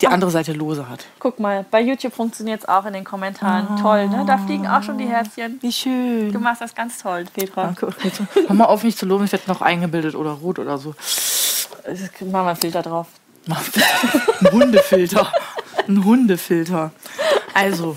die 0.00 0.06
andere 0.06 0.30
Seite 0.30 0.52
lose 0.52 0.88
hat. 0.88 1.06
Guck 1.18 1.40
mal, 1.40 1.64
bei 1.70 1.80
YouTube 1.80 2.14
funktioniert 2.14 2.60
es 2.62 2.68
auch 2.68 2.86
in 2.86 2.92
den 2.92 3.04
Kommentaren. 3.04 3.66
Oh. 3.74 3.82
Toll, 3.82 4.08
ne? 4.08 4.24
Da 4.26 4.38
fliegen 4.38 4.66
auch 4.66 4.82
schon 4.82 4.98
die 4.98 5.06
Herzchen. 5.06 5.58
Wie 5.60 5.72
schön. 5.72 6.32
Du 6.32 6.38
machst 6.38 6.60
das 6.60 6.74
ganz 6.74 6.98
toll, 6.98 7.24
Petra. 7.32 7.64
Danke. 7.64 7.88
Hör 8.46 8.54
mal 8.54 8.66
auf, 8.66 8.84
mich 8.84 8.96
zu 8.96 9.06
loben, 9.06 9.24
ich 9.24 9.32
werde 9.32 9.48
noch 9.48 9.60
eingebildet 9.60 10.14
oder 10.14 10.30
rot 10.30 10.58
oder 10.58 10.78
so. 10.78 10.94
Mach 12.20 12.30
mal 12.30 12.48
einen 12.48 12.56
Filter 12.56 12.82
drauf. 12.82 13.08
Ein 13.48 14.52
Hundefilter. 14.52 15.32
Ein 15.88 16.04
Hundefilter. 16.04 16.92
Also, 17.54 17.96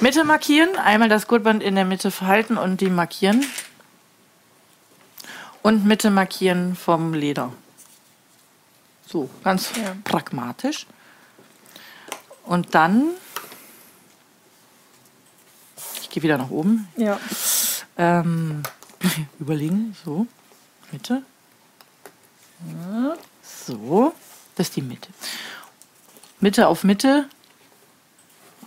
Mitte 0.00 0.24
markieren, 0.24 0.76
einmal 0.76 1.08
das 1.08 1.26
Gurtband 1.26 1.62
in 1.62 1.74
der 1.74 1.84
Mitte 1.84 2.10
verhalten 2.10 2.56
und 2.56 2.80
die 2.80 2.90
markieren. 2.90 3.44
Und 5.62 5.84
Mitte 5.84 6.10
markieren 6.10 6.76
vom 6.76 7.14
Leder. 7.14 7.52
So, 9.14 9.30
ganz 9.44 9.70
ja. 9.76 9.94
pragmatisch. 10.02 10.88
Und 12.42 12.74
dann, 12.74 13.10
ich 16.00 16.10
gehe 16.10 16.20
wieder 16.24 16.36
nach 16.36 16.50
oben. 16.50 16.88
Ja. 16.96 17.20
Ähm, 17.96 18.64
überlegen, 19.38 19.96
so, 20.04 20.26
Mitte. 20.90 21.22
So, 23.40 24.12
das 24.56 24.66
ist 24.66 24.74
die 24.74 24.82
Mitte. 24.82 25.10
Mitte 26.40 26.66
auf 26.66 26.82
Mitte. 26.82 27.28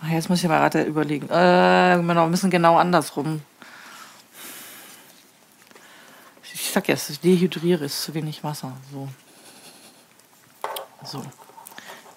Ach, 0.00 0.08
jetzt 0.08 0.30
muss 0.30 0.42
ich 0.42 0.48
mal 0.48 0.60
gerade 0.60 0.82
überlegen. 0.84 1.28
Äh, 1.28 1.98
noch 1.98 2.24
ein 2.24 2.30
bisschen 2.30 2.48
genau 2.48 2.78
andersrum. 2.78 3.42
Ich 6.54 6.70
sag 6.72 6.88
jetzt, 6.88 7.10
ich 7.10 7.20
dehydriere, 7.20 7.84
ist 7.84 8.02
zu 8.02 8.14
wenig 8.14 8.42
Wasser. 8.42 8.72
So. 8.90 9.08
So. 11.04 11.22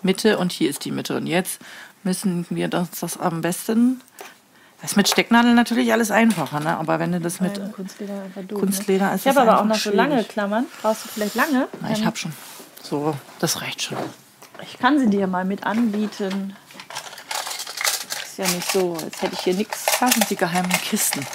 Mitte 0.04 0.38
und 0.38 0.52
hier 0.52 0.70
ist 0.70 0.86
die 0.86 0.92
Mitte. 0.92 1.16
Und 1.16 1.28
jetzt 1.28 1.60
müssen 2.04 2.46
wir 2.50 2.68
das, 2.68 2.90
das 3.00 3.18
am 3.18 3.42
besten. 3.42 4.02
Das 4.82 4.92
ist 4.92 4.98
mit 4.98 5.08
Stecknadeln 5.08 5.54
natürlich 5.54 5.92
alles 5.94 6.10
einfacher, 6.10 6.60
ne? 6.60 6.76
Aber 6.78 7.00
wenn 7.00 7.12
du 7.12 7.20
das 7.20 7.40
mit 7.40 7.54
Kunstleder, 7.74 8.24
einfach 8.24 8.42
durch, 8.48 8.60
Kunstleder 8.60 9.10
ne? 9.10 9.16
ist 9.16 9.26
Ich 9.26 9.28
habe 9.28 9.42
aber 9.42 9.62
auch 9.62 9.66
noch 9.66 9.76
so 9.76 9.92
lange 9.92 10.24
Klammern. 10.24 10.66
Brauchst 10.82 11.06
du 11.06 11.10
vielleicht 11.10 11.36
lange? 11.36 11.68
Na, 11.82 11.92
ich 11.92 12.04
habe 12.04 12.18
schon. 12.18 12.34
So, 12.82 13.16
das 13.40 13.62
reicht 13.62 13.84
schon. 13.84 13.98
Ich 14.64 14.80
kann 14.80 14.98
sie 14.98 15.08
dir 15.08 15.28
mal 15.28 15.46
mit 15.46 15.66
anbieten. 15.66 16.56
Ist 18.24 18.38
ja 18.40 18.48
nicht 18.48 18.72
so, 18.72 18.98
als 19.04 19.22
hätte 19.22 19.34
ich 19.34 19.42
hier 19.42 19.54
nichts. 19.54 19.86
Das 20.00 20.14
sind 20.14 20.28
die 20.30 20.36
geheimen 20.36 20.72
Kisten. 20.72 21.26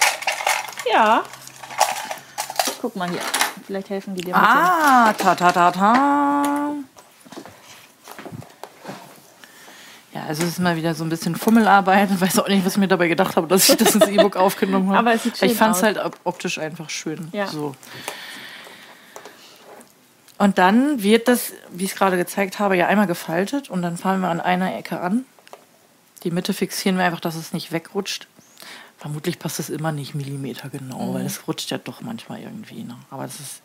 Ja. 0.92 1.22
Guck 2.80 2.96
mal 2.96 3.08
hier. 3.08 3.20
Vielleicht 3.64 3.90
helfen 3.90 4.14
die 4.16 4.22
dir 4.22 4.34
mit. 4.34 4.42
Ah, 4.42 5.12
ta 5.12 5.34
ta 5.36 5.52
ta 5.52 5.70
ta. 5.70 6.72
Ja, 10.16 10.24
also 10.24 10.44
es 10.44 10.48
ist 10.50 10.60
mal 10.60 10.76
wieder 10.76 10.94
so 10.94 11.04
ein 11.04 11.10
bisschen 11.10 11.34
Fummelarbeit. 11.36 12.10
Ich 12.10 12.20
weiß 12.20 12.38
auch 12.38 12.48
nicht, 12.48 12.64
was 12.64 12.72
ich 12.72 12.78
mir 12.78 12.88
dabei 12.88 13.06
gedacht 13.08 13.36
habe, 13.36 13.46
dass 13.46 13.68
ich 13.68 13.76
das 13.76 13.94
ins 13.94 14.06
E-Book 14.08 14.36
aufgenommen 14.36 14.88
habe. 14.88 14.98
Aber 14.98 15.12
es 15.12 15.24
sieht 15.24 15.36
schön 15.36 15.50
Ich 15.50 15.56
fand 15.58 15.76
es 15.76 15.82
halt 15.82 16.00
optisch 16.24 16.58
einfach 16.58 16.88
schön. 16.88 17.28
Ja. 17.32 17.46
So. 17.48 17.74
Und 20.38 20.56
dann 20.58 21.02
wird 21.02 21.28
das, 21.28 21.52
wie 21.70 21.84
ich 21.84 21.90
es 21.92 21.96
gerade 21.96 22.16
gezeigt 22.16 22.58
habe, 22.58 22.76
ja 22.76 22.86
einmal 22.86 23.06
gefaltet 23.06 23.68
und 23.68 23.82
dann 23.82 23.96
fangen 23.98 24.20
wir 24.22 24.28
an 24.28 24.40
einer 24.40 24.74
Ecke 24.76 25.00
an. 25.00 25.26
Die 26.24 26.30
Mitte 26.30 26.54
fixieren 26.54 26.96
wir 26.98 27.04
einfach, 27.04 27.20
dass 27.20 27.34
es 27.34 27.52
nicht 27.52 27.72
wegrutscht. 27.72 28.26
Vermutlich 28.98 29.38
passt 29.38 29.60
es 29.60 29.68
immer 29.68 29.92
nicht 29.92 30.14
Millimeter 30.14 30.70
genau, 30.70 31.10
Mhm. 31.10 31.14
weil 31.14 31.26
es 31.26 31.46
rutscht 31.46 31.70
ja 31.70 31.78
doch 31.78 32.00
manchmal 32.00 32.40
irgendwie. 32.40 32.84
Ne? 32.84 32.96
Aber 33.10 33.24
das 33.24 33.38
ist. 33.40 33.62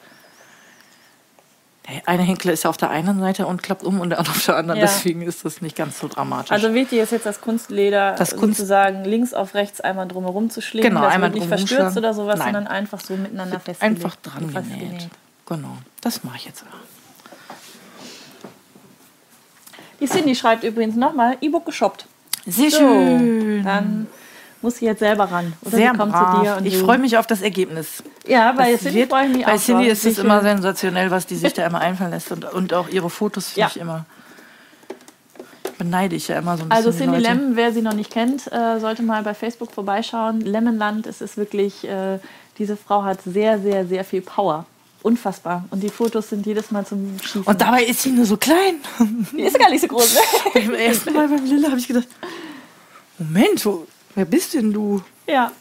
Der 1.90 2.08
eine 2.08 2.22
Henkel 2.24 2.52
ist 2.52 2.64
ja 2.64 2.70
auf 2.70 2.78
der 2.78 2.90
einen 2.92 3.20
Seite 3.20 3.48
und 3.48 3.64
klappt 3.64 3.84
um 3.84 4.00
und 4.00 4.12
der 4.12 4.20
andere 4.20 4.36
auf 4.36 4.46
der 4.46 4.56
anderen. 4.56 4.80
Ja. 4.80 4.86
Deswegen 4.86 5.24
ist 5.24 5.44
das 5.44 5.62
nicht 5.62 5.76
ganz 5.76 6.00
so 6.00 6.08
dramatisch. 6.08 6.52
Also 6.52 6.74
wichtig 6.74 7.00
ist 7.00 7.12
jetzt 7.12 7.26
das 7.26 7.42
Kunstleder 7.42 8.16
Das 8.18 8.36
Kunst- 8.38 8.58
sozusagen 8.58 9.04
links 9.04 9.34
auf 9.34 9.56
rechts 9.56 9.82
einmal 9.82 10.08
drumherum 10.08 10.50
zu 10.52 10.62
schlingen. 10.62 10.90
Genau, 10.90 11.02
das 11.02 11.14
einmal 11.14 11.30
wird 11.34 11.40
nicht 11.40 11.48
verstürzt 11.48 11.98
oder 11.98 12.14
sowas, 12.14 12.38
Nein. 12.40 12.54
sondern 12.54 12.68
einfach 12.68 13.00
so 13.02 13.16
miteinander 13.16 13.60
festgelegt. 13.60 13.98
Einfach 14.06 14.16
dran 14.18 14.54
genäht. 14.54 15.10
Genau, 15.48 15.76
das 16.02 16.24
mache 16.24 16.38
ich 16.38 16.46
jetzt 16.46 16.64
auch. 16.64 16.78
Die 20.00 20.08
Cindy 20.08 20.36
schreibt 20.36 20.64
übrigens 20.64 20.96
nochmal, 20.96 21.38
E-Book 21.42 21.66
geshoppt. 21.66 22.06
Sehr 22.46 22.72
So, 22.72 22.78
schön. 22.78 23.64
Dann 23.64 24.08
muss 24.62 24.78
sie 24.78 24.86
jetzt 24.86 25.00
selber 25.00 25.26
ran. 25.26 25.54
Oder 25.62 25.72
Sehr 25.78 25.92
sie 25.92 25.98
kommt 25.98 26.12
brav. 26.12 26.58
zu 26.58 26.64
dir 26.64 26.68
ich 26.68 26.78
freue 26.78 26.98
mich 26.98 27.18
auf 27.18 27.28
das 27.28 27.42
Ergebnis. 27.42 28.04
Ja, 28.28 28.52
bei 28.52 28.76
Cindy 28.78 29.00
wird- 29.00 29.10
freue 29.10 29.28
ich 29.28 29.36
mich 29.36 29.46
Bei. 29.46 29.58
Cindy 29.58 29.88
ist 29.88 30.06
es 30.06 30.18
immer 30.20 30.42
sensationell, 30.42 31.10
was 31.12 31.26
die 31.26 31.36
sich 31.36 31.54
da 31.54 31.66
immer 31.66 31.80
einfallen 31.80 32.12
lässt. 32.12 32.32
Und, 32.32 32.46
und 32.46 32.74
auch 32.74 32.88
ihre 32.90 33.10
Fotos 33.10 33.48
finde 33.50 33.62
Ja. 33.62 33.68
ich 33.68 33.78
immer. 33.78 34.06
Beneide 35.78 36.16
ich 36.16 36.28
ja 36.28 36.38
immer 36.38 36.58
so 36.58 36.64
ein 36.64 36.70
bisschen. 36.70 36.86
Also 36.86 36.98
Cindy. 36.98 37.18
Lemon, 37.20 37.56
wer 37.56 37.72
sie 37.74 37.82
noch 37.82 37.94
nicht 37.94 38.12
kennt, 38.12 38.52
äh, 38.52 38.80
sollte 38.80 39.02
mal 39.02 39.24
bei 39.24 39.34
Facebook 39.34 39.72
vorbeischauen. 39.72 40.42
Lemonland, 40.42 41.08
es 41.08 41.22
ist 41.22 41.38
wirklich, 41.38 41.84
äh, 41.88 42.20
diese 42.60 42.78
Frau 42.78 43.04
hat 43.04 43.20
sehr, 43.26 43.60
sehr, 43.60 43.86
sehr 43.88 44.04
viel 44.04 44.22
Power. 44.22 44.66
Unfassbar. 45.02 45.66
Und 45.72 45.82
die 45.82 45.90
Fotos 45.90 46.30
sind 46.30 46.46
jedes 46.46 46.70
Mal 46.70 46.86
zum 46.86 47.18
Schießen. 47.24 47.42
Und 47.42 47.60
dabei 47.60 47.86
ist 47.86 48.04
sie 48.04 48.12
nur 48.12 48.26
so 48.26 48.38
klein. 48.38 48.76
die 49.36 49.42
ist 49.42 49.58
gar 49.58 49.72
nicht 49.72 49.82
so 49.82 49.88
groß, 49.88 50.14
ne? 50.14 50.20
Beim 50.54 50.74
ersten 50.76 51.14
Mal 51.14 51.28
beim 51.28 51.44
Lille 51.44 51.68
habe 51.68 51.80
ich 51.80 51.88
gedacht, 51.88 52.08
Moment, 53.18 53.66
wo, 53.66 53.88
wer 54.14 54.26
bist 54.26 54.54
denn 54.54 54.72
du? 54.72 55.02
Ja. 55.28 55.52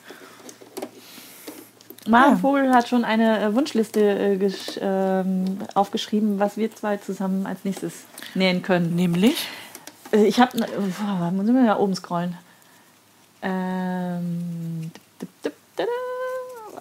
Maren 2.10 2.39
Vogel 2.39 2.72
hat 2.74 2.89
schon 2.89 3.05
eine 3.05 3.40
äh, 3.40 3.55
Wunschliste 3.55 4.00
äh, 4.00 4.50
ähm, 4.80 5.58
aufgeschrieben, 5.74 6.39
was 6.39 6.56
wir 6.56 6.74
zwei 6.74 6.97
zusammen 6.97 7.47
als 7.47 7.64
nächstes 7.64 8.05
nähen 8.34 8.62
können. 8.62 8.94
Nämlich? 8.97 9.48
Äh, 10.12 10.26
Ich 10.26 10.40
habe. 10.40 10.58
Oh, 10.58 11.30
müssen 11.30 11.55
wir 11.55 11.64
da 11.64 11.78
oben 11.78 11.94
scrollen. 11.94 12.36
Ähm, 13.42 14.90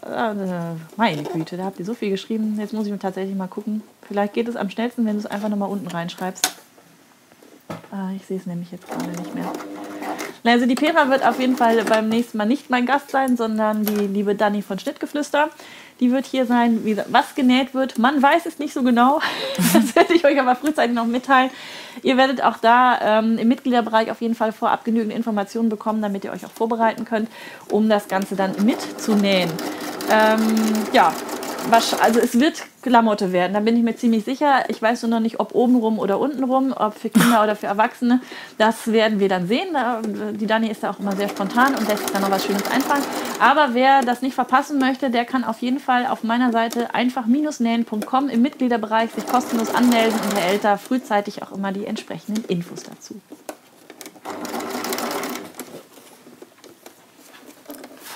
da. 0.06 0.75
Meine 0.98 1.24
Güte, 1.24 1.58
da 1.58 1.66
habt 1.66 1.80
ihr 1.80 1.85
so 1.85 1.93
viel 1.93 2.09
geschrieben. 2.09 2.58
Jetzt 2.59 2.74
muss 2.74 2.85
ich 2.85 2.91
mir 2.91 2.99
tatsächlich 2.99 3.35
mal 3.35 3.48
gucken. 3.48 3.83
Vielleicht 4.08 4.33
geht 4.33 4.48
es 4.48 4.56
am 4.56 4.69
schnellsten, 4.69 5.06
wenn 5.06 5.14
du 5.14 5.19
es 5.19 5.25
einfach 5.25 5.49
nochmal 5.49 5.69
unten 5.69 5.88
reinschreibst. 5.88 6.51
Ah, 7.91 8.09
ich 8.16 8.25
sehe 8.25 8.38
es 8.38 8.45
nämlich 8.45 8.72
jetzt 8.72 8.88
gerade 8.88 9.09
nicht 9.09 9.35
mehr. 9.35 9.51
Also 10.43 10.66
die 10.66 10.76
Petra 10.76 11.09
wird 11.09 11.26
auf 11.26 11.40
jeden 11.40 11.58
Fall 11.58 11.84
beim 11.84 12.09
nächsten 12.09 12.38
Mal 12.38 12.45
nicht 12.45 12.69
mein 12.69 12.85
Gast 12.85 13.11
sein, 13.11 13.38
sondern 13.38 13.85
die 13.85 14.08
liebe 14.08 14.35
Dani 14.35 14.61
von 14.61 14.80
Schnittgeflüster. 14.80 15.50
Die 16.00 16.11
wird 16.11 16.26
hier 16.26 16.45
sein. 16.45 16.85
Wie, 16.85 16.98
was 17.09 17.35
genäht 17.35 17.74
wird, 17.74 17.98
man 17.98 18.22
weiß 18.22 18.45
es 18.45 18.58
nicht 18.58 18.74
so 18.74 18.84
genau. 18.84 19.19
Das 19.74 19.95
werde 19.95 20.14
ich 20.14 20.26
euch 20.26 20.40
aber 20.40 20.56
frühzeitig 20.56 20.95
noch 20.95 21.06
mitteilen. 21.06 21.50
Ihr 22.03 22.16
werdet 22.16 22.42
auch 22.42 22.58
da 22.58 23.19
ähm, 23.19 23.38
im 23.38 23.48
Mitgliederbereich 23.48 24.09
auf 24.09 24.22
jeden 24.22 24.35
Fall 24.35 24.53
vorab 24.53 24.85
genügend 24.85 25.14
Informationen 25.14 25.69
bekommen, 25.69 26.01
damit 26.01 26.24
ihr 26.24 26.32
euch 26.32 26.45
auch 26.45 26.51
vorbereiten 26.51 27.06
könnt, 27.06 27.30
um 27.69 27.90
das 27.90 28.08
Ganze 28.08 28.35
dann 28.35 28.53
mitzunähen. 28.64 29.51
Ähm, 30.09 30.56
ja, 30.93 31.14
also 32.01 32.19
es 32.19 32.40
wird 32.40 32.64
Klamotte 32.82 33.33
werden, 33.33 33.53
da 33.53 33.59
bin 33.59 33.75
ich 33.75 33.83
mir 33.83 33.95
ziemlich 33.95 34.24
sicher. 34.24 34.64
Ich 34.69 34.82
weiß 34.82 35.03
nur 35.03 35.11
noch 35.11 35.19
nicht, 35.19 35.40
ob 35.40 35.53
obenrum 35.53 35.99
oder 35.99 36.19
untenrum, 36.19 36.74
ob 36.75 36.98
für 36.98 37.09
Kinder 37.09 37.43
oder 37.43 37.56
für 37.56 37.67
Erwachsene. 37.67 38.22
Das 38.58 38.91
werden 38.91 39.19
wir 39.19 39.27
dann 39.27 39.48
sehen. 39.48 39.75
Die 40.35 40.48
Dani 40.48 40.67
ist 40.69 40.83
da 40.83 40.91
auch 40.91 40.99
immer 40.99 41.16
sehr 41.16 41.27
spontan 41.30 41.75
und 41.75 41.88
lässt 41.88 42.03
sich 42.03 42.11
da 42.11 42.19
noch 42.19 42.32
was 42.32 42.45
Schönes 42.45 42.69
einfallen. 42.72 43.03
Aber 43.40 43.74
wer 43.74 44.01
das 44.01 44.22
nicht 44.22 44.33
verpassen 44.33 44.80
möchte, 44.80 45.09
der 45.09 45.25
kann 45.25 45.43
auf 45.43 45.59
jeden 45.59 45.80
Fall 45.80 46.06
auf 46.06 46.24
meiner 46.24 46.51
Seite 46.51 46.93
einfach-nähen.com 46.93 48.30
im 48.30 48.41
Mitgliederbereich 48.41 49.11
sich 49.11 49.25
kostenlos 49.27 49.74
anmelden 49.75 50.19
und 50.30 50.38
erhält 50.38 50.64
da 50.64 50.77
frühzeitig 50.77 51.43
auch 51.43 51.51
immer 51.51 51.72
die 51.72 51.85
entsprechenden 51.85 52.45
Infos 52.45 52.83
dazu. 52.83 53.19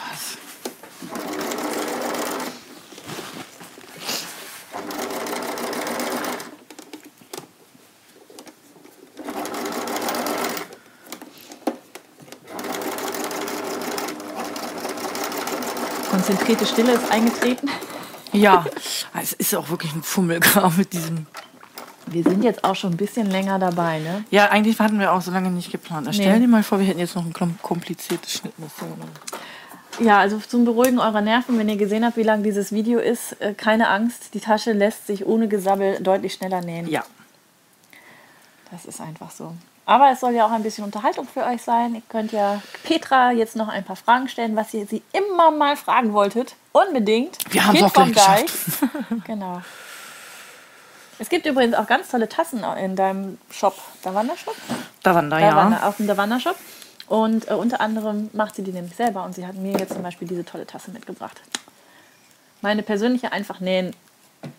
Was? 0.07 0.37
Konzentrierte 16.55 16.65
Stille 16.65 16.91
ist 16.93 17.11
eingetreten. 17.11 17.69
Ja, 18.31 18.65
es 19.19 19.33
ist 19.33 19.55
auch 19.55 19.69
wirklich 19.69 19.93
ein 19.95 20.03
Fummelkram 20.03 20.75
mit 20.77 20.93
diesem. 20.93 21.25
Wir 22.05 22.23
sind 22.23 22.43
jetzt 22.43 22.63
auch 22.63 22.75
schon 22.75 22.91
ein 22.91 22.97
bisschen 22.97 23.27
länger 23.31 23.57
dabei, 23.57 23.99
ne? 23.99 24.23
Ja, 24.29 24.49
eigentlich 24.51 24.77
hatten 24.79 24.99
wir 24.99 25.13
auch 25.13 25.21
so 25.21 25.31
lange 25.31 25.49
nicht 25.49 25.71
geplant. 25.71 26.07
Stell 26.13 26.33
Nee. 26.33 26.39
dir 26.41 26.47
mal 26.47 26.61
vor, 26.61 26.79
wir 26.79 26.85
hätten 26.85 26.99
jetzt 26.99 27.15
noch 27.15 27.25
ein 27.25 27.33
kom- 27.33 27.57
kompliziertes 27.63 28.33
Schnittmuster 28.33 28.85
gemacht. 28.85 29.19
Ja, 29.99 30.19
also 30.19 30.37
zum 30.39 30.65
Beruhigen 30.65 30.99
eurer 30.99 31.21
Nerven, 31.21 31.57
wenn 31.57 31.69
ihr 31.69 31.77
gesehen 31.77 32.05
habt, 32.05 32.17
wie 32.17 32.23
lang 32.23 32.43
dieses 32.43 32.71
Video 32.71 32.99
ist, 32.99 33.39
äh, 33.41 33.53
keine 33.55 33.89
Angst, 33.89 34.33
die 34.35 34.39
Tasche 34.39 34.73
lässt 34.73 35.07
sich 35.07 35.25
ohne 35.25 35.47
Gesabbel 35.47 35.99
deutlich 36.01 36.33
schneller 36.33 36.61
nähen. 36.61 36.87
Ja. 36.87 37.03
Das 38.71 38.85
ist 38.85 39.01
einfach 39.01 39.31
so. 39.31 39.53
Aber 39.85 40.11
es 40.11 40.21
soll 40.21 40.33
ja 40.33 40.45
auch 40.45 40.51
ein 40.51 40.63
bisschen 40.63 40.85
Unterhaltung 40.85 41.27
für 41.27 41.43
euch 41.43 41.61
sein. 41.61 41.95
Ihr 41.95 42.01
könnt 42.07 42.31
ja 42.31 42.61
Petra 42.83 43.31
jetzt 43.31 43.55
noch 43.55 43.67
ein 43.67 43.83
paar 43.83 43.97
Fragen 43.97 44.29
stellen, 44.29 44.55
was 44.55 44.73
ihr 44.73 44.85
sie 44.85 45.03
immer 45.11 45.51
mal 45.51 45.75
fragen 45.75 46.13
wolltet. 46.13 46.55
Unbedingt. 46.71 47.37
Wir 47.51 47.65
haben's 47.65 47.79
Kind 47.79 47.97
auch 47.97 48.11
gleich 48.11 48.45
Deich. 48.45 48.51
genau. 49.25 49.61
Es 51.19 51.29
gibt 51.29 51.45
übrigens 51.45 51.75
auch 51.75 51.85
ganz 51.85 52.09
tolle 52.09 52.29
Tassen 52.29 52.63
in 52.81 52.95
deinem 52.95 53.37
Shop. 53.51 53.75
Der 54.03 54.15
Wandershop? 54.15 54.55
Da 55.03 55.15
waren 55.15 55.29
da, 55.29 55.37
Der 55.37 55.47
ja. 55.47 55.87
Auf 55.87 55.97
dem 55.97 56.07
Der 56.07 56.17
Wandershop. 56.17 56.55
Und 57.07 57.49
äh, 57.49 57.53
unter 57.53 57.81
anderem 57.81 58.29
macht 58.33 58.55
sie 58.55 58.63
die 58.63 58.71
nämlich 58.71 58.95
selber. 58.95 59.23
Und 59.23 59.35
sie 59.35 59.45
hat 59.45 59.55
mir 59.55 59.77
jetzt 59.77 59.93
zum 59.93 60.01
Beispiel 60.01 60.27
diese 60.27 60.45
tolle 60.45 60.65
Tasse 60.65 60.91
mitgebracht. 60.91 61.41
Meine 62.61 62.83
persönliche 62.83 63.31
einfach 63.33 63.59
nähen 63.59 63.93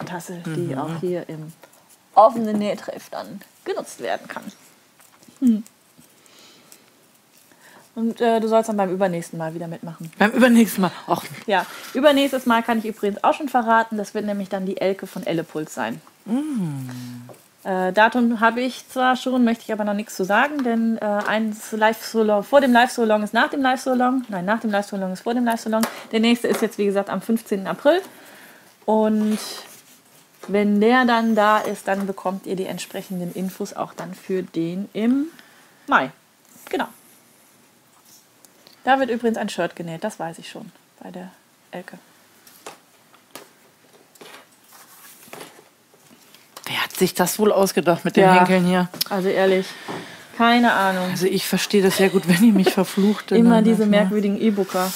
Tasse, 0.06 0.42
die 0.44 0.76
auch 0.76 1.00
hier 1.00 1.28
im 1.28 1.52
offenen 2.14 2.58
Nähtreff 2.58 3.08
dann 3.10 3.40
genutzt 3.64 4.00
werden 4.00 4.28
kann. 4.28 4.44
Hm. 5.44 5.62
Und 7.94 8.20
äh, 8.20 8.40
du 8.40 8.48
sollst 8.48 8.68
dann 8.68 8.76
beim 8.76 8.90
übernächsten 8.90 9.38
Mal 9.38 9.54
wieder 9.54 9.68
mitmachen. 9.68 10.10
Beim 10.18 10.32
übernächsten 10.32 10.82
Mal. 10.82 10.90
Ach, 11.06 11.22
Ja, 11.46 11.64
übernächstes 11.92 12.44
Mal 12.44 12.62
kann 12.62 12.78
ich 12.78 12.86
übrigens 12.86 13.22
auch 13.22 13.34
schon 13.34 13.48
verraten. 13.48 13.96
Das 13.96 14.14
wird 14.14 14.24
nämlich 14.24 14.48
dann 14.48 14.66
die 14.66 14.80
Elke 14.80 15.06
von 15.06 15.24
Ellepuls 15.24 15.74
sein. 15.74 16.00
Äh, 17.62 17.92
Datum 17.92 18.40
habe 18.40 18.60
ich 18.62 18.88
zwar 18.88 19.16
schon, 19.16 19.44
möchte 19.44 19.64
ich 19.64 19.72
aber 19.72 19.84
noch 19.84 19.94
nichts 19.94 20.16
zu 20.16 20.24
sagen, 20.24 20.64
denn 20.64 20.98
äh, 20.98 21.04
eins 21.04 21.70
Live-Solong 21.72 22.42
vor 22.42 22.60
dem 22.60 22.72
Live-Solong 22.72 23.22
ist 23.22 23.32
nach 23.32 23.48
dem 23.48 23.62
Live-Solong. 23.62 24.24
Nein, 24.28 24.44
nach 24.44 24.60
dem 24.60 24.70
Live-Solong 24.70 25.12
ist 25.12 25.22
vor 25.22 25.34
dem 25.34 25.44
Live-Solong. 25.44 25.82
Der 26.10 26.20
nächste 26.20 26.48
ist 26.48 26.62
jetzt, 26.62 26.78
wie 26.78 26.86
gesagt, 26.86 27.10
am 27.10 27.22
15. 27.22 27.66
April. 27.66 28.00
Und 28.86 29.38
wenn 30.48 30.80
der 30.80 31.04
dann 31.04 31.34
da 31.34 31.58
ist, 31.58 31.88
dann 31.88 32.06
bekommt 32.06 32.46
ihr 32.46 32.56
die 32.56 32.66
entsprechenden 32.66 33.32
Infos 33.34 33.72
auch 33.72 33.94
dann 33.94 34.14
für 34.14 34.42
den 34.42 34.88
im 34.92 35.26
Mai. 35.86 36.10
Genau. 36.70 36.88
Da 38.84 38.98
wird 38.98 39.10
übrigens 39.10 39.38
ein 39.38 39.48
Shirt 39.48 39.76
genäht, 39.76 40.04
das 40.04 40.18
weiß 40.18 40.38
ich 40.38 40.50
schon 40.50 40.70
bei 41.00 41.10
der 41.10 41.30
Elke. 41.70 41.98
wer 46.66 46.82
hat 46.82 46.96
sich 46.96 47.14
das 47.14 47.38
wohl 47.38 47.52
ausgedacht 47.52 48.04
mit 48.04 48.16
den 48.16 48.24
Ja. 48.24 48.34
Henkeln 48.34 48.66
hier? 48.66 48.88
Also 49.10 49.28
ehrlich, 49.28 49.66
keine 50.36 50.72
Ahnung. 50.72 51.10
Also 51.10 51.26
ich 51.26 51.46
verstehe 51.46 51.82
das 51.82 51.96
sehr 51.98 52.08
gut, 52.08 52.26
wenn 52.26 52.42
ihr 52.42 52.52
mich 52.52 52.70
verflucht. 52.72 53.32
Immer 53.32 53.62
diese 53.62 53.86
merkwürdigen 53.86 54.40
E-Booker. 54.40 54.90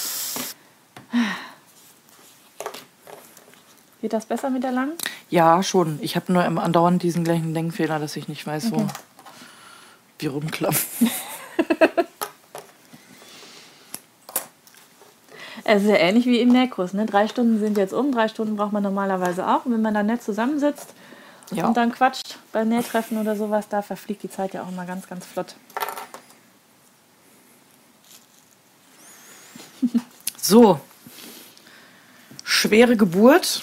Geht 4.01 4.13
das 4.13 4.27
besser 4.27 4.51
mit 4.51 4.63
der 4.63 4.73
langen? 4.73 4.93
Ja, 5.29 5.63
schon. 5.63 5.99
Ich 6.03 6.15
habe 6.17 6.33
nur 6.33 6.45
andauernd 6.45 7.03
diesen 7.03 7.25
gleichen 7.25 7.53
Denkfehler, 7.55 7.99
dass 7.99 8.17
ich 8.17 8.29
nicht 8.29 8.47
weiß, 8.47 8.71
wo 8.73 8.87
wir 10.19 10.31
rumklappen. 10.31 10.79
Es 15.71 15.83
ist 15.83 15.89
ja 15.91 15.97
ähnlich 15.97 16.25
wie 16.25 16.41
im 16.41 16.49
Nähkurs. 16.49 16.95
Ne? 16.95 17.05
Drei 17.05 17.29
Stunden 17.29 17.59
sind 17.61 17.77
jetzt 17.77 17.93
um, 17.93 18.11
drei 18.11 18.29
Stunden 18.29 18.57
braucht 18.57 18.73
man 18.73 18.83
normalerweise 18.83 19.47
auch. 19.47 19.67
Und 19.67 19.73
wenn 19.75 19.83
man 19.83 19.93
dann 19.93 20.07
nett 20.07 20.23
zusammensitzt 20.23 20.95
Ja. 21.53 21.67
und 21.67 21.77
dann 21.77 21.93
quatscht 21.93 22.39
bei 22.53 22.65
Nähtreffen 22.65 23.19
oder 23.19 23.37
sowas, 23.37 23.69
da 23.69 23.83
verfliegt 23.83 24.23
die 24.23 24.31
Zeit 24.31 24.55
ja 24.55 24.63
auch 24.63 24.69
immer 24.69 24.87
ganz, 24.87 25.07
ganz 25.09 25.27
flott. 25.27 25.57
So. 30.41 30.81
Schwere 32.45 32.97
Geburt. 32.97 33.63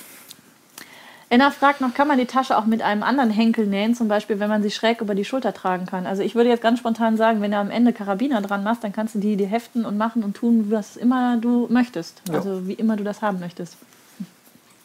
Enna 1.29 1.49
fragt 1.49 1.81
noch, 1.81 1.93
kann 1.93 2.07
man 2.07 2.19
die 2.19 2.25
Tasche 2.25 2.57
auch 2.57 2.65
mit 2.65 2.81
einem 2.81 3.01
anderen 3.01 3.31
Henkel 3.31 3.65
nähen, 3.65 3.95
zum 3.95 4.07
Beispiel, 4.07 4.39
wenn 4.39 4.49
man 4.49 4.61
sie 4.61 4.69
schräg 4.69 5.01
über 5.01 5.15
die 5.15 5.25
Schulter 5.25 5.53
tragen 5.53 5.87
kann? 5.87 6.05
Also 6.05 6.21
ich 6.21 6.35
würde 6.35 6.49
jetzt 6.49 6.61
ganz 6.61 6.79
spontan 6.79 7.17
sagen, 7.17 7.41
wenn 7.41 7.51
du 7.51 7.57
am 7.57 7.71
Ende 7.71 7.93
Karabiner 7.93 8.41
dran 8.41 8.63
machst, 8.63 8.83
dann 8.83 8.93
kannst 8.93 9.15
du 9.15 9.19
die, 9.19 9.35
die 9.35 9.45
heften 9.45 9.85
und 9.85 9.97
machen 9.97 10.23
und 10.23 10.35
tun, 10.35 10.67
was 10.69 10.95
immer 10.97 11.37
du 11.37 11.67
möchtest. 11.69 12.21
Ja. 12.29 12.35
Also 12.35 12.67
wie 12.67 12.73
immer 12.73 12.95
du 12.95 13.03
das 13.03 13.23
haben 13.23 13.39
möchtest. 13.39 13.75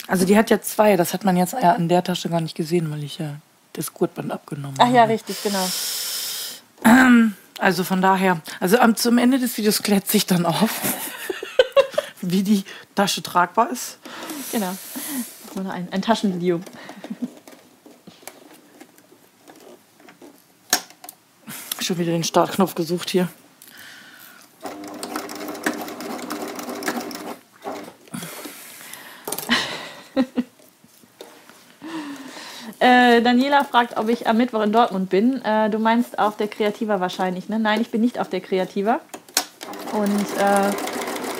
Also 0.07 0.25
die 0.25 0.37
hat 0.37 0.51
ja 0.51 0.61
zwei. 0.61 0.97
Das 0.97 1.13
hat 1.13 1.25
man 1.25 1.37
jetzt 1.37 1.53
ja 1.53 1.73
an 1.75 1.89
der 1.89 2.03
Tasche 2.03 2.31
gar 2.31 2.41
nicht 2.41 2.57
gesehen, 2.57 2.91
weil 2.91 3.05
ich 3.05 3.19
ja 3.19 3.37
das 3.75 3.93
Gurtband 3.93 4.33
abgenommen 4.33 4.77
Ach 4.79 4.87
habe. 4.87 4.97
ja, 4.97 5.05
richtig, 5.05 5.37
genau. 5.43 5.65
Also 7.59 7.85
von 7.85 8.01
daher, 8.01 8.41
also 8.59 8.79
am, 8.79 8.97
zum 8.97 9.19
Ende 9.19 9.39
des 9.39 9.57
Videos 9.59 9.83
klärt 9.83 10.09
sich 10.09 10.25
dann 10.25 10.47
auf, 10.47 10.71
wie 12.23 12.43
die 12.43 12.65
Tasche 12.95 13.23
tragbar 13.23 13.71
ist. 13.71 13.99
Genau. 14.51 14.75
So 15.55 15.61
ein, 15.61 15.89
ein 15.91 16.03
Taschenvideo. 16.03 16.61
Schon 21.81 21.99
wieder 21.99 22.13
den 22.13 22.25
Startknopf 22.25 22.75
gesucht 22.75 23.11
hier. 23.11 23.29
Äh, 32.83 33.21
Daniela 33.21 33.65
fragt, 33.65 33.99
ob 33.99 34.09
ich 34.09 34.27
am 34.27 34.39
Mittwoch 34.39 34.63
in 34.63 34.73
Dortmund 34.73 35.11
bin. 35.11 35.45
Äh, 35.45 35.69
du 35.69 35.79
meinst 35.79 36.19
auf 36.19 36.39
der 36.39 36.49
Kreativa 36.49 36.99
wahrscheinlich, 36.99 37.51
ne? 37.51 37.59
Nein, 37.59 37.83
ich 37.83 37.91
bin 37.91 38.01
nicht 38.01 38.19
auf 38.19 38.31
der 38.31 38.41
Kreativa. 38.41 39.01
Und 39.93 40.27
äh, 40.39 40.71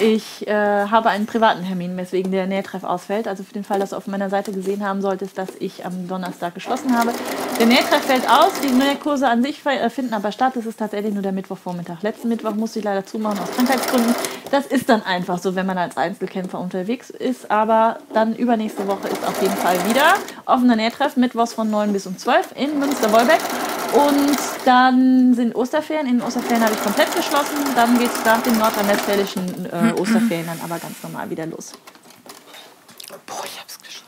ich 0.01 0.47
äh, 0.49 0.53
habe 0.53 1.11
einen 1.11 1.27
privaten 1.27 1.65
Termin, 1.65 1.97
weswegen 1.97 2.33
der 2.33 2.47
Nähtreff 2.47 2.85
ausfällt. 2.85 3.29
Also 3.29 3.43
für 3.43 3.53
den 3.53 3.65
Fall, 3.65 3.79
dass 3.79 3.91
du 3.91 3.97
auf 3.97 4.07
meiner 4.07 4.31
Seite 4.31 4.53
gesehen 4.53 4.85
haben 4.85 5.03
solltest, 5.03 5.37
dass 5.37 5.51
ich 5.59 5.85
am 5.85 6.09
Donnerstag 6.09 6.55
geschlossen 6.55 6.97
habe. 6.97 7.13
Der 7.59 7.67
Nähtreff 7.67 8.03
fällt 8.05 8.29
aus, 8.29 8.53
die 8.63 8.73
Nähkurse 8.73 9.29
an 9.29 9.43
sich 9.43 9.65
äh, 9.67 9.91
finden 9.91 10.15
aber 10.15 10.33
statt. 10.33 10.53
Das 10.57 10.67
ist 10.67 10.79
tatsächlich 10.79 11.13
nur 11.13 11.23
der 11.23 11.33
Mittwochvormittag. 11.33 12.03
Letzten 12.03 12.29
Mittwoch 12.29 12.55
musste 12.55 12.79
ich 12.79 12.85
leider 12.85 13.05
zumachen 13.05 13.39
aus 13.39 13.51
Krankheitsgründen. 13.55 14.15
Das 14.51 14.67
ist 14.67 14.89
dann 14.89 15.03
einfach 15.03 15.39
so, 15.39 15.55
wenn 15.55 15.67
man 15.67 15.79
als 15.79 15.97
Einzelkämpfer 15.97 16.59
unterwegs 16.59 17.11
ist. 17.11 17.51
Aber 17.51 17.99
dann 18.13 18.35
übernächste 18.35 18.87
Woche 18.89 19.09
ist 19.09 19.25
auf 19.27 19.41
jeden 19.43 19.57
Fall 19.57 19.77
wieder 19.89 20.15
offener 20.47 20.77
Nähtreff, 20.77 21.17
mittwochs 21.17 21.53
von 21.53 21.71
9 21.71 21.93
bis 21.93 22.07
um 22.07 22.17
12 22.17 22.55
in 22.57 22.79
Münster-Wolbeck. 22.79 23.41
Und 23.93 24.39
dann 24.65 25.35
sind 25.35 25.55
Osterferien. 25.57 26.07
In 26.07 26.19
den 26.19 26.27
Osterferien 26.27 26.63
habe 26.63 26.75
ich 26.75 26.83
komplett 26.83 27.15
geschlossen. 27.15 27.57
Dann 27.75 27.99
geht 27.99 28.11
es 28.13 28.25
nach 28.25 28.43
den 28.43 28.57
nordrhein-westfälischen 28.59 29.67
äh, 29.67 29.93
Osterferien 29.99 30.47
dann 30.47 30.61
aber 30.63 30.79
ganz 30.79 31.03
normal 31.03 31.29
wieder 31.31 31.47
los. 31.47 31.73
Boah, 33.27 33.45
ich 33.45 33.59
hab's 33.59 33.79
geschafft. 33.79 34.07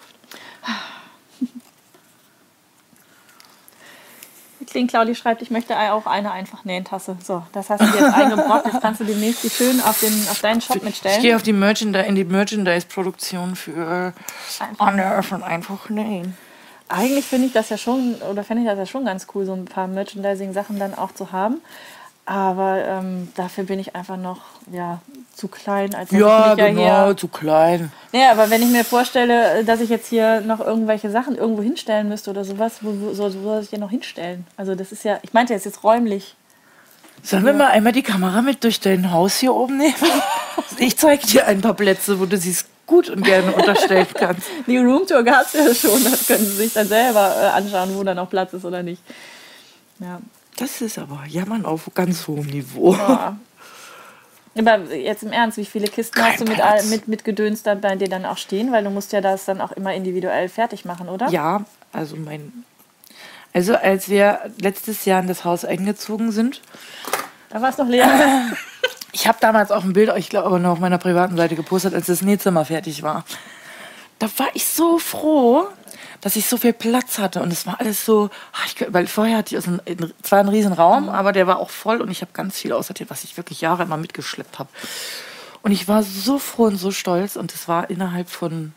Kling 4.70 4.86
Claudi 4.86 5.14
schreibt, 5.16 5.42
ich 5.42 5.50
möchte 5.50 5.76
auch 5.76 6.06
eine 6.06 6.30
einfach 6.30 6.64
Nähentasse. 6.64 7.16
So, 7.22 7.42
das 7.52 7.68
hast 7.68 7.80
du 7.80 7.86
jetzt 7.86 8.14
eingebrockt. 8.14 8.66
Jetzt 8.66 8.80
kannst 8.80 9.00
du 9.00 9.04
demnächst 9.04 9.42
die 9.42 9.50
schön 9.50 9.80
auf, 9.80 9.98
den, 9.98 10.12
auf 10.30 10.40
deinen 10.40 10.60
Shop 10.60 10.82
mitstellen. 10.82 11.16
Ich 11.16 11.22
gehe 11.22 11.34
auf 11.34 11.42
die 11.42 11.52
Merchandise, 11.52 12.06
in 12.06 12.14
die 12.14 12.24
Merchandise-Produktion 12.24 13.56
für 13.56 14.12
einfach. 14.60 15.24
von 15.24 15.42
einfach 15.42 15.88
nähen. 15.88 16.36
Eigentlich 16.92 17.24
finde 17.24 17.46
ich 17.46 17.52
das 17.52 17.70
ja 17.70 17.78
schon, 17.78 18.16
oder 18.30 18.44
fände 18.44 18.62
ich 18.62 18.68
das 18.68 18.78
ja 18.78 18.86
schon 18.86 19.04
ganz 19.06 19.26
cool, 19.34 19.46
so 19.46 19.54
ein 19.54 19.64
paar 19.64 19.88
Merchandising-Sachen 19.88 20.78
dann 20.78 20.94
auch 20.94 21.12
zu 21.12 21.32
haben. 21.32 21.62
Aber 22.24 22.84
ähm, 22.86 23.32
dafür 23.34 23.64
bin 23.64 23.80
ich 23.80 23.96
einfach 23.96 24.16
noch 24.16 24.42
ja, 24.70 25.00
zu 25.34 25.48
klein. 25.48 25.94
Als 25.94 26.10
ja, 26.12 26.54
genau, 26.54 26.82
ja 26.82 27.16
zu 27.16 27.26
klein. 27.28 27.90
Ja, 28.12 28.30
aber 28.30 28.50
wenn 28.50 28.62
ich 28.62 28.68
mir 28.68 28.84
vorstelle, 28.84 29.64
dass 29.64 29.80
ich 29.80 29.88
jetzt 29.88 30.08
hier 30.08 30.40
noch 30.42 30.60
irgendwelche 30.60 31.10
Sachen 31.10 31.34
irgendwo 31.34 31.62
hinstellen 31.62 32.08
müsste 32.08 32.30
oder 32.30 32.44
sowas, 32.44 32.78
wo, 32.82 32.90
wo, 32.90 33.08
wo 33.08 33.30
soll 33.30 33.62
ich 33.62 33.70
denn 33.70 33.80
noch 33.80 33.90
hinstellen? 33.90 34.46
Also 34.56 34.74
das 34.74 34.92
ist 34.92 35.02
ja, 35.04 35.18
ich 35.22 35.32
meinte 35.32 35.52
jetzt, 35.52 35.64
jetzt 35.64 35.82
räumlich. 35.82 36.36
Sollen 37.24 37.44
wir 37.44 37.52
mal 37.52 37.68
einmal 37.68 37.92
die 37.92 38.02
Kamera 38.02 38.42
mit 38.42 38.62
durch 38.64 38.80
dein 38.80 39.12
Haus 39.12 39.38
hier 39.38 39.54
oben 39.54 39.78
nehmen? 39.78 39.94
ich 40.78 40.96
zeige 40.98 41.26
dir 41.26 41.46
ein 41.46 41.60
paar 41.60 41.74
Plätze, 41.74 42.20
wo 42.20 42.26
du 42.26 42.36
sie 42.36 42.54
gut 42.86 43.08
und 43.08 43.22
gerne 43.22 43.52
unterstellen 43.52 44.06
kannst. 44.14 44.48
Die 44.66 44.78
Roomtour 44.78 45.22
gab 45.22 45.46
es 45.46 45.52
ja 45.52 45.74
schon, 45.74 46.02
das 46.04 46.26
können 46.26 46.44
Sie 46.44 46.56
sich 46.56 46.72
dann 46.72 46.88
selber 46.88 47.34
äh, 47.36 47.46
anschauen, 47.46 47.94
wo 47.94 48.02
da 48.04 48.14
noch 48.14 48.28
Platz 48.28 48.52
ist 48.52 48.64
oder 48.64 48.82
nicht. 48.82 49.02
Ja. 49.98 50.20
Das 50.56 50.80
ist 50.80 50.98
aber 50.98 51.24
Jammern 51.26 51.64
auf 51.64 51.90
ganz 51.94 52.26
hohem 52.28 52.46
Niveau. 52.46 52.94
Ja. 52.94 53.36
Aber 54.58 54.94
jetzt 54.94 55.22
im 55.22 55.32
Ernst, 55.32 55.56
wie 55.56 55.64
viele 55.64 55.88
Kisten 55.88 56.20
Kein 56.20 56.32
hast 56.32 56.40
du 56.40 56.44
mit, 56.44 56.60
mit, 56.90 57.08
mit 57.08 57.24
Gedöns 57.24 57.62
dann 57.62 57.80
bei 57.80 57.96
dir 57.96 58.08
dann 58.08 58.26
auch 58.26 58.36
stehen? 58.36 58.70
Weil 58.70 58.84
du 58.84 58.90
musst 58.90 59.12
ja 59.12 59.22
das 59.22 59.46
dann 59.46 59.60
auch 59.62 59.72
immer 59.72 59.94
individuell 59.94 60.48
fertig 60.48 60.84
machen, 60.84 61.08
oder? 61.08 61.30
Ja, 61.30 61.64
also 61.92 62.16
mein. 62.16 62.64
Also 63.54 63.74
als 63.74 64.08
wir 64.08 64.40
letztes 64.60 65.04
Jahr 65.04 65.20
in 65.20 65.28
das 65.28 65.44
Haus 65.44 65.64
eingezogen 65.64 66.32
sind. 66.32 66.60
Da 67.48 67.60
war 67.60 67.70
es 67.70 67.78
noch 67.78 67.88
leer. 67.88 68.08
Ich 69.12 69.28
habe 69.28 69.38
damals 69.40 69.70
auch 69.70 69.84
ein 69.84 69.92
Bild, 69.92 70.10
ich 70.16 70.30
glaube, 70.30 70.58
noch 70.58 70.72
auf 70.72 70.78
meiner 70.78 70.98
privaten 70.98 71.36
Seite 71.36 71.54
gepostet, 71.54 71.94
als 71.94 72.06
das 72.06 72.22
Nähzimmer 72.22 72.64
fertig 72.64 73.02
war. 73.02 73.24
Da 74.18 74.28
war 74.38 74.48
ich 74.54 74.64
so 74.64 74.98
froh, 74.98 75.66
dass 76.22 76.36
ich 76.36 76.48
so 76.48 76.56
viel 76.56 76.72
Platz 76.72 77.18
hatte 77.18 77.42
und 77.42 77.52
es 77.52 77.66
war 77.66 77.80
alles 77.80 78.06
so, 78.06 78.30
ah, 78.52 78.64
ich, 78.66 78.92
weil 78.92 79.06
vorher 79.08 79.38
hatte 79.38 79.56
ich 79.56 79.66
ein, 79.66 79.80
zwar 80.22 80.38
einen 80.38 80.48
riesen 80.48 80.72
Raum, 80.72 81.04
mhm. 81.04 81.08
aber 81.10 81.32
der 81.32 81.46
war 81.46 81.58
auch 81.58 81.70
voll 81.70 82.00
und 82.00 82.10
ich 82.10 82.22
habe 82.22 82.32
ganz 82.32 82.58
viel 82.58 82.72
aussortiert, 82.72 83.10
was 83.10 83.24
ich 83.24 83.36
wirklich 83.36 83.60
Jahre 83.60 83.82
immer 83.82 83.96
mitgeschleppt 83.96 84.58
habe. 84.58 84.70
Und 85.62 85.72
ich 85.72 85.88
war 85.88 86.02
so 86.02 86.38
froh 86.38 86.64
und 86.64 86.76
so 86.76 86.90
stolz 86.90 87.36
und 87.36 87.52
es 87.52 87.68
war 87.68 87.90
innerhalb 87.90 88.30
von 88.30 88.72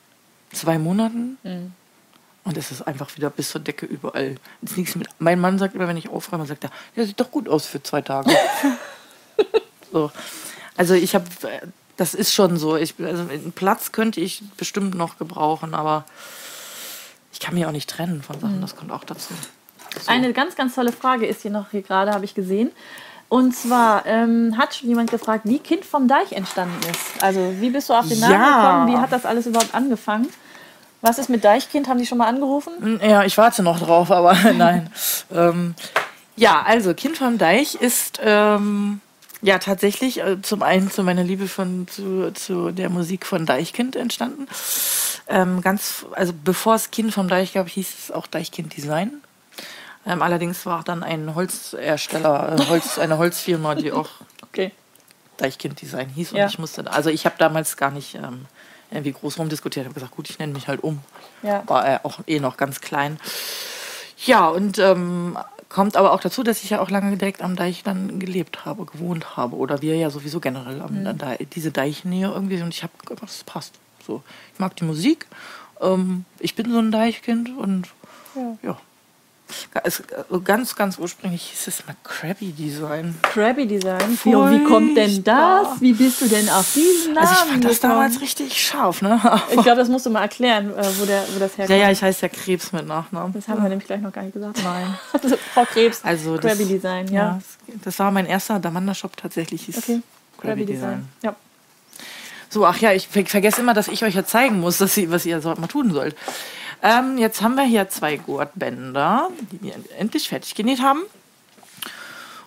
zwei 0.51 0.77
Monaten. 0.77 1.37
Mhm. 1.43 1.73
Und 2.43 2.57
es 2.57 2.71
ist 2.71 2.83
einfach 2.83 3.15
wieder 3.15 3.31
bis 3.31 3.49
zur 3.49 3.61
Decke 3.61 3.87
überall. 3.87 4.35
Ist 4.61 4.77
nichts 4.77 4.95
mit. 4.95 5.07
Mein 5.17 5.39
Mann 5.39 5.57
sagt 5.57 5.73
immer, 5.73 5.87
wenn 5.87 5.97
ich 5.97 6.09
aufräume, 6.09 6.45
sagt 6.45 6.63
er, 6.63 6.69
ja, 6.95 7.03
sieht 7.03 7.19
doch 7.19 7.31
gut 7.31 7.49
aus 7.49 7.65
für 7.65 7.81
zwei 7.81 8.01
Tage. 8.01 8.29
so. 9.95 10.11
Also 10.75 10.93
ich 10.93 11.15
habe, 11.15 11.25
das 11.95 12.13
ist 12.13 12.33
schon 12.33 12.57
so. 12.57 12.75
Ich, 12.75 12.95
also 12.99 13.23
einen 13.23 13.53
Platz 13.53 13.93
könnte 13.93 14.19
ich 14.19 14.43
bestimmt 14.57 14.95
noch 14.95 15.17
gebrauchen, 15.17 15.73
aber 15.73 16.03
ich 17.31 17.39
kann 17.39 17.53
mich 17.53 17.65
auch 17.65 17.71
nicht 17.71 17.89
trennen 17.89 18.21
von 18.21 18.39
Sachen, 18.39 18.61
das 18.61 18.75
kommt 18.75 18.91
auch 18.91 19.05
dazu. 19.05 19.33
So. 19.99 20.11
Eine 20.11 20.33
ganz, 20.33 20.55
ganz 20.55 20.75
tolle 20.75 20.91
Frage 20.91 21.25
ist 21.25 21.43
hier 21.43 21.51
noch 21.51 21.71
hier 21.71 21.81
gerade, 21.81 22.11
habe 22.11 22.25
ich 22.25 22.35
gesehen. 22.35 22.71
Und 23.29 23.55
zwar 23.55 24.05
ähm, 24.05 24.57
hat 24.57 24.75
schon 24.75 24.89
jemand 24.89 25.09
gefragt, 25.09 25.45
wie 25.45 25.59
Kind 25.59 25.85
vom 25.85 26.07
Deich 26.07 26.33
entstanden 26.33 26.77
ist. 26.91 27.23
Also 27.23 27.55
wie 27.59 27.69
bist 27.69 27.89
du 27.89 27.93
auf 27.93 28.07
den 28.07 28.19
Namen 28.19 28.33
ja. 28.33 28.55
gekommen? 28.55 28.93
Wie 28.93 29.01
hat 29.01 29.11
das 29.11 29.25
alles 29.25 29.47
überhaupt 29.47 29.73
angefangen? 29.73 30.27
Was 31.01 31.17
ist 31.17 31.29
mit 31.29 31.43
Deichkind? 31.43 31.87
Haben 31.87 31.99
die 31.99 32.05
schon 32.05 32.17
mal 32.17 32.27
angerufen? 32.27 32.99
Ja, 33.01 33.23
ich 33.23 33.37
warte 33.37 33.63
noch 33.63 33.79
drauf, 33.79 34.11
aber 34.11 34.33
nein. 34.57 34.89
ähm, 35.33 35.73
ja, 36.35 36.61
also 36.63 36.93
Kind 36.93 37.17
vom 37.17 37.37
Deich 37.37 37.75
ist 37.75 38.19
ähm, 38.21 38.99
ja 39.45 39.59
tatsächlich 39.59 40.19
äh, 40.19 40.41
zum 40.41 40.63
einen 40.63 40.89
zu 40.89 41.03
meiner 41.03 41.23
Liebe 41.23 41.47
von, 41.47 41.87
zu, 41.87 42.33
zu 42.33 42.71
der 42.71 42.89
Musik 42.89 43.25
von 43.25 43.45
Deichkind 43.45 43.95
entstanden. 43.95 44.47
Ähm, 45.27 45.61
ganz, 45.61 46.05
also 46.13 46.33
bevor 46.43 46.75
es 46.75 46.89
Kind 46.89 47.13
vom 47.13 47.27
Deich 47.27 47.53
gab, 47.53 47.69
hieß 47.69 47.93
es 47.99 48.11
auch 48.11 48.25
Deichkind 48.25 48.75
Design. 48.75 49.21
Ähm, 50.07 50.21
allerdings 50.21 50.65
war 50.65 50.83
dann 50.83 51.03
ein 51.03 51.35
Holzersteller, 51.35 52.55
äh, 52.59 52.65
Holz, 52.67 52.97
eine 52.99 53.17
Holzfirma, 53.19 53.75
die 53.75 53.91
auch 53.91 54.09
okay. 54.41 54.71
Deichkind 55.37 55.79
Design 55.79 56.09
hieß. 56.09 56.31
Und 56.31 56.39
ja. 56.39 56.47
ich 56.47 56.57
musste, 56.57 56.91
also 56.91 57.11
ich 57.11 57.25
habe 57.25 57.35
damals 57.37 57.77
gar 57.77 57.91
nicht 57.91 58.15
ähm, 58.15 58.45
irgendwie 58.89 59.11
groß 59.11 59.37
rumdiskutiert. 59.37 59.85
Ich 59.85 59.89
habe 59.89 59.93
gesagt, 59.93 60.15
gut, 60.15 60.29
ich 60.29 60.39
nenne 60.39 60.53
mich 60.53 60.67
halt 60.67 60.83
um. 60.83 61.01
Ja. 61.43 61.63
War 61.67 61.85
er 61.85 62.05
auch 62.05 62.19
eh 62.25 62.39
noch 62.39 62.57
ganz 62.57 62.81
klein. 62.81 63.19
Ja, 64.25 64.47
und 64.47 64.79
ähm, 64.79 65.37
kommt 65.75 65.97
aber 65.97 66.13
auch 66.13 66.21
dazu, 66.21 66.41
dass 66.41 66.63
ich 66.63 66.69
ja 66.69 66.79
auch 66.79 66.89
lange 66.89 67.17
direkt 67.17 67.41
am 67.41 67.57
Deich 67.57 67.83
dann 67.83 68.17
gelebt 68.17 68.63
habe, 68.63 68.85
gewohnt 68.85 69.35
habe. 69.35 69.57
Oder 69.57 69.81
wir 69.81 69.97
ja 69.97 70.09
sowieso 70.09 70.39
generell 70.39 70.81
am 70.81 71.01
mhm. 71.01 71.17
Deich, 71.17 71.45
diese 71.53 71.69
Deichnähe 71.69 72.27
irgendwie. 72.27 72.61
Und 72.61 72.73
ich 72.73 72.81
habe 72.81 72.93
gedacht, 73.05 73.23
das 73.23 73.43
passt. 73.43 73.73
So, 74.07 74.23
ich 74.53 74.59
mag 74.61 74.77
die 74.77 74.85
Musik. 74.85 75.27
Ähm, 75.81 76.23
ich 76.39 76.55
bin 76.55 76.71
so 76.71 76.79
ein 76.79 76.93
Deichkind 76.93 77.49
und 77.57 77.89
ja. 78.37 78.57
ja. 78.63 78.77
Also 79.83 80.03
ganz, 80.43 80.75
ganz 80.75 80.97
ursprünglich 80.97 81.43
hieß 81.43 81.67
es 81.67 81.85
mal 81.85 81.95
Krabby 82.03 82.51
Design. 82.51 83.15
Krabby 83.21 83.67
Design? 83.67 84.17
Wie, 84.23 84.31
wie 84.31 84.63
kommt 84.63 84.97
denn 84.97 85.23
das? 85.23 85.81
Wie 85.81 85.93
bist 85.93 86.21
du 86.21 86.27
denn 86.27 86.49
auf 86.49 86.73
diesen 86.73 87.13
Namen 87.13 87.27
Also 87.27 87.43
ich 87.43 87.51
fand 87.51 87.65
das 87.65 87.79
damals 87.79 88.21
richtig 88.21 88.61
scharf, 88.61 89.01
ne? 89.01 89.19
ich 89.49 89.61
glaube, 89.61 89.75
das 89.75 89.89
musst 89.89 90.05
du 90.05 90.09
mal 90.09 90.21
erklären, 90.21 90.71
äh, 90.71 90.83
wo, 90.97 91.05
der, 91.05 91.23
wo 91.33 91.39
das 91.39 91.57
herkommt. 91.57 91.69
Ja, 91.69 91.85
ja, 91.87 91.91
ich 91.91 92.01
heiße 92.01 92.21
ja 92.23 92.29
Krebs 92.29 92.71
mit 92.71 92.87
Nachnamen. 92.87 93.33
Das 93.33 93.47
haben 93.47 93.61
wir 93.61 93.69
nämlich 93.69 93.87
gleich 93.87 94.01
noch 94.01 94.13
gar 94.13 94.23
nicht 94.23 94.33
gesagt. 94.33 94.59
Nein. 94.63 94.97
Also, 95.25 95.37
Frau 95.53 95.65
Krebs, 95.65 96.01
also 96.03 96.37
Krabby 96.37 96.59
das, 96.59 96.67
Design, 96.67 97.07
ja. 97.07 97.39
ja. 97.67 97.75
Das 97.83 97.97
war 97.99 98.11
mein 98.11 98.25
erster 98.25 98.59
Damanda-Shop 98.59 99.15
tatsächlich. 99.17 99.63
Hieß 99.63 99.77
okay. 99.77 100.01
Krabby, 100.37 100.47
Krabby 100.47 100.65
Design. 100.65 100.89
Design. 100.89 101.09
Ja. 101.23 101.35
So, 102.49 102.65
ach 102.65 102.77
ja, 102.77 102.93
ich 102.93 103.07
vergesse 103.07 103.61
immer, 103.61 103.73
dass 103.73 103.87
ich 103.87 104.03
euch 104.03 104.15
ja 104.15 104.25
zeigen 104.25 104.59
muss, 104.59 104.77
dass 104.77 104.95
ihr, 104.97 105.09
was 105.09 105.25
ihr 105.25 105.41
so 105.41 105.49
mal 105.55 105.67
tun 105.67 105.91
sollt. 105.91 106.15
Ähm, 106.85 107.17
jetzt 107.17 107.41
haben 107.41 107.55
wir 107.55 107.63
hier 107.63 107.89
zwei 107.89 108.17
Gurtbänder, 108.17 109.29
die 109.51 109.59
wir 109.63 109.73
endlich 109.97 110.29
fertig 110.29 110.53
genäht 110.53 110.83
haben. 110.83 111.01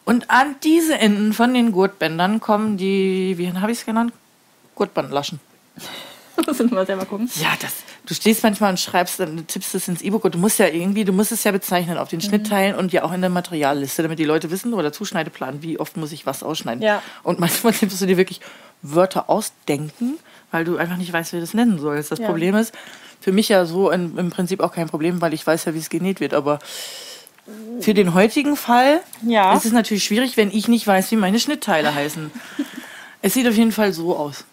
Und 0.04 0.30
an 0.30 0.54
diese 0.62 0.96
Enden 0.96 1.32
von 1.32 1.52
den 1.52 1.72
Gurtbändern 1.72 2.38
kommen 2.38 2.76
die, 2.76 3.36
wie 3.36 3.52
habe 3.52 3.72
ich 3.72 3.80
es 3.80 3.84
genannt? 3.84 4.12
Gurtbandlaschen. 4.76 5.40
Müssen 6.46 6.70
wir 6.70 6.76
mal 6.76 6.86
selber 6.86 7.04
gucken. 7.04 7.28
Ja, 7.34 7.48
das, 7.60 7.78
du 8.06 8.14
stehst 8.14 8.44
manchmal 8.44 8.70
und 8.70 8.78
schreibst, 8.78 9.18
dann 9.18 9.44
tippst 9.48 9.74
es 9.74 9.88
ins 9.88 10.02
E-Book 10.02 10.24
und 10.24 10.36
du 10.36 10.38
musst 10.38 10.60
ja 10.60 10.68
irgendwie, 10.68 11.04
du 11.04 11.12
musst 11.12 11.32
es 11.32 11.42
ja 11.42 11.50
bezeichnen 11.50 11.98
auf 11.98 12.08
den 12.08 12.20
mhm. 12.20 12.22
Schnittteilen 12.22 12.76
und 12.76 12.92
ja 12.92 13.02
auch 13.02 13.12
in 13.12 13.20
der 13.20 13.30
Materialliste, 13.30 14.04
damit 14.04 14.20
die 14.20 14.24
Leute 14.24 14.52
wissen 14.52 14.72
oder 14.72 14.92
Zuschneideplan, 14.92 15.62
wie 15.62 15.80
oft 15.80 15.96
muss 15.96 16.12
ich 16.12 16.26
was 16.26 16.44
ausschneiden. 16.44 16.80
Ja. 16.80 17.02
Und 17.24 17.40
manchmal 17.40 17.72
tippst 17.74 18.00
du 18.00 18.06
dir 18.06 18.16
wirklich 18.16 18.40
Wörter 18.82 19.28
ausdenken, 19.28 20.16
weil 20.52 20.64
du 20.64 20.76
einfach 20.76 20.96
nicht 20.96 21.12
weißt, 21.12 21.32
wie 21.32 21.36
du 21.38 21.40
das 21.40 21.54
nennen 21.54 21.80
sollst. 21.80 22.12
Das 22.12 22.20
ja. 22.20 22.26
Problem 22.26 22.54
ist, 22.54 22.72
für 23.20 23.32
mich 23.32 23.48
ja 23.48 23.64
so 23.64 23.90
in, 23.90 24.16
im 24.16 24.30
Prinzip 24.30 24.60
auch 24.60 24.72
kein 24.72 24.88
Problem, 24.88 25.20
weil 25.20 25.34
ich 25.34 25.46
weiß 25.46 25.64
ja, 25.64 25.74
wie 25.74 25.78
es 25.78 25.90
genäht 25.90 26.20
wird, 26.20 26.34
aber 26.34 26.58
für 27.80 27.94
den 27.94 28.14
heutigen 28.14 28.56
Fall 28.56 29.00
ja. 29.22 29.54
ist 29.54 29.64
es 29.64 29.72
natürlich 29.72 30.04
schwierig, 30.04 30.36
wenn 30.36 30.50
ich 30.50 30.68
nicht 30.68 30.86
weiß, 30.86 31.10
wie 31.10 31.16
meine 31.16 31.38
Schnittteile 31.38 31.94
heißen. 31.94 32.30
es 33.22 33.34
sieht 33.34 33.48
auf 33.48 33.54
jeden 33.54 33.72
Fall 33.72 33.92
so 33.92 34.16
aus. 34.16 34.44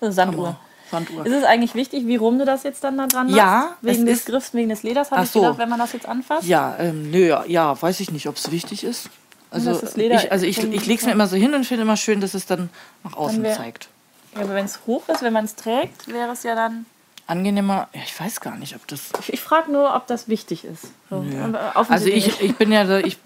Sanduhr. 0.00 0.58
Sanduhr. 0.90 1.24
Ist 1.24 1.32
es 1.32 1.44
eigentlich 1.44 1.74
wichtig, 1.74 2.06
wie 2.06 2.16
rum 2.16 2.38
du 2.38 2.44
das 2.44 2.64
jetzt 2.64 2.82
dann 2.82 2.98
da 2.98 3.06
dran 3.06 3.26
machst? 3.26 3.36
Ja. 3.36 3.76
Wegen 3.82 4.06
des 4.06 4.24
Griffs, 4.24 4.52
wegen 4.54 4.70
des 4.70 4.82
Leders, 4.82 5.10
habe 5.10 5.24
ich 5.24 5.30
so. 5.30 5.40
gedacht, 5.40 5.58
wenn 5.58 5.68
man 5.68 5.78
das 5.78 5.92
jetzt 5.92 6.08
anfasst? 6.08 6.46
Ja, 6.46 6.76
ähm, 6.78 7.10
nö, 7.10 7.36
ja, 7.46 7.80
weiß 7.80 8.00
ich 8.00 8.10
nicht, 8.10 8.26
ob 8.26 8.36
es 8.36 8.50
wichtig 8.50 8.82
ist. 8.82 9.08
Also, 9.52 9.80
ich, 9.96 10.32
also 10.32 10.46
ich, 10.46 10.58
ich 10.58 10.86
lege 10.86 11.00
es 11.00 11.06
mir 11.06 11.12
immer 11.12 11.26
so 11.26 11.36
hin 11.36 11.54
und 11.54 11.64
finde 11.64 11.82
immer 11.82 11.96
schön, 11.96 12.20
dass 12.20 12.34
es 12.34 12.46
dann 12.46 12.70
nach 13.02 13.16
außen 13.16 13.42
dann 13.42 13.44
wär, 13.44 13.56
zeigt. 13.56 13.88
Ja, 14.34 14.42
aber 14.42 14.54
wenn 14.54 14.64
es 14.64 14.80
hoch 14.86 15.08
ist, 15.08 15.22
wenn 15.22 15.32
man 15.32 15.44
es 15.44 15.56
trägt, 15.56 16.06
wäre 16.08 16.32
es 16.32 16.44
ja 16.44 16.54
dann 16.54 16.86
angenehmer. 17.30 17.88
Ja, 17.94 18.00
ich 18.04 18.18
weiß 18.18 18.40
gar 18.40 18.56
nicht, 18.56 18.74
ob 18.74 18.86
das. 18.86 19.10
Ich, 19.20 19.32
ich 19.34 19.40
frage 19.40 19.72
nur, 19.72 19.94
ob 19.94 20.06
das 20.06 20.28
wichtig 20.28 20.64
ist. 20.64 20.88
So, 21.08 21.22
ja. 21.22 21.50
Also 21.88 22.06
ich, 22.06 22.40
ich 22.40 22.56
bin 22.56 22.72
ja, 22.72 22.98
ich, 22.98 23.18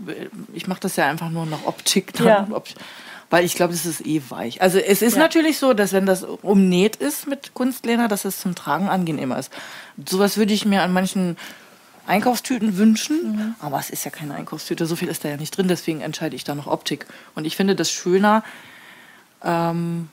ich 0.52 0.66
mache 0.66 0.80
das 0.80 0.96
ja 0.96 1.06
einfach 1.06 1.30
nur 1.30 1.46
nach 1.46 1.64
Optik. 1.64 2.12
Dann, 2.14 2.26
ja. 2.26 2.46
ob, 2.50 2.68
weil 3.30 3.44
ich 3.44 3.54
glaube, 3.54 3.72
das 3.72 3.86
ist 3.86 4.06
eh 4.06 4.22
weich. 4.28 4.62
Also 4.62 4.78
es 4.78 5.02
ist 5.02 5.16
natürlich 5.16 5.58
so, 5.58 5.72
dass 5.72 5.92
wenn 5.92 6.06
das 6.06 6.22
umnäht 6.22 6.96
ist 6.96 7.26
mit 7.26 7.54
Kunstlehner, 7.54 8.06
dass 8.06 8.24
es 8.24 8.38
zum 8.38 8.54
Tragen 8.54 8.88
angenehmer 8.88 9.38
ist. 9.38 9.52
Sowas 10.08 10.36
würde 10.36 10.52
ich 10.52 10.64
mir 10.64 10.82
an 10.82 10.92
manchen 10.92 11.36
Einkaufstüten 12.06 12.76
wünschen, 12.76 13.56
aber 13.60 13.78
es 13.78 13.90
ist 13.90 14.04
ja 14.04 14.10
keine 14.10 14.34
Einkaufstüte, 14.34 14.84
so 14.86 14.94
viel 14.94 15.08
ist 15.08 15.24
da 15.24 15.30
ja 15.30 15.36
nicht 15.38 15.56
drin, 15.56 15.68
deswegen 15.68 16.02
entscheide 16.02 16.36
ich 16.36 16.44
da 16.44 16.54
noch 16.54 16.66
Optik. 16.66 17.06
Und 17.34 17.46
ich 17.46 17.56
finde 17.56 17.74
das 17.74 17.90
schöner, 17.90 18.44
ähm, 19.42 20.10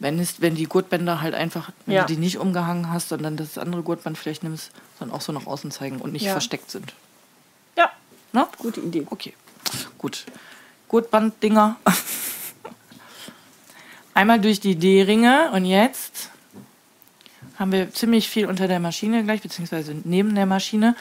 wenn, 0.00 0.18
es, 0.18 0.40
wenn 0.40 0.54
die 0.54 0.64
Gurtbänder 0.64 1.20
halt 1.20 1.34
einfach, 1.34 1.70
wenn 1.86 1.96
Ja. 1.96 2.04
du 2.04 2.14
die 2.14 2.20
nicht 2.20 2.38
umgehangen 2.38 2.90
hast, 2.92 3.08
sondern 3.08 3.36
das 3.36 3.58
andere 3.58 3.82
Gurtband 3.82 4.16
vielleicht 4.18 4.42
nimmst, 4.42 4.70
dann 5.00 5.10
auch 5.10 5.20
so 5.20 5.32
nach 5.32 5.46
außen 5.46 5.70
zeigen 5.70 6.00
und 6.00 6.12
nicht 6.12 6.22
Ja. 6.24 6.32
versteckt 6.32 6.70
sind. 6.70 6.92
Ja, 7.76 7.90
Ne? 8.32 8.46
gute 8.58 8.80
Idee. 8.80 9.06
Okay, 9.10 9.34
gut. 9.98 10.24
Gurtbanddinger. 10.88 11.76
Einmal 14.14 14.40
durch 14.40 14.60
die 14.60 14.76
D-Ringe 14.76 15.50
und 15.52 15.64
jetzt 15.64 16.30
haben 17.58 17.72
wir 17.72 17.92
ziemlich 17.92 18.28
viel 18.28 18.46
unter 18.46 18.68
der 18.68 18.80
Maschine 18.80 19.22
gleich, 19.24 19.42
beziehungsweise 19.42 19.94
neben 20.04 20.34
der 20.34 20.46
Maschine, 20.46 20.96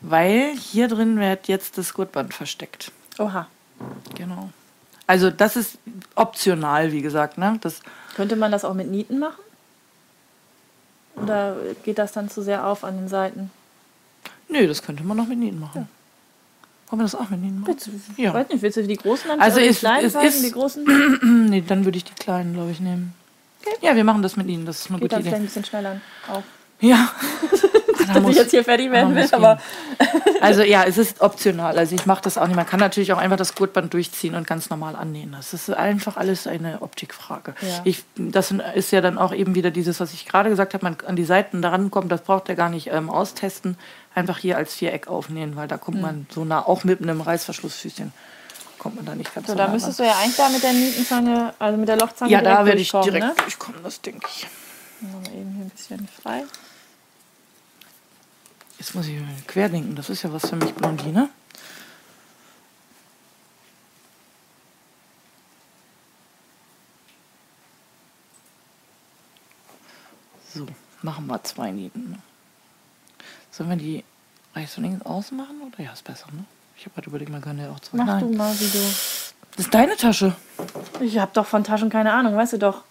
weil 0.00 0.54
hier 0.56 0.88
drin 0.88 1.18
wird 1.18 1.48
jetzt 1.48 1.78
das 1.78 1.94
Gurtband 1.94 2.34
versteckt. 2.34 2.92
Oha. 3.18 3.46
Genau. 4.14 4.50
Also 5.10 5.28
das 5.32 5.56
ist 5.56 5.76
optional, 6.14 6.92
wie 6.92 7.02
gesagt. 7.02 7.36
Ne? 7.36 7.58
Das, 7.62 7.80
Könnte 8.14 8.36
man 8.36 8.52
das 8.52 8.64
auch 8.64 8.74
mit 8.74 8.88
Nieten 8.88 9.18
machen? 9.18 9.42
Oder 11.16 11.56
geht 11.84 11.98
das 11.98 12.12
dann 12.12 12.30
zu 12.30 12.42
sehr 12.42 12.64
auf 12.64 12.84
an 12.84 12.96
den 12.96 13.08
Seiten? 13.08 13.50
nö, 14.48 14.66
das 14.68 14.82
könnte 14.82 15.02
man 15.02 15.16
noch 15.16 15.26
mit 15.26 15.38
Nieten 15.38 15.58
machen. 15.58 15.88
Wollen 16.88 17.00
wir 17.00 17.04
das 17.04 17.16
auch 17.16 17.28
mit 17.28 17.40
Nieten 17.40 17.60
machen? 17.60 17.76
Ich 18.16 18.18
Ja. 18.24 18.32
weiß 18.34 18.48
nicht, 18.50 18.62
willst 18.62 18.76
du 18.76 18.86
die 18.86 18.96
großen 18.96 19.28
dann 19.28 19.40
Also 19.40 19.58
oder 19.58 19.66
die 19.68 19.74
kleinen 19.74 20.10
zeigen, 20.10 20.26
ist- 20.28 20.44
die 20.44 20.52
großen? 20.52 21.46
nee, 21.50 21.60
dann 21.66 21.84
würde 21.84 21.98
ich 21.98 22.04
die 22.04 22.14
kleinen, 22.14 22.52
glaube 22.54 22.70
ich, 22.70 22.78
nehmen. 22.78 23.12
Ja, 23.80 23.96
wir 23.96 24.04
machen 24.04 24.22
das 24.22 24.36
mit 24.36 24.46
Ihnen. 24.46 24.64
Das 24.64 24.78
ist 24.80 24.90
eine 24.90 24.98
Geht 25.00 25.02
gute 25.02 25.10
dann 25.16 25.20
Idee. 25.22 25.28
vielleicht 25.30 25.42
ein 25.42 25.46
bisschen 25.46 25.64
schneller 25.64 26.00
auf. 26.28 26.44
Ja. 26.80 27.10
Da 28.06 28.14
Dass 28.14 28.22
muss- 28.22 28.32
ich 28.32 28.38
jetzt 28.38 28.50
hier 28.50 28.64
fertig 28.64 28.90
werden 28.90 29.14
will, 29.14 29.28
aber. 29.32 29.60
Also 30.40 30.62
ja, 30.62 30.84
es 30.84 30.96
ist 30.98 31.20
optional. 31.20 31.78
Also 31.78 31.94
ich 31.94 32.06
mache 32.06 32.22
das 32.22 32.38
auch 32.38 32.46
nicht. 32.46 32.56
Man 32.56 32.66
kann 32.66 32.80
natürlich 32.80 33.12
auch 33.12 33.18
einfach 33.18 33.36
das 33.36 33.54
Gurtband 33.54 33.92
durchziehen 33.92 34.34
und 34.34 34.46
ganz 34.46 34.70
normal 34.70 34.96
annähen. 34.96 35.32
Das 35.32 35.52
ist 35.52 35.70
einfach 35.70 36.16
alles 36.16 36.46
eine 36.46 36.80
Optikfrage. 36.82 37.54
Ja. 37.60 37.80
Ich, 37.84 38.04
das 38.16 38.52
ist 38.74 38.90
ja 38.92 39.00
dann 39.00 39.18
auch 39.18 39.32
eben 39.34 39.54
wieder 39.54 39.70
dieses, 39.70 40.00
was 40.00 40.12
ich 40.14 40.26
gerade 40.26 40.48
gesagt 40.48 40.74
habe, 40.74 40.84
man 40.84 40.96
an 41.06 41.16
die 41.16 41.24
Seiten 41.24 41.60
daran 41.62 41.90
kommt, 41.90 42.10
das 42.10 42.22
braucht 42.22 42.48
er 42.48 42.54
gar 42.54 42.68
nicht 42.70 42.88
ähm, 42.92 43.10
austesten. 43.10 43.76
Einfach 44.14 44.38
hier 44.38 44.56
als 44.56 44.74
Viereck 44.74 45.08
aufnähen, 45.08 45.54
weil 45.56 45.68
da 45.68 45.76
kommt 45.76 45.98
Mhm. 45.98 46.02
man 46.02 46.26
so 46.34 46.44
nah, 46.44 46.60
auch 46.66 46.82
mit 46.84 47.00
einem 47.02 47.20
Reißverschlussfüßchen, 47.20 48.12
kommt 48.78 48.96
man 48.96 49.04
da 49.04 49.14
nicht 49.14 49.32
ganz 49.34 49.46
so, 49.46 49.52
so 49.52 49.58
da 49.58 49.68
müsstest 49.68 50.00
ran. 50.00 50.06
du 50.06 50.12
ja 50.12 50.18
eigentlich 50.18 50.36
da 50.36 50.48
mit 50.48 50.62
der 50.62 50.72
Nietenzange, 50.72 51.54
also 51.58 51.78
mit 51.78 51.88
der 51.88 51.96
Lochzange 51.96 52.30
Ja, 52.32 52.40
da 52.40 52.64
werde 52.64 52.80
ich 52.80 52.90
direkt 52.90 53.24
Ne? 53.26 53.34
durchkommen, 53.36 53.80
das 53.84 54.00
denke 54.00 54.26
ich. 54.34 54.46
Machen 55.00 55.22
wir 55.26 55.40
eben 55.40 55.50
hier 55.54 55.64
ein 55.64 55.70
bisschen 55.70 56.08
frei. 56.22 56.42
Jetzt 58.80 58.94
muss 58.94 59.06
ich 59.08 59.20
querdenken, 59.46 59.94
das 59.94 60.08
ist 60.08 60.22
ja 60.22 60.32
was 60.32 60.48
für 60.48 60.56
mich, 60.56 60.72
Blondine. 60.72 61.28
So, 70.54 70.66
machen 71.02 71.26
wir 71.26 71.44
zwei 71.44 71.70
Nieten. 71.72 72.12
ne? 72.12 72.18
Sollen 73.50 73.68
wir 73.68 73.76
die 73.76 74.02
rechts 74.56 74.78
und 74.78 74.84
links 74.84 75.04
außen 75.04 75.36
machen? 75.36 75.60
Oder 75.60 75.84
ja, 75.84 75.92
ist 75.92 76.02
besser, 76.02 76.28
ne? 76.32 76.46
Ich 76.78 76.86
habe 76.86 76.94
gerade 76.94 77.08
überlegt, 77.10 77.30
man 77.30 77.42
kann 77.42 77.58
ja 77.58 77.70
auch 77.70 77.80
zwei. 77.80 77.98
Mach 77.98 78.06
Nein. 78.06 78.20
du 78.20 78.34
mal, 78.34 78.58
wie 78.58 78.70
du. 78.70 78.78
Das 79.56 79.66
ist 79.66 79.74
deine 79.74 79.94
Tasche. 79.98 80.34
Ich 81.00 81.18
hab 81.18 81.34
doch 81.34 81.44
von 81.44 81.64
Taschen 81.64 81.90
keine 81.90 82.14
Ahnung, 82.14 82.34
weißt 82.34 82.54
du 82.54 82.58
doch. 82.58 82.84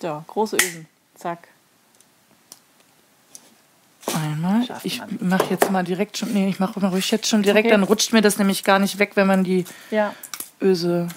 So, 0.00 0.22
große 0.28 0.56
Ösen. 0.56 0.86
Zack. 1.14 1.48
Einmal. 4.14 4.66
Ich 4.84 5.02
mache 5.20 5.50
jetzt 5.50 5.70
mal 5.70 5.84
direkt 5.84 6.16
schon. 6.18 6.32
Nee, 6.32 6.48
ich 6.48 6.58
mache 6.60 6.80
mal 6.80 6.88
ruhig 6.88 7.10
jetzt 7.10 7.28
schon 7.28 7.42
direkt, 7.42 7.66
Okay. 7.66 7.72
dann 7.72 7.82
rutscht 7.82 8.12
mir 8.12 8.22
das 8.22 8.38
nämlich 8.38 8.64
gar 8.64 8.78
nicht 8.78 8.98
weg, 8.98 9.12
wenn 9.16 9.26
man 9.26 9.44
die 9.44 9.64
Ja. 9.90 10.14
Öse. 10.60 11.08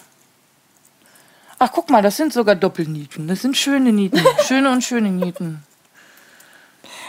Ach, 1.57 1.71
guck 1.71 1.89
mal, 1.89 2.01
das 2.01 2.17
sind 2.17 2.33
sogar 2.33 2.55
Doppelnieten. 2.55 3.27
Das 3.27 3.41
sind 3.41 3.55
schöne 3.55 3.93
Nieten. 3.93 4.21
schöne 4.47 4.71
und 4.71 4.83
schöne 4.83 5.09
Nieten. 5.09 5.63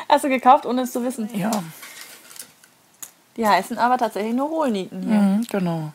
Hast 0.08 0.24
du 0.24 0.28
gekauft, 0.28 0.66
ohne 0.66 0.82
es 0.82 0.92
zu 0.92 1.02
wissen? 1.02 1.28
Ja, 1.34 1.50
Die 3.36 3.46
heißen 3.48 3.78
aber 3.78 3.96
tatsächlich 3.96 4.34
nur 4.34 4.50
Hohlnieten 4.50 5.02
hier. 5.02 5.20
mhm, 5.20 5.46
genau. 5.50 5.92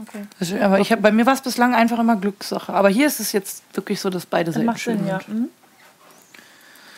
Okay. 0.00 0.24
Also, 0.40 0.56
aber 0.58 0.80
ich 0.80 0.90
hab, 0.90 1.02
bei 1.02 1.12
mir 1.12 1.24
war 1.26 1.34
es 1.34 1.40
bislang 1.40 1.74
einfach 1.74 1.98
immer 1.98 2.16
Glückssache. 2.16 2.72
Aber 2.72 2.88
hier 2.88 3.06
ist 3.06 3.20
es 3.20 3.32
jetzt 3.32 3.62
wirklich 3.74 4.00
so, 4.00 4.10
dass 4.10 4.26
beide 4.26 4.46
Das 4.46 4.54
Seiten 4.54 4.66
macht 4.66 4.80
schön 4.80 4.98
Sinn, 4.98 5.06
ja. 5.06 5.20
sind. 5.20 5.40
Mhm. 5.40 5.48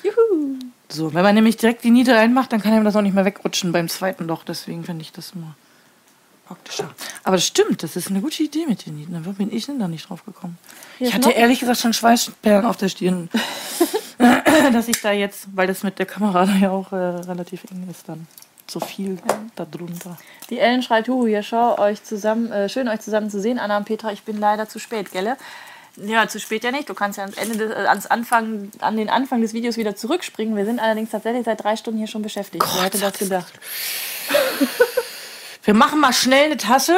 Juhu. 0.03 0.59
So, 0.89 1.13
wenn 1.15 1.23
man 1.23 1.35
nämlich 1.35 1.57
direkt 1.57 1.85
die 1.85 1.91
Niete 1.91 2.15
reinmacht, 2.15 2.53
dann 2.53 2.61
kann 2.63 2.73
einem 2.73 2.85
das 2.85 2.95
auch 2.97 3.03
nicht 3.03 3.15
mehr 3.15 3.25
wegrutschen 3.25 3.73
beim 3.73 3.89
zweiten 3.89 4.27
Loch. 4.27 4.45
Deswegen 4.45 4.85
finde 4.85 5.03
ich 5.03 5.13
das 5.13 5.33
immer 5.33 5.57
praktischer. 6.47 6.91
Aber 7.25 7.37
das 7.37 7.47
stimmt, 7.47 7.83
das 7.83 7.97
ist 7.97 8.09
eine 8.09 8.21
gute 8.21 8.43
Idee 8.45 8.67
mit 8.69 8.87
den 8.87 8.97
Nieten. 8.97 9.13
Da 9.13 9.31
bin 9.33 9.53
ich 9.53 9.67
denn 9.67 9.79
da 9.81 9.89
nicht 9.89 10.09
drauf 10.09 10.25
gekommen. 10.25 10.59
Hier 10.99 11.09
Ich 11.09 11.15
hatte 11.15 11.29
noch- 11.29 11.37
ehrlich 11.37 11.59
gesagt 11.61 11.81
schon 11.81 11.93
Schweißperlen 11.93 12.65
auf 12.65 12.77
der 12.77 12.89
Stirn. 12.89 13.29
dass 14.73 14.89
ich 14.89 15.01
da 15.03 15.13
jetzt, 15.13 15.49
weil 15.55 15.67
das 15.67 15.83
mit 15.83 15.99
der 15.99 16.07
Kamera 16.07 16.47
da 16.47 16.55
ja 16.55 16.71
auch 16.71 16.91
äh, 16.93 16.97
relativ 16.97 17.65
eng 17.71 17.87
ist, 17.91 18.09
dann 18.09 18.27
so 18.69 18.81
viel 18.81 19.19
da 19.55 19.65
drunter. 19.65 20.19
Die 20.51 20.59
Ellen 20.59 20.83
schreit, 20.83 21.09
Huhu, 21.09 21.27
hier 21.27 21.43
schau 21.43 21.79
euch 21.79 22.03
zusammen, 22.03 22.51
äh, 22.53 22.69
schön 22.69 22.89
euch 22.89 23.01
zusammen 23.01 23.31
zu 23.31 23.41
sehen, 23.41 23.59
Anna 23.59 23.77
und 23.79 23.85
Petra, 23.85 24.13
ich 24.13 24.23
bin 24.23 24.39
leider 24.39 24.69
zu 24.69 24.79
spät, 24.79 25.13
gell? 25.13 25.37
Ja, 25.97 26.29
zu 26.29 26.39
spät 26.39 26.63
ja 26.63 26.73
nicht. 26.73 26.89
Du 26.89 26.95
kannst 26.95 27.17
ja 27.17 27.25
ans 27.25 27.37
Ende 27.39 27.57
des, 27.57 27.71
äh, 27.71 27.87
ans 27.87 28.07
Anfang, 28.07 28.71
an 28.81 28.97
den 28.97 29.09
Anfang 29.09 29.41
des 29.41 29.55
Videos 29.55 29.79
wieder 29.79 29.97
zurückspringen. 29.97 30.55
Wir 30.55 30.67
sind 30.67 30.79
allerdings 30.79 31.11
tatsächlich 31.11 31.45
seit 31.45 31.63
drei 31.65 31.77
Stunden 31.77 31.99
hier 31.99 32.07
schon 32.07 32.23
beschäftigt. 32.23 32.65
Wer 32.75 32.85
hätte 32.85 32.99
das 32.99 33.19
gedacht? 33.19 33.53
Wir 35.65 35.75
machen 35.75 35.99
mal 35.99 36.13
schnell 36.13 36.45
eine 36.45 36.57
Tasche. 36.57 36.97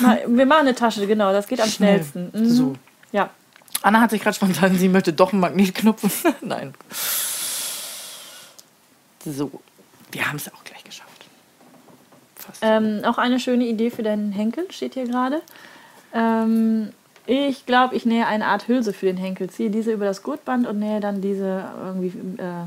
Na, 0.00 0.18
wir 0.26 0.44
machen 0.44 0.60
eine 0.66 0.74
Tasche, 0.74 1.06
genau, 1.06 1.32
das 1.32 1.46
geht 1.46 1.62
am 1.62 1.68
Schnell. 1.68 2.04
schnellsten. 2.04 2.30
Mhm. 2.34 2.50
So. 2.50 2.74
Ja. 3.10 3.30
Anna 3.80 4.02
hat 4.02 4.10
sich 4.10 4.22
gerade 4.22 4.36
spontan, 4.36 4.76
sie 4.76 4.88
möchte 4.90 5.14
doch 5.14 5.32
einen 5.32 5.40
Magnetknopf. 5.40 6.24
Nein. 6.42 6.74
So. 9.24 9.50
Wir 10.12 10.28
haben 10.28 10.36
es 10.36 10.52
auch 10.52 10.64
gleich 10.64 10.84
geschafft. 10.84 11.26
Fast. 12.36 12.60
Ähm, 12.62 13.02
auch 13.04 13.18
eine 13.18 13.40
schöne 13.40 13.64
Idee 13.64 13.90
für 13.90 14.02
deinen 14.02 14.32
Henkel 14.32 14.70
steht 14.70 14.94
hier 14.94 15.06
gerade. 15.06 15.42
Ähm, 16.14 16.92
ich 17.26 17.66
glaube, 17.66 17.94
ich 17.94 18.04
nähe 18.04 18.26
eine 18.26 18.46
Art 18.46 18.68
Hülse 18.68 18.92
für 18.92 19.06
den 19.06 19.16
Henkel. 19.16 19.48
Ziehe 19.48 19.70
diese 19.70 19.92
über 19.92 20.04
das 20.04 20.22
Gurtband 20.22 20.66
und 20.66 20.78
nähe 20.78 21.00
dann 21.00 21.20
diese 21.20 21.64
irgendwie 21.84 22.08
äh, 22.42 22.66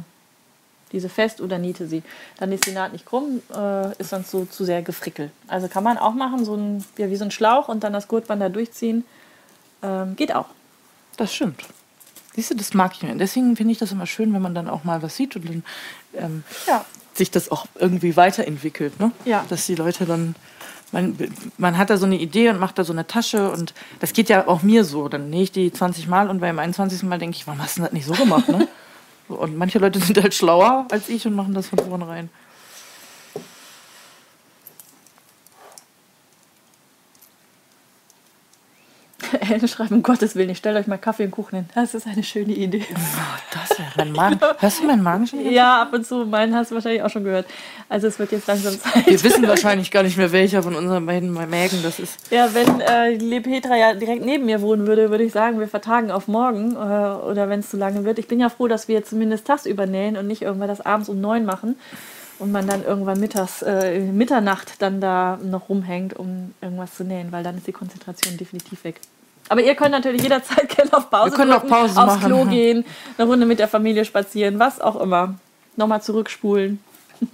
diese 0.91 1.09
fest 1.09 1.41
oder 1.41 1.57
niete 1.57 1.87
sie. 1.87 2.03
Dann 2.37 2.51
ist 2.51 2.65
die 2.65 2.71
Naht 2.71 2.93
nicht 2.93 3.05
krumm, 3.05 3.41
äh, 3.53 3.91
ist 3.99 4.09
sonst 4.09 4.31
so 4.31 4.45
zu 4.45 4.63
sehr 4.63 4.81
gefrickelt. 4.81 5.31
Also 5.47 5.67
kann 5.67 5.83
man 5.83 5.97
auch 5.97 6.13
machen, 6.13 6.45
so 6.45 6.55
ein, 6.55 6.85
ja, 6.97 7.09
wie 7.09 7.15
so 7.15 7.25
ein 7.25 7.31
Schlauch 7.31 7.67
und 7.67 7.83
dann 7.83 7.93
das 7.93 8.07
Gurtband 8.07 8.41
da 8.41 8.49
durchziehen. 8.49 9.03
Ähm, 9.83 10.15
geht 10.15 10.33
auch. 10.33 10.47
Das 11.17 11.33
stimmt. 11.33 11.63
Siehst 12.33 12.51
du, 12.51 12.55
das 12.55 12.73
mag 12.73 12.93
ich 12.95 13.03
mir. 13.03 13.15
Deswegen 13.15 13.55
finde 13.55 13.71
ich 13.73 13.77
das 13.77 13.91
immer 13.91 14.05
schön, 14.05 14.33
wenn 14.33 14.41
man 14.41 14.55
dann 14.55 14.69
auch 14.69 14.83
mal 14.83 15.01
was 15.01 15.15
sieht 15.15 15.35
und 15.35 15.47
dann 15.47 15.63
ähm, 16.15 16.43
Ja. 16.67 16.85
Sich 17.17 17.31
das 17.31 17.51
auch 17.51 17.65
irgendwie 17.75 18.15
weiterentwickelt. 18.15 18.99
Ne? 18.99 19.11
Ja. 19.25 19.45
Dass 19.49 19.65
die 19.65 19.75
Leute 19.75 20.05
dann. 20.05 20.35
Man, 20.91 21.17
man 21.57 21.77
hat 21.77 21.89
da 21.89 21.97
so 21.97 22.05
eine 22.05 22.17
Idee 22.17 22.49
und 22.49 22.59
macht 22.59 22.77
da 22.77 22.83
so 22.83 22.93
eine 22.93 23.07
Tasche 23.07 23.49
und 23.49 23.73
das 23.99 24.13
geht 24.13 24.29
ja 24.29 24.47
auch 24.47 24.61
mir 24.61 24.85
so. 24.85 25.09
Dann 25.09 25.29
nähe 25.29 25.43
ich 25.43 25.51
die 25.51 25.73
20 25.73 26.07
Mal 26.07 26.29
und 26.29 26.39
beim 26.39 26.59
21. 26.59 27.03
Mal 27.03 27.17
denke 27.17 27.35
ich, 27.35 27.47
warum 27.47 27.61
hast 27.61 27.77
du 27.77 27.81
das 27.81 27.91
nicht 27.91 28.05
so 28.05 28.13
gemacht? 28.13 28.47
Ne? 28.47 28.67
Und 29.27 29.57
manche 29.57 29.79
Leute 29.79 29.99
sind 29.99 30.21
halt 30.21 30.35
schlauer 30.35 30.85
als 30.91 31.09
ich 31.09 31.25
und 31.25 31.33
machen 31.33 31.55
das 31.55 31.69
von 31.69 31.79
vornherein. 31.79 32.29
Ellen 39.49 39.67
schreibt, 39.67 39.91
um 39.91 40.03
Gottes 40.03 40.35
Willen, 40.35 40.49
ich 40.49 40.57
stelle 40.57 40.79
euch 40.79 40.87
mal 40.87 40.97
Kaffee 40.97 41.25
und 41.25 41.31
Kuchen 41.31 41.55
hin. 41.57 41.65
Das 41.75 41.93
ist 41.93 42.07
eine 42.07 42.23
schöne 42.23 42.53
Idee. 42.53 42.85
Das 43.51 43.77
wäre 43.77 43.89
mein 43.97 44.11
Magen. 44.11 44.39
Hörst 44.59 44.79
du 44.79 44.87
meinen 44.87 45.03
Magen 45.03 45.27
schon? 45.27 45.51
Ja, 45.51 45.81
ab 45.83 45.93
und 45.93 46.05
zu. 46.05 46.25
Meinen 46.25 46.55
hast 46.55 46.71
du 46.71 46.75
wahrscheinlich 46.75 47.01
auch 47.01 47.09
schon 47.09 47.23
gehört. 47.23 47.45
Also 47.89 48.07
es 48.07 48.19
wird 48.19 48.31
jetzt 48.31 48.47
langsam 48.47 48.79
Zeit. 48.79 49.05
Wir 49.05 49.23
wissen 49.23 49.47
wahrscheinlich 49.47 49.91
gar 49.91 50.03
nicht 50.03 50.17
mehr, 50.17 50.31
welcher 50.31 50.63
von 50.63 50.75
unseren 50.75 51.05
beiden 51.05 51.33
Mägen 51.33 51.81
das 51.83 51.99
ist. 51.99 52.31
Ja, 52.31 52.53
wenn 52.53 52.81
äh, 52.81 53.17
die 53.17 53.39
Petra 53.39 53.75
ja 53.75 53.93
direkt 53.93 54.25
neben 54.25 54.45
mir 54.45 54.61
wohnen 54.61 54.87
würde, 54.87 55.09
würde 55.09 55.23
ich 55.23 55.31
sagen, 55.31 55.59
wir 55.59 55.67
vertagen 55.67 56.11
auf 56.11 56.27
morgen 56.27 56.73
äh, 56.73 56.75
oder 56.75 57.49
wenn 57.49 57.59
es 57.59 57.69
zu 57.69 57.77
lange 57.77 58.05
wird. 58.05 58.19
Ich 58.19 58.27
bin 58.27 58.39
ja 58.39 58.49
froh, 58.49 58.67
dass 58.67 58.87
wir 58.87 59.03
zumindest 59.03 59.47
tagsüber 59.47 59.85
nähen 59.85 60.17
und 60.17 60.27
nicht 60.27 60.41
irgendwann 60.41 60.67
das 60.67 60.81
abends 60.81 61.09
um 61.09 61.21
neun 61.21 61.45
machen 61.45 61.75
und 62.39 62.51
man 62.51 62.67
dann 62.67 62.83
irgendwann 62.83 63.19
mittags, 63.19 63.61
äh, 63.61 63.99
Mitternacht 63.99 64.81
dann 64.81 64.99
da 64.99 65.39
noch 65.41 65.69
rumhängt, 65.69 66.15
um 66.15 66.53
irgendwas 66.61 66.95
zu 66.95 67.03
nähen, 67.03 67.31
weil 67.31 67.43
dann 67.43 67.57
ist 67.57 67.67
die 67.67 67.71
Konzentration 67.71 68.37
definitiv 68.37 68.83
weg. 68.83 68.99
Aber 69.49 69.61
ihr 69.61 69.75
könnt 69.75 69.91
natürlich 69.91 70.23
jederzeit 70.23 70.69
gerne 70.75 70.93
auf 70.93 71.09
Pause 71.09 71.31
Wir 71.31 71.37
können 71.37 71.51
drücken, 71.51 71.69
Pause 71.69 72.01
aufs 72.01 72.15
machen. 72.15 72.25
Klo 72.25 72.45
gehen, 72.45 72.85
eine 73.17 73.27
Runde 73.27 73.45
mit 73.45 73.59
der 73.59 73.67
Familie 73.67 74.05
spazieren, 74.05 74.59
was 74.59 74.81
auch 74.81 74.99
immer. 74.99 75.35
Nochmal 75.75 76.01
zurückspulen. 76.01 76.83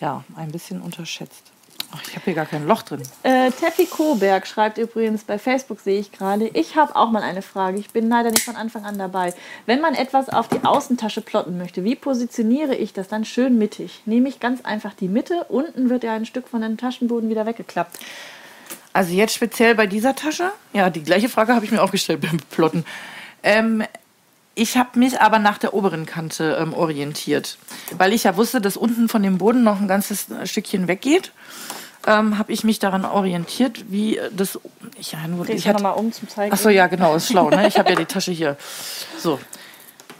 Ja, 0.00 0.22
ein 0.36 0.52
bisschen 0.52 0.80
unterschätzt. 0.80 1.42
Ach, 1.90 2.02
ich 2.06 2.14
habe 2.14 2.26
hier 2.26 2.34
gar 2.34 2.44
kein 2.44 2.66
Loch 2.66 2.82
drin. 2.82 3.02
Äh, 3.22 3.50
Teffi 3.50 3.86
Koberg 3.86 4.46
schreibt 4.46 4.76
übrigens 4.76 5.24
bei 5.24 5.38
Facebook, 5.38 5.80
sehe 5.80 5.98
ich 5.98 6.12
gerade. 6.12 6.48
Ich 6.48 6.76
habe 6.76 6.94
auch 6.94 7.10
mal 7.10 7.22
eine 7.22 7.40
Frage. 7.40 7.78
Ich 7.78 7.90
bin 7.90 8.10
leider 8.10 8.30
nicht 8.30 8.44
von 8.44 8.56
Anfang 8.56 8.84
an 8.84 8.98
dabei. 8.98 9.32
Wenn 9.64 9.80
man 9.80 9.94
etwas 9.94 10.28
auf 10.28 10.48
die 10.48 10.62
Außentasche 10.62 11.22
plotten 11.22 11.56
möchte, 11.56 11.84
wie 11.84 11.94
positioniere 11.94 12.74
ich 12.74 12.92
das 12.92 13.08
dann 13.08 13.24
schön 13.24 13.56
mittig? 13.56 14.02
Nehme 14.04 14.28
ich 14.28 14.38
ganz 14.38 14.64
einfach 14.64 14.92
die 14.92 15.08
Mitte. 15.08 15.46
Unten 15.48 15.88
wird 15.88 16.04
ja 16.04 16.12
ein 16.12 16.26
Stück 16.26 16.46
von 16.46 16.60
dem 16.60 16.76
Taschenboden 16.76 17.30
wieder 17.30 17.46
weggeklappt. 17.46 17.98
Also 18.98 19.14
jetzt 19.14 19.32
speziell 19.32 19.76
bei 19.76 19.86
dieser 19.86 20.16
Tasche? 20.16 20.50
Ja, 20.72 20.90
die 20.90 21.04
gleiche 21.04 21.28
Frage 21.28 21.54
habe 21.54 21.64
ich 21.64 21.70
mir 21.70 21.80
auch 21.80 21.92
gestellt 21.92 22.20
beim 22.20 22.38
Plotten. 22.50 22.84
Ähm, 23.44 23.84
ich 24.56 24.76
habe 24.76 24.98
mich 24.98 25.20
aber 25.20 25.38
nach 25.38 25.58
der 25.58 25.72
oberen 25.72 26.04
Kante 26.04 26.58
ähm, 26.60 26.74
orientiert, 26.74 27.58
weil 27.96 28.12
ich 28.12 28.24
ja 28.24 28.36
wusste, 28.36 28.60
dass 28.60 28.76
unten 28.76 29.08
von 29.08 29.22
dem 29.22 29.38
Boden 29.38 29.62
noch 29.62 29.80
ein 29.80 29.86
ganzes 29.86 30.26
Stückchen 30.46 30.88
weggeht. 30.88 31.30
Ähm, 32.08 32.38
habe 32.38 32.50
ich 32.50 32.64
mich 32.64 32.80
daran 32.80 33.04
orientiert, 33.04 33.84
wie 33.88 34.18
das. 34.32 34.58
Ich, 34.98 35.12
ja, 35.12 35.28
nur, 35.28 35.48
ich 35.48 35.68
hatte, 35.68 35.80
mal 35.80 35.92
um 35.92 36.10
zum 36.10 36.28
zeigen. 36.28 36.52
Achso, 36.52 36.68
ja, 36.68 36.88
genau, 36.88 37.14
ist 37.14 37.28
schlau. 37.28 37.50
Ne? 37.50 37.68
Ich 37.68 37.78
habe 37.78 37.90
ja 37.90 37.94
die 37.94 38.04
Tasche 38.04 38.32
hier. 38.32 38.56
So. 39.16 39.38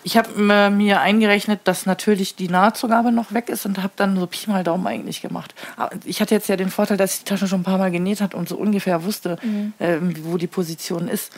Ich 0.09 0.17
habe 0.17 0.71
mir 0.71 1.03
eingerechnet, 1.03 1.61
dass 1.65 1.85
natürlich 1.85 2.35
die 2.35 2.49
Nahtzugabe 2.49 3.13
noch 3.13 3.35
weg 3.35 3.51
ist 3.51 3.67
und 3.67 3.83
habe 3.83 3.93
dann 3.97 4.19
so 4.19 4.27
Pi 4.27 4.49
mal 4.49 4.65
Daumen 4.65 4.87
eigentlich 4.87 5.21
gemacht. 5.21 5.55
Ich 6.07 6.23
hatte 6.23 6.35
jetzt 6.35 6.49
ja 6.49 6.57
den 6.57 6.71
Vorteil, 6.71 6.97
dass 6.97 7.13
ich 7.13 7.19
die 7.19 7.25
Tasche 7.27 7.47
schon 7.47 7.61
ein 7.61 7.65
paar 7.65 7.77
Mal 7.77 7.91
genäht 7.91 8.23
hat 8.23 8.35
und 8.35 8.49
so 8.49 8.57
ungefähr 8.57 9.05
wusste, 9.05 9.37
mhm. 9.43 9.75
äh, 9.79 9.99
wo 10.23 10.39
die 10.39 10.47
Position 10.47 11.09
ist. 11.09 11.33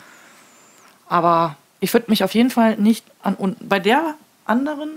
Aber 1.09 1.57
ich 1.81 1.91
würde 1.91 2.09
mich 2.09 2.23
auf 2.23 2.33
jeden 2.33 2.49
Fall 2.49 2.77
nicht 2.77 3.03
an 3.21 3.35
unten. 3.35 3.67
Bei 3.67 3.81
der 3.81 4.15
anderen 4.45 4.89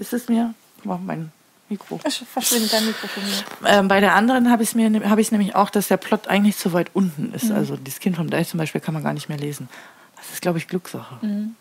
ist 0.00 0.12
es 0.12 0.28
mir. 0.28 0.52
Guck 0.78 0.86
mal, 0.86 0.98
mein 0.98 1.30
Mikro. 1.68 1.98
Verschwindet 1.98 2.72
dein 2.72 2.84
Mikro 2.84 3.06
von 3.06 3.22
mir. 3.22 3.44
Ähm, 3.64 3.86
bei 3.86 4.00
der 4.00 4.16
anderen 4.16 4.50
habe 4.50 4.64
ich 4.64 4.74
es 4.74 5.08
hab 5.08 5.30
nämlich 5.30 5.54
auch, 5.54 5.70
dass 5.70 5.86
der 5.86 5.98
Plot 5.98 6.26
eigentlich 6.26 6.56
zu 6.56 6.72
weit 6.72 6.90
unten 6.94 7.32
ist. 7.32 7.44
Mhm. 7.44 7.54
Also 7.54 7.76
das 7.76 8.00
Kind 8.00 8.16
von 8.16 8.26
Deich 8.26 8.48
zum 8.48 8.58
Beispiel 8.58 8.80
kann 8.80 8.92
man 8.92 9.04
gar 9.04 9.14
nicht 9.14 9.28
mehr 9.28 9.38
lesen. 9.38 9.68
Das 10.16 10.32
ist, 10.32 10.42
glaube 10.42 10.58
ich, 10.58 10.66
Glückssache. 10.66 11.24
Mhm. 11.24 11.54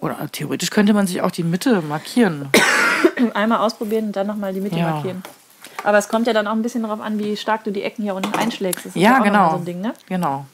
Oder 0.00 0.28
theoretisch 0.32 0.70
könnte 0.70 0.94
man 0.94 1.06
sich 1.06 1.20
auch 1.22 1.30
die 1.30 1.42
Mitte 1.42 1.82
markieren. 1.82 2.48
Einmal 3.34 3.58
ausprobieren 3.58 4.06
und 4.06 4.16
dann 4.16 4.26
nochmal 4.26 4.52
die 4.52 4.60
Mitte 4.60 4.76
ja. 4.76 4.90
markieren. 4.90 5.22
Aber 5.84 5.98
es 5.98 6.08
kommt 6.08 6.26
ja 6.26 6.32
dann 6.32 6.46
auch 6.46 6.52
ein 6.52 6.62
bisschen 6.62 6.82
darauf 6.82 7.00
an, 7.00 7.18
wie 7.18 7.36
stark 7.36 7.64
du 7.64 7.70
die 7.70 7.82
Ecken 7.82 8.02
hier 8.02 8.14
unten 8.14 8.34
einschlägst. 8.34 8.86
Das 8.86 8.96
ist 8.96 9.00
ja, 9.00 9.12
ja 9.12 9.18
genau. 9.20 9.50
So 9.50 9.56
ein 9.56 9.64
Ding, 9.64 9.80
ne? 9.80 9.94
Genau. 10.08 10.46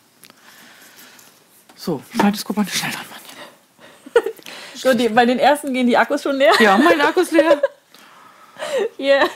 So, 1.75 2.03
Schneideskope 2.15 2.65
schnell 2.69 2.91
dran, 2.91 3.05
Mann. 3.11 4.25
So, 4.75 4.95
die, 4.99 5.09
bei 5.09 5.27
den 5.27 5.39
ersten 5.39 5.73
gehen 5.73 5.87
die 5.87 5.97
Akkus 5.97 6.23
schon 6.23 6.37
leer. 6.37 6.53
Ja, 6.59 6.77
mein 6.77 7.01
Akku 7.01 7.21
ist 7.21 7.33
leer. 7.33 7.63
Yeah. 8.99 9.27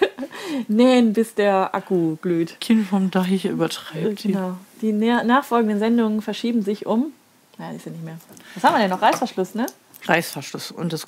Nähen, 0.66 1.12
bis 1.12 1.34
der 1.34 1.74
Akku 1.74 2.16
glüht. 2.22 2.58
Kind 2.58 2.88
vom 2.88 3.10
Deich 3.10 3.44
übertreibt. 3.44 4.22
Genau. 4.22 4.56
Die 4.80 4.92
nachfolgenden 4.92 5.78
Sendungen 5.78 6.22
verschieben 6.22 6.62
sich 6.62 6.86
um. 6.86 7.12
Naja, 7.58 7.76
ist 7.76 7.84
ja 7.84 7.92
nicht 7.92 8.02
mehr. 8.02 8.16
Was 8.54 8.64
haben 8.64 8.74
wir 8.74 8.80
denn 8.80 8.88
noch? 8.88 9.02
Reißverschluss, 9.02 9.54
ne? 9.54 9.66
Reißverschluss 10.06 10.70
und 10.70 10.92
das, 10.92 11.06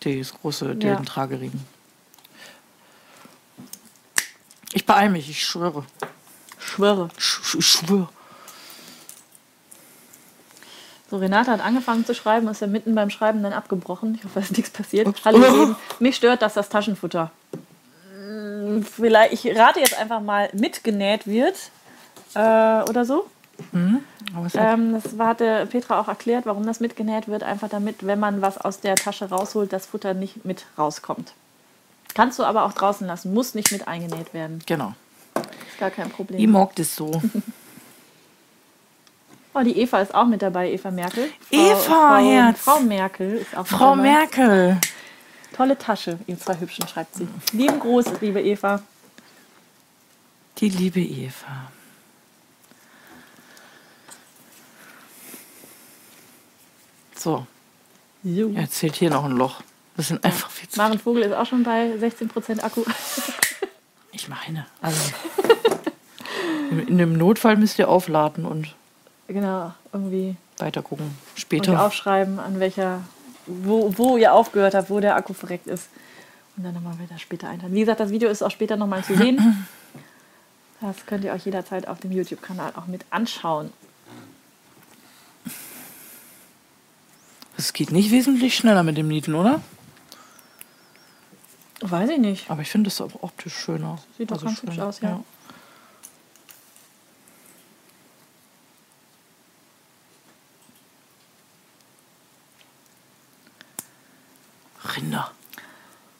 das 0.00 0.32
große, 0.32 0.74
den 0.76 0.88
ja. 0.88 1.02
Ich 4.72 4.84
beeile 4.84 5.10
mich, 5.10 5.30
ich 5.30 5.44
schwöre. 5.44 5.84
Schwöre. 6.58 7.08
Sch 7.18 7.54
ich 7.58 7.66
schwöre. 7.66 8.08
So, 11.08 11.18
Renate 11.18 11.52
hat 11.52 11.60
angefangen 11.60 12.04
zu 12.04 12.14
schreiben, 12.14 12.48
ist 12.48 12.60
ja 12.60 12.66
mitten 12.66 12.94
beim 12.94 13.10
Schreiben 13.10 13.42
dann 13.42 13.52
abgebrochen. 13.52 14.16
Ich 14.16 14.24
hoffe, 14.24 14.40
dass 14.40 14.50
nichts 14.50 14.70
passiert. 14.70 15.06
Ups. 15.06 15.24
Hallo, 15.24 15.38
Leben. 15.38 15.76
Mich 16.00 16.16
stört, 16.16 16.42
dass 16.42 16.54
das 16.54 16.68
Taschenfutter. 16.68 17.30
Hm, 18.12 18.84
vielleicht, 18.84 19.32
ich 19.32 19.56
rate 19.56 19.78
jetzt 19.78 19.96
einfach 19.96 20.20
mal, 20.20 20.50
mitgenäht 20.52 21.26
wird. 21.26 21.56
Äh, 22.34 22.38
oder 22.90 23.04
so. 23.04 23.30
Mhm. 23.72 24.00
Ähm, 24.54 24.92
das 24.92 25.18
hatte 25.18 25.66
Petra 25.70 26.00
auch 26.00 26.08
erklärt, 26.08 26.46
warum 26.46 26.66
das 26.66 26.80
mitgenäht 26.80 27.28
wird. 27.28 27.42
Einfach 27.42 27.68
damit, 27.68 28.06
wenn 28.06 28.18
man 28.20 28.42
was 28.42 28.58
aus 28.58 28.80
der 28.80 28.96
Tasche 28.96 29.28
rausholt, 29.28 29.72
das 29.72 29.86
Futter 29.86 30.14
nicht 30.14 30.44
mit 30.44 30.66
rauskommt. 30.76 31.32
Kannst 32.14 32.38
du 32.38 32.44
aber 32.44 32.64
auch 32.64 32.72
draußen 32.72 33.06
lassen, 33.06 33.32
muss 33.34 33.54
nicht 33.54 33.72
mit 33.72 33.88
eingenäht 33.88 34.34
werden. 34.34 34.60
Genau. 34.66 34.94
Ist 35.34 35.78
gar 35.78 35.90
kein 35.90 36.10
Problem. 36.10 36.40
Ich 36.40 36.46
mag 36.46 36.74
das 36.76 36.94
so. 36.94 37.22
Oh, 39.58 39.62
die 39.62 39.78
Eva 39.78 40.02
ist 40.02 40.14
auch 40.14 40.26
mit 40.26 40.42
dabei, 40.42 40.70
Eva 40.70 40.90
Merkel. 40.90 41.30
Frau, 41.48 41.56
Eva, 41.56 41.76
Frau, 41.76 42.16
Herz. 42.18 42.58
Frau 42.58 42.80
Merkel 42.80 43.36
ist 43.36 43.56
auch 43.56 43.66
Frau 43.66 43.94
Merkel. 43.96 44.78
Tolle 45.56 45.78
Tasche, 45.78 46.18
ihr 46.26 46.38
zwei 46.38 46.60
Hübschen, 46.60 46.86
schreibt 46.86 47.14
sie. 47.14 47.26
Lieben 47.52 47.80
Gruß, 47.80 48.20
liebe 48.20 48.42
Eva. 48.42 48.82
Die 50.58 50.68
liebe 50.68 51.00
Eva. 51.00 51.70
So. 57.26 57.44
Jo. 58.22 58.52
Er 58.54 58.62
erzählt 58.62 58.94
hier 58.94 59.10
noch 59.10 59.24
ein 59.24 59.32
Loch. 59.32 59.60
Das 59.96 60.06
sind 60.06 60.24
einfach 60.24 60.48
viel 60.48 60.68
zu 60.68 60.78
Maren 60.78 61.00
Vogel 61.00 61.24
ist 61.24 61.32
auch 61.32 61.44
schon 61.44 61.64
bei 61.64 61.92
16% 61.96 62.62
Akku. 62.62 62.84
ich 64.12 64.28
meine, 64.28 64.64
also 64.80 65.00
in 66.86 66.98
dem 66.98 67.14
Notfall 67.14 67.56
müsst 67.56 67.80
ihr 67.80 67.88
aufladen 67.88 68.44
und 68.44 68.76
Genau, 69.26 69.74
irgendwie. 69.92 70.36
Weiter 70.58 70.82
gucken. 70.82 71.18
Später. 71.34 71.72
Und 71.72 71.78
aufschreiben, 71.78 72.38
an 72.38 72.60
welcher, 72.60 73.00
wo, 73.46 73.92
wo 73.98 74.16
ihr 74.16 74.32
aufgehört 74.32 74.76
habt, 74.76 74.88
wo 74.88 75.00
der 75.00 75.16
Akku 75.16 75.32
verreckt 75.32 75.66
ist. 75.66 75.88
Und 76.56 76.62
dann 76.62 76.74
nochmal 76.74 76.96
wieder 77.00 77.18
später 77.18 77.48
einladen. 77.48 77.74
Wie 77.74 77.80
gesagt, 77.80 77.98
das 77.98 78.10
Video 78.10 78.30
ist 78.30 78.40
auch 78.42 78.52
später 78.52 78.76
nochmal 78.76 79.02
zu 79.02 79.16
sehen. 79.16 79.66
Das 80.82 81.06
könnt 81.06 81.24
ihr 81.24 81.32
euch 81.32 81.46
jederzeit 81.46 81.88
auf 81.88 82.00
dem 82.00 82.12
YouTube-Kanal 82.12 82.74
auch 82.76 82.86
mit 82.86 83.06
anschauen. 83.08 83.72
Es 87.58 87.72
geht 87.72 87.90
nicht 87.90 88.10
wesentlich 88.10 88.54
schneller 88.54 88.82
mit 88.82 88.96
dem 88.96 89.08
Nieten, 89.08 89.34
oder? 89.34 89.62
Weiß 91.80 92.10
ich 92.10 92.18
nicht. 92.18 92.50
Aber 92.50 92.62
ich 92.62 92.68
finde 92.68 92.88
es 92.88 93.00
optisch 93.00 93.54
schöner. 93.54 93.98
Sieht 94.16 94.30
doch 94.30 94.36
also 94.36 94.46
ganz 94.46 94.62
hübsch 94.62 94.78
aus, 94.78 95.00
ja. 95.00 95.08
ja. 95.10 95.24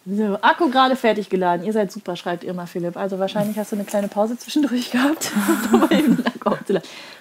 So, 0.09 0.39
Akku 0.41 0.71
gerade 0.71 0.95
fertig 0.95 1.29
geladen. 1.29 1.67
Ihr 1.67 1.73
seid 1.73 1.91
super, 1.91 2.15
schreibt 2.15 2.45
Irma 2.45 2.67
Philipp. 2.67 2.97
Also 2.97 3.19
wahrscheinlich 3.19 3.59
hast 3.59 3.73
du 3.73 3.77
eine 3.77 3.85
kleine 3.85 4.07
Pause 4.07 4.39
zwischendurch 4.39 4.91
gehabt. 4.93 5.33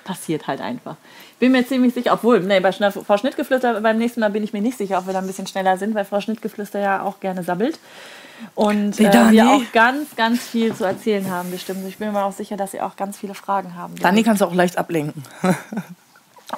Passiert 0.04 0.46
halt 0.46 0.62
einfach. 0.62 0.96
Bin 1.40 1.52
mir 1.52 1.66
ziemlich 1.66 1.96
sicher, 1.96 2.14
obwohl, 2.14 2.42
nee, 2.42 2.60
bei 2.60 2.72
Frau 2.72 3.18
Schnittgeflüster 3.18 3.82
beim 3.82 3.98
nächsten 3.98 4.20
Mal 4.20 4.30
bin 4.30 4.44
ich 4.44 4.54
mir 4.54 4.62
nicht 4.62 4.78
sicher, 4.78 5.00
ob 5.00 5.08
wir 5.08 5.14
da 5.14 5.20
ein 5.20 5.26
bisschen 5.28 5.48
schneller 5.48 5.78
sind, 5.78 5.96
weil 5.96 6.06
Frau 6.06 6.22
Schnittgeflüster 6.22 6.80
ja 6.80 7.02
auch 7.02 7.20
gerne 7.20 7.42
sabbelt. 7.42 7.80
Und 8.54 9.00
äh, 9.00 9.32
wir 9.32 9.50
auch 9.50 9.72
ganz, 9.74 10.16
ganz 10.16 10.42
viel 10.42 10.76
zu 10.76 10.84
erzählen 10.84 11.32
haben, 11.32 11.50
bestimmt. 11.50 11.88
Ich 11.88 11.98
bin 11.98 12.12
mir 12.12 12.24
auch 12.24 12.34
sicher, 12.34 12.56
dass 12.56 12.72
sie 12.72 12.82
auch 12.82 12.98
ganz 12.98 13.18
viele 13.18 13.34
Fragen 13.34 13.76
haben. 13.76 13.96
Dani 13.96 14.22
kannst 14.22 14.42
du 14.42 14.46
auch 14.46 14.54
leicht 14.54 14.78
ablenken. 14.78 15.24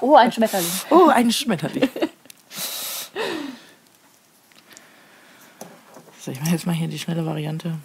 oh, 0.01 0.15
ein 0.15 0.31
Schmetterling. 0.33 0.67
Oh, 0.89 1.07
ein 1.07 1.31
Schmetterling. 1.31 1.87
So, 6.27 6.33
ich 6.33 6.41
mache 6.41 6.51
jetzt 6.51 6.65
mal 6.65 6.75
hier 6.75 6.89
die 6.89 6.99
schnelle 6.99 7.25
Variante. 7.25 7.75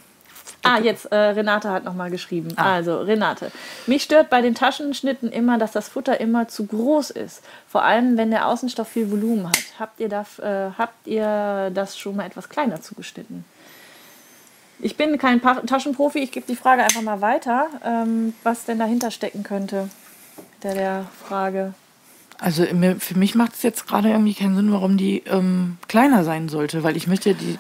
Ah, 0.65 0.81
jetzt, 0.81 1.07
äh, 1.07 1.17
Renate 1.17 1.71
hat 1.71 1.85
nochmal 1.85 2.11
geschrieben. 2.11 2.49
Ah. 2.57 2.75
Also, 2.75 2.99
Renate. 2.99 3.53
Mich 3.87 4.03
stört 4.03 4.31
bei 4.31 4.41
den 4.41 4.57
Taschenschnitten 4.57 5.31
immer, 5.31 5.59
dass 5.59 5.71
das 5.71 5.89
Futter 5.89 6.19
immer 6.19 6.49
zu 6.49 6.67
groß 6.67 7.11
ist. 7.11 7.43
Vor 7.69 7.85
allem, 7.85 8.17
wenn 8.17 8.33
der 8.33 8.49
Außenstoff 8.49 8.89
viel 8.89 9.13
Volumen 9.13 9.47
hat. 9.47 9.63
Habt 9.79 10.01
ihr, 10.01 10.09
das, 10.09 10.41
äh, 10.41 10.71
habt 10.77 11.07
ihr 11.07 11.71
das 11.73 11.97
schon 11.97 12.17
mal 12.17 12.27
etwas 12.27 12.49
kleiner 12.49 12.83
zugeschnitten? 12.83 13.45
Ich 14.81 14.97
bin 14.97 15.19
kein 15.19 15.39
pa 15.39 15.61
Taschenprofi, 15.61 16.19
ich 16.19 16.33
gebe 16.33 16.47
die 16.49 16.57
Frage 16.57 16.83
einfach 16.83 17.03
mal 17.03 17.21
weiter, 17.21 17.69
ähm, 17.85 18.35
was 18.43 18.65
denn 18.65 18.81
dahinter 18.81 19.13
stecken 19.13 19.45
könnte, 19.45 19.89
der, 20.65 20.75
der 20.75 21.07
Frage. 21.29 21.75
Also 22.41 22.65
für 22.99 23.17
mich 23.17 23.37
macht 23.37 23.53
es 23.53 23.63
jetzt 23.63 23.87
gerade 23.87 24.11
irgendwie 24.11 24.35
keinen 24.35 24.57
Sinn, 24.57 24.73
warum 24.73 24.97
die 24.97 25.23
ähm, 25.27 25.79
kleiner 25.87 26.25
sein 26.25 26.49
sollte, 26.49 26.83
weil 26.83 26.97
ich 26.97 27.07
möchte 27.07 27.35
die 27.35 27.57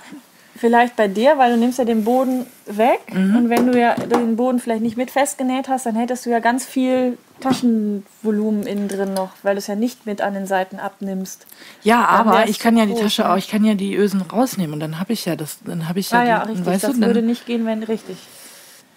vielleicht 0.62 0.94
bei 0.94 1.08
dir, 1.08 1.39
weil 1.39 1.50
du 1.50 1.58
nimmst 1.58 1.81
ja 1.81 1.84
den 1.84 2.05
Boden 2.05 2.47
weg 2.66 3.00
mhm. 3.12 3.34
und 3.34 3.50
wenn 3.50 3.66
du 3.66 3.76
ja 3.76 3.97
den 3.97 4.36
Boden 4.36 4.60
vielleicht 4.60 4.81
nicht 4.81 4.97
mit 4.97 5.10
festgenäht 5.10 5.66
hast, 5.66 5.86
dann 5.86 5.97
hättest 5.97 6.24
du 6.24 6.31
ja 6.31 6.39
ganz 6.39 6.65
viel 6.65 7.18
Taschenvolumen 7.41 8.65
innen 8.65 8.86
drin 8.86 9.12
noch, 9.12 9.31
weil 9.42 9.57
du 9.57 9.58
es 9.58 9.66
ja 9.66 9.74
nicht 9.74 10.07
mit 10.07 10.20
an 10.20 10.34
den 10.34 10.47
Seiten 10.47 10.78
abnimmst. 10.78 11.49
Ja, 11.82 12.07
aber 12.07 12.49
ich 12.49 12.60
kann 12.60 12.76
ja 12.76 12.86
die 12.86 12.94
Tasche 12.94 13.28
auch, 13.28 13.36
ich 13.36 13.49
kann 13.49 13.65
ja 13.65 13.74
die 13.74 13.97
Ösen 13.97 14.23
rausnehmen 14.23 14.74
und 14.74 14.78
dann 14.78 15.00
habe 15.00 15.12
ich 15.12 15.24
ja 15.24 15.34
das, 15.34 15.58
dann 15.65 15.89
habe 15.89 15.99
ich 15.99 16.12
ja, 16.12 16.20
ah, 16.20 16.24
ja, 16.24 16.44
die, 16.44 16.50
richtig, 16.50 16.66
weißt 16.66 16.84
das 16.84 16.92
du, 16.92 17.07
würde 17.07 17.23
nicht 17.23 17.44
gehen, 17.44 17.66
wenn 17.66 17.82
richtig. 17.82 18.18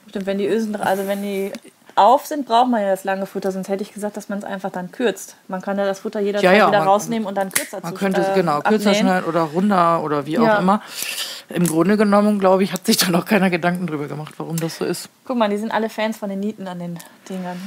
Stimmt, 0.08 0.28
wenn 0.28 0.38
die 0.38 0.46
Ösen, 0.46 0.76
also 0.76 1.08
wenn 1.08 1.24
die 1.24 1.52
auf 1.96 2.26
sind, 2.26 2.46
braucht 2.46 2.70
man 2.70 2.82
ja 2.82 2.90
das 2.90 3.06
lange 3.06 3.26
Futter, 3.26 3.52
sonst 3.52 3.70
hätte 3.70 3.82
ich 3.82 3.92
gesagt, 3.92 4.18
dass 4.18 4.30
man 4.30 4.38
es 4.38 4.44
einfach 4.44 4.70
dann 4.70 4.92
kürzt. 4.92 5.36
Man 5.48 5.62
kann 5.62 5.80
ja 5.80 5.86
das 5.86 6.00
Futter 6.00 6.20
jederzeit 6.20 6.44
ja, 6.44 6.54
ja, 6.54 6.68
wieder 6.68 6.80
man, 6.80 6.88
rausnehmen 6.88 7.28
und 7.28 7.36
dann 7.36 7.52
kürzer 7.52 7.80
Man 7.82 7.94
zu, 7.94 7.98
könnte 7.98 8.22
es 8.22 8.28
äh, 8.28 8.36
genau 8.36 8.60
kürzer 8.60 8.90
abnähen. 8.90 9.08
schneiden 9.08 9.26
oder 9.30 9.42
runder 9.42 10.04
oder 10.04 10.26
wie 10.26 10.38
auch 10.38 10.60
immer. 10.60 10.82
Im 11.50 11.66
Grunde 11.68 11.98
genommen, 11.98 12.40
glaube 12.40 12.64
ich, 12.64 12.74
hat 12.74 12.86
sich 12.86 12.98
da 12.98 13.10
noch 13.10 13.26
keiner 13.26 13.50
Gedanken 13.50 13.88
drüber 13.88 14.08
gemacht, 14.08 14.34
warum 14.38 14.58
das 14.58 14.78
so 14.78 14.86
ist. 14.86 15.10
Guck 15.26 15.38
mal, 15.38 15.50
die 15.50 15.58
sind 15.58 15.72
alle 15.72 15.90
Fans 15.90 16.18
von 16.18 16.30
den 16.30 16.40
Nieten 16.40 16.68
an 16.68 16.80
den 16.80 17.00
Dingern. 17.30 17.60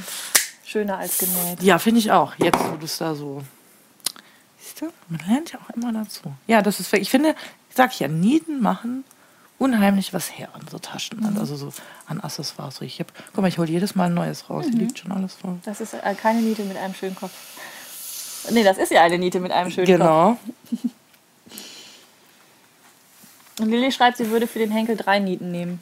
Schöner 0.65 0.99
als 0.99 1.19
genäht. 1.19 1.63
Ja, 1.63 1.79
finde 1.79 2.01
ich 2.01 2.13
auch. 2.13 2.35
Jetzt, 2.37 2.61
wo 2.61 2.77
du 2.77 2.85
es 2.85 2.99
da 2.99 3.15
so. 3.15 3.43
Siehst 4.59 4.83
du? 4.83 4.87
Man 5.09 5.21
lernt 5.27 5.53
ja 5.53 5.59
auch 5.61 5.75
immer 5.75 5.93
dazu. 5.93 6.33
Ja, 6.47 6.61
das 6.61 6.79
ist. 6.81 6.93
Ich 6.93 7.09
finde, 7.09 7.35
sag 7.75 7.93
ich 7.93 8.01
ja, 8.01 8.09
Nieten 8.09 8.61
machen 8.61 9.05
unheimlich 9.59 10.15
was 10.15 10.39
her 10.39 10.49
an 10.55 10.63
so 10.71 10.79
Taschen, 10.79 11.21
mhm. 11.21 11.39
also 11.39 11.57
so 11.57 11.73
an 12.07 12.21
Accessoires. 12.21 12.81
Ich 12.81 13.01
hab, 13.01 13.13
guck 13.33 13.43
mal, 13.43 13.49
ich 13.49 13.59
hole 13.59 13.69
jedes 13.69 13.95
Mal 13.95 14.07
ein 14.07 14.15
neues 14.15 14.49
raus. 14.49 14.67
Mhm. 14.67 14.71
Hier 14.71 14.81
liegt 14.81 14.99
schon 14.99 15.13
alles 15.13 15.35
voll. 15.35 15.59
Das 15.65 15.81
ist 15.81 15.95
äh, 15.95 16.15
keine 16.15 16.41
Niete 16.41 16.63
mit 16.63 16.77
einem 16.77 16.95
schönen 16.95 17.17
Kopf. 17.17 17.33
Nee, 18.51 18.65
das 18.65 18.79
ist 18.79 18.93
ja 18.93 19.03
eine 19.03 19.19
Niete 19.19 19.41
mit 19.41 19.53
einem 19.53 19.71
schönen 19.71 19.87
genau. 19.87 20.31
Kopf. 20.31 20.39
Genau. 20.71 20.95
Und 23.59 23.71
Lilly 23.71 23.93
schreibt, 23.93 24.17
sie 24.17 24.31
würde 24.31 24.47
für 24.47 24.59
den 24.59 24.71
Henkel 24.71 24.97
drei 24.97 25.19
Nieten 25.19 25.51
nehmen. 25.51 25.81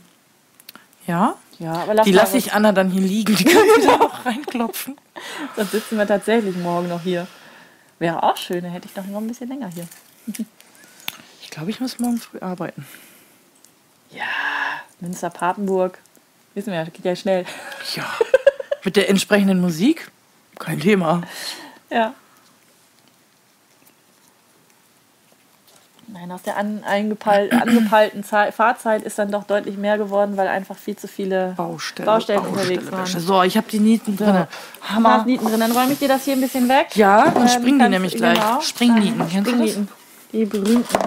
Ja? 1.07 1.37
Ja, 1.59 1.73
aber 1.73 1.95
lass 1.95 2.05
Die 2.05 2.13
lasse 2.13 2.37
ich 2.37 2.53
Anna 2.53 2.73
dann 2.73 2.91
hier 2.91 3.03
liegen. 3.03 3.35
Die 3.37 3.45
kann 3.45 3.63
sie 3.77 3.87
da 3.87 3.95
auch 4.01 4.27
reinklopfen. 4.27 4.97
Sonst 5.57 5.71
sitzen 5.71 5.99
wir 5.99 6.07
tatsächlich 6.07 6.57
morgen 6.57 6.89
noch 6.89 7.03
hier. 7.03 7.27
Wäre 7.99 8.23
auch 8.23 8.37
schön, 8.37 8.63
dann 8.63 8.73
hätte 8.73 8.89
ich 8.89 8.97
noch 8.97 9.05
ein 9.05 9.27
bisschen 9.27 9.49
länger 9.49 9.69
hier. 9.69 9.87
ich 11.41 11.51
glaube, 11.51 11.71
ich 11.71 11.81
muss 11.81 11.99
morgen 11.99 12.19
früh 12.19 12.39
arbeiten. 12.41 12.87
Ja, 14.11 14.25
Münster, 15.01 15.31
Papenburg. 15.31 15.99
Wissen 16.55 16.73
wir 16.73 16.79
ja, 16.79 16.85
geht 16.85 17.05
ja 17.05 17.17
schnell. 17.17 17.47
Ja. 17.95 18.05
Mit 18.85 18.97
der 18.97 19.09
entsprechenden 19.09 19.61
Musik? 19.61 20.11
Kein 20.59 20.81
Thema. 20.81 21.23
Ja. 21.91 22.15
Nein, 26.09 26.31
aus 26.31 26.43
der 26.43 26.57
an, 26.57 26.85
angepeilten 26.85 28.23
Fahrzeit 28.23 29.03
ist 29.03 29.19
dann 29.19 29.31
doch 29.31 29.45
deutlich 29.45 29.77
mehr 29.77 29.99
geworden, 29.99 30.37
weil 30.37 30.49
einfach 30.49 30.77
viel 30.77 30.97
zu 30.97 31.09
viele 31.09 31.55
Baustelle, 31.57 32.07
Baustellen 32.07 32.43
Baustelle, 32.43 32.63
unterwegs 32.63 32.93
waren. 32.93 33.21
So, 33.21 33.43
ich 33.43 33.57
habe 33.57 33.67
die 33.71 33.81
Nieten 33.81 34.17
drin. 34.17 34.35
Ja. 34.35 34.49
Hammer. 34.83 35.25
Nieten 35.25 35.47
drin. 35.47 35.61
Dann 35.61 35.73
räume 35.73 35.93
ich 35.93 35.99
dir 35.99 36.09
das 36.09 36.25
hier 36.25 36.35
ein 36.35 36.41
bisschen 36.41 36.69
weg. 36.69 36.95
Ja, 36.95 37.31
dann 37.31 37.43
ähm, 37.43 37.49
springen 37.49 37.79
die 37.81 37.89
nämlich 37.89 38.15
gleich. 38.15 38.39
Genau. 38.39 38.61
Springnieten, 38.61 39.29
kennst 39.29 39.51
Springnieten. 39.51 39.89
Die 40.33 40.45
berühmten 40.45 40.99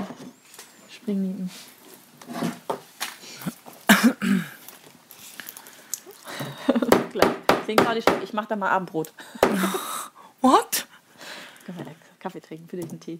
Springnieten. 0.89 1.49
Klar. 7.11 7.35
Klingt 7.65 7.81
gerade 7.81 8.01
schön. 8.01 8.21
Ich 8.23 8.33
mache 8.33 8.47
da 8.49 8.55
mal 8.55 8.69
Abendbrot. 8.69 9.13
What? 10.41 10.85
Können 11.65 11.79
wir 11.79 11.85
Kaffee 12.19 12.41
trinken, 12.41 12.67
für 12.67 12.77
dich 12.77 12.89
einen 12.89 12.99
Tee. 12.99 13.19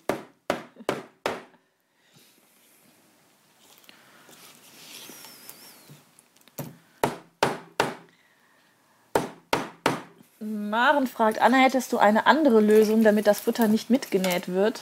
Maren 10.39 11.07
fragt, 11.07 11.41
Anna, 11.41 11.57
hättest 11.57 11.91
du 11.91 11.97
eine 11.97 12.25
andere 12.25 12.61
Lösung, 12.61 13.03
damit 13.03 13.27
das 13.27 13.41
Futter 13.41 13.67
nicht 13.67 13.89
mitgenäht 13.89 14.47
wird? 14.47 14.81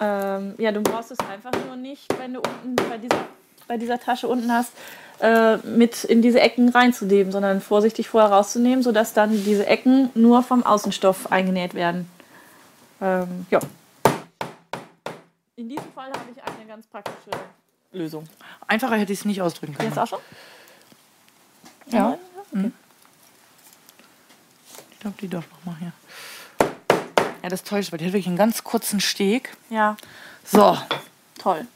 Ähm, 0.00 0.54
ja, 0.58 0.72
du 0.72 0.80
brauchst 0.80 1.12
es 1.12 1.18
einfach 1.20 1.52
nur 1.66 1.76
nicht, 1.76 2.06
wenn 2.18 2.34
du 2.34 2.40
unten 2.40 2.74
bei 2.90 2.98
dieser, 2.98 3.28
bei 3.68 3.76
dieser 3.76 4.00
Tasche 4.00 4.26
unten 4.26 4.52
hast, 4.52 4.72
äh, 5.20 5.56
mit 5.58 6.02
in 6.02 6.20
diese 6.20 6.40
Ecken 6.40 6.68
reinzunehmen, 6.68 7.30
sondern 7.30 7.60
vorsichtig 7.60 8.08
vorher 8.08 8.30
rauszunehmen, 8.30 8.82
sodass 8.82 9.14
dann 9.14 9.30
diese 9.44 9.66
Ecken 9.66 10.10
nur 10.14 10.42
vom 10.42 10.64
Außenstoff 10.66 11.30
eingenäht 11.30 11.74
werden. 11.74 12.10
Ähm, 13.00 13.46
ja. 13.50 13.60
In 15.54 15.68
diesem 15.68 15.92
Fall 15.92 16.10
habe 16.10 16.30
ich 16.34 16.42
eine 16.42 16.66
ganz 16.66 16.86
praktische 16.88 17.30
Lösung. 17.92 18.24
Einfacher 18.66 18.96
hätte 18.96 19.12
ich 19.12 19.20
es 19.20 19.24
nicht 19.24 19.42
ausdrücken 19.42 19.74
können. 19.74 19.88
Jetzt 19.90 19.98
auch 19.98 20.06
schon? 20.08 20.20
Ja. 21.90 22.10
Okay. 22.10 22.18
Mhm. 22.52 22.72
Ich 24.98 25.02
glaube, 25.02 25.16
die 25.20 25.28
darf 25.28 25.44
noch 25.52 25.64
mal 25.64 25.76
hier. 25.78 25.92
Ja, 27.40 27.48
das 27.48 27.62
täuscht, 27.62 27.92
weil 27.92 28.00
die 28.00 28.06
hat 28.06 28.12
wirklich 28.12 28.26
einen 28.26 28.36
ganz 28.36 28.64
kurzen 28.64 28.98
Steg. 28.98 29.56
Ja. 29.70 29.96
So. 30.44 30.76
Toll. 31.38 31.68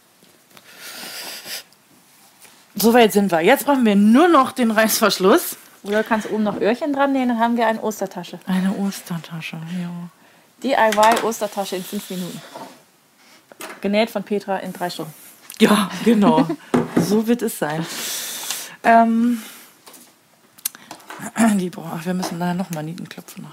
Soweit 2.75 3.13
sind 3.13 3.31
wir. 3.31 3.41
Jetzt 3.41 3.65
brauchen 3.65 3.85
wir 3.85 3.95
nur 3.95 4.27
noch 4.27 4.51
den 4.51 4.73
Reißverschluss. 4.73 5.57
Oder 5.85 6.03
kannst 6.03 6.29
du 6.29 6.35
oben 6.35 6.43
noch 6.43 6.61
Öhrchen 6.61 6.93
dran 6.93 7.13
nähen, 7.13 7.29
dann 7.29 7.39
haben 7.39 7.57
wir 7.57 7.69
eine 7.69 7.81
Ostertasche. 7.81 8.41
Eine 8.47 8.75
Ostertasche, 8.75 9.61
ja. 9.81 10.11
DIY-Ostertasche 10.65 11.77
in 11.77 11.85
fünf 11.85 12.11
Minuten. 12.11 12.43
Genäht 13.81 14.11
von 14.11 14.25
Petra 14.25 14.57
in 14.59 14.73
drei 14.73 14.91
Stunden. 14.91 15.15
Ja, 15.61 15.93
genau. 16.05 16.49
so 16.97 17.29
wird 17.29 17.43
es 17.43 17.57
sein. 17.61 17.87
Ähm, 18.83 19.43
Die, 21.57 21.71
boah, 21.71 22.01
wir 22.03 22.15
müssen 22.15 22.39
da 22.41 22.55
nochmal 22.55 22.83
Nieten 22.85 23.09
klopfen. 23.09 23.47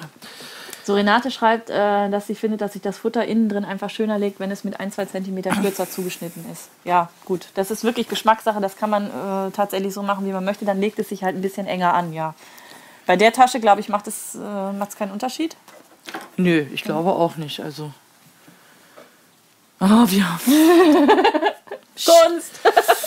So, 0.84 0.96
Renate 0.96 1.30
schreibt, 1.30 1.70
äh, 1.70 2.10
dass 2.10 2.28
sie 2.28 2.36
findet, 2.36 2.62
dass 2.62 2.74
sich 2.74 2.82
das 2.82 2.98
Futter 2.98 3.24
innen 3.26 3.48
drin 3.48 3.66
einfach 3.66 3.90
schöner 3.90 4.18
legt, 4.18 4.40
wenn 4.40 4.50
es 4.50 4.64
mit 4.64 4.80
ein, 4.80 4.92
zwei 4.92 5.06
Zentimeter 5.06 5.52
kürzer 5.52 5.90
zugeschnitten 5.92 6.44
ist. 6.52 6.70
Ja, 6.84 7.10
gut. 7.26 7.50
Das 7.54 7.70
ist 7.70 7.84
wirklich 7.84 8.08
Geschmackssache. 8.08 8.60
Das 8.60 8.76
kann 8.76 8.90
man 8.90 9.06
äh, 9.06 9.52
tatsächlich 9.52 9.94
so 9.94 10.02
machen, 10.02 10.26
wie 10.26 10.32
man 10.32 10.44
möchte. 10.44 10.66
Dann 10.66 10.80
legt 10.80 10.98
es 11.00 11.10
sich 11.10 11.24
halt 11.24 11.36
ein 11.36 11.42
bisschen 11.42 11.68
enger 11.68 11.94
an, 11.94 12.14
ja. 12.14 12.34
Bei 13.06 13.16
der 13.16 13.34
Tasche, 13.34 13.60
glaube 13.60 13.82
ich, 13.82 13.90
macht 13.90 14.08
es 14.08 14.36
äh, 14.36 14.98
keinen 14.98 15.12
Unterschied. 15.12 15.56
Nö, 16.38 16.66
ich 16.74 16.84
glaube 16.84 17.12
auch 17.12 17.36
nicht. 17.36 17.60
Also. 17.60 17.92
Oh, 19.80 20.06
wir. 20.08 20.26
Kunst! 21.96 22.60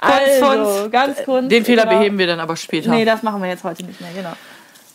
Also, 0.00 0.88
ganz 0.90 1.18
kurz. 1.24 1.48
Den 1.48 1.64
Fehler 1.64 1.84
genau. 1.84 1.98
beheben 1.98 2.18
wir 2.18 2.26
dann 2.26 2.40
aber 2.40 2.56
später. 2.56 2.90
Nee, 2.90 3.04
das 3.04 3.22
machen 3.22 3.42
wir 3.42 3.48
jetzt 3.48 3.64
heute 3.64 3.84
nicht 3.84 4.00
mehr, 4.00 4.10
genau. 4.14 4.32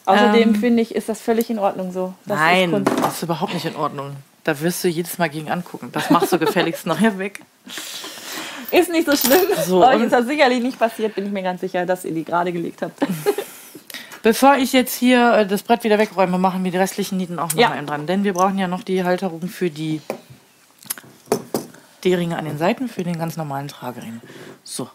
Außerdem 0.05 0.49
ähm, 0.49 0.55
finde 0.55 0.81
ich, 0.81 0.93
ist 0.93 1.09
das 1.09 1.21
völlig 1.21 1.49
in 1.49 1.59
Ordnung 1.59 1.91
so. 1.91 2.13
Das 2.25 2.37
nein, 2.37 2.73
ist 2.73 3.03
das 3.03 3.15
ist 3.15 3.23
überhaupt 3.23 3.53
nicht 3.53 3.65
in 3.65 3.75
Ordnung. 3.75 4.15
Da 4.43 4.59
wirst 4.61 4.83
du 4.83 4.87
jedes 4.87 5.17
Mal 5.17 5.29
gegen 5.29 5.49
angucken. 5.49 5.89
Das 5.91 6.09
machst 6.09 6.31
du 6.31 6.37
gefälligst 6.37 6.85
nachher 6.85 7.17
weg. 7.17 7.41
Ist 8.71 8.91
nicht 8.91 9.09
so 9.09 9.15
schlimm. 9.15 9.47
So, 9.65 9.85
Euch 9.85 10.01
ist 10.01 10.11
das 10.11 10.25
sicherlich 10.25 10.61
nicht 10.61 10.77
passiert, 10.77 11.15
bin 11.15 11.25
ich 11.25 11.31
mir 11.31 11.43
ganz 11.43 11.61
sicher, 11.61 11.85
dass 11.85 12.05
ihr 12.05 12.13
die 12.13 12.23
gerade 12.23 12.51
gelegt 12.51 12.81
habt. 12.81 12.99
Bevor 14.23 14.55
ich 14.55 14.73
jetzt 14.73 14.95
hier 14.95 15.33
äh, 15.33 15.47
das 15.47 15.63
Brett 15.63 15.83
wieder 15.83 15.99
wegräume, 15.99 16.37
machen 16.37 16.63
wir 16.63 16.71
die 16.71 16.77
restlichen 16.77 17.17
Nieten 17.17 17.37
auch 17.37 17.51
noch 17.53 17.59
ja. 17.59 17.71
einen 17.71 17.87
dran. 17.87 18.07
Denn 18.07 18.23
wir 18.23 18.33
brauchen 18.33 18.57
ja 18.57 18.67
noch 18.67 18.83
die 18.83 19.03
Halterung 19.03 19.47
für 19.47 19.69
die 19.69 20.01
D-Ringe 22.03 22.37
an 22.37 22.45
den 22.45 22.57
Seiten, 22.57 22.87
für 22.87 23.03
den 23.03 23.17
ganz 23.17 23.37
normalen 23.37 23.67
Tragering. 23.67 24.21
So. 24.65 24.89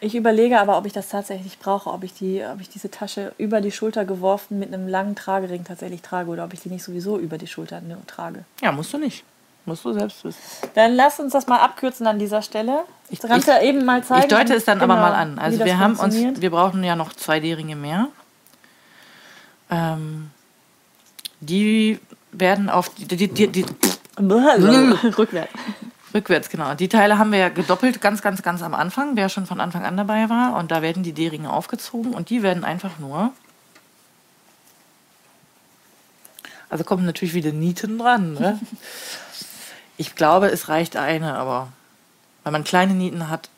Ich 0.00 0.14
überlege 0.14 0.60
aber, 0.60 0.78
ob 0.78 0.86
ich 0.86 0.92
das 0.92 1.08
tatsächlich 1.08 1.58
brauche, 1.58 1.90
ob 1.90 2.04
ich, 2.04 2.14
die, 2.14 2.42
ob 2.44 2.60
ich 2.60 2.68
diese 2.68 2.88
Tasche 2.90 3.32
über 3.36 3.60
die 3.60 3.72
Schulter 3.72 4.04
geworfen 4.04 4.60
mit 4.60 4.72
einem 4.72 4.86
langen 4.86 5.16
Tragering 5.16 5.64
tatsächlich 5.64 6.02
trage 6.02 6.30
oder 6.30 6.44
ob 6.44 6.54
ich 6.54 6.60
die 6.60 6.68
nicht 6.68 6.84
sowieso 6.84 7.18
über 7.18 7.36
die 7.36 7.48
Schulter 7.48 7.82
trage. 8.06 8.44
Ja, 8.62 8.70
musst 8.70 8.92
du 8.92 8.98
nicht. 8.98 9.24
Musst 9.66 9.84
du 9.84 9.92
selbst 9.92 10.24
wissen. 10.24 10.40
Dann 10.74 10.94
lass 10.94 11.18
uns 11.18 11.32
das 11.32 11.46
mal 11.46 11.58
abkürzen 11.58 12.06
an 12.06 12.18
dieser 12.18 12.42
Stelle. 12.42 12.84
Ich 13.10 13.18
kann 13.18 13.42
ja 13.44 13.60
eben 13.60 13.84
mal 13.84 14.02
zeigen. 14.04 14.22
Ich 14.22 14.28
deute 14.28 14.54
es 14.54 14.64
dann 14.64 14.78
genau, 14.78 14.94
aber 14.94 15.02
mal 15.02 15.14
an. 15.14 15.38
Also 15.38 15.62
wir 15.64 15.78
haben 15.78 15.96
uns, 15.96 16.14
wir 16.14 16.50
brauchen 16.50 16.82
ja 16.84 16.96
noch 16.96 17.12
zwei 17.12 17.40
D-Ringe 17.40 17.76
mehr. 17.76 18.08
Ähm, 19.70 20.30
die 21.40 21.98
werden 22.32 22.70
auf 22.70 22.88
die, 22.90 23.06
die, 23.06 23.28
die, 23.28 23.48
die 23.48 23.66
rückwärts. 24.18 25.52
Rückwärts, 26.14 26.48
genau. 26.48 26.74
Die 26.74 26.88
Teile 26.88 27.18
haben 27.18 27.32
wir 27.32 27.38
ja 27.38 27.48
gedoppelt, 27.48 28.00
ganz, 28.00 28.22
ganz, 28.22 28.42
ganz 28.42 28.62
am 28.62 28.74
Anfang, 28.74 29.16
wer 29.16 29.28
schon 29.28 29.46
von 29.46 29.60
Anfang 29.60 29.84
an 29.84 29.96
dabei 29.96 30.28
war. 30.30 30.56
Und 30.56 30.70
da 30.70 30.80
werden 30.80 31.02
die 31.02 31.12
D-Ringe 31.12 31.52
aufgezogen 31.52 32.14
und 32.14 32.30
die 32.30 32.42
werden 32.42 32.64
einfach 32.64 32.98
nur. 32.98 33.32
Also 36.70 36.84
kommen 36.84 37.04
natürlich 37.04 37.34
wieder 37.34 37.52
Nieten 37.52 37.98
dran. 37.98 38.34
Ne? 38.34 38.58
ich 39.96 40.14
glaube, 40.14 40.48
es 40.48 40.68
reicht 40.68 40.96
eine, 40.96 41.34
aber 41.34 41.68
wenn 42.44 42.52
man 42.52 42.64
kleine 42.64 42.94
Nieten 42.94 43.28
hat, 43.28 43.50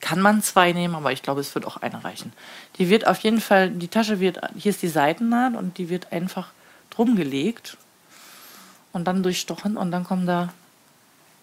kann 0.00 0.20
man 0.20 0.42
zwei 0.42 0.72
nehmen, 0.72 0.94
aber 0.94 1.12
ich 1.12 1.22
glaube, 1.22 1.40
es 1.40 1.54
wird 1.54 1.66
auch 1.66 1.76
eine 1.76 2.02
reichen. 2.02 2.32
Die 2.78 2.88
wird 2.88 3.06
auf 3.06 3.18
jeden 3.18 3.40
Fall, 3.40 3.70
die 3.70 3.88
Tasche 3.88 4.18
wird, 4.18 4.40
hier 4.56 4.70
ist 4.70 4.80
die 4.80 4.88
Seitennaht 4.88 5.54
und 5.54 5.76
die 5.76 5.90
wird 5.90 6.10
einfach 6.10 6.52
drum 6.88 7.16
gelegt 7.16 7.76
und 8.92 9.04
dann 9.04 9.22
durchstochen 9.22 9.76
und 9.76 9.90
dann 9.90 10.04
kommen 10.04 10.26
da 10.26 10.48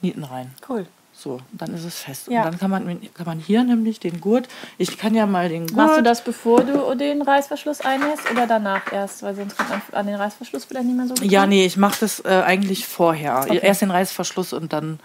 Nieten 0.01 0.23
rein. 0.23 0.53
Cool. 0.67 0.85
So, 1.13 1.41
dann 1.51 1.73
ist 1.73 1.83
es 1.83 1.99
fest. 1.99 2.27
Ja. 2.27 2.41
Und 2.41 2.45
dann 2.45 2.59
kann 2.59 2.69
man, 2.69 3.13
kann 3.15 3.25
man 3.25 3.39
hier 3.39 3.63
nämlich 3.63 3.99
den 3.99 4.21
Gurt, 4.21 4.47
ich 4.77 4.99
kann 4.99 5.15
ja 5.15 5.25
mal 5.25 5.49
den 5.49 5.65
Gurt... 5.65 5.75
Machst 5.75 5.97
du 5.97 6.03
das, 6.03 6.23
bevor 6.23 6.63
du 6.63 6.95
den 6.95 7.23
Reißverschluss 7.23 7.81
einnähst 7.81 8.29
oder 8.29 8.45
danach 8.45 8.91
erst? 8.93 9.23
Weil 9.23 9.35
sonst 9.35 9.57
kommt 9.57 9.69
man 9.69 9.81
an 9.93 10.05
den 10.05 10.13
Reißverschluss 10.15 10.65
vielleicht 10.65 10.85
nicht 10.85 10.95
mehr 10.95 11.07
so 11.07 11.15
gut 11.15 11.23
Ja, 11.23 11.47
nee, 11.47 11.65
ich 11.65 11.75
mache 11.75 12.01
das 12.01 12.23
äh, 12.23 12.43
eigentlich 12.45 12.85
vorher. 12.85 13.39
Okay. 13.39 13.59
Erst 13.63 13.81
den 13.81 13.89
Reißverschluss 13.89 14.53
und 14.53 14.73
dann... 14.73 14.99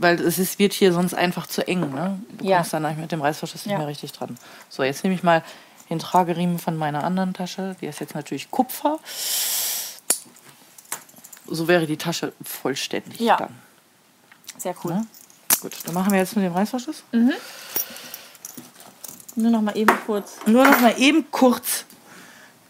Weil 0.00 0.20
es 0.20 0.40
ist, 0.40 0.58
wird 0.58 0.72
hier 0.72 0.92
sonst 0.92 1.14
einfach 1.14 1.46
zu 1.46 1.66
eng. 1.66 1.92
Ne? 1.94 2.18
Du 2.38 2.44
ja. 2.44 2.56
kommst 2.56 2.72
dann 2.72 3.00
mit 3.00 3.12
dem 3.12 3.22
Reißverschluss 3.22 3.66
nicht 3.66 3.72
ja. 3.72 3.78
mehr 3.78 3.86
richtig 3.86 4.10
dran. 4.10 4.36
So, 4.68 4.82
jetzt 4.82 5.04
nehme 5.04 5.14
ich 5.14 5.22
mal 5.22 5.44
den 5.90 6.00
Trageriemen 6.00 6.58
von 6.58 6.76
meiner 6.76 7.04
anderen 7.04 7.34
Tasche. 7.34 7.76
Die 7.80 7.86
ist 7.86 8.00
jetzt 8.00 8.16
natürlich 8.16 8.50
Kupfer. 8.50 8.98
So 11.46 11.68
wäre 11.68 11.86
die 11.86 11.96
Tasche 11.96 12.32
vollständig 12.42 13.20
ja. 13.20 13.36
dann. 13.36 13.54
Sehr 14.58 14.74
cool. 14.84 14.92
Ja? 14.92 15.06
Gut, 15.60 15.76
dann 15.84 15.94
machen 15.94 16.12
wir 16.12 16.18
jetzt 16.18 16.36
mit 16.36 16.44
dem 16.44 16.52
Reißverschluss. 16.52 17.04
Nur 19.36 19.50
noch 19.50 19.62
mal 19.62 19.76
eben 19.76 19.96
kurz. 20.06 20.36
Nur 20.46 20.64
noch 20.64 20.80
mal 20.80 20.94
eben 20.98 21.30
kurz 21.30 21.84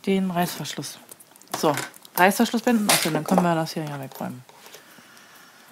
den 0.07 0.31
Reißverschluss. 0.31 0.99
So, 1.59 1.75
Reißverschluss 2.17 2.63
binden. 2.63 2.89
Achso, 2.91 3.11
dann 3.11 3.25
können 3.25 3.43
wir 3.43 3.55
das 3.55 3.73
hier 3.73 3.85
ja 3.85 4.01
wegräumen. 4.01 4.45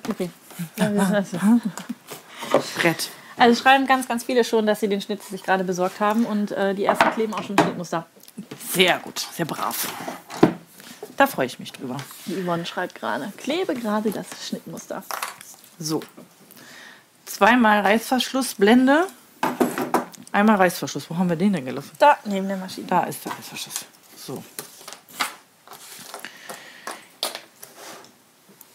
Okay. 0.09 0.31
Ja, 0.77 0.93
wir 0.93 1.03
also. 1.03 1.39
Brett. 2.77 3.11
also 3.37 3.63
schreiben 3.63 3.87
ganz, 3.87 4.09
ganz 4.09 4.25
viele 4.25 4.45
schon, 4.45 4.67
dass 4.67 4.81
sie 4.81 4.89
den 4.89 5.01
Schnitt 5.01 5.23
sich 5.23 5.43
gerade 5.43 5.65
besorgt 5.65 6.01
haben 6.01 6.27
und 6.27 6.51
äh, 6.53 6.75
die 6.75 6.85
ersten 6.85 7.11
kleben 7.13 7.33
auch 7.35 7.43
schon 7.43 7.57
Schnittmuster. 7.59 8.07
Sehr 8.73 8.99
gut, 8.99 9.27
sehr 9.33 9.47
brav. 9.47 9.93
Da 11.17 11.27
freue 11.27 11.47
ich 11.47 11.59
mich 11.59 11.73
drüber. 11.73 11.97
Die 12.27 12.43
Yvonne 12.43 12.67
schreibt 12.67 12.95
gerade. 12.95 13.33
Klebe 13.37 13.75
gerade 13.75 14.11
das 14.11 14.27
Schnittmuster. 14.47 15.05
So. 15.79 16.01
Zweimal 17.27 17.81
Reißverschlussblende. 17.81 19.07
Einmal 20.33 20.57
Reißverschluss. 20.57 21.11
Wo 21.11 21.17
haben 21.17 21.29
wir 21.29 21.37
den 21.37 21.53
denn 21.53 21.65
gelassen? 21.65 21.91
Da, 21.99 22.19
neben 22.25 22.49
der 22.49 22.57
Maschine. 22.57 22.87
Da 22.87 23.05
ist 23.05 23.25
der 23.25 23.33
Reißverschluss. 23.33 23.85
So. 24.17 24.43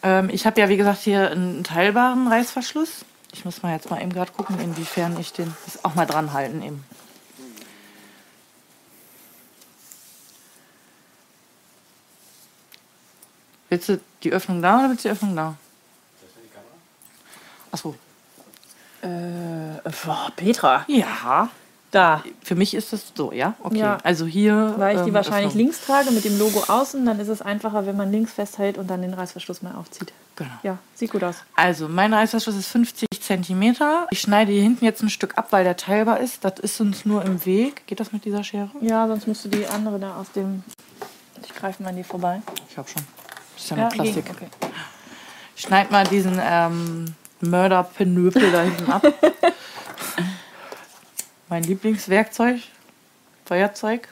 Ähm, 0.02 0.30
ich 0.30 0.46
habe 0.46 0.60
ja, 0.60 0.68
wie 0.68 0.76
gesagt, 0.76 1.00
hier 1.00 1.30
einen 1.30 1.64
teilbaren 1.64 2.28
Reißverschluss. 2.28 3.04
Ich 3.32 3.44
muss 3.44 3.62
mal 3.62 3.72
jetzt 3.72 3.90
mal 3.90 4.00
eben 4.00 4.12
gerade 4.12 4.32
gucken, 4.32 4.58
inwiefern 4.60 5.18
ich 5.18 5.32
den 5.32 5.54
das 5.64 5.84
auch 5.84 5.94
mal 5.94 6.06
dran 6.06 6.32
halten 6.32 6.62
eben. 6.62 6.84
Willst 13.68 13.88
du 13.88 14.00
die 14.22 14.32
Öffnung 14.32 14.62
da 14.62 14.78
oder 14.78 14.88
willst 14.88 15.04
du 15.04 15.08
die 15.08 15.12
Öffnung 15.12 15.36
da? 15.36 15.56
Achso. 17.70 17.94
Äh, 19.02 19.06
boah, 20.04 20.32
Petra. 20.34 20.84
Ja. 20.88 21.50
Da. 21.90 22.22
Für 22.42 22.54
mich 22.54 22.74
ist 22.74 22.92
das 22.92 23.12
so, 23.14 23.32
ja? 23.32 23.54
Okay. 23.62 23.78
Ja. 23.78 23.98
Also 24.02 24.26
hier. 24.26 24.74
Weil 24.76 24.96
ich 24.96 25.02
die 25.02 25.08
ähm, 25.08 25.14
wahrscheinlich 25.14 25.48
Öffnung. 25.48 25.64
links 25.64 25.86
trage 25.86 26.10
mit 26.10 26.24
dem 26.24 26.38
Logo 26.38 26.64
außen, 26.68 27.04
dann 27.06 27.18
ist 27.18 27.28
es 27.28 27.40
einfacher, 27.40 27.86
wenn 27.86 27.96
man 27.96 28.12
links 28.12 28.32
festhält 28.32 28.76
und 28.76 28.88
dann 28.88 29.00
den 29.00 29.14
Reißverschluss 29.14 29.62
mal 29.62 29.74
aufzieht. 29.74 30.12
Genau. 30.36 30.50
Ja, 30.62 30.78
sieht 30.94 31.10
gut 31.10 31.24
aus. 31.24 31.36
Also, 31.56 31.88
mein 31.88 32.12
Reißverschluss 32.12 32.56
ist 32.56 32.68
50 32.68 33.08
cm. 33.20 33.74
Ich 34.10 34.20
schneide 34.20 34.52
hier 34.52 34.62
hinten 34.62 34.84
jetzt 34.84 35.02
ein 35.02 35.10
Stück 35.10 35.38
ab, 35.38 35.48
weil 35.50 35.64
der 35.64 35.76
teilbar 35.76 36.20
ist. 36.20 36.44
Das 36.44 36.58
ist 36.58 36.80
uns 36.80 37.06
nur 37.06 37.24
im 37.24 37.44
Weg. 37.46 37.86
Geht 37.86 38.00
das 38.00 38.12
mit 38.12 38.24
dieser 38.24 38.44
Schere? 38.44 38.70
Ja, 38.80 39.08
sonst 39.08 39.26
musst 39.26 39.44
du 39.46 39.48
die 39.48 39.66
andere 39.66 39.98
da 39.98 40.16
aus 40.16 40.30
dem. 40.32 40.62
Ich 41.42 41.54
greife 41.54 41.82
mal 41.82 41.88
an 41.88 41.96
die 41.96 42.04
vorbei. 42.04 42.42
Ich 42.68 42.76
habe 42.76 42.88
schon. 42.88 43.02
Das 43.54 43.64
ist 43.64 43.70
ja 43.70 43.76
nur 43.76 43.88
Plastik. 43.88 44.26
ging, 44.26 44.34
okay. 44.34 44.48
Ich 45.56 45.62
schneide 45.62 45.90
mal 45.90 46.06
diesen 46.06 46.38
ähm, 46.40 47.14
Mörderpenöpel 47.40 48.50
da 48.50 48.62
hinten 48.62 48.90
ab. 48.90 49.06
mein 51.48 51.62
Lieblingswerkzeug. 51.62 52.60
Feuerzeug. 53.44 54.08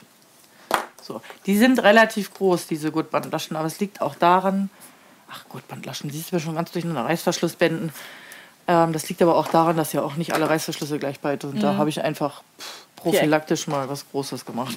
So. 1.02 1.20
Die 1.46 1.56
sind 1.56 1.82
relativ 1.82 2.34
groß, 2.34 2.66
diese 2.66 2.90
Gurtbandlaschen, 2.90 3.56
aber 3.56 3.66
es 3.66 3.78
liegt 3.78 4.00
auch 4.00 4.14
daran. 4.14 4.70
Ach, 5.30 5.44
Gurtbandlaschen, 5.48 6.10
siehst 6.10 6.30
du 6.32 6.36
mir 6.36 6.40
schon 6.40 6.54
ganz 6.54 6.72
durch 6.72 6.84
einen 6.84 6.96
Reißverschlussbänden. 6.96 7.92
Ähm, 8.68 8.92
das 8.92 9.08
liegt 9.08 9.22
aber 9.22 9.36
auch 9.36 9.48
daran, 9.48 9.76
dass 9.76 9.92
ja 9.92 10.02
auch 10.02 10.16
nicht 10.16 10.34
alle 10.34 10.48
Reißverschlüsse 10.48 10.98
gleich 10.98 11.20
breit 11.20 11.42
sind. 11.42 11.62
Da 11.62 11.76
habe 11.76 11.90
ich 11.90 12.02
einfach 12.02 12.42
pff, 12.58 12.86
prophylaktisch 12.96 13.66
mal 13.68 13.88
was 13.88 14.08
Großes 14.10 14.44
gemacht. 14.44 14.76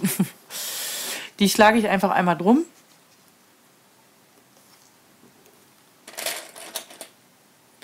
Die 1.40 1.50
schlage 1.50 1.80
ich 1.80 1.88
einfach 1.88 2.12
einmal 2.12 2.38
drum. 2.38 2.66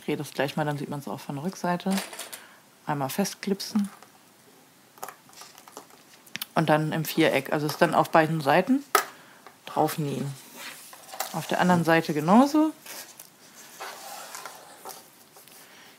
Drehe 0.05 0.17
das 0.17 0.33
gleich 0.33 0.55
mal, 0.55 0.65
dann 0.65 0.77
sieht 0.77 0.89
man 0.89 0.99
es 0.99 1.07
auch 1.07 1.19
von 1.19 1.35
der 1.35 1.45
Rückseite. 1.45 1.91
Einmal 2.85 3.09
festklipsen. 3.09 3.89
Und 6.53 6.69
dann 6.69 6.91
im 6.91 7.05
Viereck. 7.05 7.51
Also 7.51 7.65
ist 7.65 7.81
dann 7.81 7.95
auf 7.95 8.11
beiden 8.11 8.39
Seiten 8.39 8.83
drauf 9.65 9.97
nähen. 9.97 10.31
Auf 11.33 11.47
der 11.47 11.59
anderen 11.59 11.83
Seite 11.83 12.13
genauso. 12.13 12.71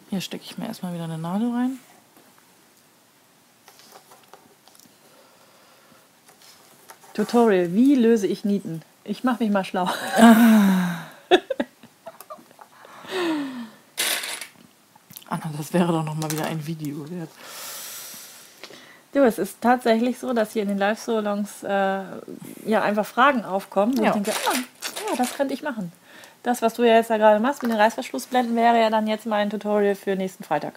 Hier 0.09 0.21
stecke 0.21 0.45
ich 0.45 0.57
mir 0.57 0.69
erstmal 0.69 0.95
wieder 0.95 1.05
eine 1.05 1.19
Nadel 1.19 1.53
rein. 1.53 1.79
Tutorial: 7.13 7.75
Wie 7.75 7.97
löse 7.97 8.29
ich 8.29 8.45
Nieten? 8.45 8.83
Ich 9.03 9.25
mache 9.25 9.43
mich 9.43 9.53
mal 9.53 9.65
schlau. 9.65 9.91
Anna, 15.29 15.51
das 15.67 15.73
wäre 15.81 15.93
doch 15.93 16.05
noch 16.05 16.15
mal 16.15 16.31
wieder 16.31 16.47
ein 16.47 16.65
Video 16.67 17.09
wert. 17.11 17.31
Du, 19.13 19.25
es 19.25 19.39
ist 19.39 19.61
tatsächlich 19.61 20.19
so, 20.19 20.33
dass 20.33 20.53
hier 20.53 20.63
in 20.63 20.69
den 20.69 20.79
Live-Salons 20.79 21.63
äh, 21.63 21.69
ja 22.67 22.83
einfach 22.83 23.07
Fragen 23.07 23.45
aufkommen, 23.45 23.97
wo 23.99 24.03
Ja. 24.03 24.09
ich 24.09 24.15
denke, 24.15 24.33
ah, 24.49 24.55
ja, 25.11 25.17
das 25.17 25.35
könnte 25.35 25.55
ich 25.55 25.63
machen. 25.63 25.91
Das, 26.43 26.63
was 26.63 26.75
du 26.75 26.85
ja 26.85 26.95
jetzt 26.97 27.11
da 27.11 27.17
gerade 27.17 27.41
machst 27.41 27.63
mit 27.63 27.73
den 27.73 27.79
Reißverschlussblenden, 27.79 28.55
wäre 28.55 28.79
ja 28.81 28.91
dann 28.91 29.07
jetzt 29.07 29.27
mein 29.27 29.51
Tutorial 29.51 29.95
für 29.95 30.15
nächsten 30.17 30.45
Freitag. 30.45 30.75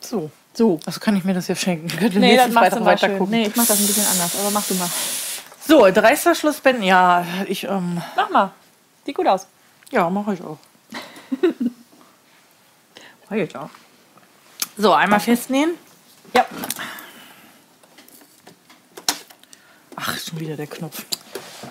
So. 0.00 0.30
So. 0.54 0.78
Also 0.86 1.00
kann 1.00 1.16
ich 1.16 1.24
mir 1.24 1.34
das 1.34 1.46
hier 1.46 1.56
schenken. 1.56 1.86
Ich 1.88 1.96
könnte 1.98 2.20
Nee, 2.20 2.36
das 2.36 2.46
machst 2.48 2.58
Freitag 2.70 2.78
du 2.78 2.84
weiter 2.84 3.06
schön. 3.08 3.18
gucken. 3.18 3.32
Nee, 3.34 3.46
ich 3.48 3.56
mach 3.56 3.66
das 3.66 3.80
ein 3.80 3.86
bisschen 3.86 4.06
anders, 4.06 4.36
aber 4.40 4.50
mach 4.52 4.66
du 4.66 4.74
mal. 4.74 4.88
So, 5.66 5.80
Reißverschlussbänden. 5.84 6.84
Ja, 6.84 7.26
ich, 7.48 7.64
ähm, 7.64 8.00
Mach 8.16 8.30
mal. 8.30 8.52
Sieht 9.04 9.16
gut 9.16 9.26
aus. 9.26 9.46
ja, 9.90 10.08
mache 10.08 10.34
ich 10.34 10.42
auch. 10.42 10.58
Ja. 13.34 13.70
So, 14.76 14.92
einmal 14.92 15.20
festnähen. 15.20 15.70
ja. 16.34 16.44
Ach, 19.96 20.18
schon 20.18 20.40
wieder 20.40 20.56
der 20.56 20.66
Knopf. 20.66 21.04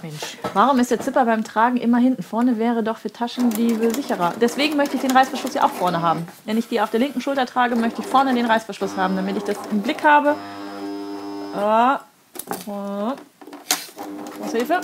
Mensch. 0.01 0.37
Warum 0.53 0.79
ist 0.79 0.91
der 0.91 0.99
Zipper 0.99 1.25
beim 1.25 1.43
Tragen 1.43 1.77
immer 1.77 1.97
hinten? 1.97 2.23
Vorne 2.23 2.57
wäre 2.57 2.83
doch 2.83 2.97
für 2.97 3.11
Taschendiebe 3.11 3.93
sicherer. 3.93 4.33
Deswegen 4.39 4.75
möchte 4.75 4.95
ich 4.95 5.01
den 5.01 5.11
Reißverschluss 5.11 5.53
ja 5.53 5.63
auch 5.63 5.71
vorne 5.71 6.01
haben. 6.01 6.27
Wenn 6.45 6.57
ich 6.57 6.67
die 6.67 6.81
auf 6.81 6.89
der 6.89 6.99
linken 6.99 7.21
Schulter 7.21 7.45
trage, 7.45 7.75
möchte 7.75 8.01
ich 8.01 8.07
vorne 8.07 8.33
den 8.33 8.45
Reißverschluss 8.45 8.97
haben, 8.97 9.15
damit 9.15 9.37
ich 9.37 9.43
das 9.43 9.57
im 9.71 9.81
Blick 9.81 10.03
habe. 10.03 10.35
Ah. 11.55 11.99
Ah. 12.67 13.15
Was 14.39 14.51
Hilfe? 14.51 14.81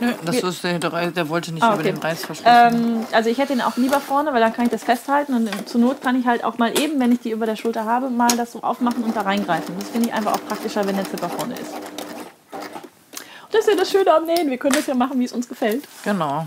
Nö, 0.00 0.12
das 0.24 0.36
ist 0.42 0.64
der, 0.64 0.78
der, 0.78 1.10
der 1.10 1.28
wollte 1.28 1.52
nicht 1.52 1.62
Ah, 1.62 1.74
über 1.74 1.80
okay. 1.80 1.92
den 1.92 1.98
Reißverschluss. 1.98 2.46
Ähm, 2.46 3.06
also 3.12 3.28
ich 3.28 3.38
hätte 3.38 3.52
ihn 3.52 3.60
auch 3.60 3.76
lieber 3.76 4.00
vorne, 4.00 4.32
weil 4.32 4.40
dann 4.40 4.52
kann 4.52 4.64
ich 4.64 4.70
das 4.70 4.84
festhalten 4.84 5.34
und 5.34 5.68
zur 5.68 5.80
Not 5.80 6.00
kann 6.00 6.18
ich 6.18 6.26
halt 6.26 6.42
auch 6.44 6.58
mal 6.58 6.78
eben, 6.78 6.98
wenn 7.00 7.12
ich 7.12 7.20
die 7.20 7.30
über 7.30 7.44
der 7.46 7.56
Schulter 7.56 7.84
habe, 7.84 8.08
mal 8.08 8.34
das 8.36 8.52
so 8.52 8.62
aufmachen 8.62 9.02
und 9.04 9.14
da 9.14 9.22
reingreifen. 9.22 9.74
Das 9.78 9.88
finde 9.90 10.08
ich 10.08 10.14
einfach 10.14 10.34
auch 10.34 10.46
praktischer, 10.46 10.86
wenn 10.86 10.96
der 10.96 11.04
Zipper 11.04 11.28
vorne 11.28 11.54
ist. 11.54 11.72
Und 11.74 13.52
das 13.54 13.60
ist 13.62 13.68
ja 13.68 13.76
das 13.76 13.90
Schöne 13.90 14.14
am 14.14 14.24
Nähen. 14.26 14.48
Wir 14.48 14.58
können 14.58 14.74
das 14.74 14.86
ja 14.86 14.94
machen, 14.94 15.18
wie 15.20 15.24
es 15.24 15.32
uns 15.32 15.48
gefällt. 15.48 15.84
Genau. 16.04 16.46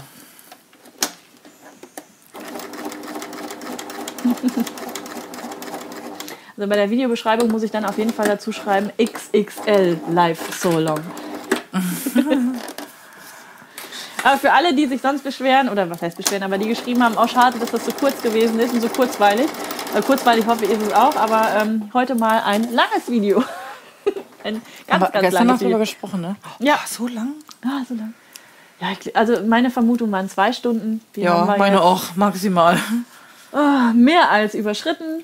Also 6.56 6.70
bei 6.70 6.76
der 6.76 6.92
Videobeschreibung 6.92 7.50
muss 7.50 7.64
ich 7.64 7.72
dann 7.72 7.84
auf 7.84 7.98
jeden 7.98 8.14
Fall 8.14 8.28
dazu 8.28 8.52
schreiben 8.52 8.92
XXL 9.03 10.00
Live 10.12 10.56
So 10.62 10.78
Long. 10.80 11.00
aber 14.24 14.38
für 14.38 14.51
alle, 14.51 14.74
die 14.74 14.88
sich 14.88 15.01
sonst 15.01 15.24
beschweren, 15.24 15.69
oder 15.69 15.90
was 15.90 16.01
heißt 16.01 16.17
beschweren, 16.17 16.43
aber 16.43 16.58
die 16.58 16.67
geschrieben 16.67 17.03
haben, 17.03 17.17
auch 17.17 17.30
schade, 17.30 17.59
dass 17.59 17.72
das 17.72 17.85
so 17.85 17.92
kurz 17.92 18.22
gewesen 18.22 18.59
ist 18.59 18.74
und 18.74 18.82
so 18.82 18.90
kurzweilig. 18.90 19.48
Äh, 19.95 20.01
kurzweilig 20.01 20.45
hoffe 20.45 20.66
ich 20.66 20.72
ist 20.72 20.82
es 20.82 20.93
auch, 20.93 21.16
aber 21.16 21.61
ähm, 21.61 21.90
heute 21.93 22.16
mal 22.16 22.42
ein 22.43 22.72
langes 22.74 23.09
Video. 23.09 23.43
ein 24.43 24.61
ganz, 24.88 25.03
Aber 25.03 25.11
ganz 25.11 25.22
gestern 25.22 25.32
noch 25.32 25.40
langes 25.48 25.59
drüber 25.59 25.69
Video. 25.69 25.80
gesprochen, 25.80 26.22
ne? 26.22 26.35
Ja. 26.59 26.80
Ach, 26.82 26.88
so 26.88 27.08
lang? 27.08 27.33
Ah, 27.64 27.83
so 27.88 27.95
lang. 27.95 28.14
Ja, 28.80 28.90
also 29.14 29.42
meine 29.45 29.69
Vermutung 29.69 30.11
waren 30.11 30.30
zwei 30.30 30.51
Stunden. 30.51 31.01
Die 31.16 31.22
Ja, 31.22 31.56
meine 31.58 31.75
jetzt, 31.75 31.83
auch, 31.83 32.16
maximal. 32.16 32.77
ah, 33.53 33.92
mehr 33.93 34.30
als 34.30 34.56
überschritten. 34.56 35.24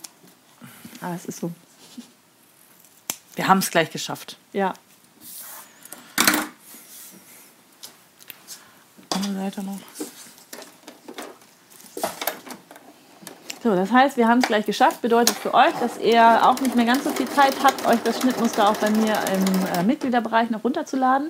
Aber 1.01 1.15
es 1.15 1.25
ist 1.25 1.39
so. 1.39 1.51
Wir 3.35 3.47
haben 3.47 3.59
es 3.59 3.71
gleich 3.71 3.91
geschafft. 3.91 4.37
Ja. 4.53 4.73
Andere 9.29 9.43
Seite 9.43 9.63
noch. 9.63 10.18
So, 13.61 13.75
das 13.75 13.91
heißt, 13.91 14.15
wir 14.15 14.29
haben 14.29 14.39
es 14.39 14.47
gleich 14.47 14.65
geschafft. 14.65 15.01
Bedeutet 15.01 15.35
für 15.35 15.53
euch, 15.53 15.73
dass 15.81 15.99
ihr 15.99 16.47
auch 16.47 16.61
nicht 16.61 16.77
mehr 16.77 16.85
ganz 16.85 17.03
so 17.03 17.09
viel 17.09 17.27
Zeit 17.27 17.53
habt, 17.61 17.85
euch 17.85 17.99
das 18.05 18.21
Schnittmuster 18.21 18.69
auch 18.69 18.77
bei 18.77 18.89
mir 18.89 19.13
im 19.33 19.77
äh, 19.77 19.83
Mitgliederbereich 19.83 20.49
noch 20.49 20.63
runterzuladen. 20.63 21.29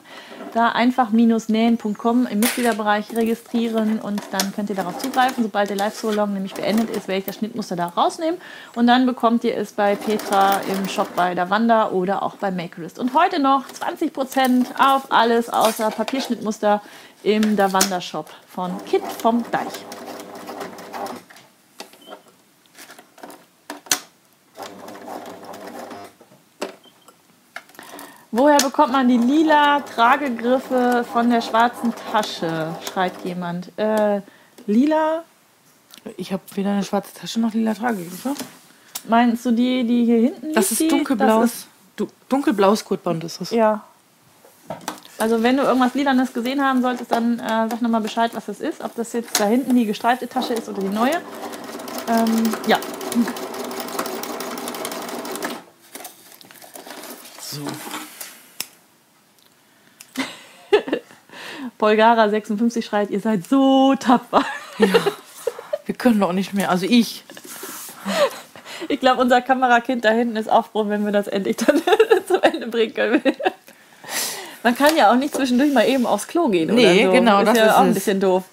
Da 0.54 0.70
einfach 0.70 1.10
minusnähen.com 1.10 2.28
im 2.28 2.40
Mitgliederbereich 2.40 3.16
registrieren 3.16 4.00
und 4.00 4.22
dann 4.30 4.54
könnt 4.54 4.70
ihr 4.70 4.76
darauf 4.76 5.00
zugreifen. 5.00 5.44
Sobald 5.44 5.72
der 5.72 5.78
Live-So-Long 5.78 6.32
nämlich 6.32 6.54
beendet 6.54 6.92
ist, 6.92 7.08
werde 7.08 7.20
ich 7.20 7.26
das 7.26 7.38
Schnittmuster 7.38 7.76
da 7.76 7.88
rausnehmen. 7.88 8.40
Und 8.76 8.86
dann 8.86 9.08
bekommt 9.08 9.44
ihr 9.44 9.58
es 9.58 9.72
bei 9.72 9.96
Petra 9.96 10.62
im 10.70 10.88
Shop 10.88 11.08
bei 11.16 11.34
Davanda 11.34 11.90
oder 11.90 12.22
auch 12.22 12.36
bei 12.36 12.52
Makerist. 12.52 13.00
Und 13.00 13.16
heute 13.16 13.42
noch 13.42 13.66
20% 13.66 14.68
auf 14.78 15.12
alles 15.12 15.50
außer 15.50 15.90
Papierschnittmuster 15.90 16.84
im 17.24 17.56
Davanda 17.56 18.00
Shop 18.00 18.30
von 18.48 18.72
Kit 18.86 19.04
vom 19.04 19.44
Deich. 19.52 20.09
Woher 28.32 28.58
bekommt 28.58 28.92
man 28.94 29.08
die 29.08 29.18
lila 29.18 29.80
Tragegriffe 29.82 31.04
von 31.12 31.30
der 31.32 31.42
schwarzen 31.42 31.94
Tasche? 32.12 32.76
Schreibt 32.92 33.26
jemand. 33.26 33.72
Äh, 33.78 34.22
lila? 34.68 35.24
Ich 36.18 36.32
habe 36.32 36.44
weder 36.54 36.72
eine 36.72 36.84
schwarze 36.84 37.14
Tasche 37.14 37.40
noch 37.40 37.54
lila 37.54 37.74
Tragegriffe. 37.74 38.36
Meinst 39.08 39.46
du 39.46 39.52
die, 39.52 39.84
die 39.84 40.06
hier 40.06 40.18
hinten? 40.20 40.54
Das 40.54 40.72
ist 40.72 40.80
die? 40.80 40.88
dunkelblaues. 40.90 41.42
Das 41.42 41.54
ist, 41.60 41.68
Du, 41.96 42.08
dunkelblaues 42.30 42.86
Gurtband 42.86 43.24
ist 43.26 43.42
es. 43.42 43.52
ja. 43.52 43.84
Also 45.18 45.44
wenn 45.44 45.58
du 45.58 45.64
irgendwas 45.64 45.96
Lilanes 45.96 46.32
gesehen 46.32 46.64
haben 46.64 46.82
solltest, 46.82 47.12
dann 47.12 47.40
äh, 47.40 47.68
sag 47.70 47.82
nochmal 47.82 48.00
Bescheid, 48.00 48.32
was 48.36 48.46
das 48.46 48.62
ist. 48.62 48.82
Ob 48.82 48.96
das 48.96 49.12
jetzt 49.12 49.38
da 49.38 49.46
hinten 49.48 49.76
die 49.76 49.86
gestreifte 49.86 50.30
Tasche 50.30 50.54
ist 50.54 50.70
oder 50.70 50.80
die 50.82 50.88
neue. 50.88 51.16
Ähm, 52.08 52.54
ja, 52.68 52.78
So. 57.42 57.62
Polgara 61.80 62.30
56 62.30 62.86
schreit, 62.86 63.10
ihr 63.10 63.22
seid 63.22 63.48
so 63.48 63.96
tapfer. 63.96 64.46
Wir 64.78 65.96
können 65.96 66.20
doch 66.20 66.34
nicht 66.34 66.54
mehr. 66.54 66.70
Also 66.70 66.86
ich. 66.86 67.24
Ich 68.88 69.00
glaube, 69.00 69.22
unser 69.22 69.42
Kamerakind 69.42 70.06
da 70.06 70.12
hinten 70.12 70.36
ist 70.36 70.50
auch 70.50 70.68
froh, 70.68 70.88
wenn 70.88 71.04
wir 71.04 71.12
das 71.12 71.28
endlich 71.28 71.58
dann 71.58 71.82
zum 72.28 72.42
Ende 72.44 72.68
bringen 72.68 72.94
können. 72.94 73.22
Man 74.62 74.76
kann 74.76 74.96
ja 74.96 75.12
auch 75.12 75.16
nicht 75.16 75.34
zwischendurch 75.34 75.74
mal 75.74 75.88
eben 75.88 76.06
aufs 76.06 76.28
Klo 76.28 76.50
gehen. 76.50 76.74
Nee, 76.76 77.02
oder 77.02 77.06
so. 77.08 77.12
genau, 77.14 77.40
ist 77.40 77.48
das 77.48 77.58
ja 77.58 77.66
ist 77.66 77.74
auch 77.74 77.80
ein 77.80 77.94
bisschen 77.94 78.20
doof. 78.20 78.44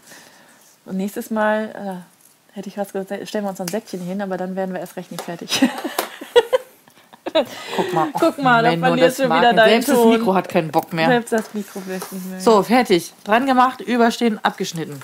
Und 0.85 0.97
nächstes 0.97 1.31
Mal 1.31 2.05
äh, 2.55 2.57
hätte 2.57 2.69
ich 2.69 2.79
was 2.79 2.93
gesagt, 2.93 3.29
stellen 3.29 3.45
wir 3.45 3.51
uns 3.51 3.61
ein 3.61 3.69
Säckchen 3.69 4.01
hin, 4.01 4.23
aber 4.23 4.37
dann 4.37 4.57
werden 4.57 4.73
wir 4.73 4.81
erst 4.81 4.97
recht 4.97 5.11
nicht 5.11 5.23
fertig. 5.23 5.61
Guck 7.77 7.93
mal. 7.93 8.09
Guck 8.19 8.39
mal, 8.39 8.63
da 8.63 8.77
verlierst 8.77 9.19
das 9.19 9.29
du 9.29 9.35
wieder 9.35 9.49
er. 9.49 9.55
deinen 9.55 9.69
Selbst 9.69 9.89
das 9.89 9.97
Ton. 9.97 10.11
Mikro 10.11 10.35
hat 10.35 10.49
keinen 10.49 10.71
Bock 10.71 10.93
mehr. 10.93 11.09
Selbst 11.09 11.33
das 11.33 11.55
Mikro 11.55 11.83
wirkt 11.87 12.13
nicht 12.13 12.27
mehr. 12.27 12.41
So, 12.41 12.63
fertig. 12.63 13.13
Dran 13.25 13.47
gemacht, 13.47 13.81
überstehen, 13.81 14.39
abgeschnitten. 14.43 15.01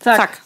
zack. 0.00 0.16
Zack. 0.16 0.42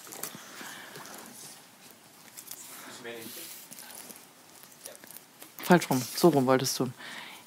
Falsch 5.67 5.91
rum. 5.91 6.01
So 6.15 6.29
rum 6.29 6.47
wolltest 6.47 6.79
du. 6.79 6.89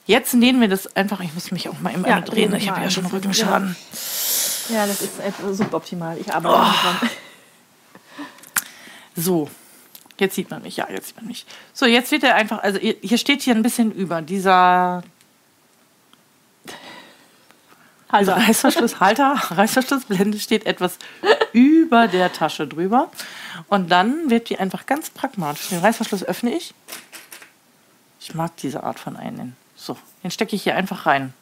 Jetzt 0.05 0.33
nähen 0.33 0.59
wir 0.59 0.67
das 0.67 0.93
einfach. 0.95 1.21
Ich 1.21 1.33
muss 1.33 1.51
mich 1.51 1.69
auch 1.69 1.79
mal 1.79 1.93
im 1.93 2.03
Ja, 2.03 2.17
ja, 2.17 2.21
drehen. 2.21 2.51
dreh 2.51 2.57
Ich 2.57 2.69
habe 2.69 2.81
ja 2.81 2.89
schon. 2.89 3.05
Rückenschaden. 3.05 3.75
Ja, 4.69 4.85
das 4.85 5.01
ist 5.01 5.13
suboptimal. 5.51 6.17
Ich 6.17 6.33
arbeite 6.33 6.55
oh. 6.55 6.59
dran. 6.59 7.09
So. 9.15 9.49
Jetzt 10.19 10.35
sieht 10.35 10.49
man 10.49 10.61
mich. 10.61 10.77
Ja, 10.77 10.87
jetzt 10.89 11.07
sieht 11.07 11.15
man 11.17 11.27
mich. 11.27 11.45
So, 11.73 11.85
jetzt 11.85 12.11
wird 12.11 12.23
er 12.23 12.35
einfach. 12.35 12.61
Also, 12.63 12.79
hier 12.79 13.17
steht 13.17 13.41
hier 13.41 13.55
ein 13.55 13.63
bisschen 13.63 13.91
über. 13.91 14.21
Dieser 14.21 15.03
Also, 18.11 18.31
Reißverschlusshalter, 18.31 19.33
Reißverschlussblende 19.51 20.39
steht 20.39 20.65
etwas 20.65 20.97
über 21.53 22.07
der 22.07 22.33
Tasche 22.33 22.67
drüber. 22.67 23.11
Und 23.67 23.91
dann 23.91 24.31
wird 24.31 24.49
die 24.49 24.57
einfach 24.57 24.87
ganz 24.87 25.11
pragmatisch. 25.11 25.69
Den 25.69 25.79
Reißverschluss 25.79 26.23
öffne 26.23 26.55
ich. 26.55 26.73
Ich 28.19 28.33
mag 28.33 28.57
diese 28.57 28.83
Art 28.83 28.99
von 28.99 29.15
Einnähen. 29.15 29.55
So, 29.75 29.95
den 30.23 30.31
stecke 30.31 30.55
ich 30.55 30.63
hier 30.63 30.75
einfach 30.75 31.05
rein. 31.05 31.33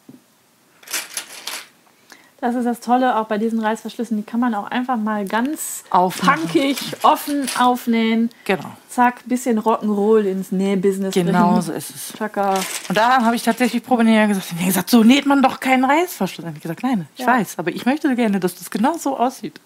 Das 2.40 2.54
ist 2.54 2.66
das 2.66 2.80
Tolle 2.82 3.18
auch 3.18 3.26
bei 3.26 3.40
diesen 3.40 3.60
Reißverschlüssen. 3.60 4.16
Die 4.18 4.24
kann 4.24 4.40
man 4.40 4.54
auch 4.54 4.70
einfach 4.70 4.96
mal 4.98 5.26
ganz 5.26 5.84
Aufmachen. 5.90 6.42
punkig, 6.42 6.78
offen 7.02 7.48
aufnähen. 7.60 8.30
Genau. 8.46 8.66
Zack, 8.90 9.22
bisschen 9.28 9.60
Rock'n'Roll 9.60 10.22
ins 10.26 10.52
Nähbusiness 10.52 11.16
Genau 11.16 11.50
bringen. 11.50 11.62
so 11.64 11.72
ist 11.72 11.90
es. 11.96 12.14
Chaka. 12.16 12.54
Und 12.90 12.96
da 12.98 13.24
habe 13.24 13.36
ich 13.36 13.42
tatsächlich 13.42 13.84
Probenäher 13.84 14.28
gesagt, 14.28 14.52
haben 14.52 14.66
gesagt, 14.66 14.90
so 14.92 15.04
näht 15.04 15.26
man 15.26 15.42
doch 15.42 15.60
keinen 15.60 15.84
Reißverschluss. 15.84 16.44
Dann 16.44 16.50
habe 16.50 16.58
ich 16.58 16.62
gesagt, 16.64 16.84
nein, 16.84 17.08
ich 17.16 17.22
Ja. 17.22 17.28
weiß, 17.28 17.58
aber 17.58 17.72
ich 17.72 17.86
möchte 17.86 18.16
gerne, 18.16 18.40
dass 18.40 18.54
das 18.56 18.70
genau 18.70 18.98
so 18.98 19.18
aussieht. 19.18 19.60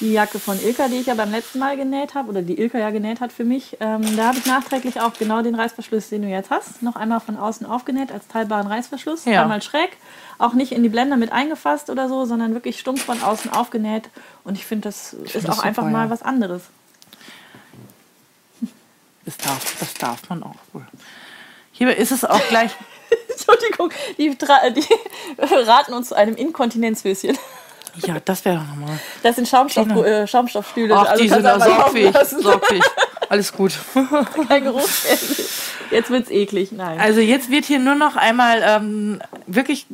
Die 0.00 0.12
Jacke 0.12 0.38
von 0.38 0.60
Ilka, 0.62 0.88
die 0.88 0.96
ich 0.96 1.06
ja 1.06 1.14
beim 1.14 1.30
letzten 1.30 1.58
Mal 1.58 1.76
genäht 1.76 2.14
habe, 2.14 2.28
oder 2.28 2.42
die 2.42 2.58
Ilka 2.58 2.78
ja 2.78 2.90
genäht 2.90 3.20
hat 3.20 3.32
für 3.32 3.44
mich, 3.44 3.76
ähm, 3.80 4.16
da 4.16 4.28
habe 4.28 4.38
ich 4.38 4.46
nachträglich 4.46 5.00
auch 5.00 5.12
genau 5.14 5.42
den 5.42 5.54
Reißverschluss, 5.54 6.08
den 6.08 6.22
du 6.22 6.28
jetzt 6.28 6.50
hast, 6.50 6.82
noch 6.82 6.96
einmal 6.96 7.20
von 7.20 7.36
außen 7.36 7.66
aufgenäht 7.66 8.12
als 8.12 8.28
teilbaren 8.28 8.66
Reißverschluss. 8.66 9.24
Ja. 9.24 9.42
Einmal 9.42 9.60
schräg, 9.62 9.96
auch 10.38 10.52
nicht 10.52 10.72
in 10.72 10.82
die 10.82 10.88
Blende 10.88 11.16
mit 11.16 11.32
eingefasst 11.32 11.90
oder 11.90 12.08
so, 12.08 12.24
sondern 12.24 12.54
wirklich 12.54 12.78
stumpf 12.78 13.04
von 13.04 13.22
außen 13.22 13.52
aufgenäht. 13.52 14.08
Und 14.44 14.54
ich 14.54 14.64
finde, 14.64 14.88
das 14.88 15.14
ist 15.14 15.32
find 15.32 15.44
auch 15.46 15.56
das 15.56 15.60
einfach 15.60 15.82
super, 15.82 15.92
mal 15.92 16.04
ja. 16.04 16.10
was 16.10 16.22
anderes. 16.22 16.62
Das 19.24 19.36
darf, 19.36 19.76
das 19.80 19.94
darf 19.94 20.28
man 20.30 20.42
auch 20.42 20.56
wohl. 20.72 20.86
Hierbei 21.72 21.94
ist 21.94 22.12
es 22.12 22.24
auch 22.24 22.40
gleich 22.48 22.72
Entschuldigung, 23.28 23.90
die, 24.16 24.36
die 24.36 24.84
raten 25.54 25.92
uns 25.92 26.08
zu 26.08 26.14
einem 26.14 26.34
Inkontinenzhöschen. 26.36 27.38
Ja, 28.06 28.16
das 28.24 28.44
wäre 28.44 28.56
doch 28.56 28.66
nochmal. 28.66 28.98
Das 29.22 29.36
sind 29.36 29.48
Schaumstoff, 29.48 29.86
Genau. 29.88 30.02
äh, 30.02 30.26
Schaumstoffstühle. 30.26 30.94
Ach, 30.96 31.16
die 31.16 31.28
sind 31.28 31.42
da 31.42 31.58
sorgfähig. 31.60 32.12
lassen. 32.12 32.42
sorgfähig. 32.42 32.82
Alles 33.28 33.52
gut. 33.52 33.78
Kein 34.48 34.64
Geruchsstellen. 34.64 35.46
Jetzt 35.90 36.10
wird's 36.10 36.30
eklig. 36.30 36.72
Nein. 36.72 36.98
Also 37.00 37.20
jetzt 37.20 37.50
wird 37.50 37.64
hier 37.64 37.78
nur 37.78 37.94
noch 37.94 38.16
einmal 38.16 38.62
ähm, 38.64 39.20
wirklich 39.46 39.86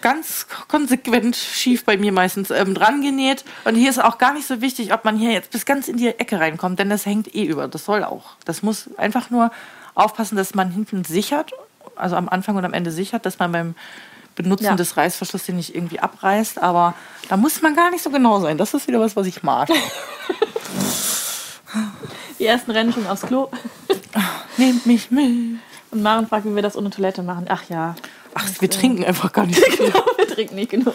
ganz 0.00 0.46
konsequent 0.68 1.36
schief 1.36 1.84
bei 1.84 1.96
mir 1.96 2.12
meistens 2.12 2.50
ähm, 2.50 2.74
dran 2.74 3.02
genäht. 3.02 3.44
Und 3.64 3.74
hier 3.74 3.90
ist 3.90 4.02
auch 4.02 4.18
gar 4.18 4.32
nicht 4.34 4.46
so 4.46 4.60
wichtig, 4.60 4.92
ob 4.92 5.04
man 5.04 5.16
hier 5.16 5.30
jetzt 5.32 5.50
bis 5.50 5.64
ganz 5.66 5.88
in 5.88 5.96
die 5.96 6.08
Ecke 6.08 6.40
reinkommt, 6.40 6.78
denn 6.78 6.90
das 6.90 7.06
hängt 7.06 7.34
eh 7.34 7.44
über. 7.44 7.68
Das 7.68 7.84
soll 7.84 8.04
auch. 8.04 8.30
Das 8.44 8.62
muss 8.62 8.88
einfach 8.96 9.30
nur 9.30 9.50
aufpassen, 9.94 10.36
dass 10.36 10.54
man 10.54 10.70
hinten 10.70 11.04
sichert, 11.04 11.52
also 11.96 12.16
am 12.16 12.28
Anfang 12.28 12.56
und 12.56 12.64
am 12.64 12.72
Ende 12.72 12.90
sichert, 12.90 13.26
dass 13.26 13.38
man 13.38 13.52
beim 13.52 13.74
Benutzen 14.42 14.64
Ja. 14.64 14.74
des 14.76 14.96
Reißverschlusses 14.96 15.46
den 15.46 15.56
nicht 15.56 15.74
irgendwie 15.74 16.00
abreißt. 16.00 16.60
Aber 16.62 16.94
da 17.28 17.36
muss 17.36 17.60
man 17.62 17.74
gar 17.74 17.90
nicht 17.90 18.02
so 18.02 18.10
genau 18.10 18.40
sein. 18.40 18.58
Das 18.58 18.74
ist 18.74 18.86
wieder 18.88 19.00
was, 19.00 19.16
was 19.16 19.26
ich 19.26 19.42
mag. 19.42 19.68
Die 22.38 22.46
ersten 22.46 22.70
rennen 22.70 22.92
schon 22.92 23.06
aufs 23.06 23.22
Klo. 23.22 23.48
Nehmt 24.56 24.86
mich 24.86 25.10
mit. 25.10 25.58
Und 25.90 26.02
Maren 26.02 26.26
fragt, 26.26 26.44
wie 26.46 26.54
wir 26.54 26.62
das 26.62 26.76
ohne 26.76 26.90
Toilette 26.90 27.22
machen. 27.22 27.46
Ach 27.48 27.62
ja, 27.68 27.94
Ach, 28.34 28.46
wir 28.60 28.70
trinken 28.70 29.04
einfach 29.04 29.32
gar 29.32 29.44
nicht. 29.46 29.60
genau, 29.76 30.04
wir 30.16 30.26
trinken 30.28 30.54
nicht 30.54 30.70
genug. 30.70 30.94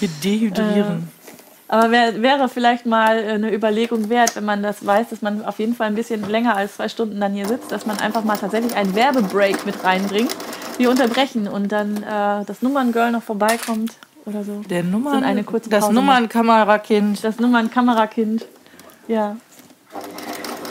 Wir 0.00 0.08
dehydrieren. 0.22 1.08
Aber 1.68 1.90
wär, 1.92 2.20
wäre 2.20 2.48
vielleicht 2.48 2.84
mal 2.84 3.16
äh, 3.18 3.28
eine 3.34 3.54
Überlegung 3.54 4.08
wert, 4.08 4.34
wenn 4.34 4.44
man 4.44 4.60
das 4.62 4.84
weiß, 4.84 5.10
dass 5.10 5.22
man 5.22 5.44
auf 5.44 5.60
jeden 5.60 5.76
Fall 5.76 5.86
ein 5.86 5.94
bisschen 5.94 6.28
länger 6.28 6.56
als 6.56 6.74
zwei 6.76 6.88
Stunden 6.88 7.20
dann 7.20 7.32
hier 7.32 7.46
sitzt, 7.46 7.70
dass 7.70 7.86
man 7.86 7.96
einfach 8.00 8.24
mal 8.24 8.36
tatsächlich 8.36 8.74
einen 8.74 8.94
Werbebreak 8.96 9.64
mit 9.66 9.84
reinbringt. 9.84 10.34
Wir 10.80 10.88
unterbrechen 10.88 11.46
und 11.46 11.70
dann 11.72 12.02
äh, 12.02 12.42
das 12.46 12.62
Nummerngirl 12.62 13.12
noch 13.12 13.22
vorbeikommt 13.22 13.92
oder 14.24 14.42
so. 14.44 14.62
Der 14.70 14.82
Nummern, 14.82 15.24
eine 15.24 15.44
kurze 15.44 15.68
das 15.68 15.80
Pause 15.80 15.92
Nummernkamerakind. 15.92 17.22
Das 17.22 17.38
Nummern-Kamerakind. 17.38 18.46
Ja. 19.06 19.36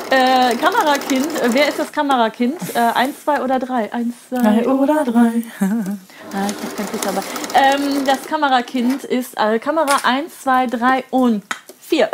Äh, 0.09 0.55
Kamerakind, 0.55 1.27
äh, 1.27 1.49
wer 1.51 1.69
ist 1.69 1.77
das 1.77 1.91
Kamerakind? 1.91 2.55
Äh, 2.73 2.79
eins, 2.79 3.23
zwei 3.23 3.43
oder 3.43 3.59
drei? 3.59 3.93
Eins, 3.93 4.15
zwei 4.29 4.65
oder 4.67 5.03
drei. 5.03 5.43
Ah, 6.31 6.45
ich 6.47 6.75
kein 6.75 6.87
Fuß 6.87 7.01
dabei. 7.01 7.21
Ähm, 7.55 8.05
das 8.05 8.21
Kamerakind 8.27 9.03
ist 9.03 9.35
äh, 9.35 9.57
Kamera 9.57 9.97
1, 10.03 10.41
2, 10.41 10.67
3 10.67 11.03
und 11.09 11.43
4. 11.81 12.07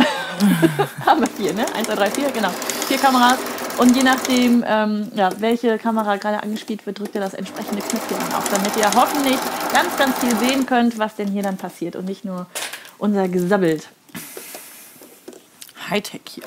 Haben 1.06 1.19
wir 1.19 1.27
vier, 1.27 1.53
ne? 1.53 1.65
1, 1.75 1.88
2, 1.88 1.95
3, 1.95 2.11
4, 2.11 2.32
genau. 2.32 2.49
Vier 2.88 2.98
Kameras. 2.98 3.38
Und 3.78 3.95
je 3.95 4.04
nachdem, 4.04 4.64
ähm, 4.66 5.12
ja, 5.16 5.30
welche 5.40 5.78
Kamera 5.78 6.16
gerade 6.16 6.42
angespielt 6.42 6.86
wird, 6.86 7.00
drückt 7.00 7.16
ihr 7.16 7.22
das 7.22 7.34
entsprechende 7.34 7.82
Knöpfchen 7.82 8.18
dann 8.20 8.34
auf, 8.34 8.48
damit 8.50 8.76
ihr 8.78 8.90
hoffentlich 8.95 9.38
ganz, 9.74 9.98
ganz 9.98 10.18
viel 10.20 10.36
sehen 10.38 10.66
könnt, 10.66 10.98
was 10.98 11.16
denn 11.16 11.28
hier 11.28 11.44
dann 11.44 11.58
passiert 11.58 11.95
und 11.95 12.06
nicht 12.06 12.24
nur 12.24 12.45
unser 12.98 13.28
Gesabbelt. 13.28 13.90
Hightech 15.90 16.22
hier. 16.26 16.44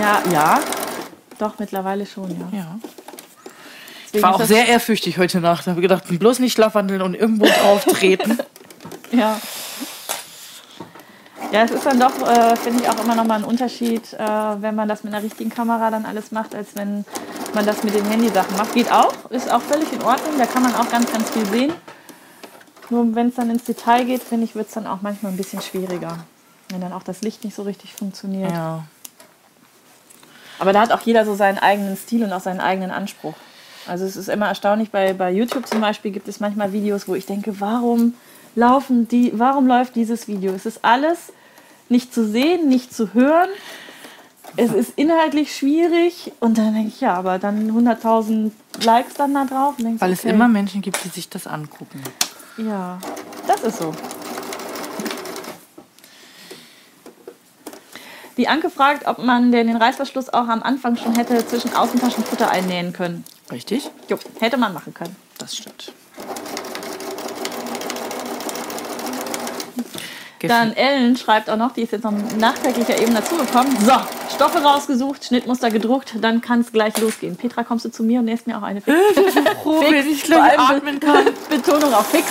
Ja, 0.00 0.22
ja. 0.32 0.60
Doch, 1.38 1.58
mittlerweile 1.58 2.06
schon, 2.06 2.30
ja. 2.30 2.58
Ja. 2.58 2.78
Ich 4.12 4.22
war 4.22 4.34
auch 4.34 4.44
sehr 4.44 4.68
ehrfürchtig 4.68 5.18
heute 5.18 5.40
Nacht. 5.40 5.66
habe 5.66 5.80
gedacht, 5.80 6.04
bloß 6.06 6.38
nicht 6.38 6.52
schlafwandeln 6.52 7.02
und 7.02 7.14
irgendwo 7.14 7.46
drauf 7.46 7.84
treten. 7.84 8.38
Ja. 9.12 9.38
Ja, 11.50 11.64
es 11.64 11.70
ist 11.70 11.84
dann 11.84 12.00
doch, 12.00 12.16
äh, 12.26 12.56
finde 12.56 12.82
ich, 12.82 12.88
auch 12.88 13.02
immer 13.04 13.14
noch 13.14 13.24
mal 13.24 13.36
ein 13.36 13.44
Unterschied, 13.44 14.12
äh, 14.14 14.18
wenn 14.18 14.74
man 14.74 14.88
das 14.88 15.04
mit 15.04 15.12
einer 15.12 15.22
richtigen 15.22 15.50
Kamera 15.50 15.90
dann 15.90 16.06
alles 16.06 16.32
macht, 16.32 16.54
als 16.54 16.74
wenn 16.74 17.04
man 17.54 17.66
das 17.66 17.82
mit 17.82 17.94
den 17.94 18.04
Handysachen 18.06 18.56
macht. 18.56 18.72
Geht 18.72 18.90
auch, 18.90 19.30
ist 19.30 19.52
auch 19.52 19.60
völlig 19.60 19.92
in 19.92 20.02
Ordnung, 20.02 20.38
da 20.38 20.46
kann 20.46 20.62
man 20.62 20.74
auch 20.74 20.88
ganz, 20.90 21.12
ganz 21.12 21.30
viel 21.30 21.44
sehen. 21.46 21.72
Nur 22.88 23.14
wenn 23.14 23.28
es 23.28 23.34
dann 23.34 23.50
ins 23.50 23.64
Detail 23.64 24.04
geht, 24.04 24.22
finde 24.22 24.44
ich, 24.44 24.54
wird 24.54 24.68
es 24.68 24.74
dann 24.74 24.86
auch 24.86 25.02
manchmal 25.02 25.32
ein 25.32 25.36
bisschen 25.36 25.60
schwieriger. 25.60 26.18
Wenn 26.70 26.80
dann 26.80 26.92
auch 26.92 27.02
das 27.02 27.22
Licht 27.22 27.44
nicht 27.44 27.54
so 27.54 27.62
richtig 27.62 27.94
funktioniert. 27.94 28.50
ja. 28.50 28.84
Aber 30.58 30.72
da 30.72 30.82
hat 30.82 30.92
auch 30.92 31.00
jeder 31.00 31.24
so 31.24 31.34
seinen 31.34 31.58
eigenen 31.58 31.96
Stil 31.96 32.22
und 32.22 32.32
auch 32.32 32.40
seinen 32.40 32.60
eigenen 32.60 32.92
Anspruch. 32.92 33.34
Also 33.88 34.04
es 34.04 34.16
ist 34.16 34.28
immer 34.28 34.46
erstaunlich, 34.46 34.92
bei, 34.92 35.12
bei 35.12 35.32
YouTube 35.32 35.66
zum 35.66 35.80
Beispiel 35.80 36.12
gibt 36.12 36.28
es 36.28 36.38
manchmal 36.38 36.72
Videos, 36.72 37.08
wo 37.08 37.16
ich 37.16 37.26
denke, 37.26 37.60
warum 37.60 38.14
laufen 38.54 39.08
die, 39.08 39.32
warum 39.34 39.66
läuft 39.66 39.94
dieses 39.96 40.28
Video? 40.28 40.52
Es 40.52 40.66
ist 40.66 40.84
alles 40.84 41.32
nicht 41.88 42.12
zu 42.12 42.26
sehen, 42.26 42.68
nicht 42.68 42.94
zu 42.94 43.14
hören. 43.14 43.48
es 44.56 44.72
ist 44.72 44.92
inhaltlich 44.96 45.56
schwierig 45.56 46.32
und 46.40 46.58
dann 46.58 46.74
denke 46.74 46.88
ich, 46.88 47.00
ja, 47.00 47.14
aber 47.14 47.38
dann 47.38 47.70
100.000 47.70 48.50
Likes 48.84 49.14
dann 49.14 49.34
da 49.34 49.44
drauf. 49.44 49.74
Weil 49.78 50.12
es 50.12 50.20
okay, 50.20 50.30
immer 50.30 50.48
Menschen 50.48 50.82
gibt, 50.82 51.04
die 51.04 51.08
sich 51.08 51.28
das 51.28 51.46
angucken. 51.46 52.02
Ja, 52.58 52.98
das 53.46 53.62
ist 53.62 53.78
so. 53.78 53.94
Die 58.36 58.48
Anke 58.48 58.70
fragt, 58.70 59.06
ob 59.06 59.18
man 59.18 59.52
den, 59.52 59.66
den 59.66 59.76
Reißverschluss 59.76 60.30
auch 60.30 60.48
am 60.48 60.62
Anfang 60.62 60.96
schon 60.96 61.14
hätte 61.14 61.46
zwischen 61.46 61.74
Außentaschenfutter 61.74 62.50
einnähen 62.50 62.92
können. 62.92 63.24
Richtig? 63.50 63.90
Jo, 64.08 64.18
hätte 64.40 64.56
man 64.56 64.72
machen 64.72 64.94
können. 64.94 65.14
Das 65.36 65.56
stimmt. 65.56 65.92
Dann 70.48 70.72
Ellen 70.74 71.16
schreibt 71.16 71.48
auch 71.50 71.56
noch, 71.56 71.72
die 71.72 71.82
ist 71.82 71.92
jetzt 71.92 72.04
noch 72.04 72.12
nachträglicher 72.38 73.00
eben 73.00 73.14
dazugekommen. 73.14 73.76
So, 73.80 73.92
Stoffe 74.34 74.58
rausgesucht, 74.62 75.24
Schnittmuster 75.24 75.70
gedruckt, 75.70 76.14
dann 76.20 76.40
kann 76.40 76.60
es 76.60 76.72
gleich 76.72 76.96
losgehen. 76.98 77.36
Petra, 77.36 77.64
kommst 77.64 77.84
du 77.84 77.90
zu 77.90 78.02
mir 78.02 78.20
und 78.20 78.26
nähst 78.26 78.46
mir 78.46 78.58
auch 78.58 78.62
eine 78.62 78.80
Fix? 78.82 78.96
froh, 79.62 79.82
Fix, 79.82 80.06
ich 80.06 80.22
gleich 80.24 80.58
atmen 80.58 81.00
kann. 81.00 81.26
Betonung 81.48 81.92
auf 81.94 82.06
Fix. 82.08 82.26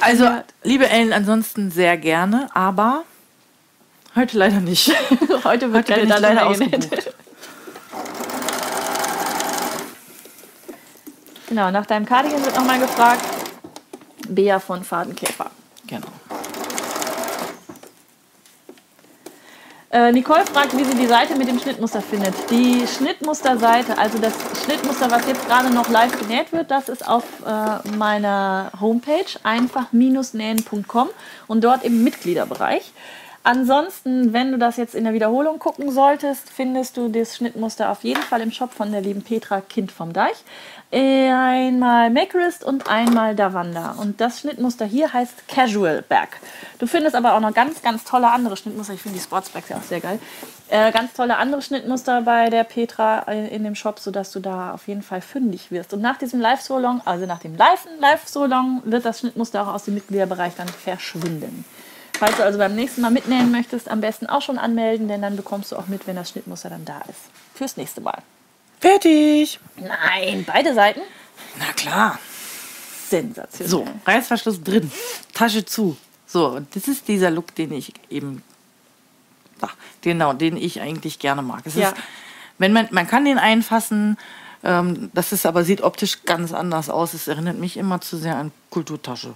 Also, 0.00 0.28
liebe 0.64 0.88
Ellen, 0.88 1.12
ansonsten 1.12 1.70
sehr 1.70 1.96
gerne, 1.96 2.48
aber 2.54 3.04
heute 4.16 4.38
leider 4.38 4.60
nicht. 4.60 4.90
Heute 5.44 5.72
wird 5.72 5.88
Heute 5.88 6.00
bin 6.00 6.10
ich 6.10 6.18
leider 6.18 6.46
ausgebucht. 6.46 7.12
Genau, 11.48 11.70
nach 11.70 11.86
deinem 11.86 12.06
Cardigan 12.06 12.44
wird 12.44 12.56
nochmal 12.56 12.78
gefragt. 12.78 13.22
Bea 14.28 14.58
von 14.58 14.82
Fadenkäfer. 14.84 15.50
Genau. 15.86 16.06
Äh, 19.92 20.10
Nicole 20.10 20.46
fragt, 20.46 20.74
wie 20.74 20.84
sie 20.84 20.94
die 20.94 21.06
Seite 21.06 21.36
mit 21.36 21.48
dem 21.48 21.58
Schnittmuster 21.58 22.00
findet. 22.00 22.32
Die 22.50 22.86
Schnittmusterseite, 22.86 23.98
also 23.98 24.16
das 24.18 24.32
Schnittmuster, 24.64 25.10
was 25.10 25.26
jetzt 25.26 25.46
gerade 25.46 25.68
noch 25.68 25.90
live 25.90 26.18
genäht 26.18 26.50
wird, 26.50 26.70
das 26.70 26.88
ist 26.88 27.06
auf 27.06 27.24
äh, 27.46 27.86
meiner 27.98 28.72
Homepage 28.80 29.26
einfach-nähen.com 29.42 31.10
und 31.46 31.62
dort 31.62 31.84
im 31.84 32.02
Mitgliederbereich. 32.02 32.90
Ansonsten, 33.44 34.32
wenn 34.32 34.52
du 34.52 34.58
das 34.58 34.78
jetzt 34.78 34.94
in 34.94 35.04
der 35.04 35.12
Wiederholung 35.12 35.58
gucken 35.58 35.90
solltest, 35.90 36.48
findest 36.48 36.96
du 36.96 37.08
das 37.08 37.36
Schnittmuster 37.36 37.90
auf 37.90 38.02
jeden 38.02 38.22
Fall 38.22 38.40
im 38.40 38.50
Shop 38.50 38.72
von 38.72 38.92
der 38.92 39.02
lieben 39.02 39.22
Petra 39.22 39.60
Kind 39.60 39.92
vom 39.92 40.14
Deich. 40.14 40.42
Einmal 40.94 42.10
Makerist 42.10 42.62
und 42.62 42.86
einmal 42.86 43.34
Davanda. 43.34 43.92
Und 43.92 44.20
das 44.20 44.40
Schnittmuster 44.40 44.84
hier 44.84 45.10
heißt 45.10 45.48
Casual 45.48 46.02
Back. 46.02 46.38
Du 46.78 46.86
findest 46.86 47.16
aber 47.16 47.32
auch 47.32 47.40
noch 47.40 47.54
ganz, 47.54 47.80
ganz 47.80 48.04
tolle 48.04 48.30
andere 48.30 48.58
Schnittmuster. 48.58 48.92
Ich 48.92 49.00
finde 49.00 49.18
die 49.18 49.24
Sportsbacks 49.24 49.70
ja 49.70 49.78
auch 49.78 49.82
sehr 49.82 50.00
geil. 50.00 50.18
Äh, 50.68 50.92
ganz 50.92 51.14
tolle 51.14 51.38
andere 51.38 51.62
Schnittmuster 51.62 52.20
bei 52.20 52.50
der 52.50 52.64
Petra 52.64 53.20
äh, 53.26 53.48
in 53.54 53.64
dem 53.64 53.74
Shop, 53.74 54.00
sodass 54.00 54.32
du 54.32 54.40
da 54.40 54.72
auf 54.72 54.86
jeden 54.86 55.02
Fall 55.02 55.22
fündig 55.22 55.70
wirst. 55.70 55.94
Und 55.94 56.02
nach 56.02 56.18
diesem 56.18 56.40
Live-Solong, 56.40 57.00
also 57.06 57.24
nach 57.24 57.38
dem 57.40 57.56
Live- 57.56 57.88
Live-Solong, 57.98 58.82
wird 58.84 59.06
das 59.06 59.20
Schnittmuster 59.20 59.62
auch 59.62 59.72
aus 59.72 59.84
dem 59.84 59.94
Mitgliederbereich 59.94 60.52
dann 60.56 60.68
verschwinden. 60.68 61.64
Falls 62.18 62.36
du 62.36 62.44
also 62.44 62.58
beim 62.58 62.74
nächsten 62.74 63.00
Mal 63.00 63.10
mitnähen 63.10 63.50
möchtest, 63.50 63.90
am 63.90 64.02
besten 64.02 64.26
auch 64.26 64.42
schon 64.42 64.58
anmelden, 64.58 65.08
denn 65.08 65.22
dann 65.22 65.36
bekommst 65.36 65.72
du 65.72 65.76
auch 65.76 65.86
mit, 65.86 66.06
wenn 66.06 66.16
das 66.16 66.28
Schnittmuster 66.28 66.68
dann 66.68 66.84
da 66.84 67.00
ist. 67.08 67.30
Fürs 67.54 67.78
nächste 67.78 68.02
Mal. 68.02 68.18
Fertig. 68.82 69.58
Nein, 69.76 70.44
beide 70.46 70.74
Seiten. 70.74 71.00
Na 71.58 71.72
klar. 71.72 72.18
Sensationell. 73.08 73.70
So, 73.70 73.86
Reißverschluss 74.06 74.62
drin, 74.62 74.90
Tasche 75.32 75.64
zu. 75.64 75.96
So, 76.26 76.48
und 76.48 76.74
das 76.74 76.88
ist 76.88 77.06
dieser 77.08 77.30
Look, 77.30 77.54
den 77.54 77.72
ich 77.72 77.92
eben, 78.10 78.42
ach, 79.60 79.74
genau, 80.00 80.32
den 80.32 80.56
ich 80.56 80.80
eigentlich 80.80 81.18
gerne 81.18 81.42
mag. 81.42 81.62
Es 81.64 81.74
Ja. 81.76 81.90
ist, 81.90 81.96
wenn 82.58 82.72
man, 82.72 82.88
man 82.90 83.06
kann 83.06 83.24
den 83.24 83.38
einfassen, 83.38 84.18
ähm, 84.64 85.10
das 85.14 85.32
ist 85.32 85.46
aber 85.46 85.62
sieht 85.64 85.82
optisch 85.82 86.24
ganz 86.24 86.52
anders 86.52 86.90
aus. 86.90 87.14
Es 87.14 87.28
erinnert 87.28 87.58
mich 87.58 87.76
immer 87.76 88.00
zu 88.00 88.16
sehr 88.16 88.36
an 88.36 88.50
Kulturtasche. 88.70 89.34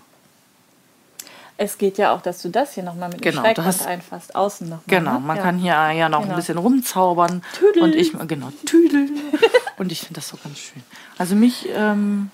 Es 1.59 1.79
geht 1.79 1.97
ja 1.97 2.13
auch, 2.13 2.21
dass 2.21 2.43
du 2.43 2.51
das 2.51 2.75
hier 2.75 2.83
nochmal 2.83 3.09
mit 3.09 3.23
Genau, 3.23 3.43
dem 3.43 3.55
Schrägband 3.55 3.87
einfasst, 3.87 4.35
außen 4.35 4.69
nochmal. 4.69 4.85
Genau, 4.87 5.15
ne? 5.15 5.21
man 5.21 5.37
ja. 5.39 5.43
kann 5.43 5.59
hier 5.59 5.73
ja 5.73 6.09
noch 6.09 6.21
Genau. 6.21 6.33
ein 6.33 6.37
bisschen 6.37 6.59
rumzaubern. 6.59 7.43
Tüdeln. 7.59 7.85
Und 7.85 7.95
ich, 7.95 8.13
genau, 8.29 8.53
tüdeln. 8.67 9.19
und 9.79 9.91
ich 9.91 10.01
finde 10.01 10.15
das 10.15 10.29
so 10.29 10.37
ganz 10.43 10.59
schön. 10.59 10.83
Also 11.17 11.35
mich 11.35 11.67
ähm, 11.73 12.31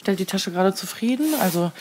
stellt 0.00 0.18
die 0.18 0.24
Tasche 0.24 0.50
gerade 0.50 0.74
zufrieden. 0.74 1.34
Also 1.40 1.72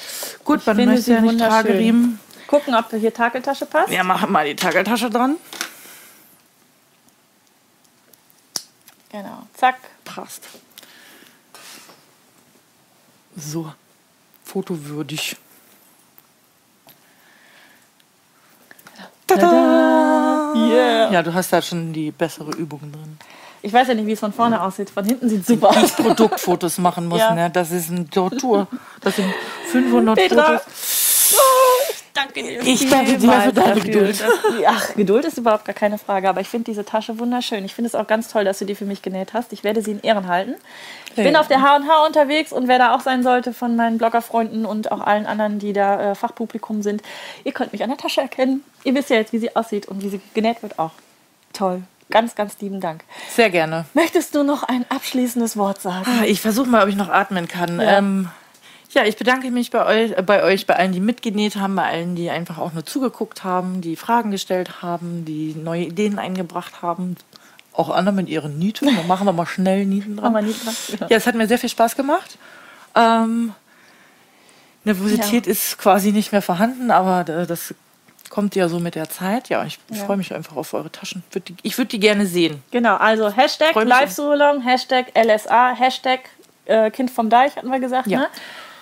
gut, 0.43 0.65
man 0.65 0.75
finde 0.75 0.95
möchte 0.95 1.13
ja 1.13 1.21
nicht. 1.21 1.39
Trageriemen. 1.39 2.19
Gucken, 2.47 2.75
ob 2.75 2.89
hier 2.91 3.13
Takeltasche 3.13 3.65
passt. 3.65 3.89
Wir 3.89 4.03
machen 4.03 4.31
mal 4.31 4.45
die 4.45 4.55
Tageltasche 4.55 5.09
dran. 5.09 5.37
Genau. 9.09 9.47
Zack. 9.53 9.77
Passt. 10.03 10.47
So, 13.35 13.71
fotowürdig. 14.43 15.37
Tada! 19.29 20.53
Yeah. 20.55 21.11
Ja, 21.11 21.21
du 21.23 21.33
hast 21.33 21.53
da 21.53 21.61
schon 21.61 21.93
die 21.93 22.11
bessere 22.11 22.51
Übung 22.51 22.79
drin. 22.91 23.17
Ich 23.61 23.73
weiß 23.73 23.89
ja 23.89 23.93
nicht, 23.93 24.07
wie 24.07 24.13
es 24.13 24.19
von 24.19 24.31
vorne 24.33 24.61
aussieht. 24.61 24.89
Von 24.89 25.03
hinten 25.05 25.27
sieht 25.29 25.45
super 25.45 25.69
aus. 25.69 25.91
Produktfotos 25.91 26.77
machen 26.77 27.07
muss, 27.07 27.19
Ja. 27.19 27.33
ne? 27.35 27.49
Das 27.49 27.71
ist 27.71 27.89
eine 27.91 28.09
Tortur. 28.09 28.67
Das 29.01 29.15
sind 29.17 29.31
500 29.71 30.15
Petra. 30.17 30.43
Fotos. 30.59 31.35
Danke 32.21 32.43
dir. 32.43 32.61
Ich 32.61 32.89
danke 32.89 33.17
dir 33.17 33.31
für 33.31 33.53
deine 33.53 33.79
Geduld. 33.81 34.23
Ach, 34.67 34.95
Geduld 34.95 35.25
ist 35.25 35.37
überhaupt 35.37 35.65
gar 35.65 35.73
keine 35.75 35.97
Frage, 35.97 36.27
aber 36.29 36.41
ich 36.41 36.47
finde 36.49 36.65
diese 36.65 36.83
Tasche 36.83 37.17
wunderschön. 37.19 37.63
Ich 37.65 37.73
finde 37.75 37.87
es 37.87 37.95
auch 37.95 38.07
ganz 38.07 38.27
toll, 38.29 38.43
dass 38.43 38.59
du 38.59 38.65
die 38.65 38.75
für 38.75 38.85
mich 38.85 39.01
genäht 39.01 39.33
hast. 39.33 39.53
Ich 39.53 39.63
werde 39.63 39.81
sie 39.81 39.91
in 39.91 40.01
Ehren 40.01 40.27
halten. 40.27 40.55
Ich 41.15 41.23
bin 41.23 41.35
auf 41.35 41.47
der 41.47 41.61
H&H 41.61 42.05
unterwegs 42.05 42.51
und 42.53 42.67
wer 42.67 42.77
da 42.77 42.95
auch 42.95 43.01
sein 43.01 43.23
sollte 43.23 43.53
von 43.53 43.75
meinen 43.75 43.97
Bloggerfreunden 43.97 44.65
und 44.65 44.91
auch 44.91 45.01
allen 45.01 45.25
anderen, 45.25 45.59
die 45.59 45.73
da 45.73 46.11
äh, 46.11 46.15
Fachpublikum 46.15 46.81
sind, 46.81 47.01
ihr 47.43 47.51
könnt 47.51 47.71
mich 47.73 47.83
an 47.83 47.89
der 47.89 47.97
Tasche 47.97 48.21
erkennen. 48.21 48.63
Ihr 48.83 48.95
wisst 48.95 49.09
ja 49.09 49.17
jetzt, 49.17 49.33
wie 49.33 49.39
sie 49.39 49.55
aussieht 49.55 49.87
und 49.87 50.03
wie 50.03 50.09
sie 50.09 50.21
genäht 50.33 50.61
wird 50.61 50.79
auch. 50.79 50.91
Toll. 51.53 51.81
Ganz, 52.11 52.35
ganz 52.35 52.59
lieben 52.59 52.79
Dank. 52.81 53.03
Sehr 53.35 53.49
gerne. 53.51 53.85
Möchtest 53.93 54.33
du 54.33 54.43
noch 54.43 54.63
ein 54.63 54.83
abschließendes 54.89 55.57
Wort 55.57 55.81
sagen? 55.81 56.05
Ah, 56.07 56.25
Ich 56.25 56.41
versuche 56.41 56.67
mal, 56.67 56.83
ob 56.83 56.89
ich 56.89 56.95
noch 56.95 57.09
atmen 57.09 57.47
kann. 57.47 57.79
Ja. 57.79 57.97
Ähm, 57.99 58.29
ja, 58.91 59.03
ich 59.05 59.17
bedanke 59.17 59.51
mich 59.51 59.71
bei 59.71 59.85
euch, 59.85 60.17
äh, 60.17 60.21
bei 60.23 60.43
euch, 60.43 60.65
bei 60.65 60.75
allen, 60.75 60.91
die 60.91 60.99
mitgenäht 60.99 61.55
haben, 61.57 61.75
bei 61.75 61.85
allen, 61.85 62.15
die 62.15 62.29
einfach 62.29 62.57
auch 62.57 62.73
nur 62.73 62.85
zugeguckt 62.85 63.43
haben, 63.43 63.81
die 63.81 63.95
Fragen 63.95 64.31
gestellt 64.31 64.81
haben, 64.81 65.25
die 65.25 65.53
neue 65.55 65.83
Ideen 65.83 66.17
eingebracht 66.19 66.81
haben. 66.81 67.15
Auch 67.73 67.89
andere 67.89 68.15
mit 68.15 68.27
ihren 68.29 68.57
Nieten. 68.59 68.93
Dann 68.95 69.07
machen 69.07 69.25
wir 69.27 69.33
mal 69.33 69.45
schnell 69.45 69.85
Nieten 69.85 70.17
dran. 70.17 70.33
Wir 70.33 70.41
Nieten 70.41 70.63
dran? 70.65 70.75
Ja. 70.99 71.07
Ja, 71.09 71.17
es 71.17 71.27
hat 71.27 71.35
mir 71.35 71.47
sehr 71.47 71.59
viel 71.59 71.69
Spaß 71.69 71.95
gemacht. 71.95 72.37
Ähm, 72.95 73.53
Nervosität 74.83 75.45
ist 75.47 75.77
quasi 75.77 76.11
nicht 76.11 76.31
mehr 76.31 76.41
vorhanden, 76.41 76.89
aber 76.91 77.21
äh, 77.31 77.45
das 77.45 77.73
kommt 78.29 78.55
ja 78.55 78.69
so 78.69 78.79
mit 78.79 78.95
der 78.95 79.09
Zeit. 79.09 79.49
Ja, 79.49 79.63
ich 79.65 79.79
Ja. 79.91 80.05
freue 80.05 80.17
mich 80.17 80.33
einfach 80.33 80.55
auf 80.55 80.73
eure 80.73 80.91
Taschen. 80.91 81.23
Ich 81.63 81.77
würde 81.77 81.89
die 81.89 81.99
gerne 81.99 82.25
sehen. 82.25 82.63
Genau, 82.71 82.95
also 82.95 83.29
Hashtag 83.29 83.75
Live-Solong, 83.75 84.61
Hashtag 84.61 85.07
LSA, 85.15 85.73
Hashtag 85.75 86.21
äh, 86.65 86.91
Kind 86.91 87.11
vom 87.11 87.29
Deich, 87.29 87.55
hatten 87.55 87.69
wir 87.69 87.79
gesagt, 87.79 88.07
Ja. 88.07 88.19
ne? 88.19 88.27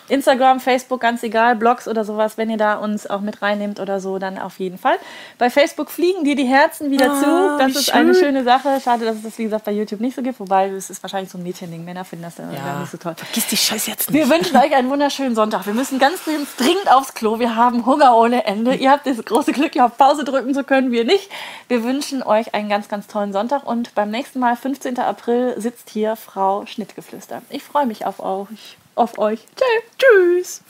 Instagram, 0.09 0.59
Facebook, 0.59 1.01
ganz 1.01 1.23
egal, 1.23 1.55
Blogs 1.55 1.87
oder 1.87 2.03
sowas, 2.03 2.37
wenn 2.37 2.49
ihr 2.49 2.57
da 2.57 2.75
uns 2.75 3.07
auch 3.07 3.21
mit 3.21 3.41
reinnehmt 3.41 3.79
oder 3.79 3.99
so, 3.99 4.19
dann 4.19 4.37
auf 4.37 4.59
jeden 4.59 4.77
Fall. 4.77 4.97
Bei 5.37 5.49
Facebook 5.49 5.89
fliegen 5.91 6.23
dir 6.23 6.35
die 6.35 6.45
Herzen 6.45 6.91
wieder 6.91 7.11
Ah, 7.11 7.19
zu. 7.19 7.57
Das 7.59 7.75
ist 7.75 7.93
eine 7.93 8.13
schön. 8.13 8.23
schöne 8.25 8.43
Sache. 8.43 8.79
Schade, 8.83 9.05
dass 9.05 9.17
es 9.17 9.23
das, 9.23 9.37
wie 9.37 9.43
gesagt, 9.43 9.65
bei 9.65 9.71
YouTube 9.71 9.99
nicht 9.99 10.15
so 10.15 10.21
gibt, 10.21 10.39
wobei 10.39 10.69
es 10.69 10.89
ist 10.89 11.03
wahrscheinlich 11.03 11.31
so 11.31 11.37
ein 11.37 11.43
Mädchending. 11.43 11.83
Männer 11.83 12.05
finden 12.05 12.23
das 12.25 12.35
dann 12.35 12.53
ja. 12.53 12.79
nicht 12.79 12.91
so 12.91 12.97
toll. 12.97 13.15
Vergiss 13.15 13.47
die 13.47 13.57
Scheiß 13.57 13.87
jetzt 13.87 14.11
nicht. 14.11 14.19
Wir 14.19 14.29
wünschen 14.29 14.55
euch 14.57 14.73
einen 14.75 14.89
wunderschönen 14.89 15.35
Sonntag. 15.35 15.65
Wir 15.65 15.73
müssen 15.73 15.99
ganz 15.99 16.19
dringend 16.23 16.91
aufs 16.91 17.13
Klo. 17.13 17.39
Wir 17.39 17.55
haben 17.55 17.85
Hunger 17.85 18.15
ohne 18.15 18.45
Ende. 18.45 18.75
Ihr 18.75 18.91
habt 18.91 19.05
das 19.07 19.23
große 19.23 19.51
Glück, 19.51 19.73
hier 19.73 19.85
auf 19.85 19.97
Pause 19.97 20.23
drücken 20.23 20.53
zu 20.53 20.63
können, 20.63 20.91
wir 20.91 21.03
nicht. 21.05 21.29
Wir 21.67 21.83
wünschen 21.83 22.23
euch 22.23 22.53
einen 22.53 22.69
ganz, 22.69 22.87
ganz 22.87 23.07
tollen 23.07 23.33
Sonntag 23.33 23.65
und 23.65 23.93
beim 23.95 24.09
nächsten 24.09 24.39
Mal, 24.39 24.55
15. 24.55 24.99
April, 24.99 25.55
sitzt 25.57 25.89
hier 25.89 26.15
Frau 26.15 26.65
Schnittgeflüster. 26.65 27.41
Ich 27.49 27.63
freue 27.63 27.85
mich 27.85 28.05
auf 28.05 28.19
euch. 28.19 28.77
Auf 28.97 29.19
euch. 29.19 29.45
Tschö. 29.55 29.65
Tschüss. 29.99 30.61